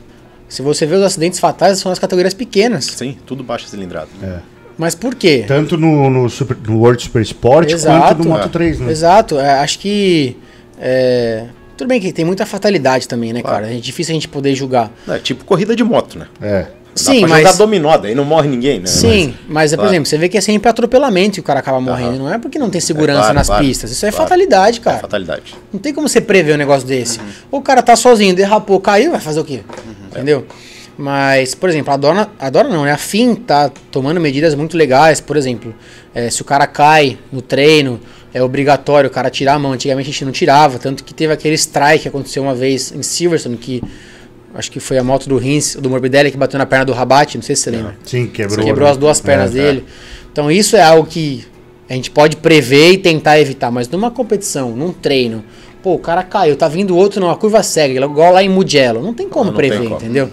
Se 0.50 0.62
você 0.62 0.86
vê 0.86 0.96
os 0.96 1.04
acidentes 1.04 1.40
fatais, 1.40 1.80
são 1.80 1.90
nas 1.90 2.00
categorias 2.00 2.34
pequenas. 2.34 2.84
Sim, 2.84 3.18
tudo 3.26 3.44
baixa 3.44 3.68
cilindrada. 3.68 4.10
Mas 4.78 4.94
por 4.96 5.16
quê? 5.16 5.44
Tanto 5.48 5.78
no, 5.78 6.10
no, 6.10 6.30
Super- 6.30 6.58
no 6.68 6.80
World 6.80 7.02
Super 7.04 7.22
Sport 7.24 7.72
quanto 7.82 8.24
no 8.24 8.30
Moto 8.30 8.50
3, 8.50 8.80
né? 8.80 8.92
Exato. 8.92 9.40
É, 9.40 9.60
acho 9.60 9.80
que. 9.80 10.38
é, 10.80 11.46
tudo 11.76 11.88
bem 11.88 12.00
que 12.00 12.12
tem 12.12 12.26
muita 12.26 12.46
fatalidade 12.46 13.08
também, 13.08 13.32
né, 13.34 13.42
Claro. 13.42 13.64
cara? 13.66 13.76
É 13.76 13.80
difícil 13.80 14.12
a 14.12 14.16
gente 14.16 14.28
poder 14.28 14.54
julgar. 14.56 14.92
É 15.08 15.18
tipo 15.20 15.46
corrida 15.46 15.76
de 15.76 15.84
moto, 15.84 16.18
né? 16.20 16.28
É. 16.42 16.62
Dá 16.62 16.70
Sim, 16.96 17.20
pra 17.20 17.30
mas. 17.30 17.38
jogar 17.44 17.54
dominó, 17.58 17.96
daí 17.98 18.16
não 18.16 18.26
morre 18.26 18.48
ninguém, 18.48 18.80
né? 18.80 18.88
Sim, 18.88 19.36
mas, 19.48 19.70
por 19.70 19.78
claro. 19.78 19.92
exemplo, 19.92 20.08
você 20.10 20.18
vê 20.18 20.28
que 20.28 20.36
é 20.36 20.42
sempre 20.42 20.68
atropelamento 20.68 21.34
que 21.36 21.40
o 21.40 21.44
cara 21.44 21.60
acaba 21.60 21.80
morrendo. 21.80 22.18
Não 22.18 22.34
é 22.34 22.40
porque 22.40 22.58
não 22.58 22.72
tem 22.72 22.82
segurança 22.82 23.20
claro, 23.20 23.36
nas 23.36 23.46
claro, 23.48 23.64
pistas. 23.64 23.92
Isso 23.92 24.04
é 24.04 24.12
fatalidade, 24.12 24.80
É 24.80 24.82
cara. 24.82 24.98
fatalidade. 24.98 25.54
Não 25.72 25.80
tem 25.80 25.94
como 25.94 26.10
você 26.10 26.20
prever 26.20 26.56
um 26.56 26.58
negócio 26.58 26.88
desse. 26.88 27.20
Uhum. 27.20 27.26
O 27.52 27.62
cara 27.62 27.84
tá 27.84 27.96
sozinho, 27.96 28.36
derrapou, 28.36 28.80
caiu, 28.80 29.12
vai 29.12 29.20
fazer 29.20 29.40
o 29.40 29.46
quê? 29.46 29.62
Entendeu? 30.12 30.48
Mas, 30.98 31.54
por 31.54 31.70
exemplo, 31.70 31.94
a 31.94 31.98
Dona, 31.98 32.30
a 32.40 32.50
Dona 32.50 32.70
não, 32.70 32.84
né? 32.84 32.92
A 32.92 32.98
FIM 32.98 33.36
tá 33.36 33.70
tomando 33.92 34.20
medidas 34.20 34.56
muito 34.56 34.76
legais. 34.76 35.22
Por 35.22 35.38
exemplo, 35.38 35.74
é, 36.14 36.30
se 36.30 36.42
o 36.42 36.46
cara 36.46 36.66
cai 36.66 37.18
no 37.32 37.42
treino, 37.42 38.00
é 38.34 38.42
obrigatório 38.42 39.08
o 39.08 39.12
cara 39.14 39.30
tirar 39.30 39.54
a 39.56 39.60
mão. 39.60 39.74
Antigamente 39.74 40.10
a 40.10 40.12
gente 40.12 40.26
não 40.26 40.32
tirava, 40.32 40.80
tanto 40.80 41.04
que 41.04 41.14
teve 41.14 41.32
aquele 41.32 41.56
strike 41.56 42.04
que 42.04 42.08
aconteceu 42.08 42.42
uma 42.42 42.56
vez 42.56 42.92
em 42.92 43.04
Silverstone, 43.04 43.58
que 43.58 43.84
acho 44.56 44.72
que 44.72 44.80
foi 44.80 44.98
a 44.98 45.04
moto 45.04 45.30
do 45.30 45.38
Rins, 45.38 45.76
do 45.76 45.88
Morbidelli, 45.88 46.32
que 46.32 46.38
bateu 46.38 46.58
na 46.58 46.66
perna 46.66 46.86
do 46.86 46.94
Rabat, 46.94 47.36
não 47.38 47.44
sei 47.44 47.56
se 47.56 47.62
você 47.64 47.70
lembra. 47.72 47.96
Sim, 48.04 48.26
quebrou. 48.26 48.66
Quebrou 48.66 48.86
né? 48.86 48.92
as 48.92 48.98
duas 48.98 49.22
pernas 49.22 49.52
É, 49.52 49.54
dele. 49.62 49.86
Então 50.32 50.50
isso 50.52 50.76
é 50.76 50.82
algo 50.82 51.08
que 51.08 51.46
a 51.88 51.94
gente 51.94 52.10
pode 52.10 52.38
prever 52.38 52.94
e 52.94 52.98
tentar 52.98 53.40
evitar, 53.40 53.70
mas 53.72 53.88
numa 53.88 54.10
competição, 54.10 54.72
num 54.72 54.92
treino, 54.92 55.44
pô, 55.84 55.94
o 55.94 56.00
cara 56.00 56.24
caiu, 56.24 56.56
tá 56.56 56.68
vindo 56.68 56.98
outro 56.98 57.22
numa 57.22 57.36
curva 57.36 57.62
cega, 57.62 58.04
igual 58.04 58.34
lá 58.34 58.42
em 58.44 58.50
Mugello, 58.50 59.02
não 59.02 59.14
tem 59.14 59.30
como 59.30 59.46
Não, 59.46 59.52
não 59.54 59.60
tem 59.60 59.70
prever, 59.70 59.84
como. 59.88 59.96
entendeu? 60.02 60.30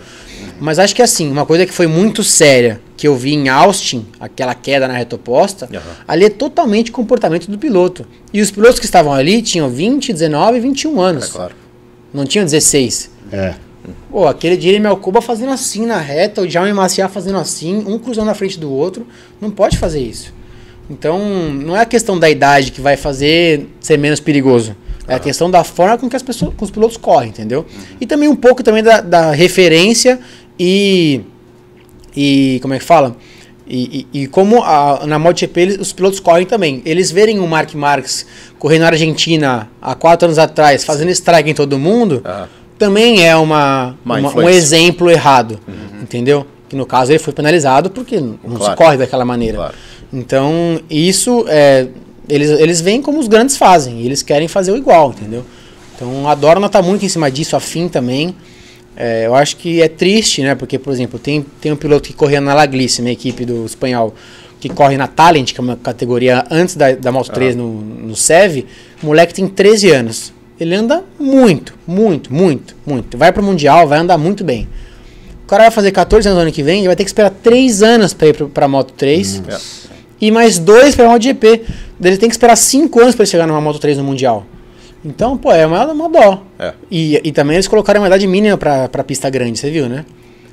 Mas 0.60 0.78
acho 0.78 0.94
que 0.94 1.02
assim, 1.02 1.30
uma 1.30 1.44
coisa 1.44 1.66
que 1.66 1.72
foi 1.72 1.86
muito 1.86 2.22
séria, 2.22 2.80
que 2.96 3.06
eu 3.08 3.16
vi 3.16 3.34
em 3.34 3.48
Austin, 3.48 4.06
aquela 4.20 4.54
queda 4.54 4.86
na 4.86 4.94
reta 4.94 5.16
oposta, 5.16 5.68
Aham. 5.72 5.82
ali 6.06 6.24
é 6.24 6.30
totalmente 6.30 6.92
comportamento 6.92 7.50
do 7.50 7.58
piloto. 7.58 8.06
E 8.32 8.40
os 8.40 8.50
pilotos 8.50 8.78
que 8.78 8.86
estavam 8.86 9.12
ali 9.12 9.42
tinham 9.42 9.68
20, 9.68 10.12
19 10.12 10.58
e 10.58 10.60
21 10.60 11.00
anos. 11.00 11.28
É 11.28 11.32
claro. 11.32 11.54
Não 12.12 12.24
tinham 12.24 12.44
16. 12.44 13.10
É. 13.32 13.54
Pô, 14.10 14.26
aquele 14.26 14.56
dia 14.56 14.72
ele 14.72 14.86
Alcoba 14.86 15.20
fazendo 15.20 15.52
assim 15.52 15.84
na 15.84 15.98
reta, 15.98 16.40
o 16.40 16.48
Jaume 16.48 16.72
Maciá 16.72 17.08
fazendo 17.08 17.38
assim, 17.38 17.84
um 17.86 17.98
cruzando 17.98 18.26
na 18.26 18.34
frente 18.34 18.58
do 18.58 18.70
outro. 18.70 19.06
Não 19.40 19.50
pode 19.50 19.76
fazer 19.76 20.00
isso. 20.00 20.32
Então, 20.88 21.18
não 21.52 21.76
é 21.76 21.80
a 21.80 21.86
questão 21.86 22.18
da 22.18 22.28
idade 22.30 22.70
que 22.70 22.80
vai 22.80 22.96
fazer 22.96 23.68
ser 23.80 23.98
menos 23.98 24.20
perigoso. 24.20 24.76
É 25.06 25.14
a 25.14 25.18
questão 25.18 25.50
da 25.50 25.62
forma 25.62 25.98
com 25.98 26.08
que 26.08 26.16
as 26.16 26.22
pessoas, 26.22 26.54
com 26.54 26.64
os 26.64 26.70
pilotos 26.70 26.96
correm, 26.96 27.28
entendeu? 27.28 27.66
E 28.00 28.06
também 28.06 28.28
um 28.28 28.36
pouco 28.36 28.62
também 28.62 28.82
da, 28.82 29.02
da 29.02 29.32
referência 29.32 30.18
e. 30.58 31.20
E. 32.16 32.58
Como 32.62 32.74
é 32.74 32.78
que 32.78 32.84
fala? 32.84 33.16
E, 33.66 34.06
e- 34.12 34.22
e 34.22 34.26
como 34.26 34.62
a- 34.62 35.04
na 35.06 35.18
MotoGP 35.18 35.60
eles- 35.60 35.78
os 35.78 35.92
pilotos 35.92 36.20
correm 36.20 36.44
também. 36.46 36.82
Eles 36.84 37.10
verem 37.10 37.38
o 37.38 37.46
Mark 37.48 37.72
Marques 37.74 38.26
correndo 38.58 38.82
na 38.82 38.88
Argentina 38.88 39.70
há 39.80 39.94
quatro 39.94 40.26
anos 40.26 40.38
atrás, 40.38 40.84
fazendo 40.84 41.10
strike 41.10 41.48
em 41.50 41.54
todo 41.54 41.78
mundo, 41.78 42.20
Ah. 42.24 42.46
também 42.78 43.26
é 43.26 43.34
uma, 43.34 43.96
Uma 44.04 44.18
um 44.36 44.48
exemplo 44.50 45.10
errado. 45.10 45.58
Entendeu? 46.02 46.46
Que 46.68 46.76
no 46.76 46.84
caso 46.84 47.10
ele 47.12 47.18
foi 47.18 47.32
penalizado 47.32 47.88
porque 47.90 48.20
não 48.20 48.36
se 48.52 48.56
Claro. 48.58 48.76
corre 48.76 48.96
daquela 48.98 49.24
maneira. 49.24 49.56
Claro. 49.56 49.74
Então, 50.12 50.80
isso 50.90 51.44
é. 51.48 51.88
Eles, 52.28 52.50
eles 52.50 52.80
veem 52.80 53.00
como 53.02 53.18
os 53.18 53.28
grandes 53.28 53.56
fazem, 53.56 54.00
e 54.00 54.06
eles 54.06 54.22
querem 54.22 54.46
fazer 54.48 54.72
o 54.72 54.76
igual, 54.76 55.10
entendeu? 55.10 55.44
Então 55.96 56.28
a 56.28 56.34
Dorna 56.34 56.68
tá 56.68 56.80
muito 56.82 57.04
em 57.04 57.08
cima 57.08 57.30
disso, 57.30 57.54
a 57.56 57.60
FIM 57.60 57.88
também. 57.88 58.34
É, 58.96 59.26
eu 59.26 59.34
acho 59.34 59.56
que 59.56 59.82
é 59.82 59.88
triste, 59.88 60.42
né? 60.42 60.54
Porque, 60.54 60.78
por 60.78 60.92
exemplo, 60.92 61.18
tem, 61.18 61.44
tem 61.60 61.72
um 61.72 61.76
piloto 61.76 62.08
que 62.08 62.14
corria 62.14 62.40
na 62.40 62.54
Laglice, 62.54 63.02
minha 63.02 63.12
equipe 63.12 63.44
do 63.44 63.64
espanhol, 63.66 64.14
que 64.60 64.68
corre 64.68 64.96
na 64.96 65.06
Talent, 65.06 65.52
que 65.52 65.60
é 65.60 65.62
uma 65.62 65.76
categoria 65.76 66.44
antes 66.50 66.76
da, 66.76 66.92
da 66.92 67.10
Moto 67.12 67.30
3 67.32 67.56
no, 67.56 67.72
no 67.80 68.16
SEV. 68.16 68.66
O 69.02 69.06
moleque 69.06 69.34
tem 69.34 69.46
13 69.48 69.90
anos. 69.90 70.32
Ele 70.58 70.74
anda 70.74 71.02
muito, 71.18 71.74
muito, 71.86 72.32
muito, 72.32 72.76
muito. 72.86 73.18
Vai 73.18 73.32
pro 73.32 73.42
Mundial, 73.42 73.88
vai 73.88 73.98
andar 73.98 74.16
muito 74.16 74.44
bem. 74.44 74.68
O 75.42 75.46
cara 75.46 75.64
vai 75.64 75.70
fazer 75.72 75.90
14 75.90 76.28
anos 76.28 76.36
no 76.38 76.42
ano 76.42 76.52
que 76.52 76.62
vem 76.62 76.84
e 76.84 76.86
vai 76.86 76.96
ter 76.96 77.02
que 77.04 77.10
esperar 77.10 77.30
3 77.30 77.82
anos 77.82 78.14
pra 78.14 78.28
ir 78.28 78.34
pra 78.34 78.68
Moto 78.68 78.94
3 78.94 79.42
É. 79.48 79.58
e 80.20 80.30
mais 80.30 80.58
2 80.58 80.94
pra 80.94 81.06
MotoGP. 81.08 81.62
Ele 82.02 82.16
tem 82.16 82.28
que 82.28 82.34
esperar 82.34 82.56
5 82.56 83.00
anos 83.00 83.14
pra 83.14 83.24
ele 83.24 83.30
chegar 83.30 83.46
numa 83.46 83.60
Moto 83.60 83.78
3 83.80 83.98
no 83.98 84.04
Mundial. 84.04 84.46
Então, 85.04 85.36
pô, 85.36 85.52
é 85.52 85.66
uma, 85.66 85.84
uma 85.92 86.08
dó. 86.08 86.42
É. 86.58 86.72
E, 86.90 87.20
e 87.22 87.32
também 87.32 87.56
eles 87.56 87.68
colocaram 87.68 88.00
uma 88.00 88.06
idade 88.06 88.26
mínima 88.26 88.56
pra, 88.56 88.88
pra 88.88 89.04
pista 89.04 89.28
grande, 89.28 89.58
você 89.58 89.70
viu, 89.70 89.88
né? 89.88 90.04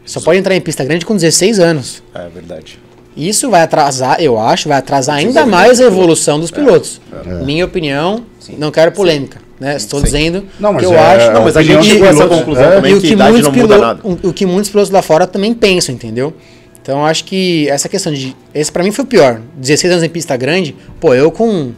Só 0.06 0.20
pode 0.20 0.40
entrar 0.40 0.56
em 0.56 0.62
pista 0.62 0.84
grande 0.84 1.06
com 1.06 1.16
16 1.16 1.60
anos. 1.60 2.04
É 2.14 2.28
verdade. 2.28 2.80
Isso 3.16 3.50
vai 3.50 3.62
atrasar, 3.62 4.22
eu 4.22 4.40
acho, 4.40 4.68
vai 4.70 4.78
atrasar 4.78 5.18
ainda 5.18 5.46
mais 5.46 5.80
a 5.80 5.86
evolução 5.86 6.40
dos 6.40 6.50
pilotos. 6.52 7.00
Minha 7.46 7.66
opinião, 7.66 8.24
não 8.58 8.72
quero 8.72 8.92
polêmica, 8.94 9.40
né? 9.60 9.76
Estou 9.76 10.00
Sim. 10.00 10.06
dizendo 10.06 10.46
Não, 10.60 10.72
mas 10.74 10.82
que 10.82 10.86
eu 10.88 10.94
é- 10.98 11.16
acho. 11.16 11.32
Não, 11.32 11.44
mas 11.44 11.56
a 11.58 11.62
gente 11.62 11.84
chegou 11.86 12.08
a 12.08 12.12
essa 12.12 12.28
conclusão 12.28 12.64
é. 12.64 12.76
também 12.76 12.92
E 12.94 12.96
o 12.96 13.02
que 13.02 13.08
que, 13.08 13.14
idade 13.14 13.32
muitos 13.32 13.52
não 13.52 13.62
muda 13.62 13.78
nada. 13.78 14.00
o, 14.04 14.34
que 14.34 14.46
muitos 14.46 14.70
pilotos 14.72 14.92
lá 14.92 15.02
fora 15.02 15.28
também 15.28 15.54
pensam, 15.54 15.94
entendeu? 15.94 16.34
Então 16.82 17.00
eu 17.00 17.06
acho 17.06 17.26
que 17.26 17.70
essa 17.70 17.88
questão 17.90 18.12
de. 18.14 18.36
Esse 18.56 18.72
pra 18.72 18.82
mim 18.84 18.92
foi 18.92 19.04
o 19.04 19.08
pior. 19.08 19.40
16 19.58 19.92
anos 19.92 20.04
em 20.06 20.10
pista 20.10 20.36
grande, 20.38 20.76
pô, 21.00 21.14
eu 21.14 21.30
com 21.32 21.72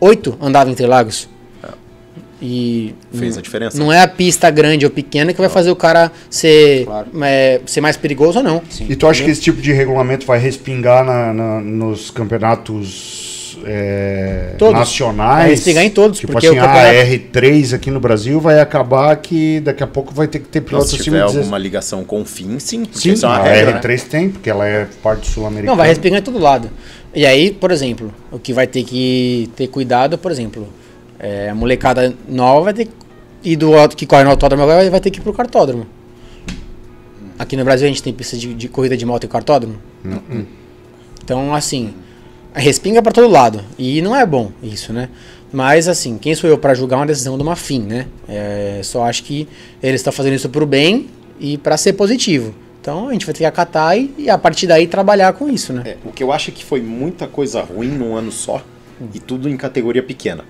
8 0.00 0.36
andava 0.40 0.68
em 0.68 0.72
Interlagos. 0.72 1.28
E. 2.42 2.94
Fez 3.12 3.32
não- 3.34 3.38
a 3.38 3.42
diferença. 3.42 3.78
Não 3.78 3.92
é 3.92 4.00
a 4.00 4.08
pista 4.08 4.48
grande 4.50 4.84
ou 4.84 4.90
pequena 4.90 5.32
que 5.32 5.40
vai 5.40 5.50
fazer 5.50 5.70
o 5.70 5.76
cara 5.76 6.10
ser, 6.30 6.84
Claro. 6.86 7.08
é, 7.22 7.60
ser 7.66 7.80
mais 7.80 7.96
perigoso 7.96 8.38
ou 8.38 8.44
não. 8.44 8.62
E 8.88 8.96
tu 8.96 9.06
acha 9.06 9.22
que 9.22 9.30
esse 9.30 9.40
tipo 9.42 9.60
de 9.60 9.72
regulamento 9.72 10.24
vai 10.26 10.38
respingar 10.38 11.04
na- 11.04 11.32
na- 11.34 11.60
nos 11.60 12.10
campeonatos 12.10 13.58
é, 13.66 14.54
Todos. 14.58 14.74
nacionais? 14.78 15.40
Vai 15.42 15.50
respingar 15.50 15.84
em 15.84 15.90
todos, 15.90 16.18
Tipo 16.18 16.32
porque 16.32 16.46
assim, 16.46 16.56
o 16.56 16.60
campeonato- 16.62 16.88
a 16.88 17.04
R3 17.04 17.74
aqui 17.74 17.90
no 17.90 18.00
Brasil 18.00 18.40
vai 18.40 18.58
acabar 18.60 19.14
que 19.16 19.60
daqui 19.60 19.82
a 19.82 19.86
pouco 19.86 20.14
vai 20.14 20.26
ter 20.28 20.38
que 20.38 20.48
ter 20.48 20.60
pilotos 20.62 20.88
se 20.88 20.94
acima 20.96 21.04
tiver 21.04 21.18
de 21.18 21.24
16. 21.26 21.44
alguma 21.44 21.58
ligação 21.58 22.04
com 22.04 22.22
o 22.22 22.24
fim, 22.24 22.58
sim. 22.58 22.84
Sim, 22.92 23.14
é 23.22 23.26
a 23.26 23.42
regra, 23.42 23.72
né? 23.74 23.80
R3 23.80 24.02
tem, 24.08 24.30
porque 24.30 24.48
ela 24.48 24.66
é 24.66 24.86
parte 25.02 25.28
sul-americana. 25.28 25.72
Não, 25.72 25.76
vai 25.76 25.88
respingar 25.88 26.20
em 26.20 26.22
todo 26.22 26.38
lado. 26.38 26.70
E 27.14 27.26
aí, 27.26 27.50
por 27.50 27.70
exemplo, 27.70 28.14
o 28.30 28.38
que 28.38 28.52
vai 28.52 28.66
ter 28.66 28.84
que 28.84 29.50
ter 29.56 29.66
cuidado, 29.66 30.16
por 30.16 30.30
exemplo, 30.30 30.66
é, 31.20 31.50
a 31.50 31.54
molecada 31.54 32.14
nova 32.28 32.64
vai 32.64 32.74
ter 32.74 32.86
que 32.86 32.92
ir 33.44 33.56
do 33.56 33.72
que 33.96 34.06
corre 34.06 34.24
no 34.24 34.30
autódromo 34.30 34.62
agora 34.62 34.88
vai 34.90 35.00
ter 35.00 35.10
que 35.10 35.18
ir 35.18 35.22
pro 35.22 35.32
cartódromo. 35.32 35.86
Aqui 37.38 37.56
no 37.56 37.64
Brasil 37.64 37.86
a 37.86 37.88
gente 37.88 38.02
tem 38.02 38.12
pista 38.12 38.36
de, 38.36 38.52
de 38.52 38.68
corrida 38.68 38.96
de 38.96 39.06
moto 39.06 39.24
e 39.24 39.28
cartódromo? 39.28 39.76
Então, 41.22 41.54
assim, 41.54 41.94
respinga 42.52 43.02
para 43.02 43.12
todo 43.12 43.28
lado. 43.28 43.62
E 43.78 44.02
não 44.02 44.14
é 44.14 44.26
bom 44.26 44.50
isso, 44.62 44.92
né? 44.92 45.08
Mas, 45.52 45.88
assim, 45.88 46.18
quem 46.18 46.34
sou 46.34 46.48
eu 46.48 46.58
para 46.58 46.74
julgar 46.74 46.98
uma 46.98 47.06
decisão 47.06 47.36
de 47.36 47.42
uma 47.42 47.56
FIM, 47.56 47.80
né? 47.80 48.06
É, 48.28 48.80
só 48.82 49.04
acho 49.04 49.24
que 49.24 49.48
ele 49.82 49.96
está 49.96 50.12
fazendo 50.12 50.34
isso 50.34 50.48
pro 50.48 50.66
bem 50.66 51.08
e 51.38 51.56
para 51.56 51.76
ser 51.76 51.94
positivo. 51.94 52.54
Então 52.80 53.08
a 53.08 53.12
gente 53.12 53.26
vai 53.26 53.34
ter 53.34 53.40
que 53.40 53.44
acatar 53.44 53.96
e, 53.96 54.14
e 54.16 54.30
a 54.30 54.38
partir 54.38 54.66
daí 54.66 54.86
trabalhar 54.86 55.32
com 55.34 55.50
isso, 55.50 55.72
né? 55.72 55.82
É, 55.84 55.96
o 56.04 56.12
que 56.12 56.22
eu 56.22 56.32
acho 56.32 56.50
é 56.50 56.52
que 56.52 56.64
foi 56.64 56.80
muita 56.80 57.26
coisa 57.26 57.62
ruim 57.62 57.88
num 57.88 58.16
ano 58.16 58.32
só 58.32 58.62
e 59.14 59.18
tudo 59.18 59.48
em 59.48 59.56
categoria 59.56 60.02
pequena. 60.02 60.44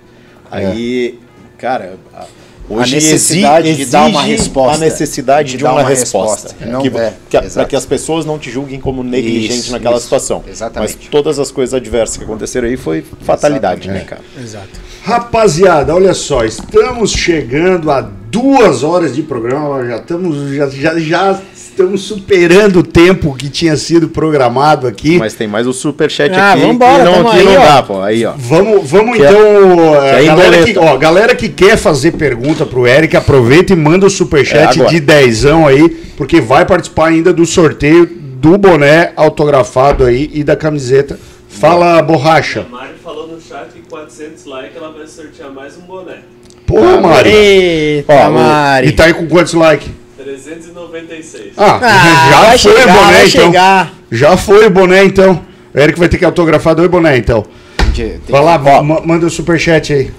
Aí, 0.51 1.17
cara, 1.57 1.95
a- 2.13 2.25
hoje 2.69 2.93
A 2.93 2.95
necessidade 2.95 3.69
exi- 3.69 3.85
de 3.85 3.91
dar 3.91 4.05
uma 4.07 4.21
exige 4.21 4.35
resposta. 4.37 4.75
A 4.75 4.77
necessidade 4.77 5.51
De 5.51 5.57
de, 5.57 5.63
dar 5.63 5.71
uma, 5.73 5.81
uma 5.81 5.89
resposta. 5.89 6.49
resposta. 6.49 6.65
Não- 6.71 6.81
que, 6.81 6.87
é, 6.89 7.13
que, 7.29 7.37
para 7.37 7.45
exato. 7.45 7.69
que 7.69 7.75
as 7.75 7.85
pessoas 7.85 8.25
não 8.25 8.37
te 8.37 8.49
julguem 8.51 8.79
como 8.79 9.03
negligente 9.03 9.59
Isso, 9.59 9.71
naquela 9.71 9.95
isso, 9.95 10.03
situação. 10.03 10.43
exatamente. 10.47 10.97
Mas 10.99 11.07
todas 11.09 11.39
as 11.39 11.51
coisas 11.51 11.73
adversas 11.73 12.17
que 12.17 12.23
aconteceram 12.23 12.67
aí 12.67 12.77
foi 12.77 13.03
fatalidade, 13.21 13.87
né, 13.87 14.01
cara? 14.01 14.21
Exato. 14.39 14.69
Rapaziada, 15.03 15.93
olha 15.95 16.13
só, 16.13 16.43
estamos 16.45 17.11
chegando 17.11 17.89
a 17.89 18.01
duas 18.01 18.83
horas 18.83 19.13
de 19.15 19.23
programa, 19.23 19.85
já 19.85 19.97
estamos, 19.97 20.51
já, 20.55 20.69
já, 20.69 20.99
já 20.99 21.41
estamos 21.71 22.01
superando 22.01 22.79
o 22.79 22.83
tempo 22.83 23.33
que 23.35 23.49
tinha 23.49 23.75
sido 23.77 24.09
programado 24.09 24.85
aqui. 24.87 25.17
Mas 25.17 25.33
tem 25.33 25.47
mais 25.47 25.65
o 25.65 25.73
superchat 25.73 26.31
Ah, 26.35 26.53
aqui 26.53 26.61
vambora, 26.61 27.03
não, 27.03 27.13
tamo 27.13 27.31
que 27.31 27.37
aí, 27.37 27.45
não 27.45 27.53
ó. 27.61 27.65
dá, 27.65 27.83
pô. 27.83 28.01
Aí, 28.01 28.25
ó. 28.25 28.33
Vamos, 28.37 28.89
vamos 28.89 29.17
Que 29.17 29.23
é- 29.23 29.29
então. 29.29 30.03
é 30.03 30.19
a 30.19 30.35
galera, 30.35 30.63
que, 30.63 30.77
ó, 30.77 30.97
galera 30.97 31.35
que 31.35 31.49
quer 31.49 31.77
fazer 31.77 32.11
pergunta 32.11 32.65
pro 32.65 32.85
Eric, 32.85 33.15
aproveita 33.15 33.73
e 33.73 33.75
manda 33.75 34.05
o 34.05 34.07
É 34.07 34.11
superchat 34.11 34.79
agora. 34.79 34.89
de 34.89 34.99
dezão 34.99 35.65
aí, 35.67 35.89
porque 36.17 36.41
vai 36.41 36.65
participar 36.65 37.07
ainda 37.07 37.31
do 37.33 37.45
sorteio 37.45 38.05
do 38.05 38.57
boné 38.57 39.13
autografado 39.15 40.03
aí 40.03 40.29
e 40.33 40.43
da 40.43 40.55
camiseta. 40.55 41.17
Fala, 41.47 42.01
borracha. 42.01 42.65
A 42.67 42.71
Mari 42.75 42.93
falou 43.03 43.27
no 43.27 43.39
chat 43.41 43.67
que 43.73 43.81
400 43.89 44.45
likes 44.45 44.75
ela 44.75 44.91
vai 44.91 45.05
sortear 45.07 45.51
mais 45.51 45.77
um 45.77 45.81
boné. 45.81 46.17
Porra, 46.65 46.99
Mari. 47.01 47.29
Eita, 47.29 48.13
Ó, 48.13 48.31
Mari. 48.31 48.87
E 48.87 48.91
tá 48.93 49.05
aí 49.05 49.13
com 49.13 49.27
quantos 49.27 49.53
likes? 49.53 49.89
396. 50.43 51.53
Ah, 51.57 51.79
Ah, 51.81 52.57
já 52.57 52.57
foi 52.57 52.57
chegar, 52.57 52.81
o 52.81 52.99
boné 52.99 53.11
vai 53.13 53.27
então. 53.27 53.45
chegar. 53.45 53.93
Já 54.11 54.37
foi 54.37 54.65
o 54.65 54.69
boné 54.69 55.03
então. 55.05 55.41
O 55.73 55.79
Eric 55.79 55.99
vai 55.99 56.09
ter 56.09 56.17
que 56.17 56.25
autografar 56.25 56.75
dois 56.75 56.89
boné 56.89 57.17
então. 57.17 57.45
Tem 57.95 58.19
Vai 58.29 58.41
lá, 58.43 58.57
ma- 58.57 59.01
manda 59.01 59.25
o 59.25 59.29
superchat 59.29 59.93
aí. 59.93 60.11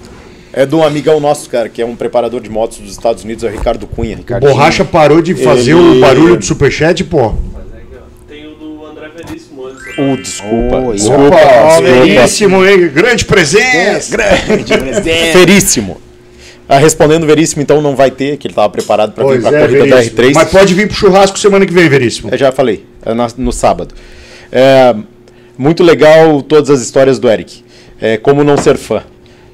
É 0.55 0.65
de 0.65 0.75
um 0.75 0.83
amigão 0.83 1.19
nosso, 1.19 1.49
cara, 1.49 1.67
que 1.67 1.81
é 1.81 1.85
um 1.85 1.95
preparador 1.95 2.39
de 2.39 2.49
motos 2.49 2.77
dos 2.77 2.91
Estados 2.91 3.23
Unidos, 3.23 3.43
é 3.43 3.47
o 3.47 3.51
Ricardo 3.51 3.87
Cunha. 3.87 4.15
Ricardo 4.15 4.47
Borracha 4.47 4.85
parou 4.85 5.19
de 5.21 5.33
fazer 5.33 5.71
Ele- 5.71 5.97
o 5.97 5.99
barulho 5.99 6.37
do 6.37 6.45
superchat, 6.45 7.03
pô. 7.03 7.33
Tem 8.27 8.45
o 8.45 8.53
do 8.55 8.85
André 8.85 9.09
Veríssimo 9.15 9.65
antes. 9.65 9.83
Uh, 9.97 10.17
desculpa. 10.21 10.75
Oi. 10.77 10.95
desculpa. 10.95 11.23
Opa, 11.25 11.35
desculpa. 11.37 11.81
veríssimo, 11.81 12.65
hein? 12.65 12.87
Grande 12.93 13.25
presença. 13.25 14.11
Grande 14.15 14.77
presidente. 14.77 15.37
Veríssimo. 15.37 15.97
Ah, 16.67 16.77
respondendo 16.77 17.25
Veríssimo, 17.25 17.61
então 17.61 17.81
não 17.81 17.95
vai 17.95 18.09
ter, 18.09 18.37
que 18.37 18.47
ele 18.47 18.53
estava 18.53 18.69
preparado 18.69 19.11
para 19.11 19.25
vir 19.25 19.41
para 19.41 19.49
a 19.49 19.59
é, 19.59 19.61
corrida 19.61 19.85
da 19.87 19.95
Veríssimo. 19.97 20.17
R3. 20.17 20.31
Mas 20.33 20.49
pode 20.49 20.73
vir 20.73 20.87
pro 20.87 20.95
churrasco 20.95 21.37
semana 21.37 21.65
que 21.65 21.73
vem, 21.73 21.89
Veríssimo. 21.89 22.29
Eu 22.31 22.37
já 22.37 22.51
falei, 22.51 22.85
é 23.05 23.13
no 23.37 23.51
sábado. 23.51 23.93
É, 24.51 24.95
muito 25.57 25.83
legal 25.83 26.41
todas 26.41 26.69
as 26.69 26.81
histórias 26.81 27.19
do 27.19 27.29
Eric. 27.29 27.63
É, 28.01 28.17
como 28.17 28.43
não 28.43 28.57
ser 28.57 28.77
fã. 28.77 29.03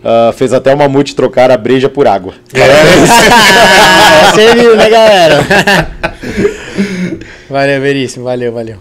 Ah, 0.03 0.31
fez 0.35 0.53
até 0.53 0.73
o 0.73 0.77
Mamute 0.77 1.15
trocar 1.15 1.51
a 1.51 1.57
breja 1.57 1.89
por 1.89 2.07
água. 2.07 2.33
Ah, 2.55 4.31
Você 4.33 4.55
viu, 4.55 4.75
né, 4.75 4.89
galera? 4.89 5.45
valeu, 7.49 7.81
Veríssimo. 7.81 8.25
Valeu, 8.25 8.53
valeu. 8.53 8.77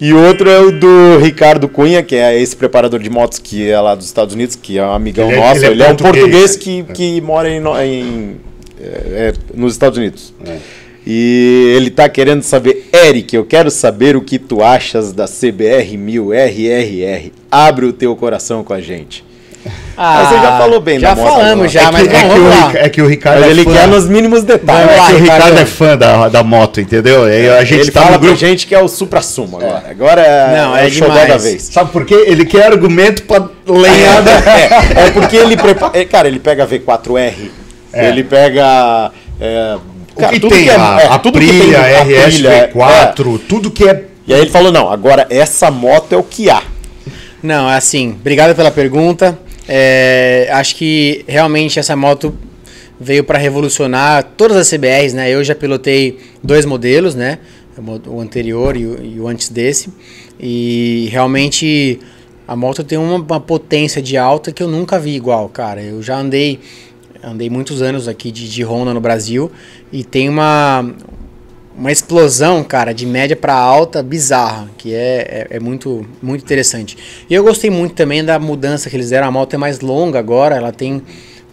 E 0.00 0.12
outro 0.12 0.50
é 0.50 0.60
o 0.60 0.72
do 0.72 1.18
Ricardo 1.18 1.68
Cunha, 1.68 2.02
que 2.02 2.16
é 2.16 2.38
esse 2.40 2.54
preparador 2.56 2.98
de 3.00 3.08
motos 3.08 3.38
que 3.38 3.68
é 3.68 3.80
lá 3.80 3.94
dos 3.94 4.06
Estados 4.06 4.34
Unidos, 4.34 4.56
que 4.56 4.76
é 4.78 4.84
um 4.84 4.92
amigão 4.92 5.28
Ele 5.30 5.36
é- 5.36 5.40
nosso. 5.40 5.56
ele 5.58 5.66
é 5.66 5.70
Ele 5.70 5.82
é, 5.82 5.86
um 5.86 5.96
português. 5.96 6.22
português 6.24 6.56
que, 6.56 6.82
que 6.92 7.20
mora 7.20 7.48
em, 7.48 7.58
em, 7.60 8.36
é, 8.80 8.84
é, 8.84 9.32
nos 9.54 9.72
Estados 9.72 9.96
Unidos. 9.98 10.34
E 11.06 11.74
ele 11.76 11.90
tá 11.90 12.08
querendo 12.08 12.42
saber, 12.42 12.88
Eric, 12.92 13.36
eu 13.36 13.44
quero 13.44 13.70
saber 13.70 14.16
o 14.16 14.22
que 14.22 14.38
tu 14.38 14.62
achas 14.62 15.12
da 15.12 15.26
CBR 15.26 15.96
1000 15.98 16.32
RRR. 16.32 17.30
Abre 17.50 17.84
o 17.86 17.92
teu 17.92 18.16
coração 18.16 18.64
com 18.64 18.72
a 18.72 18.80
gente. 18.80 19.22
Mas 19.96 20.28
você 20.28 20.34
já 20.36 20.58
falou 20.58 20.80
bem 20.80 20.96
Ah, 20.96 21.00
Já 21.00 21.14
da 21.14 21.22
moto 21.22 21.32
falamos, 21.32 21.72
já, 21.72 21.80
é, 21.82 21.90
mas 21.90 22.08
que, 22.08 22.14
é, 22.16 22.20
que 22.20 22.38
o, 22.38 22.78
é 22.78 22.88
que 22.88 23.02
o 23.02 23.06
Ricardo 23.06 23.40
Mas 23.40 23.48
é 23.48 23.50
ele 23.52 23.64
fã. 23.64 23.72
quer 23.72 23.88
nos 23.88 24.08
mínimos 24.08 24.42
detalhes. 24.42 24.90
É 24.92 24.96
lá, 24.96 25.06
que 25.06 25.12
o 25.14 25.18
Ricardo 25.18 25.42
Ricardo. 25.42 25.58
é 25.60 25.66
fã 25.66 25.96
da, 25.96 26.28
da 26.28 26.42
moto, 26.42 26.80
entendeu? 26.80 27.28
E 27.28 27.48
a 27.50 27.64
gente 27.64 27.80
ele 27.82 27.90
tá 27.90 28.00
fala 28.00 28.12
no 28.14 28.18
pra 28.18 28.28
grupo. 28.28 28.40
gente 28.40 28.66
que 28.66 28.74
é 28.74 28.80
o 28.82 28.88
supra-sumo 28.88 29.56
agora. 29.58 29.84
Agora 29.88 30.20
é, 30.22 30.56
Não, 30.56 30.76
é 30.76 30.86
é 30.86 30.90
o 30.90 31.28
da 31.28 31.36
vez. 31.36 31.62
Sabe 31.62 31.90
por 31.92 32.04
quê? 32.04 32.24
Ele 32.26 32.44
quer 32.44 32.66
argumento 32.66 33.22
pra 33.22 33.48
lenhar 33.66 34.22
da... 34.22 34.32
É, 35.04 35.06
é 35.06 35.10
porque 35.12 35.36
ele 35.36 35.56
prepara. 35.56 35.98
é, 35.98 36.04
Cara, 36.04 36.28
ele 36.28 36.38
pega 36.40 36.66
V4R, 36.66 37.32
É. 37.92 38.08
ele 38.08 38.24
pega. 38.24 39.10
é, 39.40 39.76
O 40.16 40.20
cara, 40.20 40.32
que 40.32 40.40
tudo 40.40 40.54
tem? 40.54 40.68
é- 40.68 40.74
a, 40.76 40.98
é, 41.00 41.06
a 41.06 41.18
tudo 41.18 41.38
que 41.38 41.44
Aprilia, 41.44 41.78
tem- 41.80 41.94
a 41.96 42.00
Aprilia, 42.00 42.70
RS-V4, 42.74 43.40
tudo 43.48 43.70
que 43.70 43.84
é... 43.88 43.90
é. 43.92 44.02
E 44.26 44.32
aí 44.34 44.40
ele 44.40 44.50
falou: 44.50 44.72
não, 44.72 44.90
agora 44.90 45.26
essa 45.30 45.70
moto 45.70 46.12
é 46.12 46.16
o 46.16 46.22
que 46.22 46.48
há. 46.50 46.62
Não, 47.42 47.70
é 47.70 47.76
assim, 47.76 48.16
obrigado 48.18 48.54
pela 48.56 48.70
pergunta. 48.70 49.38
É, 49.68 50.48
acho 50.52 50.76
que 50.76 51.24
realmente 51.26 51.78
essa 51.78 51.96
moto 51.96 52.34
veio 53.00 53.24
para 53.24 53.38
revolucionar 53.38 54.24
todas 54.36 54.56
as 54.56 54.68
CBRs, 54.68 55.14
né? 55.14 55.30
Eu 55.30 55.42
já 55.42 55.54
pilotei 55.54 56.18
dois 56.42 56.64
modelos, 56.64 57.14
né? 57.14 57.38
O 58.06 58.20
anterior 58.20 58.76
e 58.76 58.86
o, 58.86 59.04
e 59.04 59.20
o 59.20 59.26
antes 59.26 59.48
desse. 59.48 59.92
E 60.38 61.08
realmente 61.10 61.98
a 62.46 62.54
moto 62.54 62.84
tem 62.84 62.98
uma, 62.98 63.16
uma 63.16 63.40
potência 63.40 64.00
de 64.00 64.16
alta 64.16 64.52
que 64.52 64.62
eu 64.62 64.68
nunca 64.68 64.98
vi 64.98 65.14
igual, 65.14 65.48
cara. 65.48 65.82
Eu 65.82 66.02
já 66.02 66.18
andei 66.18 66.60
andei 67.22 67.48
muitos 67.48 67.80
anos 67.80 68.06
aqui 68.06 68.30
de, 68.30 68.48
de 68.48 68.62
Honda 68.62 68.92
no 68.92 69.00
Brasil 69.00 69.50
e 69.90 70.04
tem 70.04 70.28
uma 70.28 70.94
uma 71.76 71.90
explosão, 71.90 72.62
cara, 72.62 72.92
de 72.92 73.04
média 73.04 73.36
para 73.36 73.54
alta 73.54 74.02
bizarra, 74.02 74.70
que 74.78 74.94
é, 74.94 75.46
é, 75.50 75.56
é 75.56 75.60
muito, 75.60 76.06
muito 76.22 76.42
interessante. 76.42 76.96
E 77.28 77.34
eu 77.34 77.42
gostei 77.42 77.70
muito 77.70 77.94
também 77.94 78.24
da 78.24 78.38
mudança 78.38 78.88
que 78.88 78.96
eles 78.96 79.10
deram. 79.10 79.26
A 79.26 79.30
moto 79.30 79.54
é 79.54 79.56
mais 79.56 79.80
longa 79.80 80.18
agora, 80.18 80.56
ela 80.56 80.72
tem 80.72 81.02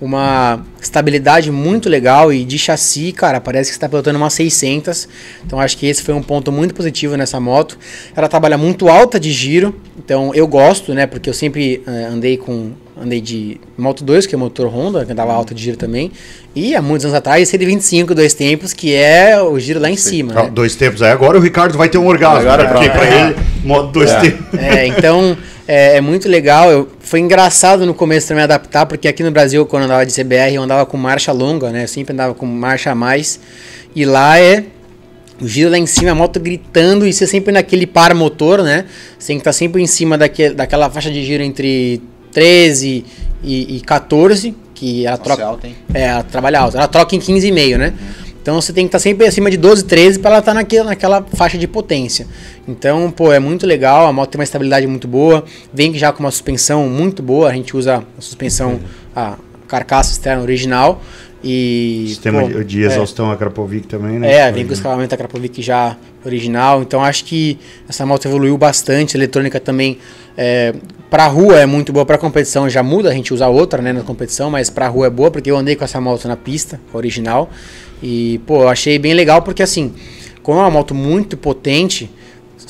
uma 0.01 0.65
estabilidade 0.81 1.51
muito 1.51 1.87
legal 1.87 2.33
e 2.33 2.43
de 2.43 2.57
chassi, 2.57 3.11
cara, 3.11 3.39
parece 3.39 3.69
que 3.69 3.75
está 3.75 3.87
pilotando 3.87 4.17
uma 4.17 4.31
600. 4.31 5.07
Então 5.45 5.59
acho 5.59 5.77
que 5.77 5.85
esse 5.85 6.01
foi 6.01 6.15
um 6.15 6.23
ponto 6.23 6.51
muito 6.51 6.73
positivo 6.73 7.15
nessa 7.15 7.39
moto. 7.39 7.77
Ela 8.15 8.27
trabalha 8.27 8.57
muito 8.57 8.89
alta 8.89 9.19
de 9.19 9.31
giro, 9.31 9.75
então 10.03 10.33
eu 10.33 10.47
gosto, 10.47 10.93
né, 10.93 11.05
porque 11.05 11.29
eu 11.29 11.33
sempre 11.33 11.83
eh, 11.85 12.07
andei 12.11 12.35
com 12.35 12.71
andei 13.01 13.19
de 13.21 13.59
Moto 13.77 14.03
2, 14.03 14.25
que 14.27 14.35
é 14.35 14.37
motor 14.37 14.67
Honda, 14.67 15.05
que 15.05 15.11
andava 15.11 15.33
alta 15.33 15.53
de 15.55 15.63
giro 15.63 15.77
também, 15.77 16.11
e 16.55 16.75
há 16.75 16.81
muitos 16.81 17.05
anos 17.05 17.17
atrás 17.17 17.47
125 17.49 18.13
dois 18.13 18.33
tempos, 18.33 18.73
que 18.73 18.93
é 18.93 19.41
o 19.41 19.57
giro 19.59 19.79
lá 19.79 19.89
em 19.89 19.95
cima, 19.97 20.33
Ah, 20.35 20.43
né? 20.43 20.49
Dois 20.53 20.75
tempos 20.75 21.01
aí. 21.01 21.11
Agora 21.11 21.37
o 21.37 21.41
Ricardo 21.41 21.77
vai 21.77 21.89
ter 21.89 21.97
um 21.97 22.05
orgasmo. 22.07 22.39
Agora 22.49 22.63
né? 22.63 22.69
Porque 22.69 22.89
pra 22.89 23.05
É. 23.05 23.21
ele, 23.29 23.35
modo 23.63 23.91
dois 23.91 24.13
tempos. 24.15 24.59
É, 24.59 24.85
então 24.87 25.37
é, 25.67 25.97
é 25.97 26.01
muito 26.01 26.27
legal. 26.29 26.69
Eu, 26.71 26.87
foi 26.99 27.19
engraçado 27.19 27.85
no 27.85 27.93
começo 27.93 28.27
também 28.27 28.43
adaptar, 28.43 28.85
porque 28.85 29.07
aqui 29.07 29.23
no 29.23 29.31
Brasil, 29.31 29.65
quando 29.65 29.83
eu 29.83 29.85
andava 29.87 30.05
de 30.05 30.13
CBR, 30.13 30.55
eu 30.55 30.61
andava 30.63 30.85
com 30.85 30.97
marcha 30.97 31.31
longa, 31.31 31.69
né? 31.71 31.83
Eu 31.83 31.87
sempre 31.87 32.13
andava 32.13 32.33
com 32.33 32.45
marcha 32.45 32.91
a 32.91 32.95
mais. 32.95 33.39
E 33.95 34.05
lá 34.05 34.39
é 34.39 34.63
o 35.41 35.47
giro 35.47 35.71
lá 35.71 35.77
em 35.77 35.87
cima, 35.87 36.11
a 36.11 36.15
moto 36.15 36.39
gritando, 36.39 37.07
e 37.07 37.11
você 37.11 37.25
sempre 37.25 37.51
naquele 37.51 37.87
par 37.87 38.13
motor, 38.13 38.61
né? 38.61 38.85
Você 39.17 39.27
tem 39.27 39.37
que 39.37 39.41
estar 39.41 39.53
sempre 39.53 39.81
em 39.81 39.87
cima 39.87 40.15
daquele, 40.17 40.53
daquela 40.53 40.89
faixa 40.89 41.09
de 41.09 41.23
giro 41.23 41.41
entre 41.41 41.99
13 42.31 43.05
e, 43.43 43.77
e 43.77 43.81
14, 43.81 44.55
que 44.73 45.05
ela 45.05 45.17
troca. 45.17 45.45
alta, 45.45 45.67
hein? 45.67 45.75
É, 45.93 46.03
ela 46.03 46.23
trabalha 46.23 46.59
alto. 46.59 46.77
Ela 46.77 46.87
troca 46.87 47.15
em 47.15 47.19
15,5, 47.19 47.77
né? 47.77 47.93
Então 48.41 48.59
você 48.59 48.73
tem 48.73 48.85
que 48.85 48.87
estar 48.87 48.99
sempre 48.99 49.27
acima 49.27 49.51
de 49.51 49.57
12, 49.57 49.85
13 49.85 50.17
para 50.17 50.31
ela 50.31 50.39
estar 50.39 50.53
naquela, 50.53 50.89
naquela 50.89 51.23
faixa 51.33 51.57
de 51.57 51.67
potência. 51.67 52.25
Então, 52.67 53.11
pô, 53.11 53.31
é 53.31 53.39
muito 53.39 53.67
legal. 53.67 54.07
A 54.07 54.13
moto 54.13 54.31
tem 54.31 54.39
uma 54.39 54.43
estabilidade 54.43 54.87
muito 54.87 55.07
boa. 55.07 55.43
Vem 55.71 55.93
já 55.93 56.11
com 56.11 56.21
uma 56.21 56.31
suspensão 56.31 56.89
muito 56.89 57.21
boa. 57.21 57.49
A 57.49 57.53
gente 57.53 57.77
usa 57.77 58.03
a 58.17 58.21
suspensão, 58.21 58.79
a 59.15 59.37
carcaça 59.67 60.11
externa 60.11 60.41
original. 60.41 61.01
E. 61.43 62.05
Sistema 62.09 62.41
pô, 62.41 62.47
de, 62.47 62.63
de 62.63 62.83
é. 62.83 62.87
exaustão 62.87 63.31
a 63.31 63.37
Krapovic 63.37 63.87
também, 63.87 64.17
né? 64.17 64.31
É, 64.31 64.51
vem 64.51 64.63
com 64.63 64.71
o 64.71 64.73
escavamento 64.73 65.09
da 65.09 65.17
Krapovic 65.17 65.61
já 65.61 65.95
original. 66.25 66.81
Então 66.81 67.03
acho 67.03 67.25
que 67.25 67.59
essa 67.87 68.05
moto 68.05 68.25
evoluiu 68.25 68.57
bastante. 68.57 69.15
A 69.15 69.19
eletrônica 69.19 69.59
também, 69.59 69.99
é, 70.37 70.73
pra 71.09 71.27
rua 71.27 71.59
é 71.59 71.65
muito 71.65 71.91
boa, 71.91 72.05
pra 72.05 72.17
competição 72.17 72.69
já 72.69 72.81
muda, 72.81 73.09
a 73.09 73.13
gente 73.13 73.33
usa 73.33 73.47
outra 73.47 73.81
né, 73.81 73.91
na 73.91 74.01
competição, 74.01 74.49
mas 74.49 74.69
pra 74.69 74.87
rua 74.87 75.07
é 75.07 75.09
boa 75.09 75.29
porque 75.29 75.51
eu 75.51 75.57
andei 75.57 75.75
com 75.75 75.83
essa 75.83 75.99
moto 75.99 76.27
na 76.27 76.37
pista, 76.37 76.79
original. 76.93 77.49
E, 78.01 78.39
pô, 78.47 78.63
eu 78.63 78.69
achei 78.69 78.97
bem 78.97 79.13
legal 79.13 79.41
porque 79.41 79.61
assim, 79.61 79.93
como 80.41 80.59
é 80.59 80.61
uma 80.61 80.71
moto 80.71 80.95
muito 80.95 81.37
potente, 81.37 82.09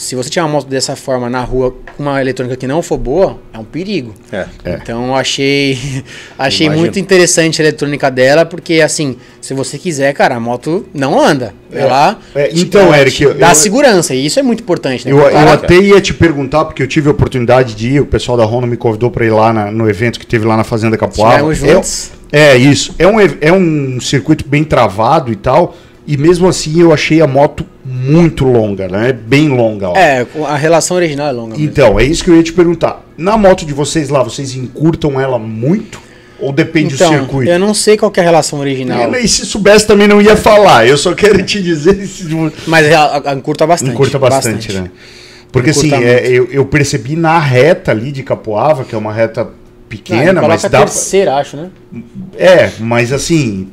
se 0.02 0.16
você 0.16 0.30
tiver 0.30 0.42
uma 0.44 0.50
moto 0.50 0.68
dessa 0.68 0.96
forma 0.96 1.30
na 1.30 1.42
rua 1.42 1.76
com 1.96 2.04
uma 2.04 2.20
eletrônica 2.20 2.58
que 2.58 2.66
não 2.66 2.82
for 2.82 2.98
boa, 2.98 3.38
é 3.54 3.58
um 3.60 3.64
perigo. 3.64 4.14
É. 4.32 4.46
É. 4.66 4.80
Então 4.82 5.08
eu 5.08 5.16
achei 5.16 5.78
achei 6.38 6.66
Imagino. 6.68 6.82
muito 6.84 7.00
interessante 7.00 7.62
a 7.62 7.66
eletrônica 7.66 8.10
dela, 8.10 8.46
porque 8.46 8.82
assim, 8.82 9.16
se 9.40 9.54
você 9.54 9.78
quiser, 9.78 10.12
cara, 10.14 10.36
a 10.36 10.40
moto 10.40 10.86
não 10.94 11.20
anda. 11.24 11.54
Ela 11.72 12.18
É, 12.36 12.50
então, 12.54 12.94
Eric, 12.94 13.16
te 13.16 13.24
eu- 13.24 13.34
dá 13.36 13.50
eu- 13.52 13.56
segurança, 13.56 14.14
e 14.16 14.26
isso 14.26 14.40
é 14.40 14.44
muito 14.44 14.62
importante, 14.64 15.06
né? 15.06 15.12
Eu, 15.12 15.20
eu 15.20 15.50
até 15.50 15.76
ia 15.78 16.02
te 16.02 16.14
perguntar, 16.14 16.66
porque 16.66 16.82
eu 16.84 16.88
tive 16.88 17.08
a 17.08 17.12
oportunidade 17.12 17.76
de 17.76 17.92
ir, 17.92 18.00
o 18.02 18.06
pessoal 18.06 18.38
da 18.38 18.44
Honda 18.44 18.68
me 18.68 18.76
convidou 18.78 19.10
para 19.12 19.26
ir 19.26 19.30
lá 19.30 19.54
na- 19.54 19.72
no 19.72 19.90
evento 19.90 20.20
que 20.20 20.26
teve 20.26 20.46
lá 20.46 20.58
na 20.58 20.64
Fazenda 20.64 20.98
juntos. 21.54 22.12
É, 22.32 22.54
é 22.54 22.58
isso. 22.58 22.96
É 22.98 23.06
um, 23.08 23.18
é 23.20 23.52
um 23.52 24.00
circuito 24.02 24.46
bem 24.48 24.64
travado 24.64 25.32
e 25.32 25.36
tal. 25.36 25.76
E 26.08 26.18
mesmo 26.18 26.48
assim 26.48 26.82
eu 26.82 26.92
achei 26.92 27.22
a 27.22 27.28
moto 27.28 27.66
muito 27.86 28.44
longa, 28.46 28.88
né? 28.88 29.14
Bem 29.14 29.50
longa. 29.50 29.90
Ó. 29.90 29.96
É, 29.96 30.26
a 30.48 30.56
relação 30.56 30.98
original 30.98 31.28
é 31.28 31.32
longa. 31.32 31.50
mesmo. 31.52 31.64
Então, 31.64 32.00
é 32.00 32.04
isso 32.04 32.24
que 32.24 32.30
eu 32.32 32.36
ia 32.36 32.44
te 32.44 32.52
perguntar. 32.54 33.06
Na 33.18 33.38
moto 33.38 33.66
de 33.66 33.74
vocês 33.74 34.10
lá, 34.10 34.24
vocês 34.24 34.56
encurtam 34.56 35.20
ela 35.22 35.38
muito? 35.38 36.00
Ou 36.40 36.52
depende 36.52 36.90
do 36.90 36.96
Então, 36.96 37.14
circuito? 37.14 37.52
eu 37.52 37.60
não 37.60 37.72
sei 37.72 37.96
qual 37.98 38.12
é 38.16 38.20
a 38.20 38.24
relação 38.24 38.60
original, 38.60 39.14
E 39.16 39.28
se 39.28 39.46
soubesse 39.46 39.86
também 39.86 40.08
não 40.08 40.20
ia 40.20 40.36
falar. 40.36 40.88
Eu 40.88 40.98
só 40.98 41.14
quero 41.14 41.44
te 41.44 41.62
dizer 41.62 41.94
se 42.08 42.26
mas 42.66 42.88
encurta 43.38 43.68
bastante. 43.68 43.92
encurta 43.92 44.18
bastante, 44.18 44.74
né? 44.74 44.90
Porque 45.52 45.70
assim, 45.70 45.94
é, 45.94 46.26
eu, 46.28 46.48
eu 46.52 46.66
percebi 46.66 47.16
na 47.16 47.38
reta 47.38 47.92
ali 47.92 48.12
de 48.12 48.24
Capoava, 48.24 48.84
que 48.86 48.96
é 48.96 48.98
uma 48.98 49.14
reta 49.14 49.42
Ah, 49.42 49.48
pequena, 49.88 50.34
mas 50.42 50.62
coloca 50.62 50.70
dá. 50.70 50.80
terceira, 50.80 51.36
acho, 51.36 51.58
né? 51.58 51.70
É, 52.38 52.72
mas 52.80 53.12
assim, 53.14 53.68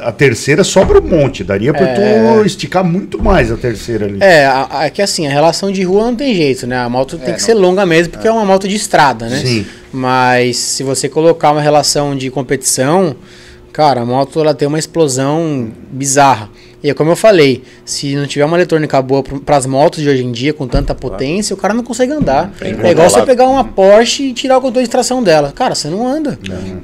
a 0.00 0.12
terceira 0.12 0.62
sobra 0.64 1.00
um 1.00 1.06
monte. 1.08 1.42
Daria 1.44 1.72
pra 1.72 1.86
É. 1.88 1.94
tu 2.40 2.44
esticar 2.46 2.84
muito 2.84 3.22
mais 3.22 3.50
a 3.50 3.56
terceira 3.56 4.06
ali. 4.06 4.18
É, 4.20 4.46
é 4.84 4.90
que 4.90 5.00
assim, 5.02 5.26
a 5.26 5.30
relação 5.30 5.70
de 5.72 5.82
rua 5.82 6.04
não 6.04 6.16
tem 6.16 6.34
jeito, 6.34 6.66
né? 6.66 6.78
A 6.78 6.88
moto 6.88 7.16
tem 7.16 7.28
É, 7.28 7.32
que 7.32 7.40
não. 7.40 7.46
ser 7.46 7.54
longa 7.54 7.86
mesmo, 7.86 8.12
porque 8.12 8.28
é. 8.28 8.30
uma 8.32 8.44
moto 8.44 8.68
de 8.68 8.76
estrada, 8.76 9.28
né? 9.28 9.38
Sim. 9.38 9.66
Mas 9.92 10.56
se 10.56 10.82
você 10.82 11.08
colocar 11.08 11.52
uma 11.52 11.60
relação 11.62 12.16
de 12.16 12.30
competição, 12.30 13.14
cara, 13.72 14.02
a 14.02 14.06
moto 14.06 14.40
ela 14.40 14.54
tem 14.54 14.66
uma 14.68 14.78
explosão 14.78 15.70
bizarra. 15.90 16.48
E 16.82 16.90
é 16.90 16.94
como 16.94 17.10
eu 17.10 17.16
falei, 17.16 17.62
se 17.84 18.14
não 18.16 18.26
tiver 18.26 18.44
uma 18.44 18.56
eletrônica 18.56 19.00
boa 19.00 19.22
para 19.22 19.56
as 19.56 19.66
motos 19.66 20.02
de 20.02 20.08
hoje 20.08 20.24
em 20.24 20.32
dia 20.32 20.52
com 20.52 20.66
tanta 20.66 20.94
potência, 20.94 21.54
o 21.54 21.56
cara 21.56 21.72
não 21.72 21.84
consegue 21.84 22.12
andar. 22.12 22.52
É 22.60 22.90
igual 22.90 23.08
você 23.08 23.22
pegar 23.22 23.46
uma 23.46 23.64
Porsche 23.64 24.30
e 24.30 24.32
tirar 24.32 24.58
o 24.58 24.60
controle 24.60 24.84
de 24.84 24.90
tração 24.90 25.22
dela. 25.22 25.52
Cara, 25.52 25.74
você 25.74 25.88
não 25.88 26.06
anda. 26.06 26.38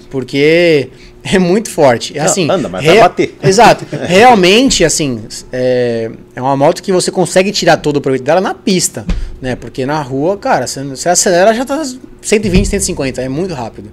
Porque 0.09 0.89
é 1.23 1.39
muito 1.39 1.71
forte. 1.71 2.17
É 2.17 2.21
Não, 2.21 2.27
assim, 2.27 2.51
anda, 2.51 2.69
mas 2.69 2.85
vai 2.85 2.99
bater. 3.01 3.37
Exato. 3.43 3.85
Realmente, 4.07 4.85
assim, 4.85 5.21
é, 5.53 6.11
é 6.35 6.41
uma 6.41 6.57
moto 6.57 6.83
que 6.83 6.93
você 6.93 7.11
consegue 7.11 7.51
tirar 7.51 7.77
todo 7.79 7.97
o 7.97 8.01
proveito 8.01 8.23
dela 8.23 8.41
na 8.41 8.55
pista, 8.55 9.05
né? 9.41 9.57
Porque 9.57 9.85
na 9.85 10.01
rua, 10.01 10.37
cara, 10.37 10.67
você, 10.67 10.83
você 10.85 11.09
acelera 11.09 11.53
já 11.53 11.65
tá 11.65 11.83
120, 12.23 12.67
150, 12.67 13.21
é 13.21 13.29
muito 13.29 13.53
rápido. 13.53 13.91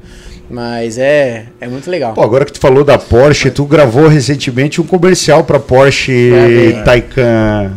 Mas 0.49 0.97
é, 0.97 1.45
é 1.59 1.67
muito 1.67 1.89
legal. 1.89 2.13
Pô, 2.13 2.21
agora 2.21 2.45
que 2.45 2.53
tu 2.53 2.59
falou 2.59 2.83
da 2.83 2.97
Porsche, 2.97 3.49
tu 3.49 3.65
gravou 3.65 4.07
recentemente 4.07 4.79
um 4.79 4.85
comercial 4.85 5.43
pra 5.43 5.59
Porsche 5.59 6.29
Gravei. 6.29 6.73
Taycan 6.83 7.71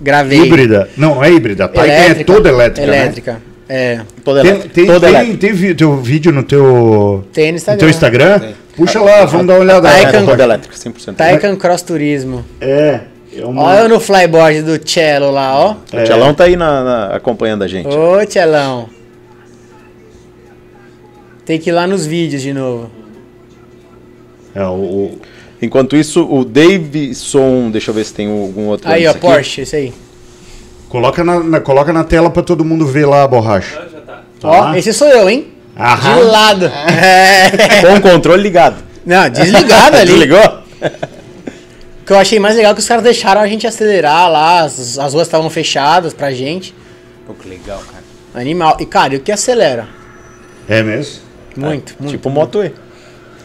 Gravei. 0.00 0.38
híbrida. 0.40 0.88
Não, 0.96 1.22
é 1.22 1.30
híbrida. 1.30 1.68
Taycan 1.68 1.92
é 1.92 2.24
toda 2.24 2.48
elétrica. 2.48 2.86
né? 2.86 2.96
Elétrica. 2.98 3.42
É. 3.68 4.00
Toda 4.24 4.40
Tem, 4.42 4.50
elétrica. 4.50 4.74
tem, 4.74 4.86
Toda 4.86 5.00
tem, 5.00 5.08
elétrica. 5.10 5.38
tem 5.38 5.74
teu 5.74 5.96
vídeo 5.96 6.32
no 6.32 6.42
teu, 6.42 7.24
Tem 7.32 7.46
no 7.46 7.50
no 7.52 7.56
Instagram. 7.56 7.78
teu 7.80 7.88
Instagram? 7.90 8.40
Puxa 8.76 9.00
lá, 9.00 9.24
vamos 9.24 9.46
dar 9.46 9.54
uma 9.54 9.60
olhada. 9.60 9.88
Taycan- 9.88 10.18
É, 10.22 10.24
toda 10.24 10.42
elétrica, 10.42 10.76
100%. 10.76 11.16
Taycan 11.16 11.56
Cross 11.56 11.82
Turismo. 11.82 12.44
É. 12.60 13.00
é 13.36 13.44
uma- 13.44 13.62
Olha 13.64 13.80
eu 13.80 13.88
no 13.88 13.98
flyboard 14.00 14.62
do 14.62 14.78
Cello 14.88 15.30
lá, 15.32 15.54
ó. 15.58 15.70
O 15.72 16.02
Tchelão 16.04 16.32
tá 16.32 16.44
aí 16.44 16.56
na- 16.56 16.84
na- 16.84 17.06
acompanhando 17.16 17.64
a 17.64 17.68
gente. 17.68 17.88
Ô, 17.88 18.24
Tchelão. 18.24 18.88
Tem 21.46 21.58
que 21.58 21.70
ir 21.70 21.72
lá 21.72 21.86
nos 21.86 22.04
vídeos 22.04 22.42
de 22.42 22.52
novo. 22.52 22.90
É, 24.54 24.62
o, 24.66 24.72
o- 24.72 25.20
Enquanto 25.62 25.96
isso, 25.96 26.22
o 26.30 26.44
Davidson, 26.44 27.70
deixa 27.70 27.90
eu 27.90 27.94
ver 27.94 28.04
se 28.04 28.12
tem 28.12 28.28
algum 28.28 28.66
outro. 28.66 28.90
Aí, 28.90 29.06
ó, 29.06 29.12
aqui. 29.12 29.20
Porsche, 29.20 29.62
esse 29.62 29.74
aí. 29.74 29.94
coloca, 30.90 31.24
na, 31.24 31.40
na- 31.40 31.60
coloca 31.60 31.92
na 31.94 32.04
tela 32.04 32.28
pra 32.28 32.42
todo 32.42 32.62
mundo 32.62 32.86
ver 32.86 33.06
lá 33.06 33.22
a 33.22 33.28
borracha. 33.28 33.78
Ah, 33.80 33.88
já 33.90 34.00
tá. 34.00 34.22
Ó, 34.42 34.62
Tá. 34.72 34.78
esse 34.78 34.92
sou 34.92 35.08
eu, 35.08 35.30
hein? 35.30 35.46
De 35.74 35.82
Aham. 35.82 36.20
lado. 36.30 36.66
É. 36.66 37.80
Com 37.80 37.94
o 37.96 38.00
controle 38.02 38.42
ligado. 38.42 38.82
Não, 39.04 39.30
desligado 39.30 39.96
ali. 39.98 40.06
Desligou? 40.12 40.62
O 42.02 42.04
que 42.06 42.12
eu 42.12 42.18
achei 42.18 42.38
mais 42.38 42.54
legal 42.54 42.72
é 42.72 42.74
que 42.74 42.80
os 42.80 42.86
caras 42.88 43.02
deixaram 43.02 43.40
a 43.40 43.46
gente 43.46 43.66
acelerar 43.66 44.30
lá, 44.30 44.60
as, 44.60 44.98
as 44.98 45.14
ruas 45.14 45.26
estavam 45.26 45.48
fechadas 45.48 46.12
pra 46.12 46.30
gente. 46.32 46.74
Pô, 47.26 47.32
que 47.34 47.48
legal, 47.48 47.80
cara. 47.90 48.04
Animal. 48.42 48.76
E, 48.78 48.84
cara, 48.86 49.14
e 49.14 49.16
o 49.16 49.20
que 49.20 49.32
acelera? 49.32 49.88
É 50.68 50.82
mesmo? 50.82 51.24
Muito, 51.60 51.94
muito. 51.98 52.10
tipo 52.10 52.30
Moto 52.30 52.62
E. 52.62 52.72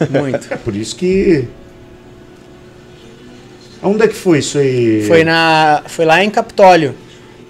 Muito. 0.10 0.54
É 0.54 0.58
por 0.64 0.76
isso 0.76 0.96
que. 0.96 1.48
Onde 3.84 4.04
é 4.04 4.08
que 4.08 4.14
foi 4.14 4.40
isso 4.40 4.58
aí? 4.58 5.06
Foi, 5.08 5.24
na, 5.24 5.84
foi 5.88 6.06
lá 6.06 6.24
em 6.24 6.30
Capitólio. 6.30 6.94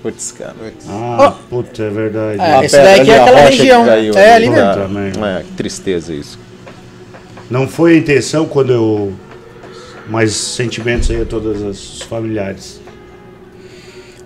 Putz, 0.01 0.31
cara. 0.31 0.55
Ah, 0.89 1.35
puta, 1.49 1.83
é 1.83 1.89
verdade. 1.89 2.41
É, 2.41 2.61
pedra 2.61 2.83
daí 2.83 2.99
ali, 3.01 3.09
é 3.11 3.21
aquela 3.21 3.39
região. 3.41 3.85
caiu 3.85 4.13
É, 4.17 4.33
ali 4.33 4.47
ali. 4.47 4.93
mesmo. 4.93 5.25
É, 5.25 5.43
que 5.43 5.51
tristeza 5.51 6.13
isso. 6.13 6.39
Não 7.49 7.67
foi 7.67 7.95
a 7.95 7.97
intenção 7.97 8.45
quando 8.45 8.71
eu. 8.71 9.13
Mas 10.07 10.33
sentimentos 10.33 11.11
aí 11.11 11.21
a 11.21 11.25
todos 11.25 11.61
os 11.61 12.01
familiares. 12.03 12.81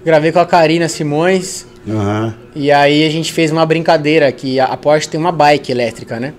Gravei 0.05 0.31
com 0.31 0.39
a 0.39 0.45
Karina 0.45 0.87
Simões. 0.87 1.65
Aham. 1.89 2.44
E 2.55 2.71
aí 2.71 3.05
a 3.05 3.09
gente 3.09 3.33
fez 3.33 3.51
uma 3.51 3.65
brincadeira 3.65 4.31
que 4.31 4.59
a 4.59 4.75
Porsche 4.77 5.09
tem 5.09 5.19
uma 5.19 5.31
bike 5.31 5.71
elétrica, 5.71 6.19
né? 6.19 6.33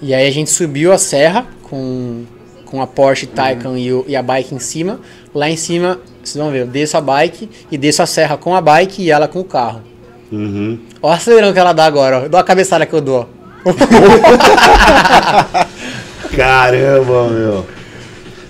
E 0.00 0.14
aí 0.14 0.28
a 0.28 0.30
gente 0.30 0.50
subiu 0.50 0.92
a 0.92 0.98
serra 0.98 1.46
com, 1.64 2.22
com 2.64 2.80
a 2.80 2.86
Porsche 2.86 3.26
Taycan 3.26 3.76
e, 3.76 3.92
o- 3.92 4.04
e 4.06 4.14
a 4.14 4.22
bike 4.22 4.54
em 4.54 4.60
cima. 4.60 5.00
Lá 5.34 5.50
em 5.50 5.56
cima, 5.56 5.98
vocês 6.22 6.36
vão 6.42 6.52
ver, 6.52 6.60
eu 6.62 6.66
desço 6.66 6.96
a 6.96 7.00
bike 7.00 7.50
e 7.70 7.76
desço 7.76 8.02
a 8.02 8.06
serra 8.06 8.36
com 8.36 8.54
a 8.54 8.60
bike 8.60 9.02
e 9.02 9.10
ela 9.10 9.26
com 9.26 9.40
o 9.40 9.44
carro. 9.44 9.82
Uhum. 10.30 10.78
Olha 11.02 11.12
o 11.12 11.16
acelerão 11.16 11.52
que 11.52 11.58
ela 11.58 11.72
dá 11.72 11.84
agora, 11.86 12.20
ó. 12.20 12.22
Eu 12.22 12.28
dou 12.28 12.38
a 12.38 12.44
cabeçada 12.44 12.86
que 12.86 12.92
eu 12.94 13.00
dou. 13.00 13.28
Caramba, 16.36 17.28
meu. 17.28 17.66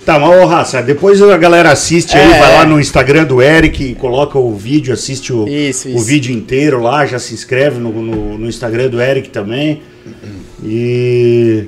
Tá, 0.09 0.17
mas 0.17 0.41
ô 0.41 0.45
Raça, 0.47 0.81
depois 0.81 1.21
a 1.21 1.37
galera 1.37 1.71
assiste 1.71 2.17
aí, 2.17 2.31
É. 2.31 2.39
vai 2.39 2.53
lá 2.55 2.65
no 2.65 2.79
Instagram 2.79 3.25
do 3.25 3.41
Eric 3.43 3.93
coloca 3.95 4.39
o 4.39 4.55
vídeo, 4.55 4.91
assiste 4.91 5.31
o, 5.31 5.47
Isso, 5.47 5.87
o 5.87 5.91
isso. 5.91 6.03
vídeo 6.05 6.33
inteiro 6.35 6.81
lá, 6.81 7.05
já 7.05 7.19
se 7.19 7.31
inscreve 7.35 7.79
no, 7.79 7.91
no, 7.91 8.37
no 8.39 8.47
Instagram 8.49 8.87
do 8.89 8.99
Eric 8.99 9.29
também. 9.29 9.81
E 10.63 11.65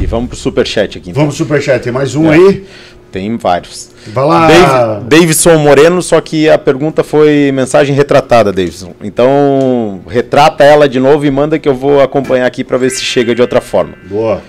E 0.00 0.06
vamos 0.06 0.28
pro 0.28 0.38
superchat 0.38 0.96
aqui. 0.98 1.10
Então. 1.10 1.22
vamos 1.22 1.36
pro 1.36 1.44
Superchat, 1.44 1.82
tem 1.82 1.92
mais 1.92 2.14
um 2.14 2.30
É. 2.32 2.36
aí? 2.36 2.64
Tem 3.10 3.36
vários. 3.36 3.90
Vai 4.08 4.24
lá. 4.24 4.46
Dave- 4.46 5.04
Davidson 5.08 5.56
Moreno, 5.58 6.00
só 6.02 6.20
que 6.20 6.48
a 6.48 6.56
pergunta 6.58 7.02
foi 7.02 7.50
mensagem 7.52 7.96
retratada, 7.96 8.52
Davidson. 8.52 8.92
Então, 9.02 10.02
retrata 10.08 10.62
ela 10.62 10.88
de 10.88 11.00
novo 11.00 11.26
e 11.26 11.30
manda 11.32 11.58
que 11.58 11.68
eu 11.68 11.74
vou 11.74 12.00
acompanhar 12.00 12.46
aqui 12.46 12.62
para 12.62 12.76
ver 12.78 12.90
se 12.90 13.02
chega 13.02 13.34
de 13.34 13.40
outra 13.42 13.60
forma. 13.60 13.94
Boa. 14.08 14.40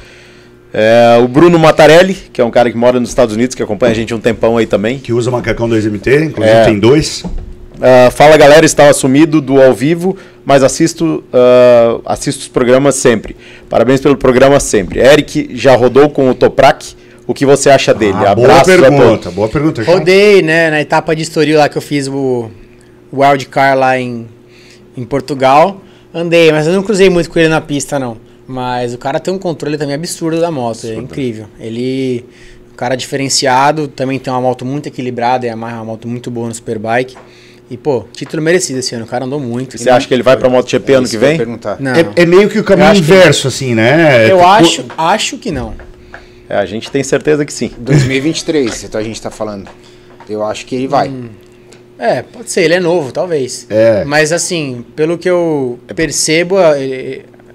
É, 0.73 1.17
o 1.23 1.27
Bruno 1.27 1.57
Matarelli, 1.57 2.13
que 2.13 2.39
é 2.39 2.43
um 2.45 2.51
cara 2.51 2.69
que 2.69 2.77
mora 2.77 2.99
nos 2.99 3.09
Estados 3.09 3.35
Unidos, 3.35 3.55
que 3.55 3.63
acompanha 3.63 3.91
a 3.91 3.95
gente 3.95 4.13
um 4.13 4.19
tempão 4.19 4.57
aí 4.57 4.65
também. 4.65 4.99
Que 4.99 5.11
usa 5.11 5.31
macacão 5.31 5.67
2MT, 5.67 6.25
inclusive 6.25 6.55
É. 6.55 6.65
tem 6.65 6.79
dois. 6.79 7.23
Ah, 7.81 8.11
fala 8.11 8.37
galera, 8.37 8.65
estava 8.65 8.93
sumido 8.93 9.41
do 9.41 9.61
ao 9.61 9.73
vivo, 9.73 10.15
mas 10.45 10.61
assisto, 10.63 11.23
ah, 11.33 11.99
assisto 12.05 12.41
os 12.41 12.47
programas 12.47 12.95
sempre. 12.95 13.35
Parabéns 13.69 13.99
pelo 14.01 14.15
programa 14.17 14.59
sempre. 14.59 14.99
Eric 14.99 15.49
já 15.53 15.75
rodou 15.75 16.09
com 16.09 16.29
o 16.29 16.35
Toprak. 16.35 16.95
O 17.25 17.33
que 17.33 17.45
você 17.45 17.69
acha 17.69 17.93
dele? 17.93 18.17
Ah, 18.25 18.33
boa 18.33 18.63
pergunta, 18.63 19.29
boa 19.31 19.47
pergunta. 19.47 19.83
Rodei, 19.83 20.41
né, 20.41 20.71
na 20.71 20.81
etapa 20.81 21.15
de 21.15 21.21
Estoril 21.21 21.57
lá 21.59 21.69
que 21.69 21.77
eu 21.77 21.81
fiz 21.81 22.07
o 22.07 22.49
o 23.11 23.21
wildcard 23.23 23.79
lá 23.79 23.97
em, 23.99 24.27
em 24.95 25.03
Portugal. 25.03 25.81
Andei, 26.13 26.51
mas 26.51 26.67
eu 26.67 26.73
não 26.73 26.83
cruzei 26.83 27.09
muito 27.09 27.29
com 27.29 27.39
ele 27.39 27.49
na 27.49 27.61
pista, 27.61 27.97
não. 27.97 28.17
Mas 28.51 28.95
o 28.95 28.97
cara 28.97 29.19
tem 29.19 29.31
um 29.31 29.37
controle 29.37 29.77
também 29.77 29.93
absurdo 29.93 30.41
da 30.41 30.49
moto, 30.49 30.87
é 30.87 30.95
incrível. 30.95 31.45
Ele, 31.59 32.25
um 32.73 32.75
cara 32.75 32.95
diferenciado, 32.95 33.87
também 33.87 34.17
tem 34.17 34.33
uma 34.33 34.41
moto 34.41 34.65
muito 34.65 34.87
equilibrada, 34.87 35.45
é 35.45 35.53
uma 35.53 35.85
moto 35.85 36.07
muito 36.07 36.31
boa 36.31 36.47
no 36.47 36.55
Superbike. 36.55 37.15
E, 37.69 37.77
pô, 37.77 38.05
título 38.11 38.41
merecido 38.41 38.79
esse 38.79 38.95
ano, 38.95 39.05
o 39.05 39.07
cara 39.07 39.25
andou 39.25 39.39
muito. 39.39 39.77
Você 39.77 39.87
acha 39.91 40.07
que 40.07 40.13
ele 40.15 40.23
vai 40.23 40.35
para 40.35 40.49
MotoGP 40.49 40.93
ano 40.93 41.03
Isso 41.03 41.11
que 41.11 41.17
vem? 41.19 41.37
perguntar. 41.37 41.77
Não, 41.79 41.91
É, 41.93 42.03
é 42.15 42.25
meio 42.25 42.49
que 42.49 42.57
o 42.57 42.63
caminho 42.63 42.87
acho 42.89 43.03
que- 43.03 43.11
inverso, 43.11 43.47
assim, 43.47 43.75
né? 43.75 44.25
eu 44.31 44.39
É, 44.39 44.43
acho, 44.43 44.85
acho 44.97 45.37
que 45.37 45.51
não. 45.51 45.75
É, 46.49 46.55
a 46.55 46.65
gente 46.65 46.89
tem 46.89 47.03
certeza 47.03 47.45
que 47.45 47.53
sim. 47.53 47.69
2023, 47.77 48.85
então 48.85 48.99
a 48.99 49.03
gente 49.03 49.21
tá 49.21 49.29
falando. 49.29 49.69
Eu 50.27 50.43
acho 50.43 50.65
que 50.65 50.73
ele 50.73 50.87
vai. 50.87 51.13
É, 51.99 52.23
pode 52.23 52.49
ser, 52.49 52.61
ele 52.61 52.73
é 52.73 52.79
novo, 52.79 53.11
talvez. 53.11 53.67
É. 53.69 54.03
Mas 54.05 54.31
assim, 54.31 54.83
pelo 54.95 55.15
que 55.19 55.29
eu 55.29 55.77
percebo, 55.95 56.55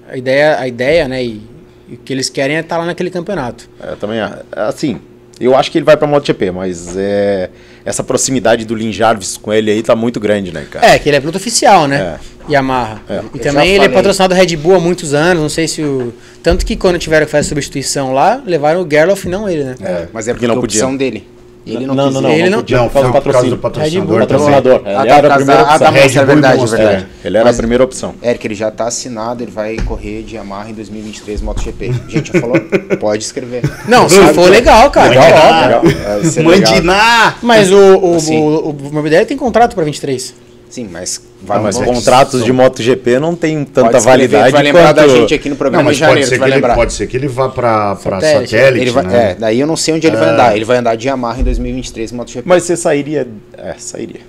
a, 0.09 0.17
ideia, 0.17 0.59
a 0.59 0.67
ideia, 0.67 1.07
né, 1.07 1.23
e, 1.23 1.41
e 1.89 1.93
o 1.95 1.97
que 1.97 2.11
eles 2.13 2.29
querem 2.29 2.57
é 2.57 2.59
estar 2.59 2.77
lá 2.77 2.85
naquele 2.85 3.09
campeonato. 3.09 3.69
É, 3.81 3.91
Eu 3.91 3.97
também, 3.97 4.19
assim, 4.51 4.99
Eu 5.39 5.55
acho 5.55 5.69
que 5.71 5.77
ele 5.77 5.85
vai 5.85 5.97
pra 5.97 6.07
MotoGP, 6.07 6.51
mas 6.51 6.95
é, 6.95 7.49
essa 7.83 8.03
proximidade 8.03 8.63
do 8.65 8.73
Lin 8.73 8.91
Jarvis 8.93 9.35
com 9.37 9.51
ele 9.53 9.69
aí 9.71 9.83
tá 9.83 9.95
muito 9.95 10.19
grande, 10.19 10.51
né, 10.51 10.65
cara? 10.69 10.85
É, 10.85 10.97
que 10.99 11.09
ele 11.09 11.17
é 11.17 11.19
piloto 11.19 11.37
oficial, 11.37 11.87
né? 11.87 12.17
Yamaha. 12.49 13.01
É. 13.09 13.21
E 13.33 13.37
Eu 13.37 13.41
também 13.43 13.71
ele 13.71 13.85
é 13.85 13.89
patrocinado 13.89 14.33
Red 14.35 14.55
Bull 14.55 14.75
há 14.75 14.79
muitos 14.79 15.13
anos, 15.13 15.41
não 15.41 15.49
sei 15.49 15.67
se 15.67 15.81
o... 15.81 16.13
Tanto 16.43 16.65
que 16.65 16.75
quando 16.75 16.97
tiveram 16.99 17.25
que 17.25 17.31
fazer 17.31 17.47
a 17.47 17.49
substituição 17.49 18.13
lá, 18.13 18.41
levaram 18.45 18.81
o 18.83 18.87
Gerloff 18.89 19.27
e 19.27 19.29
não 19.31 19.49
ele, 19.49 19.63
né? 19.63 19.75
É, 19.81 20.07
mas 20.13 20.27
é 20.27 20.31
Porque 20.31 20.45
porque 20.45 20.47
não 20.47 20.55
a 20.55 20.61
podia. 20.61 20.79
opção 20.81 20.95
dele. 20.95 21.27
Ele 21.65 21.85
não, 21.87 21.95
Não, 21.95 22.11
não, 22.11 22.21
não, 22.21 22.29
Ele 22.29 22.49
não- 22.49 22.59
podia 22.59 22.77
Não, 22.77 22.87
por 22.87 22.93
causa 22.93 23.09
foi 23.11 23.19
do 23.19 23.23
por 23.23 23.31
causa 23.33 23.49
do 23.49 23.57
patrocínio. 23.57 24.05
patrocinador. 24.05 24.19
Patrocinador. 24.19 24.79
também. 24.79 24.95
Ah, 24.95 24.99
Ele 25.01 25.09
tá, 25.09 25.15
era 25.17 25.27
a 25.33 25.35
primeira 25.37 25.61
da- 25.63 25.67
ah, 25.69 25.73
opção. 25.75 25.79
da 25.79 25.91
moça, 25.91 26.03
Red 26.07 26.19
é 26.19 26.25
verdade, 26.25 26.53
é 26.53 26.57
Monster, 26.61 26.79
verdade. 26.79 27.07
Ele 27.25 27.37
era 27.37 27.45
Mas- 27.45 27.55
a 27.55 27.57
primeira 27.57 27.83
opção. 27.83 28.15
Eric, 28.21 28.47
ele 28.47 28.55
já 28.55 28.69
tá 28.71 28.87
assinado, 28.87 29.43
ele 29.43 29.51
vai 29.51 29.77
correr 29.77 30.21
de 30.21 30.35
Yamaha 30.35 30.69
em 30.69 30.73
2023 30.73 31.41
MotoGP. 31.41 31.91
Gente, 32.07 32.31
já 32.33 32.39
falou? 32.39 32.55
Pode 32.99 33.23
escrever. 33.23 33.63
Não, 33.87 34.07
se 34.07 34.19
for 34.33 34.49
legal, 34.49 34.91
cara. 34.91 35.09
Legal. 35.09 35.81
Vai 35.81 36.23
ser 36.25 36.45
legal. 36.47 36.71
Mandiná! 36.73 37.35
Mas 37.41 37.71
o, 37.71 37.77
o, 37.97 38.15
Assim. 38.15 38.37
o, 38.37 38.69
o 38.69 38.93
Morbidelli 38.93 39.25
tem 39.25 39.35
contrato 39.37 39.73
pra 39.73 39.83
23. 39.83 40.35
Sim, 40.75 40.89
mas 40.91 41.21
vai 41.41 41.57
mas 41.61 41.77
contratos 41.77 42.43
de 42.43 42.51
MotoGP 42.51 43.17
não 43.17 43.33
tem 43.33 43.59
Pode 43.59 43.71
tanta 43.71 43.97
escrever, 43.97 44.27
validade 44.27 44.49
tu 44.49 44.51
vai 44.51 44.63
lembrar 44.63 44.91
da 44.91 45.03
quanto... 45.03 45.15
gente 45.15 45.33
aqui 45.33 45.47
no 45.47 45.53
Não, 45.53 45.57
programa 45.57 45.83
mas 45.85 45.95
em 45.95 45.99
pode 46.01 46.09
janeiro, 46.09 46.29
ser, 46.29 46.37
que 46.37 46.43
ele, 46.43 46.75
pode 46.75 46.93
ser 46.93 47.07
que 47.07 47.15
ele 47.15 47.27
vá 47.29 47.47
pra, 47.47 47.95
pra 47.95 48.19
Satélite. 48.19 48.51
satélite, 48.51 48.81
Ele 48.81 48.91
vai, 48.91 49.03
né? 49.05 49.31
é, 49.31 49.35
daí 49.35 49.57
eu 49.57 49.65
não 49.65 49.77
sei 49.77 49.93
onde 49.93 50.05
ele 50.05 50.17
vai 50.17 50.27
andar. 50.31 50.53
Ele 50.53 50.65
vai 50.65 50.75
andar 50.75 50.95
de 50.97 51.07
Yamaha 51.07 51.39
em 51.39 51.43
2023 51.45 52.11
MotoGP. 52.11 52.43
Mas 52.45 52.63
você 52.63 52.75
sairia... 52.75 53.25
É, 53.57 53.75
sairia. 53.77 54.19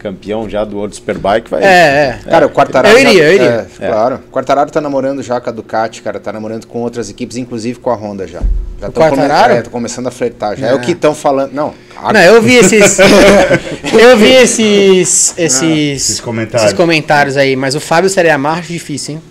Campeão 0.00 0.48
já 0.48 0.64
do 0.64 0.76
World 0.78 0.96
Superbike 0.96 1.50
vai... 1.50 1.62
É, 1.62 1.66
é. 1.66 2.20
Cara, 2.28 2.46
o 2.46 2.50
Quartararo. 2.50 2.96
Eu 2.96 3.00
iria, 3.00 3.22
eu 3.22 3.34
iria. 3.34 3.66
É, 3.78 3.86
Claro. 3.88 4.16
O 4.16 4.30
Quartararo 4.32 4.70
tá 4.70 4.80
namorando 4.80 5.22
já 5.22 5.38
com 5.40 5.50
a 5.50 5.52
Ducati, 5.52 6.00
cara. 6.00 6.18
Tá 6.18 6.32
namorando 6.32 6.66
com 6.66 6.78
outras 6.80 7.10
equipes, 7.10 7.36
inclusive 7.36 7.78
com 7.78 7.90
a 7.90 7.94
Honda 7.94 8.26
já. 8.26 8.40
Já 8.80 8.88
tão 8.90 8.92
Quartararo? 8.92 9.48
come- 9.48 9.58
é, 9.58 9.62
tô 9.62 9.68
começando 9.70 10.06
a 10.06 10.10
flertar 10.10 10.56
já. 10.56 10.68
É 10.68 10.72
o 10.72 10.78
Não. 10.78 10.84
que 10.84 10.92
estão 10.92 11.14
falando. 11.14 11.52
Não. 11.52 11.74
a- 12.02 12.12
Não, 12.14 12.20
eu 12.20 12.40
vi 12.40 12.54
esses. 12.54 12.98
eu 13.92 14.16
vi 14.16 14.32
esses. 14.32 15.34
Esses, 15.36 15.62
esses 15.62 16.20
comentários. 16.20 16.64
esses 16.68 16.76
comentários 16.76 17.36
aí, 17.36 17.54
mas 17.54 17.74
o 17.74 17.80
Fábio 17.80 18.08
seria 18.08 18.36
acho 18.38 18.72
difícil, 18.72 19.16
hein? 19.16 19.22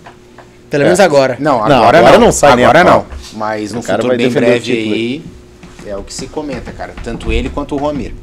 Pelo 0.69 0.83
É. 0.83 0.85
menos 0.85 0.99
agora. 0.99 1.35
Não, 1.39 1.57
Não, 1.67 1.77
agora, 1.79 1.97
agora 1.97 2.17
não. 2.19 2.25
não 2.27 2.31
sai 2.31 2.51
Agora 2.63 2.83
não. 2.83 3.05
Mas 3.33 3.71
no 3.73 3.79
O 3.79 3.81
futuro 3.83 4.15
bem 4.15 4.27
o 4.27 4.31
breve 4.31 4.71
aí. 4.71 5.23
É 5.87 5.97
o 5.97 6.03
que 6.03 6.13
se 6.13 6.27
comenta, 6.27 6.71
cara. 6.71 6.93
Tanto 7.03 7.31
ele 7.31 7.49
quanto 7.49 7.73
o 7.73 7.77
Romir. 7.79 8.13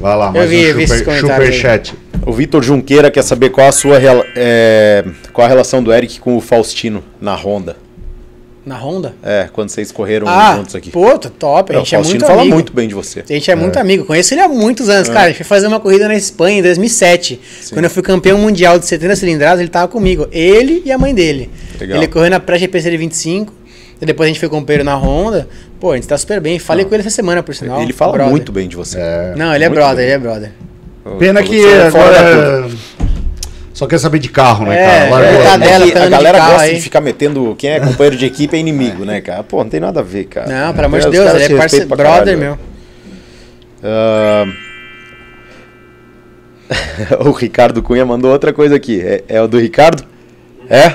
Vai 0.00 0.16
lá, 0.16 0.26
Eu 0.28 0.32
mais 0.32 0.50
vi- 0.50 0.56
um 0.56 0.60
eu 0.68 0.76
vi 0.76 0.86
super, 0.88 1.20
superchat. 1.20 1.94
O 2.26 2.32
Vitor 2.32 2.62
Junqueira 2.62 3.10
quer 3.10 3.22
saber 3.22 3.50
qual 3.50 3.68
a 3.68 3.72
sua 3.72 3.98
é, 4.36 5.04
qual 5.32 5.44
a 5.44 5.48
relação 5.48 5.82
do 5.82 5.92
Eric 5.92 6.20
com 6.20 6.36
o 6.36 6.40
Faustino 6.40 7.02
na 7.20 7.34
Honda. 7.34 7.76
Na 8.66 8.76
Honda? 8.76 9.14
É, 9.22 9.48
quando 9.50 9.70
vocês 9.70 9.90
correram 9.90 10.28
Ah, 10.28 10.56
juntos 10.58 10.74
aqui. 10.74 10.90
pô, 10.90 11.18
tá 11.18 11.30
top. 11.30 11.72
A 11.72 11.76
É, 11.76 11.78
o 11.78 11.80
gente 11.84 11.94
é 11.94 11.98
Faustino 11.98 12.18
muito 12.20 12.26
fala 12.26 12.40
amigo. 12.42 12.54
muito 12.54 12.72
bem 12.74 12.86
de 12.86 12.94
você. 12.94 13.20
A 13.20 13.32
gente 13.32 13.50
é, 13.50 13.54
muito 13.54 13.78
amigo. 13.78 14.04
Conheço 14.04 14.34
ele 14.34 14.42
há 14.42 14.48
muitos 14.48 14.90
anos, 14.90 15.08
cara. 15.08 15.22
A 15.22 15.28
gente 15.28 15.38
foi 15.38 15.44
fazer 15.46 15.66
uma 15.68 15.80
corrida 15.80 16.06
na 16.06 16.14
Espanha 16.14 16.58
em 16.58 16.62
2007. 16.62 17.40
Quando 17.72 17.84
eu 17.84 17.90
fui 17.90 18.02
campeão 18.02 18.36
mundial 18.36 18.78
de 18.78 18.84
70 18.84 19.16
cilindradas, 19.16 19.60
ele 19.60 19.70
tava 19.70 19.88
comigo. 19.88 20.28
Ele 20.30 20.82
e 20.84 20.92
a 20.92 20.98
mãe 20.98 21.14
dele. 21.14 21.48
Legal. 21.80 21.96
Ele 21.96 22.06
correu 22.08 22.30
na 22.30 22.38
pré-GP 22.40 22.82
Série 22.82 22.98
25. 22.98 23.54
E 24.00 24.06
depois 24.06 24.26
a 24.26 24.28
gente 24.28 24.38
foi 24.40 24.48
companheiro 24.48 24.84
na 24.84 24.94
Honda. 24.94 25.48
Pô, 25.80 25.92
a 25.92 25.94
gente 25.96 26.06
tá 26.06 26.16
super 26.16 26.40
bem. 26.40 26.58
Falei 26.58 26.84
com 26.84 26.94
ele 26.94 27.00
essa 27.00 27.10
semana, 27.10 27.42
por 27.42 27.54
sinal. 27.54 27.82
Ele 27.82 27.92
fala 27.92 28.12
Brother. 28.12 28.30
muito 28.30 28.52
bem 28.52 28.68
de 28.68 28.76
você. 28.76 28.98
Não, 29.36 29.54
ele 29.54 29.64
é 29.64 29.68
Muito 29.68 29.78
brother, 29.80 29.96
bem. 29.96 30.04
ele 30.06 30.12
é 30.14 30.18
brother. 30.18 30.52
Pena 31.18 31.42
que 31.42 31.64
é 31.64 31.86
agora 31.86 32.68
só 33.72 33.86
quer 33.86 33.98
saber 33.98 34.18
de 34.18 34.28
carro, 34.28 34.66
né, 34.66 34.76
É, 34.76 34.86
cara? 34.86 35.10
Largou 35.10 35.40
é, 35.40 35.46
a- 35.46 35.50
tá 35.50 35.54
É 35.54 35.58
dela, 35.58 35.84
que 35.86 35.92
tá 35.92 35.98
a 36.00 36.02
andando 36.02 36.10
de 36.10 36.16
galera 36.16 36.38
carro 36.38 36.50
gosta 36.52 36.66
aí. 36.66 36.74
de 36.74 36.80
ficar 36.80 37.00
metendo 37.00 37.54
quem 37.56 37.70
é 37.70 37.80
companheiro 37.80 38.16
de 38.16 38.26
equipe 38.26 38.56
é 38.56 38.58
inimigo, 38.58 39.04
né, 39.04 39.20
cara? 39.20 39.42
Pô, 39.44 39.62
não 39.62 39.70
tem 39.70 39.78
nada 39.78 40.00
a 40.00 40.02
ver, 40.02 40.24
cara. 40.24 40.48
Não, 40.48 40.74
pelo 40.74 40.86
amor 40.86 41.00
de 41.00 41.10
Deus, 41.10 41.34
ele 41.34 41.54
é 41.54 41.56
parceiro, 41.56 41.86
brother 41.86 42.06
caralho, 42.06 42.38
meu. 42.38 42.58
Ah, 43.84 44.44
o 47.24 47.30
Ricardo 47.30 47.82
Cunha 47.82 48.04
mandou 48.04 48.30
outra 48.32 48.52
coisa 48.52 48.76
aqui. 48.76 49.00
É, 49.00 49.22
é 49.28 49.40
o 49.42 49.48
do 49.48 49.58
Ricardo? 49.58 50.04
É? 50.68 50.94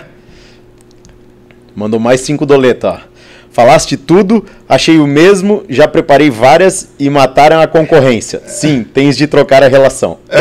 Mandou 1.76 2.00
mais 2.00 2.22
cinco 2.22 2.46
doletas, 2.46 2.92
ó. 2.92 3.14
Falaste 3.54 3.96
tudo, 3.96 4.44
achei 4.68 4.98
o 4.98 5.06
mesmo, 5.06 5.64
já 5.70 5.88
preparei 5.88 6.32
várias 6.32 6.90
e 6.98 7.08
mataram 7.08 7.62
a 7.62 7.68
concorrência. 7.68 8.42
Sim, 8.48 8.84
tens 8.84 9.16
de 9.16 9.28
trocar 9.28 9.62
a 9.62 9.68
relação. 9.68 10.18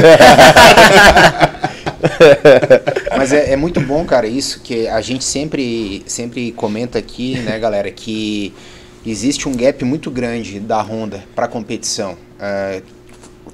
Mas 3.14 3.34
é, 3.34 3.52
é 3.52 3.56
muito 3.56 3.82
bom, 3.82 4.02
cara, 4.06 4.26
isso 4.26 4.60
que 4.60 4.88
a 4.88 5.02
gente 5.02 5.24
sempre, 5.24 6.02
sempre 6.06 6.52
comenta 6.52 6.98
aqui, 6.98 7.38
né, 7.40 7.58
galera, 7.58 7.90
que 7.90 8.54
existe 9.06 9.46
um 9.46 9.52
gap 9.54 9.84
muito 9.84 10.10
grande 10.10 10.58
da 10.58 10.80
Honda 10.80 11.22
para 11.34 11.46
competição. 11.46 12.16
É, 12.40 12.80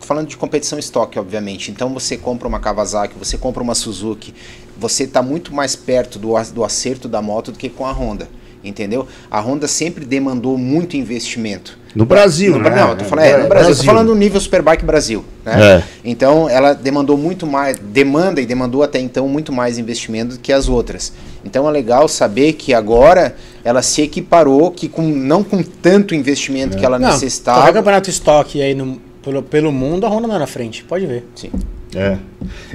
falando 0.00 0.28
de 0.28 0.36
competição 0.36 0.78
estoque, 0.78 1.18
obviamente. 1.18 1.70
Então 1.70 1.92
você 1.92 2.16
compra 2.16 2.46
uma 2.46 2.60
Kawasaki, 2.60 3.14
você 3.18 3.36
compra 3.36 3.62
uma 3.62 3.74
Suzuki, 3.74 4.32
você 4.78 5.05
está 5.05 5.22
muito 5.22 5.52
mais 5.55 5.74
perto 5.74 6.18
do, 6.18 6.34
do 6.55 6.64
acerto 6.64 7.09
da 7.09 7.20
moto 7.20 7.52
do 7.52 7.59
que 7.59 7.68
com 7.68 7.84
a 7.86 7.92
Honda. 7.92 8.28
Entendeu? 8.62 9.06
A 9.30 9.40
Honda 9.40 9.68
sempre 9.68 10.05
demandou 10.05 10.59
muito 10.59 10.96
investimento. 10.96 11.78
No 11.94 12.05
Brasil, 12.05 12.59
No, 12.59 12.64
né? 12.64 12.70
Não, 12.70 12.90
eu 12.90 12.96
tô 12.96 13.05
falando, 13.05 13.24
é, 13.24 13.42
no 13.42 13.48
Brasil. 13.48 13.70
Eu 13.70 13.76
tô 13.76 13.84
falando 13.84 14.14
nível 14.14 14.40
Superbike 14.40 14.84
Brasil, 14.84 15.24
né? 15.44 15.76
É. 15.76 15.82
Então, 16.05 16.48
ela 16.50 16.72
demandou 16.74 17.16
muito 17.16 17.46
mais, 17.46 17.78
demanda 17.78 18.40
e 18.40 18.46
demandou 18.46 18.82
até 18.82 18.98
então 18.98 19.28
muito 19.28 19.52
mais 19.52 19.78
investimento 19.78 20.34
do 20.34 20.40
que 20.40 20.52
as 20.52 20.68
outras. 20.68 21.12
Então, 21.44 21.68
é 21.68 21.70
legal 21.70 22.09
saber 22.09 22.55
que 22.55 22.74
agora 22.74 23.36
ela 23.64 23.80
se 23.80 24.02
equiparou, 24.02 24.70
que 24.72 24.88
com, 24.88 25.02
não 25.02 25.44
com 25.44 25.62
tanto 25.62 26.14
investimento 26.14 26.76
que 26.76 26.84
ela 26.84 26.98
Não, 26.98 27.10
necessitava. 27.10 27.59
qualquer 27.59 27.74
campeonato 27.74 28.10
estoque 28.10 28.60
aí 28.60 28.74
no, 28.74 29.00
pelo, 29.22 29.42
pelo 29.42 29.72
mundo, 29.72 30.05
a 30.05 30.09
Honda 30.09 30.26
não 30.28 30.36
é 30.36 30.38
na 30.40 30.46
frente. 30.46 30.84
Pode 30.84 31.06
ver. 31.06 31.24
Sim. 31.34 31.50
É. 31.94 32.16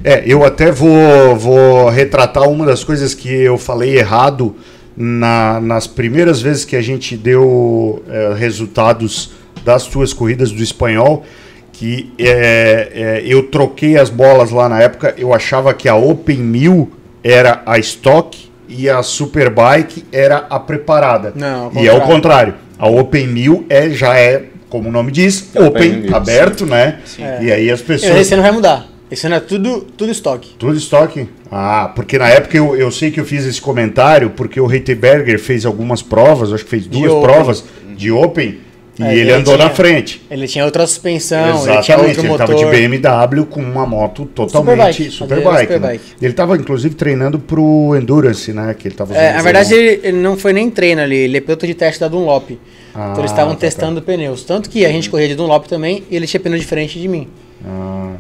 É, 0.04 0.24
eu 0.26 0.44
até 0.44 0.72
vou, 0.72 1.36
vou 1.36 1.90
retratar 1.90 2.50
uma 2.50 2.66
das 2.66 2.84
coisas 2.84 3.14
que 3.14 3.30
eu 3.30 3.58
falei 3.58 3.98
errado 3.98 4.56
na- 4.96 5.60
nas 5.62 5.88
primeiras 5.88 6.42
vezes 6.42 6.66
que 6.66 6.76
a 6.76 6.82
gente 6.82 7.16
deu 7.16 8.04
é, 8.10 8.34
resultados 8.38 9.32
das 9.64 9.86
tuas 9.86 10.14
corridas 10.14 10.52
do 10.52 10.62
espanhol. 10.62 11.24
Que 11.72 12.14
é, 12.20 12.92
é, 12.94 13.24
eu 13.26 13.44
troquei 13.44 13.98
as 13.98 14.10
bolas 14.10 14.52
lá 14.52 14.70
na 14.70 14.80
época, 14.82 15.16
eu 15.18 15.34
achava 15.34 15.74
que 15.74 15.90
a 15.90 15.96
Open 15.96 16.38
1000 16.38 16.92
era 17.24 17.62
a 17.66 17.80
Stock 17.80 18.38
e 18.70 18.88
a 18.90 19.02
Superbike 19.02 20.06
era 20.12 20.46
a 20.50 20.60
preparada. 20.60 21.34
Não, 21.36 21.72
e 21.76 21.88
é 21.88 21.94
o 21.94 22.02
contrário. 22.02 22.54
A 22.78 22.88
Open 22.88 23.28
1000 23.28 23.66
é, 23.70 23.90
já 23.90 24.16
é, 24.18 24.44
como 24.70 24.90
o 24.90 24.92
nome 24.92 25.12
diz, 25.12 25.50
Open 25.56 25.68
open, 25.68 25.92
1000, 26.04 26.16
aberto, 26.16 26.66
né? 26.66 27.00
É. 27.20 27.44
E 27.44 27.52
aí 27.52 27.72
as 27.72 27.82
pessoas. 27.82 28.18
Esse 28.18 28.34
ano 28.34 28.44
vai 28.44 28.52
mudar. 28.52 28.88
Esse 29.14 29.28
ano 29.28 29.36
é 29.36 29.40
tudo, 29.40 29.82
tudo 29.96 30.12
estoque. 30.12 30.56
Tudo 30.58 30.76
estoque? 30.76 31.28
Ah, 31.52 31.92
porque 31.96 32.18
na 32.18 32.28
época 32.30 32.58
eu, 32.58 32.76
eu 32.76 32.92
sei 32.92 33.12
que 33.12 33.20
eu 33.20 33.26
fiz 33.26 33.46
esse 33.46 33.62
comentário 33.62 34.32
porque 34.32 34.60
o 34.60 34.66
Reiteberger 34.66 35.40
fez 35.40 35.66
algumas 35.66 36.02
provas, 36.02 36.52
acho 36.52 36.64
que 36.64 36.70
fez 36.72 36.88
duas 36.88 37.12
Open. 37.12 37.22
provas 37.22 37.64
de 37.96 38.12
Open 38.12 38.58
e 39.00 39.04
É, 39.04 39.12
ele 39.12 39.22
ele 39.22 39.32
andou 39.34 39.56
tinha- 39.56 39.68
na 39.68 39.74
frente. 39.74 40.22
Ele 40.32 40.48
tinha 40.48 40.66
outra 40.66 40.86
suspensão, 40.88 41.38
ele 41.40 41.58
tinha 41.60 41.74
Exatamente, 41.80 42.08
outro 42.10 42.22
ele 42.22 42.28
motor. 42.30 42.56
estava 42.56 42.72
de 42.72 42.88
BMW 42.88 43.46
com 43.46 43.62
uma 43.62 43.86
moto 43.86 44.26
totalmente 44.26 45.12
Superbike, 45.12 45.12
superbike. 45.12 45.80
Né? 45.80 46.00
Ele 46.22 46.32
estava 46.32 46.56
inclusive 46.58 46.96
treinando 46.96 47.38
pro 47.40 47.96
Endurance, 47.96 48.52
né? 48.52 48.74
Que 48.78 48.88
ele 48.88 48.96
tava 48.96 49.16
É, 49.16 49.34
na 49.34 49.42
verdade, 49.44 49.74
o- 49.74 49.78
ele, 49.78 50.00
ele 50.04 50.18
não 50.18 50.36
foi 50.38 50.54
nem 50.54 50.70
treino 50.72 51.02
ali, 51.02 51.16
ele 51.18 51.38
é 51.38 51.42
piloto 51.42 51.68
de 51.68 51.74
teste 51.76 52.00
da 52.00 52.08
Dunlop. 52.08 52.52
Ah, 52.96 53.10
então 53.12 53.22
eles 53.22 53.32
estavam 53.32 53.54
tá, 53.54 53.60
testando 53.62 54.02
pneus. 54.02 54.44
Tanto 54.44 54.70
que 54.72 54.84
a 54.86 54.90
gente 54.90 55.08
corria 55.10 55.28
de 55.28 55.36
Dunlop 55.36 55.66
também 55.68 56.04
e 56.10 56.16
ele 56.16 56.26
tinha 56.26 56.40
pneu 56.40 56.58
diferente 56.58 57.00
de 57.00 57.08
mim. 57.08 57.28
Ah, 57.66 58.14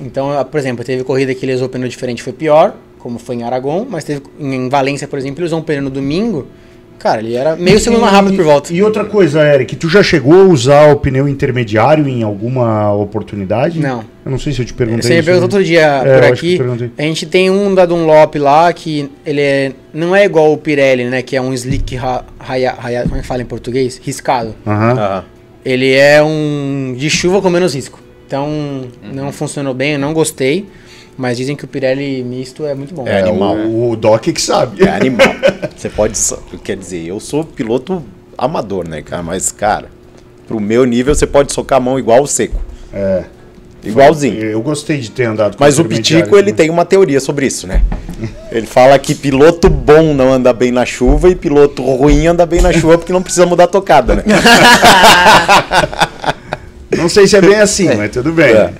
Então, 0.00 0.30
por 0.50 0.58
exemplo, 0.58 0.84
teve 0.84 1.04
corrida 1.04 1.34
que 1.34 1.44
ele 1.44 1.54
usou 1.54 1.68
pneu 1.68 1.88
diferente, 1.88 2.22
foi 2.22 2.32
pior, 2.32 2.74
como 2.98 3.18
foi 3.18 3.36
em 3.36 3.42
Aragon, 3.44 3.86
mas 3.88 4.02
teve 4.04 4.22
em 4.40 4.68
Valência, 4.68 5.06
por 5.06 5.18
exemplo, 5.18 5.40
ele 5.40 5.46
usou 5.46 5.58
um 5.58 5.62
pneu 5.62 5.82
no 5.82 5.90
domingo. 5.90 6.46
Cara, 6.98 7.20
ele 7.20 7.34
era 7.34 7.54
meio 7.54 7.78
segundo 7.78 8.00
mais 8.00 8.12
rápido 8.14 8.36
por 8.36 8.44
volta. 8.44 8.72
E 8.72 8.82
outra 8.82 9.04
coisa, 9.04 9.42
Eric, 9.46 9.76
tu 9.76 9.90
já 9.90 10.02
chegou 10.02 10.40
a 10.40 10.44
usar 10.44 10.90
o 10.90 10.96
pneu 10.96 11.28
intermediário 11.28 12.08
em 12.08 12.22
alguma 12.22 12.94
oportunidade? 12.94 13.78
Não. 13.78 14.02
Eu 14.24 14.30
não 14.30 14.38
sei 14.38 14.52
se 14.54 14.62
eu 14.62 14.64
te 14.64 14.72
perguntei. 14.72 15.02
Você 15.02 15.08
me 15.14 15.16
isso, 15.18 15.24
perguntou 15.26 15.48
né? 15.48 15.54
outro 15.56 15.64
dia 15.64 15.82
É, 15.82 16.14
por 16.20 16.24
aqui. 16.32 16.58
A 16.96 17.02
gente 17.02 17.26
tem 17.26 17.50
um 17.50 17.74
da 17.74 17.84
Dunlop 17.84 18.36
lá 18.38 18.72
que 18.72 19.10
ele 19.26 19.40
é, 19.40 19.72
não 19.92 20.16
é 20.16 20.24
igual 20.24 20.50
o 20.52 20.56
Pirelli, 20.56 21.04
né? 21.04 21.20
Que 21.20 21.36
é 21.36 21.42
um 21.42 21.52
slick 21.52 21.94
ra, 21.96 22.24
raia, 22.38 22.72
raia- 22.72 23.02
como 23.02 23.16
é 23.16 23.20
que 23.20 23.26
fala 23.26 23.42
em 23.42 23.46
português? 23.46 24.00
Riscado. 24.02 24.54
Aham. 24.66 24.94
Ah, 24.98 25.24
Ele 25.64 25.92
é 25.92 26.22
um 26.22 26.94
de 26.96 27.10
chuva 27.10 27.42
com 27.42 27.50
menos 27.50 27.74
risco. 27.74 28.00
Então 28.26 28.48
não 29.02 29.30
funcionou 29.32 29.74
bem, 29.74 29.92
eu 29.92 29.98
não 29.98 30.12
gostei. 30.12 30.66
Mas 31.16 31.36
dizem 31.36 31.54
que 31.54 31.64
o 31.64 31.68
Pirelli 31.68 32.24
misto 32.24 32.64
é 32.66 32.74
muito 32.74 32.92
bom. 32.92 33.06
É 33.06 33.20
animal. 33.20 33.54
O, 33.56 33.90
o 33.90 33.96
Doc 33.96 34.22
que 34.22 34.42
sabe. 34.42 34.82
é 34.82 34.88
animal. 34.88 35.28
Você 35.76 35.88
pode. 35.88 36.18
Quer 36.64 36.76
dizer, 36.76 37.06
eu 37.06 37.20
sou 37.20 37.44
piloto 37.44 38.02
amador, 38.36 38.88
né, 38.88 39.00
cara? 39.00 39.22
Mas, 39.22 39.52
cara, 39.52 39.88
pro 40.46 40.58
meu 40.58 40.84
nível 40.84 41.14
você 41.14 41.26
pode 41.26 41.52
socar 41.52 41.78
a 41.78 41.80
mão 41.80 41.98
igual 41.98 42.22
o 42.22 42.26
seco. 42.26 42.60
É. 42.92 43.24
Igualzinho. 43.84 44.42
Eu 44.42 44.62
gostei 44.62 44.98
de 44.98 45.10
ter 45.10 45.24
andado 45.24 45.56
com 45.56 45.62
Mas 45.62 45.78
o 45.78 45.84
Pitico, 45.84 46.36
ele 46.36 46.52
também. 46.52 46.54
tem 46.54 46.70
uma 46.70 46.84
teoria 46.86 47.20
sobre 47.20 47.46
isso, 47.46 47.66
né? 47.66 47.82
Ele 48.50 48.66
fala 48.66 48.98
que 48.98 49.14
piloto 49.14 49.68
bom 49.68 50.14
não 50.14 50.32
anda 50.32 50.52
bem 50.52 50.72
na 50.72 50.86
chuva 50.86 51.28
e 51.28 51.34
piloto 51.34 51.82
ruim 51.82 52.26
anda 52.26 52.46
bem 52.46 52.62
na 52.62 52.72
chuva 52.72 52.96
porque 52.96 53.12
não 53.12 53.22
precisa 53.22 53.44
mudar 53.44 53.64
a 53.64 53.66
tocada, 53.66 54.14
né? 54.16 54.22
Não 56.96 57.08
sei 57.08 57.26
se 57.26 57.36
é 57.36 57.40
bem 57.40 57.56
assim, 57.56 57.88
mas 57.96 58.10
tudo 58.10 58.32
bem. 58.32 58.52
É. 58.52 58.72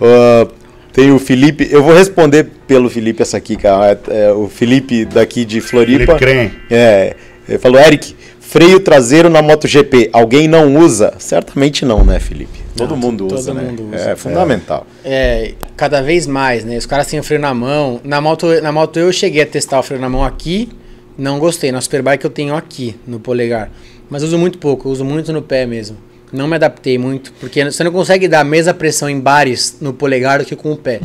Uh, 0.00 0.50
tem 0.92 1.12
o 1.12 1.18
Felipe, 1.18 1.68
eu 1.70 1.82
vou 1.82 1.94
responder 1.94 2.46
pelo 2.66 2.90
Felipe 2.90 3.22
essa 3.22 3.36
aqui, 3.36 3.56
cara. 3.56 3.98
É, 4.08 4.24
é, 4.24 4.32
o 4.32 4.48
Felipe 4.48 5.04
daqui 5.04 5.44
de 5.44 5.60
Floripa. 5.60 6.18
Felipe 6.18 6.18
Crem. 6.18 6.52
É, 6.70 7.14
ele 7.48 7.58
falou, 7.58 7.80
Eric, 7.80 8.14
freio 8.40 8.80
traseiro 8.80 9.28
na 9.28 9.40
MotoGP, 9.40 10.10
alguém 10.12 10.48
não 10.48 10.76
usa? 10.76 11.14
Certamente 11.18 11.84
não, 11.84 12.04
né, 12.04 12.18
Felipe? 12.18 12.60
Todo 12.76 12.96
mundo 12.96 13.28
todo 13.28 13.38
usa, 13.38 13.54
né? 13.54 13.62
mundo 13.62 13.90
usa. 13.94 14.10
É 14.10 14.16
fundamental. 14.16 14.86
É, 15.04 15.54
cada 15.76 16.00
vez 16.00 16.26
mais, 16.26 16.64
né? 16.64 16.76
Os 16.76 16.86
caras 16.86 17.06
têm 17.06 17.20
o 17.20 17.22
freio 17.22 17.40
na 17.40 17.52
mão. 17.52 18.00
Na 18.02 18.20
moto, 18.20 18.60
na 18.60 18.72
moto 18.72 18.98
eu 18.98 19.12
cheguei 19.12 19.42
a 19.42 19.46
testar 19.46 19.78
o 19.78 19.82
freio 19.82 20.00
na 20.00 20.08
mão 20.08 20.24
aqui, 20.24 20.68
não 21.16 21.38
gostei. 21.38 21.70
Na 21.70 21.80
Superbike 21.80 22.24
eu 22.24 22.30
tenho 22.30 22.54
aqui, 22.54 22.96
no 23.06 23.20
polegar. 23.20 23.70
Mas 24.08 24.22
uso 24.22 24.36
muito 24.36 24.58
pouco, 24.58 24.88
uso 24.88 25.04
muito 25.04 25.32
no 25.32 25.42
pé 25.42 25.66
mesmo. 25.66 25.96
Não 26.32 26.46
me 26.46 26.54
adaptei 26.54 26.96
muito, 26.96 27.32
porque 27.40 27.64
você 27.64 27.82
não 27.82 27.90
consegue 27.90 28.28
dar 28.28 28.40
a 28.40 28.44
mesma 28.44 28.72
pressão 28.72 29.08
em 29.10 29.18
bares 29.18 29.78
no 29.80 29.92
polegar 29.92 30.38
do 30.38 30.44
que 30.44 30.54
com 30.54 30.70
o 30.72 30.76
pé. 30.76 31.00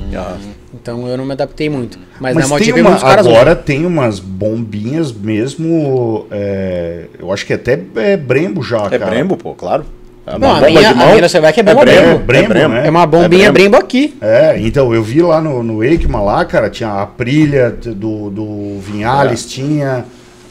Então 0.74 1.08
eu 1.08 1.18
não 1.18 1.26
me 1.26 1.32
adaptei 1.32 1.70
muito. 1.70 1.98
Mas, 2.20 2.36
Mas 2.36 2.50
na 2.50 2.58
tem 2.58 2.68
MotoGP 2.68 2.82
uma, 2.82 3.00
caras 3.00 3.26
usam. 3.26 3.36
agora 3.40 3.56
tem 3.56 3.86
umas 3.86 4.20
bombinhas 4.20 5.12
mesmo. 5.12 6.28
é, 6.32 7.06
eu 7.20 7.32
acho 7.34 7.46
que 7.46 7.54
até 7.54 7.80
é 7.96 8.16
Brembo 8.18 8.62
já, 8.62 8.86
É 8.92 9.00
cara. 9.00 9.08
Brembo, 9.12 9.36
pô, 9.38 9.54
claro. 9.54 9.86
É 10.28 10.40
Não, 10.40 10.56
a 10.56 10.62
minha, 10.62 10.90
a 10.90 10.94
minha 10.94 11.22
na 11.22 11.30
Superbike 11.30 11.60
é 11.60 11.64
bomba 11.64 11.86
Brembo, 11.86 12.02
Brembo. 12.02 12.26
Brembo, 12.26 12.50
Brembo. 12.50 12.74
né? 12.74 12.88
É 12.88 12.90
uma 12.90 13.06
bombinha 13.06 13.48
É 13.48 13.52
Brembo. 13.52 13.54
Brembo 13.72 13.78
aqui. 13.78 14.16
É, 14.22 14.56
então 14.60 14.94
eu 14.94 15.04
vi 15.04 15.22
lá 15.22 15.40
no, 15.40 15.62
no 15.62 15.84
Eikman 15.84 16.24
lá, 16.24 16.44
cara, 16.46 16.68
tinha 16.70 16.90
a 17.02 17.06
Prilha 17.06 17.70
do, 17.72 18.30
do 18.32 18.80
Vinhales, 18.80 19.46
tinha. 19.46 20.04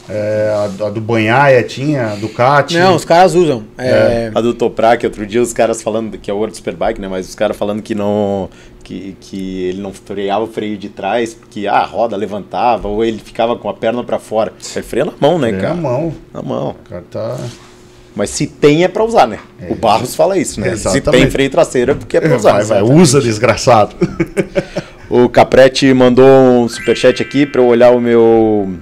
É, 0.09 0.53
a, 0.81 0.85
a 0.85 0.89
do 0.89 1.01
Banhaia 1.01 1.63
tinha, 1.63 2.11
a 2.11 2.15
Ducati. 2.15 2.77
Não, 2.77 2.95
os 2.95 3.03
caras 3.05 3.33
usam. 3.35 3.63
É, 3.77 4.31
A 4.33 4.41
do 4.41 4.53
Toprak, 4.53 5.05
outro 5.05 5.25
dia 5.25 5.41
os 5.41 5.51
caras 5.53 5.81
falando, 5.81 6.17
que 6.17 6.29
é 6.29 6.33
o 6.33 6.37
World 6.37 6.55
Superbike, 6.55 7.01
né? 7.01 7.07
Mas 7.07 7.27
os 7.27 7.35
caras 7.35 7.57
falando 7.57 7.81
que 7.81 7.95
não. 7.95 8.49
Que, 8.83 9.17
que 9.19 9.63
ele 9.63 9.81
não 9.81 9.91
freava 9.91 10.43
o 10.43 10.47
freio 10.47 10.77
de 10.77 10.89
trás, 10.89 11.33
porque 11.33 11.65
ah, 11.65 11.77
a 11.77 11.85
roda 11.85 12.15
levantava, 12.15 12.87
ou 12.87 13.03
ele 13.03 13.17
ficava 13.17 13.55
com 13.55 13.67
a 13.67 13.73
perna 13.73 14.03
pra 14.03 14.19
fora. 14.19 14.53
Ele 14.75 14.85
freia 14.85 15.05
na 15.05 15.13
mão, 15.19 15.39
né, 15.39 15.49
É, 15.49 15.53
cara? 15.53 15.73
na 15.73 15.81
mão. 15.81 16.13
Na 16.31 16.41
mão. 16.43 16.69
O 16.85 16.89
cara 16.89 17.03
tá. 17.09 17.37
Mas 18.15 18.29
se 18.29 18.45
tem 18.45 18.83
é 18.83 18.87
pra 18.87 19.03
usar, 19.03 19.27
né? 19.27 19.39
O 19.69 19.75
Barros 19.75 20.15
fala 20.15 20.37
isso, 20.37 20.61
né? 20.61 20.67
Se 20.75 20.87
Exatamente. 20.87 21.21
tem 21.23 21.31
freio 21.31 21.49
traseiro 21.49 21.91
é 21.93 21.95
porque 21.95 22.15
é 22.17 22.21
pra 22.21 22.35
usar. 22.35 22.53
Vai, 22.53 22.63
vai, 22.63 22.81
usa, 22.83 23.19
desgraçado. 23.19 23.95
O 25.07 25.29
Capretti 25.29 25.93
mandou 25.93 26.25
um 26.63 26.67
superchat 26.67 27.21
aqui 27.21 27.45
pra 27.45 27.61
eu 27.61 27.67
olhar 27.67 27.91
o 27.91 28.01
meu 28.01 28.73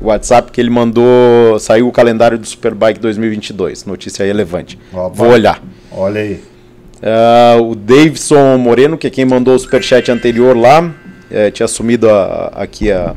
WhatsApp, 0.00 0.50
que 0.52 0.60
ele 0.60 0.70
mandou. 0.70 1.58
Saiu 1.58 1.88
o 1.88 1.92
calendário 1.92 2.38
do 2.38 2.46
Superbike 2.46 3.00
2022. 3.00 3.84
Notícia 3.86 4.24
relevante. 4.24 4.78
Ó, 4.92 5.08
Vou 5.08 5.28
olhar. 5.30 5.62
Olha 5.90 6.20
aí. 6.20 6.40
Ah, 7.02 7.56
o 7.60 7.74
Davidson 7.74 8.56
Moreno, 8.58 8.96
que 8.98 9.06
é 9.06 9.10
quem 9.10 9.24
mandou 9.24 9.54
o 9.54 9.58
superchat 9.58 10.10
anterior 10.10 10.56
lá, 10.56 10.92
eh, 11.30 11.50
tinha 11.50 11.64
assumido 11.64 12.08
a- 12.08 12.50
a- 12.54 12.62
aqui 12.62 12.90
a, 12.90 13.14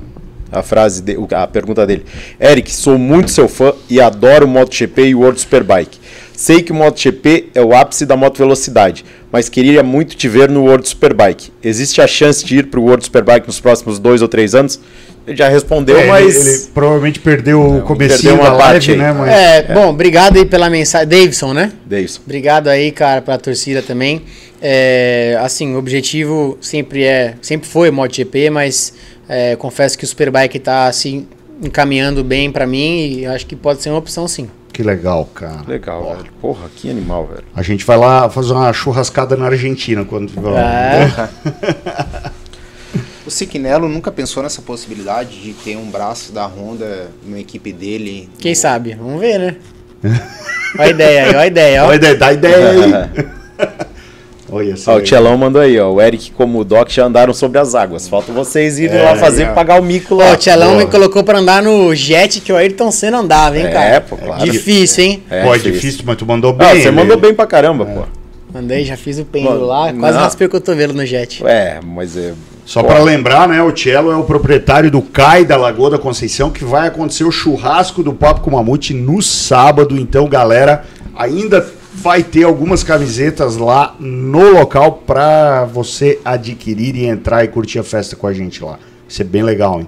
a 0.52 0.62
frase, 0.62 1.02
de- 1.02 1.18
a 1.34 1.48
pergunta 1.48 1.86
dele. 1.88 2.06
Eric, 2.40 2.72
sou 2.74 2.98
muito 2.98 3.32
seu 3.32 3.48
fã 3.48 3.74
e 3.90 4.02
adoro 4.02 4.46
o 4.46 4.50
MotoGP 4.50 5.08
e 5.10 5.16
o 5.16 5.20
World 5.20 5.40
Superbike. 5.40 5.98
Sei 6.34 6.62
que 6.62 6.72
o 6.72 6.76
MotoGP 6.76 7.50
é 7.56 7.62
o 7.62 7.74
ápice 7.74 8.06
da 8.06 8.16
moto 8.18 8.38
velocidade, 8.38 9.04
mas 9.32 9.50
queria 9.50 9.84
muito 9.84 10.16
te 10.16 10.28
ver 10.28 10.50
no 10.50 10.64
World 10.64 10.88
Superbike. 10.88 11.52
Existe 11.64 12.02
a 12.02 12.08
chance 12.08 12.44
de 12.46 12.58
ir 12.58 12.68
para 12.68 12.80
o 12.80 12.84
World 12.84 13.04
Superbike 13.06 13.46
nos 13.48 13.60
próximos 13.60 14.00
dois 14.00 14.22
ou 14.22 14.28
três 14.28 14.56
anos? 14.56 14.80
Ele 15.28 15.36
já 15.38 15.48
respondeu, 15.48 15.96
É, 15.98 16.02
ele- 16.02 16.10
mas... 16.10 16.48
ele, 16.48 16.68
provavelmente 16.74 17.20
perdeu 17.20 17.62
o 17.62 17.82
comecinho 17.84 18.20
perdeu 18.22 18.36
uma 18.36 18.50
da 18.52 18.58
parte 18.58 18.88
live, 18.90 18.92
aí. 18.92 18.98
né? 18.98 19.14
Mas... 19.14 19.30
É, 19.30 19.74
bom, 19.74 19.90
obrigado 19.90 20.38
aí 20.38 20.46
pela 20.46 20.70
mensagem. 20.70 21.08
Davidson, 21.08 21.54
né? 21.54 21.72
Davidson. 21.86 22.22
Obrigado 22.26 22.68
aí, 22.68 22.92
cara, 22.92 23.22
pela 23.22 23.38
torcida 23.38 23.82
também. 23.84 24.24
É, 24.62 25.38
assim, 25.42 25.76
o 25.76 25.78
objetivo 25.78 26.58
sempre 26.60 27.04
é, 27.04 27.36
sempre 27.42 27.68
foi 27.70 27.92
MotoGP, 27.92 28.50
mas 28.50 28.94
é, 29.28 29.56
confesso 29.56 29.98
que 29.98 30.04
o 30.04 30.08
Superbike 30.08 30.58
tá 30.60 30.88
assim 30.88 31.28
encaminhando 31.62 32.24
bem 32.24 32.52
pra 32.52 32.66
mim 32.66 33.20
e 33.20 33.26
acho 33.26 33.46
que 33.46 33.56
pode 33.56 33.82
ser 33.82 33.90
uma 33.90 34.00
opção 34.00 34.28
sim. 34.28 34.50
Que 34.80 34.84
legal, 34.84 35.26
cara. 35.36 35.62
Legal, 35.68 36.16
velho. 36.16 36.30
Porra, 36.40 36.70
que 36.74 36.90
animal, 36.90 37.28
velho. 37.28 37.44
A 37.54 37.62
gente 37.62 37.84
vai 37.84 37.98
lá 37.98 38.30
fazer 38.30 38.54
uma 38.54 38.72
churrascada 38.72 39.36
na 39.36 39.48
Argentina 39.48 40.06
quando 40.06 40.32
É. 40.56 42.32
O 43.28 43.30
Siquinello 43.30 43.90
nunca 43.90 44.10
pensou 44.10 44.42
nessa 44.42 44.62
possibilidade 44.62 45.42
de 45.42 45.52
ter 45.52 45.76
um 45.76 45.92
braço 45.92 46.32
da 46.32 46.46
Honda 46.46 47.10
numa 47.26 47.38
equipe 47.40 47.74
dele. 47.74 48.30
Quem 48.40 48.54
no- 48.54 48.56
sabe? 48.56 48.94
Vamos 48.96 49.20
ver, 49.20 49.38
né? 49.38 49.56
Olha 50.80 50.86
a 50.86 50.88
ideia 50.88 51.24
aí, 51.24 51.30
olha 51.32 51.40
a 51.42 51.48
ideia, 51.48 51.84
ó. 51.84 51.88
Olha, 51.90 52.00
dá- 52.00 52.14
dá 52.14 52.32
ideia 52.34 52.70
aí. 52.70 53.28
Olha 54.52 54.76
só. 54.76 54.94
Ó, 54.94 54.98
o. 54.98 55.02
Tchelão 55.02 55.38
mandou 55.38 55.62
aí, 55.62 55.80
ó. 55.80 55.92
O 55.92 56.02
Eric 56.02 56.32
como 56.32 56.60
o 56.60 56.64
Doc 56.64 56.90
já 56.90 57.06
andaram 57.06 57.34
sobre 57.34 57.60
as 57.60 57.76
águas. 57.76 58.08
Falta 58.08 58.32
vocês 58.32 58.80
irem 58.80 58.98
É, 58.98 59.04
lá 59.04 59.16
fazer 59.16 59.44
é. 59.44 59.46
pagar 59.54 59.80
o 59.80 59.84
mico 59.84 60.16
Ó, 60.16 60.18
lá. 60.18 60.34
o 60.34 60.36
Tchelão 60.38 60.76
me 60.76 60.86
colocou 60.88 61.24
pra 61.24 61.40
andar 61.40 61.62
no 61.62 61.94
jet 61.94 62.42
que 62.42 62.52
o 62.52 62.56
Ayrton 62.58 62.92
Senna 62.92 63.20
andava, 63.20 63.58
hein, 63.58 63.66
É, 63.66 63.70
cara? 63.72 64.02
pô, 64.02 64.18
claro. 64.18 64.44
Difícil, 64.44 65.04
hein? 65.04 65.24
É, 65.30 65.44
Pô, 65.44 65.50
é 65.54 65.58
difícil. 65.58 65.74
difícil, 65.74 66.04
mas 66.06 66.18
tu 66.18 66.26
mandou 66.26 66.52
bem. 66.54 66.68
Ah, 66.68 66.76
você 66.76 66.92
mandou 66.92 67.18
bem 67.18 67.34
pra 67.34 67.46
caramba, 67.46 67.86
pô. 67.86 68.04
Andei, 68.58 68.84
já 68.84 68.98
fiz 68.98 69.20
o 69.20 69.26
pêndulo 69.26 69.68
lá, 69.68 69.94
quase 69.94 70.18
não. 70.18 70.24
raspei 70.24 70.48
o 70.48 70.50
cotovelo 70.50 70.92
no 70.94 71.06
jet. 71.06 71.46
É, 71.46 71.80
mas 71.86 72.18
é. 72.18 72.34
Só 72.66 72.82
pô, 72.82 72.88
pra 72.90 73.00
lembrar, 73.04 73.48
né, 73.48 73.62
o 73.62 73.76
Cello 73.76 74.12
é 74.12 74.16
o 74.16 74.24
proprietário 74.24 74.90
do 74.90 75.02
CAI 75.04 75.46
da 75.46 75.56
Lagoa 75.58 75.92
da 75.92 75.98
Conceição, 76.00 76.50
que 76.50 76.64
vai 76.64 76.88
acontecer 76.88 77.24
o 77.24 77.32
churrasco 77.32 78.02
do 78.02 78.12
Papo 78.14 78.42
com 78.42 78.50
Mamute 78.52 78.94
no 78.94 79.22
sábado. 79.22 79.96
Então, 80.00 80.28
galera, 80.28 80.84
ainda 81.16 81.62
vai 82.02 82.24
ter 82.24 82.44
algumas 82.44 82.84
camisetas 82.84 83.58
lá 83.58 83.96
no 84.00 84.52
local 84.54 85.04
pra 85.06 85.66
você 85.66 86.20
adquirir 86.24 86.96
e 86.96 87.06
entrar 87.06 87.44
e 87.44 87.48
curtir 87.50 87.80
a 87.80 87.84
festa 87.84 88.16
com 88.16 88.26
a 88.26 88.34
gente 88.34 88.64
lá. 88.64 88.72
Vai 88.74 88.80
ser 89.10 89.26
bem 89.26 89.44
legal, 89.44 89.80
hein? 89.82 89.88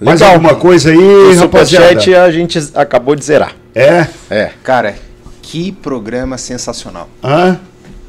Mais 0.00 0.20
Legal. 0.20 0.34
alguma 0.34 0.54
coisa 0.56 0.90
aí, 0.90 0.96
O 0.98 1.34
rapaziada? 1.36 1.86
superchat 1.88 2.14
a 2.14 2.30
gente 2.32 2.58
acabou 2.74 3.14
de 3.14 3.24
zerar. 3.24 3.54
É? 3.74 4.06
É. 4.28 4.50
Cara, 4.64 4.96
que 5.40 5.70
programa 5.70 6.36
sensacional. 6.38 7.08
Hã? 7.22 7.60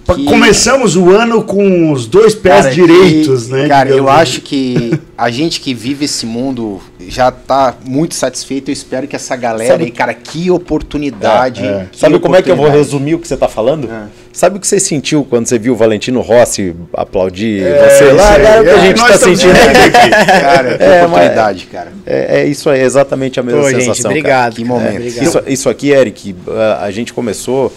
Que- 0.05 0.25
Começamos 0.25 0.97
o 0.97 1.11
ano 1.11 1.41
com 1.43 1.91
os 1.91 2.05
dois 2.05 2.35
pés 2.35 2.63
Cara, 2.63 2.75
direitos, 2.75 3.45
que- 3.45 3.51
né? 3.53 3.67
Cara, 3.69 3.89
eu 3.89 3.99
digamos. 4.01 4.19
acho 4.21 4.41
que 4.41 4.99
a 5.17 5.31
gente 5.31 5.61
que 5.61 5.73
vive 5.73 6.03
esse 6.05 6.25
mundo 6.25 6.81
já 7.07 7.31
tá 7.31 7.73
muito 7.85 8.13
satisfeito. 8.13 8.69
Eu 8.69 8.73
espero 8.73 9.07
que 9.07 9.15
essa 9.15 9.33
galera 9.37 9.69
Sabe- 9.71 9.85
aí, 9.85 9.91
cara, 9.91 10.13
que 10.13 10.51
oportunidade. 10.51 11.63
É, 11.63 11.67
é. 11.67 11.87
que 11.89 11.97
Sabe 11.97 12.19
como 12.19 12.35
é 12.35 12.41
que 12.41 12.51
eu 12.51 12.55
vou 12.55 12.65
oportunidade. 12.65 12.93
resumir 12.93 13.15
o 13.15 13.19
que 13.19 13.27
você 13.27 13.37
tá 13.37 13.47
falando? 13.47 13.89
É. 13.89 14.03
Sabe 14.33 14.57
o 14.57 14.59
que 14.59 14.67
você 14.67 14.79
sentiu 14.79 15.25
quando 15.29 15.47
você 15.47 15.57
viu 15.57 15.73
o 15.73 15.75
Valentino 15.75 16.19
Rossi 16.19 16.75
aplaudir 16.93 17.63
É, 17.63 17.89
você 17.89 18.11
lá? 18.11 18.37
Cara, 18.39 18.61
o 18.61 18.63
que 18.65 18.69
É, 18.69 18.73
a 18.73 18.77
gente 18.79 18.97
nós 18.99 19.07
tá 19.09 19.15
estamos 19.15 19.39
sentindo 19.39 19.55
aqui. 19.57 20.09
Cara, 20.41 20.77
que 20.77 20.83
É, 20.83 21.05
oportunidade, 21.05 21.65
cara. 21.71 21.93
É, 22.05 22.41
é 22.41 22.45
isso 22.45 22.69
aí, 22.69 22.81
é 22.81 22.83
exatamente 22.83 23.39
a 23.39 23.43
mesma 23.43 23.61
Pô, 23.61 23.67
sensação. 23.69 23.85
gente, 23.93 24.01
cara. 24.03 24.09
obrigado. 24.09 24.55
Que 24.55 24.65
momento. 24.65 24.87
É, 24.93 24.97
obrigado. 24.97 25.23
Isso, 25.23 25.43
isso 25.47 25.69
aqui, 25.69 25.91
Eric, 25.91 26.35
a, 26.49 26.83
a 26.85 26.91
gente 26.91 27.13
começou. 27.13 27.71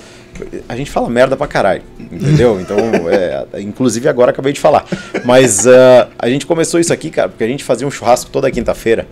A 0.68 0.76
gente 0.76 0.90
fala 0.90 1.08
merda 1.08 1.36
pra 1.36 1.46
caralho, 1.46 1.82
entendeu? 1.98 2.60
Então, 2.66 2.76
é, 3.08 3.60
inclusive 3.60 4.08
agora 4.08 4.30
acabei 4.30 4.52
de 4.52 4.60
falar. 4.60 4.84
Mas 5.24 5.66
ah, 5.66 6.08
a 6.18 6.28
gente 6.28 6.46
começou 6.46 6.80
isso 6.80 6.92
aqui, 6.92 7.10
cara, 7.10 7.28
porque 7.28 7.44
a 7.44 7.46
gente 7.46 7.62
fazia 7.62 7.86
um 7.86 7.90
churrasco 7.90 8.30
toda 8.30 8.50
quinta-feira 8.50 9.06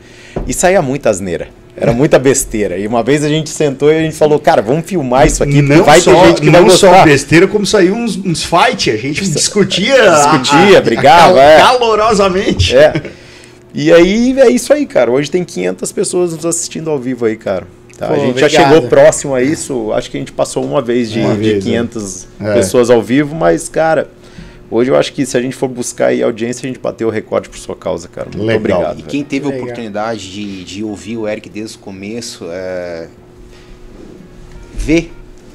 e 0.46 0.52
saía 0.52 0.82
muita 0.82 1.10
asneira. 1.10 1.48
Era 1.76 1.92
muita 1.92 2.18
besteira. 2.18 2.78
E 2.78 2.86
uma 2.86 3.02
vez 3.02 3.24
a 3.24 3.28
gente 3.28 3.50
sentou 3.50 3.92
e 3.92 3.96
a 3.96 4.00
gente 4.00 4.16
falou, 4.16 4.38
cara, 4.38 4.62
vamos 4.62 4.86
filmar 4.86 5.26
isso 5.26 5.42
aqui, 5.42 5.60
não 5.60 5.82
vai 5.82 6.00
só, 6.00 6.12
ter 6.12 6.28
gente 6.28 6.40
que 6.40 6.50
vai 6.50 6.60
não 6.60 6.70
só 6.70 6.88
gostar. 6.88 7.04
besteira, 7.04 7.48
como 7.48 7.66
saiu 7.66 7.94
uns, 7.94 8.16
uns 8.16 8.44
fight, 8.44 8.90
a 8.90 8.96
gente 8.96 9.28
discutia. 9.28 9.94
Discutia, 10.14 10.80
brigava, 10.80 11.40
é. 11.40 11.58
Calorosamente. 11.58 12.76
É. 12.76 12.92
E 13.74 13.92
aí 13.92 14.38
é 14.38 14.48
isso 14.48 14.72
aí, 14.72 14.86
cara. 14.86 15.10
Hoje 15.10 15.28
tem 15.28 15.42
500 15.42 15.90
pessoas 15.90 16.32
nos 16.32 16.46
assistindo 16.46 16.88
ao 16.90 16.98
vivo 16.98 17.26
aí, 17.26 17.36
cara. 17.36 17.66
Tá? 17.96 18.08
Pô, 18.08 18.14
a 18.14 18.18
gente 18.18 18.38
já 18.38 18.46
obrigado. 18.46 18.74
chegou 18.74 18.88
próximo 18.88 19.34
a 19.34 19.42
isso. 19.42 19.92
Acho 19.92 20.10
que 20.10 20.16
a 20.16 20.20
gente 20.20 20.32
passou 20.32 20.64
uma 20.64 20.82
vez 20.82 21.10
de, 21.10 21.20
Uma 21.20 21.34
de 21.34 21.40
vez, 21.40 21.64
500 21.64 22.26
é. 22.40 22.54
pessoas 22.54 22.90
ao 22.90 23.00
vivo, 23.02 23.34
mas, 23.34 23.68
cara, 23.68 24.10
hoje 24.70 24.90
eu 24.90 24.96
acho 24.96 25.12
que 25.12 25.24
se 25.24 25.36
a 25.36 25.40
gente 25.40 25.54
for 25.54 25.68
buscar 25.68 26.06
aí 26.06 26.22
audiência, 26.22 26.66
a 26.66 26.68
gente 26.68 26.80
bateu 26.80 27.08
o 27.08 27.10
recorde 27.10 27.48
por 27.48 27.58
sua 27.58 27.76
causa, 27.76 28.08
cara. 28.08 28.28
Muito 28.34 28.46
Legal. 28.46 28.58
obrigado. 28.58 28.98
E 28.98 29.02
velho. 29.02 29.08
quem 29.08 29.22
teve 29.24 29.46
a 29.46 29.50
oportunidade 29.50 30.30
de, 30.30 30.64
de 30.64 30.84
ouvir 30.84 31.16
o 31.16 31.28
Eric 31.28 31.48
desde 31.48 31.76
o 31.76 31.80
começo, 31.80 32.46
é, 32.50 33.08
ver 34.74 35.12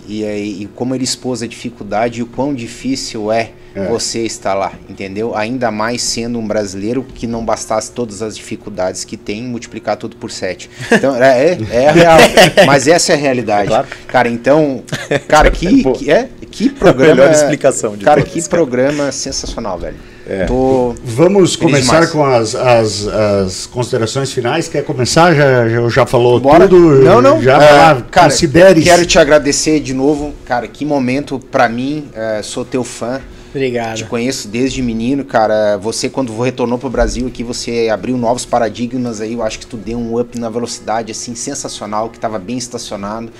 e, 0.08 0.26
aí, 0.26 0.64
e 0.64 0.66
como 0.66 0.96
ele 0.96 1.04
expôs 1.04 1.44
a 1.44 1.48
dificuldade 1.48 2.20
e 2.20 2.24
o 2.24 2.26
quão 2.26 2.54
difícil 2.54 3.32
é, 3.32 3.52
É. 3.80 3.88
você 3.88 4.20
estar 4.26 4.54
lá, 4.54 4.72
entendeu? 4.90 5.36
Ainda 5.36 5.72
mais 5.72 6.02
sendo 6.02 6.38
um 6.40 6.48
brasileiro 6.48 7.04
que 7.04 7.26
não 7.28 7.44
bastasse 7.44 7.92
todas 7.92 8.22
as 8.22 8.36
dificuldades 8.36 9.04
que 9.04 9.18
tem, 9.18 9.44
multiplicar 9.44 9.98
tudo 9.98 10.16
por 10.16 10.32
sete. 10.32 10.70
Então, 10.92 11.16
é, 11.16 11.52
é, 11.54 11.58
é 11.72 11.88
a 11.88 11.92
real. 11.92 12.18
Mas 12.66 12.88
essa 12.88 13.14
é 13.14 13.16
a 13.16 13.18
realidade. 13.18 13.68
Claro. 13.70 13.88
Cara, 14.08 14.28
então, 14.28 14.84
cara, 15.28 15.50
que, 15.50 15.82
Pô. 15.84 15.94
que, 15.94 16.12
é, 16.12 16.28
que 16.52 16.70
programa. 16.70 17.16
Melhor 17.16 17.32
explicação 17.32 17.96
de 17.96 18.04
Cara, 18.04 18.22
todas, 18.22 18.34
que 18.34 18.40
cara. 18.42 18.50
programa 18.50 19.12
sensacional, 19.12 19.80
velho. 19.80 19.96
É. 20.28 20.46
Tô 20.46 20.94
Vamos 21.04 21.56
começar 21.56 22.06
demais. 22.06 22.12
com 22.12 22.24
as, 22.24 22.54
as, 22.54 23.08
as 23.08 23.66
considerações 23.66 24.32
finais. 24.32 24.68
Quer 24.68 24.84
começar? 24.84 25.34
Já, 25.34 25.68
já, 25.68 25.90
já 25.90 26.06
falou 26.06 26.40
Bora. 26.40 26.68
tudo? 26.68 27.04
Não, 27.04 27.20
não. 27.20 27.42
Já 27.42 27.54
É, 27.64 27.72
lá, 27.72 28.02
cara, 28.12 28.30
considere 28.30 28.82
quero 28.84 29.06
te 29.08 29.18
agradecer 29.18 29.80
de 29.80 29.92
novo. 29.94 30.34
Cara, 30.46 30.68
que 30.68 30.86
momento 30.86 31.40
pra 31.40 31.68
mim. 31.68 32.10
é, 32.14 32.42
sou 32.44 32.64
teu 32.64 32.84
fã. 32.84 33.20
Obrigado. 33.50 33.98
Te 33.98 34.06
conheço 34.06 34.48
desde 34.48 34.82
menino, 34.82 35.26
cara. 35.26 35.78
Você, 35.78 36.08
quando 36.08 36.38
retornou 36.40 36.78
pro 36.78 36.90
Brasil 36.90 37.28
aqui, 37.28 37.44
você 37.44 37.90
abriu 37.92 38.16
novos 38.18 38.46
paradigmas 38.46 39.22
aí. 39.22 39.34
Eu 39.34 39.42
acho 39.42 39.60
que 39.60 39.66
tu 39.66 39.76
deu 39.76 39.98
um 39.98 40.20
up 40.20 40.38
na 40.38 40.50
velocidade, 40.50 41.12
assim, 41.12 41.34
sensacional, 41.34 42.10
que 42.10 42.20
tava 42.20 42.38
bem 42.38 42.58
estacionado. 42.58 43.32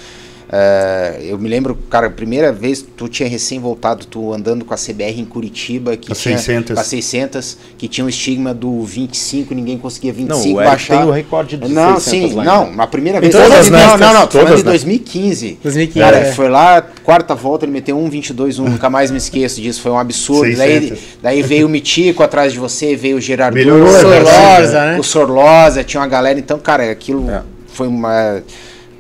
É, 0.52 1.20
eu 1.22 1.38
me 1.38 1.48
lembro, 1.48 1.78
cara, 1.92 2.08
a 2.08 2.10
primeira 2.10 2.52
vez 2.52 2.84
tu 2.98 3.08
tinha 3.08 3.30
recém 3.30 3.60
voltado, 3.60 4.06
tu 4.08 4.34
andando 4.34 4.66
com 4.66 4.74
a 4.74 4.78
CBR 4.78 5.20
em 5.20 5.26
Curitiba, 5.26 5.96
que 5.96 6.12
A 6.12 6.16
tinha 6.16 6.38
600. 6.40 6.76
a 6.76 6.84
600, 6.84 7.58
que 7.78 7.88
tinha 7.88 8.04
o 8.04 8.10
estigma 8.10 8.52
do 8.52 8.84
25, 8.84 9.54
ninguém 9.54 9.78
conseguia 9.78 10.12
25 10.12 10.48
Não, 10.48 10.56
o 10.56 10.60
Eric 10.60 10.66
baixar. 10.72 10.98
tem 10.98 11.08
o 11.08 11.12
recorde 11.12 11.56
de 11.58 11.68
Não, 11.72 12.00
600 12.00 12.04
sim, 12.32 12.36
lá 12.36 12.44
não, 12.44 12.64
ainda. 12.64 12.76
na 12.78 12.88
primeira 12.88 13.22
vez. 13.22 13.32
todas, 13.32 13.70
Não, 13.70 13.78
né? 13.78 13.86
não, 13.86 13.98
não, 13.98 14.14
não, 14.22 14.28
tô 14.28 14.40
falando 14.40 14.48
Todas, 14.48 14.60
de 14.62 14.66
né? 14.66 14.72
2015. 14.72 15.60
2015, 15.62 16.00
Cara, 16.00 16.18
é. 16.18 16.32
foi 16.32 16.50
lá, 16.50 16.82
quarta 17.04 17.36
volta, 17.36 17.66
ele 17.66 17.72
meteu 17.72 17.96
1,22, 18.00 18.58
um, 18.60 18.70
nunca 18.70 18.90
mais 18.90 19.12
me 19.12 19.18
esqueço 19.18 19.62
disso, 19.62 19.80
foi 19.82 19.92
um 19.92 20.00
absurdo. 20.00 20.56
Daí, 20.58 20.80
600. 20.82 21.00
daí 21.22 21.44
veio 21.44 21.68
o 21.68 21.70
Mitico 21.70 22.24
atrás 22.24 22.52
de 22.54 22.58
você, 22.58 22.96
veio 22.96 23.18
o 23.18 23.22
Gerardo, 23.22 23.54
Melhorou, 23.56 23.88
o 23.88 23.92
Sorlosa, 24.02 24.86
né? 24.86 24.98
o 25.00 25.04
Sorlosa, 25.04 25.84
tinha 25.84 26.02
uma 26.02 26.08
galera, 26.08 26.40
então, 26.40 26.58
cara, 26.58 26.90
aquilo 26.90 27.30
É. 27.30 27.44
foi 27.72 27.88
uma 27.88 28.42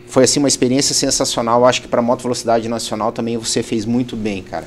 foi 0.09 0.23
assim 0.25 0.39
uma 0.39 0.47
experiência 0.49 0.93
sensacional. 0.93 1.61
Eu 1.61 1.65
acho 1.65 1.81
que 1.81 1.87
para 1.87 2.01
moto 2.01 2.21
velocidade 2.23 2.67
nacional 2.67 3.11
também 3.13 3.37
você 3.37 3.63
fez 3.63 3.85
muito 3.85 4.15
bem, 4.17 4.41
cara. 4.43 4.65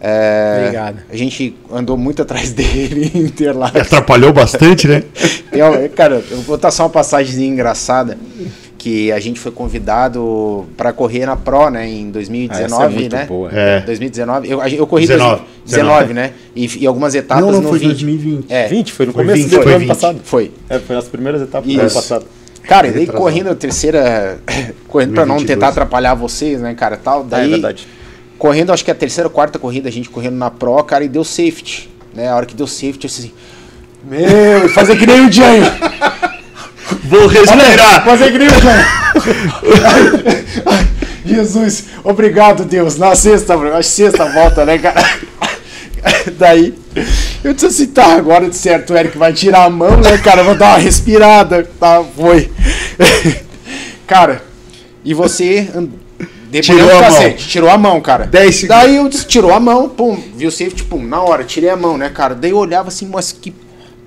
É, 0.00 0.62
Obrigado. 0.64 0.98
A 1.10 1.16
gente 1.16 1.54
andou 1.72 1.96
muito 1.96 2.22
atrás 2.22 2.50
dele 2.52 3.10
em 3.14 3.18
Interlagos. 3.20 3.80
Atrapalhou 3.80 4.32
bastante, 4.32 4.88
né? 4.88 5.04
Uma- 5.54 5.88
cara, 5.90 6.16
eu 6.28 6.36
vou 6.38 6.44
botar 6.56 6.70
só 6.72 6.82
uma 6.84 6.90
passagem 6.90 7.46
engraçada 7.46 8.18
que 8.78 9.12
a 9.12 9.20
gente 9.20 9.38
foi 9.38 9.52
convidado 9.52 10.66
para 10.76 10.92
correr 10.92 11.24
na 11.24 11.36
Pro, 11.36 11.70
né, 11.70 11.88
em 11.88 12.10
2019, 12.10 12.64
Ah, 12.64 12.66
essa 12.66 12.84
é 12.84 12.88
muito 12.88 13.14
né? 13.14 13.24
boa. 13.26 13.48
É. 13.52 13.80
2019. 13.82 14.50
Eu, 14.50 14.60
eu 14.60 14.86
corri 14.88 15.06
19, 15.06 15.42
19, 15.64 16.08
19, 16.08 16.14
né? 16.14 16.32
E, 16.56 16.78
e 16.82 16.86
algumas 16.86 17.14
etapas 17.14 17.44
Não, 17.44 17.52
não, 17.52 17.60
no 17.60 17.68
foi 17.68 17.78
20. 17.78 17.88
2020. 17.90 18.46
É, 18.50 18.66
20, 18.66 18.92
foi 18.92 19.06
no 19.06 19.12
Foi 19.12 19.22
começo 19.24 19.42
20, 19.44 19.50
do 19.56 19.62
foi 19.62 19.70
ano 19.72 19.78
20. 19.80 19.88
passado. 19.88 20.20
foi. 20.24 20.50
É, 20.68 20.78
foi 20.80 20.96
nas 20.96 21.06
primeiras 21.06 21.40
etapas 21.42 21.64
do 21.66 21.70
Isso. 21.70 21.80
ano 21.80 21.90
passado. 21.92 22.26
Cara, 22.64 22.88
e 22.88 22.92
daí 22.92 23.06
correndo 23.06 23.50
a 23.50 23.54
terceira, 23.54 24.38
correndo 24.88 25.14
para 25.14 25.26
não 25.26 25.36
2022. 25.36 25.46
tentar 25.46 25.68
atrapalhar 25.68 26.14
vocês, 26.14 26.60
né, 26.60 26.74
cara, 26.74 26.96
tal. 26.96 27.20
Ah, 27.20 27.26
Daí 27.28 27.46
é 27.46 27.50
verdade. 27.50 27.88
correndo, 28.38 28.72
acho 28.72 28.84
que 28.84 28.90
a 28.90 28.94
terceira 28.94 29.28
ou 29.28 29.32
quarta 29.34 29.58
corrida, 29.58 29.88
a 29.88 29.92
gente 29.92 30.08
correndo 30.08 30.36
na 30.36 30.50
Pro, 30.50 30.82
cara, 30.84 31.04
e 31.04 31.08
deu 31.08 31.24
safety, 31.24 31.90
né? 32.14 32.28
A 32.28 32.36
hora 32.36 32.46
que 32.46 32.54
deu 32.54 32.66
safety, 32.66 33.06
eu 33.06 33.10
assim, 33.10 33.32
meu, 34.04 34.68
fazer 34.70 34.96
que 34.96 35.06
nem 35.06 35.26
o 35.26 35.32
Jânio. 35.32 35.64
Vou 37.04 37.26
respirar. 37.26 38.04
Fazer 38.04 38.30
que 38.32 38.38
nem 38.38 38.48
o 38.48 38.60
Jânio. 38.60 38.86
Jesus, 41.24 41.84
obrigado, 42.02 42.64
Deus. 42.64 42.96
Na 42.96 43.14
sexta, 43.14 43.56
na 43.56 43.82
sexta 43.82 44.24
volta, 44.26 44.64
né, 44.64 44.78
cara? 44.78 45.00
Daí, 46.38 46.74
eu 47.44 47.52
disse 47.52 47.66
assim, 47.66 47.86
tá, 47.86 48.14
agora 48.14 48.48
de 48.48 48.56
certo, 48.56 48.92
o 48.92 48.96
Eric 48.96 49.16
vai 49.16 49.32
tirar 49.32 49.64
a 49.64 49.70
mão, 49.70 49.96
né, 49.98 50.18
cara? 50.18 50.42
Vou 50.42 50.54
dar 50.56 50.70
uma 50.70 50.78
respirada. 50.78 51.68
Tá, 51.78 52.02
foi. 52.16 52.50
Cara, 54.06 54.42
e 55.04 55.14
você 55.14 55.68
Tirou 56.60 56.82
a 56.82 56.86
do 56.86 56.92
mão. 56.92 57.00
cacete, 57.00 57.48
tirou 57.48 57.70
a 57.70 57.78
mão, 57.78 58.00
cara. 58.00 58.26
10 58.26 58.54
segundos. 58.54 58.68
Daí 58.82 58.96
eu 58.96 59.08
disse, 59.08 59.26
tirou 59.26 59.54
a 59.54 59.60
mão, 59.60 59.88
pum, 59.88 60.20
viu 60.36 60.48
o 60.48 60.52
safety, 60.52 60.84
pum, 60.84 61.02
na 61.02 61.22
hora, 61.22 61.44
tirei 61.44 61.70
a 61.70 61.76
mão, 61.76 61.96
né, 61.96 62.10
cara? 62.10 62.34
Daí 62.34 62.50
eu 62.50 62.58
olhava 62.58 62.88
assim, 62.88 63.06
mas 63.06 63.32
que 63.32 63.54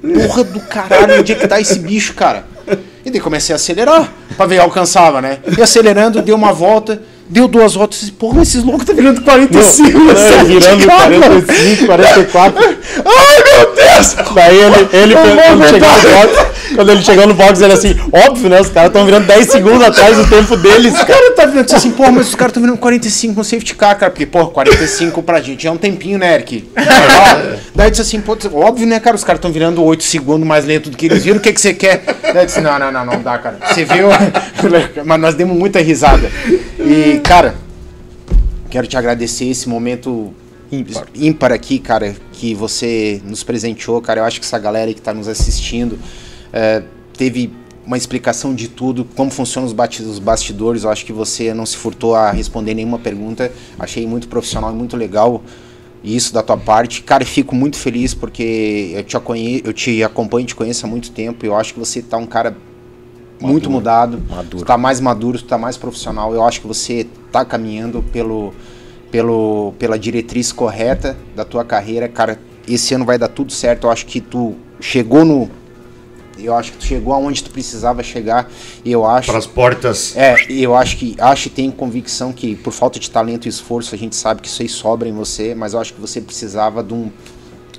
porra 0.01 0.43
do 0.43 0.59
caralho, 0.59 1.21
onde 1.21 1.31
é 1.31 1.35
que 1.35 1.47
tá 1.47 1.59
esse 1.59 1.79
bicho, 1.79 2.13
cara? 2.13 2.45
E 3.03 3.09
daí 3.09 3.19
comecei 3.19 3.53
a 3.53 3.55
acelerar, 3.55 4.13
pra 4.37 4.45
ver, 4.45 4.59
alcançava, 4.59 5.21
né? 5.21 5.39
E 5.57 5.61
acelerando, 5.61 6.21
deu 6.21 6.35
uma 6.35 6.53
volta, 6.53 7.01
deu 7.27 7.47
duas 7.47 7.73
voltas, 7.73 7.97
e 7.97 8.01
disse, 8.01 8.11
porra, 8.13 8.41
esses 8.41 8.63
loucos 8.63 8.85
tá 8.85 8.93
virando 8.93 9.21
45, 9.21 9.97
Não, 9.97 10.15
sete, 10.15 10.33
é, 10.33 10.43
virando 10.43 10.85
cara. 10.85 11.19
45, 11.19 11.85
44. 11.85 12.65
Ai, 12.65 13.43
meu 13.43 13.75
Deus! 13.75 14.15
Daí 14.33 14.57
ele, 14.57 14.89
ele 14.93 15.15
quando, 15.15 15.69
chegou 15.69 15.89
no 15.89 16.09
box, 16.09 16.75
quando 16.75 16.91
ele 16.91 17.01
chegou 17.01 17.27
no 17.27 17.33
box, 17.33 17.61
ele 17.61 17.73
assim, 17.73 17.95
óbvio, 18.11 18.49
né? 18.49 18.61
Os 18.61 18.69
caras 18.69 18.89
estão 18.89 19.05
virando 19.05 19.27
10 19.27 19.47
segundos 19.47 19.83
atrás 19.83 20.17
do 20.17 20.27
tempo 20.27 20.55
deles. 20.57 20.93
Os 20.93 21.03
caras 21.03 21.35
tá 21.35 21.45
virando 21.45 21.75
assim, 21.75 21.91
porra, 21.91 22.11
mas 22.11 22.27
os 22.27 22.35
caras 22.35 22.51
estão 22.51 22.61
virando 22.61 22.79
45 22.79 23.35
no 23.35 23.43
safety 23.43 23.75
car, 23.75 23.97
cara. 23.97 24.11
Porque, 24.11 24.25
porra, 24.25 24.47
45 24.49 25.23
pra 25.23 25.41
gente 25.41 25.65
é 25.65 25.71
um 25.71 25.77
tempinho, 25.77 26.17
né, 26.17 26.35
Eric? 26.35 26.69
Ó, 26.77 27.55
Daí 27.75 27.89
disse 27.89 28.01
assim, 28.01 28.21
pô, 28.21 28.37
óbvio, 28.53 28.87
né, 28.87 28.99
cara? 28.99 29.15
Os 29.15 29.23
caras 29.23 29.39
estão 29.39 29.51
virando 29.51 29.83
8 29.83 30.03
segundos 30.03 30.47
mais 30.47 30.65
lento 30.65 30.89
do 30.89 30.97
que 30.97 31.07
eles 31.07 31.23
viram. 31.23 31.37
O 31.37 31.41
que, 31.41 31.51
que 31.51 31.61
você 31.61 31.73
quer? 31.73 32.03
Daí 32.33 32.45
disse, 32.45 32.61
não, 32.61 32.77
não, 32.77 32.91
não, 32.91 33.05
não 33.05 33.21
dá, 33.21 33.37
cara. 33.37 33.57
Você 33.67 33.83
viu? 33.85 34.07
mas 35.05 35.19
nós 35.19 35.35
demos 35.35 35.57
muita 35.57 35.79
risada. 35.79 36.29
E, 36.85 37.19
cara, 37.21 37.55
quero 38.69 38.85
te 38.85 38.95
agradecer 38.95 39.45
esse 39.45 39.67
momento 39.67 40.31
Ímpar. 40.71 41.07
ímpar 41.15 41.51
aqui, 41.51 41.79
cara, 41.79 42.15
que 42.31 42.53
você 42.53 43.19
nos 43.25 43.43
presenteou, 43.43 43.99
cara. 44.01 44.19
Eu 44.19 44.23
acho 44.23 44.39
que 44.39 44.45
essa 44.45 44.59
galera 44.59 44.87
aí 44.87 44.93
que 44.93 45.01
tá 45.01 45.11
nos 45.11 45.27
assistindo 45.27 45.97
é, 46.53 46.83
teve 47.17 47.51
uma 47.85 47.97
explicação 47.97 48.53
de 48.53 48.67
tudo, 48.67 49.03
como 49.15 49.31
funcionam 49.31 49.67
os, 49.67 50.19
bastidores. 50.19 50.83
Eu 50.83 50.91
acho 50.91 51.03
que 51.05 51.11
você 51.11 51.55
não 51.55 51.65
se 51.65 51.75
furtou 51.75 52.13
a 52.13 52.29
responder 52.31 52.75
nenhuma 52.75 52.99
pergunta. 52.99 53.51
Achei 53.79 54.05
muito 54.05 54.27
profissional 54.27 54.71
e 54.71 54.75
muito 54.75 54.95
legal 54.95 55.43
isso 56.03 56.31
da 56.31 56.43
tua 56.43 56.57
parte. 56.57 57.01
Cara, 57.01 57.25
fico 57.25 57.55
muito 57.55 57.77
feliz 57.77 58.13
porque 58.13 58.91
eu 58.93 59.03
te, 59.03 59.61
eu 59.65 59.73
te 59.73 60.03
acompanho 60.03 60.43
e 60.43 60.47
te 60.47 60.55
conheço 60.55 60.85
há 60.85 60.89
muito 60.89 61.09
tempo. 61.09 61.45
e 61.45 61.47
Eu 61.47 61.55
acho 61.55 61.73
que 61.73 61.79
você 61.79 62.03
tá 62.03 62.17
um 62.17 62.27
cara 62.27 62.55
muito 63.39 63.69
mudado. 63.69 64.21
Maduro. 64.29 64.63
Tu 64.63 64.65
tá 64.65 64.77
mais 64.77 64.99
maduro, 64.99 65.37
tu 65.37 65.45
tá 65.45 65.57
mais 65.57 65.77
profissional. 65.77 66.33
Eu 66.33 66.43
acho 66.43 66.61
que 66.61 66.67
você 66.67 67.07
tá 67.31 67.43
caminhando 67.43 68.01
pelo, 68.01 68.53
pelo, 69.11 69.73
pela 69.77 69.99
diretriz 69.99 70.51
correta 70.51 71.17
da 71.35 71.43
tua 71.43 71.63
carreira. 71.63 72.07
Cara, 72.07 72.39
esse 72.67 72.93
ano 72.93 73.05
vai 73.05 73.17
dar 73.17 73.27
tudo 73.27 73.51
certo. 73.51 73.87
Eu 73.87 73.91
acho 73.91 74.05
que 74.05 74.21
tu 74.21 74.55
chegou 74.79 75.25
no. 75.25 75.49
Eu 76.37 76.53
acho 76.53 76.73
que 76.73 76.79
tu 76.79 76.85
chegou 76.85 77.13
aonde 77.13 77.43
tu 77.43 77.49
precisava 77.49 78.03
chegar. 78.03 78.49
E 78.83 78.91
eu 78.91 79.05
acho. 79.05 79.27
Para 79.27 79.39
as 79.39 79.47
portas. 79.47 80.15
É, 80.17 80.35
eu 80.49 80.75
acho 80.75 80.97
que 80.97 81.15
acho 81.17 81.47
e 81.47 81.51
tenho 81.51 81.71
convicção 81.71 82.33
que 82.33 82.55
por 82.55 82.73
falta 82.73 82.99
de 82.99 83.09
talento 83.09 83.45
e 83.45 83.49
esforço 83.49 83.95
a 83.95 83.97
gente 83.97 84.15
sabe 84.15 84.41
que 84.41 84.47
isso 84.47 84.61
aí 84.61 84.67
sobra 84.67 85.07
em 85.07 85.13
você, 85.13 85.55
mas 85.55 85.73
eu 85.73 85.79
acho 85.79 85.93
que 85.93 86.01
você 86.01 86.19
precisava 86.19 86.83
de 86.83 86.93
um 86.93 87.09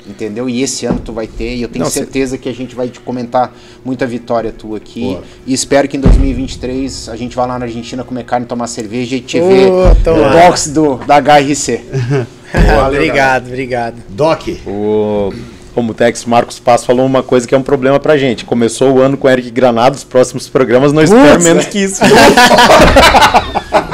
entendeu? 0.09 0.49
E 0.49 0.63
esse 0.63 0.87
ano 0.87 1.01
tu 1.05 1.13
vai 1.13 1.27
ter 1.27 1.55
e 1.57 1.63
eu 1.63 1.69
tenho 1.69 1.85
Não, 1.85 1.91
cê- 1.91 2.01
certeza 2.01 2.39
que 2.39 2.49
a 2.49 2.55
gente 2.55 2.75
vai 2.75 2.89
te 2.89 3.01
comentar 3.01 3.53
muita 3.85 4.07
vitória 4.07 4.53
tua 4.53 4.79
aqui 4.79 5.01
Boa. 5.03 5.23
e 5.47 5.53
espero 5.55 5.87
que 5.89 5.97
em 5.97 6.01
2023 6.01 7.09
a 7.09 7.17
gente 7.17 7.35
vá 7.37 7.47
lá 7.47 7.59
na 7.59 7.65
Argentina 7.67 8.03
comer 8.05 8.25
carne, 8.25 8.47
tomar 8.47 8.67
cerveja 8.67 9.17
e 9.17 9.21
te 9.21 9.41
ver 9.41 9.71
no 9.71 10.31
box 10.33 10.71
do 10.71 10.97
da 11.07 11.17
HRC. 11.21 11.81
obrigado, 12.89 13.47
obrigado. 13.49 13.97
Doc, 14.09 14.49
O, 14.67 15.33
como 15.75 15.91
o 15.93 15.95
Tex 15.95 16.25
Marcos 16.25 16.59
Paz 16.59 16.85
falou 16.85 17.05
uma 17.05 17.23
coisa 17.23 17.47
que 17.47 17.55
é 17.55 17.59
um 17.59 17.63
problema 17.63 18.01
pra 18.01 18.17
gente. 18.17 18.45
Começou 18.45 18.95
o 18.95 19.01
ano 19.01 19.17
com 19.17 19.27
o 19.27 19.31
Eric 19.31 19.51
Granado, 19.51 19.95
os 19.97 20.05
próximos 20.05 20.49
programas 20.49 20.93
não 20.93 21.03
espero 21.03 21.43
menos 21.43 21.67
que 21.67 21.79
isso. 21.81 22.01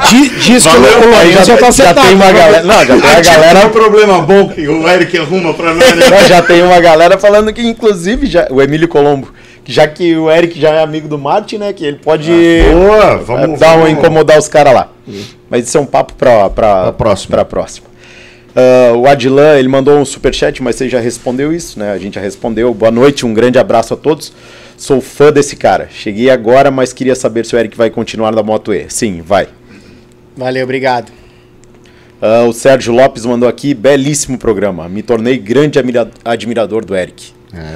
Di- 0.09 0.29
Diz 0.29 0.63
que 0.63 0.69
Valeu, 0.69 0.99
o 0.99 1.31
já, 1.31 1.43
já 1.43 1.57
tá 1.57 1.71
já 1.71 1.93
tem 1.93 2.15
uma 2.15 2.31
galera. 2.31 2.63
Não, 2.63 2.85
já 2.85 2.95
tem 2.97 3.09
a 3.09 3.17
é 3.17 3.21
galera 3.21 3.65
um 3.67 3.69
problema 3.69 4.21
bom 4.21 4.49
que 4.49 4.67
o 4.67 4.87
Eric 4.87 5.17
arruma 5.17 5.53
para 5.53 5.73
nós. 5.73 5.95
né? 5.95 6.25
Já 6.27 6.41
tem 6.41 6.61
uma 6.63 6.79
galera 6.79 7.17
falando 7.17 7.51
que, 7.53 7.61
inclusive, 7.61 8.27
já, 8.27 8.47
o 8.49 8.61
Emílio 8.61 8.87
Colombo, 8.87 9.31
já 9.65 9.87
que 9.87 10.15
o 10.15 10.29
Eric 10.31 10.59
já 10.59 10.69
é 10.71 10.83
amigo 10.83 11.07
do 11.07 11.17
Martin, 11.17 11.57
né? 11.57 11.73
Que 11.73 11.85
ele 11.85 11.97
pode 11.97 12.31
Boa, 12.31 13.03
é, 13.13 13.15
vamos 13.17 13.59
dar 13.59 13.69
uma 13.75 13.85
vamos- 13.85 13.91
incomodar 13.91 14.37
os 14.37 14.47
caras 14.47 14.73
lá. 14.73 14.89
Mas 15.49 15.67
isso 15.67 15.77
é 15.77 15.81
um 15.81 15.85
papo 15.85 16.13
pra, 16.13 16.49
pra, 16.49 16.81
Pra 16.83 16.91
próxima. 16.93 17.35
pra 17.35 17.45
próxima. 17.45 17.87
Ah, 18.55 18.93
o 18.95 19.07
Adilan, 19.07 19.57
ele 19.57 19.67
mandou 19.67 19.97
um 19.97 20.05
superchat, 20.05 20.61
mas 20.61 20.75
você 20.75 20.87
já 20.87 20.99
respondeu 20.99 21.51
isso, 21.51 21.79
né? 21.79 21.91
A 21.91 21.97
gente 21.97 22.15
já 22.15 22.21
respondeu. 22.21 22.73
Boa 22.73 22.91
noite, 22.91 23.25
um 23.25 23.33
grande 23.33 23.57
abraço 23.57 23.93
a 23.93 23.97
todos. 23.97 24.31
Sou 24.77 25.01
fã 25.01 25.31
desse 25.31 25.55
cara. 25.55 25.87
Cheguei 25.91 26.29
agora, 26.29 26.69
mas 26.69 26.91
queria 26.93 27.15
saber 27.15 27.45
se 27.45 27.55
o 27.55 27.59
Eric 27.59 27.75
vai 27.77 27.89
continuar 27.89 28.31
na 28.31 28.43
Moto 28.43 28.73
E. 28.73 28.85
Sim, 28.89 29.21
vai. 29.25 29.47
Valeu, 30.35 30.63
obrigado. 30.63 31.11
Ah, 32.21 32.43
o 32.47 32.53
Sérgio 32.53 32.93
Lopes 32.93 33.25
mandou 33.25 33.47
aqui, 33.49 33.73
belíssimo 33.73 34.37
programa. 34.37 34.87
Me 34.87 35.03
tornei 35.03 35.37
grande 35.37 35.77
admira- 35.77 36.09
admirador 36.23 36.85
do 36.85 36.95
Eric. 36.95 37.31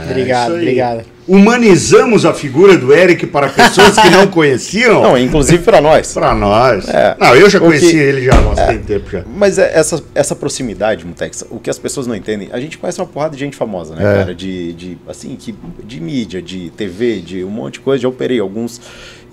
obrigado, 0.10 0.54
É 0.54 0.56
aí. 0.56 0.62
obrigado. 0.62 1.06
Humanizamos 1.28 2.26
a 2.26 2.34
figura 2.34 2.78
do 2.78 2.94
Eric 2.94 3.28
para 3.28 3.50
pessoas 3.50 4.00
que 4.00 4.10
não 4.10 4.26
conheciam. 4.32 5.04
Não, 5.04 5.18
inclusive 5.18 5.62
para 5.62 5.82
nós. 5.82 6.14
Para 6.14 6.34
nós. 6.34 6.88
É. 6.88 7.18
Não, 7.20 7.36
eu 7.36 7.50
já 7.50 7.60
O 7.60 7.64
conheci 7.64 7.92
que- 7.92 7.98
ele 7.98 8.22
já 8.24 8.34
há 8.38 8.42
bastante 8.42 8.84
tempo 8.86 9.10
já. 9.12 9.24
Mas 9.36 9.60
é 9.60 9.70
essa, 9.78 10.02
essa 10.16 10.34
proximidade, 10.34 11.06
Mutex, 11.06 11.44
o 11.52 11.60
que 11.60 11.70
as 11.70 11.78
pessoas 11.78 12.08
não 12.08 12.16
entendem, 12.16 12.48
a 12.54 12.60
gente 12.62 12.78
conhece 12.78 13.00
uma 13.02 13.06
porrada 13.06 13.34
de 13.36 13.40
gente 13.42 13.58
famosa, 13.58 13.94
né, 13.94 14.02
É. 14.02 14.18
cara? 14.20 14.34
De, 14.34 14.72
de, 14.74 14.98
assim, 15.08 15.36
que, 15.36 15.54
de 15.84 16.00
mídia, 16.00 16.42
de 16.42 16.70
TV, 16.72 17.20
de 17.20 17.44
um 17.44 17.50
monte 17.50 17.74
de 17.74 17.80
coisa, 17.82 18.02
já 18.04 18.08
operei 18.08 18.40
alguns. 18.40 18.80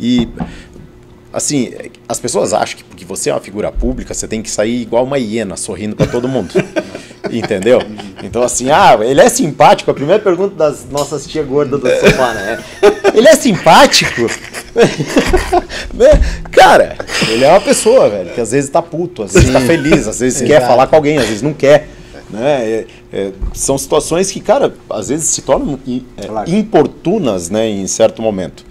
E, 0.00 0.28
assim, 1.34 1.72
as 2.08 2.18
pessoas 2.20 2.52
acham 2.54 2.78
que 2.78 2.84
porque 2.84 3.04
você 3.04 3.28
é 3.28 3.34
uma 3.34 3.40
figura 3.40 3.70
pública, 3.72 4.14
você 4.14 4.26
tem 4.28 4.40
que 4.40 4.50
sair 4.50 4.80
igual 4.80 5.04
uma 5.04 5.18
hiena, 5.18 5.56
sorrindo 5.56 5.96
pra 5.96 6.06
todo 6.06 6.28
mundo. 6.28 6.54
Entendeu? 7.30 7.80
Então, 8.22 8.42
assim, 8.42 8.70
ah, 8.70 8.98
ele 9.02 9.20
é 9.20 9.28
simpático. 9.28 9.90
A 9.90 9.94
primeira 9.94 10.22
pergunta 10.22 10.54
das 10.54 10.86
nossas 10.90 11.26
tia 11.26 11.42
gordas 11.42 11.80
do 11.80 11.88
sofá, 11.88 12.32
né? 12.34 12.62
Ele 13.14 13.28
é 13.28 13.34
simpático? 13.36 14.22
Né? 15.94 16.08
Cara, 16.50 16.96
ele 17.28 17.44
é 17.44 17.48
uma 17.48 17.60
pessoa, 17.60 18.10
velho, 18.10 18.30
que 18.34 18.40
às 18.40 18.50
vezes 18.50 18.68
tá 18.68 18.82
puto, 18.82 19.22
às 19.22 19.32
vezes 19.32 19.52
tá 19.52 19.60
feliz, 19.60 20.08
às 20.08 20.18
vezes 20.18 20.42
quer 20.42 20.66
falar 20.66 20.88
com 20.88 20.96
alguém, 20.96 21.16
às 21.16 21.26
vezes 21.26 21.42
não 21.42 21.52
quer. 21.52 21.88
Né? 22.28 22.64
É- 22.70 22.86
é- 23.12 23.32
são 23.52 23.78
situações 23.78 24.32
que, 24.32 24.40
cara, 24.40 24.74
às 24.90 25.08
vezes 25.10 25.28
se 25.28 25.42
tornam 25.42 25.78
é, 26.16 26.26
Claro. 26.26 26.50
importunas, 26.50 27.48
né, 27.48 27.68
em 27.68 27.86
certo 27.86 28.20
momento. 28.20 28.64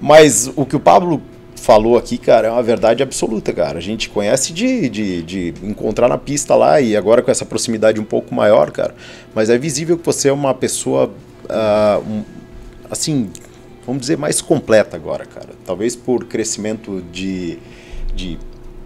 Mas 0.00 0.50
o 0.56 0.64
que 0.64 0.76
o 0.76 0.80
Pablo 0.80 1.20
falou 1.58 1.96
aqui, 1.96 2.16
cara, 2.18 2.48
é 2.48 2.50
uma 2.50 2.62
verdade 2.62 3.02
absoluta, 3.02 3.52
cara. 3.52 3.78
A 3.78 3.80
gente 3.82 4.08
conhece 4.08 4.52
de, 4.52 4.88
de, 4.88 5.22
de 5.22 5.54
encontrar 5.62 6.08
na 6.08 6.18
pista 6.18 6.54
lá 6.54 6.80
e 6.80 6.96
agora 6.96 7.22
com 7.22 7.30
essa 7.30 7.44
proximidade 7.44 8.00
um 8.00 8.04
pouco 8.04 8.34
maior, 8.34 8.70
cara. 8.70 8.94
Mas 9.34 9.50
é 9.50 9.58
visível 9.58 9.96
que 9.98 10.04
você 10.06 10.28
é 10.28 10.32
uma 10.32 10.54
pessoa, 10.54 11.10
ah, 11.48 12.00
um- 12.06 12.22
assim, 12.90 13.30
vamos 13.86 14.00
dizer, 14.00 14.16
mais 14.16 14.40
completa 14.40 14.96
agora, 14.96 15.24
cara. 15.26 15.50
Talvez 15.64 15.94
por 15.96 16.24
crescimento 16.24 17.02
de, 17.12 17.58
de 18.14 18.38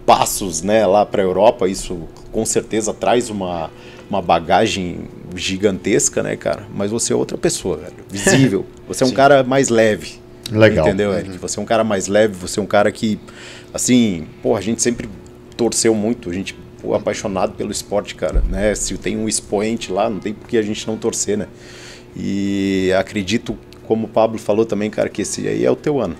passos, 0.05 0.61
né, 0.61 0.85
lá 0.85 1.05
para 1.05 1.21
a 1.21 1.25
Europa, 1.25 1.67
isso 1.67 2.07
com 2.31 2.45
certeza 2.45 2.93
traz 2.93 3.29
uma, 3.29 3.69
uma 4.09 4.21
bagagem 4.21 5.01
gigantesca, 5.35 6.21
né, 6.21 6.35
cara? 6.35 6.67
Mas 6.73 6.91
você 6.91 7.13
é 7.13 7.15
outra 7.15 7.37
pessoa, 7.37 7.77
velho. 7.77 7.93
Visível. 8.09 8.65
Você 8.87 9.03
é 9.05 9.07
um 9.07 9.11
cara 9.11 9.43
mais 9.43 9.69
leve. 9.69 10.15
Legal. 10.51 10.85
Entendeu, 10.87 11.13
Eric? 11.13 11.37
Você 11.37 11.59
é 11.59 11.61
um 11.61 11.65
cara 11.65 11.83
mais 11.83 12.07
leve, 12.07 12.33
você 12.35 12.59
é 12.59 12.63
um 12.63 12.65
cara 12.67 12.91
que, 12.91 13.19
assim, 13.73 14.27
pô, 14.41 14.55
a 14.55 14.61
gente 14.61 14.81
sempre 14.81 15.09
torceu 15.57 15.95
muito, 15.95 16.29
a 16.29 16.33
gente 16.33 16.53
pô, 16.81 16.93
apaixonado 16.93 17.53
pelo 17.53 17.71
esporte, 17.71 18.13
cara, 18.15 18.43
né? 18.49 18.75
Se 18.75 18.97
tem 18.97 19.17
um 19.17 19.27
expoente 19.27 19.91
lá, 19.91 20.09
não 20.09 20.19
tem 20.19 20.33
por 20.33 20.47
que 20.47 20.57
a 20.57 20.61
gente 20.61 20.85
não 20.87 20.97
torcer, 20.97 21.37
né? 21.37 21.47
E 22.15 22.91
acredito, 22.97 23.57
como 23.87 24.05
o 24.05 24.09
Pablo 24.09 24.37
falou 24.37 24.65
também, 24.65 24.89
cara, 24.89 25.09
que 25.09 25.21
esse 25.21 25.47
aí 25.47 25.65
é 25.65 25.71
o 25.71 25.75
teu 25.75 25.99
ano. 25.99 26.15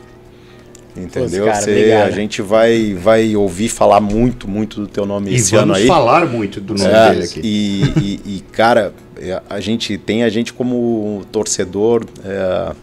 Entendeu? 0.95 1.45
cara, 1.45 1.59
Você- 1.59 1.71
obrigado. 1.71 2.07
a 2.07 2.11
gente 2.11 2.41
vai, 2.41 2.93
vai 2.93 3.35
ouvir 3.35 3.67
falar 3.67 3.99
muito, 3.99 4.47
muito 4.47 4.79
do 4.81 4.87
teu 4.87 5.07
nome 5.07 5.31
E 5.31 5.35
esse 5.35 5.55
ano 5.55 5.67
vamos 5.73 5.79
aí. 5.81 5.87
falar 5.87 6.25
muito 6.27 6.61
do 6.61 6.75
nome 6.75 6.87
É, 6.89 7.09
dele 7.09 7.23
aqui. 7.25 7.41
E, 7.43 7.81
e- 7.99 8.37
e, 8.37 8.41
cara, 8.51 8.93
é, 9.17 9.41
a 9.49 9.59
gente 9.59 9.97
tem 9.97 10.23
a 10.23 10.29
gente 10.29 10.53
como 10.53 11.23
torcedor 11.31 12.05
é, 12.23 12.73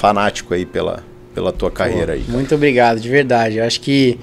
fanático 0.00 0.54
aí 0.54 0.64
pela, 0.64 1.04
pela 1.34 1.52
tua 1.52 1.70
carreira 1.70 2.14
aí. 2.14 2.22
cara. 2.22 2.32
Muito 2.32 2.54
obrigado, 2.54 2.98
de 2.98 3.08
verdade. 3.08 3.58
Eu 3.58 3.64
acho 3.64 3.78
que, 3.82 4.18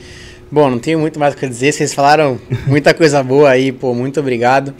bom, 0.51 0.71
não 0.71 0.79
tenho 0.79 0.97
muito 0.97 1.19
mais 1.19 1.35
o 1.35 1.37
que 1.37 1.47
dizer. 1.47 1.71
Vocês 1.71 1.93
falaram 1.93 2.39
muita 2.65 2.95
coisa 2.95 3.21
boa 3.21 3.51
aí, 3.51 3.71
pô, 3.71 3.93
muito 3.93 4.19
obrigado. 4.19 4.73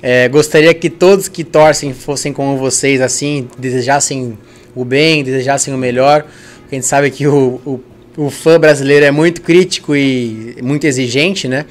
É, 0.00 0.28
gostaria 0.28 0.72
que 0.72 0.88
todos 0.88 1.26
que 1.26 1.42
torcem 1.42 1.92
fossem 1.92 2.32
como 2.32 2.56
vocês, 2.56 3.00
assim, 3.00 3.48
desejassem 3.58 4.38
o 4.76 4.84
bem, 4.84 5.24
desejassem 5.24 5.74
o 5.74 5.76
melhor. 5.78 6.22
Porque 6.60 6.76
a 6.76 6.78
gente 6.78 6.86
sabe 6.86 7.10
que 7.10 7.26
o, 7.26 7.60
o, 7.66 7.80
o 8.16 8.30
fã 8.30 8.60
brasileiro 8.60 9.04
é 9.04 9.10
muito 9.10 9.42
crítico 9.42 9.96
e 9.96 10.56
muito 10.62 10.84
exigente, 10.84 11.48
né? 11.48 11.66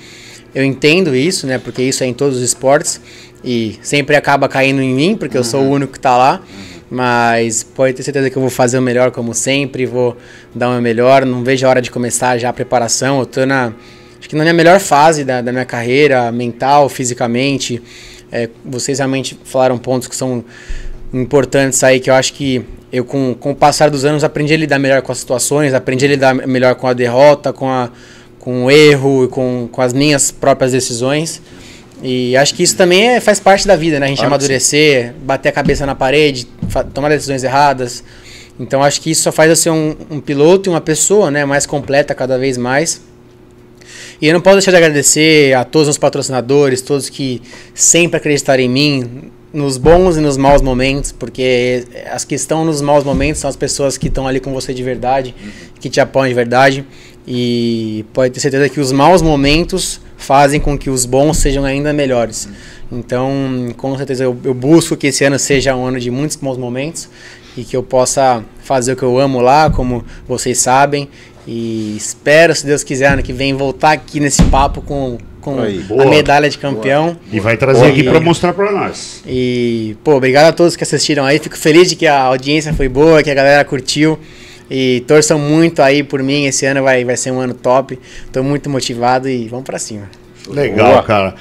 Eu 0.54 0.64
entendo 0.64 1.16
isso, 1.16 1.48
né? 1.48 1.58
Porque 1.58 1.82
isso 1.82 2.04
é 2.04 2.08
em 2.08 2.14
todos 2.14 2.38
os 2.38 2.44
esportes. 2.44 3.00
E 3.46 3.78
sempre 3.82 4.16
acaba 4.16 4.50
caindo 4.50 4.82
em 4.82 4.94
mim, 4.94 5.16
porque 5.16 5.38
eu 5.38 5.44
sou 5.44 5.62
o 5.62 5.70
único 5.70 5.94
que 5.94 6.00
tá 6.00 6.18
lá. 6.18 6.42
Mas 6.94 7.64
pode 7.64 7.96
ter 7.96 8.04
certeza 8.04 8.30
que 8.30 8.38
eu 8.38 8.42
vou 8.42 8.52
fazer 8.52 8.78
o 8.78 8.82
melhor 8.82 9.10
como 9.10 9.34
sempre, 9.34 9.84
vou 9.84 10.16
dar 10.54 10.70
o 10.70 10.74
meu 10.74 10.82
melhor. 10.82 11.26
Não 11.26 11.44
vejo 11.44 11.66
a 11.66 11.70
hora 11.72 11.82
de 11.82 11.90
começar 11.90 12.38
já 12.38 12.50
a 12.50 12.54
preparação. 12.54 13.18
Eu 13.18 13.26
tô 13.26 13.44
na. 13.48 13.74
Acho 14.20 14.30
que 14.30 14.36
na 14.36 14.44
minha 14.44 14.54
melhor 14.54 14.80
fase 14.80 15.24
da, 15.24 15.42
da 15.42 15.52
minha 15.52 15.66
carreira, 15.66 16.32
mental, 16.32 16.88
fisicamente. 16.88 17.82
É, 18.32 18.48
vocês 18.64 19.00
realmente 19.00 19.36
falaram 19.44 19.76
pontos 19.80 20.08
que 20.08 20.16
são 20.16 20.46
importantes 21.12 21.84
aí, 21.84 22.00
que 22.00 22.12
eu 22.12 22.14
acho 22.14 22.32
que 22.34 22.64
eu, 22.92 23.04
com, 23.04 23.36
com 23.40 23.54
o 23.54 23.56
passar 23.56 23.90
dos 23.90 24.06
anos, 24.06 24.24
aprendi 24.24 24.54
a 24.54 24.58
lidar 24.58 24.78
melhor 24.78 25.02
com 25.02 25.12
as 25.12 25.18
situações, 25.18 25.74
aprendi 25.74 26.06
a 26.06 26.10
lidar 26.10 26.36
melhor 26.36 26.76
com 26.76 26.86
a 26.86 26.94
derrota, 26.94 27.52
com, 27.52 27.68
a, 27.68 27.90
com 28.38 28.66
o 28.66 28.72
erro, 28.72 29.28
com, 29.30 29.68
com 29.72 29.82
as 29.82 29.94
minhas 29.94 30.30
próprias 30.30 30.72
decisões. 30.72 31.42
E 32.04 32.36
acho 32.36 32.54
que 32.54 32.62
isso 32.62 32.76
também 32.76 33.08
é- 33.08 33.20
faz 33.22 33.40
parte 33.40 33.66
da 33.66 33.78
vida, 33.78 33.98
né? 33.98 34.08
A 34.08 34.10
gente 34.10 34.18
Claro 34.18 34.34
amadurecer, 34.34 35.14
bater 35.24 35.50
a 35.50 35.52
cabeça 35.54 35.86
na 35.86 35.96
parede, 35.96 36.46
tomar 36.94 37.08
decisões 37.10 37.44
erradas. 37.44 38.04
Então 38.60 38.84
acho 38.84 39.00
que 39.00 39.10
isso 39.10 39.24
só 39.24 39.32
faz 39.32 39.50
eu 39.50 39.56
ser 39.56 39.70
um, 39.70 39.96
um 40.12 40.20
piloto 40.20 40.70
e 40.70 40.72
uma 40.72 40.82
pessoa 40.82 41.32
né, 41.32 41.46
mais 41.46 41.66
completa 41.66 42.14
cada 42.14 42.38
vez 42.38 42.58
mais. 42.58 43.02
E 44.22 44.28
eu 44.28 44.34
não 44.34 44.42
posso 44.42 44.58
deixar 44.58 44.72
de 44.72 44.78
agradecer 44.78 45.54
a 45.54 45.64
todos 45.64 45.88
os 45.88 45.98
patrocinadores, 45.98 46.82
todos 46.82 47.10
que 47.10 47.42
sempre 47.74 48.18
acreditaram 48.18 48.62
em 48.62 48.70
mim, 48.70 49.32
nos 49.54 49.78
bons 49.78 50.18
e 50.18 50.20
nos 50.20 50.36
maus 50.38 50.62
momentos, 50.62 51.12
porque 51.12 51.86
as 52.12 52.26
que 52.26 52.36
estão 52.36 52.66
nos 52.66 52.82
maus 52.82 53.04
momentos 53.04 53.42
são 53.42 53.50
as 53.50 53.56
pessoas 53.56 53.98
que 53.98 54.08
estão 54.08 54.28
ali 54.28 54.40
com 54.40 54.52
você 54.54 54.74
de 54.74 54.84
verdade, 54.84 55.34
que 55.80 55.90
te 55.90 56.00
apoiam 56.02 56.28
de 56.28 56.34
verdade. 56.34 56.86
E 57.28 58.06
pode 58.14 58.34
ter 58.34 58.40
certeza 58.40 58.68
que 58.68 58.80
os 58.80 58.92
maus 58.92 59.22
momentos 59.22 60.02
fazem 60.24 60.60
com 60.60 60.78
que 60.78 60.90
os 60.90 61.06
bons 61.06 61.38
sejam 61.38 61.66
ainda 61.66 61.92
melhores. 61.92 62.48
Então, 62.92 63.30
com 63.76 63.96
certeza, 63.98 64.24
eu, 64.24 64.38
eu 64.44 64.54
busco 64.54 64.96
que 64.96 65.08
esse 65.08 65.24
ano 65.24 65.38
seja 65.38 65.76
um 65.76 65.86
ano 65.86 66.00
de 66.00 66.10
muitos 66.10 66.38
bons 66.38 66.58
momentos 66.58 67.10
e 67.58 67.64
que 67.64 67.76
eu 67.76 67.84
possa 67.84 68.44
fazer 68.64 68.94
o 68.94 68.96
que 68.96 69.04
eu 69.04 69.20
amo 69.20 69.42
lá, 69.42 69.70
como 69.70 70.04
vocês 70.28 70.60
sabem. 70.60 71.10
E 71.46 71.96
espero, 71.98 72.56
se 72.56 72.66
Deus 72.66 72.84
quiser, 72.84 73.12
ano 73.12 73.22
que 73.22 73.34
vem, 73.34 73.54
voltar 73.54 73.92
aqui 73.92 74.20
nesse 74.20 74.42
papo 74.44 74.82
com, 74.82 75.18
com 75.42 75.60
Aí, 75.60 75.82
a 75.82 75.88
boa. 75.88 76.06
medalha 76.06 76.50
de 76.50 76.58
campeão. 76.58 77.18
E 77.32 77.40
vai 77.40 77.58
trazer 77.58 77.82
Boa. 77.82 77.92
aqui 77.92 78.04
para 78.04 78.20
mostrar 78.22 78.54
para 78.54 78.72
nós. 78.72 79.22
E, 79.28 79.98
pô, 80.04 80.16
obrigado 80.16 80.46
a 80.46 80.54
todos 80.54 80.78
que 80.78 80.84
assistiram 80.84 81.26
aí. 81.26 81.40
Fico 81.40 81.58
feliz 81.58 81.90
de 81.90 81.98
que 81.98 82.08
a 82.08 82.22
audiência 82.22 82.74
foi 82.74 82.88
boa, 82.88 83.22
que 83.22 83.30
a 83.30 83.34
galera 83.36 83.66
curtiu. 83.66 84.18
E 84.76 85.02
torçam 85.02 85.38
muito 85.38 85.84
aí 85.84 86.02
por 86.02 86.24
mim. 86.24 86.46
Esse 86.46 86.66
ano 86.66 86.82
vai, 86.82 87.06
vai 87.06 87.16
ser 87.16 87.30
um 87.30 87.40
ano 87.40 87.54
top. 87.54 88.00
Tô 88.32 88.42
muito 88.42 88.72
motivado 88.72 89.30
e 89.30 89.48
vamos 89.48 89.66
pra 89.66 89.78
cima. 89.78 90.10
Legal, 90.50 90.94
Boa. 90.94 91.04
cara. 91.04 91.36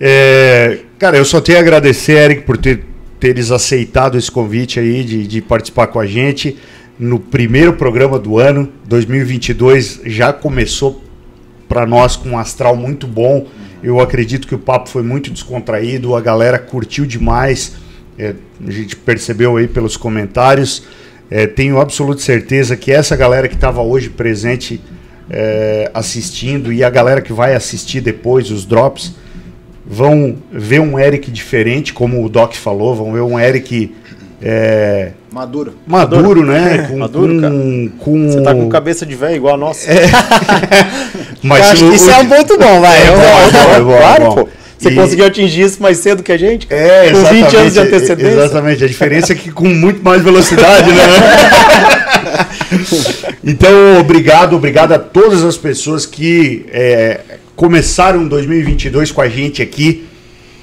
É, 0.00 0.78
cara, 0.96 1.16
eu 1.16 1.24
só 1.24 1.40
tenho 1.40 1.58
a 1.58 1.62
agradecer, 1.62 2.12
Eric, 2.12 2.42
por 2.42 2.56
ter, 2.56 2.84
teres 3.18 3.50
aceitado 3.50 4.16
esse 4.16 4.30
convite 4.30 4.78
aí 4.78 5.02
de, 5.02 5.26
de 5.26 5.42
participar 5.42 5.88
com 5.88 5.98
a 5.98 6.06
gente 6.06 6.56
no 6.96 7.18
primeiro 7.18 7.72
programa 7.72 8.20
do 8.20 8.38
ano. 8.38 8.72
2022 8.84 10.02
já 10.04 10.32
começou 10.32 11.02
para 11.68 11.84
nós 11.84 12.14
com 12.14 12.28
um 12.28 12.38
astral 12.38 12.76
muito 12.76 13.08
bom. 13.08 13.48
Eu 13.82 13.98
acredito 13.98 14.46
que 14.46 14.54
o 14.54 14.60
papo 14.60 14.88
foi 14.88 15.02
muito 15.02 15.28
descontraído, 15.32 16.14
a 16.14 16.20
galera 16.20 16.56
curtiu 16.56 17.04
demais. 17.04 17.72
É, 18.16 18.32
a 18.64 18.70
gente 18.70 18.94
percebeu 18.94 19.56
aí 19.56 19.66
pelos 19.66 19.96
comentários. 19.96 20.84
É, 21.30 21.46
tenho 21.46 21.80
absoluta 21.80 22.20
certeza 22.20 22.76
que 22.76 22.92
essa 22.92 23.16
galera 23.16 23.48
que 23.48 23.54
estava 23.54 23.82
hoje 23.82 24.08
presente 24.08 24.80
é, 25.28 25.90
assistindo 25.92 26.72
e 26.72 26.84
a 26.84 26.90
galera 26.90 27.20
que 27.20 27.32
vai 27.32 27.54
assistir 27.54 28.00
depois 28.00 28.50
os 28.50 28.64
drops 28.64 29.12
vão 29.84 30.36
ver 30.52 30.80
um 30.80 30.98
Eric 30.98 31.30
diferente, 31.30 31.92
como 31.92 32.24
o 32.24 32.28
Doc 32.28 32.54
falou, 32.54 32.94
vão 32.94 33.12
ver 33.12 33.20
um 33.22 33.38
Eric 33.38 33.94
é, 34.40 35.12
Maduro. 35.32 35.74
maduro, 35.86 36.44
né? 36.44 36.86
Com, 36.88 36.98
Maduro, 36.98 37.34
com, 37.34 37.40
cara. 37.40 37.54
com- 37.98 38.28
Você 38.30 38.40
tá 38.42 38.54
com 38.54 38.68
cabeça 38.68 39.04
de 39.06 39.14
velho 39.14 39.36
igual 39.36 39.54
a 39.54 39.58
nossa. 39.58 39.88
Mas 41.42 41.64
Eu 41.66 41.72
acho 41.72 41.88
que 41.90 41.94
isso 41.96 42.10
é 42.10 42.18
um 42.18 42.26
ponto 42.28 42.58
bom, 42.58 42.80
vai. 42.80 42.98
É 42.98 43.06
é 43.06 43.10
bom, 43.10 43.16
é 43.74 43.80
bom, 43.80 43.92
é 43.94 43.98
claro, 43.98 44.24
bom. 44.24 44.34
pô. 44.34 44.48
Você 44.86 44.92
E- 44.92 44.94
conseguiu 44.94 45.26
atingir 45.26 45.62
isso 45.62 45.82
mais 45.82 45.98
cedo 45.98 46.22
que 46.22 46.30
a 46.30 46.36
gente? 46.36 46.66
É, 46.70 47.10
com 47.10 47.24
20 47.24 47.32
anos 47.32 47.50
de 47.50 47.56
exatamente, 47.56 47.78
antecedência. 47.78 48.34
Exatamente. 48.34 48.84
A 48.84 48.86
diferença 48.86 49.32
é 49.32 49.36
que 49.36 49.50
com 49.50 49.66
muito 49.66 50.02
mais 50.02 50.22
velocidade, 50.22 50.90
né? 50.92 51.02
então, 53.44 54.00
obrigado, 54.00 54.54
obrigado 54.54 54.92
a 54.92 54.98
todas 54.98 55.42
as 55.44 55.56
pessoas 55.56 56.06
que 56.06 56.66
é, 56.70 57.20
começaram 57.56 58.26
2022 58.28 59.10
com 59.10 59.20
a 59.20 59.28
gente 59.28 59.60
aqui. 59.60 60.06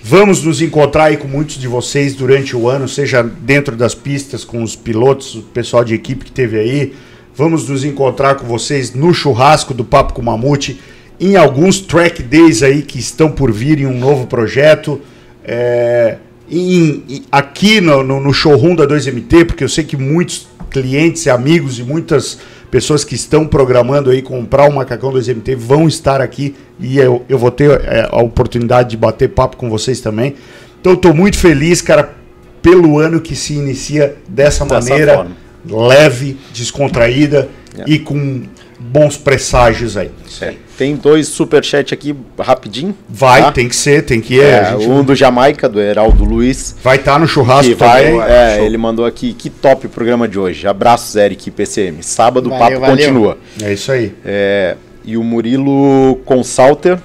Vamos 0.02 0.44
nos 0.44 0.62
encontrar 0.62 1.06
aí 1.06 1.18
com 1.18 1.28
muitos 1.28 1.58
de 1.58 1.68
vocês 1.68 2.14
durante 2.14 2.56
o 2.56 2.68
ano, 2.70 2.88
seja 2.88 3.24
dentro 3.24 3.76
das 3.76 3.96
pistas, 3.96 4.44
com 4.44 4.62
os 4.62 4.76
pilotos, 4.76 5.36
o 5.36 5.42
pessoal 5.42 5.84
de 5.84 5.94
equipe 5.94 6.26
que 6.26 6.32
teve 6.32 6.60
aí. 6.60 6.94
Vamos 7.36 7.68
nos 7.68 7.84
encontrar 7.84 8.36
com 8.36 8.46
vocês 8.46 8.94
no 8.94 9.14
churrasco 9.14 9.74
do 9.74 9.84
Papo 9.84 10.14
com 10.14 10.22
o 10.22 10.26
Mamute, 10.26 10.80
em 11.20 11.36
alguns 11.36 11.80
track 11.80 12.22
days 12.24 12.64
aí 12.64 12.82
que 12.82 13.00
estão 13.00 13.32
por 13.32 13.52
vir 13.52 13.80
em 13.80 13.86
um 13.86 13.98
novo 13.98 14.28
projeto. 14.28 15.00
É, 15.46 16.18
em- 16.50 17.04
em- 17.10 17.24
aqui 17.32 17.82
no, 17.82 18.04
no- 18.04 18.20
no 18.20 18.34
showroom 18.34 18.76
da 18.76 18.86
2MT, 18.86 19.46
porque 19.46 19.64
eu 19.64 19.70
sei 19.70 19.84
que 19.84 19.98
muitos 19.98 20.48
clientes 20.70 21.26
e 21.26 21.30
amigos 21.30 21.80
e 21.80 21.84
muitas 21.84 22.40
pessoas 22.72 23.04
que 23.04 23.14
estão 23.16 23.46
programando 23.46 24.10
aí 24.10 24.22
comprar 24.22 24.68
o 24.70 24.74
macacão 24.74 25.12
2MT 25.12 25.56
vão 25.56 25.88
estar 25.88 26.20
aqui 26.22 26.56
e 26.80 26.98
eu, 26.98 27.24
eu 27.30 27.38
vou 27.38 27.52
ter 27.52 27.70
é, 27.84 28.08
a 28.12 28.22
oportunidade 28.22 28.90
de 28.92 28.98
bater 28.98 29.30
papo 29.30 29.58
com 29.58 29.70
vocês 29.70 30.02
também. 30.02 30.36
Então 30.82 30.94
estou 30.94 31.14
muito 31.14 31.38
feliz, 31.38 31.82
cara, 31.82 32.14
pelo 32.62 32.98
ano 33.00 33.22
que 33.22 33.36
se 33.36 33.54
inicia 33.54 34.16
dessa, 34.28 34.66
Dessa 34.66 34.90
maneira 34.92 35.16
forma. 35.18 35.88
leve, 35.88 36.38
descontraída 36.54 37.48
É. 37.78 37.84
e 37.88 38.00
com 38.00 38.44
bons 38.92 39.18
presságios 39.18 39.96
aí. 39.96 40.12
É. 40.42 40.54
Tem 40.78 40.96
dois 40.96 41.28
superchats 41.28 41.94
aqui 41.94 42.16
rapidinho. 42.40 42.96
Vai, 43.08 43.42
tá? 43.44 43.52
tem 43.52 43.70
que 43.70 43.76
ser, 43.76 44.04
tem 44.04 44.20
que 44.20 44.40
É, 44.40 44.60
a 44.60 44.72
gente 44.72 44.90
um 44.90 45.04
do 45.04 45.16
Jamaica, 45.16 45.70
do 45.70 45.80
Heraldo 45.80 46.24
Luiz. 46.26 46.76
vai 46.84 46.98
estar 46.98 47.20
no 47.20 47.28
churrasco 47.28 47.76
vai, 47.76 48.06
também. 48.06 48.22
é, 48.22 48.66
ele 48.66 48.78
mandou 48.78 49.06
aqui, 49.06 49.34
que 49.34 49.50
top 49.50 49.88
o 49.88 49.90
programa 49.90 50.28
de 50.28 50.38
hoje. 50.38 50.68
Abraços, 50.68 51.16
Eric 51.16 51.48
e 51.48 51.52
PCM. 51.52 52.02
Sábado 52.02 52.48
o 52.48 52.50
papo 52.50 52.80
valeu. 52.80 52.98
continua. 52.98 53.38
É 53.62 53.72
isso 53.72 53.92
aí. 53.92 54.14
É, 54.26 54.76
e 55.06 55.16
o 55.16 55.24
Murilo 55.24 56.20
Consalter, 56.26 56.98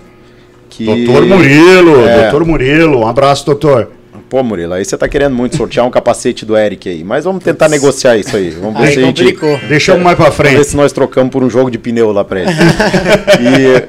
que... 0.71 0.85
Doutor 0.85 1.27
Murilo, 1.27 2.07
É. 2.07 2.23
doutor 2.23 2.45
Murilo, 2.47 3.01
um 3.01 3.07
abraço, 3.07 3.45
doutor. 3.45 3.91
Pô, 4.29 4.43
Murilo, 4.43 4.75
aí 4.75 4.85
você 4.85 4.97
tá 4.97 5.09
querendo 5.09 5.35
muito 5.35 5.57
sortear 5.57 5.87
um 5.87 5.91
capacete 5.91 6.45
do 6.45 6.55
Eric 6.55 6.87
aí. 6.89 7.03
Mas 7.03 7.25
vamos 7.25 7.43
tentar 7.43 7.69
negociar 7.69 8.19
isso 8.19 8.37
aí. 8.37 8.51
Vamos 8.51 8.79
ver 8.79 8.89
Aí 8.89 8.93
se 8.93 8.99
a 8.99 9.03
gente... 9.03 9.23
complicou. 9.23 9.59
Deixamos 9.69 10.03
mais 10.03 10.17
pra 10.17 10.27
Vamos 10.27 10.37
ver 10.39 10.51
frente. 10.51 10.67
se 10.67 10.77
nós 10.77 10.93
trocamos 10.93 11.33
por 11.33 11.43
um 11.43 11.49
jogo 11.49 11.71
de 11.71 11.79
pneu 11.79 12.13
lá 12.13 12.23
pra 12.25 12.41
ele. 12.43 12.51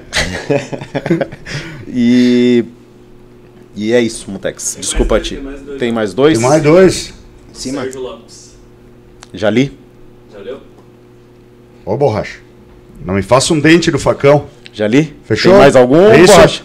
e... 1.86 1.92
e... 2.64 2.66
E 3.76 3.94
é 3.94 4.00
isso, 4.02 4.32
Mutex. 4.32 4.74
Tem 4.74 4.82
Desculpa 4.82 5.16
mais 5.16 5.28
ti. 5.28 5.36
tem 5.36 5.44
mais 5.44 5.62
dois. 5.62 5.80
Tem 5.80 5.92
mais 5.92 6.14
dois? 6.14 6.40
Tem 6.40 6.48
mais 6.50 6.64
dois. 6.64 7.14
Cima. 7.54 7.82
Sérgio 7.84 8.02
Lopes. 8.02 8.56
Já 9.34 9.50
li? 9.50 9.78
Já 10.34 10.40
leu? 10.40 10.60
Ô, 11.86 11.98
borracha. 11.98 12.40
Não 13.04 13.14
me 13.14 13.22
faça 13.22 13.54
um 13.54 13.60
dente 13.60 13.92
do 13.92 14.00
facão. 14.00 14.46
Já 14.74 14.88
li? 14.88 15.16
Fechou? 15.24 15.52
Tem 15.52 15.62
mais 15.62 15.76
algum? 15.76 16.10
É 16.10 16.20
isso? 16.22 16.34
Borracha? 16.34 16.64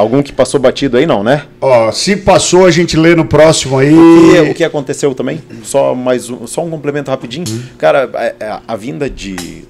É. 0.00 0.02
Algum 0.02 0.22
que 0.22 0.32
passou 0.32 0.58
batido 0.58 0.96
aí, 0.96 1.06
não, 1.06 1.22
né? 1.22 1.44
Ó, 1.60 1.92
se 1.92 2.16
passou, 2.16 2.64
a 2.66 2.70
gente 2.70 2.96
lê 2.96 3.14
no 3.14 3.24
próximo 3.24 3.78
aí. 3.78 3.92
E 3.92 4.50
o 4.50 4.54
que 4.54 4.64
aconteceu 4.64 5.14
também? 5.14 5.40
Só 5.62 5.94
mais 5.94 6.28
um, 6.30 6.46
só 6.46 6.64
um 6.64 6.70
complemento 6.70 7.10
rapidinho. 7.10 7.44
Cara, 7.78 8.08
a, 8.14 8.44
a- 8.56 8.62
a 8.68 8.76
vinda 8.76 9.08
de 9.10 9.68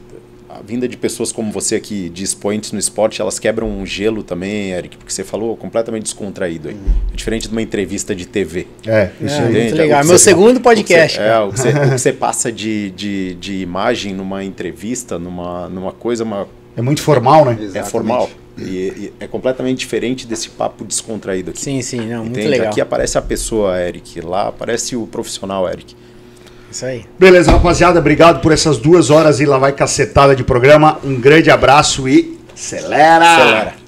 a 0.48 0.62
vinda 0.62 0.86
de 0.86 0.96
pessoas 0.96 1.32
como 1.32 1.50
você 1.50 1.76
aqui, 1.76 2.10
de 2.10 2.22
expoentes 2.22 2.70
no 2.72 2.78
esporte, 2.78 3.22
elas 3.22 3.38
quebram 3.38 3.66
um 3.68 3.86
gelo 3.86 4.22
também, 4.22 4.72
Eric, 4.72 4.96
porque 4.98 5.10
você 5.12 5.24
falou 5.24 5.56
completamente 5.56 6.02
descontraído 6.02 6.68
aí. 6.68 6.76
Diferente 7.14 7.46
de 7.48 7.52
uma 7.52 7.62
entrevista 7.62 8.14
de 8.14 8.26
TV. 8.26 8.66
É, 8.86 9.08
isso 9.22 9.36
É, 9.40 9.46
aí. 9.46 9.52
muito 9.52 9.74
legal. 9.76 9.98
O 10.00 10.02
que 10.02 10.08
Meu 10.08 10.18
você- 10.18 10.24
segundo 10.24 10.60
podcast, 10.60 11.18
O 11.18 11.22
que 11.22 11.26
você, 11.26 11.30
é, 11.32 11.40
o 11.40 11.50
que 11.52 11.58
você, 11.60 11.68
o 11.70 11.80
que 11.92 11.98
você 11.98 12.12
passa 12.12 12.52
de, 12.52 12.90
de, 12.90 13.34
de 13.36 13.54
imagem 13.62 14.12
numa 14.12 14.44
entrevista, 14.44 15.18
numa, 15.18 15.66
numa 15.68 15.92
coisa, 15.92 16.24
uma, 16.24 16.46
É 16.76 16.82
muito 16.82 17.00
formal, 17.00 17.44
né? 17.46 17.56
é 17.74 17.82
formal. 17.82 18.28
E, 18.58 18.62
e 18.62 19.12
é 19.20 19.26
completamente 19.26 19.78
diferente 19.78 20.26
desse 20.26 20.50
papo 20.50 20.84
descontraído 20.84 21.50
aqui. 21.50 21.60
Sim, 21.60 21.80
sim, 21.82 22.06
não, 22.06 22.24
muito 22.24 22.38
legal. 22.38 22.68
Aqui 22.68 22.80
aparece 22.80 23.16
a 23.16 23.22
pessoa, 23.22 23.80
Eric. 23.80 24.20
Lá 24.20 24.48
aparece 24.48 24.96
o 24.96 25.06
profissional, 25.06 25.68
Eric. 25.68 25.94
Isso 26.70 26.84
aí. 26.84 27.04
Beleza, 27.18 27.50
rapaziada. 27.50 27.98
Obrigado 27.98 28.40
por 28.40 28.52
essas 28.52 28.78
duas 28.78 29.10
horas 29.10 29.40
e 29.40 29.46
lá 29.46 29.58
vai 29.58 29.72
cacetada 29.72 30.36
de 30.36 30.44
programa. 30.44 30.98
Um 31.02 31.20
grande 31.20 31.50
abraço 31.50 32.08
e 32.08 32.38
acelera! 32.54 33.34
Acelera. 33.34 33.80